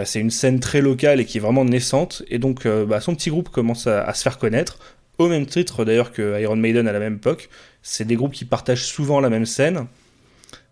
C'est 0.03 0.19
une 0.19 0.29
scène 0.29 0.59
très 0.59 0.81
locale 0.81 1.19
et 1.19 1.25
qui 1.25 1.39
est 1.39 1.41
vraiment 1.41 1.65
naissante. 1.65 2.21
Et 2.29 2.37
donc, 2.37 2.67
bah, 2.67 3.01
son 3.01 3.15
petit 3.15 3.31
groupe 3.31 3.49
commence 3.49 3.87
à, 3.87 4.03
à 4.03 4.13
se 4.13 4.21
faire 4.21 4.37
connaître, 4.37 4.77
au 5.17 5.27
même 5.29 5.47
titre 5.47 5.83
d'ailleurs 5.83 6.11
que 6.11 6.39
Iron 6.39 6.57
Maiden 6.57 6.87
à 6.87 6.91
la 6.91 6.99
même 6.99 7.15
époque. 7.15 7.49
C'est 7.81 8.05
des 8.05 8.15
groupes 8.15 8.33
qui 8.33 8.45
partagent 8.45 8.85
souvent 8.85 9.19
la 9.19 9.29
même 9.29 9.45
scène. 9.45 9.87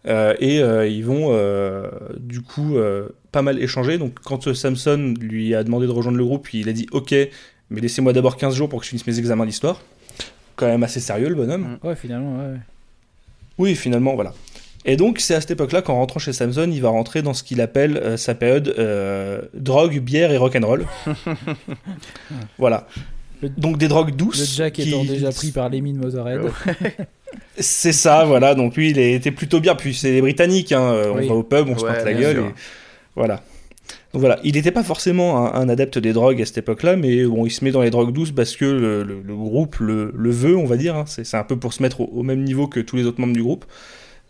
Euh, 0.05 0.35
et 0.39 0.61
euh, 0.61 0.87
ils 0.87 1.03
vont 1.03 1.29
euh, 1.31 1.89
du 2.17 2.41
coup 2.41 2.77
euh, 2.77 3.09
pas 3.31 3.41
mal 3.41 3.61
échanger. 3.61 3.97
Donc 3.97 4.19
quand 4.23 4.47
euh, 4.47 4.53
Samson 4.53 5.13
lui 5.19 5.53
a 5.53 5.63
demandé 5.63 5.85
de 5.85 5.91
rejoindre 5.91 6.17
le 6.17 6.25
groupe, 6.25 6.53
il 6.53 6.69
a 6.69 6.73
dit 6.73 6.87
ok, 6.91 7.13
mais 7.69 7.81
laissez-moi 7.81 8.13
d'abord 8.13 8.37
15 8.37 8.55
jours 8.55 8.69
pour 8.69 8.79
que 8.79 8.85
je 8.85 8.89
finisse 8.89 9.07
mes 9.07 9.19
examens 9.19 9.45
d'histoire. 9.45 9.81
Quand 10.55 10.67
même 10.67 10.83
assez 10.83 10.99
sérieux 10.99 11.29
le 11.29 11.35
bonhomme. 11.35 11.77
Ouais, 11.83 11.95
finalement, 11.95 12.37
ouais. 12.37 12.53
ouais. 12.53 12.59
Oui, 13.57 13.75
finalement, 13.75 14.15
voilà. 14.15 14.33
Et 14.85 14.95
donc 14.95 15.19
c'est 15.19 15.35
à 15.35 15.41
cette 15.41 15.51
époque-là 15.51 15.81
qu'en 15.81 15.95
rentrant 15.95 16.19
chez 16.19 16.31
Samson, 16.31 16.69
il 16.71 16.81
va 16.81 16.89
rentrer 16.89 17.21
dans 17.21 17.33
ce 17.33 17.43
qu'il 17.43 17.59
appelle 17.59 17.97
euh, 17.97 18.15
sa 18.15 18.35
période 18.35 18.73
euh, 18.79 19.41
drogue, 19.53 19.99
bière 19.99 20.31
et 20.31 20.37
rock'n'roll. 20.37 20.85
voilà. 22.57 22.87
Le- 23.41 23.49
Donc 23.49 23.77
des 23.77 23.87
drogues 23.87 24.09
Le 24.09 24.15
douces. 24.15 24.55
Jack 24.55 24.73
qui- 24.73 24.89
étant 24.89 25.03
déjà 25.03 25.31
pris 25.31 25.51
par 25.51 25.69
les 25.69 25.81
mines 25.81 25.97
Motorhead. 25.97 26.41
C'est 27.59 27.91
ça, 27.91 28.25
voilà. 28.25 28.55
Donc 28.55 28.75
lui, 28.75 28.89
il 28.91 28.99
était 28.99 29.31
plutôt 29.31 29.59
bien. 29.59 29.75
Puis 29.75 29.93
c'est 29.93 30.11
les 30.11 30.21
Britanniques. 30.21 30.71
hein, 30.71 30.93
On 31.13 31.17
Oui. 31.17 31.27
va 31.27 31.35
au 31.35 31.43
pub, 31.43 31.67
on 31.69 31.77
se 31.77 31.85
porte 31.85 32.03
la 32.05 32.13
gueule. 32.13 32.37
et 32.39 32.53
Voilà. 33.15 33.43
Donc 34.13 34.21
voilà, 34.21 34.39
il 34.43 34.53
n'était 34.55 34.71
pas 34.71 34.83
forcément 34.83 35.53
un, 35.53 35.61
un 35.61 35.69
adepte 35.69 35.97
des 35.97 36.13
drogues 36.13 36.41
à 36.41 36.45
cette 36.45 36.57
époque-là, 36.59 36.95
mais 36.95 37.25
bon, 37.25 37.45
il 37.45 37.51
se 37.51 37.63
met 37.65 37.71
dans 37.71 37.81
les 37.81 37.89
drogues 37.89 38.13
douces 38.13 38.31
parce 38.31 38.55
que 38.55 38.63
le, 38.65 39.03
le- 39.03 39.21
le 39.21 39.35
groupe 39.35 39.77
le, 39.79 40.13
le 40.15 40.31
veut, 40.31 40.55
on 40.57 40.65
va 40.65 40.77
dire. 40.77 40.95
hein. 40.95 41.03
C'est 41.07 41.25
c'est 41.25 41.37
un 41.37 41.43
peu 41.43 41.57
pour 41.57 41.73
se 41.73 41.83
mettre 41.83 42.01
au, 42.01 42.05
au 42.05 42.23
même 42.23 42.43
niveau 42.43 42.67
que 42.67 42.79
tous 42.79 42.95
les 42.95 43.05
autres 43.05 43.19
membres 43.19 43.33
du 43.33 43.43
groupe. 43.43 43.65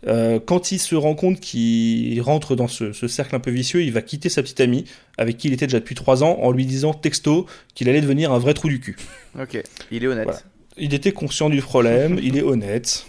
Euh, 0.06 0.38
quand 0.38 0.70
il 0.70 0.78
se 0.78 0.94
rend 0.94 1.14
compte 1.14 1.40
qu'il 1.40 2.20
rentre 2.22 2.54
dans 2.54 2.68
ce, 2.68 2.92
ce 2.92 3.08
cercle 3.08 3.34
un 3.34 3.40
peu 3.40 3.50
vicieux, 3.50 3.82
il 3.82 3.92
va 3.92 4.02
quitter 4.02 4.28
sa 4.28 4.42
petite 4.42 4.60
amie, 4.60 4.84
avec 5.16 5.36
qui 5.38 5.48
il 5.48 5.54
était 5.54 5.66
déjà 5.66 5.80
depuis 5.80 5.94
3 5.94 6.22
ans, 6.22 6.38
en 6.40 6.52
lui 6.52 6.66
disant 6.66 6.94
texto 6.94 7.46
qu'il 7.74 7.88
allait 7.88 8.00
devenir 8.00 8.32
un 8.32 8.38
vrai 8.38 8.54
trou 8.54 8.68
du 8.68 8.80
cul. 8.80 8.96
Ok, 9.38 9.60
il 9.90 10.04
est 10.04 10.06
honnête. 10.06 10.24
Voilà. 10.24 10.40
Il 10.76 10.94
était 10.94 11.12
conscient 11.12 11.50
du 11.50 11.60
problème, 11.60 12.20
il 12.22 12.36
est 12.36 12.42
honnête. 12.42 13.04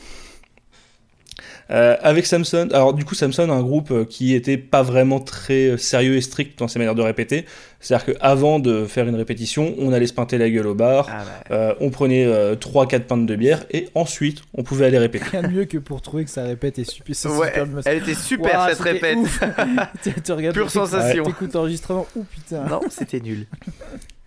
Euh, 1.72 1.96
avec 2.02 2.26
Samson, 2.26 2.68
alors 2.74 2.94
du 2.96 3.06
coup 3.06 3.14
Samson 3.14 3.50
a 3.50 3.54
un 3.54 3.62
groupe 3.62 3.92
euh, 3.92 4.04
qui 4.04 4.34
était 4.34 4.58
pas 4.58 4.82
vraiment 4.82 5.20
très 5.20 5.68
euh, 5.70 5.78
sérieux 5.78 6.16
et 6.16 6.22
strict 6.22 6.58
dans 6.58 6.68
ses 6.68 6.80
manières 6.80 6.96
de 6.96 7.04
répéter. 7.04 7.46
C'est-à-dire 7.80 8.16
qu'avant 8.16 8.60
de 8.60 8.86
faire 8.86 9.08
une 9.08 9.16
répétition, 9.16 9.76
on 9.78 9.94
allait 9.94 10.08
se 10.08 10.14
pinter 10.14 10.38
la 10.40 10.50
gueule 10.50 10.66
au 10.66 10.74
bar, 10.74 11.08
Ah 11.10 11.24
bah, 11.24 11.56
euh, 11.56 11.76
on 11.80 11.92
prenait 11.92 12.26
3-4 12.56 13.02
pintes 13.02 13.26
de 13.26 13.36
bière 13.36 13.66
et 13.72 13.88
ensuite 13.94 14.42
on 14.56 14.64
pouvait 14.64 14.88
aller 14.88 14.98
répéter. 14.98 15.26
Rien 15.30 15.44
de 15.44 15.48
mieux 15.48 15.66
que 15.66 15.78
pour 15.78 16.02
trouver 16.02 16.26
que 16.26 16.32
ça 16.32 16.44
répète 16.44 16.80
et 16.80 16.84
super. 16.84 17.38
ouais, 17.38 17.54
elle 17.86 17.98
était 18.00 18.16
super 18.16 18.68
cette 18.70 18.80
répète. 18.80 19.20
tu 20.04 20.12
tu 20.22 20.32
regardes 20.32 20.56
Pure 20.56 20.72
sensation. 20.72 21.24
T'écoutes 21.24 21.54
l'enregistrement. 21.54 22.08
Ouh 22.16 22.24
putain. 22.24 22.66
Non, 22.66 22.82
c'était 22.90 23.20
nul. 23.20 23.46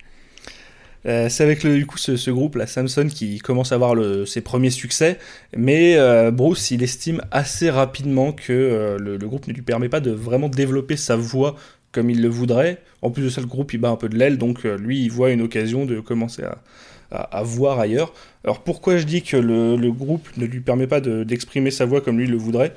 Euh, 1.05 1.27
c'est 1.29 1.43
avec 1.43 1.65
du 1.65 1.85
coup 1.85 1.97
ce, 1.97 2.31
groupe, 2.31 2.55
la 2.55 2.67
Samson, 2.67 3.07
qui 3.07 3.39
commence 3.39 3.71
à 3.71 3.75
avoir 3.75 3.95
ses 4.25 4.41
premiers 4.41 4.69
succès, 4.69 5.19
mais 5.55 5.97
euh, 5.97 6.31
Bruce, 6.31 6.71
il 6.71 6.83
estime 6.83 7.21
assez 7.31 7.69
rapidement 7.69 8.31
que 8.31 8.53
euh, 8.53 8.97
le, 8.97 9.17
groupe 9.27 9.47
ne 9.47 9.53
lui 9.53 9.61
permet 9.61 9.89
pas 9.89 9.99
de 9.99 10.11
vraiment 10.11 10.49
développer 10.49 10.95
sa 10.97 11.15
voix 11.15 11.55
comme 11.91 12.09
il 12.09 12.21
le 12.21 12.29
voudrait. 12.29 12.79
En 13.01 13.11
plus 13.11 13.23
de 13.23 13.29
ça, 13.29 13.41
le 13.41 13.47
groupe, 13.47 13.73
il 13.73 13.77
bat 13.77 13.89
un 13.89 13.95
peu 13.95 14.09
de 14.09 14.17
l'aile, 14.17 14.37
donc 14.37 14.63
lui, 14.63 15.03
il 15.03 15.11
voit 15.11 15.31
une 15.31 15.41
occasion 15.41 15.85
de 15.85 15.99
commencer 15.99 16.43
à, 16.43 16.57
à- 17.11 17.43
voir 17.43 17.79
ailleurs. 17.79 18.13
Alors 18.43 18.63
pourquoi 18.63 18.97
je 18.97 19.03
dis 19.03 19.21
que 19.21 19.37
le, 19.37 19.91
groupe 19.91 20.27
ne 20.37 20.45
lui 20.45 20.61
permet 20.61 20.87
pas 20.87 21.01
de- 21.01 21.23
d'exprimer 21.23 21.69
sa 21.69 21.85
voix 21.85 22.01
comme 22.01 22.17
lui 22.17 22.25
le 22.25 22.37
voudrait? 22.37 22.73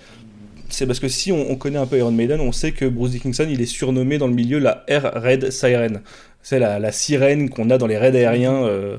C'est 0.69 0.87
parce 0.87 0.99
que 0.99 1.09
si 1.09 1.33
on, 1.33 1.51
on 1.51 1.57
connaît 1.57 1.79
un 1.79 1.87
peu 1.87 1.97
Iron 1.97 2.11
Maiden, 2.11 2.41
on 2.41 2.53
sait 2.53 2.73
que 2.73 2.85
Bruce 2.85 3.13
Dickinson, 3.13 3.47
il 3.49 3.61
est 3.61 3.67
surnommé 3.67 4.19
dans 4.19 4.27
le 4.27 4.35
milieu 4.35 4.59
la 4.59 4.85
Air 4.89 5.13
Raid 5.15 5.51
Siren. 5.51 6.03
C'est 6.49 6.61
la, 6.61 6.79
la 6.79 6.93
sirène 6.93 7.51
qu'on 7.51 7.71
a 7.71 7.77
dans 7.77 7.89
les 7.89 7.99
raids 7.99 8.17
aériens 8.17 8.63
euh, 8.67 8.99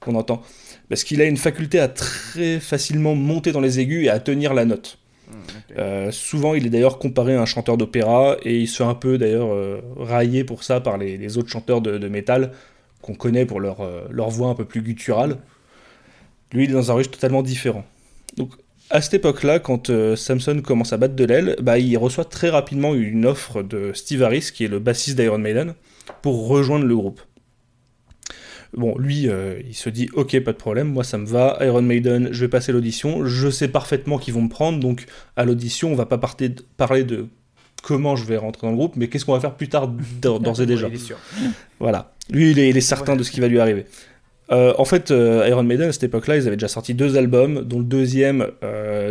qu'on 0.00 0.14
entend. 0.14 0.40
Parce 0.88 1.04
qu'il 1.04 1.20
a 1.20 1.26
une 1.26 1.36
faculté 1.36 1.78
à 1.78 1.88
très 1.88 2.58
facilement 2.58 3.14
monter 3.14 3.52
dans 3.52 3.60
les 3.60 3.80
aigus 3.80 4.06
et 4.06 4.08
à 4.08 4.18
tenir 4.18 4.54
la 4.54 4.64
note. 4.64 4.96
Euh, 5.76 6.10
souvent, 6.10 6.54
il 6.54 6.64
est 6.64 6.70
d'ailleurs 6.70 6.98
comparé 6.98 7.34
à 7.34 7.42
un 7.42 7.44
chanteur 7.44 7.76
d'opéra 7.76 8.38
et 8.44 8.60
il 8.60 8.66
se 8.66 8.78
fait 8.78 8.88
un 8.88 8.94
peu 8.94 9.18
d'ailleurs 9.18 9.52
euh, 9.52 9.82
railler 9.98 10.42
pour 10.42 10.64
ça 10.64 10.80
par 10.80 10.96
les, 10.96 11.18
les 11.18 11.36
autres 11.36 11.50
chanteurs 11.50 11.82
de, 11.82 11.98
de 11.98 12.08
métal 12.08 12.52
qu'on 13.02 13.14
connaît 13.14 13.44
pour 13.44 13.60
leur, 13.60 13.78
leur 14.10 14.30
voix 14.30 14.48
un 14.48 14.54
peu 14.54 14.64
plus 14.64 14.80
gutturale. 14.80 15.36
Lui, 16.52 16.64
il 16.64 16.70
est 16.70 16.72
dans 16.72 16.90
un 16.90 16.94
registre 16.94 17.18
totalement 17.18 17.42
différent. 17.42 17.84
Donc, 18.38 18.52
à 18.88 19.02
cette 19.02 19.14
époque-là, 19.14 19.58
quand 19.58 19.90
euh, 19.90 20.16
Samson 20.16 20.62
commence 20.62 20.94
à 20.94 20.96
battre 20.96 21.14
de 21.14 21.24
l'aile, 21.24 21.56
bah, 21.60 21.78
il 21.78 21.98
reçoit 21.98 22.24
très 22.24 22.48
rapidement 22.48 22.94
une 22.94 23.26
offre 23.26 23.62
de 23.62 23.92
Steve 23.92 24.22
Harris, 24.22 24.50
qui 24.54 24.64
est 24.64 24.68
le 24.68 24.78
bassiste 24.78 25.18
d'Iron 25.18 25.38
Maiden, 25.38 25.74
pour 26.22 26.48
rejoindre 26.48 26.84
le 26.86 26.96
groupe. 26.96 27.20
Bon, 28.76 28.96
lui, 28.98 29.28
euh, 29.28 29.60
il 29.66 29.74
se 29.74 29.88
dit 29.88 30.08
ok, 30.14 30.40
pas 30.40 30.52
de 30.52 30.56
problème, 30.58 30.88
moi 30.88 31.04
ça 31.04 31.18
me 31.18 31.26
va, 31.26 31.56
Iron 31.62 31.82
Maiden, 31.82 32.28
je 32.32 32.40
vais 32.40 32.48
passer 32.48 32.72
l'audition, 32.72 33.24
je 33.24 33.48
sais 33.48 33.68
parfaitement 33.68 34.18
qu'ils 34.18 34.34
vont 34.34 34.42
me 34.42 34.48
prendre, 34.48 34.80
donc 34.80 35.06
à 35.36 35.44
l'audition, 35.44 35.92
on 35.92 35.94
va 35.94 36.04
pas 36.04 36.18
parter- 36.18 36.54
parler 36.76 37.04
de 37.04 37.26
comment 37.82 38.16
je 38.16 38.24
vais 38.24 38.36
rentrer 38.36 38.66
dans 38.66 38.72
le 38.72 38.76
groupe, 38.76 38.94
mais 38.96 39.08
qu'est-ce 39.08 39.24
qu'on 39.24 39.32
va 39.32 39.40
faire 39.40 39.54
plus 39.54 39.68
tard 39.68 39.88
d'or 40.20 40.40
d'ores 40.40 40.60
et 40.60 40.66
déjà. 40.66 40.88
Voilà. 41.78 42.12
Lui, 42.30 42.50
il 42.50 42.58
est, 42.58 42.68
il 42.68 42.76
est 42.76 42.80
certain 42.82 43.14
de 43.16 43.22
ce 43.22 43.30
qui 43.30 43.40
va 43.40 43.48
lui 43.48 43.60
arriver. 43.60 43.86
Euh, 44.50 44.74
en 44.78 44.84
fait, 44.84 45.10
euh, 45.10 45.46
Iron 45.48 45.62
Maiden, 45.62 45.88
à 45.88 45.92
cette 45.92 46.04
époque-là, 46.04 46.36
ils 46.36 46.46
avaient 46.46 46.56
déjà 46.56 46.68
sorti 46.68 46.92
deux 46.94 47.16
albums, 47.16 47.62
dont 47.62 47.78
le 47.78 47.84
deuxième, 47.84 48.48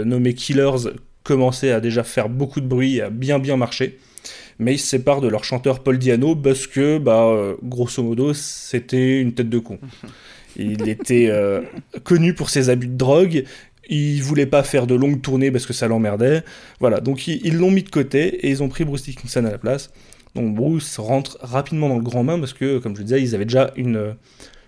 nommé 0.04 0.34
Killers, 0.34 0.92
commençait 1.24 1.72
à 1.72 1.80
déjà 1.80 2.04
faire 2.04 2.30
beaucoup 2.30 2.60
de 2.62 2.68
bruit 2.68 2.98
et 2.98 3.02
à 3.04 3.10
bien 3.10 3.40
bien 3.40 3.58
marcher. 3.58 3.98
Mais 4.60 4.76
ils 4.76 4.80
se 4.80 4.88
séparent 4.88 5.22
de 5.22 5.28
leur 5.28 5.44
chanteur 5.44 5.82
Paul 5.84 5.98
Diano 5.98 6.36
parce 6.36 6.68
que, 6.68 6.98
bah, 6.98 7.26
euh, 7.26 7.56
grosso 7.62 8.02
modo, 8.02 8.34
c'était 8.34 9.20
une 9.20 9.34
tête 9.34 9.50
de 9.50 9.60
con. 9.60 9.80
Il 10.58 10.88
était 10.88 11.28
euh, 11.30 11.62
connu 12.04 12.34
pour 12.34 12.50
ses 12.50 12.70
abus 12.70 12.88
de 12.88 12.96
drogue. 12.96 13.44
Il 13.90 14.22
voulait 14.24 14.46
pas 14.46 14.64
faire 14.64 14.88
de 14.88 14.96
longues 14.96 15.22
tournées 15.22 15.52
parce 15.52 15.66
que 15.66 15.74
ça 15.74 15.88
l'emmerdait. 15.88 16.44
Voilà, 16.80 17.02
donc 17.02 17.28
ils 17.28 17.58
l'ont 17.58 17.72
mis 17.72 17.84
de 17.84 17.90
côté 17.90 18.46
et 18.46 18.50
ils 18.50 18.64
ont 18.64 18.70
pris 18.70 18.86
Bruce 18.86 19.04
Dickinson 19.04 19.44
à 19.46 19.52
la 19.52 19.58
place. 19.58 19.92
Donc 20.34 20.56
Bruce 20.56 20.98
rentre 20.98 21.38
rapidement 21.42 21.90
dans 21.90 21.98
le 21.98 22.04
grand 22.04 22.24
bain 22.24 22.40
parce 22.40 22.54
que, 22.54 22.80
comme 22.80 22.96
je 22.96 23.02
le 23.02 23.06
disais, 23.06 23.22
ils 23.22 23.36
avaient 23.36 23.46
déjà 23.46 23.72
une, 23.76 24.16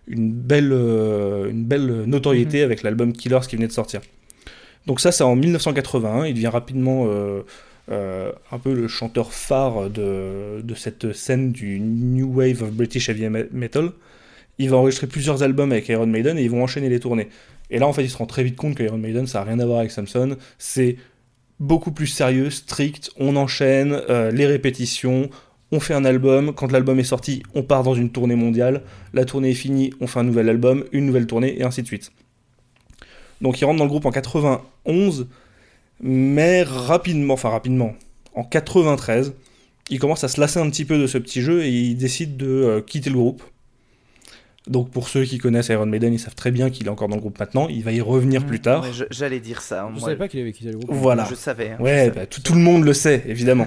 une, 0.07 0.31
belle, 0.31 0.71
euh, 0.71 1.49
une 1.49 1.65
belle 1.65 2.03
notoriété 2.05 2.61
avec 2.61 2.83
l'album 2.83 3.13
Killers 3.13 3.41
qui 3.47 3.55
venait 3.55 3.67
de 3.67 3.73
sortir. 3.73 4.01
Donc 4.85 5.01
ça, 5.01 5.11
c'est 5.11 5.23
en 5.23 5.35
1981. 5.35 6.25
Il 6.25 6.33
devient 6.33 6.47
rapidement 6.47 7.05
euh, 7.07 7.41
euh, 7.89 8.31
un 8.51 8.59
peu 8.59 8.73
le 8.73 8.87
chanteur 8.87 9.31
phare 9.33 9.89
de, 9.89 10.61
cette 10.75 11.13
scène 11.13 11.51
du 11.51 11.79
New 11.79 12.33
Wave 12.33 12.63
of 12.63 12.71
British 12.71 13.09
Heavy 13.09 13.29
Metal. 13.51 13.91
Il 14.59 14.69
va 14.69 14.77
enregistrer 14.77 15.07
plusieurs 15.07 15.43
albums 15.43 15.71
avec 15.71 15.87
Iron 15.89 16.07
Maiden 16.07 16.37
et 16.37 16.43
ils 16.43 16.49
vont 16.49 16.63
enchaîner 16.63 16.89
les 16.89 16.99
tournées. 16.99 17.29
Et 17.69 17.79
là, 17.79 17.87
en 17.87 17.93
fait, 17.93 18.03
il 18.03 18.09
se 18.09 18.17
rend 18.17 18.25
très 18.25 18.43
vite 18.43 18.55
compte 18.55 18.75
que 18.75 18.83
Iron 18.83 18.97
Maiden, 18.97 19.27
ça 19.27 19.39
n'a 19.39 19.45
rien 19.45 19.59
à 19.59 19.65
voir 19.65 19.79
avec 19.79 19.91
Samson. 19.91 20.35
C'est 20.57 20.97
beaucoup 21.59 21.91
plus 21.91 22.07
sérieux, 22.07 22.49
strict. 22.49 23.11
On 23.17 23.35
enchaîne 23.35 24.01
euh, 24.09 24.31
les 24.31 24.45
répétitions. 24.45 25.29
On 25.71 25.79
fait 25.79 25.93
un 25.93 26.05
album. 26.05 26.53
Quand 26.53 26.71
l'album 26.71 26.99
est 26.99 27.03
sorti, 27.03 27.43
on 27.53 27.63
part 27.63 27.83
dans 27.83 27.93
une 27.93 28.09
tournée 28.11 28.35
mondiale. 28.35 28.83
La 29.13 29.25
tournée 29.25 29.51
est 29.51 29.55
finie, 29.55 29.93
on 29.99 30.07
fait 30.07 30.19
un 30.19 30.23
nouvel 30.23 30.49
album, 30.49 30.85
une 30.91 31.05
nouvelle 31.05 31.27
tournée, 31.27 31.59
et 31.59 31.63
ainsi 31.63 31.81
de 31.81 31.87
suite. 31.87 32.11
Donc 33.41 33.61
il 33.61 33.65
rentre 33.65 33.77
dans 33.77 33.83
le 33.83 33.89
groupe 33.89 34.05
en 34.05 34.11
91, 34.11 35.27
mais 36.01 36.63
rapidement, 36.63 37.33
enfin 37.33 37.49
rapidement, 37.49 37.93
en 38.35 38.43
93, 38.43 39.33
il 39.89 39.99
commence 39.99 40.23
à 40.23 40.27
se 40.27 40.39
lasser 40.39 40.59
un 40.59 40.69
petit 40.69 40.85
peu 40.85 40.97
de 40.99 41.07
ce 41.07 41.17
petit 41.17 41.41
jeu 41.41 41.63
et 41.63 41.69
il 41.69 41.95
décide 41.95 42.37
de 42.37 42.47
euh, 42.47 42.81
quitter 42.81 43.09
le 43.09 43.15
groupe. 43.17 43.41
Donc 44.67 44.91
pour 44.91 45.07
ceux 45.07 45.23
qui 45.23 45.37
connaissent 45.37 45.69
Iron 45.69 45.85
Maiden, 45.85 46.13
ils 46.13 46.19
savent 46.19 46.35
très 46.35 46.51
bien 46.51 46.69
qu'il 46.69 46.87
est 46.87 46.89
encore 46.89 47.07
dans 47.07 47.15
le 47.15 47.21
groupe 47.21 47.39
maintenant. 47.39 47.69
Il 47.69 47.85
va 47.85 47.93
y 47.93 48.01
revenir 48.01 48.45
plus 48.45 48.59
tard. 48.59 48.83
Ouais, 48.83 48.89
J'allais 49.11 49.39
dire 49.39 49.61
ça. 49.61 49.83
hein, 49.85 49.91
Je 49.93 49.99
moi. 50.01 50.09
savais 50.09 50.17
pas 50.17 50.27
qu'il 50.27 50.41
avait 50.41 50.51
quitté 50.51 50.71
le 50.73 50.77
groupe. 50.77 50.89
Voilà. 50.91 51.25
Je 51.29 51.35
savais. 51.35 51.69
hein, 51.69 51.75
je 51.79 51.83
Ouais, 51.85 51.97
savais. 52.07 52.11
bah, 52.11 52.25
tout, 52.25 52.41
tout 52.41 52.53
le 52.53 52.59
monde 52.59 52.83
le 52.83 52.93
sait, 52.93 53.23
évidemment. 53.27 53.65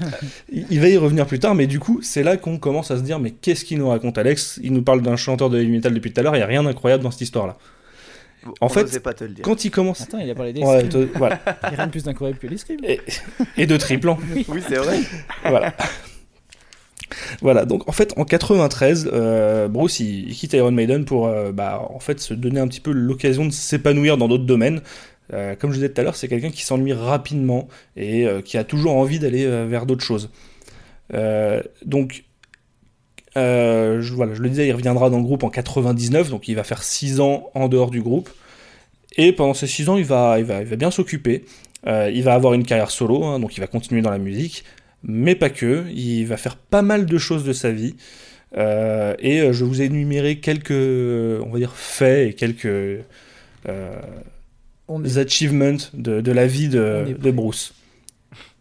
il 0.52 0.66
il 0.70 0.78
va 0.78 0.90
y 0.90 0.96
revenir 0.98 1.26
plus 1.26 1.38
tard, 1.38 1.54
mais 1.54 1.66
du 1.66 1.78
coup, 1.80 2.00
c'est 2.02 2.22
là 2.22 2.36
qu'on 2.36 2.58
commence 2.58 2.90
à 2.90 2.98
se 2.98 3.02
dire, 3.02 3.18
mais 3.18 3.30
qu'est-ce 3.30 3.64
qu'il 3.64 3.78
nous 3.78 3.88
raconte 3.88 4.18
Alex? 4.18 4.60
Il 4.62 4.74
nous 4.74 4.82
parle 4.82 5.00
d'un 5.00 5.16
chanteur 5.16 5.48
de 5.48 5.58
heavy 5.58 5.70
metal 5.70 5.94
depuis 5.94 6.12
tout 6.12 6.20
à 6.20 6.22
l'heure, 6.22 6.34
il 6.34 6.38
n'y 6.40 6.44
a 6.44 6.46
rien 6.46 6.62
d'incroyable 6.62 7.02
dans 7.02 7.10
cette 7.10 7.22
histoire-là. 7.22 7.56
En 8.60 8.66
On 8.66 8.68
fait, 8.68 8.82
n'osait 8.82 9.00
pas 9.00 9.14
te 9.14 9.24
le 9.24 9.30
dire. 9.30 9.44
Quand 9.44 9.64
il 9.64 9.70
commence. 9.70 10.00
Attends, 10.02 10.18
il 10.18 10.28
a 10.30 10.34
parlé 10.34 10.52
des 10.52 10.62
Ouais, 10.62 10.84
scrims. 10.86 10.88
te- 11.08 11.18
voilà. 11.18 11.40
Il 11.64 11.70
y 11.70 11.74
a 11.74 11.76
rien 11.76 11.86
de 11.86 11.90
plus 11.92 12.08
incroyable 12.08 12.38
que 12.38 12.46
les 12.46 12.56
scrims. 12.56 12.80
Et, 12.84 13.00
et 13.56 13.66
de 13.66 13.76
triplant. 13.76 14.18
Oui, 14.48 14.62
c'est 14.68 14.76
vrai. 14.76 14.98
voilà. 15.44 15.74
Voilà, 17.42 17.64
donc 17.66 17.88
en 17.88 17.92
fait 17.92 18.14
en 18.16 18.24
93, 18.24 19.10
euh, 19.12 19.68
Bruce 19.68 20.00
il, 20.00 20.28
il 20.30 20.34
quitte 20.34 20.54
Iron 20.54 20.70
Maiden 20.72 21.04
pour 21.04 21.26
euh, 21.26 21.52
bah, 21.52 21.86
en 21.92 21.98
fait 22.00 22.20
se 22.20 22.32
donner 22.32 22.58
un 22.60 22.66
petit 22.68 22.80
peu 22.80 22.90
l'occasion 22.90 23.44
de 23.44 23.50
s'épanouir 23.50 24.16
dans 24.16 24.28
d'autres 24.28 24.46
domaines. 24.46 24.80
Euh, 25.32 25.54
comme 25.54 25.70
je 25.70 25.76
disais 25.76 25.88
tout 25.90 26.00
à 26.00 26.04
l'heure, 26.04 26.16
c'est 26.16 26.28
quelqu'un 26.28 26.50
qui 26.50 26.62
s'ennuie 26.64 26.92
rapidement 26.94 27.68
et 27.96 28.26
euh, 28.26 28.40
qui 28.40 28.56
a 28.58 28.64
toujours 28.64 28.96
envie 28.96 29.18
d'aller 29.18 29.44
euh, 29.44 29.66
vers 29.68 29.84
d'autres 29.86 30.04
choses. 30.04 30.30
Euh, 31.14 31.62
donc 31.84 32.24
euh, 33.36 34.00
je, 34.00 34.12
voilà, 34.14 34.34
je 34.34 34.42
le 34.42 34.48
disais, 34.48 34.66
il 34.66 34.72
reviendra 34.72 35.10
dans 35.10 35.18
le 35.18 35.24
groupe 35.24 35.42
en 35.42 35.50
99, 35.50 36.30
donc 36.30 36.48
il 36.48 36.54
va 36.54 36.64
faire 36.64 36.82
6 36.82 37.20
ans 37.20 37.50
en 37.54 37.68
dehors 37.68 37.90
du 37.90 38.02
groupe. 38.02 38.30
Et 39.16 39.32
pendant 39.32 39.54
ces 39.54 39.66
6 39.66 39.88
ans, 39.88 39.96
il 39.96 40.04
va, 40.04 40.38
il 40.38 40.44
va, 40.44 40.60
il 40.60 40.66
va 40.66 40.76
bien 40.76 40.90
s'occuper. 40.90 41.44
Euh, 41.86 42.10
il 42.14 42.22
va 42.22 42.34
avoir 42.34 42.54
une 42.54 42.64
carrière 42.64 42.90
solo, 42.90 43.24
hein, 43.24 43.40
donc 43.40 43.56
il 43.56 43.60
va 43.60 43.66
continuer 43.66 44.02
dans 44.02 44.10
la 44.10 44.18
musique 44.18 44.64
mais 45.02 45.34
pas 45.34 45.50
que. 45.50 45.84
Il 45.92 46.26
va 46.26 46.36
faire 46.36 46.56
pas 46.56 46.82
mal 46.82 47.06
de 47.06 47.18
choses 47.18 47.44
de 47.44 47.52
sa 47.52 47.70
vie. 47.70 47.94
Euh, 48.56 49.14
et 49.18 49.52
je 49.52 49.64
vous 49.64 49.80
ai 49.80 49.86
énuméré 49.86 50.38
quelques, 50.38 50.70
on 50.70 51.50
va 51.50 51.58
dire, 51.58 51.72
faits 51.72 52.30
et 52.30 52.34
quelques 52.34 52.66
euh, 52.66 54.00
On 54.88 55.02
est... 55.04 55.18
achievements 55.18 55.78
de, 55.94 56.20
de 56.20 56.32
la 56.32 56.46
vie 56.46 56.68
de. 56.68 57.16
Bruce. 57.32 57.74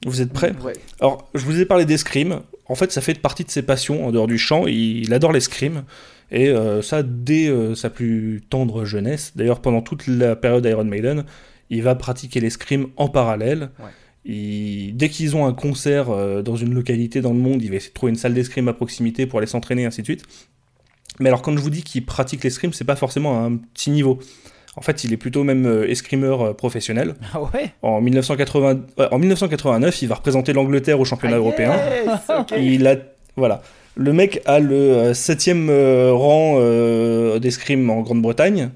Vous 0.06 0.22
êtes 0.22 0.34
prêts? 0.34 0.54
Ouais. 0.64 0.74
Alors, 1.00 1.30
je 1.36 1.46
vous 1.46 1.60
ai 1.60 1.66
parlé 1.66 1.86
d'escrime. 1.86 2.42
En 2.72 2.76
fait, 2.76 2.92
ça 2.94 3.02
fait 3.02 3.20
partie 3.20 3.44
de 3.44 3.52
ses 3.52 3.64
passions 3.64 4.08
en 4.08 4.12
dehors 4.12 4.28
du 4.28 4.38
chant. 4.38 4.66
Il, 4.66 5.14
adore 5.14 5.34
l'escrime. 5.34 5.84
Et 6.32 6.48
euh, 6.48 6.82
ça, 6.82 7.04
dès 7.04 7.48
euh, 7.50 7.76
sa 7.76 7.90
plus 7.90 8.42
tendre 8.50 8.86
jeunesse. 8.86 9.34
D'ailleurs, 9.36 9.60
pendant 9.60 9.82
toute 9.82 10.08
la 10.08 10.38
période 10.38 10.66
Iron 10.66 10.86
Maiden, 10.86 11.26
il 11.70 11.84
va 11.84 11.96
pratiquer 11.96 12.40
l'escrime 12.40 12.88
en 12.96 13.10
parallèle. 13.10 13.72
Ouais. 13.80 13.90
Il- 14.24 14.94
dès 14.96 15.10
qu'ils 15.10 15.36
ont 15.36 15.46
un 15.46 15.54
concert 15.54 16.10
euh, 16.12 16.42
dans 16.42 16.56
une 16.56 16.74
localité 16.74 17.20
dans 17.20 17.34
le 17.34 17.40
monde, 17.40 17.62
il 17.62 17.70
va 17.70 17.76
essayer 17.76 17.90
de 17.90 17.94
trouver 17.94 18.12
une 18.12 18.18
salle 18.18 18.34
d'escrime 18.34 18.70
à 18.70 18.74
proximité 18.74 19.26
pour 19.26 19.40
aller 19.40 19.48
s'entraîner, 19.48 19.86
ainsi 19.86 20.00
de 20.02 20.06
suite. 20.06 20.24
Mais 21.20 21.28
alors, 21.28 21.42
quand 21.42 21.52
je 21.58 21.62
vous 21.62 21.70
dis 21.70 21.84
qu'il 21.84 22.06
pratique 22.06 22.42
l'escrime, 22.46 22.72
c'est 22.72 22.86
pas 22.86 22.96
forcément 22.96 23.38
à 23.38 23.44
un 23.48 23.58
petit 23.58 23.90
niveau. 23.92 24.20
En 24.78 24.82
fait, 24.82 25.04
il 25.04 25.12
est 25.12 25.18
plutôt 25.18 25.44
même 25.44 25.66
euh, 25.66 25.90
escrimeur 25.90 26.42
euh, 26.42 26.54
professionnel. 26.54 27.16
Ah 27.34 27.42
ouais? 27.42 27.74
En, 27.82 28.00
1980 28.02 28.80
ouais, 28.98 29.08
en 29.12 29.20
1989, 29.20 30.02
il 30.02 30.08
va 30.08 30.16
représenter 30.16 30.54
l'Angleterre 30.54 31.00
au 31.00 31.06
championnat 31.06 31.36
Ah, 31.36 31.40
européen. 31.40 31.74
yes. 32.06 32.20
Il 32.58 32.88
a, 32.88 32.96
voilà. 33.36 33.62
Le 33.96 34.14
mec 34.14 34.42
a 34.46 34.60
le 34.60 34.76
euh, 34.76 35.14
septième 35.14 35.70
rang 35.70 36.58
d'escrime 37.40 37.90
en 37.90 38.02
Grande-Bretagne. 38.02 38.70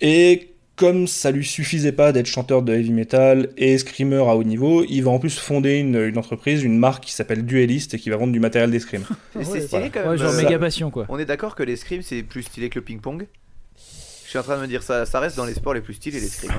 Et 0.00 0.50
comme 0.76 1.08
ça 1.08 1.32
lui 1.32 1.44
suffisait 1.44 1.90
pas 1.90 2.12
d'être 2.12 2.26
chanteur 2.26 2.62
de 2.62 2.72
heavy 2.72 2.92
metal 2.92 3.48
et 3.56 3.72
escrimeur 3.74 4.28
à 4.28 4.36
haut 4.36 4.44
niveau, 4.44 4.84
il 4.88 5.00
va 5.02 5.10
en 5.10 5.18
plus 5.18 5.36
fonder 5.36 5.78
une, 5.78 5.96
une 5.96 6.16
entreprise, 6.18 6.62
une 6.62 6.78
marque 6.78 7.02
qui 7.02 7.12
s'appelle 7.12 7.44
Duelist 7.44 7.94
et 7.94 7.98
qui 7.98 8.10
va 8.10 8.16
vendre 8.16 8.32
du 8.32 8.38
matériel 8.38 8.70
d'escrime. 8.70 9.02
C'est 9.32 9.38
Ouais, 9.38 9.44
stylé 9.44 9.66
voilà. 9.68 9.88
quand 9.88 10.00
même. 10.02 10.08
Ouais, 10.10 10.18
genre 10.18 10.32
méga 10.34 10.58
passion 10.60 10.90
quoi. 10.92 11.06
On 11.08 11.18
est 11.18 11.24
d'accord 11.24 11.56
que 11.56 11.64
l'escrime 11.64 12.02
c'est 12.02 12.22
plus 12.22 12.44
stylé 12.44 12.68
que 12.70 12.78
le 12.78 12.84
ping-pong? 12.84 13.26
Je 14.28 14.32
suis 14.32 14.38
en 14.38 14.42
train 14.42 14.56
de 14.58 14.60
me 14.60 14.66
dire 14.66 14.82
ça, 14.82 15.06
ça 15.06 15.20
reste 15.20 15.38
dans 15.38 15.46
les 15.46 15.54
sports 15.54 15.72
les 15.72 15.80
plus 15.80 15.94
stylés 15.94 16.20
l'escrime. 16.20 16.52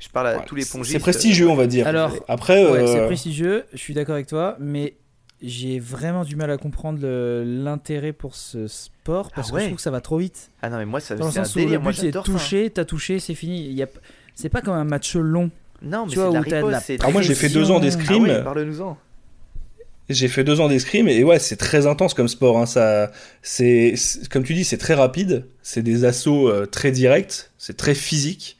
Je 0.00 0.08
parle 0.08 0.26
à 0.26 0.36
Ouais, 0.38 0.44
tous 0.44 0.56
les 0.56 0.64
pongistes. 0.64 0.90
C'est 0.90 0.98
prestigieux, 0.98 1.48
on 1.48 1.54
va 1.54 1.68
dire. 1.68 1.86
Alors, 1.86 2.10
Après, 2.26 2.68
Ouais, 2.68 2.80
euh, 2.80 2.86
c'est 2.88 3.06
prestigieux, 3.06 3.62
je 3.72 3.78
suis 3.78 3.94
d'accord 3.94 4.16
avec 4.16 4.26
toi, 4.26 4.56
mais 4.58 4.96
j'ai 5.40 5.78
vraiment 5.78 6.24
du 6.24 6.34
mal 6.34 6.50
à 6.50 6.56
comprendre 6.56 6.98
l'intérêt 7.44 8.12
pour 8.12 8.34
ce 8.34 8.66
sport 8.66 9.30
parce 9.30 9.50
Ah 9.50 9.54
que 9.54 9.60
je 9.60 9.64
trouve 9.66 9.76
que 9.76 9.82
ça 9.82 9.92
va 9.92 10.00
trop 10.00 10.18
vite. 10.18 10.50
Ah 10.62 10.68
non 10.68 10.78
mais 10.78 10.84
moi 10.84 10.98
ça 10.98 11.14
Dans 11.14 11.26
le 11.26 11.30
c'est 11.30 11.38
un 11.38 11.44
sens 11.44 11.54
où 11.54 11.58
le 11.58 11.64
délire. 11.66 11.80
Moi 11.80 11.92
but 11.92 11.98
c'est 12.00 12.10
ça. 12.12 12.18
hein. 12.18 12.22
toucher, 12.24 12.70
t'as 12.70 12.84
touché, 12.84 13.20
c'est 13.20 13.36
fini. 13.36 13.66
Il 13.66 13.74
y 13.74 13.82
a... 13.84 13.86
C'est 14.34 14.48
pas 14.48 14.60
comme 14.60 14.74
un 14.74 14.82
match 14.82 15.14
long. 15.14 15.52
Non 15.80 16.06
mais 16.06 16.10
Tu 16.10 16.16
c'est 16.18 16.22
vois, 16.26 16.40
de 16.40 16.50
la 16.50 16.64
où 16.64 16.66
de 16.66 16.72
la 16.72 16.80
Alors 16.98 17.12
moi, 17.12 17.22
j'ai 17.22 17.36
fait 17.36 17.50
deux 17.50 17.70
ans 17.70 17.78
d'escrime. 17.78 18.24
Ah 18.24 18.38
ouais, 18.38 18.42
parle-nous-en. 18.42 18.98
J'ai 20.10 20.28
fait 20.28 20.44
deux 20.44 20.60
ans 20.60 20.68
d'escrime 20.68 21.08
et 21.08 21.24
ouais, 21.24 21.38
c'est 21.38 21.56
très 21.56 21.86
intense 21.86 22.12
comme 22.12 22.28
sport. 22.28 22.58
Hein. 22.58 22.66
Ça, 22.66 23.10
c'est, 23.42 23.94
comme 24.30 24.44
tu 24.44 24.52
dis, 24.52 24.64
c'est 24.64 24.76
très 24.76 24.94
rapide. 24.94 25.46
C'est 25.62 25.82
des 25.82 26.04
assauts 26.04 26.48
euh, 26.48 26.66
très 26.66 26.90
directs. 26.90 27.50
C'est 27.56 27.76
très 27.76 27.94
physique. 27.94 28.58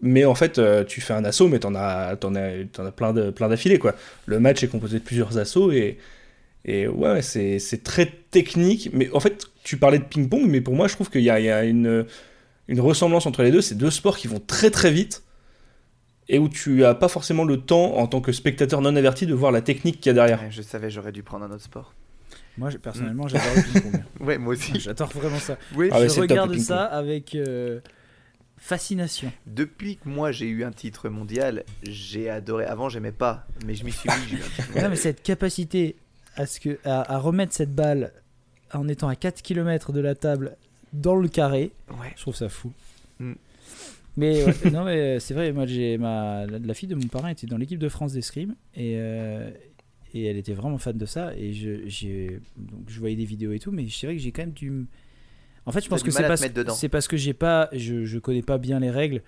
Mais 0.00 0.24
en 0.24 0.34
fait, 0.34 0.58
euh, 0.58 0.82
tu 0.82 1.00
fais 1.00 1.14
un 1.14 1.24
assaut, 1.24 1.46
mais 1.46 1.60
t'en 1.60 1.76
as, 1.76 2.16
t'en 2.16 2.34
as, 2.34 2.64
t'en 2.72 2.84
as 2.84 2.90
plein 2.90 3.12
de, 3.12 3.30
plein 3.30 3.48
d'affilés 3.48 3.78
quoi. 3.78 3.94
Le 4.26 4.40
match 4.40 4.64
est 4.64 4.68
composé 4.68 4.98
de 4.98 5.04
plusieurs 5.04 5.38
assauts 5.38 5.70
et, 5.70 5.98
et 6.64 6.88
ouais, 6.88 7.22
c'est, 7.22 7.60
c'est 7.60 7.84
très 7.84 8.06
technique. 8.32 8.90
Mais 8.92 9.08
en 9.12 9.20
fait, 9.20 9.44
tu 9.62 9.76
parlais 9.76 10.00
de 10.00 10.04
ping-pong, 10.04 10.46
mais 10.48 10.60
pour 10.60 10.74
moi, 10.74 10.88
je 10.88 10.94
trouve 10.94 11.10
qu'il 11.10 11.22
y 11.22 11.30
a, 11.30 11.38
il 11.38 11.46
y 11.46 11.50
a 11.50 11.62
une, 11.62 12.04
une 12.66 12.80
ressemblance 12.80 13.26
entre 13.26 13.44
les 13.44 13.52
deux. 13.52 13.60
C'est 13.60 13.76
deux 13.76 13.92
sports 13.92 14.18
qui 14.18 14.26
vont 14.26 14.40
très 14.44 14.70
très 14.70 14.90
vite 14.90 15.22
et 16.28 16.38
où 16.38 16.48
tu 16.48 16.84
as 16.84 16.94
pas 16.94 17.08
forcément 17.08 17.44
le 17.44 17.58
temps 17.60 17.96
en 17.96 18.06
tant 18.06 18.20
que 18.20 18.32
spectateur 18.32 18.80
non 18.80 18.94
averti 18.96 19.26
de 19.26 19.34
voir 19.34 19.52
la 19.52 19.60
technique 19.60 20.00
qu'il 20.00 20.06
y 20.06 20.10
a 20.10 20.14
derrière. 20.14 20.40
Ouais, 20.42 20.50
je 20.50 20.62
savais 20.62 20.90
j'aurais 20.90 21.12
dû 21.12 21.22
prendre 21.22 21.44
un 21.44 21.50
autre 21.50 21.62
sport. 21.64 21.94
Moi, 22.58 22.70
personnellement, 22.82 23.28
j'adore 23.28 23.48
le 23.56 23.62
ping-pong. 23.80 24.02
Ouais 24.20 24.38
moi 24.38 24.52
aussi. 24.52 24.78
J'adore 24.78 25.08
vraiment 25.08 25.38
ça. 25.38 25.56
Oui. 25.74 25.88
Ah 25.90 25.98
ouais, 26.00 26.08
je 26.08 26.14
top, 26.14 26.22
regarde 26.22 26.56
ça 26.58 26.84
avec 26.84 27.34
euh, 27.34 27.80
fascination. 28.58 29.32
Depuis 29.46 29.96
que 29.96 30.08
moi 30.08 30.32
j'ai 30.32 30.46
eu 30.48 30.64
un 30.64 30.70
titre 30.70 31.08
mondial, 31.08 31.64
j'ai 31.82 32.30
adoré. 32.30 32.64
Avant 32.66 32.88
j'aimais 32.88 33.12
pas, 33.12 33.46
mais 33.66 33.74
je 33.74 33.84
m'y 33.84 33.92
suis 33.92 34.08
mis. 34.08 34.80
Non, 34.80 34.88
mais 34.90 34.96
cette 34.96 35.22
capacité 35.22 35.96
à, 36.36 36.46
ce 36.46 36.60
que, 36.60 36.78
à, 36.84 37.14
à 37.14 37.18
remettre 37.18 37.52
cette 37.54 37.74
balle 37.74 38.12
en 38.72 38.88
étant 38.88 39.08
à 39.08 39.16
4 39.16 39.42
km 39.42 39.92
de 39.92 40.00
la 40.00 40.14
table 40.14 40.56
dans 40.92 41.16
le 41.16 41.28
carré, 41.28 41.72
Ouais. 41.90 42.12
je 42.16 42.22
trouve 42.22 42.34
ça 42.36 42.48
fou. 42.48 42.72
Mais 44.16 44.44
ouais, 44.44 44.52
non, 44.72 44.84
mais 44.84 45.20
c'est 45.20 45.34
vrai, 45.34 45.52
moi 45.52 45.66
j'ai 45.66 45.96
ma 45.98 46.46
la, 46.46 46.58
la 46.58 46.74
fille 46.74 46.88
de 46.88 46.94
mon 46.94 47.06
parrain 47.08 47.28
était 47.30 47.46
dans 47.46 47.56
l'équipe 47.56 47.78
de 47.78 47.88
France 47.88 48.12
d'escrime 48.12 48.54
et 48.74 48.94
euh, 48.96 49.50
et 50.14 50.24
elle 50.26 50.36
était 50.36 50.52
vraiment 50.52 50.76
fan 50.78 50.96
de 50.98 51.06
ça 51.06 51.34
et 51.36 51.52
je 51.54 51.86
j'ai 51.86 52.40
donc 52.56 52.88
je 52.88 52.98
voyais 53.00 53.16
des 53.16 53.24
vidéos 53.24 53.52
et 53.52 53.58
tout, 53.58 53.70
mais 53.72 53.86
c'est 53.90 54.06
vrai 54.06 54.16
que 54.16 54.22
j'ai 54.22 54.30
quand 54.32 54.42
même 54.42 54.52
dû 54.52 54.68
m- 54.68 54.86
en 55.64 55.70
fait, 55.72 55.78
je 55.80 55.84
T'as 55.86 55.90
pense 55.90 56.02
que 56.02 56.10
c'est 56.10 56.26
parce, 56.26 56.44
c'est 56.76 56.88
parce 56.88 57.06
que 57.08 57.16
j'ai 57.16 57.34
pas, 57.34 57.68
je, 57.72 58.04
je 58.04 58.18
connais 58.18 58.42
pas 58.42 58.58
bien 58.58 58.80
les 58.80 58.90
règles. 58.90 59.22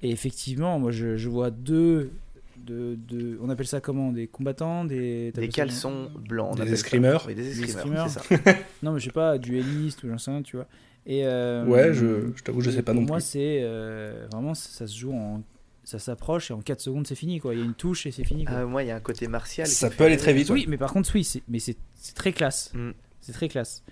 Et 0.00 0.10
effectivement, 0.10 0.78
moi 0.78 0.92
je, 0.92 1.16
je 1.16 1.28
vois 1.28 1.50
deux, 1.50 2.12
de, 2.56 2.96
de, 3.08 3.36
on 3.42 3.50
appelle 3.50 3.66
ça 3.66 3.80
comment? 3.80 4.12
Des 4.12 4.28
combattants 4.28 4.84
Des, 4.84 5.32
Des 5.32 5.48
caleçons 5.48 6.08
blancs. 6.16 6.56
Des 6.56 6.72
escrimeurs. 6.72 7.24
Oui, 7.26 7.34
des 7.34 7.48
escrimeurs. 7.62 8.06
escrimeurs. 8.06 8.10
c'est 8.28 8.44
ça. 8.44 8.58
Non, 8.84 8.92
mais 8.92 9.00
je 9.00 9.06
sais 9.06 9.10
pas, 9.12 9.38
duelliste 9.38 10.04
ou 10.04 10.08
j'en 10.08 10.18
sais 10.18 10.30
rien, 10.30 10.42
tu 10.42 10.54
vois. 10.56 10.66
Et, 11.06 11.26
euh, 11.26 11.64
Ouais, 11.66 11.92
je, 11.92 12.32
je 12.36 12.42
t'avoue, 12.42 12.60
je 12.60 12.70
sais 12.70 12.82
pas 12.82 12.92
pour 12.92 13.00
non 13.02 13.06
Moi, 13.08 13.16
plus. 13.18 13.26
c'est 13.26 13.60
euh, 13.62 14.26
vraiment, 14.32 14.54
ça, 14.54 14.68
ça 14.70 14.86
se 14.86 14.96
joue 14.96 15.12
en. 15.12 15.42
Ça 15.84 15.98
s'approche 15.98 16.52
et 16.52 16.54
en 16.54 16.60
4 16.60 16.80
secondes, 16.80 17.06
c'est 17.08 17.16
fini 17.16 17.40
quoi. 17.40 17.54
Il 17.54 17.58
y 17.58 17.62
a 17.62 17.64
une 17.64 17.74
touche 17.74 18.06
et 18.06 18.12
c'est 18.12 18.22
fini 18.22 18.44
quoi. 18.44 18.54
Ah, 18.58 18.64
moi 18.66 18.84
il 18.84 18.86
y 18.86 18.92
a 18.92 18.96
un 18.96 19.00
côté 19.00 19.26
martial. 19.26 19.66
Ça 19.66 19.90
me 19.90 19.94
peut 19.94 20.04
aller 20.04 20.16
très 20.16 20.32
vite. 20.32 20.48
oui, 20.50 20.64
mais 20.68 20.76
par 20.78 20.92
contre, 20.92 21.10
oui, 21.12 21.28
mais 21.48 21.58
c'est, 21.58 21.76
c'est 21.96 22.14
très 22.14 22.32
classe. 22.32 22.70
Mm. 22.72 22.90
C'est 23.20 23.32
très 23.32 23.48
classe. 23.48 23.82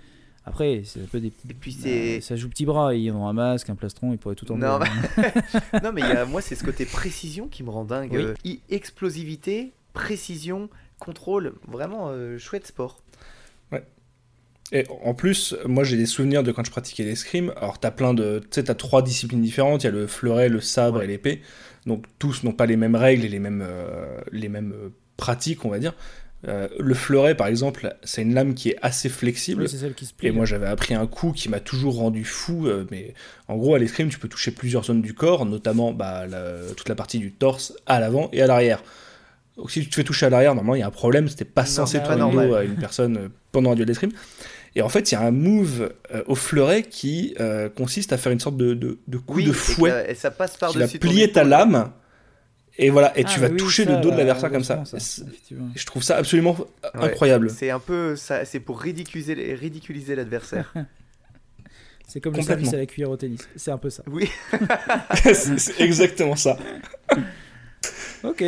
Après, 0.44 0.82
c'est 0.84 1.00
un 1.02 1.06
peu 1.06 1.18
des. 1.18 1.32
Et 1.48 1.54
puis 1.54 1.72
euh, 1.72 1.82
c'est. 1.82 2.20
ça 2.20 2.36
joue 2.36 2.48
petit 2.48 2.64
bras, 2.64 2.94
ils 2.94 3.10
ont 3.10 3.26
un 3.26 3.32
masque, 3.32 3.70
un 3.70 3.74
plastron, 3.74 4.12
ils 4.12 4.18
pourraient 4.18 4.36
tout 4.36 4.46
Non, 4.54 4.68
enlever. 4.74 4.88
non, 5.82 5.92
mais 5.92 6.00
il 6.02 6.08
y 6.08 6.12
a, 6.12 6.24
moi, 6.24 6.40
c'est 6.40 6.54
ce 6.54 6.62
côté 6.64 6.86
précision 6.86 7.48
qui 7.48 7.62
me 7.64 7.70
rend 7.70 7.84
dingue. 7.84 8.12
Oui. 8.12 8.22
Euh, 8.22 8.54
explosivité, 8.70 9.72
précision, 9.92 10.70
contrôle. 10.98 11.54
Vraiment 11.68 12.08
euh, 12.10 12.38
chouette 12.38 12.66
sport. 12.68 13.02
Et 14.72 14.84
en 15.04 15.14
plus, 15.14 15.56
moi 15.66 15.82
j'ai 15.84 15.96
des 15.96 16.06
souvenirs 16.06 16.42
de 16.42 16.52
quand 16.52 16.64
je 16.64 16.70
pratiquais 16.70 17.02
l'escrime. 17.02 17.52
Alors 17.56 17.78
t'as 17.80 17.90
plein 17.90 18.14
de, 18.14 18.38
tu 18.40 18.46
sais, 18.52 18.64
t'as 18.64 18.74
trois 18.74 19.02
disciplines 19.02 19.42
différentes. 19.42 19.82
Il 19.82 19.86
y 19.86 19.88
a 19.88 19.92
le 19.92 20.06
fleuret, 20.06 20.48
le 20.48 20.60
sabre 20.60 20.98
Ouais. 20.98 21.04
et 21.04 21.08
l'épée. 21.08 21.42
Donc 21.86 22.04
tous 22.18 22.44
n'ont 22.44 22.52
pas 22.52 22.66
les 22.66 22.76
mêmes 22.76 22.94
règles 22.96 23.24
et 23.24 23.28
les 23.28 23.40
mêmes, 23.40 23.64
euh, 23.66 24.18
les 24.32 24.48
mêmes 24.48 24.72
euh, 24.72 24.88
pratiques, 25.16 25.64
on 25.64 25.70
va 25.70 25.78
dire. 25.78 25.94
Euh, 26.48 26.68
le 26.78 26.94
fleuret, 26.94 27.34
par 27.34 27.48
exemple, 27.48 27.94
c'est 28.02 28.22
une 28.22 28.32
lame 28.32 28.54
qui 28.54 28.70
est 28.70 28.76
assez 28.80 29.08
flexible. 29.10 29.62
Oui, 29.62 29.68
c'est 29.68 29.76
celle 29.76 29.92
qui 29.94 30.06
se 30.06 30.14
plie. 30.14 30.28
Et 30.28 30.30
moi 30.30 30.46
j'avais 30.46 30.66
appris 30.68 30.94
un 30.94 31.06
coup 31.06 31.32
qui 31.32 31.48
m'a 31.50 31.60
toujours 31.60 31.96
rendu 31.96 32.24
fou, 32.24 32.66
euh, 32.66 32.86
mais 32.90 33.12
en 33.48 33.56
gros 33.56 33.74
à 33.74 33.78
l'escrime 33.78 34.08
tu 34.08 34.18
peux 34.18 34.28
toucher 34.28 34.50
plusieurs 34.52 34.84
zones 34.84 35.02
du 35.02 35.12
corps, 35.14 35.44
notamment 35.46 35.92
bah, 35.92 36.26
la- 36.26 36.72
toute 36.76 36.88
la 36.88 36.94
partie 36.94 37.18
du 37.18 37.32
torse 37.32 37.74
à 37.86 37.98
l'avant 38.00 38.30
et 38.32 38.40
à 38.40 38.46
l'arrière. 38.46 38.82
Donc 39.56 39.70
si 39.70 39.82
tu 39.82 39.90
te 39.90 39.94
fais 39.96 40.04
toucher 40.04 40.26
à 40.26 40.30
l'arrière, 40.30 40.54
normalement 40.54 40.76
il 40.76 40.78
y 40.80 40.82
a 40.82 40.86
un 40.86 40.90
problème, 40.90 41.28
c'était 41.28 41.44
pas 41.44 41.62
Non, 41.62 41.68
censé 41.68 41.98
tourner 41.98 42.14
le 42.14 42.20
normal. 42.20 42.48
dos 42.48 42.54
à 42.54 42.64
une 42.64 42.76
personne 42.76 43.28
pendant 43.52 43.72
un 43.72 43.74
duel 43.74 43.86
d'escrime. 43.86 44.12
Et 44.76 44.82
en 44.82 44.88
fait 44.88 45.10
il 45.10 45.14
y 45.14 45.18
a 45.18 45.22
un 45.22 45.30
move 45.32 45.92
euh, 46.14 46.22
au 46.26 46.34
fleuret 46.34 46.82
qui 46.84 47.34
euh, 47.40 47.68
consiste 47.68 48.12
à 48.12 48.18
faire 48.18 48.30
une 48.32 48.40
sorte 48.40 48.56
de, 48.56 48.74
de, 48.74 48.98
de 49.08 49.18
coup 49.18 49.34
Oui, 49.36 49.44
de 49.44 49.50
et 49.50 49.52
fouet. 49.52 50.06
et 50.10 50.14
ça 50.14 50.30
passe 50.30 50.52
Tu 50.54 50.58
vas 50.60 50.72
par-dessus. 50.72 50.98
ton 50.98 51.08
plier 51.08 51.32
ta 51.32 51.44
lame 51.44 51.90
et 52.78 52.88
voilà, 52.88 53.12
et 53.18 53.24
Ah, 53.26 53.28
tu 53.28 53.40
vas 53.40 53.48
mais 53.48 53.54
oui, 53.54 53.58
toucher 53.58 53.84
ça, 53.84 53.90
le 53.96 54.00
dos 54.00 54.10
de 54.10 54.16
l'adversaire 54.16 54.50
comme 54.50 54.64
ça. 54.64 54.82
Je 55.74 55.84
trouve 55.86 56.02
ça 56.02 56.16
absolument 56.16 56.56
Ouais. 56.94 57.04
incroyable. 57.10 57.50
C'est 57.50 57.68
un 57.70 57.80
peu. 57.80 58.14
C'est 58.16 58.60
pour 58.60 58.80
ridiculiser, 58.80 59.34
ridiculiser 59.54 60.14
l'adversaire. 60.14 60.72
C'est 62.08 62.20
comme 62.20 62.34
le 62.34 62.42
service 62.42 62.72
à 62.72 62.76
la 62.78 62.86
cuillère 62.86 63.10
au 63.10 63.16
tennis. 63.16 63.46
C'est 63.54 63.70
un 63.70 63.76
peu 63.78 63.90
ça. 63.90 64.02
oui. 64.06 64.30
c'est 65.14 65.58
c'est 65.58 65.80
exactement 65.82 66.36
ça. 66.36 66.56
Ok. 68.22 68.44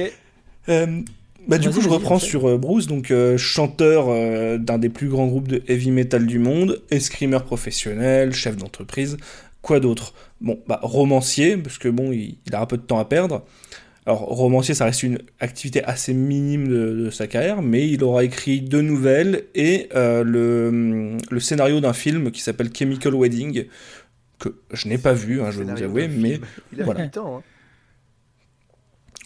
Euh, 0.68 1.00
bah, 1.48 1.58
du 1.58 1.70
coup, 1.70 1.80
je 1.80 1.88
reprends 1.88 2.18
sur 2.18 2.48
euh, 2.48 2.58
Bruce, 2.58 2.86
donc 2.86 3.10
euh, 3.10 3.36
chanteur 3.36 4.06
euh, 4.08 4.58
d'un 4.58 4.78
des 4.78 4.88
plus 4.88 5.08
grands 5.08 5.26
groupes 5.26 5.48
de 5.48 5.62
heavy 5.68 5.90
metal 5.90 6.26
du 6.26 6.38
monde, 6.38 6.82
escrimeur 6.90 7.44
professionnel, 7.44 8.32
chef 8.32 8.56
d'entreprise. 8.56 9.16
Quoi 9.60 9.80
d'autre? 9.80 10.14
Bon, 10.40 10.58
bah, 10.66 10.80
romancier, 10.82 11.56
parce 11.56 11.78
que 11.78 11.88
bon, 11.88 12.12
il, 12.12 12.38
il 12.46 12.54
a 12.54 12.60
un 12.60 12.66
peu 12.66 12.76
de 12.76 12.82
temps 12.82 12.98
à 12.98 13.04
perdre. 13.04 13.44
Alors, 14.04 14.20
romancier, 14.20 14.74
ça 14.74 14.84
reste 14.86 15.04
une 15.04 15.20
activité 15.38 15.84
assez 15.84 16.12
minime 16.12 16.66
de, 16.66 17.04
de 17.04 17.10
sa 17.10 17.28
carrière, 17.28 17.62
mais 17.62 17.88
il 17.88 18.02
aura 18.02 18.24
écrit 18.24 18.60
deux 18.60 18.80
nouvelles 18.82 19.44
et 19.54 19.88
euh, 19.94 20.24
le, 20.24 21.16
le 21.30 21.40
scénario 21.40 21.78
d'un 21.80 21.92
film 21.92 22.32
qui 22.32 22.40
s'appelle 22.42 22.70
Chemical 22.76 23.14
Wedding, 23.14 23.66
que 24.40 24.56
je 24.72 24.88
n'ai 24.88 24.98
pas 24.98 25.12
vu, 25.12 25.40
hein, 25.40 25.52
je 25.52 25.62
vais 25.62 25.72
vous 25.72 25.82
avouer, 25.84 26.08
mais. 26.08 26.40
Il 26.72 26.80
a 26.82 26.84
voilà. 26.84 27.04
du 27.04 27.10
temps. 27.10 27.36
hein. 27.36 27.42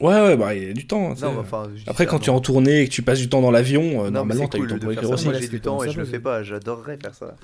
Ouais, 0.01 0.20
ouais, 0.23 0.36
bah, 0.36 0.55
il 0.55 0.64
y 0.68 0.70
a 0.70 0.73
du 0.73 0.86
temps. 0.86 1.10
hein, 1.12 1.14
Non, 1.23 1.39
enfin, 1.40 1.68
Après, 1.86 2.06
quand 2.06 2.18
tu 2.18 2.31
es 2.31 2.32
en 2.32 2.40
tournée 2.40 2.82
et 2.82 2.89
que 2.89 2.93
tu 2.93 3.02
passes 3.02 3.18
du 3.18 3.28
temps 3.28 3.40
dans 3.40 3.51
l'avion, 3.51 4.05
euh, 4.05 4.10
normalement, 4.10 4.48
t'as 4.48 4.59
eu 4.59 4.62
cool 4.62 4.70
le 4.73 4.78
temps 4.81 4.86
de 4.89 4.94
faire 4.94 5.10
aussi. 5.10 5.24
Moi, 5.27 5.35
j'ai 5.39 5.48
du 5.48 5.60
temps 5.60 5.82
et 5.82 5.90
je 5.90 5.98
le 5.98 6.05
fais 6.05 6.20
pas. 6.20 6.43
J'adorerais 6.43 6.98
faire 7.01 7.14
ça. 7.14 7.35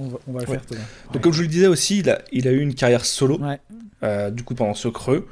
On 0.00 0.08
va, 0.08 0.18
on 0.28 0.32
va 0.32 0.40
le 0.42 0.46
Ouais. 0.46 0.54
faire, 0.54 0.66
Thomas. 0.66 0.80
Donc, 1.12 1.22
comme 1.22 1.32
je 1.32 1.38
vous 1.38 1.42
le 1.42 1.48
disais 1.48 1.66
aussi, 1.66 1.98
il 1.98 2.10
a, 2.10 2.20
il 2.32 2.46
a 2.46 2.52
eu 2.52 2.60
une 2.60 2.74
carrière 2.74 3.04
solo, 3.04 3.38
Ouais. 3.40 3.58
euh, 4.04 4.30
du 4.30 4.44
coup, 4.44 4.54
pendant 4.54 4.74
ce 4.74 4.88
creux. 4.88 5.26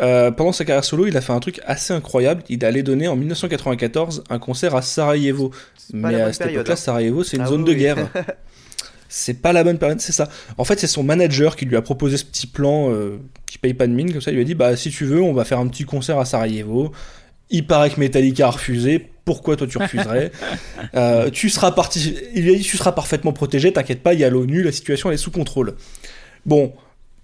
Euh, 0.00 0.30
pendant 0.30 0.52
sa 0.52 0.64
carrière 0.64 0.84
solo, 0.84 1.06
il 1.06 1.16
a 1.16 1.20
fait 1.20 1.32
un 1.32 1.40
truc 1.40 1.60
assez 1.66 1.92
incroyable. 1.92 2.42
Il 2.48 2.64
allait 2.64 2.82
donner 2.84 3.08
en 3.08 3.16
1994 3.16 4.24
un 4.30 4.38
concert 4.38 4.74
à 4.76 4.82
Sarajevo. 4.82 5.50
Mais 5.92 6.20
à 6.20 6.32
cette 6.32 6.50
époque-là, 6.52 6.72
hein. 6.72 6.76
Sarajevo, 6.76 7.24
c'est 7.24 7.36
une 7.36 7.42
Ah 7.44 7.46
zone 7.46 7.62
oui, 7.62 7.70
de 7.70 7.74
guerre. 7.74 8.08
c'est 9.08 9.40
pas 9.40 9.52
la 9.52 9.64
bonne 9.64 9.78
période, 9.78 10.00
c'est 10.00 10.12
ça. 10.12 10.28
En 10.58 10.64
fait, 10.64 10.78
c'est 10.78 10.86
son 10.86 11.02
manager 11.02 11.56
qui 11.56 11.64
lui 11.64 11.76
a 11.76 11.82
proposé 11.82 12.16
ce 12.16 12.24
petit 12.24 12.46
plan 12.46 12.92
euh, 12.92 13.18
qui 13.46 13.58
paye 13.58 13.74
pas 13.74 13.86
de 13.86 13.92
mine, 13.92 14.12
comme 14.12 14.20
ça, 14.20 14.30
il 14.30 14.34
lui 14.34 14.42
a 14.42 14.44
dit 14.44 14.54
Bah, 14.54 14.76
si 14.76 14.90
tu 14.90 15.04
veux, 15.04 15.22
on 15.22 15.32
va 15.32 15.44
faire 15.44 15.58
un 15.58 15.66
petit 15.66 15.84
concert 15.84 16.18
à 16.18 16.24
Sarajevo. 16.24 16.92
Il 17.50 17.66
paraît 17.66 17.88
que 17.88 17.98
Metallica 17.98 18.46
a 18.46 18.50
refusé. 18.50 19.10
Pourquoi 19.24 19.56
toi 19.56 19.66
tu 19.66 19.78
refuserais 19.78 20.30
Euh, 20.94 21.30
Tu 21.30 21.48
seras 21.48 21.72
parti. 21.72 22.14
Il 22.34 22.44
lui 22.44 22.54
a 22.54 22.56
dit 22.56 22.62
Tu 22.62 22.76
seras 22.76 22.92
parfaitement 22.92 23.32
protégé, 23.32 23.72
t'inquiète 23.72 24.02
pas, 24.02 24.12
il 24.14 24.20
y 24.20 24.24
a 24.24 24.30
l'ONU, 24.30 24.62
la 24.62 24.72
situation 24.72 25.08
elle 25.08 25.14
est 25.14 25.18
sous 25.18 25.30
contrôle. 25.30 25.74
Bon, 26.44 26.72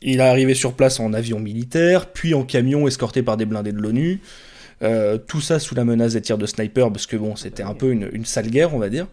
il 0.02 0.20
est 0.20 0.22
arrivé 0.22 0.54
sur 0.54 0.74
place 0.74 1.00
en 1.00 1.12
avion 1.12 1.38
militaire, 1.40 2.06
puis 2.06 2.34
en 2.34 2.44
camion 2.44 2.86
escorté 2.86 3.22
par 3.22 3.36
des 3.36 3.44
blindés 3.44 3.72
de 3.72 3.78
l'ONU. 3.78 4.20
Euh, 4.82 5.18
tout 5.18 5.40
ça 5.40 5.58
sous 5.58 5.74
la 5.74 5.84
menace 5.84 6.14
des 6.14 6.20
tirs 6.20 6.38
de 6.38 6.46
sniper, 6.46 6.90
parce 6.92 7.06
que 7.06 7.16
bon, 7.16 7.36
c'était 7.36 7.62
un 7.62 7.74
peu 7.74 7.90
une, 7.90 8.08
une 8.12 8.24
sale 8.24 8.48
guerre, 8.48 8.74
on 8.74 8.78
va 8.78 8.88
dire. 8.88 9.06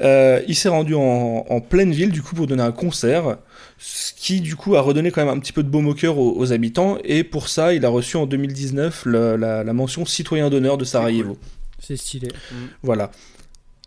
Euh, 0.00 0.40
il 0.48 0.54
s'est 0.56 0.68
rendu 0.68 0.94
en, 0.94 1.46
en 1.48 1.60
pleine 1.60 1.92
ville, 1.92 2.10
du 2.10 2.20
coup, 2.22 2.34
pour 2.34 2.46
donner 2.46 2.62
un 2.62 2.72
concert, 2.72 3.36
ce 3.78 4.12
qui, 4.14 4.40
du 4.40 4.56
coup, 4.56 4.74
a 4.74 4.80
redonné 4.80 5.10
quand 5.10 5.24
même 5.24 5.34
un 5.36 5.38
petit 5.38 5.52
peu 5.52 5.62
de 5.62 5.68
baume 5.68 5.86
au 5.86 5.94
cœur 5.94 6.18
aux, 6.18 6.36
aux 6.36 6.52
habitants, 6.52 6.98
et 7.04 7.22
pour 7.22 7.48
ça, 7.48 7.74
il 7.74 7.84
a 7.84 7.88
reçu 7.88 8.16
en 8.16 8.26
2019 8.26 9.04
le- 9.06 9.36
la, 9.36 9.62
la 9.62 9.72
mention 9.72 10.04
citoyen 10.04 10.50
d'honneur 10.50 10.78
de 10.78 10.84
Sarajevo. 10.84 11.38
C'est 11.80 11.96
stylé. 11.96 12.28
Voilà. 12.82 13.10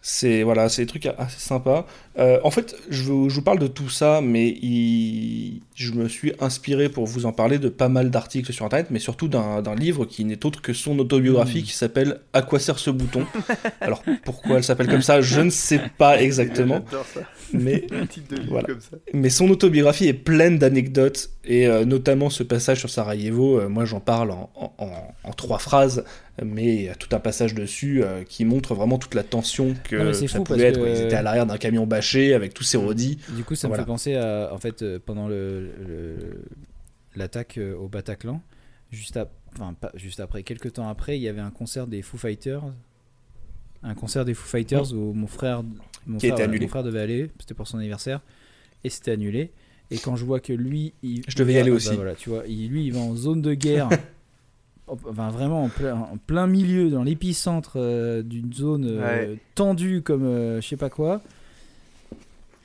C'est 0.10 0.42
voilà, 0.44 0.70
c'est 0.70 0.84
des 0.84 0.88
trucs 0.88 1.06
assez 1.06 1.38
sympas. 1.38 1.86
Euh, 2.18 2.40
en 2.46 2.50
fait, 2.50 2.78
je 2.90 3.04
vous, 3.04 3.30
je 3.30 3.36
vous 3.36 3.42
parle 3.42 3.60
de 3.60 3.68
tout 3.68 3.90
ça, 3.90 4.22
mais 4.24 4.48
il- 4.48 5.62
je 5.76 5.92
me 5.92 6.08
suis 6.08 6.32
inspiré 6.40 6.88
pour 6.88 7.06
vous 7.06 7.26
en 7.26 7.34
parler 7.34 7.60
de 7.60 7.68
pas 7.68 7.90
mal 7.90 8.10
d'articles 8.10 8.54
sur 8.54 8.66
Internet, 8.66 8.88
mais 8.90 9.00
surtout 9.00 9.28
d'un 9.28 9.76
livre 9.76 10.06
qui 10.06 10.24
n'est 10.24 10.46
autre 10.46 10.62
que 10.62 10.72
son 10.72 10.98
autobiographie 11.00 11.62
qui 11.62 11.74
s'appelle 11.74 12.22
À 12.32 12.42
quoi 12.42 12.58
sert 12.60 12.80
ce 12.80 12.90
bouton? 12.90 13.26
Alors 13.82 14.02
pourquoi 14.24 14.56
elle 14.58 14.64
s'appelle 14.64 14.88
comme 14.88 15.02
ça, 15.02 15.20
je 15.20 15.42
ne 15.42 15.50
sais 15.50 15.82
pas 15.98 16.22
exactement, 16.22 16.86
ça. 17.14 17.20
mais 17.52 17.82
de 18.30 18.42
Voilà. 18.50 18.66
comme 18.68 18.80
ça. 18.80 18.96
mais 19.14 19.30
son 19.30 19.50
autobiographie 19.50 20.08
est 20.08 20.14
pleine 20.14 20.58
d'anecdotes 20.58 21.32
et 21.44 21.68
euh, 21.68 21.84
notamment 21.84 22.30
ce 22.30 22.44
passage 22.44 22.80
sur 22.80 22.90
Sarajevo. 22.90 23.60
euh, 23.60 23.68
moi, 23.68 23.84
j'en 23.84 24.00
parle 24.00 24.32
en, 24.32 24.50
en- 24.56 24.74
en- 24.78 25.14
en 25.26 25.32
trois 25.34 25.60
phrases, 25.60 26.06
mais 26.44 26.76
il 26.76 26.82
y 26.84 26.90
a 26.90 26.96
tout 26.96 27.16
un 27.16 27.20
passage 27.20 27.54
dessus 27.56 28.04
euh, 28.04 28.24
qui 28.24 28.46
montre 28.46 28.76
vraiment 28.76 28.98
toute 28.98 29.16
la 29.16 29.24
tension 29.24 29.74
que 29.84 29.96
Non, 29.96 30.14
ça 30.28 30.40
pouvait 30.42 30.66
être. 30.68 30.80
quoi. 30.80 30.90
Ils 30.90 30.96
que- 30.96 31.06
étaient 31.06 31.16
à 31.16 31.22
l'arrière 31.22 31.46
d'un 31.46 31.58
camion 31.58 31.88
bâché 31.88 32.34
avec 32.34 32.54
tous 32.54 32.64
ses 32.64 32.78
rodis. 32.78 33.18
Du 33.36 33.44
coup, 33.44 33.56
ça 33.56 33.68
me 33.68 33.76
fait 33.76 33.86
penser 33.86 34.16
à, 34.16 34.50
en 34.54 34.58
fait, 34.58 34.82
euh, 34.82 35.00
pendant 35.04 35.28
le, 35.28 35.62
le- 35.88 36.42
l'attaque 37.16 37.58
euh, 37.58 37.76
au 37.76 37.88
Bataclan, 37.88 38.42
juste, 38.92 39.18
ap- 39.18 39.32
enfin, 39.56 39.74
pas, 39.74 39.92
juste 39.96 40.20
après, 40.20 40.44
quelques 40.44 40.74
temps 40.74 40.88
après, 40.88 41.18
il 41.18 41.22
y 41.24 41.28
avait 41.28 41.42
un 41.42 41.50
concert 41.52 41.88
des 41.88 42.02
Foo 42.02 42.18
Fighters. 42.18 42.64
Un 43.84 43.96
concert 43.96 44.26
des 44.26 44.34
Foo 44.34 44.48
Fighters 44.48 44.94
où 44.94 45.14
mon 45.14 45.28
frère, 45.28 45.64
mon, 46.06 46.18
Qui 46.18 46.28
frère, 46.28 46.38
été 46.40 46.44
annulé. 46.44 46.62
mon 46.66 46.68
frère 46.68 46.84
devait 46.84 47.00
aller, 47.02 47.30
c'était 47.40 47.54
pour 47.54 47.68
son 47.68 47.78
anniversaire, 47.78 48.22
et 48.84 48.90
c'était 48.90 49.12
annulé. 49.12 49.52
Et 49.90 49.98
quand 50.00 50.16
je 50.16 50.26
vois 50.26 50.40
que 50.40 50.52
lui, 50.54 50.94
il, 51.02 51.22
Je 51.28 51.36
devais 51.38 51.54
y 51.54 51.58
aller 51.58 51.70
bah 51.70 51.76
aussi. 51.78 51.96
voilà, 51.96 52.14
tu 52.16 52.30
vois, 52.30 52.44
lui, 52.46 52.86
il 52.86 52.92
va 52.94 53.00
en 53.00 53.16
zone 53.16 53.42
de 53.42 53.54
guerre. 53.54 53.90
Enfin, 54.88 55.30
vraiment 55.32 55.64
en 55.66 55.70
plein, 55.70 55.96
en 55.96 56.18
plein 56.28 56.48
milieu, 56.48 56.90
dans 56.90 57.04
l'épicentre 57.04 57.74
euh, 57.76 58.22
d'une 58.22 58.54
zone 58.54 58.86
euh, 58.90 59.02
Ouais. 59.32 59.38
tendue 59.54 60.02
comme 60.02 60.24
euh, 60.26 60.62
je 60.62 60.68
sais 60.68 60.78
pas 60.78 60.90
quoi. 60.90 61.22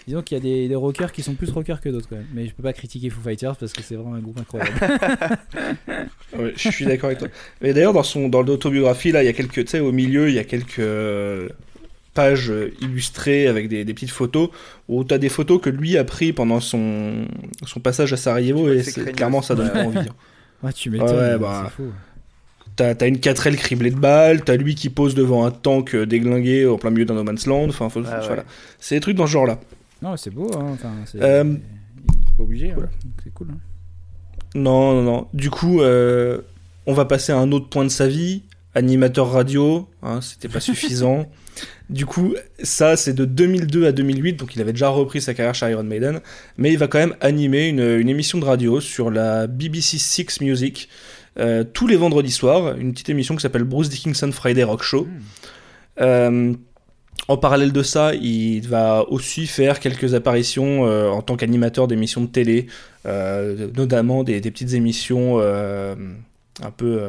Disons 0.06 0.22
qu'il 0.22 0.36
y 0.36 0.40
a 0.40 0.42
des, 0.42 0.68
des 0.68 0.74
rockers 0.74 1.12
qui 1.12 1.22
sont 1.22 1.34
plus 1.34 1.50
rockers 1.50 1.80
que 1.80 1.88
d'autres 1.88 2.08
quand 2.08 2.16
même. 2.16 2.26
Mais 2.34 2.46
je 2.46 2.52
peux 2.54 2.62
pas 2.62 2.72
critiquer 2.72 3.08
Foo 3.10 3.20
Fighters 3.20 3.56
parce 3.56 3.72
que 3.72 3.82
c'est 3.82 3.94
vraiment 3.94 4.14
un 4.14 4.20
groupe 4.20 4.38
incroyable. 4.38 4.72
Ouais, 6.38 6.54
je 6.56 6.70
suis 6.70 6.86
d'accord 6.86 7.08
avec 7.08 7.18
toi. 7.18 7.28
Et 7.60 7.74
d'ailleurs, 7.74 7.92
dans 7.92 8.02
son 8.02 8.28
dans 8.30 8.40
l'autobiographie, 8.42 9.12
là, 9.12 9.22
il 9.22 9.26
y 9.26 9.28
a 9.28 9.34
quelques, 9.34 9.64
tu 9.64 9.66
sais, 9.66 9.80
au 9.80 9.92
milieu, 9.92 10.28
il 10.30 10.34
y 10.34 10.38
a 10.38 10.44
quelques 10.44 10.80
pages 12.14 12.52
illustrées 12.80 13.46
avec 13.48 13.68
des, 13.68 13.84
des 13.84 13.94
petites 13.94 14.10
photos 14.10 14.48
où 14.88 15.04
tu 15.04 15.12
as 15.14 15.18
des 15.18 15.28
photos 15.28 15.60
que 15.60 15.70
lui 15.70 15.96
a 15.98 16.04
pris 16.04 16.32
pendant 16.32 16.60
son 16.60 17.26
son 17.66 17.80
passage 17.80 18.12
à 18.12 18.16
Sarajevo 18.16 18.70
et 18.72 18.82
clairement 19.12 19.40
ça 19.42 19.54
donne 19.54 19.70
pas 19.72 19.84
envie. 19.84 19.98
hein. 19.98 20.06
ouais, 20.62 20.72
tu 20.72 20.90
m'étonnes. 20.90 21.08
Ouais, 21.16 21.32
c'est 21.32 21.38
bah. 21.38 21.72
fou. 21.76 21.84
T'as 22.76 22.94
t'as 22.94 23.06
une 23.08 23.16
4L 23.18 23.56
criblée 23.56 23.90
de 23.90 23.98
balles, 23.98 24.42
t'as 24.44 24.56
lui 24.56 24.74
qui 24.74 24.88
pose 24.88 25.14
devant 25.14 25.44
un 25.44 25.50
tank 25.50 25.94
euh, 25.94 26.06
déglingué 26.06 26.66
en 26.66 26.78
plein 26.78 26.90
milieu 26.90 27.04
d'un 27.04 27.14
no 27.14 27.22
man's 27.22 27.46
land, 27.46 27.68
enfin 27.68 27.88
faut- 27.90 28.02
Ah 28.06 28.20
ouais. 28.20 28.26
voilà. 28.26 28.44
C'est 28.80 28.94
des 28.94 29.00
trucs 29.00 29.16
dans 29.16 29.26
ce 29.26 29.32
genre 29.32 29.46
là. 29.46 29.60
Non, 30.00 30.16
c'est 30.16 30.30
beau. 30.30 30.50
Hein. 30.56 30.70
Enfin, 30.72 30.90
c'est 31.04 31.22
Euh, 31.22 31.44
pas 31.44 32.42
obligé. 32.42 32.70
hein. 32.70 32.76
Donc 32.76 32.88
C'est 33.22 33.32
cool. 33.34 33.48
hein. 33.52 33.58
Non, 34.54 34.94
non, 34.94 35.02
non. 35.02 35.28
Du 35.32 35.50
coup, 35.50 35.80
euh, 35.80 36.40
on 36.86 36.92
va 36.94 37.04
passer 37.04 37.32
à 37.32 37.38
un 37.38 37.52
autre 37.52 37.68
point 37.68 37.84
de 37.84 37.90
sa 37.90 38.06
vie, 38.08 38.42
animateur 38.74 39.30
radio, 39.30 39.88
hein, 40.02 40.20
c'était 40.20 40.48
pas 40.48 40.60
suffisant. 40.60 41.26
Du 41.90 42.06
coup, 42.06 42.32
ça 42.62 42.96
c'est 42.96 43.12
de 43.12 43.26
2002 43.26 43.86
à 43.86 43.92
2008, 43.92 44.34
donc 44.38 44.56
il 44.56 44.62
avait 44.62 44.72
déjà 44.72 44.88
repris 44.88 45.20
sa 45.20 45.34
carrière 45.34 45.54
chez 45.54 45.70
Iron 45.70 45.82
Maiden, 45.82 46.20
mais 46.56 46.72
il 46.72 46.78
va 46.78 46.86
quand 46.88 46.98
même 46.98 47.14
animer 47.20 47.68
une, 47.68 47.80
une 47.82 48.08
émission 48.08 48.38
de 48.38 48.46
radio 48.46 48.80
sur 48.80 49.10
la 49.10 49.46
BBC 49.46 49.98
Six 49.98 50.40
Music 50.40 50.88
euh, 51.38 51.64
tous 51.64 51.86
les 51.86 51.96
vendredis 51.96 52.30
soirs, 52.30 52.76
une 52.76 52.92
petite 52.92 53.08
émission 53.08 53.34
qui 53.36 53.42
s'appelle 53.42 53.64
Bruce 53.64 53.88
Dickinson 53.88 54.30
Friday 54.32 54.62
Rock 54.64 54.82
Show. 54.82 55.06
Euh, 56.00 56.52
en 57.28 57.36
parallèle 57.36 57.72
de 57.72 57.82
ça, 57.82 58.14
il 58.14 58.66
va 58.68 59.04
aussi 59.08 59.46
faire 59.46 59.78
quelques 59.80 60.14
apparitions 60.14 60.86
euh, 60.86 61.08
en 61.08 61.22
tant 61.22 61.36
qu'animateur 61.36 61.86
d'émissions 61.86 62.20
de 62.22 62.26
télé, 62.26 62.66
notamment 63.04 64.24
des, 64.24 64.40
des 64.40 64.50
petites 64.50 64.72
émissions 64.74 65.40
un 65.40 66.70
peu 66.76 67.00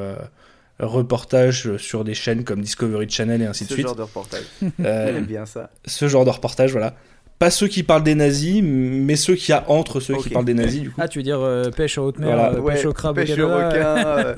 reportages 0.80 1.78
sur 1.78 2.04
des 2.04 2.14
chaînes 2.14 2.44
comme 2.44 2.62
Discovery 2.62 3.10
Channel 3.10 3.42
et 3.42 3.46
ainsi 3.46 3.64
de 3.66 3.70
Ce 3.70 3.74
suite. 3.76 3.88
genre 3.88 3.96
de 3.96 4.02
reportage. 4.02 4.44
Euh, 4.82 5.22
bien 5.28 5.46
ça. 5.46 5.70
ce 5.86 6.08
genre 6.08 6.26
de 6.26 6.30
reportage, 6.32 6.72
voilà. 6.72 6.96
Pas 7.40 7.50
ceux 7.50 7.68
qui 7.68 7.84
parlent 7.84 8.04
des 8.04 8.16
nazis, 8.16 8.62
mais 8.64 9.16
ceux 9.18 9.36
qui 9.36 9.52
a 9.52 9.66
entre 9.70 10.00
ceux 10.00 10.16
qui 10.18 10.30
parlent 10.30 10.46
des 10.46 10.54
nazis, 10.54 10.82
du 10.82 10.90
coup. 10.92 10.96
Ah, 11.02 11.08
tu 11.10 11.20
veux 11.20 11.24
dire 11.24 11.42
euh, 11.42 11.70
pêche 11.72 11.98
en 11.98 12.04
haute 12.06 12.18
mer, 12.20 12.30
Voilà. 12.36 12.54
euh, 12.54 12.60
Ouais, 12.60 12.74
pêche 12.76 12.86
au 12.86 12.94
crabe, 12.94 13.16
pêche 13.16 13.38
au 13.38 13.48
requin 13.48 13.98
euh, 13.98 14.36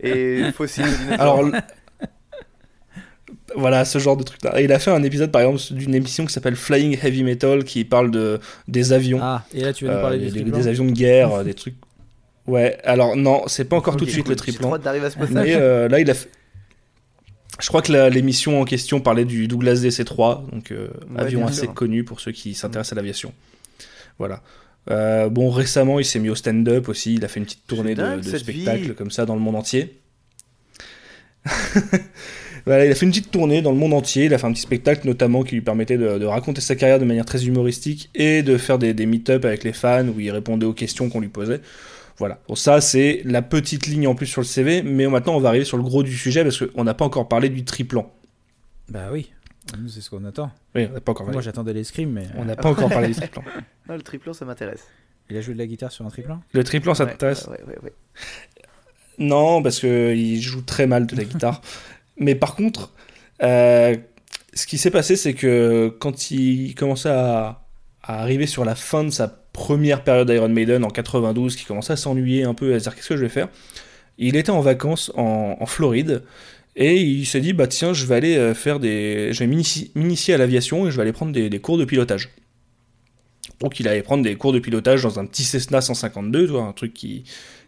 et 0.00 0.52
fossile. 0.52 0.84
de 0.84 0.88
dinosaures. 0.90 1.20
Alors, 1.20 1.50
voilà, 3.56 3.84
ce 3.84 3.98
genre 3.98 4.16
de 4.16 4.22
truc-là. 4.22 4.60
Et 4.60 4.64
il 4.64 4.72
a 4.72 4.78
fait 4.78 4.90
un 4.90 5.02
épisode, 5.02 5.30
par 5.30 5.42
exemple, 5.42 5.60
d'une 5.78 5.94
émission 5.94 6.24
qui 6.26 6.32
s'appelle 6.32 6.56
Flying 6.56 6.98
Heavy 7.02 7.22
Metal, 7.24 7.64
qui 7.64 7.84
parle 7.84 8.10
de, 8.10 8.40
des 8.68 8.92
avions. 8.92 9.18
Ah, 9.22 9.44
et 9.54 9.60
là 9.62 9.72
tu 9.72 9.86
vas 9.86 9.92
nous 9.92 9.98
Euh, 9.98 10.02
parler 10.02 10.18
des, 10.18 10.26
du 10.26 10.32
des- 10.32 10.40
triplan 10.42 10.58
des 10.58 10.68
avions 10.68 10.84
de 10.84 10.90
guerre, 10.92 11.32
euh, 11.34 11.44
des 11.44 11.54
trucs. 11.54 11.74
Ouais, 12.46 12.78
alors 12.84 13.16
non, 13.16 13.42
c'est 13.46 13.64
pas 13.64 13.76
encore 13.76 13.96
tout 13.96 14.04
de 14.04 14.10
suite 14.10 14.24
cool. 14.24 14.34
le 14.34 14.38
J'ai 14.38 14.52
triplan. 14.52 14.68
trop 14.68 14.74
hâte 14.76 14.82
d'arriver 14.82 15.06
à 15.06 15.10
ce 15.10 15.16
passage. 15.18 15.32
Mais 15.34 15.54
euh, 15.56 15.88
là, 15.88 16.00
il 16.00 16.10
a 16.10 16.14
fait. 16.14 16.28
Je 17.60 17.68
crois 17.68 17.82
que 17.82 17.92
l'émission 18.10 18.60
en 18.60 18.64
question 18.64 19.00
parlait 19.00 19.24
du 19.24 19.46
Douglas 19.48 19.74
DC-3, 19.74 20.50
donc 20.50 20.72
euh, 20.72 20.88
Ouais, 21.14 21.20
avion 21.20 21.46
assez 21.46 21.62
sûr. 21.62 21.74
connu 21.74 22.04
pour 22.04 22.20
ceux 22.20 22.32
qui 22.32 22.54
s'intéressent 22.54 22.92
à 22.92 22.96
l'aviation. 22.96 23.32
Voilà. 24.18 24.42
Euh, 24.90 25.28
bon, 25.28 25.50
récemment, 25.50 25.98
il 25.98 26.04
s'est 26.04 26.18
mis 26.18 26.28
au 26.30 26.34
stand-up 26.34 26.88
aussi. 26.88 27.14
Il 27.14 27.24
a 27.24 27.28
fait 27.28 27.40
une 27.40 27.46
petite 27.46 27.66
tournée 27.66 27.94
de, 27.94 28.02
dingue, 28.02 28.20
de 28.20 28.38
spectacles 28.38 28.82
vie. 28.82 28.94
comme 28.94 29.10
ça 29.10 29.24
dans 29.24 29.34
le 29.34 29.40
monde 29.40 29.56
entier. 29.56 29.98
Voilà, 32.66 32.86
il 32.86 32.92
a 32.92 32.94
fait 32.94 33.04
une 33.04 33.10
petite 33.12 33.30
tournée 33.30 33.60
dans 33.60 33.72
le 33.72 33.76
monde 33.76 33.92
entier. 33.92 34.24
Il 34.24 34.32
a 34.32 34.38
fait 34.38 34.46
un 34.46 34.52
petit 34.52 34.62
spectacle 34.62 35.06
notamment 35.06 35.42
qui 35.42 35.54
lui 35.54 35.60
permettait 35.60 35.98
de, 35.98 36.16
de 36.18 36.24
raconter 36.24 36.62
sa 36.62 36.74
carrière 36.76 36.98
de 36.98 37.04
manière 37.04 37.26
très 37.26 37.44
humoristique 37.44 38.08
et 38.14 38.42
de 38.42 38.56
faire 38.56 38.78
des, 38.78 38.94
des 38.94 39.04
meet-up 39.04 39.44
avec 39.44 39.64
les 39.64 39.74
fans 39.74 40.08
où 40.08 40.18
il 40.18 40.30
répondait 40.30 40.64
aux 40.64 40.72
questions 40.72 41.10
qu'on 41.10 41.20
lui 41.20 41.28
posait. 41.28 41.60
Voilà. 42.18 42.40
Bon, 42.48 42.54
ça, 42.54 42.80
c'est 42.80 43.22
la 43.24 43.42
petite 43.42 43.86
ligne 43.86 44.06
en 44.06 44.14
plus 44.14 44.26
sur 44.26 44.40
le 44.40 44.46
CV. 44.46 44.82
Mais 44.82 45.06
maintenant, 45.08 45.34
on 45.34 45.40
va 45.40 45.48
arriver 45.48 45.64
sur 45.64 45.76
le 45.76 45.82
gros 45.82 46.02
du 46.02 46.16
sujet 46.16 46.42
parce 46.44 46.58
qu'on 46.64 46.84
n'a 46.84 46.94
pas 46.94 47.04
encore 47.04 47.28
parlé 47.28 47.48
du 47.48 47.64
triplan. 47.64 48.12
Bah 48.88 49.08
oui, 49.12 49.32
c'est 49.88 50.00
ce 50.00 50.10
qu'on 50.10 50.24
attend. 50.24 50.50
Oui, 50.74 50.86
on 50.90 50.94
n'a 50.94 51.00
pas 51.00 51.12
encore 51.12 51.26
Moi 51.26 51.32
parlé. 51.32 51.44
j'attendais 51.44 51.72
l'escrime, 51.72 52.10
mais 52.12 52.26
On 52.36 52.44
n'a 52.44 52.54
pas 52.56 52.68
encore 52.70 52.88
parlé 52.90 53.08
du 53.08 53.14
triplan. 53.16 53.42
Non, 53.88 53.94
le 53.96 54.02
triplan, 54.02 54.32
ça 54.32 54.44
m'intéresse. 54.44 54.84
il 55.30 55.36
a 55.36 55.40
joué 55.40 55.54
de 55.54 55.58
la 55.58 55.66
guitare 55.66 55.90
sur 55.90 56.04
un 56.06 56.10
triplan? 56.10 56.40
Le 56.52 56.62
triplan, 56.64 56.94
ça 56.94 57.04
Ouais, 57.04 57.10
t'intéresse? 57.12 57.46
ouais, 57.48 57.60
ouais, 57.66 57.78
ouais. 57.82 57.92
Non, 59.18 59.62
parce 59.62 59.80
qu'il 59.80 60.40
joue 60.42 60.62
très 60.62 60.86
mal 60.86 61.06
de 61.06 61.16
la 61.16 61.24
guitare. 61.24 61.60
Mais 62.16 62.34
par 62.34 62.54
contre, 62.56 62.92
euh, 63.42 63.96
ce 64.54 64.66
qui 64.66 64.78
s'est 64.78 64.90
passé, 64.90 65.16
c'est 65.16 65.34
que 65.34 65.88
quand 66.00 66.30
il 66.30 66.74
commençait 66.74 67.08
à, 67.10 67.62
à 68.02 68.20
arriver 68.20 68.46
sur 68.46 68.64
la 68.64 68.74
fin 68.74 69.02
de 69.04 69.10
sa 69.10 69.43
première 69.54 70.04
période 70.04 70.28
d'Iron 70.30 70.50
Maiden 70.50 70.84
en 70.84 70.90
92, 70.90 71.56
qui 71.56 71.64
commençait 71.64 71.94
à 71.94 71.96
s'ennuyer 71.96 72.44
un 72.44 72.52
peu, 72.52 72.74
à 72.74 72.78
se 72.78 72.84
dire 72.84 72.94
qu'est-ce 72.94 73.08
que 73.08 73.16
je 73.16 73.22
vais 73.22 73.30
faire? 73.30 73.48
Il 74.18 74.36
était 74.36 74.50
en 74.50 74.60
vacances 74.60 75.10
en, 75.16 75.56
en 75.58 75.66
Floride 75.66 76.22
et 76.76 77.00
il 77.00 77.24
s'est 77.24 77.40
dit 77.40 77.52
bah 77.52 77.68
tiens 77.68 77.92
je 77.92 78.04
vais 78.04 78.16
aller 78.16 78.36
euh, 78.36 78.52
faire 78.52 78.80
des, 78.80 79.32
je 79.32 79.38
vais 79.40 79.46
m'initie- 79.46 79.92
m'initier 79.94 80.34
à 80.34 80.38
l'aviation 80.38 80.86
et 80.86 80.90
je 80.90 80.96
vais 80.96 81.02
aller 81.02 81.12
prendre 81.12 81.32
des, 81.32 81.60
cours 81.60 81.78
de 81.78 81.84
pilotage. 81.84 82.30
Donc 83.60 83.80
il 83.80 83.88
allait 83.88 84.02
prendre 84.02 84.24
des 84.24 84.34
cours 84.36 84.52
de 84.52 84.58
pilotage 84.58 85.02
dans 85.02 85.18
un 85.18 85.26
petit 85.26 85.44
Cessna 85.44 85.80
152, 85.80 86.46
tu 86.46 86.52
vois, 86.52 86.64
un 86.64 86.72
truc 86.72 86.92
qui 86.92 87.24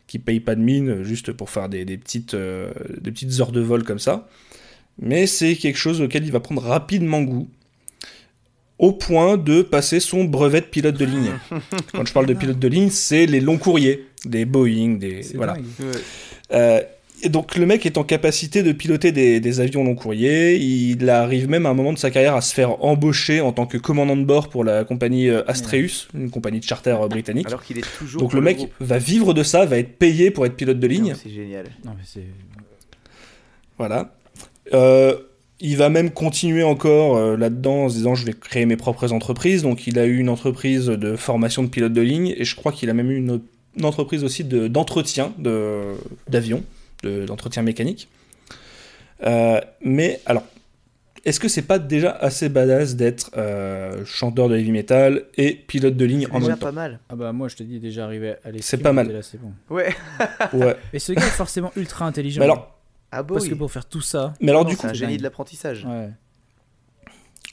qui 0.08 0.18
paye 0.20 0.38
pas 0.40 0.54
de 0.54 0.60
mine 0.60 0.88
euh, 0.88 1.04
juste 1.04 1.32
pour 1.32 1.50
faire 1.50 1.68
des, 1.68 1.84
des 1.84 1.96
petites 1.98 2.34
euh, 2.34 2.70
des 3.00 3.12
petites 3.12 3.40
heures 3.40 3.52
de 3.52 3.60
vol 3.60 3.84
comme 3.84 3.98
ça. 4.00 4.28
Mais 4.98 5.26
c'est 5.26 5.56
quelque 5.56 5.78
chose 5.78 6.00
auquel 6.00 6.24
il 6.24 6.32
va 6.32 6.40
prendre 6.40 6.62
rapidement 6.62 7.22
goût 7.22 7.48
au 8.78 8.92
point 8.92 9.36
de 9.36 9.62
passer 9.62 10.00
son 10.00 10.24
brevet 10.24 10.60
de 10.60 10.66
pilote 10.66 10.96
de 10.96 11.04
ligne. 11.04 11.32
Quand 11.92 12.04
je 12.04 12.12
parle 12.12 12.26
de 12.26 12.34
pilote 12.34 12.58
de 12.58 12.68
ligne, 12.68 12.90
c'est 12.90 13.26
les 13.26 13.40
longs 13.40 13.58
courriers, 13.58 14.06
des 14.24 14.44
Boeing, 14.44 14.96
des 14.98 15.22
voilà. 15.34 15.54
dingue. 15.54 15.64
Euh, 16.52 16.80
et 17.22 17.28
donc 17.30 17.56
le 17.56 17.64
mec 17.64 17.86
est 17.86 17.96
en 17.96 18.04
capacité 18.04 18.62
de 18.62 18.72
piloter 18.72 19.10
des, 19.10 19.40
des 19.40 19.60
avions 19.60 19.82
long 19.82 19.94
courrier. 19.94 20.56
Il 20.56 21.08
arrive 21.08 21.48
même 21.48 21.64
à 21.64 21.70
un 21.70 21.74
moment 21.74 21.92
de 21.92 21.98
sa 21.98 22.10
carrière 22.10 22.34
à 22.34 22.42
se 22.42 22.52
faire 22.52 22.84
embaucher 22.84 23.40
en 23.40 23.52
tant 23.52 23.66
que 23.66 23.78
commandant 23.78 24.16
de 24.16 24.24
bord 24.24 24.48
pour 24.50 24.64
la 24.64 24.84
compagnie 24.84 25.30
euh, 25.30 25.42
Astreus, 25.46 26.08
une 26.14 26.30
compagnie 26.30 26.60
de 26.60 26.64
charter 26.64 26.96
euh, 27.00 27.08
britannique. 27.08 27.46
Alors 27.46 27.62
qu'il 27.62 27.78
est 27.78 27.96
toujours. 27.98 28.20
Donc 28.20 28.34
le 28.34 28.42
mec 28.42 28.58
groupe. 28.58 28.72
va 28.80 28.98
vivre 28.98 29.32
de 29.32 29.42
ça, 29.42 29.64
va 29.64 29.78
être 29.78 29.96
payé 29.96 30.30
pour 30.30 30.44
être 30.44 30.56
pilote 30.56 30.78
de 30.78 30.86
ligne. 30.86 31.14
C'est 31.20 31.30
génial. 31.30 31.66
Non, 31.84 31.92
mais 31.96 32.04
c'est. 32.04 32.24
Voilà. 33.78 34.14
Euh, 34.74 35.16
il 35.60 35.76
va 35.76 35.88
même 35.88 36.10
continuer 36.10 36.62
encore 36.62 37.16
euh, 37.16 37.36
là-dedans 37.36 37.84
en 37.84 37.88
se 37.88 37.94
disant 37.96 38.14
je 38.14 38.26
vais 38.26 38.32
créer 38.34 38.66
mes 38.66 38.76
propres 38.76 39.12
entreprises. 39.12 39.62
Donc 39.62 39.86
il 39.86 39.98
a 39.98 40.04
eu 40.06 40.18
une 40.18 40.28
entreprise 40.28 40.86
de 40.86 41.16
formation 41.16 41.62
de 41.62 41.68
pilote 41.68 41.92
de 41.92 42.02
ligne 42.02 42.34
et 42.36 42.44
je 42.44 42.54
crois 42.56 42.72
qu'il 42.72 42.90
a 42.90 42.94
même 42.94 43.10
eu 43.10 43.16
une, 43.16 43.40
une 43.76 43.84
entreprise 43.84 44.22
aussi 44.24 44.44
de- 44.44 44.68
d'entretien 44.68 45.32
de, 45.38 45.94
d'avions, 46.28 46.62
de- 47.02 47.24
d'entretien 47.24 47.62
mécanique. 47.62 48.08
Euh, 49.24 49.60
mais 49.82 50.20
alors, 50.26 50.42
est-ce 51.24 51.40
que 51.40 51.48
c'est 51.48 51.62
pas 51.62 51.78
déjà 51.78 52.10
assez 52.12 52.48
badass 52.48 52.94
d'être 52.94 53.30
euh, 53.36 54.04
chanteur 54.04 54.48
de 54.48 54.56
heavy 54.56 54.70
metal 54.72 55.22
et 55.36 55.54
pilote 55.54 55.96
de 55.96 56.04
ligne 56.04 56.28
en 56.30 56.38
même 56.38 56.50
temps? 56.50 56.66
pas 56.66 56.72
mal. 56.72 57.00
Ah 57.08 57.16
bah 57.16 57.32
moi 57.32 57.48
je 57.48 57.56
te 57.56 57.62
dis 57.62 57.80
déjà 57.80 58.04
arrivé 58.04 58.30
à 58.44 58.50
l'escrime. 58.50 58.62
C'est 58.62 58.76
pas 58.82 58.92
mal. 58.92 59.10
Là, 59.10 59.22
c'est 59.22 59.40
bon. 59.40 59.52
Ouais. 59.70 59.88
Ouais. 60.52 60.76
Et 60.92 60.98
ce 60.98 61.12
gars 61.14 61.22
est 61.26 61.30
forcément 61.30 61.72
ultra 61.76 62.04
intelligent. 62.06 62.40
mais 62.40 62.44
alors, 62.44 62.75
Ah 63.12 63.22
bon. 63.22 63.34
parce 63.34 63.48
que 63.48 63.54
pour 63.54 63.70
faire 63.70 63.86
tout 63.88 64.00
ça. 64.00 64.34
mais 64.40 64.50
alors 64.50 64.64
Non, 64.64 64.70
du 64.70 64.76
c'est 64.76 64.82
coup, 64.82 64.86
un 64.88 64.92
génie 64.92 65.16
de 65.16 65.22
l'apprentissage. 65.22 65.84
Ouais. 65.84 66.10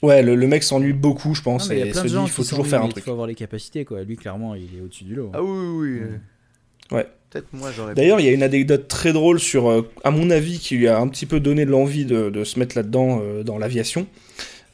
ouais, 0.02 0.22
le, 0.22 0.34
le 0.34 0.46
mec 0.46 0.62
s'ennuie 0.62 0.92
beaucoup, 0.92 1.34
je 1.34 1.40
Non, 1.40 1.44
pense, 1.44 1.70
a 1.70 1.74
et 1.74 1.92
se 1.92 2.02
de 2.02 2.08
dit 2.08 2.14
il 2.22 2.28
faut 2.30 2.42
toujours 2.42 2.66
faire 2.66 2.82
un 2.82 2.88
truc. 2.88 3.02
Il 3.04 3.06
faut 3.06 3.12
avoir 3.12 3.26
les 3.26 3.34
capacités 3.34 3.84
quoi. 3.84 4.02
Lui 4.02 4.16
clairement 4.16 4.54
il 4.54 4.76
est 4.76 4.80
au-dessus 4.82 5.04
du 5.04 5.14
lot. 5.14 5.30
Ah 5.32 5.42
oui, 5.42 5.50
oui, 5.50 6.00
oui. 6.00 6.96
Ouais. 6.96 7.06
Peut-être 7.30 7.48
moi 7.52 7.70
j'aurais. 7.74 7.94
D'ailleurs, 7.94 8.20
il 8.20 8.26
y 8.26 8.28
a 8.28 8.32
une 8.32 8.42
anecdote 8.42 8.86
très 8.88 9.12
drôle 9.12 9.40
sur, 9.40 9.68
euh, 9.68 9.90
à 10.04 10.10
mon 10.10 10.30
avis, 10.30 10.58
qui 10.58 10.76
lui 10.76 10.86
a 10.86 10.98
un 11.00 11.08
petit 11.08 11.26
peu 11.26 11.40
donné 11.40 11.64
l'envie 11.64 12.04
de, 12.04 12.30
de 12.30 12.44
se 12.44 12.58
mettre 12.60 12.76
là-dedans, 12.76 13.20
euh, 13.22 13.42
dans 13.42 13.58
l'aviation, 13.58 14.06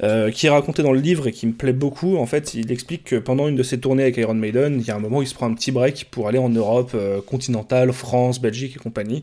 euh, 0.02 0.31
qui 0.31 0.47
est 0.47 0.51
raconté 0.51 0.82
dans 0.82 0.93
le 0.93 1.01
livre 1.01 1.27
et 1.28 1.32
qui 1.32 1.47
me 1.47 1.52
plaît 1.52 1.73
beaucoup. 1.73 2.16
En 2.19 2.27
fait, 2.27 2.52
il 2.55 2.70
explique 2.73 3.05
que 3.05 3.16
pendant 3.16 3.48
une 3.48 3.57
de 3.57 3.62
ses 3.62 3.78
tournées 3.81 4.02
avec 4.02 4.16
Iron 4.19 4.35
Maiden, 4.35 4.78
il 4.78 4.86
y 4.86 4.90
a 4.90 4.97
un 4.97 4.98
moment 4.98 5.19
où 5.19 5.23
il 5.23 5.28
se 5.28 5.35
prend 5.35 5.47
un 5.47 5.55
petit 5.55 5.73
break 5.73 6.09
pour 6.11 6.28
aller 6.28 6.39
en 6.39 6.51
Europe 6.51 6.90
euh, 6.94 7.23
continentale, 7.23 7.93
France, 7.93 8.40
Belgique 8.43 8.77
et 8.77 8.78
compagnie, 8.78 9.23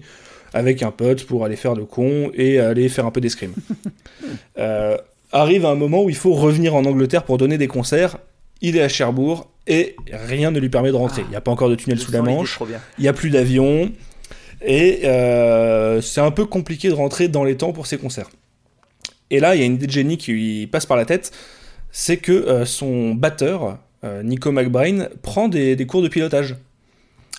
avec 0.54 0.84
un 0.84 0.92
pote 0.92 1.26
pour 1.26 1.46
aller 1.46 1.56
faire 1.56 1.76
le 1.76 1.86
con 1.86 2.32
et 2.34 2.60
aller 2.60 2.90
faire 2.90 3.06
un 3.06 3.12
peu 3.12 3.22
d'escrime. 3.22 3.54
Euh, 4.60 4.98
arrive 5.32 5.66
un 5.66 5.76
moment 5.76 6.04
où 6.04 6.10
il 6.10 6.16
faut 6.16 6.34
revenir 6.34 6.76
en 6.76 6.84
Angleterre 6.84 7.24
pour 7.24 7.38
donner 7.38 7.58
des 7.58 7.68
concerts. 7.68 8.18
Il 8.60 8.76
est 8.76 8.82
à 8.82 8.90
Cherbourg 8.90 9.50
et 9.68 9.96
rien 10.12 10.52
ne 10.52 10.60
lui 10.60 10.68
permet 10.68 10.90
de 10.90 10.96
rentrer. 10.96 11.22
Il 11.22 11.30
n'y 11.30 11.36
a 11.36 11.42
pas 11.42 11.52
encore 11.52 11.70
de 11.70 11.76
tunnel 11.76 12.00
sous 12.00 12.12
la 12.12 12.22
Manche 12.22 12.60
il 12.98 13.02
n'y 13.04 13.08
a 13.08 13.14
plus 13.14 13.30
d'avion, 13.30 13.92
et 14.66 15.02
euh, 15.06 16.02
c'est 16.02 16.20
un 16.22 16.32
peu 16.32 16.46
compliqué 16.46 16.90
de 16.90 16.94
rentrer 16.94 17.28
dans 17.28 17.44
les 17.44 17.56
temps 17.56 17.72
pour 17.72 17.88
ses 17.88 17.98
concerts. 17.98 18.30
Et 19.30 19.40
là, 19.40 19.56
il 19.56 19.60
y 19.60 19.64
a 19.64 19.66
une 19.66 19.76
idée 19.76 19.88
de 19.88 19.92
génie 19.92 20.18
qui 20.18 20.32
lui 20.32 20.68
passe 20.68 20.86
par 20.86 20.98
la 20.98 21.06
tête, 21.06 21.32
c'est 21.92 22.18
que 22.18 22.32
euh, 22.32 22.66
son 22.66 23.14
batteur, 23.14 23.78
Nico 24.24 24.52
McBride, 24.52 25.10
prend 25.22 25.48
des, 25.48 25.76
des 25.76 25.86
cours 25.86 26.02
de 26.02 26.08
pilotage. 26.08 26.56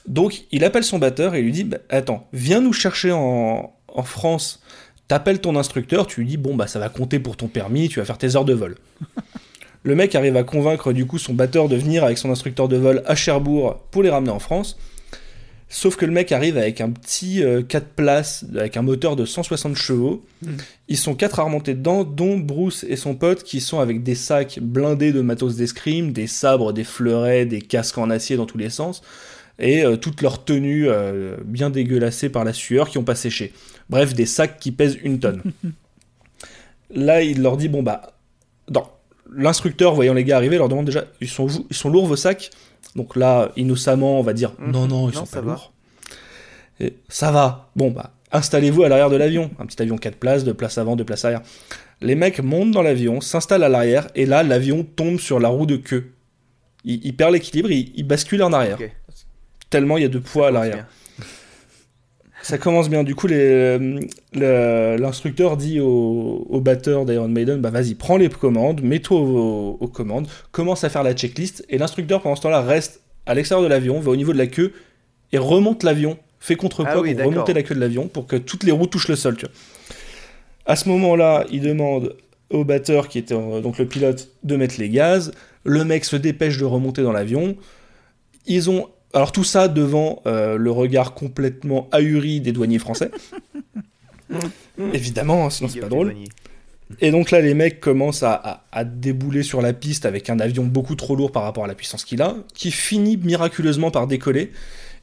Donc, 0.09 0.44
il 0.51 0.64
appelle 0.64 0.85
son 0.85 0.98
batteur 0.98 1.35
et 1.35 1.43
lui 1.43 1.52
dit 1.52 1.64
Bah, 1.64 1.78
Attends, 1.90 2.26
viens 2.32 2.60
nous 2.60 2.72
chercher 2.72 3.12
en, 3.12 3.72
en 3.89 4.02
France. 4.02 4.60
T'appelles 5.06 5.40
ton 5.40 5.56
instructeur, 5.56 6.06
tu 6.06 6.20
lui 6.20 6.26
dis 6.26 6.36
Bon, 6.36 6.56
bah, 6.56 6.66
ça 6.66 6.78
va 6.78 6.89
compter 6.89 7.18
pour 7.18 7.36
ton 7.36 7.47
permis, 7.47 7.89
tu 7.89 8.01
vas 8.01 8.05
faire 8.05 8.18
tes 8.18 8.35
heures 8.35 8.44
de 8.44 8.55
vol. 8.55 8.76
Le 9.85 9.94
mec 9.94 10.14
arrive 10.14 10.36
à 10.36 10.43
convaincre 10.43 10.93
du 10.93 11.06
coup 11.06 11.18
son 11.18 11.35
batteur 11.35 11.68
de 11.68 11.76
venir 11.76 12.05
avec 12.05 12.18
son 12.18 12.30
instructeur 12.30 12.68
de 12.68 12.76
vol 12.76 13.02
à 13.06 13.14
Cherbourg 13.14 13.76
pour 13.90 14.02
les 14.02 14.10
ramener 14.10 14.32
en 14.32 14.40
France. 14.40 14.76
Sauf 15.70 15.97
que 15.97 16.06
le 16.06 16.12
mec 16.12 16.32
arrive 16.32 16.56
avec 16.56 16.80
un 16.80 16.90
petit 16.90 17.43
4 17.68 17.89
places, 17.89 18.44
avec 18.56 18.76
un 18.78 18.82
moteur 18.82 19.16
de 19.16 19.26
160 19.26 19.76
chevaux. 19.76 20.24
Ils 20.89 20.97
sont 20.97 21.14
quatre 21.14 21.40
à 21.40 21.44
remonter 21.44 21.74
dedans, 21.74 22.05
dont 22.05 22.39
Bruce 22.39 22.86
et 22.89 22.97
son 22.97 23.14
pote 23.14 23.43
qui 23.43 23.60
sont 23.60 23.78
avec 23.78 24.02
des 24.02 24.14
sacs 24.14 24.59
blindés 24.62 25.12
de 25.12 25.20
matos 25.20 25.56
d'escrime, 25.56 26.12
des 26.12 26.26
sabres, 26.26 26.72
des 26.72 26.85
fleurets, 26.85 27.44
des 27.44 27.60
casques 27.60 27.98
en 27.98 28.09
acier 28.09 28.36
dans 28.36 28.47
tous 28.47 28.56
les 28.56 28.70
sens, 28.70 29.02
et 29.59 29.85
euh, 29.85 29.97
toute 29.97 30.22
leur 30.22 30.44
tenue 30.44 30.89
euh, 30.89 31.36
bien 31.44 31.70
dégueulassée 31.70 32.28
par 32.28 32.44
la 32.44 32.52
sueur 32.52 32.89
qui 32.89 32.98
ont 32.98 33.05
pas 33.05 33.14
séché. 33.14 33.52
Bref, 33.90 34.14
des 34.14 34.26
sacs 34.26 34.59
qui 34.59 34.70
pèsent 34.72 34.98
une 35.02 35.18
tonne. 35.18 35.43
Là, 36.90 37.22
il 37.22 37.43
leur 37.43 37.56
dit 37.56 37.68
bon 37.68 37.82
bah. 37.82 38.14
L'instructeur, 39.30 39.94
voyant 39.94 40.14
les 40.14 40.24
gars 40.24 40.36
arriver, 40.39 40.56
leur 40.56 40.70
demande 40.70 40.86
déjà 40.86 41.05
ils 41.20 41.28
sont, 41.28 41.48
ils 41.68 41.76
sont 41.76 41.90
lourds 41.90 42.06
vos 42.06 42.16
sacs? 42.16 42.51
Donc 42.97 43.14
là, 43.14 43.52
innocemment, 43.56 44.18
on 44.18 44.22
va 44.22 44.32
dire 44.32 44.52
Mhm. 44.59 44.70
non, 44.72 44.86
non, 44.86 45.10
ils 45.10 45.14
Non, 45.14 45.26
sont 45.26 45.26
pas 45.26 45.43
va. 45.43 45.52
lourds. 45.52 45.72
Et, 46.80 46.94
ça 47.10 47.30
va. 47.30 47.68
Bon, 47.76 47.90
bah, 47.90 48.12
installez-vous 48.32 48.85
à 48.85 48.89
l'arrière 48.89 49.10
de 49.10 49.16
l'avion. 49.16 49.51
Un 49.59 49.66
petit 49.66 49.82
avion 49.82 49.98
4 49.98 50.16
places, 50.16 50.44
de 50.44 50.52
place 50.52 50.78
avant, 50.78 50.97
de 50.97 51.02
place 51.02 51.26
arrière. 51.26 51.43
Les 52.01 52.14
mecs 52.14 52.40
montent 52.40 52.70
dans 52.70 52.80
l'avion, 52.80 53.20
s'installent 53.20 53.64
à 53.64 53.68
l'arrière, 53.68 54.09
et 54.14 54.24
là, 54.24 54.43
l'avion 54.43 54.82
tombe 54.82 55.18
sur 55.18 55.39
la 55.40 55.48
roue 55.48 55.66
de 55.66 55.76
queue. 55.76 56.12
Il, 56.85 57.05
il 57.05 57.14
perd 57.14 57.32
l'équilibre, 57.32 57.70
il, 57.70 57.93
il 57.97 58.05
bascule 58.05 58.43
en 58.43 58.52
arrière. 58.55 58.78
Tellement 59.70 59.97
il 59.97 60.03
y 60.03 60.07
a 60.07 60.09
de 60.09 60.19
poids 60.19 60.49
à 60.49 60.51
l'arrière. 60.51 60.86
Ça 62.43 62.57
commence 62.57 62.89
bien. 62.89 63.05
Du 63.05 63.15
coup, 63.15 63.27
l'instructeur 64.32 65.57
dit 65.57 65.81
au, 65.81 66.47
au 66.49 66.61
batteur 66.61 67.05
d'Iron 67.05 67.28
Maiden 67.28 67.61
Bah, 67.61 67.70
vas-y, 67.70 67.95
prends 67.95 68.16
les 68.16 68.28
commandes, 68.28 68.81
mets-toi 68.82 69.19
aux, 69.20 69.77
aux 69.81 69.89
commandes, 69.89 70.28
commence 70.53 70.85
à 70.85 70.89
faire 70.89 71.03
la 71.03 71.15
checklist. 71.15 71.65
Et 71.69 71.78
l'instructeur, 71.78 72.23
pendant 72.23 72.36
ce 72.36 72.43
temps-là, 72.43 72.62
reste 72.62 73.03
à 73.27 73.35
l'extérieur 73.35 73.62
de 73.62 73.69
l'avion, 73.69 74.01
va 74.01 74.11
au 74.12 74.16
niveau 74.16 74.32
de 74.32 74.39
la 74.39 74.47
queue 74.47 74.73
et 75.32 75.39
remonte 75.39 75.82
l'avion, 75.82 76.16
fait 76.40 76.57
contrepoids 76.57 76.95
Ah 76.97 77.01
oui, 77.01 77.15
pour 77.15 77.27
remonter 77.27 77.53
la 77.53 77.62
queue 77.62 77.74
de 77.74 77.81
l'avion 77.81 78.09
pour 78.09 78.27
que 78.27 78.36
toutes 78.36 78.65
les 78.65 78.73
roues 78.73 78.86
touchent 78.86 79.09
le 79.09 79.16
sol. 79.16 79.36
Tu 79.36 79.45
vois. 79.45 79.55
À 80.65 80.77
ce 80.77 80.89
moment-là, 80.89 81.45
il 81.51 81.61
demande 81.61 82.15
au 82.51 82.65
batteur, 82.65 83.09
qui 83.09 83.19
était 83.19 83.35
euh, 83.35 83.61
donc 83.61 83.78
le 83.78 83.86
pilote, 83.86 84.28
de 84.43 84.57
mettre 84.57 84.77
les 84.78 84.89
gaz. 84.89 85.32
Le 85.65 85.85
mec 85.85 86.05
se 86.05 86.16
dépêche 86.16 86.57
de 86.59 86.65
remonter 86.65 87.03
dans 87.03 87.12
l'avion. 87.12 87.57
Ils 88.47 88.70
ont 88.70 88.89
alors 89.14 89.32
tout 89.32 89.44
ça 89.44 89.68
devant 89.68 90.22
euh, 90.26 90.56
le 90.56 90.70
regard 90.70 91.14
complètement 91.14 91.89
ahuri 91.93 92.40
des 92.40 92.52
douaniers 92.52 92.78
français. 92.78 93.10
Évidemment, 94.93 95.47
hein, 95.47 95.51
sinon 95.51 95.68
c'est 95.68 95.80
pas 95.80 95.89
drôle. 95.89 96.14
Et 97.01 97.10
donc 97.10 97.30
là, 97.30 97.40
les 97.40 97.52
mecs 97.55 97.80
commencent 97.80 98.22
à, 98.22 98.32
à- 98.32 98.64
à 98.72 98.85
débouler 98.85 99.43
sur 99.43 99.60
la 99.60 99.72
piste 99.74 100.06
avec 100.06 100.30
un 100.30 100.40
avion 100.40 100.64
beaucoup 100.64 100.94
trop 100.94 101.16
lourd 101.16 101.32
par 101.32 101.43
rapport 101.43 101.64
à 101.64 101.66
la 101.66 101.74
puissance 101.74 102.05
qu'il 102.05 102.22
a, 102.22 102.36
qui 102.55 102.70
finit 102.70 103.16
miraculeusement 103.18 103.90
par 103.90 104.06
décoller. 104.06 104.52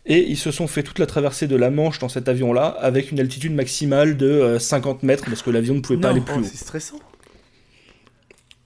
Et 0.07 0.19
ils 0.29 0.37
se 0.37 0.51
sont 0.51 0.67
fait 0.67 0.83
toute 0.83 0.99
la 0.99 1.05
traversée 1.07 1.47
de 1.47 1.55
la 1.55 1.71
Manche 1.71 1.97
dans 1.99 2.09
cet 2.09 2.27
avion-là, 2.29 2.67
avec 2.67 3.11
une 3.11 3.19
altitude 3.19 3.53
maximale 3.53 4.17
de 4.17 4.27
euh, 4.27 4.59
50 4.59 5.01
mètres, 5.03 5.25
parce 5.25 5.41
que 5.41 5.49
l'avion 5.49 5.73
ne 5.75 5.79
pouvait 5.79 5.99
pas 5.99 6.09
aller 6.09 6.21
plus 6.21 6.35
Oh, 6.37 6.39
haut. 6.41 6.43
c'est 6.43 6.57
stressant. 6.57 6.99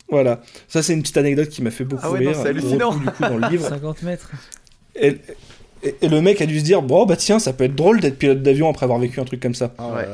Voilà. 0.09 0.41
Ça, 0.67 0.81
c'est 0.83 0.93
une 0.93 1.01
petite 1.01 1.17
anecdote 1.17 1.49
qui 1.49 1.61
m'a 1.61 1.71
fait 1.71 1.85
beaucoup 1.85 2.01
Ah 2.05 2.11
ouais, 2.11 2.19
rire. 2.19 2.35
c'est 2.35 2.47
hallucinant. 2.49 2.95
du 2.95 3.05
coup, 3.05 3.21
dans 3.23 3.37
le 3.37 3.47
livre. 3.49 3.65
50 3.69 4.01
mètres. 4.03 4.31
Et, 4.95 5.15
et- 5.83 5.95
et 6.01 6.09
le 6.09 6.21
mec 6.21 6.41
a 6.41 6.45
dû 6.45 6.59
se 6.59 6.63
dire, 6.63 6.81
bon, 6.81 7.05
bah 7.05 7.15
tiens, 7.15 7.39
ça 7.39 7.53
peut 7.53 7.63
être 7.65 7.75
drôle 7.75 7.99
d'être 8.01 8.17
pilote 8.17 8.41
d'avion 8.41 8.69
après 8.69 8.83
avoir 8.85 8.99
vécu 8.99 9.19
un 9.19 9.25
truc 9.25 9.39
comme 9.41 9.55
ça. 9.55 9.73
Ah 9.77 9.93
Ouais. 9.93 10.05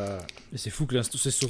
c'est 0.56 0.69
fou 0.69 0.85
que 0.85 0.95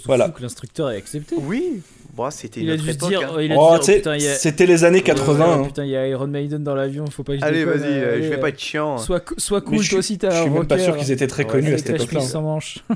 Voilà. 0.06 0.34
l'instructeur 0.40 0.90
ait 0.92 0.98
accepté. 0.98 1.36
Oui. 1.38 1.82
Bon, 2.14 2.30
c'était 2.32 2.62
Il 2.62 2.64
une 2.64 2.70
a 2.70 2.74
autre 2.76 2.84
dû 2.84 2.90
se 2.92 2.96
époque. 2.96 3.10
dire, 3.10 3.22
hein. 3.24 3.34
oh, 3.36 3.40
il 3.42 3.52
a 3.52 3.56
Oh, 3.58 3.78
dû 3.78 3.86
se 3.86 3.92
dire, 4.00 4.16
y 4.16 4.28
a... 4.28 4.36
c'était 4.36 4.66
les 4.66 4.86
années 4.86 5.00
Ouais, 5.00 5.04
80. 5.04 5.54
hein. 5.62 5.64
Putain, 5.66 5.84
il 5.84 5.90
y 5.92 5.98
a 5.98 6.08
Iron 6.08 6.28
Maiden 6.28 6.64
dans 6.64 6.76
l'avion, 6.76 7.06
faut 7.08 7.24
pas 7.24 7.34
que 7.34 7.40
je 7.42 7.46
Allez, 7.46 7.66
vas-y, 7.66 7.84
euh, 7.92 8.22
je 8.24 8.30
vais 8.30 8.36
euh, 8.36 8.40
pas 8.40 8.50
être 8.50 8.60
chiant. 8.60 8.98
Sois, 8.98 9.20
cou- 9.20 9.36
sois 9.38 9.60
cool, 9.62 9.80
je 9.82 9.90
toi 9.90 10.02
suis- 10.02 10.14
aussi 10.14 10.18
t'as 10.18 10.30
Je 10.32 10.42
suis 10.44 10.50
même 10.50 10.66
pas 10.66 10.80
sûr 10.80 10.96
qu'ils 10.96 11.12
étaient 11.12 11.28
très 11.28 11.44
Ouais, 11.44 11.50
connus 11.52 11.74
à 11.74 11.78
cette 11.78 11.90
époque-là. 11.90 12.20
chemise 12.22 12.32
sans 12.32 12.42
manche. 12.42 12.80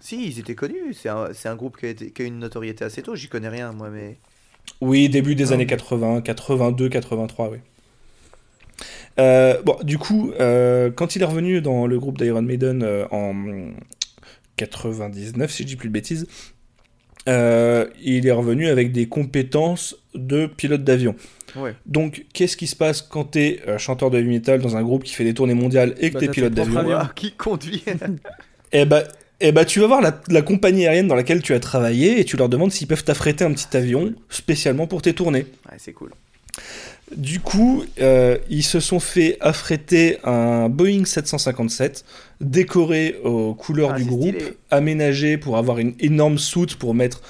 Si, 0.00 0.26
ils 0.26 0.40
étaient 0.40 0.56
connus. 0.56 0.94
C'est 0.94 1.08
un, 1.48 1.54
groupe 1.54 1.76
qui 1.76 1.86
a, 1.86 1.90
été- 1.90 2.10
qui 2.10 2.22
a 2.22 2.24
eu 2.24 2.28
une 2.28 2.40
notoriété 2.40 2.84
assez 2.84 3.02
tôt. 3.02 3.14
J'y 3.14 3.28
connais 3.28 3.48
rien, 3.48 3.70
moi, 3.70 3.88
mais. 3.88 4.16
Oui, 4.80 5.08
début 5.08 5.36
des 5.36 5.50
Ah. 5.52 5.54
années 5.54 5.66
80, 5.66 6.22
82, 6.22 6.88
83, 6.88 7.50
oui. 7.50 7.58
Euh, 9.18 9.60
bon, 9.62 9.76
du 9.82 9.98
coup, 9.98 10.32
euh, 10.40 10.90
quand 10.90 11.16
il 11.16 11.22
est 11.22 11.26
revenu 11.26 11.60
dans 11.60 11.86
le 11.86 11.98
groupe 11.98 12.18
d'Iron 12.18 12.42
Maiden 12.42 12.82
euh, 12.82 13.06
en 13.10 13.34
99, 14.56 15.50
si 15.50 15.62
je 15.62 15.68
dis 15.68 15.76
plus 15.76 15.88
de 15.88 15.92
bêtises, 15.92 16.26
euh, 17.28 17.86
il 18.02 18.26
est 18.26 18.32
revenu 18.32 18.68
avec 18.68 18.92
des 18.92 19.06
compétences 19.06 19.96
de 20.14 20.46
pilote 20.46 20.84
d'avion. 20.84 21.14
Ouais. 21.56 21.74
Donc, 21.86 22.24
qu'est-ce 22.32 22.56
qui 22.56 22.66
se 22.66 22.76
passe 22.76 23.02
quand 23.02 23.24
t'es 23.24 23.60
euh, 23.68 23.78
chanteur 23.78 24.10
de 24.10 24.18
heavy 24.18 24.28
metal 24.28 24.60
dans 24.60 24.76
un 24.76 24.82
groupe 24.82 25.04
qui 25.04 25.14
fait 25.14 25.24
des 25.24 25.34
tournées 25.34 25.54
mondiales 25.54 25.94
et 26.00 26.08
que 26.08 26.14
Bah, 26.14 26.20
t'es 26.20 26.28
pilote 26.28 26.54
d'avion? 26.54 26.82
qui 27.14 27.32
conduit 27.32 27.84
Eh 28.72 28.86
bah, 28.86 29.04
eh 29.40 29.52
bah, 29.52 29.64
tu 29.66 29.80
vas 29.80 29.86
voir 29.86 30.00
la, 30.00 30.18
la 30.28 30.40
compagnie 30.42 30.86
aérienne 30.86 31.08
dans 31.08 31.14
laquelle 31.14 31.42
tu 31.42 31.52
as 31.52 31.60
travaillé 31.60 32.18
et 32.20 32.24
tu 32.24 32.36
leur 32.38 32.48
demandes 32.48 32.72
s'ils 32.72 32.86
peuvent 32.88 33.04
t'affréter 33.04 33.44
un 33.44 33.52
petit 33.52 33.76
avion 33.76 34.14
spécialement 34.30 34.86
pour 34.86 35.02
tes 35.02 35.12
tournées. 35.12 35.46
Ouais, 35.70 35.76
c'est 35.78 35.92
cool. 35.92 36.10
Du 37.16 37.40
coup, 37.40 37.84
euh, 38.00 38.38
ils 38.48 38.62
se 38.62 38.80
sont 38.80 39.00
fait 39.00 39.36
affréter 39.40 40.16
un 40.24 40.68
Boeing 40.70 41.04
757 41.04 42.04
décoré 42.40 43.16
aux 43.22 43.54
couleurs 43.54 43.92
Ah, 43.94 43.98
du 43.98 44.04
groupe, 44.04 44.34
stylé. 44.36 44.54
aménagé 44.70 45.36
pour 45.36 45.58
avoir 45.58 45.78
une 45.78 45.94
énorme 46.00 46.38
soute 46.38 46.76
pour 46.76 46.94
mettre 46.94 47.20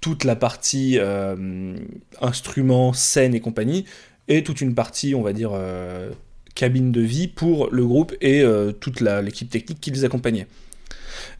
toute 0.00 0.22
la 0.24 0.36
partie 0.36 0.96
euh, 0.98 1.74
instruments, 2.20 2.92
scène 2.92 3.34
et 3.34 3.40
compagnie, 3.40 3.84
et 4.28 4.44
toute 4.44 4.60
une 4.60 4.74
partie, 4.74 5.14
on 5.16 5.22
va 5.22 5.32
dire, 5.32 5.50
euh, 5.54 6.10
cabine 6.54 6.92
de 6.92 7.00
vie 7.00 7.26
pour 7.26 7.68
le 7.72 7.84
groupe 7.84 8.14
et 8.20 8.44
toute 8.80 9.00
l'équipe 9.00 9.48
technique 9.50 9.80
qui 9.80 9.90
les 9.90 10.04
accompagnait. 10.04 10.46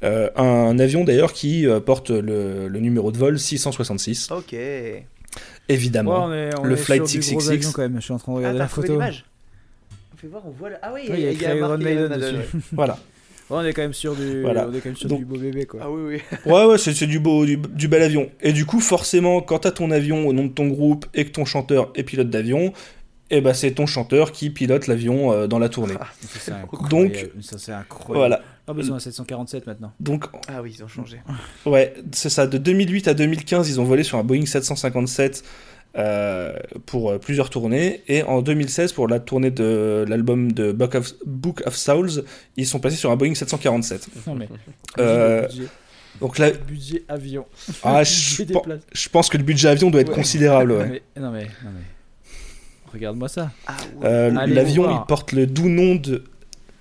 Un 0.02 0.78
avion 0.78 1.04
d'ailleurs 1.04 1.32
qui 1.32 1.66
porte 1.84 2.10
le, 2.10 2.66
le 2.66 2.80
numéro 2.80 3.12
de 3.12 3.18
vol 3.18 3.38
666, 3.38 4.30
Ok. 4.30 4.56
Évidemment. 5.72 6.28
Ouais, 6.28 6.30
on 6.30 6.32
est, 6.34 6.58
on 6.60 6.64
Le 6.64 6.74
est 6.74 6.76
Flight 6.76 7.06
sur 7.06 7.20
du 7.20 7.26
gros 7.30 7.40
666. 7.40 7.50
avion 7.52 7.70
quand 7.72 7.82
même. 7.82 7.96
Je 7.96 8.00
suis 8.04 8.12
en 8.12 8.18
train 8.18 8.32
de 8.32 8.36
Ah, 8.36 8.38
regarder 8.38 8.58
t'as 8.58 8.64
la 8.64 8.68
photo. 8.68 9.00
On 10.14 10.16
fait 10.16 10.26
voir, 10.28 10.42
on 10.46 10.50
voit. 10.50 10.70
le- 10.70 10.76
Ah 10.82 10.90
oui, 10.94 11.00
il 11.08 11.20
y 11.20 11.26
a 11.26 11.30
écrit 11.30 11.56
Iron 11.56 11.68
marqué 11.68 11.84
Maiden 11.84 12.08
Maiden, 12.08 12.18
dessus. 12.20 12.36
ouais. 12.36 12.60
Voilà. 12.72 12.98
Ouais, 13.50 13.58
on 13.60 13.64
est 13.64 13.72
quand 13.72 13.82
même 13.82 13.92
sur 13.92 14.14
du, 14.14 14.40
Voilà. 14.42 14.66
on 14.68 14.72
est 14.72 14.78
quand 14.78 14.88
même 14.88 14.96
sur 14.96 15.08
Donc- 15.08 15.18
du 15.18 15.24
beau 15.24 15.36
bébé 15.36 15.66
quoi. 15.66 15.80
Ah 15.82 15.90
oui, 15.90 16.00
oui. 16.14 16.38
Ouais, 16.50 16.64
ouais, 16.64 16.78
c'est 16.78 16.94
c'est 16.94 17.06
du 17.08 17.18
beau, 17.18 17.44
du, 17.44 17.56
du 17.56 17.88
bel 17.88 18.02
avion. 18.02 18.30
Et 18.40 18.52
du 18.52 18.64
coup, 18.64 18.80
forcément, 18.80 19.40
quand 19.42 19.58
t'as 19.60 19.72
ton 19.72 19.90
avion 19.90 20.26
au 20.28 20.32
nom 20.32 20.44
de 20.44 20.52
ton 20.52 20.68
groupe 20.68 21.06
et 21.12 21.24
que 21.24 21.30
ton 21.30 21.44
chanteur 21.44 21.90
est 21.94 22.02
pilote 22.04 22.30
d'avion, 22.30 22.72
eh 23.32 23.40
ben 23.40 23.52
c'est 23.54 23.72
ton 23.72 23.86
chanteur 23.86 24.30
qui 24.32 24.50
pilote 24.50 24.86
l'avion 24.86 25.32
euh, 25.32 25.46
dans 25.46 25.58
la 25.58 25.68
tournée. 25.68 25.94
Ah, 26.00 26.06
Ça, 26.20 26.38
c'est 26.40 26.50
Donc- 26.52 27.12
incroyable. 27.12 27.30
ça 27.42 27.58
c'est 27.58 27.72
incroyable. 27.72 28.18
Voilà. 28.18 28.40
Ah 28.68 28.72
bah 28.74 28.80
ils 28.82 28.86
sont 28.86 28.94
à 28.94 29.00
747 29.00 29.66
maintenant. 29.66 29.92
Donc, 29.98 30.26
Ah 30.48 30.62
oui, 30.62 30.74
ils 30.78 30.84
ont 30.84 30.88
changé. 30.88 31.20
ouais, 31.66 31.94
c'est 32.12 32.28
ça. 32.28 32.46
De 32.46 32.58
2008 32.58 33.08
à 33.08 33.14
2015, 33.14 33.68
ils 33.68 33.80
ont 33.80 33.84
volé 33.84 34.02
sur 34.04 34.18
un 34.18 34.22
Boeing 34.24 34.46
757 34.46 35.42
euh, 35.96 36.54
pour 36.86 37.10
euh, 37.10 37.18
plusieurs 37.18 37.50
tournées. 37.50 38.02
Et 38.06 38.22
en 38.22 38.40
2016, 38.40 38.92
pour 38.92 39.08
la 39.08 39.18
tournée 39.18 39.50
de 39.50 40.04
l'album 40.08 40.52
de 40.52 40.70
Book 40.72 40.94
of, 40.94 41.12
Book 41.26 41.62
of 41.66 41.74
Souls, 41.76 42.24
ils 42.56 42.66
sont 42.66 42.78
passés 42.80 42.96
sur 42.96 43.10
un 43.10 43.16
Boeing 43.16 43.34
747. 43.34 44.08
Non 44.26 44.34
mais. 44.34 44.48
Euh, 44.98 45.42
le 45.42 45.48
budget, 45.48 45.62
Donc 46.20 46.38
là, 46.38 46.50
budget 46.52 47.04
avion. 47.08 47.46
ah, 47.82 48.04
je, 48.04 49.08
pense 49.08 49.28
que 49.28 49.38
le 49.38 49.42
budget 49.44 49.68
avion 49.68 49.90
doit 49.90 50.02
être 50.02 50.10
Ouais. 50.10 50.14
considérable. 50.14 50.72
Ouais. 50.72 50.84
Non, 50.86 50.90
mais, 50.92 51.02
non 51.20 51.30
mais, 51.32 51.42
non 51.64 51.70
mais. 51.74 51.82
Regarde-moi 52.92 53.28
ça. 53.28 53.50
Ah 53.66 53.76
ouais. 53.96 54.06
Euh, 54.06 54.46
L'avion, 54.46 54.90
il 54.90 55.06
porte 55.06 55.32
le 55.32 55.46
doux 55.46 55.68
nom 55.68 55.94
de. 55.94 56.24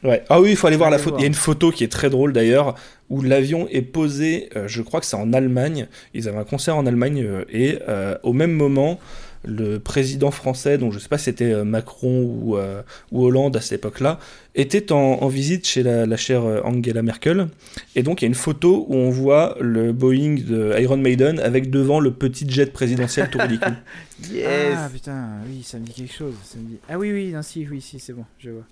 Ouais. 0.03 0.23
Ah 0.29 0.41
oui, 0.41 0.51
il 0.51 0.55
faut 0.55 0.67
aller 0.67 0.77
voir 0.77 0.89
la 0.89 0.97
photo. 0.97 1.11
voir. 1.11 1.19
Il 1.19 1.23
y 1.23 1.25
a 1.25 1.27
une 1.27 1.33
photo 1.33 1.71
qui 1.71 1.83
est 1.83 1.91
très 1.91 2.09
drôle 2.09 2.33
d'ailleurs, 2.33 2.75
où 3.09 3.21
l'avion 3.21 3.67
est 3.69 3.81
posé, 3.81 4.49
euh, 4.55 4.67
je 4.67 4.81
crois 4.81 4.99
que 4.99 5.05
c'est 5.05 5.15
en 5.15 5.31
Allemagne. 5.33 5.87
Ils 6.13 6.27
avaient 6.27 6.39
un 6.39 6.43
concert 6.43 6.75
en 6.75 6.85
Allemagne 6.85 7.23
euh, 7.23 7.45
et 7.51 7.79
euh, 7.87 8.15
au 8.23 8.33
même 8.33 8.51
moment, 8.51 8.99
le 9.43 9.79
président 9.79 10.29
français, 10.31 10.77
donc 10.77 10.93
je 10.93 10.99
sais 10.99 11.07
pas 11.09 11.17
si 11.17 11.25
c'était 11.25 11.51
euh, 11.51 11.63
Macron 11.63 12.21
ou, 12.23 12.57
euh, 12.57 12.81
ou 13.11 13.25
Hollande 13.25 13.55
à 13.57 13.61
cette 13.61 13.79
époque-là, 13.79 14.19
était 14.53 14.91
en, 14.91 14.97
en 14.97 15.27
visite 15.27 15.65
chez 15.67 15.81
la, 15.83 16.05
la 16.05 16.17
chère 16.17 16.43
euh, 16.43 16.61
Angela 16.63 17.01
Merkel. 17.01 17.47
Et 17.95 18.03
donc 18.03 18.21
il 18.21 18.25
y 18.25 18.27
a 18.27 18.29
une 18.29 18.35
photo 18.35 18.85
où 18.87 18.95
on 18.95 19.09
voit 19.09 19.57
le 19.59 19.93
Boeing 19.93 20.35
de 20.35 20.75
Iron 20.79 20.97
Maiden 20.97 21.39
avec 21.39 21.69
devant 21.71 21.99
le 21.99 22.11
petit 22.11 22.47
jet 22.49 22.71
présidentiel 22.71 23.29
Tourlico. 23.29 23.69
Yes. 24.31 24.75
Ah 24.77 24.87
putain, 24.93 25.29
oui, 25.47 25.63
ça 25.63 25.79
me 25.79 25.85
dit 25.85 25.93
quelque 25.93 26.13
chose. 26.13 26.35
Ça 26.43 26.59
me 26.59 26.65
dit... 26.67 26.77
Ah 26.87 26.99
oui, 26.99 27.11
oui, 27.11 27.31
non, 27.31 27.41
si, 27.41 27.67
oui, 27.67 27.81
si, 27.81 27.99
c'est 27.99 28.13
bon, 28.13 28.25
je 28.37 28.51
vois. 28.51 28.65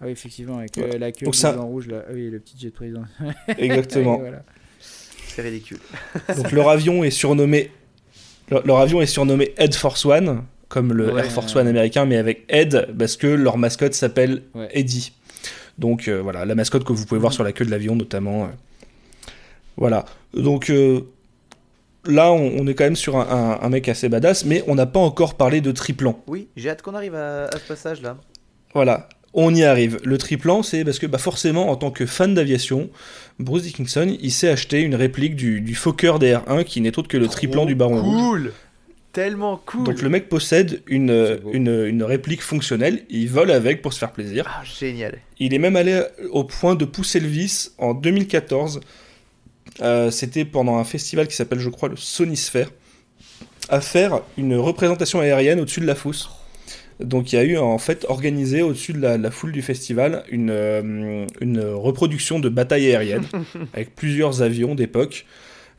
Ah 0.00 0.06
oui, 0.06 0.10
effectivement, 0.10 0.58
avec 0.58 0.76
euh, 0.78 0.98
la 0.98 1.12
queue 1.12 1.26
ça- 1.32 1.56
en 1.56 1.66
rouge 1.68 1.86
là. 1.86 2.02
Ah 2.08 2.10
oui, 2.12 2.28
le 2.28 2.40
petit 2.40 2.58
jet 2.58 2.66
de 2.70 2.72
président. 2.72 3.04
Exactement. 3.58 4.18
voilà. 4.18 4.42
C'est 4.80 5.42
ridicule. 5.42 5.78
Donc 6.36 6.50
leur 6.50 6.68
avion 6.68 7.04
est 7.04 7.10
surnommé 7.10 7.70
leur, 8.50 8.66
leur 8.66 8.78
avion 8.78 9.00
est 9.00 9.06
surnommé 9.06 9.52
Ed 9.58 9.74
Force 9.74 10.04
One 10.04 10.42
comme 10.68 10.92
le 10.92 11.12
Ouais. 11.12 11.20
Air 11.24 11.30
Force 11.32 11.54
One 11.56 11.68
américain 11.68 12.04
mais 12.06 12.16
avec 12.16 12.44
Ed 12.48 12.88
parce 12.98 13.16
que 13.16 13.26
leur 13.28 13.56
mascotte 13.58 13.94
s'appelle 13.94 14.42
Ouais. 14.54 14.68
Eddie. 14.72 15.12
Donc 15.78 16.08
euh, 16.08 16.20
voilà, 16.22 16.44
la 16.44 16.54
mascotte 16.54 16.84
que 16.84 16.92
vous 16.92 17.04
pouvez 17.06 17.20
voir 17.20 17.32
sur 17.32 17.44
la 17.44 17.52
queue 17.52 17.64
de 17.64 17.70
l'avion 17.70 17.94
notamment. 17.96 18.44
euh. 18.44 18.48
Voilà. 19.76 20.04
Donc 20.34 20.70
euh, 20.70 21.02
là 22.06 22.32
on, 22.32 22.52
on 22.58 22.66
est 22.66 22.74
quand 22.74 22.84
même 22.84 22.96
sur 22.96 23.16
un, 23.16 23.28
un- 23.28 23.60
un 23.64 23.68
mec 23.68 23.88
assez 23.88 24.08
badass 24.08 24.44
mais 24.44 24.64
on 24.66 24.74
n'a 24.74 24.86
pas 24.86 25.00
encore 25.00 25.34
parlé 25.34 25.60
de 25.60 25.70
triplan. 25.72 26.18
Oui, 26.26 26.48
j'ai 26.56 26.70
hâte 26.70 26.82
qu'on 26.82 26.94
arrive 26.94 27.14
à, 27.14 27.44
à 27.46 27.52
ce 27.58 27.66
passage 27.68 28.00
là. 28.02 28.16
Voilà. 28.74 29.08
On 29.38 29.54
y 29.54 29.62
arrive. 29.64 29.98
Le 30.02 30.16
triplan, 30.16 30.62
c'est 30.62 30.82
parce 30.82 30.98
que 30.98 31.06
bah, 31.06 31.18
forcément, 31.18 31.68
en 31.70 31.76
tant 31.76 31.90
que 31.90 32.06
fan 32.06 32.34
d'aviation, 32.34 32.88
Bruce 33.38 33.64
Dickinson, 33.64 34.16
il 34.20 34.32
s'est 34.32 34.48
acheté 34.48 34.80
une 34.80 34.94
réplique 34.94 35.36
du, 35.36 35.60
du 35.60 35.74
Fokker 35.74 36.12
DR1 36.18 36.64
qui 36.64 36.80
n'est 36.80 36.98
autre 36.98 37.06
que 37.06 37.18
le 37.18 37.28
triplan 37.28 37.66
du 37.66 37.74
Baron 37.74 38.02
Rouge. 38.02 38.16
Cool. 38.30 38.52
Tellement 39.12 39.60
cool. 39.64 39.84
Donc 39.84 40.00
le 40.02 40.08
mec 40.08 40.28
possède 40.30 40.82
une, 40.86 41.10
euh, 41.10 41.36
une, 41.52 41.68
une 41.86 42.02
réplique 42.02 42.42
fonctionnelle, 42.42 43.04
il 43.08 43.28
vole 43.28 43.50
avec 43.50 43.80
pour 43.82 43.92
se 43.92 43.98
faire 43.98 44.12
plaisir. 44.12 44.44
Ah, 44.46 44.62
génial. 44.64 45.18
Il 45.38 45.52
est 45.54 45.58
même 45.58 45.76
allé 45.76 46.02
au 46.30 46.44
point 46.44 46.74
de 46.74 46.84
pousser 46.86 47.20
le 47.20 47.28
vice 47.28 47.72
en 47.78 47.92
2014. 47.94 48.80
Euh, 49.82 50.10
C'était 50.10 50.44
pendant 50.46 50.76
un 50.76 50.84
festival 50.84 51.28
qui 51.28 51.36
s'appelle, 51.36 51.60
je 51.60 51.68
crois, 51.70 51.88
le 51.90 51.96
Sonisphere, 51.96 52.70
à 53.68 53.80
faire 53.80 54.20
une 54.38 54.54
représentation 54.56 55.20
aérienne 55.20 55.60
au-dessus 55.60 55.80
de 55.80 55.86
la 55.86 55.94
fosse. 55.94 56.30
Donc 57.00 57.32
il 57.32 57.36
y 57.36 57.38
a 57.38 57.44
eu 57.44 57.58
en 57.58 57.78
fait 57.78 58.06
organisé 58.08 58.62
au-dessus 58.62 58.92
de 58.92 59.00
la, 59.00 59.18
la 59.18 59.30
foule 59.30 59.52
du 59.52 59.62
festival 59.62 60.24
une, 60.30 60.50
euh, 60.50 61.26
une 61.40 61.60
reproduction 61.60 62.38
de 62.38 62.48
bataille 62.48 62.86
aérienne 62.86 63.26
avec 63.74 63.94
plusieurs 63.94 64.40
avions 64.42 64.74
d'époque, 64.74 65.26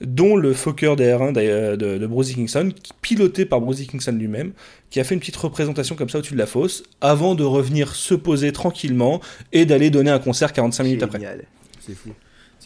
dont 0.01 0.35
le 0.35 0.53
Fokker 0.53 0.95
DR1 0.95 1.33
d'ailleurs, 1.33 1.77
de, 1.77 1.97
de 1.97 2.07
Bruce 2.07 2.27
Dickinson, 2.27 2.71
piloté 3.01 3.45
par 3.45 3.61
Bruce 3.61 3.77
Dickinson 3.77 4.11
lui-même, 4.11 4.51
qui 4.91 4.99
a 4.99 5.03
fait 5.03 5.15
une 5.15 5.19
petite 5.19 5.37
représentation 5.37 5.95
comme 5.95 6.09
ça 6.09 6.19
au-dessus 6.19 6.33
de 6.33 6.39
la 6.39 6.45
fosse, 6.45 6.83
avant 7.01 7.33
de 7.33 7.43
revenir 7.43 7.95
se 7.95 8.13
poser 8.13 8.51
tranquillement 8.51 9.19
et 9.53 9.65
d'aller 9.65 9.89
donner 9.89 10.11
un 10.11 10.19
concert 10.19 10.53
45 10.53 10.83
minutes 10.83 11.03
après. 11.03 11.19
C'est 11.79 11.95
fou. 11.95 12.11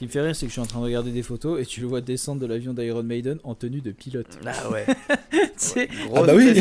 Ce 0.02 0.04
qui 0.04 0.08
me 0.08 0.12
fait 0.14 0.22
rire, 0.22 0.36
c'est 0.36 0.48
que 0.48 0.50
je 0.50 0.54
suis 0.54 0.62
en 0.62 0.66
train 0.66 0.80
de 0.80 0.86
regarder 0.86 1.12
des 1.12 1.22
photos 1.22 1.62
et 1.62 1.66
tu 1.68 1.80
le 1.80 1.86
vois 1.86 2.02
descendre 2.02 2.42
de 2.42 2.48
l'avion 2.48 2.74
d'Iron 2.74 3.04
Maiden 3.04 3.38
en 3.44 3.54
tenue 3.54 3.82
de 3.82 3.92
pilote. 3.92 4.40
Ah 4.48 4.68
ouais. 4.72 4.84
C'est- 5.58 5.86
Grosse 6.08 6.26
bah 6.26 6.34
oui. 6.36 6.56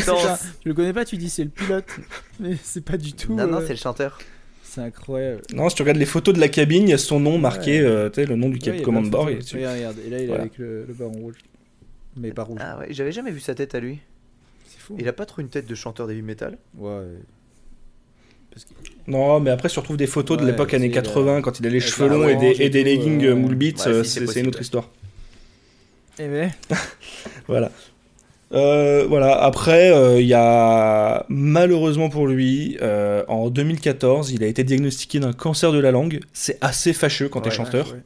tu 0.60 0.68
le 0.68 0.74
connais 0.74 0.92
pas, 0.92 1.06
tu 1.06 1.16
dis 1.16 1.30
c'est 1.30 1.44
le 1.44 1.48
pilote. 1.48 1.86
Mais 2.38 2.54
c'est 2.62 2.84
pas 2.84 2.98
du 2.98 3.14
tout. 3.14 3.34
Non, 3.34 3.46
non, 3.46 3.56
euh, 3.56 3.62
c'est 3.66 3.72
le 3.72 3.78
chanteur. 3.78 4.18
c'est 4.62 4.82
incroyable. 4.82 5.40
Non, 5.54 5.70
si 5.70 5.76
tu 5.76 5.80
regardes 5.80 5.96
les 5.96 6.04
photos 6.04 6.34
de 6.34 6.38
la 6.40 6.48
cabine, 6.50 6.82
il 6.82 6.90
y 6.90 6.92
a 6.92 6.98
son 6.98 7.18
nom 7.18 7.38
marqué, 7.38 7.80
Ouais. 7.80 7.86
euh, 7.88 8.10
tu 8.10 8.16
sais, 8.16 8.26
le 8.26 8.36
nom 8.36 8.48
du 8.50 8.56
Ouais, 8.56 8.60
cap 8.60 8.82
command 8.82 9.06
et 9.06 9.38
tu- 9.38 9.56
Regarde, 9.56 9.76
regarde. 9.78 9.96
Et 10.06 10.10
là, 10.10 10.18
il 10.18 10.22
est 10.24 10.26
Voilà. 10.26 10.42
avec 10.42 10.58
le, 10.58 10.84
le 10.86 10.92
baron 10.92 11.12
rouge. 11.12 11.36
Mais 12.18 12.32
pas 12.32 12.42
rouge. 12.42 12.58
Ah 12.62 12.78
ouais, 12.80 12.88
j'avais 12.90 13.12
jamais 13.12 13.30
vu 13.30 13.40
sa 13.40 13.54
tête 13.54 13.74
à 13.74 13.80
lui. 13.80 14.00
C'est 14.66 14.80
fou. 14.80 14.96
Il 14.98 15.08
a 15.08 15.14
pas 15.14 15.24
trop 15.24 15.40
une 15.40 15.48
tête 15.48 15.66
de 15.66 15.74
chanteur 15.74 16.06
d'heavy 16.06 16.20
metal. 16.20 16.58
Ouais. 16.76 17.04
Parce 18.52 18.64
que... 18.64 18.70
Non, 19.06 19.40
mais 19.40 19.50
après, 19.50 19.68
si 19.68 19.74
tu 19.74 19.80
retrouves 19.80 19.96
des 19.96 20.06
photos 20.06 20.38
de 20.38 20.46
l'époque 20.46 20.74
années 20.74 20.88
c'est, 20.88 20.94
80, 20.94 21.40
quand 21.42 21.58
il 21.60 21.66
a 21.66 21.70
les 21.70 21.80
cheveux 21.80 22.08
longs 22.08 22.28
et 22.28 22.36
des, 22.36 22.46
orange 22.46 22.60
et 22.60 22.64
et 22.66 22.70
des 22.70 22.80
tout, 22.82 22.86
leggings 22.88 23.24
euh, 23.24 23.30
euh, 23.32 23.34
moule 23.36 23.54
ouais, 23.54 23.58
si, 23.58 23.88
euh, 23.88 24.02
c'est 24.02 24.08
c'est 24.10 24.20
c'est 24.20 24.24
possible. 24.26 24.40
une 24.44 24.48
autre 24.48 24.60
histoire. 24.60 24.88
Eh 26.18 26.28
ben, 26.28 26.50
Voilà. 27.48 27.70
Euh, 28.52 29.06
voilà. 29.08 29.32
Après, 29.42 29.90
euh, 29.92 30.20
il 30.20 30.26
y 30.26 30.34
a 30.34 31.24
malheureusement 31.28 32.08
pour 32.10 32.26
lui, 32.26 32.76
euh, 32.82 33.24
en 33.28 33.48
2014, 33.48 34.32
il 34.32 34.42
a 34.44 34.46
été 34.46 34.64
diagnostiqué 34.64 35.20
d'un 35.20 35.32
cancer 35.32 35.72
de 35.72 35.78
la 35.78 35.92
langue. 35.92 36.20
C'est 36.32 36.58
assez 36.60 36.92
fâcheux 36.92 37.28
quand 37.28 37.40
t'es 37.42 37.50
Ouais, 37.50 37.54
chanteur. 37.54 37.92
ouais. 37.92 38.00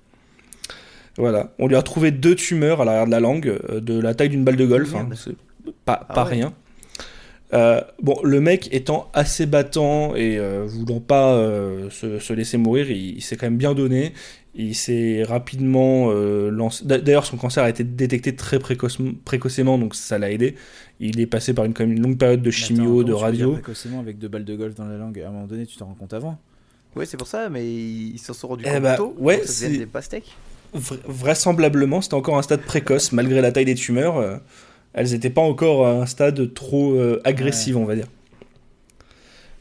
Voilà. 1.17 1.53
On 1.59 1.67
lui 1.69 1.77
a 1.77 1.83
trouvé 1.83 2.11
deux 2.11 2.35
tumeurs 2.35 2.81
à 2.81 2.85
l'arrière 2.85 3.07
de 3.07 3.11
la 3.13 3.21
langue, 3.21 3.49
euh, 3.71 3.81
de 3.81 3.99
la 4.01 4.15
taille 4.15 4.29
d'une 4.31 4.45
balle 4.45 4.57
de 4.57 4.67
golf. 4.67 4.95
Hein. 4.95 5.09
C'est 5.15 5.37
pas, 5.85 6.07
Ah 6.09 6.15
pas 6.15 6.25
ouais. 6.25 6.31
rien. 6.31 6.53
Euh, 7.55 7.81
bon, 8.03 8.17
le 8.25 8.41
mec 8.41 8.69
étant 8.73 9.09
assez 9.15 9.47
battant 9.47 10.17
et 10.17 10.39
euh, 10.39 10.65
voulant 10.67 10.99
pas 11.01 11.35
euh, 11.35 11.89
se, 11.91 12.19
se 12.19 12.33
laisser 12.33 12.57
mourir, 12.57 12.91
il, 12.91 13.17
il 13.17 13.23
s'est 13.23 13.37
quand 13.37 13.47
même 13.47 13.57
bien 13.59 13.75
donné. 13.75 14.13
Il 14.57 14.75
s'est 14.75 15.23
rapidement 15.25 16.11
euh, 16.11 16.49
lancé. 16.51 16.85
D'a- 16.85 16.99
D'ailleurs, 16.99 17.27
son 17.27 17.37
cancer 17.37 17.63
a 17.65 17.69
été 17.71 17.83
détecté 17.85 18.35
très 18.37 18.59
précoce- 18.59 18.99
précocement, 19.25 19.79
donc 19.79 19.95
ça 19.95 20.17
l'a 20.19 20.31
aidé. 20.31 20.55
Il 21.01 21.19
est 21.21 21.27
passé 21.27 21.55
par 21.55 21.65
une, 21.65 21.75
quand 21.75 21.85
même 21.85 21.97
une 21.97 22.03
longue 22.03 22.19
période 22.19 22.41
de 22.43 22.51
chimio, 22.51 23.01
attends, 23.01 23.09
de 23.09 23.13
radio. 23.13 23.53
précocement 23.53 23.99
avec 24.01 24.19
deux 24.19 24.29
balles 24.29 24.45
de 24.45 24.55
golf 24.55 24.75
dans 24.77 24.87
la 24.87 24.97
langue. 24.97 25.21
À 25.21 25.29
un 25.29 25.33
moment 25.33 25.47
donné, 25.47 25.67
tu 25.67 25.77
t'en 25.77 25.87
rends 25.87 25.95
compte 25.95 26.13
avant. 26.15 26.39
Ouais, 26.95 27.05
c'est 27.07 27.17
pour 27.17 27.27
ça, 27.27 27.49
mais 27.49 27.67
ils 27.67 28.19
s'en 28.19 28.33
sont 28.33 28.47
rendus 28.49 28.65
Eh 28.67 28.71
compte 28.75 28.83
bah, 28.83 28.97
tôt. 28.97 29.15
ouais, 29.19 29.43
c'est- 29.45 29.71
des 29.77 29.87
pastèques. 29.87 30.33
Vra- 30.77 30.99
vraisemblablement, 31.07 32.01
c'était 32.01 32.15
encore 32.15 32.37
un 32.39 32.43
stade 32.43 32.63
précoce, 32.63 33.11
malgré 33.13 33.41
la 33.41 33.51
taille 33.53 33.65
des 33.65 33.75
tumeurs. 33.75 34.41
Elles 34.95 35.11
n'étaient 35.11 35.31
pas 35.31 35.41
encore 35.43 35.87
à 35.87 35.91
un 35.93 36.07
stade 36.07 36.55
trop 36.55 36.93
euh, 36.95 37.21
agressif, 37.25 37.77
on 37.77 37.85
va 37.85 37.95
dire. 37.97 38.07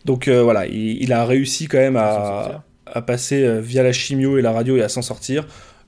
Donc 0.06 0.28
euh, 0.28 0.44
voilà, 0.44 0.66
il, 0.68 1.02
il 1.02 1.14
a 1.14 1.26
réussi 1.26 1.68
quand 1.68 1.78
même 1.78 1.96
à, 1.98 2.64
passer 3.08 3.44
euh, 3.44 3.60
via 3.62 3.82
la 3.84 3.92
chimio 3.94 4.38
et 4.38 4.42
la 4.42 4.52
radio 4.52 4.78
et 4.78 4.84
à 4.84 4.90
s'en 4.90 5.02
sortir. 5.02 5.48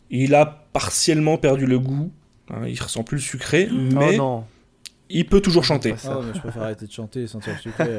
Il 0.09 0.33
a 0.35 0.45
partiellement 0.73 1.37
perdu 1.37 1.65
le 1.65 1.77
goût. 1.79 2.11
hein, 2.49 2.61
il 2.67 2.81
ressent 2.81 3.03
plus 3.03 3.17
le 3.17 3.21
sucré, 3.21 3.67
mais 3.71 4.13
Oh 4.13 4.17
non. 4.17 4.43
il 5.09 5.25
peut 5.27 5.41
toujours 5.41 5.63
chanter. 5.63 5.93
Ah 6.05 6.19
mais 6.25 6.33
je 6.33 6.39
préfère 6.39 6.63
arrêter 6.63 6.85
de 6.87 6.91
chanter 6.91 7.23
et 7.23 7.27
sentir 7.27 7.53
le 7.53 7.59
sucré. 7.59 7.97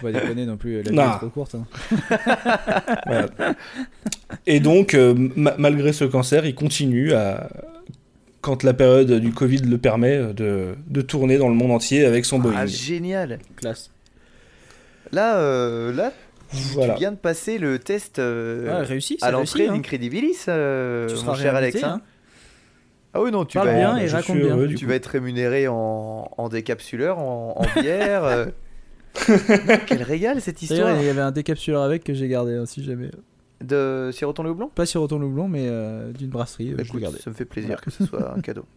Faut 0.00 0.06
pas 0.06 0.12
déconner 0.12 0.46
non 0.46 0.56
plus, 0.56 0.82
la 0.82 0.90
vie 0.90 0.98
est 0.98 1.18
trop 1.18 1.28
courte. 1.28 1.54
hein. 1.56 1.66
Voilà. 3.06 3.26
Et 4.46 4.60
donc, 4.60 4.94
ma- 4.94 5.54
malgré 5.58 5.92
ce 5.92 6.04
cancer, 6.04 6.46
il 6.46 6.54
continue 6.54 7.12
à, 7.12 7.48
quand 8.44 8.62
la 8.62 8.74
période 8.74 9.10
du 9.10 9.32
Covid 9.32 9.58
le 9.62 9.78
permet, 9.78 10.18
de, 10.34 10.74
de 10.86 11.00
tourner 11.00 11.38
dans 11.38 11.48
le 11.48 11.54
monde 11.54 11.70
entier 11.72 12.04
avec 12.04 12.26
son 12.26 12.38
Boeing. 12.38 12.54
Ah, 12.56 12.66
génial. 12.66 13.38
Classe. 13.56 13.90
Là, 15.12 15.38
euh, 15.38 15.92
là 15.94 16.12
voilà. 16.74 16.92
tu 16.94 16.98
viens 17.00 17.12
de 17.12 17.16
passer 17.16 17.56
le 17.58 17.78
test 17.78 18.18
euh, 18.18 18.66
Ouais, 18.66 18.82
réussi, 18.86 19.16
à 19.22 19.26
c'est 19.26 19.32
l'entrée 19.32 19.66
hein. 19.68 19.72
d'Incredibilis, 19.74 20.36
euh, 20.48 21.08
Tu 21.08 21.24
mon 21.24 21.34
cher 21.34 21.54
Alex. 21.56 21.82
hein. 21.82 21.94
hein. 21.96 22.00
Ah 23.14 23.22
oui, 23.22 23.30
non, 23.30 23.44
tu 23.46 23.56
Parle 23.56 23.68
vas, 23.68 23.74
bien 23.74 23.96
et 23.96 24.06
raconte 24.08 24.36
bien. 24.36 24.48
heureux, 24.56 24.68
tu 24.74 24.86
vas 24.86 24.94
être 24.96 25.06
rémunéré 25.06 25.66
en, 25.68 26.28
en 26.36 26.48
décapsuleur, 26.48 27.18
en, 27.20 27.54
en 27.56 27.80
bière. 27.80 28.24
euh. 28.24 28.46
Quel 29.86 30.02
régal 30.02 30.40
cette 30.40 30.60
histoire 30.60 31.00
il 31.00 31.06
y 31.06 31.08
avait 31.08 31.20
un 31.20 31.30
décapsuleur 31.30 31.82
avec 31.82 32.04
que 32.04 32.12
j'ai 32.12 32.28
gardé, 32.28 32.54
hein, 32.56 32.66
si 32.66 32.84
jamais. 32.84 33.10
De 33.62 34.10
Siroton 34.12 34.42
le 34.42 34.50
Houblon 34.50 34.68
Pas 34.74 34.86
sur 34.86 35.02
Auton 35.02 35.18
Loublon, 35.18 35.48
mais 35.48 35.66
euh, 35.68 36.12
d'une 36.12 36.28
brasserie. 36.30 36.72
euh, 36.72 36.76
Bah, 36.76 36.82
je 36.84 36.88
écoute, 36.88 37.20
ça 37.22 37.30
me 37.30 37.34
fait 37.34 37.44
plaisir 37.44 37.80
que 37.80 37.90
ce 37.90 38.04
soit 38.06 38.34
un 38.36 38.40
cadeau. 38.40 38.64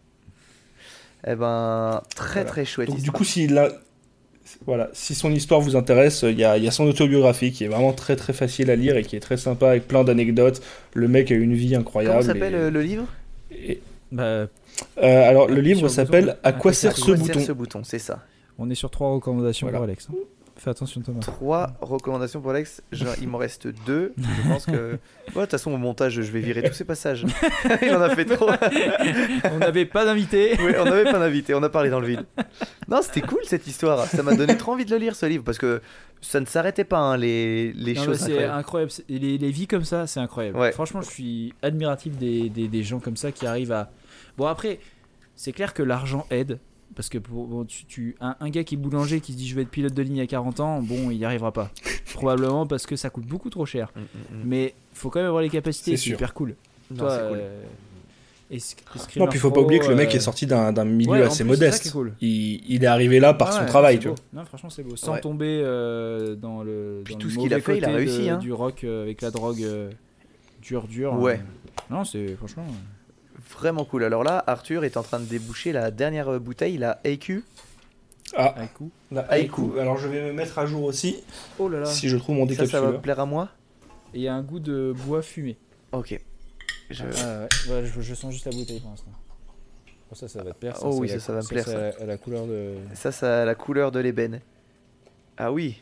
Eh 1.27 1.35
ben, 1.35 2.01
très 2.15 2.27
Voilà. 2.41 2.49
très 2.49 2.63
chouette 2.65 2.89
Donc, 2.89 3.01
du 3.01 3.11
coup, 3.11 3.23
s'il 3.23 3.57
a- 3.57 3.71
voilà, 4.65 4.89
si 4.93 5.13
son 5.15 5.31
histoire 5.31 5.59
vous 5.59 5.75
intéresse, 5.75 6.21
il 6.21 6.39
y 6.39 6.43
a, 6.45 6.57
il 6.57 6.63
y 6.63 6.67
a 6.67 6.71
son 6.71 6.85
autobiographie 6.85 7.51
qui 7.51 7.65
est 7.65 7.67
vraiment 7.67 7.91
très 7.91 8.15
très 8.15 8.33
facile 8.33 8.69
à 8.71 8.75
lire 8.75 8.95
et 8.95 9.03
qui 9.03 9.15
est 9.15 9.19
très 9.19 9.35
sympa 9.35 9.69
avec 9.71 9.87
plein 9.87 10.03
d'anecdotes. 10.03 10.61
Le 10.93 11.07
mec 11.07 11.31
a 11.31 11.35
une 11.35 11.53
vie 11.55 11.75
incroyable. 11.75 12.15
Comment 12.19 12.27
s'appelle 12.27 12.53
et- 12.53 12.57
euh, 12.57 12.69
le 12.69 12.81
livre? 12.81 13.05
Et- 13.51 13.81
Bah, 14.11 14.23
euh, 14.23 14.47
alors, 14.97 15.47
le 15.47 15.59
livre 15.59 15.81
le 15.81 15.89
s'appelle. 15.89 16.37
À 16.43 16.53
quoi 16.53 16.71
sert 16.71 16.91
À 16.91 16.93
ce 16.93 17.01
quoi 17.03 17.17
sert 17.17 17.25
bouton 17.25 17.39
ce 17.41 17.51
bouton, 17.51 17.83
c'est 17.83 17.99
ça. 17.99 18.23
on 18.59 18.69
est 18.69 18.75
sur 18.75 18.89
trois 18.91 19.09
recommandations 19.11 19.65
Voilà. 19.65 19.79
pour 19.79 19.83
Alex. 19.85 20.07
hein. 20.11 20.15
Fais 20.57 20.71
attention, 20.71 21.01
Thomas. 21.01 21.19
Trois 21.19 21.73
recommandations 21.81 22.41
pour 22.41 22.49
Alex. 22.51 22.81
Je- 22.91 23.05
il 23.21 23.27
m'en 23.27 23.37
reste 23.37 23.67
deux. 23.85 24.13
Je 24.17 24.49
pense 24.49 24.65
que. 24.65 24.71
Ouais, 24.71 24.97
De 25.35 25.39
toute 25.41 25.51
façon, 25.51 25.71
au 25.71 25.77
montage, 25.77 26.13
je 26.13 26.21
vais 26.31 26.39
virer 26.39 26.63
tous 26.63 26.73
ces 26.73 26.83
passages. 26.83 27.25
il 27.81 27.95
en 27.95 28.01
a 28.01 28.09
fait 28.15 28.25
trop. 28.25 28.49
on 29.51 29.57
n'avait 29.59 29.85
pas 29.85 30.03
d'invité. 30.05 30.57
Oui, 30.59 30.71
on 30.79 30.85
n'avait 30.85 31.03
pas 31.03 31.19
d'invité, 31.19 31.53
on 31.53 31.61
a 31.61 31.69
parlé 31.69 31.89
dans 31.91 31.99
le 31.99 32.07
vide. 32.07 32.25
Non, 32.87 33.01
c'était 33.03 33.21
cool 33.21 33.39
cette 33.43 33.67
histoire. 33.67 34.05
Ça 34.07 34.23
m'a 34.23 34.35
donné 34.35 34.57
trop 34.57 34.71
envie 34.73 34.85
de 34.85 34.91
le 34.91 34.97
lire 34.97 35.15
ce 35.15 35.25
livre 35.27 35.43
parce 35.43 35.57
que 35.59 35.81
ça 36.21 36.39
ne 36.39 36.45
s'arrêtait 36.45 36.83
pas 36.85 36.97
hein, 36.97 37.17
les, 37.17 37.71
les 37.73 37.93
Non, 37.93 38.05
choses. 38.05 38.17
c'est 38.17 38.31
incroyables. 38.31 38.53
incroyable. 38.59 38.91
C'est- 38.91 39.05
Les, 39.09 39.37
les 39.37 39.51
vies 39.51 39.67
comme 39.67 39.83
ça, 39.85 40.07
c'est 40.07 40.19
incroyable. 40.19 40.57
Ouais. 40.57 40.71
Franchement, 40.71 41.01
je 41.01 41.09
suis 41.11 41.53
admiratif 41.61 42.17
des, 42.17 42.49
des, 42.49 42.67
des 42.67 42.83
gens 42.83 42.99
comme 42.99 43.15
ça 43.17 43.31
qui 43.31 43.45
arrivent 43.45 43.71
à. 43.73 43.91
Bon, 44.37 44.47
après, 44.47 44.79
c'est 45.35 45.51
clair 45.51 45.73
que 45.75 45.83
l'argent 45.83 46.25
aide. 46.31 46.57
Parce 46.97 47.07
que 47.09 47.19
pour, 47.19 47.45
bon, 47.47 47.63
tu, 47.63 47.85
tu- 47.85 48.15
un, 48.19 48.35
un 48.39 48.49
gars 48.49 48.63
qui 48.65 48.73
est 48.73 48.77
boulanger 48.77 49.21
qui 49.21 49.31
se 49.31 49.37
dit 49.37 49.47
je 49.47 49.53
vais 49.55 49.61
être 49.61 49.69
pilote 49.69 49.93
de 49.93 50.01
ligne 50.01 50.19
à 50.19 50.25
40 50.27 50.59
ans, 50.59 50.81
bon, 50.81 51.11
il 51.11 51.19
n'y 51.19 51.25
arrivera 51.25 51.51
pas. 51.53 51.69
Probablement 52.15 52.65
parce 52.65 52.85
que 52.87 52.95
ça 52.95 53.09
coûte 53.11 53.25
beaucoup 53.27 53.51
trop 53.51 53.65
cher. 53.67 53.91
Mm, 53.95 53.99
mm, 53.99 54.03
mm. 54.03 54.41
Mais 54.45 54.73
faut 54.93 55.09
quand 55.11 55.19
même 55.19 55.27
avoir 55.27 55.43
les 55.43 55.49
capacités, 55.51 55.95
C'est 55.95 56.09
hyper 56.09 56.33
cool. 56.33 56.55
Non, 56.89 56.97
Toi, 56.97 57.09
c'est 57.11 57.27
cool. 57.29 57.37
euh, 57.39 57.63
es- 58.49 59.19
Non, 59.19 59.27
puis 59.27 59.37
il 59.37 59.39
faut 59.41 59.51
pas 59.51 59.61
oublier 59.61 59.79
que 59.79 59.87
le 59.89 59.95
mec 59.95 60.09
euh, 60.11 60.17
est 60.17 60.19
sorti 60.21 60.47
d'un 60.47 60.71
d'un 60.73 60.85
milieu 60.85 61.11
ouais, 61.11 61.21
assez 61.21 61.43
plus, 61.43 61.51
modeste. 61.51 61.83
qui 61.83 61.89
est 61.89 61.91
cool. 61.91 62.13
Il, 62.19 62.63
il 62.67 62.83
est 62.83 62.87
arrivé 62.87 63.19
là 63.19 63.35
par 63.35 63.49
Ah 63.49 63.51
son 63.51 63.59
ouais, 63.59 63.65
travail, 63.67 63.99
tu 63.99 64.07
vois. 64.07 64.17
Non, 64.33 64.43
franchement, 64.45 64.71
c'est 64.71 64.81
beau. 64.83 64.95
Sans 64.95 65.13
Ouais. 65.13 65.21
tomber 65.21 65.61
euh, 65.63 66.35
dans 66.35 66.63
le. 66.63 67.01
Puis 67.05 67.13
dans 67.13 67.19
tout 67.19 67.27
le 67.27 67.33
ce 67.33 67.39
qu'il 67.39 67.53
a 67.53 67.59
fait, 67.61 67.77
il 67.77 67.85
a 67.85 67.89
réussi, 67.91 68.23
de- 68.25 68.29
hein. 68.29 68.37
Du 68.37 68.51
rock 68.53 68.83
euh, 68.85 69.03
avec 69.03 69.21
la 69.21 69.29
drogue 69.29 69.61
euh, 69.61 69.91
dur, 70.63 70.87
dur. 70.87 71.13
Ouais. 71.19 71.41
Non, 71.91 72.03
c'est 72.05 72.35
franchement. 72.37 72.65
Vraiment 73.51 73.85
cool. 73.85 74.03
Alors 74.03 74.23
là, 74.23 74.43
Arthur 74.47 74.83
est 74.83 74.97
en 74.97 75.03
train 75.03 75.19
de 75.19 75.25
déboucher 75.25 75.71
la 75.71 75.89
dernière 75.91 76.39
bouteille, 76.39 76.77
la 76.77 76.99
AQ. 77.05 77.43
Ah, 78.35 78.53
coup. 78.75 78.91
la 79.09 79.21
haïku. 79.31 79.79
Alors 79.79 79.97
je 79.97 80.09
vais 80.09 80.21
me 80.21 80.33
mettre 80.33 80.59
à 80.59 80.65
jour 80.65 80.83
aussi, 80.83 81.23
Oh 81.59 81.69
là 81.69 81.79
là. 81.79 81.85
si 81.85 82.09
je 82.09 82.17
trouve 82.17 82.35
mon 82.35 82.47
Ça, 82.49 82.55
ça 82.55 82.61
va 82.61 82.65
décapsuleur. 82.67 83.01
plaire 83.01 83.19
à 83.21 83.25
moi 83.25 83.49
Et 84.13 84.17
il 84.17 84.21
y 84.21 84.27
a 84.27 84.33
un 84.35 84.41
goût 84.43 84.59
de 84.59 84.93
bois 85.05 85.21
fumé. 85.21 85.55
Ok. 85.93 86.19
Je- 86.89 87.03
Ah 87.03 87.47
ouais. 87.69 87.71
Ouais, 87.73 87.85
je, 87.85 88.01
je 88.01 88.13
sens 88.13 88.33
juste 88.33 88.45
la 88.45 88.51
bouteille 88.51 88.81
pour 88.81 88.89
l'instant. 88.91 89.11
Oh, 90.11 90.15
ça, 90.15 90.27
ça 90.27 90.43
va 90.43 90.51
te 90.51 90.57
plaire. 90.57 90.75
Oh 90.83 90.91
c'est 90.91 90.99
oui, 90.99 91.09
ça, 91.09 91.19
ça 91.21 91.33
va 91.33 91.39
me 91.41 91.47
plaire, 91.47 91.65
ça. 91.65 91.77
la- 91.99 92.05
la 92.05 92.17
couleur 92.17 92.45
de. 92.47 92.75
Ça, 92.95 93.11
ça 93.13 93.43
a 93.43 93.45
la 93.45 93.55
couleur 93.55 93.91
de 93.93 93.99
l'ébène. 93.99 94.41
Ah 95.37 95.51
oui. 95.53 95.81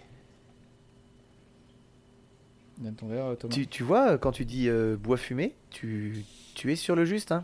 Verre. 2.80 3.36
Tu, 3.50 3.68
tu 3.68 3.84
vois, 3.84 4.18
quand 4.18 4.32
tu 4.32 4.46
dis 4.46 4.68
euh, 4.70 4.98
bois 4.98 5.18
fumé, 5.18 5.56
tu, 5.72 6.24
tu 6.56 6.72
es 6.72 6.76
sur 6.76 6.96
le 6.96 7.06
juste. 7.06 7.32
Hein. 7.32 7.44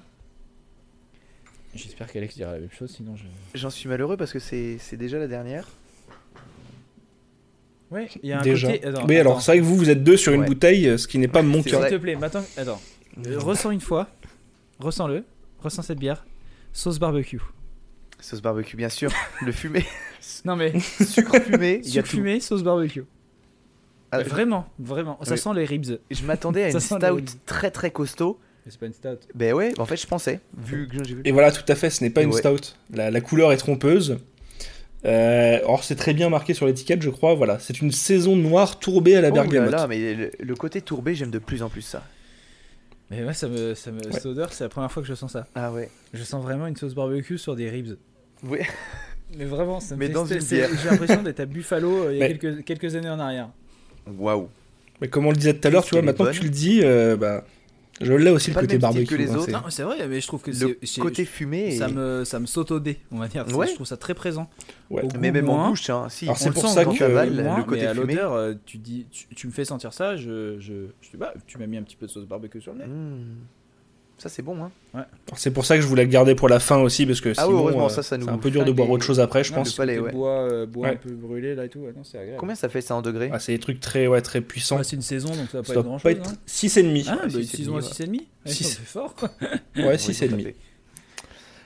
J'espère 1.73 2.11
qu'Alex 2.11 2.35
dira 2.35 2.51
la 2.53 2.59
même 2.59 2.71
chose, 2.71 2.91
sinon 2.91 3.15
je. 3.15 3.23
J'en 3.57 3.69
suis 3.69 3.87
malheureux 3.87 4.17
parce 4.17 4.33
que 4.33 4.39
c'est 4.39 4.77
c'est 4.79 4.97
déjà 4.97 5.17
la 5.19 5.27
dernière. 5.27 5.67
Ouais, 7.91 8.07
il 8.23 8.29
y 8.29 8.33
a 8.33 8.39
un 8.39 8.41
Déjà. 8.41 8.71
côté. 8.71 8.85
Attends, 8.85 9.05
oui, 9.07 9.15
attends. 9.17 9.29
alors 9.29 9.41
c'est 9.41 9.51
vrai 9.51 9.59
que 9.59 9.65
vous, 9.65 9.75
vous 9.75 9.89
êtes 9.89 10.03
deux 10.03 10.15
sur 10.17 10.31
une 10.33 10.41
Ouais. 10.41 10.47
bouteille, 10.47 10.87
euh, 10.87 10.97
ce 10.97 11.07
qui 11.07 11.17
n'est 11.17 11.27
pas 11.27 11.41
mon 11.41 11.61
C'est 11.61 11.71
cas. 11.71 11.77
vrai. 11.79 11.89
S'il 11.89 11.97
te 11.97 12.01
plaît, 12.01 12.15
maintenant, 12.15 12.43
attends. 12.57 12.81
Euh, 13.27 13.37
Ressens 13.39 13.71
une 13.71 13.81
fois. 13.81 14.07
Ressens-le. 14.79 15.25
Ressens 15.59 15.81
cette 15.83 15.99
bière. 15.99 16.25
Sauce 16.71 16.99
barbecue. 16.99 17.41
Sauce 18.21 18.41
barbecue, 18.41 18.77
bien 18.77 18.87
sûr. 18.89 19.11
Le 19.45 19.51
fumé. 19.51 19.85
Non 20.45 20.55
mais, 20.55 20.79
Sucre 20.79 21.37
fumé. 21.41 21.81
Il 21.83 21.87
y 21.87 21.99
a 21.99 22.01
sucre 22.01 22.09
tout. 22.09 22.15
fumé, 22.17 22.39
sauce 22.39 22.63
barbecue. 22.63 23.03
Ah, 24.11 24.23
Vraiment, 24.23 24.67
vraiment. 24.79 25.17
Ça 25.23 25.33
Oui. 25.33 25.37
sent 25.39 25.49
les 25.55 25.65
ribs. 25.65 25.99
Je 26.09 26.23
m'attendais 26.25 26.63
à 26.65 26.71
Ça 26.71 26.77
une 26.77 27.01
sent 27.01 27.11
les 27.11 27.27
stout 27.27 27.39
très 27.45 27.71
très 27.71 27.91
costaud. 27.91 28.39
Mais 28.65 28.71
c'est 28.71 28.79
pas 28.79 28.85
une 28.85 28.93
stout. 28.93 29.17
Ben 29.33 29.53
ouais, 29.53 29.73
en 29.79 29.85
fait, 29.85 29.97
je 29.97 30.05
pensais. 30.07 30.39
Vu 30.57 30.87
que 30.87 31.03
j'ai 31.03 31.15
vu. 31.15 31.21
Et 31.25 31.31
voilà, 31.31 31.51
tout 31.51 31.63
à 31.67 31.75
fait, 31.75 31.89
ce 31.89 32.03
n'est 32.03 32.09
pas 32.11 32.21
une 32.21 32.31
Ouais. 32.31 32.39
stout. 32.39 32.75
La, 32.93 33.09
la 33.11 33.21
couleur 33.21 33.51
est 33.51 33.57
trompeuse. 33.57 34.17
Euh, 35.03 35.59
or, 35.65 35.83
c'est 35.83 35.95
très 35.95 36.13
bien 36.13 36.29
marqué 36.29 36.53
sur 36.53 36.67
l'étiquette, 36.67 37.01
je 37.01 37.09
crois. 37.09 37.33
Voilà, 37.33 37.57
c'est 37.59 37.81
une 37.81 37.91
saison 37.91 38.35
noire 38.35 38.77
tourbée 38.79 39.15
à 39.15 39.21
la 39.21 39.29
Oh 39.29 39.33
bergamote. 39.33 39.71
là, 39.71 39.87
mais 39.87 40.13
le, 40.13 40.31
le 40.39 40.55
côté 40.55 40.81
tourbé, 40.81 41.15
j'aime 41.15 41.31
de 41.31 41.39
plus 41.39 41.63
en 41.63 41.69
plus 41.69 41.81
ça. 41.81 42.03
Mais 43.09 43.25
ouais, 43.25 43.33
ça 43.33 43.47
me, 43.49 43.73
ça 43.73 43.91
me, 43.91 43.99
cette 44.11 44.25
odeur, 44.27 44.53
c'est 44.53 44.63
la 44.63 44.69
première 44.69 44.91
fois 44.91 45.01
que 45.01 45.09
je 45.09 45.15
sens 45.15 45.31
ça. 45.33 45.47
Ah 45.55 45.71
ouais. 45.71 45.89
Je 46.13 46.23
sens 46.23 46.41
vraiment 46.43 46.67
une 46.67 46.75
sauce 46.77 46.93
barbecue 46.93 47.37
sur 47.39 47.55
des 47.55 47.69
ribs. 47.69 47.95
Oui. 48.43 48.59
Mais 49.37 49.45
vraiment, 49.45 49.79
ça 49.79 49.95
me 49.95 49.99
Mais 50.01 50.07
fait 50.07 50.13
dans 50.13 50.25
une 50.25 50.39
bière. 50.39 50.69
J'ai 50.83 50.89
l'impression 50.89 51.23
d'être 51.23 51.39
à 51.39 51.45
Buffalo 51.47 52.03
euh, 52.05 52.13
il 52.13 52.19
y 52.19 52.23
a 52.23 52.27
Mais- 52.27 52.37
quelques, 52.37 52.63
quelques 52.63 52.95
années 52.95 53.09
en 53.09 53.19
arrière. 53.19 53.49
Waouh. 54.07 54.49
Mais 55.01 55.07
comme 55.07 55.25
on 55.25 55.31
le 55.31 55.35
disait 55.37 55.53
tout 55.55 55.67
à 55.67 55.71
l'heure, 55.71 55.83
tu 55.83 55.95
vois, 55.95 56.03
maintenant 56.03 56.25
que 56.25 56.31
tu 56.31 56.43
le 56.43 56.49
dis, 56.49 56.81
euh, 56.83 57.15
bah, 57.17 57.43
je 58.05 58.13
l'ai 58.13 58.29
aussi 58.31 58.51
le 58.51 58.59
côté 58.59 58.77
barbecue. 58.77 59.05
que 59.05 59.15
les 59.15 59.31
hein, 59.31 59.35
autres. 59.35 59.45
c'est- 59.45 59.51
Non, 59.51 59.61
c'est 59.69 59.83
vrai, 59.83 60.07
mais 60.07 60.21
je 60.21 60.27
trouve 60.27 60.41
que 60.41 60.51
Le 60.51 61.01
côté 61.01 61.25
fumé. 61.25 61.71
Ça 61.71 61.87
et- 61.89 61.91
me, 61.93 62.23
ça 62.25 62.39
me 62.39 62.45
saute 62.45 62.71
au 62.71 62.79
dé, 62.79 62.99
on 63.11 63.17
va 63.19 63.27
dire. 63.27 63.45
Ouais. 63.55 63.67
Je 63.67 63.75
trouve 63.75 63.87
ça 63.87 63.97
très 63.97 64.13
présent. 64.13 64.49
Ouais. 64.89 65.01
Goût, 65.03 65.09
Mais 65.19 65.31
même 65.31 65.45
moins. 65.45 65.65
en 65.65 65.69
bouche, 65.69 65.89
hein. 65.89 66.07
Si. 66.09 66.25
Alors, 66.25 66.37
c'est 66.37 66.51
pour 66.51 66.61
sent 66.67 66.73
ça 66.75 66.83
que- 66.85 67.41
moins, 67.41 67.57
le 67.57 67.63
côté 67.63 67.81
mais 67.81 67.87
à 67.87 67.93
fumé. 67.93 68.13
l'odeur, 68.15 68.33
euh, 68.33 68.53
tu 68.65 68.77
dis, 68.77 69.05
tu, 69.11 69.25
tu 69.35 69.47
me 69.47 69.51
fais 69.51 69.65
sentir 69.65 69.93
ça. 69.93 70.15
Je, 70.17 70.59
je, 70.59 70.73
je 71.01 71.09
dis, 71.11 71.17
bah, 71.17 71.33
tu 71.47 71.57
m'as 71.57 71.67
mis 71.67 71.77
un 71.77 71.83
petit 71.83 71.95
peu 71.95 72.05
de 72.07 72.11
sauce 72.11 72.25
barbecue 72.25 72.61
sur 72.61 72.73
le 72.73 72.79
nez. 72.79 72.85
Mmh. 72.87 73.35
Ça, 74.21 74.29
c'est 74.29 74.43
bon, 74.43 74.55
hein. 74.63 74.71
Alors, 74.93 75.07
C'est 75.35 75.49
pour 75.49 75.65
ça 75.65 75.75
que 75.77 75.81
je 75.81 75.87
voulais 75.87 76.03
le 76.03 76.09
garder 76.11 76.35
pour 76.35 76.47
la 76.47 76.59
fin 76.59 76.77
aussi, 76.77 77.07
parce 77.07 77.21
que 77.21 77.29
Ah 77.37 77.47
oui, 77.47 77.53
sinon, 77.53 77.59
heureusement, 77.61 77.85
euh, 77.87 77.89
ça, 77.89 78.03
ça 78.03 78.19
nous 78.19 78.25
c'est 78.25 78.31
un 78.31 78.37
peu 78.37 78.51
dur 78.51 78.63
de 78.63 78.71
boire 78.71 78.87
autre 78.91 79.03
chose 79.03 79.19
après, 79.19 79.43
je 79.43 79.49
Non, 79.51 79.57
pense. 79.59 79.71
le 79.71 79.77
palais, 79.77 79.97
ouais. 79.97 80.11
bois, 80.11 80.29
euh, 80.51 80.65
bois 80.67 80.89
Ouais. 80.89 80.93
un 80.93 80.97
peu 80.97 81.09
brûlé 81.09 81.55
là 81.55 81.65
et 81.65 81.69
tout. 81.69 81.79
ouais, 81.79 81.91
non, 81.97 82.03
c'est 82.03 82.19
agréable. 82.19 82.37
Combien 82.39 82.53
ça 82.53 82.69
fait 82.69 82.81
ça 82.81 82.95
en 82.95 83.01
degrés 83.01 83.31
Ah, 83.33 83.39
c'est 83.39 83.53
des 83.53 83.57
trucs 83.59 83.79
très, 83.79 84.05
ouais, 84.05 84.21
très 84.21 84.41
puissants. 84.41 84.77
Ouais, 84.77 84.83
C'est 84.83 84.95
une 84.95 85.01
saison, 85.01 85.29
donc 85.29 85.49
ça 85.51 85.57
va 85.57 85.63
pas 85.63 85.67
Ça 85.67 85.73
être 85.73 85.73
doit 85.73 85.83
grand 85.83 85.97
pas 85.99 86.11
chose. 86.11 86.19
être 86.19 86.29
Hein. 86.29 86.35
6,5. 86.45 87.05
Ah, 87.09 87.13
Ouais, 87.25 87.31
bah, 87.31 87.39
une 87.39 87.43
saison 87.45 87.77
à 87.77 87.81
6,5 87.81 88.11
ouais. 88.11 88.19
C'est 88.45 88.63
fort 88.85 89.15
quoi. 89.15 89.31
Ouais, 89.41 89.51
Oui, 89.87 89.95
6,5. 89.97 90.53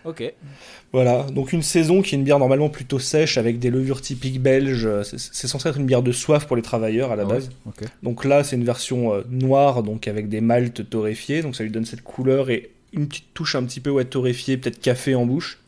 Ok. 0.05 0.23
Voilà, 0.93 1.23
donc 1.23 1.51
une 1.51 1.61
saison 1.63 2.01
qui 2.01 2.15
est 2.15 2.17
une 2.17 2.23
bière 2.23 2.39
normalement 2.39 2.69
plutôt 2.69 2.99
sèche 2.99 3.37
avec 3.37 3.59
des 3.59 3.69
levures 3.69 4.01
typiques 4.01 4.41
belges. 4.41 4.87
C'est 5.03 5.47
censé 5.47 5.67
être 5.69 5.79
une 5.79 5.85
bière 5.85 6.03
de 6.03 6.11
soif 6.11 6.45
pour 6.45 6.55
les 6.55 6.61
travailleurs 6.61 7.11
à 7.11 7.15
la 7.15 7.23
Ah 7.23 7.25
base. 7.25 7.49
ouais, 7.65 7.71
ok. 7.83 7.89
Donc 8.03 8.23
là, 8.25 8.43
c'est 8.43 8.55
une 8.55 8.63
version 8.65 9.13
euh, 9.13 9.21
noire, 9.29 9.81
donc 9.83 10.07
avec 10.07 10.29
des 10.29 10.41
maltes 10.41 10.89
torréfiés, 10.89 11.41
donc 11.41 11.55
ça 11.55 11.63
lui 11.63 11.71
donne 11.71 11.85
cette 11.85 12.01
couleur 12.03 12.49
et 12.49 12.69
une 12.93 13.07
petite 13.07 13.33
touche 13.33 13.55
un 13.55 13.63
petit 13.63 13.79
peu 13.81 13.89
ouais, 13.89 14.05
torréfiée, 14.05 14.57
peut-être 14.57 14.79
café 14.79 15.15
en 15.15 15.25
bouche. 15.25 15.59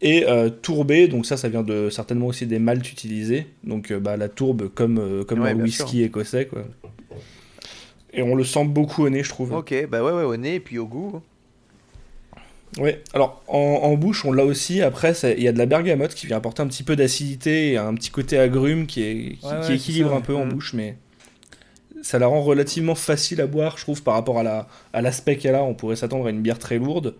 Et 0.00 0.24
euh, 0.28 0.48
tourbée, 0.48 1.08
donc 1.08 1.26
ça, 1.26 1.36
ça 1.36 1.48
vient 1.48 1.64
de 1.64 1.90
certainement 1.90 2.26
aussi 2.28 2.46
des 2.46 2.60
maltes 2.60 2.90
utilisés, 2.92 3.48
donc 3.64 3.90
euh, 3.90 3.98
bah, 3.98 4.16
la 4.16 4.28
tourbe 4.28 4.68
comme, 4.68 4.98
euh, 4.98 5.24
comme 5.24 5.40
Ouais, 5.40 5.54
bien 5.54 5.64
whisky 5.64 6.04
écossais. 6.04 6.46
Quoi. 6.46 6.62
Et 8.12 8.22
on 8.22 8.36
le 8.36 8.44
sent 8.44 8.64
beaucoup 8.64 9.02
au 9.04 9.10
nez, 9.10 9.24
je 9.24 9.28
trouve. 9.28 9.52
Ok, 9.52 9.74
bah 9.90 10.04
ouais, 10.04 10.12
ouais, 10.12 10.22
au 10.22 10.36
nez 10.36 10.54
et 10.54 10.60
puis 10.60 10.78
au 10.78 10.86
goût. 10.86 11.20
Ouais, 12.76 13.02
alors 13.14 13.42
en, 13.48 13.58
en 13.58 13.94
bouche, 13.94 14.24
on 14.26 14.32
l'a 14.32 14.44
aussi. 14.44 14.82
Après, 14.82 15.12
il 15.36 15.42
y 15.42 15.48
a 15.48 15.52
de 15.52 15.58
la 15.58 15.66
bergamote 15.66 16.14
qui 16.14 16.26
vient 16.26 16.36
apporter 16.36 16.60
un 16.62 16.66
petit 16.66 16.82
peu 16.82 16.96
d'acidité 16.96 17.72
et 17.72 17.76
un 17.78 17.94
petit 17.94 18.10
côté 18.10 18.38
agrume 18.38 18.86
qui, 18.86 19.02
est, 19.02 19.14
qui, 19.40 19.46
Ouais, 19.46 19.52
ouais, 19.52 19.60
qui 19.60 19.66
c'est 19.66 19.74
équilibre 19.74 20.10
ça, 20.10 20.16
un 20.16 20.20
peu 20.20 20.34
en 20.36 20.46
bouche, 20.46 20.74
mais 20.74 20.96
ça 22.02 22.18
la 22.18 22.26
rend 22.26 22.42
relativement 22.42 22.94
facile 22.94 23.40
à 23.40 23.46
boire, 23.46 23.76
je 23.78 23.82
trouve, 23.82 24.02
par 24.02 24.14
rapport 24.14 24.38
à 24.38 24.42
la 24.42 24.68
à 24.92 25.00
l'aspect 25.02 25.36
qu'elle 25.36 25.54
a. 25.54 25.62
On 25.64 25.74
pourrait 25.74 25.96
s'attendre 25.96 26.26
à 26.26 26.30
une 26.30 26.42
bière 26.42 26.58
très 26.58 26.78
lourde. 26.78 27.14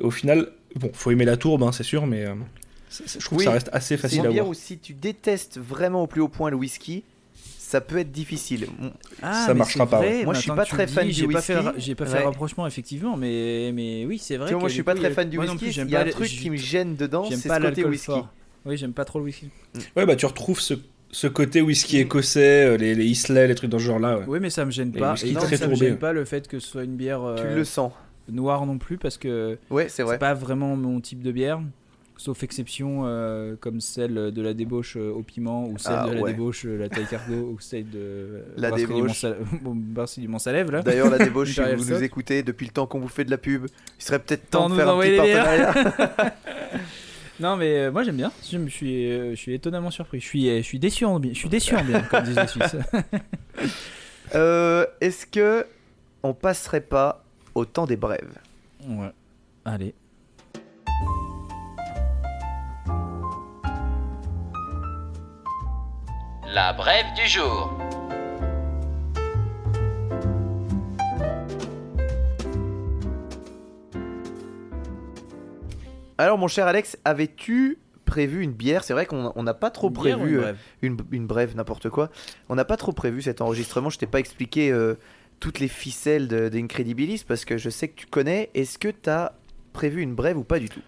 Au 0.00 0.10
final, 0.10 0.48
bon, 0.76 0.90
faut 0.92 1.10
aimer 1.10 1.24
la 1.24 1.36
tourbe, 1.36 1.62
hein, 1.64 1.72
c'est 1.72 1.82
sûr, 1.82 2.06
mais 2.06 2.24
euh, 2.24 2.34
c'est- 2.88 3.08
c'est- 3.08 3.20
je 3.20 3.24
trouve 3.24 3.38
Oui, 3.38 3.44
que 3.44 3.50
ça 3.50 3.54
reste 3.54 3.70
assez 3.72 3.96
C'est 3.96 4.02
facile 4.02 4.20
une 4.20 4.26
à 4.26 4.30
bière 4.30 4.44
boire. 4.44 4.50
où 4.52 4.54
si 4.54 4.78
tu 4.78 4.92
détestes 4.94 5.58
vraiment 5.58 6.02
au 6.04 6.06
plus 6.06 6.20
haut 6.20 6.28
point 6.28 6.48
le 6.50 6.56
whisky, 6.56 7.02
ça 7.68 7.80
peut 7.80 7.98
être 7.98 8.12
difficile. 8.12 8.66
Ah, 9.22 9.44
Ça 9.46 9.54
marchera 9.54 9.86
pas, 9.88 9.98
vrai, 9.98 10.24
Moi, 10.24 10.34
je 10.34 10.40
suis 10.40 10.50
pas 10.50 10.64
très 10.64 10.86
fan 10.86 11.06
dis, 11.08 11.12
du 11.14 11.20
j'ai 11.22 11.26
pas 11.28 11.40
fait 11.42 11.54
le 11.54 11.60
ra- 11.60 11.72
whisky. 11.72 11.80
J'ai 11.86 11.94
pas 11.96 12.06
fait 12.06 12.12
Ouais. 12.14 12.20
le 12.20 12.26
rapprochement, 12.26 12.66
effectivement, 12.66 13.16
mais, 13.16 13.72
mais 13.74 14.04
oui, 14.06 14.18
c'est 14.18 14.36
vrai. 14.36 14.46
Tu 14.46 14.52
vois, 14.54 14.60
moi 14.60 14.68
je 14.68 14.74
suis 14.74 14.82
pas 14.84 14.94
coup, 14.94 15.00
très 15.00 15.10
fan 15.10 15.28
du 15.28 15.38
whisky. 15.38 15.66
Il 15.80 15.90
y 15.90 15.96
a 15.96 16.00
un 16.02 16.08
truc 16.10 16.28
qui 16.28 16.48
me 16.50 16.56
gêne 16.56 16.94
dedans, 16.96 17.24
J'aime 17.28 17.38
c'est 17.38 17.48
pas 17.48 17.56
ce 17.60 17.62
côté 17.66 17.84
whisky. 17.84 18.06
fort. 18.06 18.28
Oui, 18.64 18.76
j'aime 18.76 18.92
pas 18.92 19.04
trop 19.04 19.18
le 19.18 19.24
whisky. 19.26 19.48
Ouais, 19.96 20.06
bah 20.06 20.16
tu 20.16 20.26
retrouves 20.26 20.60
ce, 20.60 20.74
ce 21.10 21.26
côté 21.26 21.60
whisky 21.60 21.98
écossais, 21.98 22.66
euh, 22.66 22.76
les, 22.76 22.94
les 22.94 23.04
Islay, 23.06 23.46
les 23.48 23.54
trucs 23.54 23.70
dans 23.70 23.78
ce 23.78 23.84
genre-là. 23.84 24.18
Ouais. 24.18 24.24
Oui, 24.28 24.38
mais 24.40 24.50
ça 24.50 24.64
me 24.64 24.70
gêne 24.70 24.92
pas. 24.92 25.14
Et 25.24 25.32
non, 25.32 25.40
très 25.40 25.56
ça 25.56 25.66
me 25.68 25.74
gêne 25.74 25.98
pas 25.98 26.12
le 26.12 26.24
fait 26.24 26.46
que 26.48 26.58
ce 26.60 26.68
soit 26.68 26.84
une 26.84 26.96
bière 26.96 27.20
Tu 27.36 27.42
euh, 27.42 27.54
le 27.56 27.64
sens. 27.64 27.92
noire 28.28 28.64
non 28.66 28.78
plus 28.78 28.96
parce 28.98 29.18
que 29.18 29.58
Ouais, 29.70 29.88
c'est 29.88 30.04
c'est 30.06 30.18
pas 30.18 30.34
vraiment 30.34 30.76
mon 30.76 31.00
type 31.00 31.22
de 31.22 31.32
bière. 31.32 31.60
Sauf 32.18 32.42
exception 32.42 33.02
euh, 33.04 33.56
comme 33.60 33.80
celle 33.80 34.14
de 34.32 34.42
la 34.42 34.54
débauche 34.54 34.96
euh, 34.96 35.10
au 35.12 35.22
piment 35.22 35.64
ou 35.68 35.76
celle 35.76 35.92
Ah, 35.98 36.08
de 36.08 36.14
la 36.14 36.22
ouais. 36.22 36.32
débauche 36.32 36.64
euh, 36.64 36.78
la 36.78 36.88
taille 36.88 37.06
cargo 37.06 37.34
ou 37.34 37.60
celle 37.60 37.90
de 37.90 38.42
La 38.56 38.70
débauche. 38.70 39.26
Bon, 39.62 39.74
brasserie 39.74 40.22
du 40.22 40.28
Mont-Salève 40.28 40.70
là. 40.70 40.80
D'ailleurs, 40.80 41.10
la 41.10 41.18
débauche, 41.18 41.50
si 41.54 41.60
vous 41.76 41.92
nous 41.92 42.02
écoutez 42.02 42.42
depuis 42.42 42.64
le 42.66 42.72
temps 42.72 42.86
qu'on 42.86 43.00
vous 43.00 43.08
fait 43.08 43.24
de 43.24 43.30
la 43.30 43.36
pub, 43.36 43.66
il 43.66 44.02
serait 44.02 44.18
peut-être 44.18 44.48
Temps 44.48 44.70
de 44.70 44.76
faire 44.76 44.88
un 44.88 44.98
petit 45.00 45.16
partenariat. 45.16 46.34
Non 47.38 47.56
mais 47.56 47.80
euh, 47.80 47.92
moi 47.92 48.02
j'aime 48.02 48.16
bien. 48.16 48.32
Je 48.50 48.56
me 48.56 48.68
suis, 48.70 49.10
je 49.10 49.34
suis 49.34 49.52
étonnamment 49.52 49.90
surpris. 49.90 50.18
Je 50.20 50.24
suis, 50.26 50.46
je 50.56 50.62
suis 50.62 50.78
déçu 50.78 51.04
en 51.04 51.20
bien. 51.20 51.34
Je 51.34 51.38
suis 51.38 51.50
déçu 51.50 51.76
en 51.76 51.84
bien 51.84 52.00
comme 52.00 52.24
disent 52.24 52.38
les 52.38 52.46
Suisses. 52.46 52.76
Est-ce 54.32 55.26
que 55.26 55.66
on 56.22 56.32
passerait 56.32 56.80
pas 56.80 57.22
au 57.54 57.66
temps 57.66 57.84
des 57.84 57.96
brèves? 57.96 58.38
Ouais. 58.88 59.10
Allez. 59.66 59.94
La 66.56 66.72
brève 66.72 67.12
du 67.14 67.26
jour. 67.28 67.70
Alors, 76.18 76.38
mon 76.38 76.48
cher 76.48 76.66
Alex, 76.66 76.96
avais-tu 77.04 77.78
prévu 78.04 78.42
une 78.42 78.52
bière? 78.52 78.84
C'est 78.84 78.94
vrai 78.94 79.06
qu'on 79.06 79.32
on 79.34 79.42
n'a 79.42 79.54
pas 79.54 79.70
trop 79.70 79.88
Une 79.88 79.94
bière 80.02 80.16
ou 80.18 80.20
prévu 80.22 80.32
une 80.34 80.38
euh, 80.38 80.42
brève? 80.42 80.58
une, 80.82 80.96
une 81.12 81.26
brève, 81.26 81.56
n'importe 81.56 81.90
quoi. 81.90 82.10
On 82.48 82.54
n'a 82.54 82.64
pas 82.64 82.76
trop 82.76 82.92
prévu 82.92 83.22
cet 83.22 83.40
enregistrement. 83.40 83.90
Je 83.90 83.98
t'ai 83.98 84.06
pas 84.06 84.20
expliqué 84.20 84.70
euh, 84.72 84.94
toutes 85.40 85.58
les 85.60 85.68
ficelles 85.68 86.28
de- 86.28 86.48
d'Incredibilis 86.48 87.24
parce 87.26 87.44
que 87.44 87.58
je 87.58 87.68
sais 87.68 87.88
que 87.88 87.96
tu 88.00 88.06
connais. 88.06 88.50
Est-ce 88.54 88.78
que 88.78 88.88
tu 88.88 89.10
as 89.10 89.32
prévu 89.72 90.00
une 90.00 90.14
brève 90.14 90.38
ou 90.38 90.44
pas 90.44 90.58
du 90.58 90.68
tout? 90.70 90.80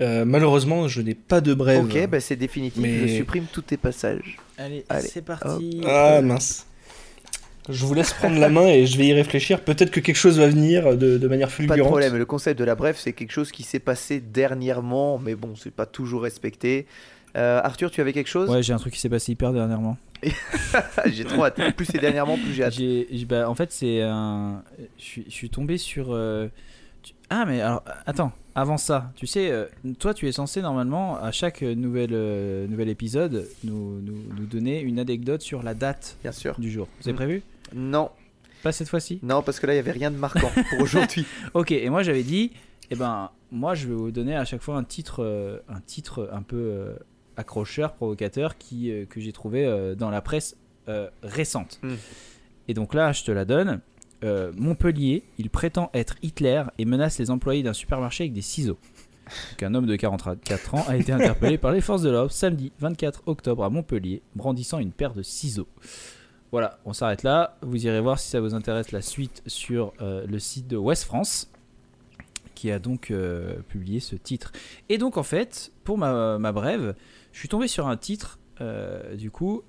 Euh, 0.00 0.24
malheureusement, 0.24 0.86
je 0.88 1.00
n'ai 1.00 1.14
pas 1.14 1.40
de 1.40 1.54
brève. 1.54 1.84
Ok, 1.84 2.06
bah 2.08 2.20
c'est 2.20 2.36
définitif. 2.36 2.80
Mais- 2.82 3.08
Je 3.08 3.14
supprime 3.16 3.46
tous 3.52 3.62
tes 3.62 3.76
passages. 3.76 4.36
Allez, 4.56 4.84
Allez, 4.88 5.08
c'est 5.08 5.22
parti. 5.24 5.80
Ah 5.86 6.20
mince. 6.22 6.66
Je 7.68 7.84
vous 7.84 7.92
laisse 7.92 8.14
prendre 8.14 8.38
la 8.38 8.48
main 8.48 8.66
et 8.68 8.86
je 8.86 8.96
vais 8.96 9.06
y 9.08 9.12
réfléchir. 9.12 9.60
Peut-être 9.60 9.90
que 9.90 10.00
quelque 10.00 10.16
chose 10.16 10.38
va 10.38 10.46
venir 10.48 10.96
de, 10.96 11.18
de 11.18 11.28
manière 11.28 11.48
Pas 11.48 11.52
fulgurante. 11.54 11.78
de 11.80 11.82
problème. 11.84 12.16
Le 12.16 12.24
concept 12.24 12.58
de 12.58 12.64
la 12.64 12.74
brève, 12.74 12.96
c'est 12.98 13.12
quelque 13.12 13.32
chose 13.32 13.52
qui 13.52 13.62
s'est 13.62 13.78
passé 13.78 14.20
dernièrement, 14.20 15.18
mais 15.18 15.34
bon, 15.34 15.54
c'est 15.54 15.70
pas 15.74 15.84
toujours 15.84 16.22
respecté. 16.22 16.86
Euh, 17.36 17.60
Arthur, 17.62 17.90
tu 17.90 18.00
avais 18.00 18.14
quelque 18.14 18.28
chose? 18.30 18.48
Ouais, 18.48 18.62
j'ai 18.62 18.72
un 18.72 18.78
truc 18.78 18.94
qui 18.94 19.00
s'est 19.00 19.10
passé 19.10 19.32
hyper 19.32 19.52
dernièrement. 19.52 19.98
J'ai 21.06 21.24
trop 21.24 21.44
hâte. 21.44 21.60
Plus 21.76 21.84
c'est 21.86 21.98
dernièrement, 22.00 22.36
plus 22.36 22.52
j'ai 22.52 22.64
hâte. 22.64 22.72
J'ai, 22.72 23.06
j'ai- 23.12 23.24
bah, 23.24 23.48
en 23.48 23.54
fait, 23.54 23.70
c'est 23.70 24.00
un. 24.02 24.62
Je 24.98 25.20
suis, 25.30 25.50
tombé 25.50 25.76
sur. 25.78 26.08
euh, 26.10 26.48
Ah, 27.30 27.44
mais 27.46 27.60
alors, 27.60 27.82
attends, 28.06 28.32
avant 28.54 28.78
ça, 28.78 29.12
tu 29.14 29.26
sais, 29.26 29.50
euh, 29.50 29.66
toi, 29.98 30.14
tu 30.14 30.26
es 30.28 30.32
censé 30.32 30.62
normalement, 30.62 31.16
à 31.22 31.30
chaque 31.30 31.62
nouvel, 31.62 32.10
euh, 32.12 32.66
nouvel 32.66 32.88
épisode, 32.88 33.46
nous, 33.64 34.00
nous, 34.00 34.16
nous 34.36 34.46
donner 34.46 34.80
une 34.80 34.98
anecdote 34.98 35.42
sur 35.42 35.62
la 35.62 35.74
date 35.74 36.16
Bien 36.22 36.32
sûr. 36.32 36.58
du 36.58 36.70
jour. 36.70 36.88
Vous 37.00 37.08
avez 37.08 37.12
Mm. 37.12 37.16
prévu? 37.16 37.42
Non, 37.74 38.10
Pas 38.62 38.72
cette 38.72 38.88
fois-ci? 38.88 39.20
Non, 39.22 39.42
parce 39.42 39.60
que 39.60 39.66
là, 39.66 39.74
il 39.74 39.76
y 39.76 39.80
avait 39.80 39.92
rien 39.92 40.10
de 40.10 40.16
marquant 40.16 40.50
pour 40.70 40.80
aujourd'hui. 40.80 41.26
Ok, 41.54 41.70
et 41.70 41.88
moi, 41.90 42.02
j'avais 42.02 42.22
dit, 42.24 42.52
eh 42.90 42.96
ben, 42.96 43.30
moi, 43.52 43.74
je 43.74 43.86
vais 43.88 43.94
vous 43.94 44.10
donner 44.10 44.34
à 44.34 44.44
chaque 44.44 44.62
fois 44.62 44.76
un 44.76 44.84
titre, 44.84 45.22
euh, 45.22 45.58
un 45.68 45.80
titre 45.80 46.28
un 46.32 46.42
peu 46.42 46.94
accrocheur, 47.36 47.92
provocateur, 47.92 48.56
qui, 48.58 48.90
que 49.10 49.20
j'ai 49.20 49.32
trouvé 49.32 49.94
dans 49.96 50.10
la 50.10 50.20
presse 50.22 50.56
récente. 51.22 51.78
Mm. 51.82 51.94
Et 52.68 52.74
donc 52.74 52.94
là, 52.94 53.12
je 53.12 53.22
te 53.22 53.30
la 53.30 53.44
donne. 53.44 53.80
Euh, 54.24 54.52
Montpellier, 54.56 55.22
il 55.38 55.50
prétend 55.50 55.90
être 55.94 56.16
Hitler 56.22 56.64
et 56.78 56.84
menace 56.84 57.18
les 57.18 57.30
employés 57.30 57.62
d'un 57.62 57.72
supermarché 57.72 58.24
avec 58.24 58.32
des 58.32 58.42
ciseaux. 58.42 58.78
Un 59.62 59.74
homme 59.74 59.86
de 59.86 59.94
44 59.94 60.74
ans 60.74 60.84
a 60.88 60.96
été 60.96 61.12
interpellé 61.12 61.58
par 61.58 61.72
les 61.72 61.80
forces 61.80 62.02
de 62.02 62.10
l'ordre 62.10 62.32
samedi 62.32 62.72
24 62.80 63.24
octobre 63.26 63.64
à 63.64 63.70
Montpellier, 63.70 64.22
brandissant 64.34 64.78
une 64.78 64.92
paire 64.92 65.14
de 65.14 65.22
ciseaux. 65.22 65.68
Voilà, 66.50 66.78
on 66.86 66.94
s'arrête 66.94 67.22
là. 67.22 67.58
Vous 67.60 67.86
irez 67.86 68.00
voir 68.00 68.18
si 68.18 68.30
ça 68.30 68.40
vous 68.40 68.54
intéresse 68.54 68.90
la 68.90 69.02
suite 69.02 69.42
sur 69.46 69.92
euh, 70.00 70.26
le 70.26 70.38
site 70.38 70.66
de 70.66 70.78
West 70.78 71.04
France, 71.04 71.50
qui 72.54 72.70
a 72.70 72.78
donc 72.78 73.10
euh, 73.10 73.58
publié 73.68 74.00
ce 74.00 74.16
titre. 74.16 74.52
Et 74.88 74.96
donc 74.96 75.18
en 75.18 75.22
fait, 75.22 75.72
pour 75.84 75.98
ma, 75.98 76.38
ma 76.38 76.52
brève, 76.52 76.94
je 77.32 77.38
suis 77.38 77.48
tombé 77.48 77.68
sur 77.68 77.86
un 77.86 77.96
titre, 77.96 78.38
du 79.16 79.30
coup, 79.30 79.62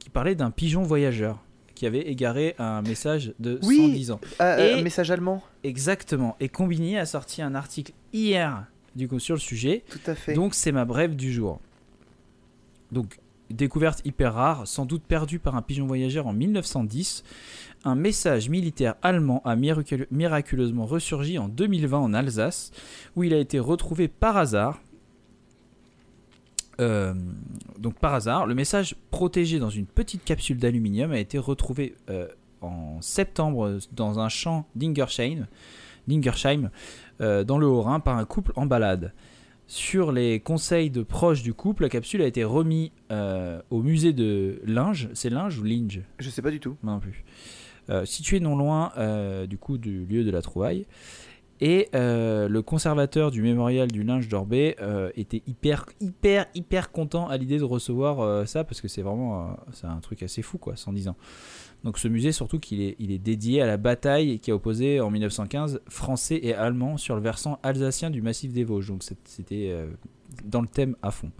qui 0.00 0.10
parlait 0.10 0.34
d'un 0.34 0.50
pigeon 0.50 0.82
voyageur 0.82 1.44
qui 1.82 1.86
avait 1.88 2.02
égaré 2.08 2.54
un 2.60 2.80
message 2.80 3.34
de 3.40 3.58
Oui. 3.64 3.78
110 3.78 4.10
ans. 4.12 4.20
Ah, 4.38 4.52
euh, 4.52 4.76
Et- 4.76 4.78
un 4.78 4.82
message 4.84 5.10
allemand 5.10 5.42
Exactement. 5.64 6.36
Et 6.38 6.48
Combini 6.48 6.96
a 6.96 7.06
sorti 7.06 7.42
un 7.42 7.56
article 7.56 7.90
hier, 8.12 8.66
du 8.94 9.08
coup, 9.08 9.18
sur 9.18 9.34
le 9.34 9.40
sujet. 9.40 9.82
Tout 9.90 9.98
à 10.06 10.14
fait. 10.14 10.34
Donc 10.34 10.54
c'est 10.54 10.70
ma 10.70 10.84
brève 10.84 11.16
du 11.16 11.32
jour. 11.32 11.58
Donc 12.92 13.18
découverte 13.50 14.00
hyper 14.04 14.32
rare, 14.34 14.64
sans 14.68 14.86
doute 14.86 15.02
perdue 15.02 15.40
par 15.40 15.56
un 15.56 15.62
pigeon 15.62 15.88
voyageur 15.88 16.28
en 16.28 16.32
1910, 16.32 17.24
un 17.84 17.96
message 17.96 18.48
militaire 18.48 18.94
allemand 19.02 19.42
a 19.44 19.56
miracule- 19.56 20.06
miraculeusement 20.12 20.86
ressurgi 20.86 21.36
en 21.36 21.48
2020 21.48 21.98
en 21.98 22.14
Alsace, 22.14 22.70
où 23.16 23.24
il 23.24 23.34
a 23.34 23.38
été 23.38 23.58
retrouvé 23.58 24.06
par 24.06 24.36
hasard. 24.36 24.80
Euh, 26.80 27.14
donc 27.78 27.98
par 27.98 28.14
hasard, 28.14 28.46
le 28.46 28.54
message 28.54 28.96
protégé 29.10 29.58
dans 29.58 29.70
une 29.70 29.86
petite 29.86 30.24
capsule 30.24 30.58
d'aluminium 30.58 31.12
a 31.12 31.18
été 31.18 31.38
retrouvé 31.38 31.94
euh, 32.10 32.28
en 32.60 33.00
septembre 33.00 33.78
dans 33.92 34.18
un 34.18 34.28
champ 34.28 34.66
d'Ingersheim, 34.74 35.46
d'Ingersheim, 36.08 36.70
euh, 37.20 37.44
dans 37.44 37.58
le 37.58 37.66
Haut-Rhin 37.66 38.00
par 38.00 38.16
un 38.16 38.24
couple 38.24 38.52
en 38.56 38.66
balade. 38.66 39.12
Sur 39.66 40.12
les 40.12 40.40
conseils 40.40 40.90
de 40.90 41.02
proches 41.02 41.42
du 41.42 41.54
couple, 41.54 41.84
la 41.84 41.88
capsule 41.88 42.20
a 42.22 42.26
été 42.26 42.44
remise 42.44 42.90
euh, 43.10 43.60
au 43.70 43.82
musée 43.82 44.12
de 44.12 44.60
Linge. 44.64 45.08
C'est 45.14 45.30
Linge 45.30 45.58
ou 45.58 45.64
Linge? 45.64 46.02
Je 46.18 46.28
sais 46.30 46.42
pas 46.42 46.50
du 46.50 46.60
tout. 46.60 46.76
Moi 46.82 46.94
non 46.94 47.00
plus. 47.00 47.24
Situé 48.04 48.38
non 48.38 48.56
loin 48.56 48.92
du 49.46 49.58
coup 49.58 49.76
du 49.76 50.04
lieu 50.04 50.24
de 50.24 50.30
la 50.30 50.40
trouvaille. 50.40 50.86
Et 51.64 51.88
euh, 51.94 52.48
le 52.48 52.60
conservateur 52.60 53.30
du 53.30 53.40
mémorial 53.40 53.86
du 53.86 54.02
linge 54.02 54.26
d'Orbet 54.26 54.74
euh, 54.80 55.12
était 55.14 55.44
hyper, 55.46 55.86
hyper, 56.00 56.46
hyper 56.56 56.90
content 56.90 57.28
à 57.28 57.36
l'idée 57.36 57.58
de 57.58 57.64
recevoir 57.64 58.18
euh, 58.18 58.44
ça 58.46 58.64
parce 58.64 58.80
que 58.80 58.88
c'est 58.88 59.02
vraiment 59.02 59.56
un 59.84 60.00
truc 60.00 60.24
assez 60.24 60.42
fou 60.42 60.58
quoi, 60.58 60.74
110 60.74 61.06
ans. 61.06 61.16
Donc 61.84 61.98
ce 61.98 62.08
musée, 62.08 62.32
surtout 62.32 62.58
qu'il 62.58 62.80
est, 62.80 63.18
dédié 63.18 63.62
à 63.62 63.66
la 63.66 63.76
bataille 63.76 64.40
qui 64.40 64.50
a 64.50 64.56
opposé 64.56 65.00
en 65.00 65.10
1915 65.10 65.82
Français 65.88 66.40
et 66.42 66.52
Allemands 66.52 66.96
sur 66.96 67.14
le 67.14 67.22
versant 67.22 67.60
alsacien 67.62 68.10
du 68.10 68.22
massif 68.22 68.52
des 68.52 68.64
Vosges. 68.64 68.88
Donc 68.88 69.04
c'était 69.24 69.86
dans 70.44 70.62
le 70.62 70.68
thème 70.68 70.96
à 71.00 71.12
fond. 71.12 71.30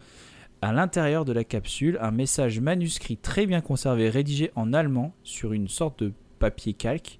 À 0.61 0.73
l'intérieur 0.73 1.25
de 1.25 1.33
la 1.33 1.43
capsule, 1.43 1.99
un 2.01 2.13
message 2.13 2.61
manuscrit 2.61 3.17
très 3.17 3.45
bien 3.45 3.61
conservé, 3.61 4.09
rédigé 4.09 4.53
en 4.55 4.73
allemand 4.73 5.15
sur 5.25 5.53
une 5.53 5.67
sorte 5.67 6.05
de 6.05 6.13
papier 6.39 6.75
calque, 6.75 7.19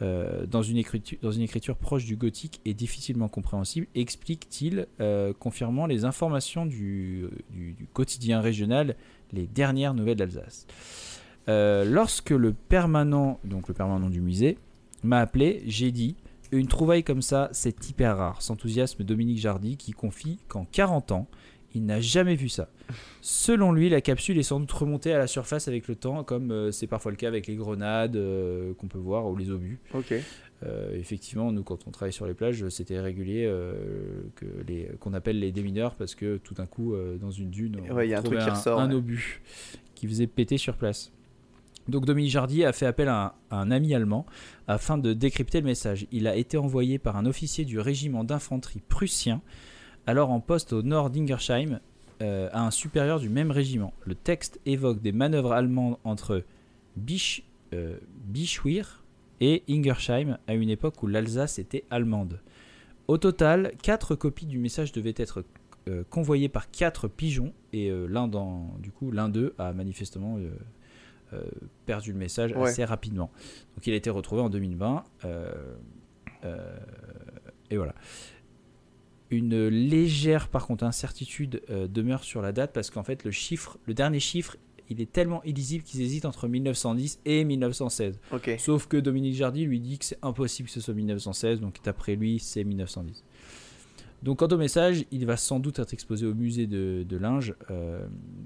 euh, 0.00 0.46
dans, 0.46 0.62
une 0.62 0.76
écriture, 0.76 1.18
dans 1.22 1.32
une 1.32 1.42
écriture 1.42 1.76
proche 1.76 2.04
du 2.04 2.16
gothique 2.16 2.60
et 2.64 2.74
difficilement 2.74 3.28
compréhensible, 3.28 3.86
explique-t-il, 3.94 4.86
euh, 5.00 5.32
confirmant 5.38 5.86
les 5.86 6.04
informations 6.04 6.66
du, 6.66 7.26
du- 7.50 7.88
quotidien 7.92 8.40
régional, 8.40 8.94
les 9.32 9.46
dernières 9.46 9.94
nouvelles 9.94 10.16
d'Alsace. 10.16 10.66
Euh, 11.48 11.84
lorsque 11.84 12.30
le 12.30 12.52
permanent, 12.52 13.40
donc 13.44 13.68
le 13.68 13.74
permanent 13.74 14.10
du 14.10 14.20
musée, 14.20 14.58
m'a 15.02 15.18
appelé, 15.18 15.62
j'ai 15.66 15.90
dit 15.90 16.16
une 16.52 16.66
trouvaille 16.66 17.04
comme 17.04 17.22
ça, 17.22 17.48
c'est 17.52 17.88
hyper 17.90 18.16
rare. 18.16 18.40
S'enthousiasme 18.40 19.04
Dominique 19.04 19.38
Jardy 19.38 19.76
qui 19.76 19.92
confie 19.92 20.38
qu'en 20.48 20.64
40 20.64 21.12
ans, 21.12 21.26
il 21.78 21.86
n'a 21.86 22.00
jamais 22.00 22.34
vu 22.34 22.48
ça. 22.48 22.68
Selon 23.20 23.72
lui, 23.72 23.88
la 23.88 24.00
capsule 24.00 24.38
est 24.38 24.42
sans 24.42 24.60
doute 24.60 24.70
remontée 24.72 25.12
à 25.12 25.18
la 25.18 25.26
surface 25.26 25.68
avec 25.68 25.88
le 25.88 25.94
temps, 25.96 26.22
comme 26.24 26.50
euh, 26.50 26.70
c'est 26.70 26.86
parfois 26.86 27.10
le 27.10 27.16
cas 27.16 27.28
avec 27.28 27.46
les 27.46 27.56
grenades 27.56 28.16
euh, 28.16 28.74
qu'on 28.74 28.88
peut 28.88 28.98
voir 28.98 29.26
ou 29.26 29.36
les 29.36 29.50
obus. 29.50 29.78
Ok. 29.94 30.14
Euh, 30.64 30.96
effectivement, 30.98 31.52
nous, 31.52 31.62
quand 31.62 31.86
on 31.86 31.90
travaille 31.90 32.12
sur 32.12 32.26
les 32.26 32.34
plages, 32.34 32.68
c'était 32.68 32.98
régulier 33.00 33.44
que 34.34 34.46
les- 34.66 34.90
qu'on 35.00 35.14
appelle 35.14 35.38
les 35.38 35.52
démineurs 35.52 35.94
parce 35.94 36.14
que 36.14 36.36
tout 36.38 36.54
d'un 36.54 36.66
coup, 36.66 36.94
dans 37.20 37.30
une 37.30 37.50
dune, 37.50 37.76
on 37.88 37.94
Ouais, 37.94 38.08
y 38.08 38.14
a 38.14 38.18
un 38.18 38.22
truc 38.22 38.38
qui 38.40 38.50
ressort, 38.50 38.80
un 38.80 38.88
ouais. 38.88 38.94
obus 38.94 39.40
qui 39.94 40.06
faisait 40.08 40.26
péter 40.26 40.58
sur 40.58 40.76
place. 40.76 41.12
Donc 41.88 42.04
Dominique 42.04 42.30
Jardy 42.32 42.64
a 42.64 42.72
fait 42.72 42.84
appel 42.86 43.08
à 43.08 43.24
un, 43.50 43.56
à 43.56 43.60
un 43.62 43.70
ami 43.70 43.94
allemand 43.94 44.26
afin 44.66 44.98
de 44.98 45.12
décrypter 45.14 45.60
le 45.60 45.66
message. 45.66 46.06
Il 46.12 46.26
a 46.26 46.36
été 46.36 46.58
envoyé 46.58 46.98
par 46.98 47.16
un 47.16 47.24
officier 47.24 47.64
du 47.64 47.78
régiment 47.80 48.24
d'infanterie 48.24 48.82
prussien, 48.88 49.40
alors 50.08 50.30
en 50.30 50.40
poste 50.40 50.72
au 50.72 50.80
nord 50.82 51.10
d'Ingersheim, 51.10 51.80
euh, 52.22 52.48
à 52.52 52.66
un 52.66 52.70
supérieur 52.70 53.20
du 53.20 53.28
même 53.28 53.50
régiment. 53.50 53.92
Le 54.06 54.14
texte 54.14 54.58
évoque 54.64 55.02
des 55.02 55.12
manœuvres 55.12 55.52
allemandes 55.52 55.98
entre 56.02 56.42
Bisch, 56.96 57.42
euh, 57.74 57.98
Bischwir 58.24 59.04
et 59.40 59.62
Ingersheim 59.68 60.38
à 60.46 60.54
une 60.54 60.70
époque 60.70 61.02
où 61.02 61.06
l'Alsace 61.06 61.58
était 61.58 61.84
allemande. 61.90 62.40
Au 63.06 63.18
total, 63.18 63.72
quatre 63.82 64.14
copies 64.14 64.46
du 64.46 64.58
message 64.58 64.92
devaient 64.92 65.14
être 65.16 65.44
euh, 65.88 66.04
convoyées 66.08 66.48
par 66.48 66.70
quatre 66.70 67.06
pigeons 67.06 67.52
et 67.74 67.90
l'un 68.08 68.28
dans, 68.28 68.74
du 68.78 68.90
coup, 68.90 69.10
l'un 69.12 69.28
d'eux 69.28 69.54
a 69.58 69.72
manifestement 69.74 70.38
perdu 71.84 72.12
le 72.14 72.18
message 72.18 72.52
Ouais. 72.52 72.70
assez 72.70 72.84
rapidement. 72.86 73.30
Donc 73.76 73.86
il 73.86 73.92
a 73.92 73.96
été 73.96 74.08
retrouvé 74.08 74.40
en 74.40 74.48
2020. 74.48 75.04
euh, 75.26 75.52
euh, 76.44 76.78
et 77.70 77.76
voilà. 77.76 77.94
Une 79.30 79.68
légère, 79.68 80.48
par 80.48 80.66
contre, 80.66 80.84
incertitude 80.84 81.62
euh, 81.70 81.86
demeure 81.86 82.24
sur 82.24 82.40
la 82.40 82.52
date 82.52 82.72
parce 82.72 82.90
qu'en 82.90 83.02
fait, 83.02 83.24
le 83.24 83.30
chiffre, 83.30 83.78
le 83.86 83.94
dernier 83.94 84.20
chiffre, 84.20 84.56
il 84.90 85.00
est 85.00 85.12
tellement 85.12 85.42
illisible 85.44 85.84
qu'ils 85.84 86.00
hésitent 86.00 86.24
entre 86.24 86.48
1910 86.48 87.20
et 87.26 87.44
1916. 87.44 88.20
Ok. 88.32 88.54
Sauf 88.58 88.86
que 88.86 88.96
Dominique 88.96 89.34
Jardy 89.34 89.64
lui 89.64 89.80
dit 89.80 89.98
que 89.98 90.04
c'est 90.04 90.18
impossible 90.22 90.68
que 90.68 90.72
ce 90.72 90.80
soit 90.80 90.94
1916, 90.94 91.60
donc 91.60 91.76
d'après 91.84 92.16
lui, 92.16 92.38
c'est 92.38 92.64
1910. 92.64 93.22
Donc, 94.22 94.38
quant 94.38 94.48
au 94.48 94.56
message, 94.56 95.04
il 95.12 95.26
va 95.26 95.36
sans 95.36 95.60
doute 95.60 95.78
être 95.78 95.92
exposé 95.92 96.26
au 96.26 96.34
musée 96.34 96.66
de, 96.66 97.04
de 97.08 97.16
linge, 97.16 97.54
euh, 97.70 98.04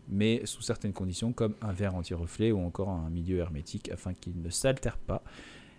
mais 0.09 0.43
sous 0.45 0.61
certaines 0.61 0.93
conditions, 0.93 1.33
comme 1.33 1.55
un 1.63 1.73
verre 1.73 1.95
anti-reflet 1.95 2.53
ou 2.53 2.59
encore 2.59 2.91
un 2.91 3.09
milieu 3.09 3.39
hermétique, 3.39 3.91
afin 3.91 4.13
qu'il 4.13 4.41
ne 4.43 4.51
s'altère 4.51 4.99
pas. 4.99 5.23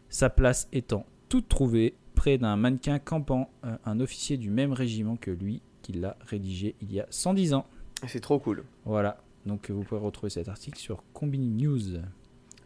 Sa 0.09 0.29
place 0.29 0.67
étant 0.71 1.05
toute 1.29 1.47
trouvée 1.47 1.95
près 2.15 2.37
d'un 2.37 2.55
mannequin 2.55 2.99
campant, 2.99 3.49
euh, 3.65 3.75
un 3.85 3.99
officier 3.99 4.37
du 4.37 4.49
même 4.49 4.71
régiment 4.73 5.15
que 5.17 5.31
lui, 5.31 5.61
qui 5.81 5.93
l'a 5.93 6.17
rédigé 6.25 6.75
il 6.81 6.91
y 6.93 6.99
a 6.99 7.07
110 7.09 7.53
ans. 7.53 7.65
C'est 8.07 8.19
trop 8.21 8.39
cool. 8.39 8.63
Voilà. 8.85 9.17
Donc, 9.45 9.69
vous 9.69 9.83
pouvez 9.83 9.99
retrouver 10.01 10.29
cet 10.29 10.47
article 10.47 10.77
sur 10.79 11.03
Combini 11.13 11.49
News. 11.49 11.99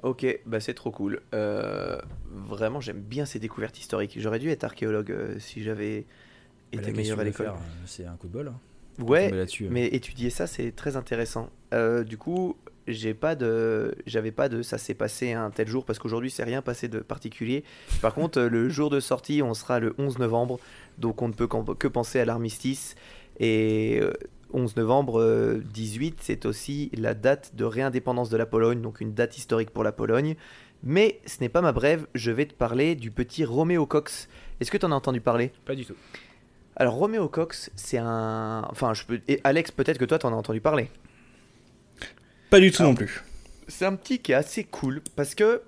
Ok, 0.03 0.25
bah 0.45 0.59
c'est 0.59 0.75
trop 0.75 0.91
cool. 0.91 1.21
Euh, 1.33 1.99
vraiment, 2.29 2.79
j'aime 2.79 3.01
bien 3.01 3.25
ces 3.25 3.39
découvertes 3.39 3.79
historiques. 3.79 4.15
J'aurais 4.19 4.37
dû 4.39 4.49
être 4.49 4.63
archéologue 4.63 5.11
euh, 5.11 5.39
si 5.39 5.63
j'avais 5.63 6.05
Bah, 6.71 6.79
été 6.81 6.93
meilleur 6.93 7.19
à 7.19 7.23
l'école. 7.23 7.51
C'est 7.85 8.05
un 8.05 8.15
coup 8.15 8.27
de 8.27 8.33
bol. 8.33 8.47
hein. 8.49 8.59
Ouais, 8.99 9.31
euh. 9.33 9.67
mais 9.71 9.87
étudier 9.87 10.29
ça, 10.29 10.45
c'est 10.47 10.71
très 10.71 10.95
intéressant. 10.97 11.49
Euh, 11.73 12.03
du 12.03 12.17
coup, 12.17 12.55
j'ai 12.87 13.13
pas 13.13 13.35
de, 13.35 13.95
j'avais 14.05 14.31
pas 14.31 14.49
de, 14.49 14.61
ça 14.61 14.77
s'est 14.77 14.93
passé 14.93 15.33
un 15.33 15.49
tel 15.51 15.67
jour 15.67 15.85
parce 15.85 15.99
qu'aujourd'hui, 15.99 16.31
c'est 16.31 16.43
rien 16.43 16.61
passé 16.61 16.87
de 16.87 16.99
particulier. 16.99 17.63
Par 18.01 18.13
contre, 18.13 18.39
euh, 18.39 18.49
le 18.49 18.69
jour 18.69 18.89
de 18.89 18.99
sortie, 18.99 19.41
on 19.41 19.53
sera 19.53 19.79
le 19.79 19.93
11 19.97 20.19
novembre, 20.19 20.59
donc 20.97 21.21
on 21.21 21.27
ne 21.27 21.33
peut 21.33 21.47
que 21.47 21.87
penser 21.87 22.19
à 22.19 22.25
l'armistice. 22.25 22.95
Et 23.39 23.99
euh, 24.01 24.13
11 24.53 24.75
novembre 24.77 25.21
euh, 25.21 25.61
18, 25.73 26.19
c'est 26.21 26.45
aussi 26.45 26.89
la 26.97 27.13
date 27.13 27.55
de 27.55 27.65
réindépendance 27.65 28.29
de 28.29 28.37
la 28.37 28.45
Pologne, 28.45 28.81
donc 28.81 29.01
une 29.01 29.13
date 29.13 29.37
historique 29.37 29.71
pour 29.71 29.83
la 29.83 29.91
Pologne. 29.91 30.35
Mais 30.83 31.19
ce 31.25 31.39
n'est 31.41 31.49
pas 31.49 31.61
ma 31.61 31.71
brève, 31.71 32.07
je 32.13 32.31
vais 32.31 32.45
te 32.45 32.53
parler 32.53 32.95
du 32.95 33.11
petit 33.11 33.43
Roméo 33.43 33.85
Cox. 33.85 34.29
Est-ce 34.59 34.71
que 34.71 34.77
tu 34.77 34.85
en 34.85 34.91
as 34.91 34.95
entendu 34.95 35.21
parler? 35.21 35.51
Pas 35.65 35.75
du 35.75 35.85
tout. 35.85 35.95
Alors 36.75 36.93
Roméo 36.93 37.27
Cox, 37.27 37.71
c'est 37.75 37.97
un... 37.97 38.65
Enfin, 38.69 38.93
je 38.93 39.03
peux... 39.03 39.19
Et 39.27 39.41
Alex, 39.43 39.71
peut-être 39.71 39.97
que 39.97 40.05
toi, 40.05 40.19
t'en 40.19 40.31
as 40.31 40.35
entendu 40.35 40.61
parler. 40.61 40.89
Pas 42.49 42.59
du 42.59 42.71
tout 42.71 42.81
Alors, 42.81 42.93
non 42.93 42.95
plus. 42.95 43.23
C'est 43.67 43.85
un 43.85 43.95
petit 43.95 44.19
qui 44.19 44.31
est 44.31 44.35
assez 44.35 44.63
cool 44.63 45.01
parce 45.15 45.35
que 45.35 45.61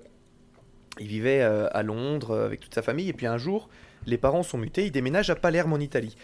il 0.98 1.06
vivait 1.06 1.42
euh, 1.42 1.68
à 1.72 1.82
Londres 1.82 2.30
euh, 2.30 2.46
avec 2.46 2.60
toute 2.60 2.74
sa 2.74 2.82
famille 2.82 3.08
et 3.08 3.12
puis 3.12 3.26
un 3.26 3.36
jour, 3.36 3.68
les 4.06 4.16
parents 4.16 4.42
sont 4.42 4.58
mutés, 4.58 4.86
ils 4.86 4.90
déménagent 4.90 5.30
à 5.30 5.34
Palerme 5.34 5.72
en 5.72 5.78
Italie. 5.78 6.16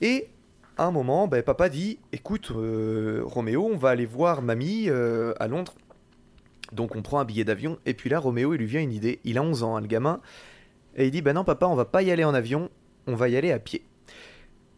Et 0.00 0.28
à 0.78 0.84
un 0.84 0.90
moment, 0.90 1.28
ben, 1.28 1.42
papa 1.42 1.68
dit 1.68 1.98
"Écoute, 2.12 2.52
euh, 2.52 3.20
Roméo, 3.24 3.68
on 3.70 3.76
va 3.76 3.90
aller 3.90 4.06
voir 4.06 4.40
mamie 4.40 4.88
euh, 4.88 5.34
à 5.40 5.48
Londres." 5.48 5.74
Donc 6.72 6.96
on 6.96 7.02
prend 7.02 7.18
un 7.20 7.24
billet 7.24 7.44
d'avion 7.44 7.78
et 7.84 7.92
puis 7.94 8.08
là, 8.08 8.18
Roméo, 8.18 8.54
il 8.54 8.58
lui 8.58 8.66
vient 8.66 8.80
une 8.80 8.92
idée. 8.92 9.20
Il 9.24 9.36
a 9.36 9.42
11 9.42 9.62
ans, 9.62 9.76
hein, 9.76 9.80
le 9.80 9.88
gamin, 9.88 10.20
et 10.96 11.04
il 11.06 11.10
dit 11.10 11.20
"Ben 11.20 11.34
non, 11.34 11.44
papa, 11.44 11.66
on 11.66 11.74
va 11.74 11.84
pas 11.84 12.02
y 12.02 12.10
aller 12.10 12.24
en 12.24 12.32
avion, 12.32 12.70
on 13.06 13.14
va 13.14 13.28
y 13.28 13.36
aller 13.36 13.52
à 13.52 13.58
pied." 13.58 13.84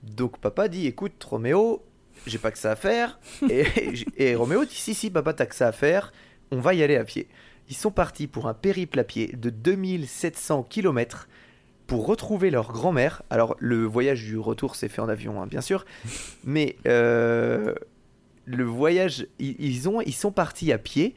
Donc 0.02 0.39
papa 0.39 0.66
dit 0.66 0.89
"Écoute, 0.89 1.23
Roméo." 1.23 1.85
J'ai 2.26 2.38
pas 2.38 2.51
que 2.51 2.59
ça 2.59 2.72
à 2.72 2.76
faire. 2.76 3.18
Et, 3.48 4.34
Roméo 4.34 4.64
dit 4.64 4.74
Si, 4.74 4.94
si, 4.94 5.10
papa, 5.10 5.32
t'as 5.32 5.47
que 5.47 5.55
ça 5.55 5.68
à 5.68 5.72
faire 5.72 6.12
on 6.51 6.60
va 6.60 6.74
y 6.74 6.82
aller 6.82 6.97
à 6.97 7.05
pied. 7.05 7.28
Ils 7.68 7.76
sont 7.76 7.90
partis 7.90 8.26
pour 8.26 8.48
un 8.48 8.55
périple 8.55 8.98
à 8.98 9.05
pied 9.05 9.28
de 9.28 9.51
2700 9.51 10.64
km 10.64 11.28
pour 11.86 12.06
retrouver 12.06 12.51
leur 12.51 12.72
grand-mère. 12.72 13.22
Alors, 13.30 13.56
le 13.59 13.84
voyage 13.84 14.24
du 14.24 14.38
retour 14.38 14.76
s'est 14.76 14.88
fait 14.88 15.01
en 15.01 15.09
avion, 15.09 15.40
hein, 15.40 15.47
bien 15.47 15.60
sûr, 15.60 15.84
mais 16.44 16.76
euh, 16.86 17.74
le 18.44 18.65
voyage, 18.65 19.26
ils 19.39 19.89
ont, 19.89 20.00
ils 20.00 20.15
sont 20.15 20.32
partis 20.32 20.73
à 20.73 20.78
pied. 20.78 21.15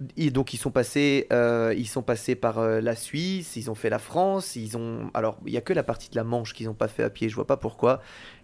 Donc 0.00 0.52
ils 0.52 0.58
sont 0.58 0.70
passés, 0.70 1.26
euh, 1.32 1.72
ils 1.76 1.86
sont 1.86 2.02
passés 2.02 2.34
par 2.34 2.58
euh, 2.58 2.80
la 2.82 2.94
Suisse, 2.94 3.56
ils 3.56 3.70
ont 3.70 3.74
fait 3.74 3.88
la 3.88 3.98
France, 3.98 4.54
ils 4.54 4.76
ont, 4.76 5.10
alors 5.14 5.38
il 5.46 5.52
y 5.54 5.56
a 5.56 5.62
que 5.62 5.72
la 5.72 5.82
partie 5.82 6.10
de 6.10 6.16
la 6.16 6.24
Manche 6.24 6.52
qu'ils 6.52 6.66
n'ont 6.66 6.74
pas 6.74 6.88
fait 6.88 7.02
à 7.02 7.08
pied, 7.08 7.30
je 7.30 7.34
vois 7.34 7.46
pas 7.46 7.56
pourquoi, 7.56 8.02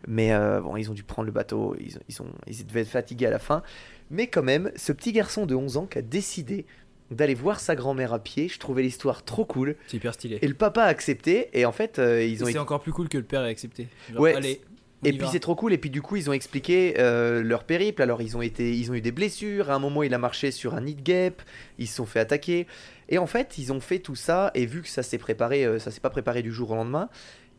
mais 0.08 0.32
euh, 0.32 0.62
bon 0.62 0.76
ils 0.78 0.90
ont 0.90 0.94
dû 0.94 1.02
prendre 1.02 1.26
le 1.26 1.32
bateau, 1.32 1.76
ils, 1.78 1.98
ils 2.08 2.14
sont, 2.14 2.24
ils 2.46 2.64
devaient 2.66 2.80
être 2.80 2.88
fatigués 2.88 3.26
à 3.26 3.30
la 3.30 3.38
fin, 3.38 3.62
mais 4.10 4.28
quand 4.28 4.42
même, 4.42 4.72
ce 4.76 4.92
petit 4.92 5.12
garçon 5.12 5.44
de 5.44 5.54
11 5.54 5.76
ans 5.76 5.86
qui 5.86 5.98
a 5.98 6.02
décidé 6.02 6.64
d'aller 7.10 7.34
voir 7.34 7.60
sa 7.60 7.74
grand-mère 7.76 8.14
à 8.14 8.18
pied, 8.18 8.48
je 8.48 8.58
trouvais 8.58 8.80
l'histoire 8.80 9.22
trop 9.22 9.44
cool, 9.44 9.76
C'est 9.88 9.98
hyper 9.98 10.14
stylé. 10.14 10.38
et 10.40 10.48
le 10.48 10.54
papa 10.54 10.84
a 10.84 10.86
accepté, 10.86 11.50
et 11.52 11.66
en 11.66 11.72
fait 11.72 11.98
ils 11.98 12.42
ont 12.42 12.46
C'est 12.46 12.56
encore 12.56 12.80
plus 12.80 12.92
cool 12.92 13.10
que 13.10 13.18
le 13.18 13.24
père 13.24 13.44
ait 13.44 13.50
accepté. 13.50 13.88
Genre, 14.10 14.22
Ouais, 14.22 14.34
allez. 14.34 14.62
Et 15.08 15.12
puis 15.12 15.26
c'est 15.32 15.40
trop 15.40 15.54
cool. 15.54 15.72
Et 15.72 15.78
puis 15.78 15.90
du 15.90 16.00
coup, 16.02 16.16
ils 16.16 16.28
ont 16.30 16.32
expliqué 16.32 16.94
euh, 16.98 17.42
leur 17.42 17.64
périple. 17.64 18.02
Alors 18.02 18.22
ils 18.22 18.36
ont 18.36 18.42
été, 18.42 18.76
ils 18.76 18.90
ont 18.90 18.94
eu 18.94 19.00
des 19.00 19.12
blessures. 19.12 19.70
À 19.70 19.74
un 19.74 19.78
moment, 19.78 20.02
il 20.02 20.14
a 20.14 20.18
marché 20.18 20.50
sur 20.50 20.74
un 20.74 20.80
nid 20.82 20.94
de 20.94 21.02
guêpe. 21.02 21.42
Ils 21.78 21.86
se 21.88 21.96
sont 21.96 22.06
fait 22.06 22.20
attaquer. 22.20 22.66
Et 23.08 23.18
en 23.18 23.26
fait, 23.26 23.58
ils 23.58 23.72
ont 23.72 23.80
fait 23.80 23.98
tout 23.98 24.14
ça. 24.14 24.50
Et 24.54 24.66
vu 24.66 24.82
que 24.82 24.88
ça 24.88 25.02
s'est 25.02 25.18
préparé, 25.18 25.64
euh, 25.64 25.78
ça 25.78 25.90
s'est 25.90 26.00
pas 26.00 26.10
préparé 26.10 26.42
du 26.42 26.52
jour 26.52 26.70
au 26.70 26.74
lendemain, 26.76 27.08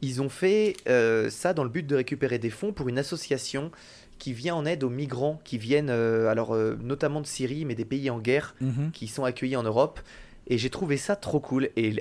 ils 0.01 0.22
ont 0.22 0.30
fait 0.30 0.75
euh, 0.89 1.30
ça 1.30 1.53
dans 1.53 1.63
le 1.63 1.69
but 1.69 1.85
de 1.85 1.95
récupérer 1.95 2.38
des 2.39 2.49
fonds 2.49 2.72
pour 2.73 2.89
une 2.89 2.97
association 2.97 3.72
qui 4.19 4.33
vient 4.33 4.55
en 4.55 4.65
aide 4.65 4.83
aux 4.83 4.89
migrants 4.89 5.41
qui 5.43 5.57
viennent, 5.57 5.89
alors 5.89 6.55
notamment 6.81 7.19
de 7.19 7.25
Syrie, 7.27 7.65
mais 7.65 7.75
des 7.75 7.83
pays 7.83 8.09
en 8.09 8.19
guerre 8.19 8.55
Mhm. 8.61 8.91
qui 8.93 9.07
sont 9.07 9.25
accueillis 9.25 9.57
en 9.57 9.63
Europe. 9.63 9.99
Et 10.47 10.57
j'ai 10.57 10.69
trouvé 10.69 10.95
ça 10.97 11.15
trop 11.17 11.39
cool. 11.41 11.69
Et 11.75 11.95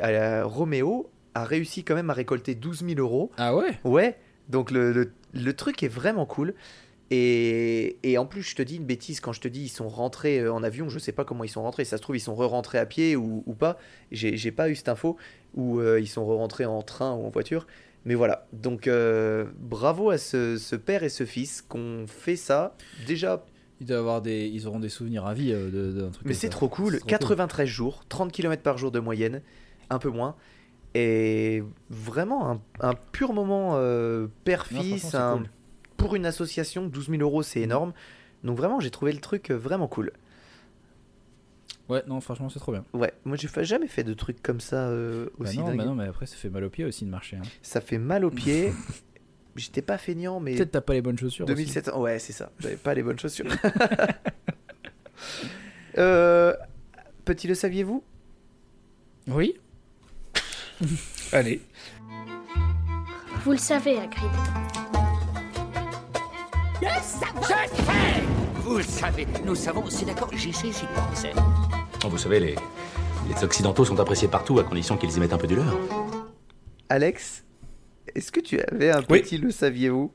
Roméo 0.44 1.10
a 1.34 1.44
réussi 1.44 1.84
quand 1.84 1.94
même 1.94 2.10
à 2.10 2.12
récolter 2.12 2.54
12 2.54 2.84
000 2.86 3.00
euros. 3.00 3.30
Ah 3.38 3.56
ouais? 3.56 3.78
Ouais, 3.84 4.16
donc 4.48 4.70
le, 4.70 4.92
le, 4.92 5.12
le 5.32 5.52
truc 5.54 5.82
est 5.82 5.88
vraiment 5.88 6.26
cool. 6.26 6.54
Et, 7.10 7.98
et 8.04 8.16
en 8.16 8.24
plus, 8.24 8.42
je 8.42 8.54
te 8.56 8.62
dis 8.62 8.76
une 8.76 8.86
bêtise 8.86 9.20
quand 9.20 9.32
je 9.32 9.40
te 9.40 9.48
dis 9.48 9.62
ils 9.64 9.68
sont 9.68 9.88
rentrés 9.88 10.40
euh, 10.40 10.52
en 10.52 10.62
avion, 10.62 10.88
je 10.88 10.98
sais 10.98 11.12
pas 11.12 11.24
comment 11.24 11.44
ils 11.44 11.48
sont 11.50 11.62
rentrés. 11.62 11.84
Ça 11.84 11.98
se 11.98 12.02
trouve, 12.02 12.16
ils 12.16 12.20
sont 12.20 12.34
re-rentrés 12.34 12.78
à 12.78 12.86
pied 12.86 13.16
ou, 13.16 13.42
ou 13.46 13.52
pas. 13.54 13.78
J'ai 14.10 14.36
j'ai 14.38 14.50
pas 14.50 14.70
eu 14.70 14.74
cette 14.76 14.88
info. 14.88 15.16
Ou 15.54 15.78
euh, 15.80 16.00
ils 16.00 16.06
sont 16.08 16.24
re-rentrés 16.24 16.64
en 16.64 16.80
train 16.82 17.12
ou 17.12 17.26
en 17.26 17.28
voiture. 17.28 17.66
Mais 18.06 18.14
voilà, 18.14 18.48
donc 18.52 18.88
euh, 18.88 19.44
bravo 19.58 20.10
à 20.10 20.18
ce, 20.18 20.56
ce 20.56 20.74
père 20.74 21.02
et 21.04 21.08
ce 21.10 21.24
fils 21.24 21.62
qu'on 21.62 22.06
fait 22.08 22.34
ça. 22.36 22.74
Déjà, 23.06 23.44
Ils 23.80 23.86
doivent 23.86 24.00
avoir 24.00 24.22
des, 24.22 24.46
ils 24.48 24.66
auront 24.66 24.80
des 24.80 24.88
souvenirs 24.88 25.24
à 25.26 25.34
vie 25.34 25.52
euh, 25.52 25.70
de- 25.70 26.00
d'un 26.00 26.10
truc. 26.10 26.26
mais 26.26 26.34
c'est 26.34 26.48
trop 26.48 26.68
cool. 26.68 26.94
C'est 26.94 26.98
trop 27.00 27.08
93 27.10 27.68
jours, 27.68 28.02
30 28.08 28.32
km 28.32 28.60
par 28.62 28.76
jour 28.78 28.90
de 28.90 28.98
moyenne, 29.00 29.42
un 29.90 29.98
peu 29.98 30.08
moins. 30.08 30.34
Et 30.94 31.62
vraiment 31.90 32.50
un, 32.50 32.60
un 32.80 32.94
pur 32.94 33.32
moment 33.32 33.72
euh, 33.76 34.26
père-fils. 34.44 35.14
un- 35.14 35.38
cool. 35.38 35.48
Pour 35.96 36.14
une 36.16 36.26
association, 36.26 36.84
12 36.86 37.08
000 37.10 37.22
euros, 37.22 37.42
c'est 37.42 37.60
énorme. 37.60 37.92
Donc 38.44 38.56
vraiment, 38.58 38.80
j'ai 38.80 38.90
trouvé 38.90 39.12
le 39.12 39.20
truc 39.20 39.50
euh, 39.50 39.54
vraiment 39.56 39.86
cool. 39.88 40.12
Ouais, 41.88 42.02
non, 42.06 42.20
franchement, 42.20 42.48
c'est 42.48 42.58
trop 42.58 42.72
bien. 42.72 42.84
Ouais, 42.92 43.12
moi 43.24 43.36
j'ai 43.36 43.48
jamais 43.64 43.86
fait 43.88 44.04
de 44.04 44.14
trucs 44.14 44.42
comme 44.42 44.60
ça 44.60 44.88
euh, 44.88 45.26
Bah 45.38 45.46
aussi 45.48 45.58
non, 45.58 45.66
dingue. 45.66 45.76
bah 45.78 45.84
non, 45.84 45.94
mais 45.94 46.06
après, 46.06 46.26
ça 46.26 46.36
fait 46.36 46.48
mal 46.50 46.64
aux 46.64 46.70
pieds 46.70 46.84
aussi 46.84 47.04
de 47.04 47.10
marcher. 47.10 47.36
hein. 47.36 47.42
Ça 47.62 47.80
fait 47.80 47.98
mal 47.98 48.24
aux 48.24 48.30
pieds. 48.30 48.72
J'étais 49.56 49.82
pas 49.82 49.98
feignant, 49.98 50.40
mais 50.40 50.54
Peut-être 50.56 50.70
t'as 50.72 50.80
pas 50.80 50.94
les 50.94 51.02
bonnes 51.02 51.18
chaussures. 51.18 51.44
aussi. 51.44 51.54
2700. 51.54 52.00
Ouais, 52.00 52.18
c'est 52.18 52.32
ça. 52.32 52.50
J'avais 52.58 52.76
pas 52.76 52.94
les 52.94 53.02
bonnes 53.02 53.18
chaussures. 53.18 53.46
Euh, 55.98 56.54
petit 57.24 57.46
le 57.46 57.54
saviez-vous? 57.54 58.02
Oui. 59.28 59.54
Allez. 61.32 61.60
Vous 63.44 63.52
le 63.52 63.58
savez, 63.58 63.98
Hagrid. 63.98 64.30
Vous 68.62 68.76
le 68.78 68.82
savez, 68.82 69.26
nous 69.44 69.54
savons, 69.54 69.84
c'est 69.90 70.04
d'accord, 70.06 70.30
j'y 70.34 70.52
sais, 70.52 70.68
j'y 70.68 70.86
pense. 70.94 71.26
Oh, 72.04 72.08
Vous 72.08 72.18
savez, 72.18 72.40
les, 72.40 72.54
les 73.28 73.44
Occidentaux 73.44 73.84
sont 73.84 73.98
appréciés 74.00 74.28
partout 74.28 74.58
à 74.58 74.64
condition 74.64 74.96
qu'ils 74.96 75.14
y 75.16 75.20
mettent 75.20 75.32
un 75.32 75.38
peu 75.38 75.46
du 75.46 75.56
leur. 75.56 75.76
Alex, 76.88 77.44
est-ce 78.14 78.30
que 78.32 78.40
tu 78.40 78.60
avais 78.60 78.90
un 78.90 79.02
Oui. 79.10 79.20
petit 79.22 79.38
le 79.38 79.50
saviez-vous? 79.50 80.12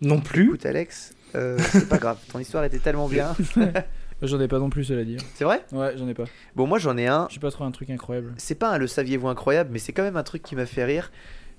Non 0.00 0.20
plus. 0.20 0.46
Écoute, 0.48 0.66
Alex, 0.66 1.14
euh, 1.36 1.58
c'est 1.70 1.88
pas 1.88 1.98
grave. 1.98 2.18
Ton 2.30 2.38
histoire 2.40 2.64
était 2.64 2.78
tellement 2.80 3.08
bien. 3.08 3.34
J'en 4.22 4.40
ai 4.40 4.46
pas 4.46 4.60
non 4.60 4.70
plus, 4.70 4.84
cela 4.84 5.04
dire. 5.04 5.20
C'est 5.34 5.44
vrai? 5.44 5.64
Ouais, 5.72 5.94
j'en 5.96 6.06
ai 6.06 6.14
pas. 6.14 6.24
Bon, 6.54 6.66
moi 6.66 6.78
j'en 6.78 6.96
ai 6.96 7.08
un. 7.08 7.26
J'ai 7.28 7.40
pas 7.40 7.50
trouvé 7.50 7.68
un 7.68 7.72
truc 7.72 7.90
incroyable. 7.90 8.32
C'est 8.36 8.54
pas 8.54 8.70
un 8.70 8.78
le 8.78 8.86
saviez-vous 8.86 9.26
incroyable, 9.28 9.70
mais 9.72 9.80
c'est 9.80 9.92
quand 9.92 10.04
même 10.04 10.16
un 10.16 10.22
truc 10.22 10.42
qui 10.42 10.54
m'a 10.54 10.66
fait 10.66 10.84
rire. 10.84 11.10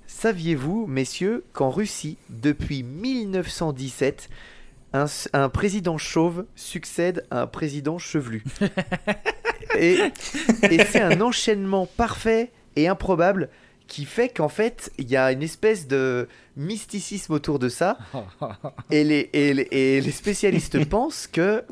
Saviez-vous, 0.08 0.86
messieurs, 0.88 1.44
qu'en 1.54 1.70
Russie, 1.70 2.18
depuis 2.30 2.84
1917, 2.84 4.30
un, 4.94 5.50
président 5.50 5.98
chauve 5.98 6.46
succède 6.56 7.26
à 7.32 7.42
un 7.42 7.48
président 7.48 7.98
chevelu? 7.98 8.44
Et, 9.80 9.98
et 10.70 10.86
c'est 10.86 11.02
un 11.02 11.20
enchaînement 11.20 11.88
parfait 11.88 12.52
et 12.76 12.88
improbable 12.88 13.50
qui 13.88 14.06
fait 14.06 14.30
qu'en 14.30 14.50
fait, 14.50 14.92
il 14.98 15.10
y 15.10 15.18
a 15.18 15.32
une 15.32 15.42
espèce 15.42 15.88
de 15.88 16.28
mysticisme 16.56 17.34
autour 17.34 17.60
de 17.60 17.70
ça. 17.70 17.98
Et 18.92 19.04
les, 19.04 19.30
et 19.34 19.54
les, 19.54 19.68
et 19.72 20.02
les 20.02 20.12
spécialistes 20.12 20.86
pensent 20.90 21.28
que 21.28 21.64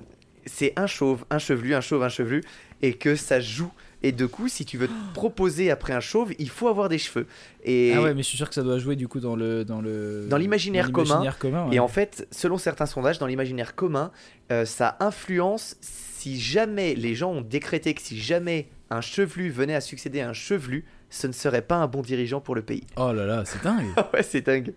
c'est 0.45 0.73
un 0.75 0.87
chauve, 0.87 1.25
un 1.29 1.37
chevelu, 1.39 1.73
un 1.75 1.81
chauve, 1.81 2.03
un 2.03 2.09
chevelu, 2.09 2.43
et 2.81 2.93
que 2.93 3.15
ça 3.15 3.39
joue. 3.39 3.71
Et 4.03 4.11
de 4.11 4.25
coup, 4.25 4.47
si 4.47 4.65
tu 4.65 4.77
veux 4.79 4.87
te 4.87 4.93
proposer 5.13 5.69
après 5.69 5.93
un 5.93 5.99
chauve, 5.99 6.33
il 6.39 6.49
faut 6.49 6.67
avoir 6.67 6.89
des 6.89 6.97
cheveux. 6.97 7.27
Et, 7.63 7.93
Ah 7.95 8.01
ouais, 8.01 8.13
mais 8.15 8.23
je 8.23 8.27
suis 8.29 8.37
sûr 8.37 8.49
que 8.49 8.55
ça 8.55 8.63
doit 8.63 8.79
jouer 8.79 8.95
du 8.95 9.07
coup 9.07 9.19
dans 9.19 9.35
le 9.35 9.63
dans 9.63 9.79
le 9.79 10.25
Dans 10.27 10.37
l'imaginaire 10.37 10.91
commun. 10.91 11.05
l'imaginaire 11.05 11.37
commun, 11.37 11.67
ouais. 11.69 11.75
et 11.75 11.79
en 11.79 11.87
fait, 11.87 12.27
selon 12.31 12.57
certains 12.57 12.87
sondages, 12.87 13.19
dans 13.19 13.27
l'imaginaire 13.27 13.75
commun, 13.75 14.11
euh, 14.51 14.65
ça 14.65 14.97
influence 14.99 15.75
si 15.81 16.39
jamais 16.39 16.95
les 16.95 17.13
gens 17.13 17.31
ont 17.31 17.41
décrété 17.41 17.93
que 17.93 18.01
si 18.01 18.19
jamais 18.19 18.67
un 18.89 19.01
chevelu 19.01 19.49
venait 19.51 19.75
à 19.75 19.81
succéder 19.81 20.21
à 20.21 20.29
un 20.29 20.33
chevelu, 20.33 20.83
ce 21.11 21.27
ne 21.27 21.31
serait 21.33 21.61
pas 21.61 21.75
un 21.75 21.87
bon 21.87 22.01
dirigeant 22.01 22.41
pour 22.41 22.55
le 22.55 22.61
pays. 22.63 22.83
Oh 22.95 23.13
là 23.13 23.25
là, 23.27 23.43
c'est 23.45 23.61
dingue. 23.63 23.85
Ah 23.97 24.09
ouais, 24.13 24.23
c'est 24.23 24.41
dingue. 24.41 24.73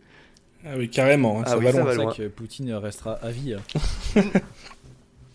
Ah 0.66 0.72
oui, 0.76 0.88
carrément, 0.90 1.40
hein, 1.40 1.44
Ah 1.46 1.50
ça 1.50 1.58
oui, 1.58 1.64
va 1.64 1.72
ça 1.72 1.78
loin. 1.78 1.84
va 1.86 1.90
C'est 1.92 1.96
loin. 1.96 2.06
vrai 2.12 2.16
que 2.24 2.28
Poutine 2.28 2.72
restera 2.74 3.12
à 3.14 3.30
vie. 3.30 3.54
hein. 3.54 4.20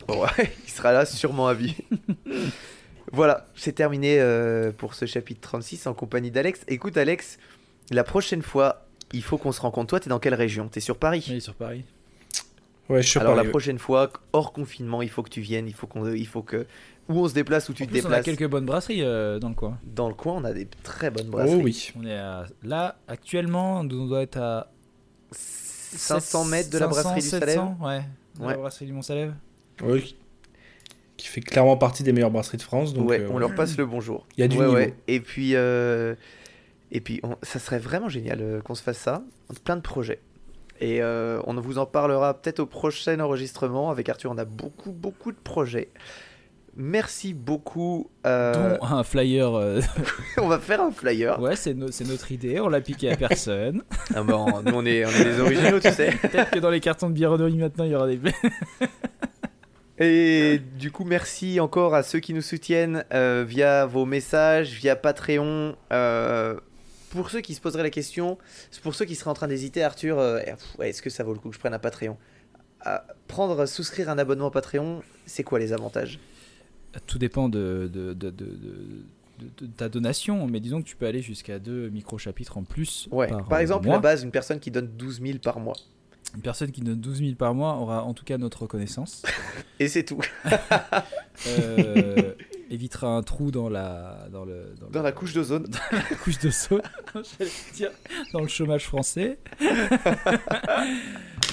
Ouais, 0.10 0.52
il 0.66 0.70
sera 0.72 0.92
là 0.92 1.06
sûrement 1.06 1.48
à 1.48 1.54
vie. 1.54 1.76
voilà, 3.12 3.46
c'est 3.56 3.74
terminé 3.74 4.20
euh, 4.20 4.72
pour 4.72 4.94
ce 4.96 5.06
chapitre 5.06 5.42
36 5.42 5.88
en 5.88 5.94
compagnie 5.94 6.32
d'Alex. 6.32 6.62
Écoute 6.68 6.98
Alex, 6.98 7.38
la 7.92 8.04
prochaine 8.04 8.42
fois, 8.42 8.86
il 9.14 9.24
faut 9.24 9.38
qu'on 9.38 9.52
se 9.52 9.62
rencontre. 9.62 9.88
Toi, 9.90 10.00
t'es 10.00 10.10
dans 10.10 10.20
quelle 10.20 10.36
région? 10.36 10.68
T'es 10.68 10.80
sur 10.80 10.98
Paris? 10.98 11.26
Oui, 11.30 11.42
sur 11.42 11.56
Paris. 11.56 11.84
Ouais, 12.90 13.04
je 13.04 13.08
suis 13.08 13.20
Alors 13.20 13.34
pareil, 13.34 13.44
la 13.44 13.48
ouais. 13.48 13.52
prochaine 13.52 13.78
fois, 13.78 14.12
hors 14.34 14.52
confinement, 14.52 15.04
il 15.04 15.10
faut 15.10 15.22
que 15.22 15.30
tu 15.30 15.42
viennes, 15.42 15.68
il 15.68 15.76
faut 15.76 15.86
qu'on, 15.86 16.12
il 16.12 16.26
faut 16.28 16.42
que 16.42 16.66
où 17.08 17.20
on 17.20 17.28
se 17.28 17.34
déplace, 17.36 17.70
où 17.70 17.74
tu 17.74 17.84
En 17.84 17.86
te 17.86 17.92
plus, 17.92 18.02
on 18.02 18.06
a 18.06 18.18
déplaces. 18.20 18.26
quelques 18.26 18.50
bonnes 18.50 18.66
brasseries 18.66 19.04
euh, 19.04 19.38
dans 19.40 19.50
le 19.50 19.56
coin. 19.56 19.78
Dans 19.84 20.08
le 20.08 20.14
coin, 20.16 20.34
on 20.38 20.44
a 20.44 20.54
des 20.54 20.68
très 20.84 21.12
bonnes 21.12 21.30
brasseries. 21.30 21.60
Oh 21.60 21.64
oui. 21.64 21.92
On 22.00 22.06
est 22.06 22.18
à... 22.18 22.46
là 22.64 22.96
actuellement, 23.08 23.80
on 23.82 23.84
doit 23.84 24.22
être 24.24 24.38
à 24.38 24.72
500 25.32 26.46
mètres 26.46 26.70
de 26.70 26.78
la 26.80 26.88
500, 26.88 27.02
brasserie 27.02 27.22
du 27.22 27.28
Salève. 27.28 27.48
700, 27.50 27.78
Ouais. 27.82 28.00
de 28.40 28.44
Ouais. 28.44 28.52
La 28.54 28.58
brasserie 28.58 28.86
du 28.86 28.94
Mont-Salève. 28.94 29.30
Ouais, 29.30 29.36
qui- 29.80 30.16
Qui 31.18 31.28
fait 31.28 31.42
clairement 31.42 31.76
partie 31.78 32.04
des 32.04 32.14
meilleures 32.14 32.32
brasseries 32.32 32.58
de 32.58 32.62
France. 32.62 32.94
Donc, 32.94 33.10
ouais, 33.10 33.20
euh, 33.20 33.28
on 33.32 33.40
leur 33.40 33.54
passe 33.56 33.78
le 33.78 33.86
bonjour. 33.86 34.26
Il 34.38 34.42
y 34.42 34.44
a 34.44 34.48
du 34.48 34.58
Ouais, 34.58 34.64
niveau. 34.66 34.76
ouais. 34.78 34.94
Et 35.08 35.20
puis, 35.20 35.52
euh, 35.56 36.16
et 36.92 37.02
puis 37.02 37.20
on- 37.24 37.36
ça 37.44 37.60
serait 37.60 37.80
vraiment 37.80 38.08
génial 38.10 38.40
euh, 38.42 38.62
qu'on 38.62 38.74
se 38.76 38.82
fasse 38.84 39.00
ça. 39.00 39.24
Plein 39.66 39.76
de 39.76 39.82
projets. 39.82 40.20
Et 40.80 41.02
euh, 41.02 41.42
on 41.46 41.56
vous 41.60 41.78
en 41.78 41.86
parlera 41.86 42.36
peut-être 42.36 42.62
au 42.62 42.66
prochain 42.66 43.20
enregistrement. 43.20 43.90
Avec 43.92 44.08
Arthur, 44.08 44.32
on 44.32 44.38
a 44.38 44.46
beaucoup, 44.46 44.94
beaucoup 44.94 45.34
de 45.34 45.38
projets. 45.44 45.90
Merci 46.78 47.34
beaucoup. 47.34 48.10
euh, 48.26 48.78
Dont 48.78 48.86
un 48.86 49.04
flyer. 49.04 49.54
euh, 49.56 49.82
on 50.38 50.48
va 50.48 50.58
faire 50.60 50.80
un 50.80 50.92
flyer. 50.92 51.38
Ouais, 51.42 51.58
c'est 51.58 51.74
no- 51.74 51.92
c'est 51.92 52.08
notre 52.08 52.32
idée. 52.32 52.62
On 52.62 52.70
l'a 52.70 52.80
piqué 52.80 53.12
à 53.12 53.18
personne. 53.18 53.84
Ah 54.16 54.24
bon, 54.24 54.46
nous, 54.62 54.72
on 54.74 54.86
est, 54.86 55.04
on 55.06 55.10
est 55.10 55.24
des 55.26 55.40
originaux, 55.42 55.80
tu 55.82 55.92
sais. 55.92 56.12
Peut-être 56.22 56.52
que 56.52 56.60
dans 56.60 56.70
les 56.70 56.80
cartons 56.80 57.10
de 57.10 57.14
bironnerie 57.14 57.58
maintenant, 57.58 57.84
il 57.84 57.92
y 57.92 57.96
aura 57.96 58.08
des. 58.08 58.20
Et 60.00 60.60
du 60.78 60.92
coup, 60.92 61.04
merci 61.04 61.60
encore 61.60 61.94
à 61.94 62.04
ceux 62.04 62.20
qui 62.20 62.34
nous 62.34 62.42
soutiennent 62.42 63.04
euh, 63.14 63.44
via 63.48 63.86
vos 63.86 64.06
messages, 64.06 64.72
via 64.74 64.96
Patreon. 64.96 65.76
Euh, 65.92 66.58
pour 67.10 67.30
ceux 67.30 67.42
qui 67.42 67.54
se 67.56 67.60
poseraient 67.62 67.84
la 67.84 67.90
question, 67.90 68.38
pour 68.84 68.96
ceux 68.96 69.06
qui 69.06 69.16
seraient 69.16 69.32
en 69.32 69.34
train 69.34 69.48
d'hésiter, 69.48 69.84
Arthur, 69.84 70.20
euh, 70.20 70.40
est-ce 70.80 71.02
que 71.02 71.10
ça 71.10 71.24
vaut 71.24 71.34
le 71.34 71.40
coup 71.40 71.50
que 71.50 71.56
je 71.56 71.60
prenne 71.60 71.74
un 71.74 71.80
Patreon? 71.80 72.18
Prendre, 73.28 73.66
souscrire 73.66 74.10
un 74.10 74.18
abonnement 74.18 74.52
Patreon, 74.52 75.04
c'est 75.26 75.44
quoi 75.44 75.60
les 75.60 75.74
avantages? 75.74 76.20
Tout 77.06 77.18
dépend 77.20 77.50
de, 77.50 77.90
de, 77.92 78.14
de, 78.14 78.30
de- 78.30 78.46
de- 78.46 78.46
de- 79.40 79.66
de 79.68 79.68
ta 79.68 79.90
donation, 79.90 80.48
mais 80.48 80.60
disons 80.60 80.82
que 80.82 80.88
tu 80.88 80.96
peux 80.96 81.06
aller 81.06 81.22
jusqu'à 81.22 81.60
deux 81.60 81.90
micro-chapitres 81.90 82.58
en 82.58 82.64
plus. 82.64 83.08
Ouais. 83.12 83.28
par, 83.28 83.48
Par, 83.48 83.60
exemple, 83.60 83.86
mois. 83.86 83.96
la 83.96 84.02
base, 84.02 84.24
une 84.24 84.32
personne 84.32 84.60
qui 84.60 84.70
donne 84.72 84.88
12 84.98 85.22
000 85.22 85.40
par 85.40 85.60
mois. 85.60 85.76
Une 86.36 86.42
personne 86.42 86.72
qui 86.72 86.82
donne 86.82 87.00
12 87.00 87.20
000 87.20 87.36
par 87.36 87.56
mois 87.56 87.76
aura 87.76 88.04
en 88.04 88.14
tout 88.14 88.24
cas 88.24 88.38
notre 88.38 88.64
reconnaissance. 88.64 89.24
Et 89.80 89.88
c'est 89.88 90.04
tout. 90.04 90.22
Euh, 91.48 92.34
évitera 92.70 93.16
un 93.16 93.24
trou 93.24 93.52
dans 93.52 93.70
la, 93.70 94.28
dans 94.32 94.44
le, 94.46 94.76
dans 94.80 94.90
Dans 94.90 95.02
la 95.02 95.12
couche 95.12 95.34
d'ozone. 95.34 95.68
la 95.92 96.02
couche 96.18 96.38
dire, 97.74 97.92
dans 98.34 98.42
le 98.42 98.48
chômage 98.48 98.86
français. 98.86 99.40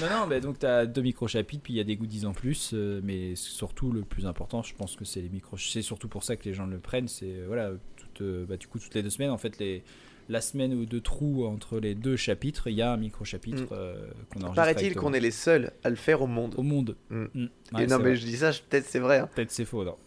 non, 0.01 0.09
non, 0.11 0.27
mais 0.28 0.41
donc 0.41 0.59
tu 0.59 0.67
as 0.67 0.86
deux 0.86 1.03
micro-chapitres, 1.03 1.62
puis 1.62 1.75
il 1.75 1.77
y 1.77 1.81
a 1.81 1.85
des 1.85 1.97
goodies 1.97 2.27
en 2.27 2.33
plus, 2.33 2.73
euh, 2.75 3.01
mais 3.03 3.36
surtout 3.36 3.93
le 3.93 4.03
plus 4.03 4.27
important, 4.27 4.62
je 4.62 4.75
pense 4.75 4.97
que 4.97 5.05
c'est 5.05 5.20
les 5.20 5.28
micro 5.28 5.57
C'est 5.57 5.83
surtout 5.83 6.09
pour 6.09 6.25
ça 6.25 6.36
que 6.36 6.45
les 6.45 6.55
gens 6.55 6.67
le 6.67 6.78
prennent, 6.78 7.09
c'est 7.09 7.27
euh, 7.27 7.45
voilà, 7.47 7.70
toutes, 7.97 8.23
euh, 8.23 8.45
bah, 8.47 8.57
du 8.57 8.67
coup, 8.67 8.78
toutes 8.78 8.95
les 8.95 9.03
deux 9.03 9.11
semaines, 9.11 9.31
en 9.31 9.39
fait, 9.39 9.59
les, 9.59 9.85
la 10.28 10.40
semaine 10.40 10.74
ou 10.74 10.86
deux 10.86 11.00
trous 11.00 11.46
entre 11.46 11.78
les 11.78 11.94
deux 11.94 12.16
chapitres, 12.16 12.68
il 12.68 12.74
y 12.74 12.82
a 12.82 12.90
un 12.92 12.96
micro-chapitre 12.96 13.62
Mm. 13.62 13.68
euh, 13.72 13.94
qu'on 14.32 14.40
enregistre. 14.40 14.55
Paraît-il 14.56 14.86
avec 14.86 14.96
qu'on 14.98 15.12
est 15.12 15.20
les 15.20 15.30
seuls 15.30 15.70
à 15.84 15.90
le 15.90 15.96
faire 15.96 16.20
au 16.22 16.26
monde. 16.26 16.55
Au 16.56 16.62
monde. 16.62 16.96
Mm. 17.10 17.24
Mm. 17.34 17.48
Et 17.78 17.86
non, 17.86 17.98
mais 17.98 18.05
vrai. 18.05 18.16
je 18.16 18.24
dis 18.26 18.36
ça, 18.36 18.50
peut-être 18.68 18.86
c'est 18.86 18.98
vrai. 18.98 19.18
hein. 19.18 19.28
Peut-être 19.34 19.50
c'est 19.52 19.64
faux, 19.64 19.84
non. 19.84 19.96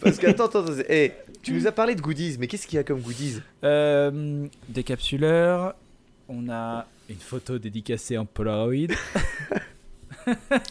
Parce 0.00 0.18
que, 0.18 0.26
attends, 0.28 0.46
attends, 0.46 0.64
attends, 0.64 0.82
eh, 0.88 1.12
tu 1.42 1.52
nous 1.52 1.66
as 1.66 1.72
parlé 1.72 1.94
de 1.94 2.00
goodies, 2.00 2.36
mais 2.38 2.46
qu'est-ce 2.46 2.66
qu'il 2.66 2.76
y 2.76 2.80
a 2.80 2.84
comme 2.84 3.00
goodies? 3.00 3.40
Euh, 3.64 4.46
décapsuleur, 4.68 5.74
on 6.28 6.48
a 6.48 6.86
une 7.08 7.16
photo 7.18 7.58
dédicacée 7.58 8.18
en 8.18 8.26
Polaroid, 8.26 8.88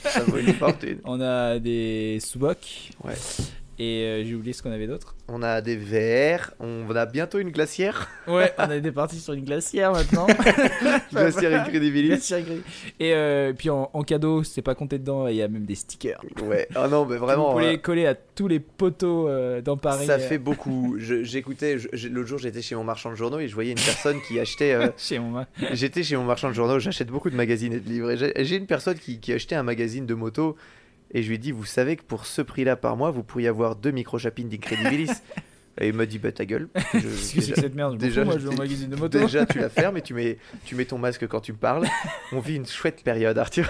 Ça 0.04 0.22
vaut 0.24 0.38
une 0.38 0.54
fortune. 0.54 1.00
on 1.06 1.20
a 1.22 1.60
des 1.60 2.20
sous-bocs, 2.22 2.92
Ouais. 3.04 3.14
Et 3.78 4.04
euh, 4.04 4.24
j'ai 4.26 4.36
oublié 4.36 4.54
ce 4.54 4.64
qu'on 4.64 4.72
avait 4.72 4.88
d'autre. 4.88 5.16
On 5.28 5.42
a 5.44 5.62
des 5.62 5.76
verres, 5.76 6.54
on 6.60 6.90
a 6.96 7.06
bientôt 7.06 7.40
une 7.40 7.50
glacière. 7.52 8.10
Ouais, 8.28 8.54
on 8.60 8.70
est 8.70 8.92
parti 8.92 9.20
sur 9.20 9.34
une 9.34 9.44
glacière 9.46 9.92
maintenant. 9.92 10.28
glacière 11.12 11.62
Incredibilis. 11.62 12.08
Glacière 12.10 12.42
gris. 12.42 12.62
Et 13.00 13.14
euh, 13.14 13.54
puis 13.54 13.70
en, 13.70 13.90
en 13.94 14.02
cadeau, 14.04 14.44
c'est 14.44 14.62
pas 14.62 14.76
compté 14.76 14.98
dedans, 15.00 15.28
il 15.28 15.36
y 15.36 15.42
a 15.42 15.48
même 15.48 15.66
des 15.66 15.76
stickers. 15.76 16.22
Ouais, 16.44 16.68
oh 16.76 16.88
non, 16.88 17.06
mais 17.06 17.18
vraiment. 17.18 17.48
Vous 17.48 17.52
pouvez 17.54 17.66
euh, 17.68 17.72
les 17.72 17.78
coller 17.80 18.06
à 18.08 18.16
tous 18.16 18.48
les 18.48 18.60
poteaux 18.60 19.28
euh, 19.28 19.62
dans 19.62 19.78
Paris. 19.78 20.06
ça 20.06 20.14
euh, 20.14 20.20
fait 20.20 20.38
beaucoup. 20.38 20.96
J'écoutais, 21.00 21.78
l'autre 22.10 22.28
jour 22.28 22.38
j'étais 22.40 22.62
chez 22.62 22.76
mon 22.76 22.84
marchand 22.84 23.10
de 23.12 23.16
journaux 23.16 23.40
et 23.40 23.48
je 23.48 23.54
voyais 23.54 23.72
une 23.72 23.78
personne 23.78 24.18
qui 24.28 24.40
achetait. 24.40 24.74
euh, 24.74 24.88
chez 24.98 25.20
moi. 25.20 25.46
J'étais 25.74 26.04
chez 26.04 26.16
mon 26.18 26.24
marchand 26.24 26.50
de 26.50 26.54
journaux, 26.54 26.80
j'achète 26.80 27.08
beaucoup 27.08 27.30
de 27.30 27.36
magazines 27.36 27.74
et 27.74 27.80
de 27.80 27.90
livres. 27.90 28.12
et 28.12 28.18
J'ai 28.18 28.34
j'ai 28.46 28.56
une 28.58 28.68
personne 28.68 28.98
qui, 28.98 29.20
qui 29.20 29.34
achetait 29.34 29.56
un 29.56 29.64
magazine 29.64 30.06
de 30.06 30.14
moto 30.14 30.56
et 31.16 31.24
je 31.24 31.28
lui 31.30 31.36
ai 31.36 31.40
dit 31.40 31.52
Vous 31.52 31.66
savez 31.66 31.96
que 31.96 32.04
pour 32.04 32.26
ce 32.28 32.44
prix-là 32.44 32.76
par 32.76 32.96
mois, 32.98 33.10
vous 33.10 33.24
pourriez 33.24 33.48
avoir 33.48 33.76
deux 33.76 33.92
micro-chapines 33.92 34.50
d'Incredibilis 34.50 35.10
Et 35.82 35.90
il 35.90 35.94
m'a 35.94 36.06
dit 36.06 36.20
Bah 36.20 36.32
ta 36.32 36.46
gueule. 36.46 36.70
Je- 36.94 37.00
que 37.00 37.10
c'est 37.10 37.52
que 37.52 37.60
cette 37.60 37.76
merde 37.76 37.98
déjà, 37.98 38.22
fous, 38.22 38.28
moi 38.30 38.38
je 38.40 38.48
magazine 38.48 38.90
de 38.90 38.96
moto. 38.96 39.18
Déjà, 39.20 39.46
tu 39.46 39.60
la 39.60 39.70
fermes 39.82 39.98
et 39.98 40.02
tu 40.02 40.14
mets, 40.14 40.38
tu 40.64 40.76
mets 40.76 40.86
ton 40.86 40.98
masque 40.98 41.28
quand 41.28 41.42
tu 41.42 41.52
me 41.52 41.58
parles. 41.58 41.86
On 42.32 42.40
vit 42.40 42.56
une 42.56 42.66
chouette 42.66 43.04
période, 43.04 43.38
Arthur. 43.38 43.70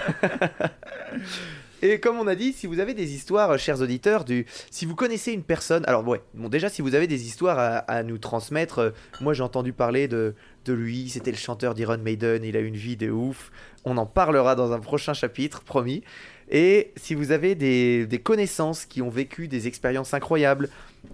Et 1.82 2.00
comme 2.00 2.18
on 2.18 2.26
a 2.26 2.34
dit, 2.34 2.52
si 2.54 2.66
vous 2.66 2.80
avez 2.80 2.94
des 2.94 3.12
histoires, 3.14 3.50
euh, 3.50 3.56
chers 3.58 3.80
auditeurs, 3.82 4.24
du, 4.24 4.46
si 4.70 4.86
vous 4.86 4.94
connaissez 4.94 5.32
une 5.32 5.42
personne, 5.42 5.84
alors 5.86 6.06
ouais, 6.08 6.22
bon 6.32 6.48
déjà 6.48 6.70
si 6.70 6.80
vous 6.80 6.94
avez 6.94 7.06
des 7.06 7.26
histoires 7.26 7.58
à, 7.58 7.76
à 7.78 8.02
nous 8.02 8.16
transmettre, 8.16 8.78
euh, 8.78 8.90
moi 9.20 9.34
j'ai 9.34 9.42
entendu 9.42 9.74
parler 9.74 10.08
de, 10.08 10.34
de 10.64 10.72
lui, 10.72 11.10
c'était 11.10 11.30
le 11.30 11.36
chanteur 11.36 11.74
d'Iron 11.74 11.98
Maiden, 11.98 12.44
il 12.44 12.56
a 12.56 12.60
une 12.60 12.76
vie 12.76 12.96
de 12.96 13.10
ouf, 13.10 13.52
on 13.84 13.98
en 13.98 14.06
parlera 14.06 14.54
dans 14.54 14.72
un 14.72 14.80
prochain 14.80 15.12
chapitre, 15.12 15.62
promis. 15.64 16.02
Et 16.50 16.92
si 16.96 17.14
vous 17.14 17.32
avez 17.32 17.54
des, 17.54 18.06
des 18.06 18.18
connaissances 18.18 18.84
qui 18.86 19.02
ont 19.02 19.08
vécu 19.08 19.48
des 19.48 19.66
expériences 19.66 20.14
incroyables, 20.14 20.68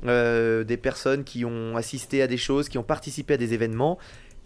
euh, 0.05 0.63
des 0.65 0.77
personnes 0.77 1.25
qui 1.25 1.45
ont 1.45 1.77
assisté 1.77 2.21
à 2.23 2.27
des 2.27 2.37
choses, 2.37 2.69
qui 2.69 2.77
ont 2.79 2.83
participé 2.83 3.35
à 3.35 3.37
des 3.39 3.55
événements 3.55 3.99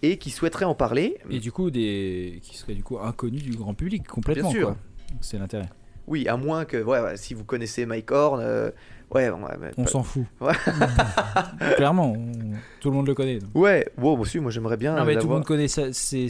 et 0.02 0.18
qui 0.18 0.30
souhaiteraient 0.30 0.64
en 0.64 0.74
parler, 0.74 1.16
Et 1.30 1.38
du 1.40 1.50
coup, 1.50 1.70
des... 1.70 2.38
qui 2.42 2.56
seraient 2.56 2.74
du 2.74 2.82
coup 2.84 2.98
inconnus 2.98 3.42
du 3.42 3.50
grand 3.56 3.74
public 3.74 4.06
complètement. 4.06 4.50
Bien 4.50 4.58
sûr. 4.60 4.76
C'est 5.20 5.38
l'intérêt. 5.38 5.68
oui, 6.06 6.28
à 6.28 6.36
moins 6.36 6.64
que, 6.64 6.76
ouais, 6.82 7.16
si 7.16 7.34
vous 7.34 7.44
connaissez 7.44 7.86
Mike 7.86 8.10
Horn, 8.12 8.40
euh, 8.40 8.70
ouais, 9.12 9.30
On 9.76 9.84
pas- 9.84 9.90
s'en 9.90 10.02
fout. 10.02 10.24
Ouais. 10.40 10.52
Clairement, 11.76 12.12
on- 12.12 12.52
tout 12.80 12.90
le 12.90 12.96
monde 12.96 13.06
le 13.06 13.14
connaît. 13.14 13.38
donc. 13.38 13.50
Ouais, 13.54 13.88
bon, 13.96 14.18
aussi, 14.18 14.38
moi 14.38 14.50
j'aimerais 14.50 14.76
bien. 14.76 14.94
Non, 14.96 15.04
mais 15.04 15.16
tout 15.16 15.26
le 15.28 15.34
monde 15.34 15.44
connaît 15.44 15.68
ça, 15.68 15.92
c'est, 15.92 16.28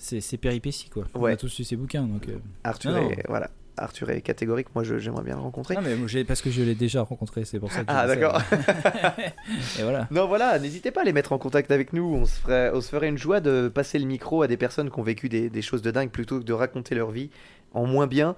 c'est 0.00 0.36
péripéties 0.38 0.88
quoi. 0.88 1.04
On 1.14 1.20
Ouais. 1.20 1.32
a 1.32 1.36
tous 1.36 1.58
lu 1.58 1.64
ses 1.64 1.76
bouquins 1.76 2.02
donc. 2.02 2.28
euh. 2.28 2.38
Arthur, 2.64 2.96
est, 2.96 3.22
voilà. 3.28 3.50
Arthur 3.76 4.10
est 4.10 4.20
catégorique, 4.20 4.66
moi 4.74 4.82
je- 4.84 4.98
j'aimerais 4.98 5.22
bien 5.24 5.36
le 5.36 5.40
rencontrer. 5.40 5.74
Non, 5.74 5.80
mais 5.82 5.94
moi, 5.96 6.08
parce 6.26 6.42
que 6.42 6.50
je 6.50 6.62
l'ai 6.62 6.74
déjà 6.74 7.02
rencontré, 7.02 7.44
c'est 7.44 7.58
pour 7.58 7.70
ça 7.72 7.80
que. 7.80 7.86
Ah, 7.88 8.06
d'accord. 8.06 8.40
Et 9.78 9.82
voilà. 9.82 10.06
Non, 10.10 10.26
voilà, 10.26 10.58
n'hésitez 10.58 10.90
pas 10.90 11.02
à 11.02 11.04
les 11.04 11.12
mettre 11.12 11.32
en 11.32 11.38
contact 11.38 11.70
avec 11.70 11.92
nous. 11.92 12.04
On 12.14 12.24
se, 12.26 12.38
ferait, 12.40 12.70
on 12.74 12.80
se 12.80 12.88
ferait 12.88 13.08
une 13.08 13.18
joie 13.18 13.40
de 13.40 13.68
passer 13.68 13.98
le 13.98 14.06
micro 14.06 14.42
à 14.42 14.48
des 14.48 14.56
personnes 14.56 14.90
qui 14.90 14.98
ont 14.98 15.02
vécu 15.02 15.28
des, 15.28 15.48
des 15.48 15.62
choses 15.62 15.82
de 15.82 15.90
dingue 15.90 16.10
plutôt 16.10 16.38
que 16.40 16.44
de 16.44 16.52
raconter 16.52 16.94
leur 16.94 17.10
vie 17.10 17.30
en 17.72 17.86
moins 17.86 18.06
bien. 18.06 18.36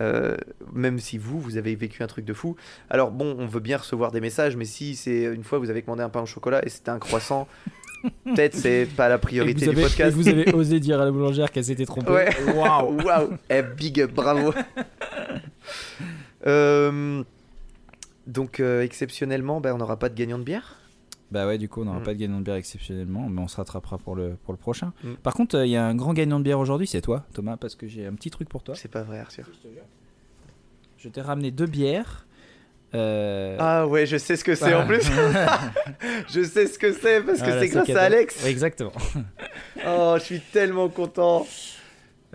Euh, 0.00 0.36
même 0.72 1.00
si 1.00 1.18
vous, 1.18 1.40
vous 1.40 1.56
avez 1.56 1.74
vécu 1.74 2.04
un 2.04 2.06
truc 2.06 2.24
de 2.24 2.32
fou. 2.32 2.54
Alors 2.90 3.10
bon, 3.10 3.34
on 3.40 3.46
veut 3.46 3.58
bien 3.58 3.76
recevoir 3.76 4.12
des 4.12 4.20
messages, 4.20 4.54
mais 4.56 4.64
si 4.64 4.94
c'est 4.94 5.22
une 5.24 5.42
fois 5.42 5.58
vous 5.58 5.68
avez 5.68 5.82
commandé 5.82 6.04
un 6.04 6.08
pain 6.08 6.22
au 6.22 6.26
chocolat 6.26 6.64
et 6.64 6.68
c'était 6.68 6.90
un 6.90 7.00
croissant, 7.00 7.48
peut-être 8.24 8.54
c'est 8.54 8.86
pas 8.96 9.08
la 9.08 9.18
priorité 9.18 9.66
du 9.66 9.70
avez, 9.70 9.82
podcast. 9.82 10.16
vous 10.16 10.28
avez 10.28 10.52
osé 10.54 10.80
dire 10.80 11.00
à 11.00 11.04
la 11.04 11.10
boulangère 11.10 11.50
qu'elle 11.50 11.64
s'était 11.64 11.86
trompée. 11.86 12.10
Ouais. 12.12 12.28
Waouh. 12.54 13.02
Waouh. 13.04 13.30
Eh, 13.48 13.62
big 13.62 14.00
up, 14.00 14.12
bravo. 14.12 14.52
Euh, 16.46 17.22
donc 18.26 18.60
euh, 18.60 18.82
exceptionnellement, 18.82 19.60
ben, 19.60 19.74
on 19.74 19.78
n'aura 19.78 19.98
pas 19.98 20.08
de 20.08 20.14
gagnant 20.14 20.38
de 20.38 20.44
bière? 20.44 20.76
Bah 21.30 21.46
ouais, 21.46 21.58
du 21.58 21.68
coup, 21.68 21.82
on 21.82 21.84
n'aura 21.84 22.00
Mm. 22.00 22.04
pas 22.04 22.14
de 22.14 22.18
gagnant 22.18 22.38
de 22.38 22.44
bière 22.44 22.56
exceptionnellement, 22.56 23.28
mais 23.28 23.40
on 23.42 23.46
se 23.48 23.56
rattrapera 23.56 23.98
pour 23.98 24.16
le, 24.16 24.36
pour 24.44 24.52
le 24.52 24.58
prochain. 24.58 24.92
Mm. 25.04 25.12
Par 25.22 25.34
contre, 25.34 25.56
euh, 25.58 25.66
il 25.66 25.70
y 25.70 25.76
a 25.76 25.86
un 25.86 25.94
grand 25.94 26.14
gagnant 26.14 26.38
de 26.38 26.44
bière 26.44 26.58
aujourd'hui, 26.58 26.86
c'est 26.86 27.02
toi, 27.02 27.24
Thomas, 27.34 27.56
parce 27.56 27.74
que 27.74 27.86
j'ai 27.86 28.06
un 28.06 28.14
petit 28.14 28.30
truc 28.30 28.48
pour 28.48 28.62
toi. 28.62 28.74
C'est 28.74 28.90
pas 28.90 29.02
vrai, 29.02 29.18
Arthur. 29.18 29.44
Je 30.96 31.08
t'ai 31.08 31.20
ramené 31.20 31.50
deux 31.50 31.66
bières. 31.66 32.26
Euh, 32.94 33.56
Ah 33.58 33.86
ouais, 33.86 34.04
je 34.06 34.16
sais 34.16 34.36
ce 34.36 34.42
que 34.44 34.54
c'est 34.54 34.74
en 34.74 34.86
plus. 34.86 35.02
je 36.28 36.42
sais 36.42 36.66
ce 36.66 36.78
que 36.78 36.92
c'est 36.92 37.20
parce 37.20 37.40
que 37.40 37.58
c'est 37.60 37.68
grâce 37.68 37.86
cadeau. 37.86 37.98
à 37.98 38.02
Alex. 38.02 38.44
Exactement. 38.46 38.92
Oh, 39.86 40.14
je 40.18 40.22
suis 40.24 40.40
tellement 40.40 40.90
content. 40.90 41.46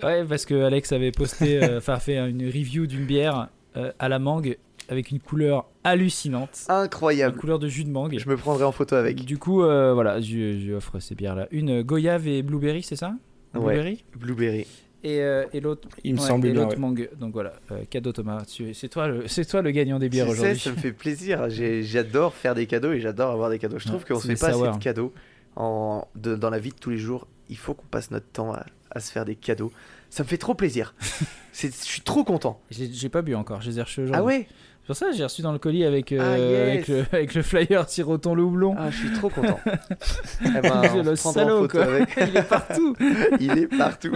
Ouais, 0.01 0.23
parce 0.25 0.45
que 0.45 0.63
Alex 0.63 0.91
avait 0.93 1.11
posté, 1.11 1.63
euh, 1.63 1.77
enfin 1.77 1.99
fait 1.99 2.17
une 2.17 2.43
review 2.47 2.87
d'une 2.87 3.05
bière 3.05 3.49
euh, 3.77 3.91
à 3.99 4.09
la 4.09 4.17
mangue 4.17 4.57
avec 4.89 5.11
une 5.11 5.19
couleur 5.19 5.65
hallucinante, 5.83 6.65
une 6.69 6.75
Incroyable. 6.75 7.37
couleur 7.37 7.59
de 7.59 7.67
jus 7.67 7.83
de 7.83 7.91
mangue. 7.91 8.17
Je 8.17 8.27
me 8.27 8.35
prendrai 8.35 8.63
en 8.63 8.71
photo 8.71 8.95
avec. 8.95 9.23
Du 9.25 9.37
coup, 9.37 9.61
euh, 9.63 9.93
voilà, 9.93 10.19
je, 10.21 10.59
je 10.59 10.73
offre 10.73 10.99
ces 10.99 11.13
bières-là. 11.13 11.47
Une 11.51 11.83
goyave 11.83 12.27
et 12.27 12.41
blueberry, 12.41 12.81
c'est 12.81 12.95
ça? 12.95 13.13
Ouais. 13.53 13.75
Blueberry? 13.75 14.03
Blueberry. 14.15 14.67
Et, 15.05 15.21
euh, 15.21 15.45
et 15.53 15.59
l'autre 15.59 15.87
Il 16.03 16.15
me 16.15 16.19
ouais, 16.19 16.25
semble 16.27 16.47
et 16.47 16.51
bien. 16.51 16.67
ouais. 16.67 16.75
mangue. 16.77 17.09
Donc 17.19 17.31
voilà, 17.33 17.53
euh, 17.71 17.83
cadeau 17.89 18.11
Thomas. 18.11 18.43
Tu- 18.45 18.73
C'est 18.73 18.89
toi, 18.89 19.07
le- 19.07 19.27
c'est 19.27 19.45
toi 19.45 19.61
le 19.61 19.69
gagnant 19.71 19.99
des 19.99 20.09
bières 20.09 20.25
Tu 20.25 20.31
sais, 20.33 20.37
aujourd'hui. 20.39 20.59
ça 20.59 20.71
me 20.71 20.75
fait 20.77 20.91
plaisir. 20.91 21.47
J'ai- 21.49 21.83
J'adore 21.83 22.33
faire 22.33 22.55
des 22.55 22.65
cadeaux 22.65 22.91
et 22.91 22.99
j'adore 22.99 23.31
avoir 23.31 23.49
des 23.51 23.59
cadeaux. 23.59 23.77
Je 23.79 23.85
trouve 23.87 24.01
Ouais, 24.01 24.07
qu'on 24.15 24.19
se 24.19 24.27
fait 24.27 24.35
pas 24.35 24.47
assez 24.47 24.77
de 24.77 24.83
cadeaux 24.83 25.13
en, 25.55 26.07
de- 26.15 26.35
dans 26.35 26.49
la 26.49 26.57
vie 26.59 26.71
de 26.71 26.75
tous 26.79 26.89
les 26.89 26.97
jours. 26.97 27.27
Il 27.49 27.57
faut 27.57 27.73
qu'on 27.75 27.85
passe 27.85 28.09
notre 28.11 28.25
temps 28.27 28.51
à, 28.53 28.65
à 28.91 28.99
se 28.99 29.11
faire 29.11 29.25
des 29.25 29.35
cadeaux. 29.35 29.71
Ça 30.09 30.23
me 30.23 30.27
fait 30.27 30.37
trop 30.39 30.55
plaisir. 30.55 30.95
C'est- 31.51 31.69
Je 31.75 31.85
suis 31.87 32.01
trop 32.01 32.23
content. 32.23 32.59
J'ai 32.71 32.91
j'ai 32.91 33.09
pas 33.09 33.21
bu 33.21 33.35
encore, 33.35 33.61
je 33.61 33.69
les 33.69 33.79
ai 33.79 33.81
reçus 33.83 34.01
aujourd'hui. 34.01 34.19
Ah 34.19 34.23
ouais? 34.25 34.47
C'est 34.85 34.89
pour 34.89 34.97
ça 34.97 35.07
que 35.07 35.15
j'ai 35.15 35.23
reçu 35.23 35.41
dans 35.41 35.51
le 35.51 35.57
colis 35.57 35.83
avec, 35.83 36.11
euh, 36.11 36.19
Ah, 36.21 36.37
yes. 36.37 36.61
avec, 36.69 36.87
le, 36.87 37.05
avec 37.11 37.33
le 37.33 37.41
flyer 37.41 37.89
Siroton 37.89 38.35
le 38.35 38.43
houblon. 38.43 38.75
Ah, 38.77 38.91
je 38.91 38.97
suis 38.97 39.13
trop 39.13 39.29
content. 39.29 39.59
Eh 40.45 40.61
ben, 40.61 40.83
on 40.93 41.01
le 41.01 41.15
salaud, 41.15 41.61
photo 41.61 41.67
quoi. 41.69 41.85
avec. 41.85 42.09
Il 42.17 42.37
est 42.37 42.47
partout. 42.47 42.95
Il 43.39 43.57
est 43.57 43.77
partout. 43.77 44.15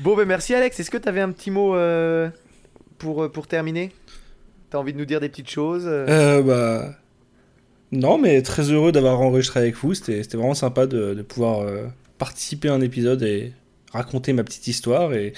bon, 0.00 0.14
ben 0.14 0.26
merci 0.28 0.54
Alex. 0.54 0.78
Est-ce 0.78 0.90
que 0.90 0.98
tu 0.98 1.08
avais 1.08 1.22
un 1.22 1.32
petit 1.32 1.50
mot 1.50 1.74
euh, 1.74 2.28
pour, 2.98 3.22
euh, 3.24 3.28
pour 3.30 3.46
terminer? 3.46 3.92
T'as 4.68 4.76
envie 4.76 4.92
de 4.92 4.98
nous 4.98 5.06
dire 5.06 5.20
des 5.20 5.30
petites 5.30 5.48
choses 5.48 5.84
euh 5.86 6.42
bah. 6.42 6.96
Non, 7.92 8.18
mais 8.18 8.42
très 8.42 8.70
heureux 8.70 8.92
d'avoir 8.92 9.22
enregistré 9.22 9.58
avec 9.60 9.74
vous. 9.76 9.94
C'était 9.94 10.22
c'était 10.22 10.36
vraiment 10.36 10.52
sympa 10.52 10.86
de, 10.86 11.14
de 11.14 11.22
pouvoir 11.22 11.60
euh, 11.60 11.86
participer 12.18 12.68
à 12.68 12.74
un 12.74 12.82
épisode 12.82 13.22
et 13.22 13.54
raconter 13.94 14.34
ma 14.34 14.44
petite 14.44 14.66
histoire. 14.66 15.14
Et, 15.14 15.32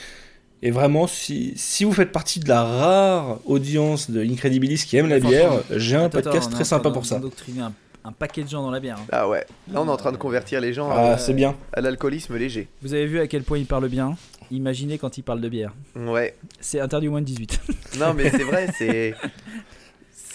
et 0.63 0.71
vraiment, 0.71 1.07
si, 1.07 1.53
si 1.57 1.85
vous 1.85 1.93
faites 1.93 2.13
partie 2.13 2.41
de 2.41 2.49
la 2.49 2.63
rare 2.65 3.39
audience 3.47 4.11
de 4.11 4.21
Incredibilis 4.23 4.85
qui 4.87 4.97
aime 4.97 5.09
la 5.09 5.21
bière, 5.21 5.53
j'ai 5.71 5.97
un 5.97 6.09
podcast 6.09 6.49
on 6.51 6.55
très 6.55 6.65
sympa 6.65 6.91
pour 6.91 7.07
ça. 7.07 7.21
un, 7.61 7.73
un 8.05 8.13
paquet 8.13 8.43
de 8.43 8.49
gens 8.49 8.63
dans 8.63 8.71
la 8.71 8.81
bière. 8.81 8.97
hein. 8.99 9.07
Ah 9.13 9.29
ouais. 9.29 9.45
Là, 9.73 9.81
on 9.83 9.87
est 9.87 9.91
en 9.91 9.97
train 9.97 10.13
de 10.13 10.17
convertir 10.17 10.61
les 10.61 10.73
gens 10.73 10.89
Ah, 10.91 11.13
à, 11.13 11.19
c'est 11.19 11.35
bien. 11.35 11.57
à 11.73 11.81
l'alcoolisme 11.81 12.37
léger. 12.37 12.69
Vous 12.83 12.95
avez 12.95 13.07
vu 13.07 13.21
à 13.21 13.27
quel 13.27 13.43
point 13.43 13.59
il 13.59 13.67
parle 13.67 13.89
bien? 13.89 14.17
Imaginez 14.51 14.97
quand 14.99 15.19
il 15.19 15.23
parle 15.23 15.41
de 15.43 15.49
bière. 15.49 15.75
Ouais. 15.95 16.35
C'est 16.61 16.81
interdit 16.81 17.09
au 17.09 17.11
moins 17.13 17.21
de 17.21 17.27
18. 17.27 17.61
Non, 18.01 18.15
mais 18.15 18.31
c'est 18.31 18.45
vrai, 18.45 18.69
c'est. 18.79 19.15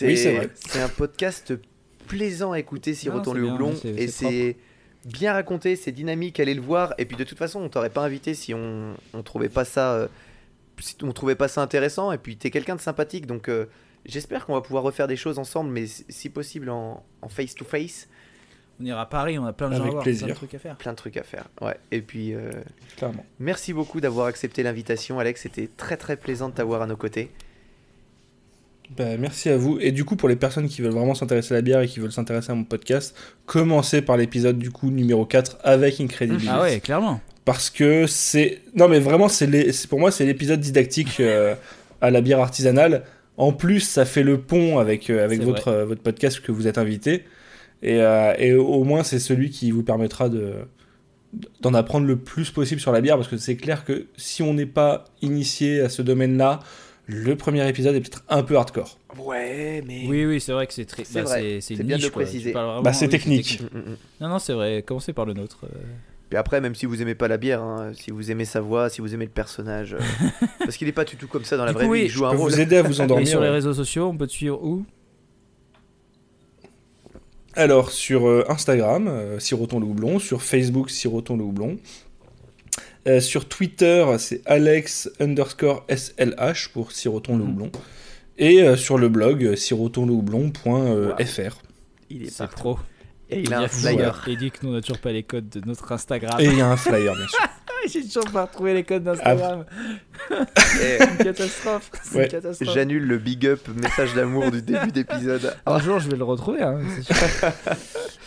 Oui, 0.01 0.17
c'est 0.17 0.35
vrai. 0.35 0.49
C'est 0.55 0.81
un 0.81 0.89
podcast 0.89 1.53
plaisant 2.07 2.51
à 2.51 2.59
écouter 2.59 2.93
si 2.93 3.09
c'est 3.09 3.33
le 3.33 3.43
houblon. 3.45 3.73
Et 3.97 4.07
c'est 4.07 4.57
bien 5.05 5.33
raconté, 5.33 5.75
c'est 5.75 5.91
dynamique, 5.91 6.39
allez 6.39 6.53
le 6.53 6.61
voir. 6.61 6.93
Et 6.97 7.05
puis 7.05 7.17
de 7.17 7.23
toute 7.23 7.37
façon, 7.37 7.59
on 7.61 7.69
t'aurait 7.69 7.89
pas 7.89 8.03
invité 8.03 8.33
si 8.33 8.53
on, 8.53 8.93
on 9.13 9.23
trouvait 9.23 9.49
pas 9.49 9.65
ça. 9.65 9.93
euh, 9.93 10.07
si 10.79 10.95
on 11.03 11.11
trouvait 11.11 11.35
pas 11.35 11.47
ça 11.47 11.61
intéressant. 11.61 12.11
Et 12.11 12.17
puis 12.17 12.35
t'es 12.37 12.49
quelqu'un 12.49 12.75
de 12.75 12.81
sympathique, 12.81 13.27
donc 13.27 13.47
euh, 13.49 13.65
j'espère 14.05 14.45
qu'on 14.45 14.53
va 14.53 14.61
pouvoir 14.61 14.83
refaire 14.83 15.07
des 15.07 15.15
choses 15.17 15.37
ensemble, 15.39 15.69
mais 15.71 15.85
si 15.87 16.05
si 16.09 16.29
possible 16.29 16.69
en 16.69 17.03
en 17.21 17.29
face 17.29 17.55
to 17.55 17.65
face. 17.65 18.07
On 18.81 18.85
ira 18.85 19.01
à 19.01 19.05
Paris, 19.05 19.37
on 19.37 19.45
a 19.45 19.53
plein 19.53 19.69
de 19.69 19.75
gens 19.75 19.83
à 19.83 19.89
voir, 19.91 20.03
plein 20.03 20.11
de 20.13 20.33
trucs 20.33 20.53
à 20.55 20.59
faire. 20.59 20.75
Plein 20.77 20.91
de 20.93 20.97
trucs 20.97 21.15
à 21.17 21.23
faire. 21.23 21.45
Ouais. 21.61 21.77
Et 21.91 22.01
puis 22.01 22.33
euh, 22.33 22.49
Clairement. 22.97 23.23
merci 23.39 23.71
beaucoup 23.71 24.01
d'avoir 24.01 24.25
accepté 24.25 24.63
l'invitation, 24.63 25.19
Alex. 25.19 25.41
C'était 25.43 25.69
très 25.77 25.95
très 25.95 26.17
plaisant 26.17 26.49
de 26.49 26.55
t'avoir 26.55 26.81
à 26.81 26.87
nos 26.87 26.97
côtés. 26.97 27.29
Bah, 28.97 29.17
merci 29.17 29.49
à 29.49 29.57
vous. 29.57 29.79
Et 29.79 29.91
du 29.91 30.05
coup, 30.05 30.15
pour 30.15 30.29
les 30.29 30.35
personnes 30.35 30.67
qui 30.67 30.81
veulent 30.81 30.91
vraiment 30.91 31.15
s'intéresser 31.15 31.53
à 31.53 31.57
la 31.57 31.61
bière 31.61 31.81
et 31.81 31.87
qui 31.87 31.99
veulent 31.99 32.11
s'intéresser 32.11 32.51
à 32.51 32.55
mon 32.55 32.63
podcast, 32.63 33.15
commencez 33.45 34.01
par 34.01 34.17
l'épisode 34.17 34.57
du 34.57 34.71
coup 34.71 34.89
numéro 34.89 35.25
4 35.25 35.57
avec 35.63 35.99
Incredibilis. 35.99 36.49
Ah 36.51 36.61
ouais, 36.61 36.79
clairement. 36.79 37.21
Parce 37.45 37.69
que 37.69 38.07
c'est. 38.07 38.61
Non, 38.75 38.87
mais 38.87 38.99
vraiment, 38.99 39.27
c'est 39.27 39.47
les... 39.47 39.71
pour 39.89 39.99
moi, 39.99 40.11
c'est 40.11 40.25
l'épisode 40.25 40.59
didactique 40.59 41.19
euh, 41.19 41.55
à 42.01 42.11
la 42.11 42.21
bière 42.21 42.39
artisanale. 42.39 43.03
En 43.37 43.51
plus, 43.51 43.79
ça 43.79 44.05
fait 44.05 44.23
le 44.23 44.39
pont 44.39 44.77
avec, 44.77 45.09
euh, 45.09 45.23
avec 45.23 45.41
votre, 45.41 45.69
euh, 45.69 45.85
votre 45.85 46.01
podcast 46.01 46.39
que 46.39 46.51
vous 46.51 46.67
êtes 46.67 46.77
invité. 46.77 47.25
Et, 47.81 47.97
et 48.37 48.53
au 48.53 48.85
moins, 48.85 49.03
c'est 49.03 49.19
celui 49.19 49.49
qui 49.49 49.71
vous 49.71 49.83
permettra 49.83 50.29
de 50.29 50.53
d'en 51.61 51.73
apprendre 51.73 52.05
le 52.05 52.15
plus 52.15 52.51
possible 52.51 52.79
sur 52.79 52.91
la 52.91 53.01
bière 53.01 53.17
parce 53.17 53.27
que 53.27 53.37
c'est 53.37 53.55
clair 53.55 53.83
que 53.83 54.05
si 54.15 54.43
on 54.43 54.53
n'est 54.53 54.67
pas 54.67 55.05
initié 55.21 55.81
à 55.81 55.89
ce 55.89 56.01
domaine-là, 56.01 56.59
le 57.07 57.35
premier 57.35 57.67
épisode 57.67 57.95
est 57.95 57.99
peut-être 58.01 58.23
un 58.29 58.43
peu 58.43 58.55
hardcore. 58.57 58.97
Ouais, 59.17 59.83
mais. 59.85 60.03
Oui, 60.07 60.25
oui, 60.25 60.39
c'est 60.41 60.53
vrai 60.53 60.67
que 60.67 60.73
c'est 60.73 60.85
très. 60.85 61.03
C'est 61.03 61.15
bah, 61.23 61.23
vrai. 61.23 61.59
c'est- 61.61 61.75
bien 61.83 61.97
de 61.97 62.01
niche, 62.03 62.11
préciser. 62.11 62.51
vraiment- 62.53 62.81
Bah, 62.81 62.93
c'est 62.93 63.05
oui, 63.05 63.11
technique. 63.11 63.61
Mm, 63.61 63.77
mm, 63.77 63.81
mm. 63.81 63.97
Non, 64.21 64.29
non, 64.29 64.39
c'est 64.39 64.53
vrai. 64.53 64.83
Commencez 64.85 65.13
par 65.13 65.25
le 65.25 65.33
nôtre. 65.33 65.65
euh. 65.65 65.77
Puis 66.29 66.37
après, 66.37 66.61
même 66.61 66.73
si 66.73 66.85
vous 66.87 66.99
aimez 67.01 67.13
pas 67.13 67.27
la 67.27 67.37
bière, 67.37 67.61
hein, 67.61 67.91
si 67.93 68.09
vous 68.09 68.31
aimez 68.31 68.45
sa 68.45 68.59
voix, 68.61 68.89
si 68.89 69.01
vous 69.01 69.13
aimez 69.13 69.25
le 69.25 69.31
personnage, 69.31 69.93
euh, 69.93 69.99
parce 70.59 70.77
qu'il 70.77 70.87
est 70.87 70.91
pas 70.93 71.03
du 71.05 71.15
tout 71.15 71.27
comme 71.27 71.43
ça 71.45 71.57
dans 71.57 71.65
la 71.65 71.71
Du 71.71 71.75
vraie 71.77 71.85
coup, 71.87 71.93
vie, 71.93 71.99
oui, 72.01 72.05
il 72.05 72.09
joue 72.09 72.21
Je 72.21 72.25
un 72.25 72.31
peux 72.31 72.37
rôle. 72.37 72.51
vous 72.51 72.59
aider 72.59 72.77
à 72.77 72.81
vous 72.83 72.97
Et 72.99 73.03
endormir. 73.03 73.27
sur 73.27 73.41
les 73.41 73.49
réseaux 73.49 73.73
sociaux, 73.73 74.05
on 74.07 74.17
peut 74.17 74.25
te 74.25 74.31
suivre 74.31 74.63
où? 74.63 74.83
Alors, 77.55 77.91
sur 77.91 78.27
euh, 78.27 78.43
Instagram, 78.49 79.07
euh, 79.07 79.39
Siroton 79.39 79.79
le 79.79 79.85
Houblon, 79.85 80.17
sur 80.17 80.41
Facebook, 80.41 80.89
Siroton 80.89 81.37
le 81.37 81.43
Houblon. 81.43 81.77
Euh, 83.07 83.19
sur 83.19 83.47
Twitter, 83.49 84.05
c'est 84.17 84.41
Alex 84.45 85.09
underscore 85.19 85.85
SLH 85.89 86.69
pour 86.73 86.91
Siroton 86.91 87.37
le 87.37 87.43
Mhm. 87.43 87.49
Houblon. 87.51 87.71
Et 88.37 88.63
euh, 88.63 88.75
sur 88.75 88.97
le 88.97 89.09
blog, 89.09 89.43
euh, 89.45 89.55
sirotonlehoublon.fr. 89.55 91.61
Il 92.09 92.23
est 92.23 92.37
partout. 92.37 92.55
trop. 92.55 92.79
Et 93.29 93.41
il 93.41 93.53
a 93.53 93.61
un 93.61 93.67
flyer. 93.67 94.23
Et 94.27 94.35
dit 94.35 94.51
que 94.51 94.57
nous, 94.63 94.69
on 94.69 94.73
n'a 94.73 94.81
toujours 94.81 94.99
pas 94.99 95.11
les 95.11 95.23
codes 95.23 95.49
de 95.49 95.61
notre 95.65 95.91
Instagram. 95.91 96.39
Et 96.39 96.45
il 96.45 96.57
y 96.57 96.61
a 96.61 96.69
un 96.69 96.77
flyer, 96.77 97.15
bien 97.15 97.27
sûr. 97.27 97.39
J'ai 97.91 98.01
toujours 98.03 98.31
pas 98.31 98.45
retrouvé 98.45 98.73
les 98.73 98.83
codes 98.83 99.03
d'Instagram. 99.03 99.65
Et 100.31 100.35
C'est 100.57 100.97
une 101.03 101.17
catastrophe. 101.17 101.91
Ouais. 102.15 102.29
J'annule 102.61 103.05
le 103.05 103.17
big 103.17 103.45
up 103.47 103.67
message 103.75 104.13
d'amour 104.13 104.51
du 104.51 104.61
début 104.61 104.91
d'épisode. 104.91 105.53
Un 105.65 105.79
jour, 105.79 105.99
je 105.99 106.09
vais 106.09 106.15
le 106.17 106.23
retrouver, 106.23 106.61
hein. 106.61 106.79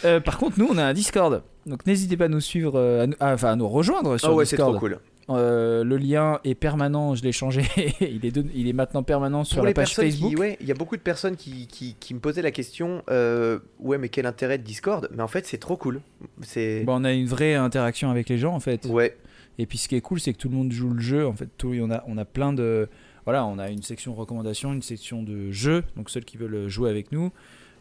Euh, 0.05 0.20
par 0.20 0.36
contre, 0.36 0.58
nous, 0.58 0.68
on 0.70 0.76
a 0.76 0.84
un 0.84 0.92
Discord. 0.92 1.42
Donc, 1.67 1.85
n'hésitez 1.86 2.17
pas 2.17 2.27
à 2.27 2.28
nous 2.28 2.41
suivre, 2.41 2.77
euh, 2.77 3.03
à 3.03 3.07
nous- 3.07 3.17
ah, 3.20 3.35
enfin, 3.35 3.53
à 3.53 3.57
nous 3.57 3.69
rejoindre 3.69 4.17
sur 4.19 4.28
Ah 4.31 4.35
ouais, 4.35 4.45
c'est 4.45 4.57
Discord. 4.57 4.75
trop 4.77 4.81
cool. 4.81 4.99
Euh, 5.28 5.83
le 5.83 5.97
lien 5.97 6.39
est 6.45 6.55
permanent, 6.55 7.17
je 7.17 7.25
l'ai 7.25 7.33
changé. 7.33 7.62
il, 8.01 8.25
est 8.25 8.31
de- 8.31 8.45
il 8.55 8.69
est 8.69 8.73
maintenant 8.73 9.03
permanent 9.03 9.43
sur 9.43 9.57
Pour 9.57 9.65
la 9.65 9.70
les 9.70 9.75
page 9.75 9.95
Facebook. 9.97 10.39
ouais, 10.39 10.57
il 10.61 10.69
y 10.69 10.70
a 10.70 10.75
beaucoup 10.75 10.97
de 10.97 11.03
personnes 11.03 11.35
qui, 11.35 11.67
qui, 11.67 11.97
qui 11.99 12.15
me 12.15 12.20
posaient 12.20 12.43
la 12.43 12.53
question, 12.53 13.03
euh, 13.11 13.59
ouais, 13.81 13.99
mais 13.99 14.09
quel 14.09 14.27
intérêt 14.27 14.59
de 14.59 14.62
Discord? 14.62 15.09
Mais 15.12 15.23
en 15.25 15.28
fait, 15.28 15.45
c'est 15.45 15.59
trop 15.59 15.77
cool. 15.77 16.01
C'est, 16.43 16.85
Bon, 16.85 17.01
on 17.01 17.05
a 17.05 17.12
une 17.12 17.27
vraie 17.27 17.55
interaction 17.57 18.09
avec 18.11 18.28
les 18.28 18.39
gens, 18.39 18.55
en 18.55 18.61
fait. 18.61 18.86
ouais, 18.86 19.17
Et 19.59 19.67
puis, 19.67 19.78
ce 19.78 19.89
qui 19.89 19.97
est 19.97 20.01
cool, 20.01 20.20
c'est 20.20 20.33
que 20.33 20.39
tout 20.39 20.49
le 20.49 20.55
monde 20.55 20.70
joue 20.70 20.91
le 20.91 21.01
jeu. 21.01 21.27
En 21.27 21.33
fait, 21.33 21.49
tout, 21.59 21.75
on, 21.81 21.91
a, 21.91 22.05
on 22.07 22.17
a 22.19 22.25
plein 22.25 22.53
de. 22.53 22.89
Voilà, 23.25 23.45
on 23.47 23.59
a 23.59 23.70
une 23.70 23.83
section 23.83 24.15
recommandations, 24.15 24.73
une 24.73 24.83
section 24.83 25.25
de 25.25 25.51
jeux. 25.51 25.83
Donc, 25.97 26.09
ceux 26.11 26.20
qui 26.20 26.36
veulent 26.36 26.69
jouer 26.69 26.89
avec 26.91 27.11
nous 27.11 27.33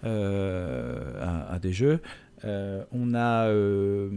euh, 0.04 1.00
à, 1.22 1.54
à 1.54 1.60
des 1.60 1.74
jeux. 1.74 2.00
Euh, 2.46 2.84
on 2.92 3.14
a 3.14 3.48
euh, 3.48 4.10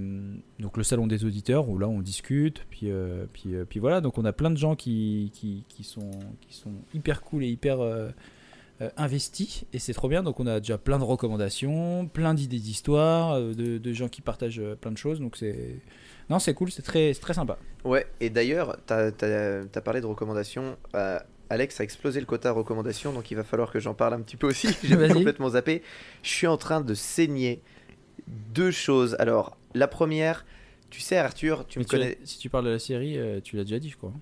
donc 0.58 0.76
le 0.76 0.82
salon 0.82 1.06
des 1.06 1.24
auditeurs 1.24 1.68
où 1.68 1.78
là 1.78 1.88
on 1.88 2.00
discute, 2.00 2.66
puis, 2.70 2.90
euh, 2.90 3.24
puis, 3.32 3.54
puis 3.68 3.80
voilà. 3.80 4.00
Donc 4.00 4.18
on 4.18 4.24
a 4.24 4.32
plein 4.32 4.50
de 4.50 4.56
gens 4.56 4.76
qui, 4.76 5.30
qui, 5.34 5.64
qui 5.68 5.84
sont, 5.84 6.10
qui 6.40 6.54
sont 6.54 6.72
hyper 6.94 7.22
cool 7.22 7.44
et 7.44 7.48
hyper 7.48 7.78
investis 8.96 9.64
et 9.72 9.78
c'est 9.78 9.94
trop 9.94 10.08
bien. 10.08 10.22
Donc 10.22 10.40
on 10.40 10.46
a 10.46 10.60
déjà 10.60 10.78
plein 10.78 10.98
de 10.98 11.04
recommandations, 11.04 12.06
plein 12.06 12.34
d'idées 12.34 12.58
d'histoire, 12.58 13.40
de, 13.40 13.78
de 13.78 13.92
gens 13.92 14.08
qui 14.08 14.20
partagent 14.20 14.62
plein 14.80 14.92
de 14.92 14.98
choses. 14.98 15.20
Donc 15.20 15.36
c'est 15.36 15.80
non 16.28 16.38
c'est 16.38 16.54
cool, 16.54 16.70
c'est 16.70 16.82
très, 16.82 17.14
très 17.14 17.34
sympa. 17.34 17.58
ouais. 17.84 18.06
Et 18.20 18.28
d'ailleurs, 18.28 18.76
t'as 18.86 19.06
as, 19.08 19.80
parlé 19.80 20.00
de 20.00 20.06
recommandations. 20.06 20.76
Alex 21.50 21.80
a 21.80 21.84
explosé 21.84 22.20
le 22.20 22.26
quota 22.26 22.52
recommandations, 22.52 23.12
donc 23.12 23.30
il 23.30 23.34
va 23.34 23.42
falloir 23.42 23.70
que 23.70 23.80
j'en 23.80 23.94
parle 23.94 24.12
un 24.14 24.20
petit 24.20 24.36
peu 24.36 24.48
aussi. 24.48 24.68
J'ai 24.84 24.96
complètement 24.96 25.50
zappé. 25.50 25.82
Je 26.22 26.28
suis 26.28 26.46
en 26.46 26.58
train 26.58 26.82
de 26.82 26.92
saigner 26.92 27.62
deux 28.54 28.70
choses. 28.70 29.16
Alors, 29.18 29.56
la 29.74 29.88
première, 29.88 30.44
tu 30.90 31.00
sais, 31.00 31.16
Arthur, 31.16 31.66
tu 31.66 31.78
Mais 31.78 31.84
me 31.84 31.88
tu 31.88 31.96
connais. 31.96 32.18
as- 32.22 32.26
si 32.26 32.38
tu 32.38 32.48
parles 32.48 32.64
de 32.64 32.70
la 32.70 32.78
série, 32.78 33.18
euh, 33.18 33.40
tu 33.42 33.56
l'as 33.56 33.64
déjà 33.64 33.78
dit, 33.78 33.90
je 33.90 33.96
crois. 33.96 34.12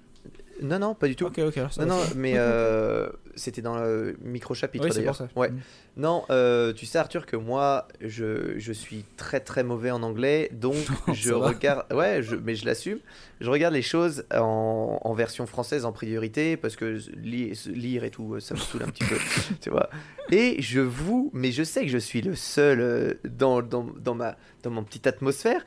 Non, 0.62 0.78
non, 0.78 0.94
pas 0.94 1.06
du 1.08 1.16
tout. 1.16 1.26
Ok, 1.26 1.38
ok. 1.38 1.56
alors 1.58 1.72
ça 1.72 1.84
Non, 1.84 1.96
non, 1.96 2.02
mais 2.16 2.32
euh, 2.36 3.08
c'était 3.34 3.62
dans 3.62 3.76
le 3.78 4.16
micro-chapitre 4.22 4.84
Oui, 4.84 4.94
d'ailleurs. 4.94 5.20
Ouais. 5.36 5.50
Mm. 5.50 5.60
Non, 5.98 6.24
euh, 6.30 6.72
tu 6.74 6.84
sais 6.86 6.98
Arthur 6.98 7.24
que 7.26 7.36
moi, 7.36 7.88
je, 8.02 8.58
je 8.58 8.72
suis 8.72 9.04
très 9.16 9.40
très 9.40 9.64
mauvais 9.64 9.90
en 9.90 10.02
anglais, 10.02 10.50
donc 10.52 10.74
je 11.14 11.32
regarde, 11.32 11.84
ouais, 11.92 12.22
je, 12.22 12.36
mais 12.36 12.54
je 12.54 12.66
l'assume, 12.66 12.98
je 13.40 13.48
regarde 13.50 13.72
les 13.72 13.80
choses 13.82 14.24
en, 14.34 14.98
en 15.02 15.14
version 15.14 15.46
française 15.46 15.84
en 15.86 15.92
priorité 15.92 16.56
parce 16.58 16.76
que 16.76 16.98
li- 17.16 17.58
lire 17.66 18.04
et 18.04 18.10
tout, 18.10 18.38
ça 18.40 18.54
me 18.54 18.58
saoule 18.60 18.82
un 18.82 18.88
petit 18.90 19.04
peu, 19.04 19.16
tu 19.60 19.70
vois. 19.70 19.88
Et 20.30 20.60
je 20.60 20.80
vous, 20.80 21.30
mais 21.32 21.50
je 21.52 21.62
sais 21.62 21.82
que 21.82 21.88
je 21.90 21.98
suis 21.98 22.20
le 22.20 22.34
seul 22.34 22.80
euh, 22.80 23.14
dans, 23.24 23.62
dans, 23.62 23.86
dans 23.98 24.14
ma, 24.14 24.36
dans 24.62 24.70
mon 24.70 24.82
petite 24.84 25.06
atmosphère, 25.06 25.64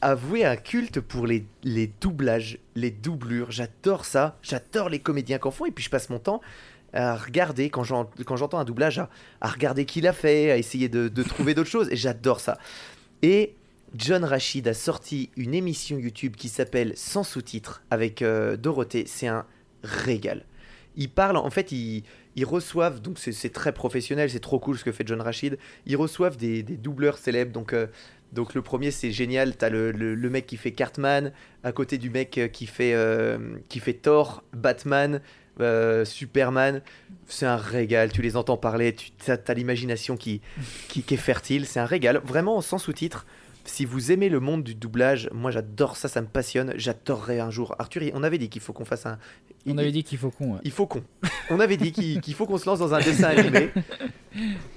avouer 0.00 0.44
un 0.44 0.56
culte 0.56 1.00
pour 1.00 1.26
les, 1.26 1.44
les 1.64 1.86
doublages, 2.00 2.58
les 2.74 2.90
doublures. 2.90 3.50
J'adore 3.50 4.04
ça. 4.04 4.38
J'adore 4.42 4.88
les 4.88 5.00
comédiens 5.00 5.38
qu'en 5.38 5.50
font. 5.50 5.66
Et 5.66 5.70
puis 5.70 5.84
je 5.84 5.90
passe 5.90 6.08
mon 6.10 6.18
temps 6.18 6.40
à 6.92 7.16
regarder, 7.16 7.68
quand 7.68 7.84
j'en- 7.84 8.08
quand 8.24 8.36
j'entends 8.36 8.58
un 8.58 8.64
doublage, 8.64 8.98
à, 8.98 9.10
à 9.40 9.48
regarder 9.48 9.84
qui 9.84 10.00
l'a 10.00 10.12
fait, 10.12 10.50
à 10.50 10.56
essayer 10.56 10.88
de, 10.88 11.22
trouver 11.22 11.54
d'autres 11.54 11.68
choses. 11.70 11.90
Et 11.90 11.96
j'adore 11.96 12.40
ça. 12.40 12.58
Et 13.22 13.54
John 13.94 14.24
Rachid 14.24 14.66
a 14.68 14.74
sorti 14.74 15.30
une 15.36 15.54
émission 15.54 15.98
YouTube 15.98 16.34
qui 16.36 16.48
s'appelle 16.48 16.92
Sans 16.96 17.24
sous-titres 17.24 17.82
avec 17.90 18.22
euh, 18.22 18.56
Dorothée. 18.56 19.04
C'est 19.06 19.26
un 19.26 19.44
régal. 19.82 20.44
Ils 20.96 21.10
parlent, 21.10 21.36
en 21.36 21.50
fait, 21.50 21.70
ils, 21.72 22.02
reçoivent, 22.44 23.00
donc 23.00 23.18
c'est- 23.18 23.52
très 23.52 23.72
professionnel, 23.72 24.30
c'est 24.30 24.40
trop 24.40 24.58
cool 24.58 24.78
ce 24.78 24.84
que 24.84 24.92
fait 24.92 25.06
John 25.06 25.20
Rachid. 25.20 25.58
Ils 25.86 25.96
reçoivent 25.96 26.36
des, 26.36 26.62
des 26.62 26.76
doubleurs 26.76 27.18
célèbres. 27.18 27.52
Donc, 27.52 27.72
euh, 27.72 27.86
donc 28.32 28.54
le 28.54 28.62
premier, 28.62 28.90
c'est 28.90 29.10
génial. 29.10 29.56
T'as 29.56 29.70
le, 29.70 29.90
le, 29.92 30.14
le 30.14 30.30
mec 30.30 30.46
qui 30.46 30.56
fait 30.56 30.72
Cartman, 30.72 31.32
à 31.64 31.72
côté 31.72 31.98
du 31.98 32.10
mec 32.10 32.36
euh, 32.38 32.48
qui 32.48 32.66
fait, 32.66 32.92
euh, 32.94 33.56
qui 33.68 33.80
fait 33.80 33.94
Thor, 33.94 34.42
Batman, 34.52 35.20
euh, 35.60 36.04
Superman. 36.04 36.82
C'est 37.26 37.46
un 37.46 37.56
régal. 37.56 38.12
Tu 38.12 38.22
les 38.22 38.36
entends 38.36 38.56
parler, 38.56 38.94
tu 38.94 39.10
as, 39.30 39.54
l'imagination 39.54 40.16
qui, 40.16 40.40
qui, 40.88 41.02
qui 41.02 41.14
est 41.14 41.18
fertile. 41.18 41.66
C'est 41.66 41.80
un 41.80 41.86
régal. 41.86 42.20
Vraiment 42.24 42.60
sans 42.60 42.78
sous-titres. 42.78 43.26
Si 43.64 43.84
vous 43.84 44.12
aimez 44.12 44.30
le 44.30 44.40
monde 44.40 44.62
du 44.64 44.74
doublage, 44.74 45.28
moi 45.30 45.50
j'adore 45.50 45.96
ça, 45.98 46.08
ça 46.08 46.22
me 46.22 46.26
passionne. 46.26 46.72
J'adorerais 46.76 47.38
un 47.40 47.50
jour. 47.50 47.74
Arthur, 47.78 48.00
on 48.14 48.22
avait 48.22 48.38
dit 48.38 48.48
qu'il 48.48 48.62
faut 48.62 48.72
qu'on 48.72 48.86
fasse 48.86 49.04
un. 49.04 49.18
On 49.66 49.76
avait 49.76 49.92
dit 49.92 50.04
qu'il 50.04 50.16
faut 50.16 50.30
qu'on. 50.30 50.54
ouais. 50.54 50.60
Il 50.64 50.70
faut 50.70 50.86
qu'on. 50.86 51.02
On 51.50 51.60
avait 51.60 51.76
dit 51.76 51.92
qu'il 51.92 52.22
qu'il 52.22 52.32
faut 52.32 52.46
qu'on 52.46 52.56
se 52.56 52.64
lance 52.64 52.78
dans 52.78 52.94
un 52.94 53.00
dessin 53.00 53.24
animé. 53.36 53.68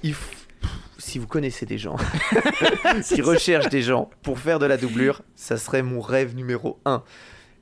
Il 0.03 0.11
f- 0.11 0.15
Si 1.01 1.17
vous 1.19 1.27
connaissez 1.27 1.65
des 1.65 1.77
gens 1.77 1.95
qui 3.07 3.21
recherchent 3.21 3.69
des 3.69 3.81
gens 3.81 4.09
pour 4.21 4.39
faire 4.39 4.59
de 4.59 4.65
la 4.65 4.77
doublure, 4.77 5.21
ça 5.35 5.57
serait 5.57 5.81
mon 5.83 5.99
rêve 5.99 6.35
numéro 6.35 6.80
un. 6.85 7.03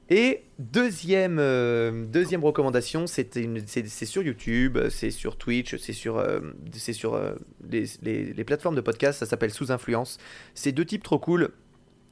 Et 0.10 0.44
deuxième, 0.58 1.38
euh, 1.40 2.06
deuxième 2.08 2.44
recommandation, 2.44 3.06
une- 3.36 3.62
c'est 3.68 3.88
c'est 3.88 4.06
sur 4.06 4.24
YouTube, 4.24 4.78
c'est 4.90 5.12
sur 5.12 5.38
Twitch, 5.38 5.78
c'est 5.78 5.94
sur, 5.94 6.18
euh, 6.18 6.40
c'est 6.74 6.94
sur 6.94 7.14
euh, 7.14 7.34
les, 7.70 7.86
les- 8.02 8.34
les 8.34 8.44
plateformes 8.44 8.76
de 8.76 8.82
podcast, 8.82 9.20
ça 9.20 9.26
s'appelle 9.26 9.52
Sous 9.52 9.72
Influence. 9.72 10.18
C'est 10.56 10.72
deux 10.72 10.86
types 10.86 11.04
trop 11.04 11.20
cool, 11.20 11.50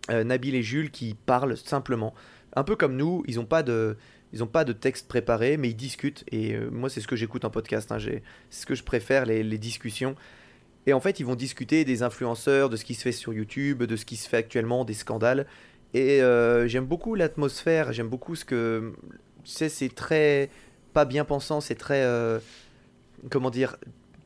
Nabil 0.10 0.56
et 0.56 0.64
Jules, 0.64 0.92
qui 0.92 1.16
parlent 1.26 1.58
simplement. 1.58 2.14
Un 2.56 2.64
peu 2.64 2.76
comme 2.76 2.96
nous, 2.96 3.24
ils 3.28 3.36
n'ont 3.36 3.46
pas 3.46 3.64
de, 3.64 3.98
ils 4.32 4.44
ont 4.44 4.48
pas 4.48 4.64
de 4.64 4.72
texte 4.74 5.08
préparé, 5.08 5.58
mais 5.58 5.70
ils 5.70 5.76
discutent. 5.76 6.24
Et 6.32 6.56
moi, 6.72 6.90
c'est 6.90 7.02
ce 7.02 7.08
que 7.08 7.16
j'écoute 7.18 7.44
en 7.46 7.50
podcast. 7.50 7.92
hein, 7.92 7.98
j'ai- 7.98 8.24
C'est 8.50 8.62
ce 8.62 8.66
que 8.66 8.76
je 8.76 8.84
préfère, 8.84 9.26
les, 9.26 9.44
les 9.44 9.58
discussions. 9.58 10.16
Et 10.88 10.94
en 10.94 11.02
fait, 11.02 11.20
ils 11.20 11.26
vont 11.26 11.36
discuter 11.36 11.84
des 11.84 12.02
influenceurs, 12.02 12.70
de 12.70 12.78
ce 12.78 12.86
qui 12.86 12.96
se 12.96 13.02
fait 13.02 13.12
sur 13.12 13.34
YouTube, 13.34 13.84
de 13.84 13.96
ce 13.98 14.06
qui 14.06 14.16
se 14.16 14.28
fait 14.28 14.38
actuellement, 14.38 14.86
des 14.86 14.94
scandales. 14.94 15.46
Et 15.94 16.22
euh, 16.22 16.66
j'aime 16.68 16.86
beaucoup 16.86 17.14
l'atmosphère, 17.14 17.92
j'aime 17.92 18.08
beaucoup 18.08 18.36
ce 18.36 18.46
que. 18.46 18.94
Tu 19.44 19.52
sais, 19.52 19.70
c'est 19.70 19.94
très. 19.94 20.50
Pas 20.94 21.04
bien 21.04 21.26
pensant, 21.26 21.60
c'est 21.60 21.76
très. 21.76 22.04
euh, 22.04 22.40
comment 23.30 23.50
dire 23.50 23.76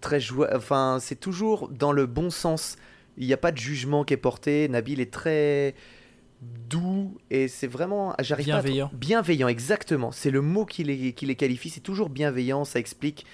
Très 0.02 0.20
joie. 0.20 0.50
Enfin, 0.56 1.00
c'est 1.02 1.20
toujours 1.20 1.68
dans 1.68 1.92
le 1.92 2.06
bon 2.06 2.30
sens. 2.30 2.78
Il 3.18 3.26
n'y 3.26 3.34
a 3.34 3.38
pas 3.38 3.52
de 3.52 3.58
jugement 3.58 4.04
qui 4.04 4.14
est 4.14 4.18
porté. 4.18 4.68
Nabil 4.70 5.00
est 5.00 5.12
très 5.12 5.74
doux 6.42 7.18
et 7.32 7.48
c'est 7.48 7.68
vraiment. 7.68 8.14
J'arrive 8.20 8.46
Bienveillant. 8.46 8.92
Bienveillant, 8.94 9.48
exactement. 9.48 10.12
C'est 10.12 10.32
le 10.32 10.42
mot 10.42 10.66
qui 10.66 10.84
les, 10.84 11.14
qui 11.14 11.26
les 11.26 11.36
qualifie. 11.36 11.70
C'est 11.72 11.82
toujours 11.82 12.10
bienveillant, 12.10 12.66
ça 12.66 12.80
explique. 12.80 13.26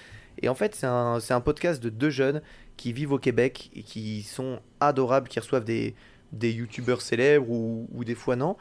Et 0.41 0.49
en 0.49 0.55
fait, 0.55 0.75
c'est 0.75 0.87
un, 0.87 1.19
c'est 1.19 1.33
un 1.33 1.41
podcast 1.41 1.81
de 1.81 1.89
deux 1.89 2.09
jeunes 2.09 2.41
qui 2.77 2.93
vivent 2.93 3.11
au 3.11 3.19
Québec 3.19 3.69
et 3.73 3.83
qui 3.83 4.23
sont 4.23 4.59
adorables, 4.79 5.27
qui 5.27 5.39
reçoivent 5.39 5.65
des, 5.65 5.95
des 6.31 6.51
youtubeurs 6.51 7.01
célèbres 7.01 7.49
ou, 7.49 7.89
ou 7.91 8.03
des 8.03 8.15
fois 8.15 8.35
non. 8.35 8.55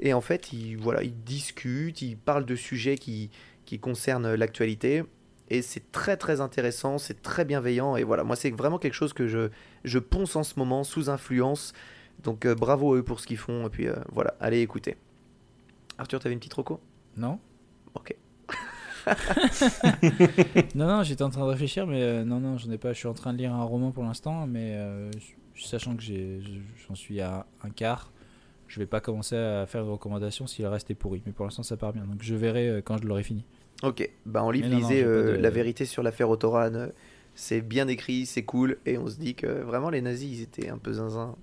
Et 0.00 0.12
en 0.14 0.20
fait, 0.20 0.52
ils, 0.52 0.76
voilà, 0.76 1.02
ils 1.02 1.22
discutent, 1.24 2.02
ils 2.02 2.16
parlent 2.16 2.46
de 2.46 2.56
sujets 2.56 2.96
qui, 2.96 3.30
qui 3.64 3.78
concernent 3.78 4.34
l'actualité. 4.34 5.02
Et 5.50 5.62
c'est 5.62 5.92
très 5.92 6.16
très 6.16 6.40
intéressant, 6.40 6.98
c'est 6.98 7.22
très 7.22 7.44
bienveillant. 7.44 7.96
Et 7.96 8.04
voilà, 8.04 8.24
moi 8.24 8.36
c'est 8.36 8.50
vraiment 8.50 8.78
quelque 8.78 8.94
chose 8.94 9.12
que 9.12 9.26
je, 9.26 9.50
je 9.84 9.98
ponce 9.98 10.36
en 10.36 10.42
ce 10.42 10.58
moment 10.58 10.84
sous 10.84 11.10
influence. 11.10 11.72
Donc 12.22 12.44
euh, 12.44 12.54
bravo 12.54 12.94
à 12.94 12.98
eux 12.98 13.02
pour 13.02 13.20
ce 13.20 13.26
qu'ils 13.26 13.38
font. 13.38 13.66
Et 13.66 13.70
puis 13.70 13.88
euh, 13.88 13.96
voilà, 14.12 14.34
allez 14.40 14.60
écouter. 14.60 14.96
Arthur, 15.96 16.20
t'avais 16.20 16.34
une 16.34 16.38
petite 16.38 16.54
reco? 16.54 16.80
Non? 17.16 17.40
Ok. 17.94 18.14
Non, 20.74 20.86
non, 20.86 21.02
j'étais 21.02 21.22
en 21.22 21.30
train 21.30 21.42
de 21.42 21.50
réfléchir, 21.50 21.86
mais 21.86 22.02
euh, 22.02 22.24
non, 22.24 22.40
non, 22.40 22.56
j'en 22.58 22.70
ai 22.70 22.78
pas. 22.78 22.92
Je 22.92 22.98
suis 22.98 23.08
en 23.08 23.14
train 23.14 23.32
de 23.32 23.38
lire 23.38 23.52
un 23.52 23.62
roman 23.64 23.90
pour 23.90 24.04
l'instant, 24.04 24.46
mais 24.46 24.72
euh, 24.74 25.10
sachant 25.56 25.96
que 25.96 26.02
j'en 26.02 26.94
suis 26.94 27.20
à 27.20 27.46
un 27.64 27.70
quart, 27.70 28.12
je 28.68 28.78
vais 28.80 28.86
pas 28.86 29.00
commencer 29.00 29.36
à 29.36 29.66
faire 29.66 29.84
de 29.84 29.90
recommandations 29.90 30.46
si 30.46 30.62
le 30.62 30.68
reste 30.68 30.90
est 30.90 30.94
pourri. 30.94 31.22
Mais 31.26 31.32
pour 31.32 31.44
l'instant, 31.44 31.62
ça 31.62 31.76
part 31.76 31.92
bien. 31.92 32.04
Donc 32.04 32.22
je 32.22 32.34
verrai 32.34 32.68
euh, 32.68 32.80
quand 32.84 32.98
je 32.98 33.06
l'aurai 33.06 33.22
fini. 33.22 33.44
Ok, 33.82 34.08
bah 34.26 34.42
en 34.42 34.50
livre, 34.50 34.66
Mais 34.68 34.74
non, 34.74 34.80
non, 34.82 34.88
lisez 34.88 35.02
euh, 35.04 35.36
de- 35.36 35.42
La 35.42 35.50
vérité 35.50 35.84
sur 35.84 36.02
l'affaire 36.02 36.28
Autoran. 36.30 36.74
euh, 36.74 36.88
C'est 37.34 37.60
bien 37.60 37.86
écrit, 37.88 38.26
c'est 38.26 38.42
cool. 38.44 38.78
Et 38.86 38.98
on 38.98 39.06
se 39.08 39.16
dit 39.16 39.34
que 39.34 39.46
vraiment 39.46 39.88
les 39.90 40.00
nazis, 40.02 40.38
ils 40.38 40.42
étaient 40.42 40.68
un 40.68 40.78
peu 40.78 40.92
zinzin. 40.92 41.36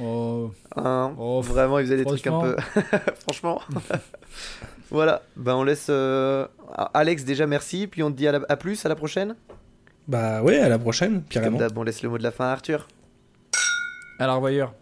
Oh, 0.00 0.50
Hein, 0.74 1.14
Oh, 1.18 1.42
vraiment, 1.42 1.78
ils 1.78 1.84
faisaient 1.84 1.98
des 1.98 2.04
trucs 2.06 2.26
un 2.26 2.40
peu. 2.40 2.56
Franchement. 3.20 3.60
voilà, 4.92 5.22
bah 5.36 5.56
on 5.56 5.64
laisse. 5.64 5.86
euh, 5.90 6.46
Alex, 6.94 7.24
déjà 7.24 7.46
merci. 7.46 7.86
Puis 7.86 8.02
on 8.02 8.10
te 8.12 8.16
dit 8.16 8.28
à, 8.28 8.32
la- 8.32 8.40
à 8.48 8.56
plus, 8.56 8.84
à 8.86 8.88
la 8.88 8.94
prochaine. 8.96 9.34
Bah 10.08 10.42
ouais, 10.42 10.58
à 10.58 10.68
la 10.68 10.78
prochaine, 10.78 11.14
Comme 11.20 11.28
carrément. 11.28 11.58
d'hab, 11.58 11.76
on 11.78 11.82
laisse 11.82 12.02
le 12.02 12.08
mot 12.08 12.18
de 12.18 12.22
la 12.22 12.30
fin 12.32 12.46
à 12.46 12.52
Arthur. 12.52 12.88
alors 14.18 14.40
voyeur. 14.40 14.74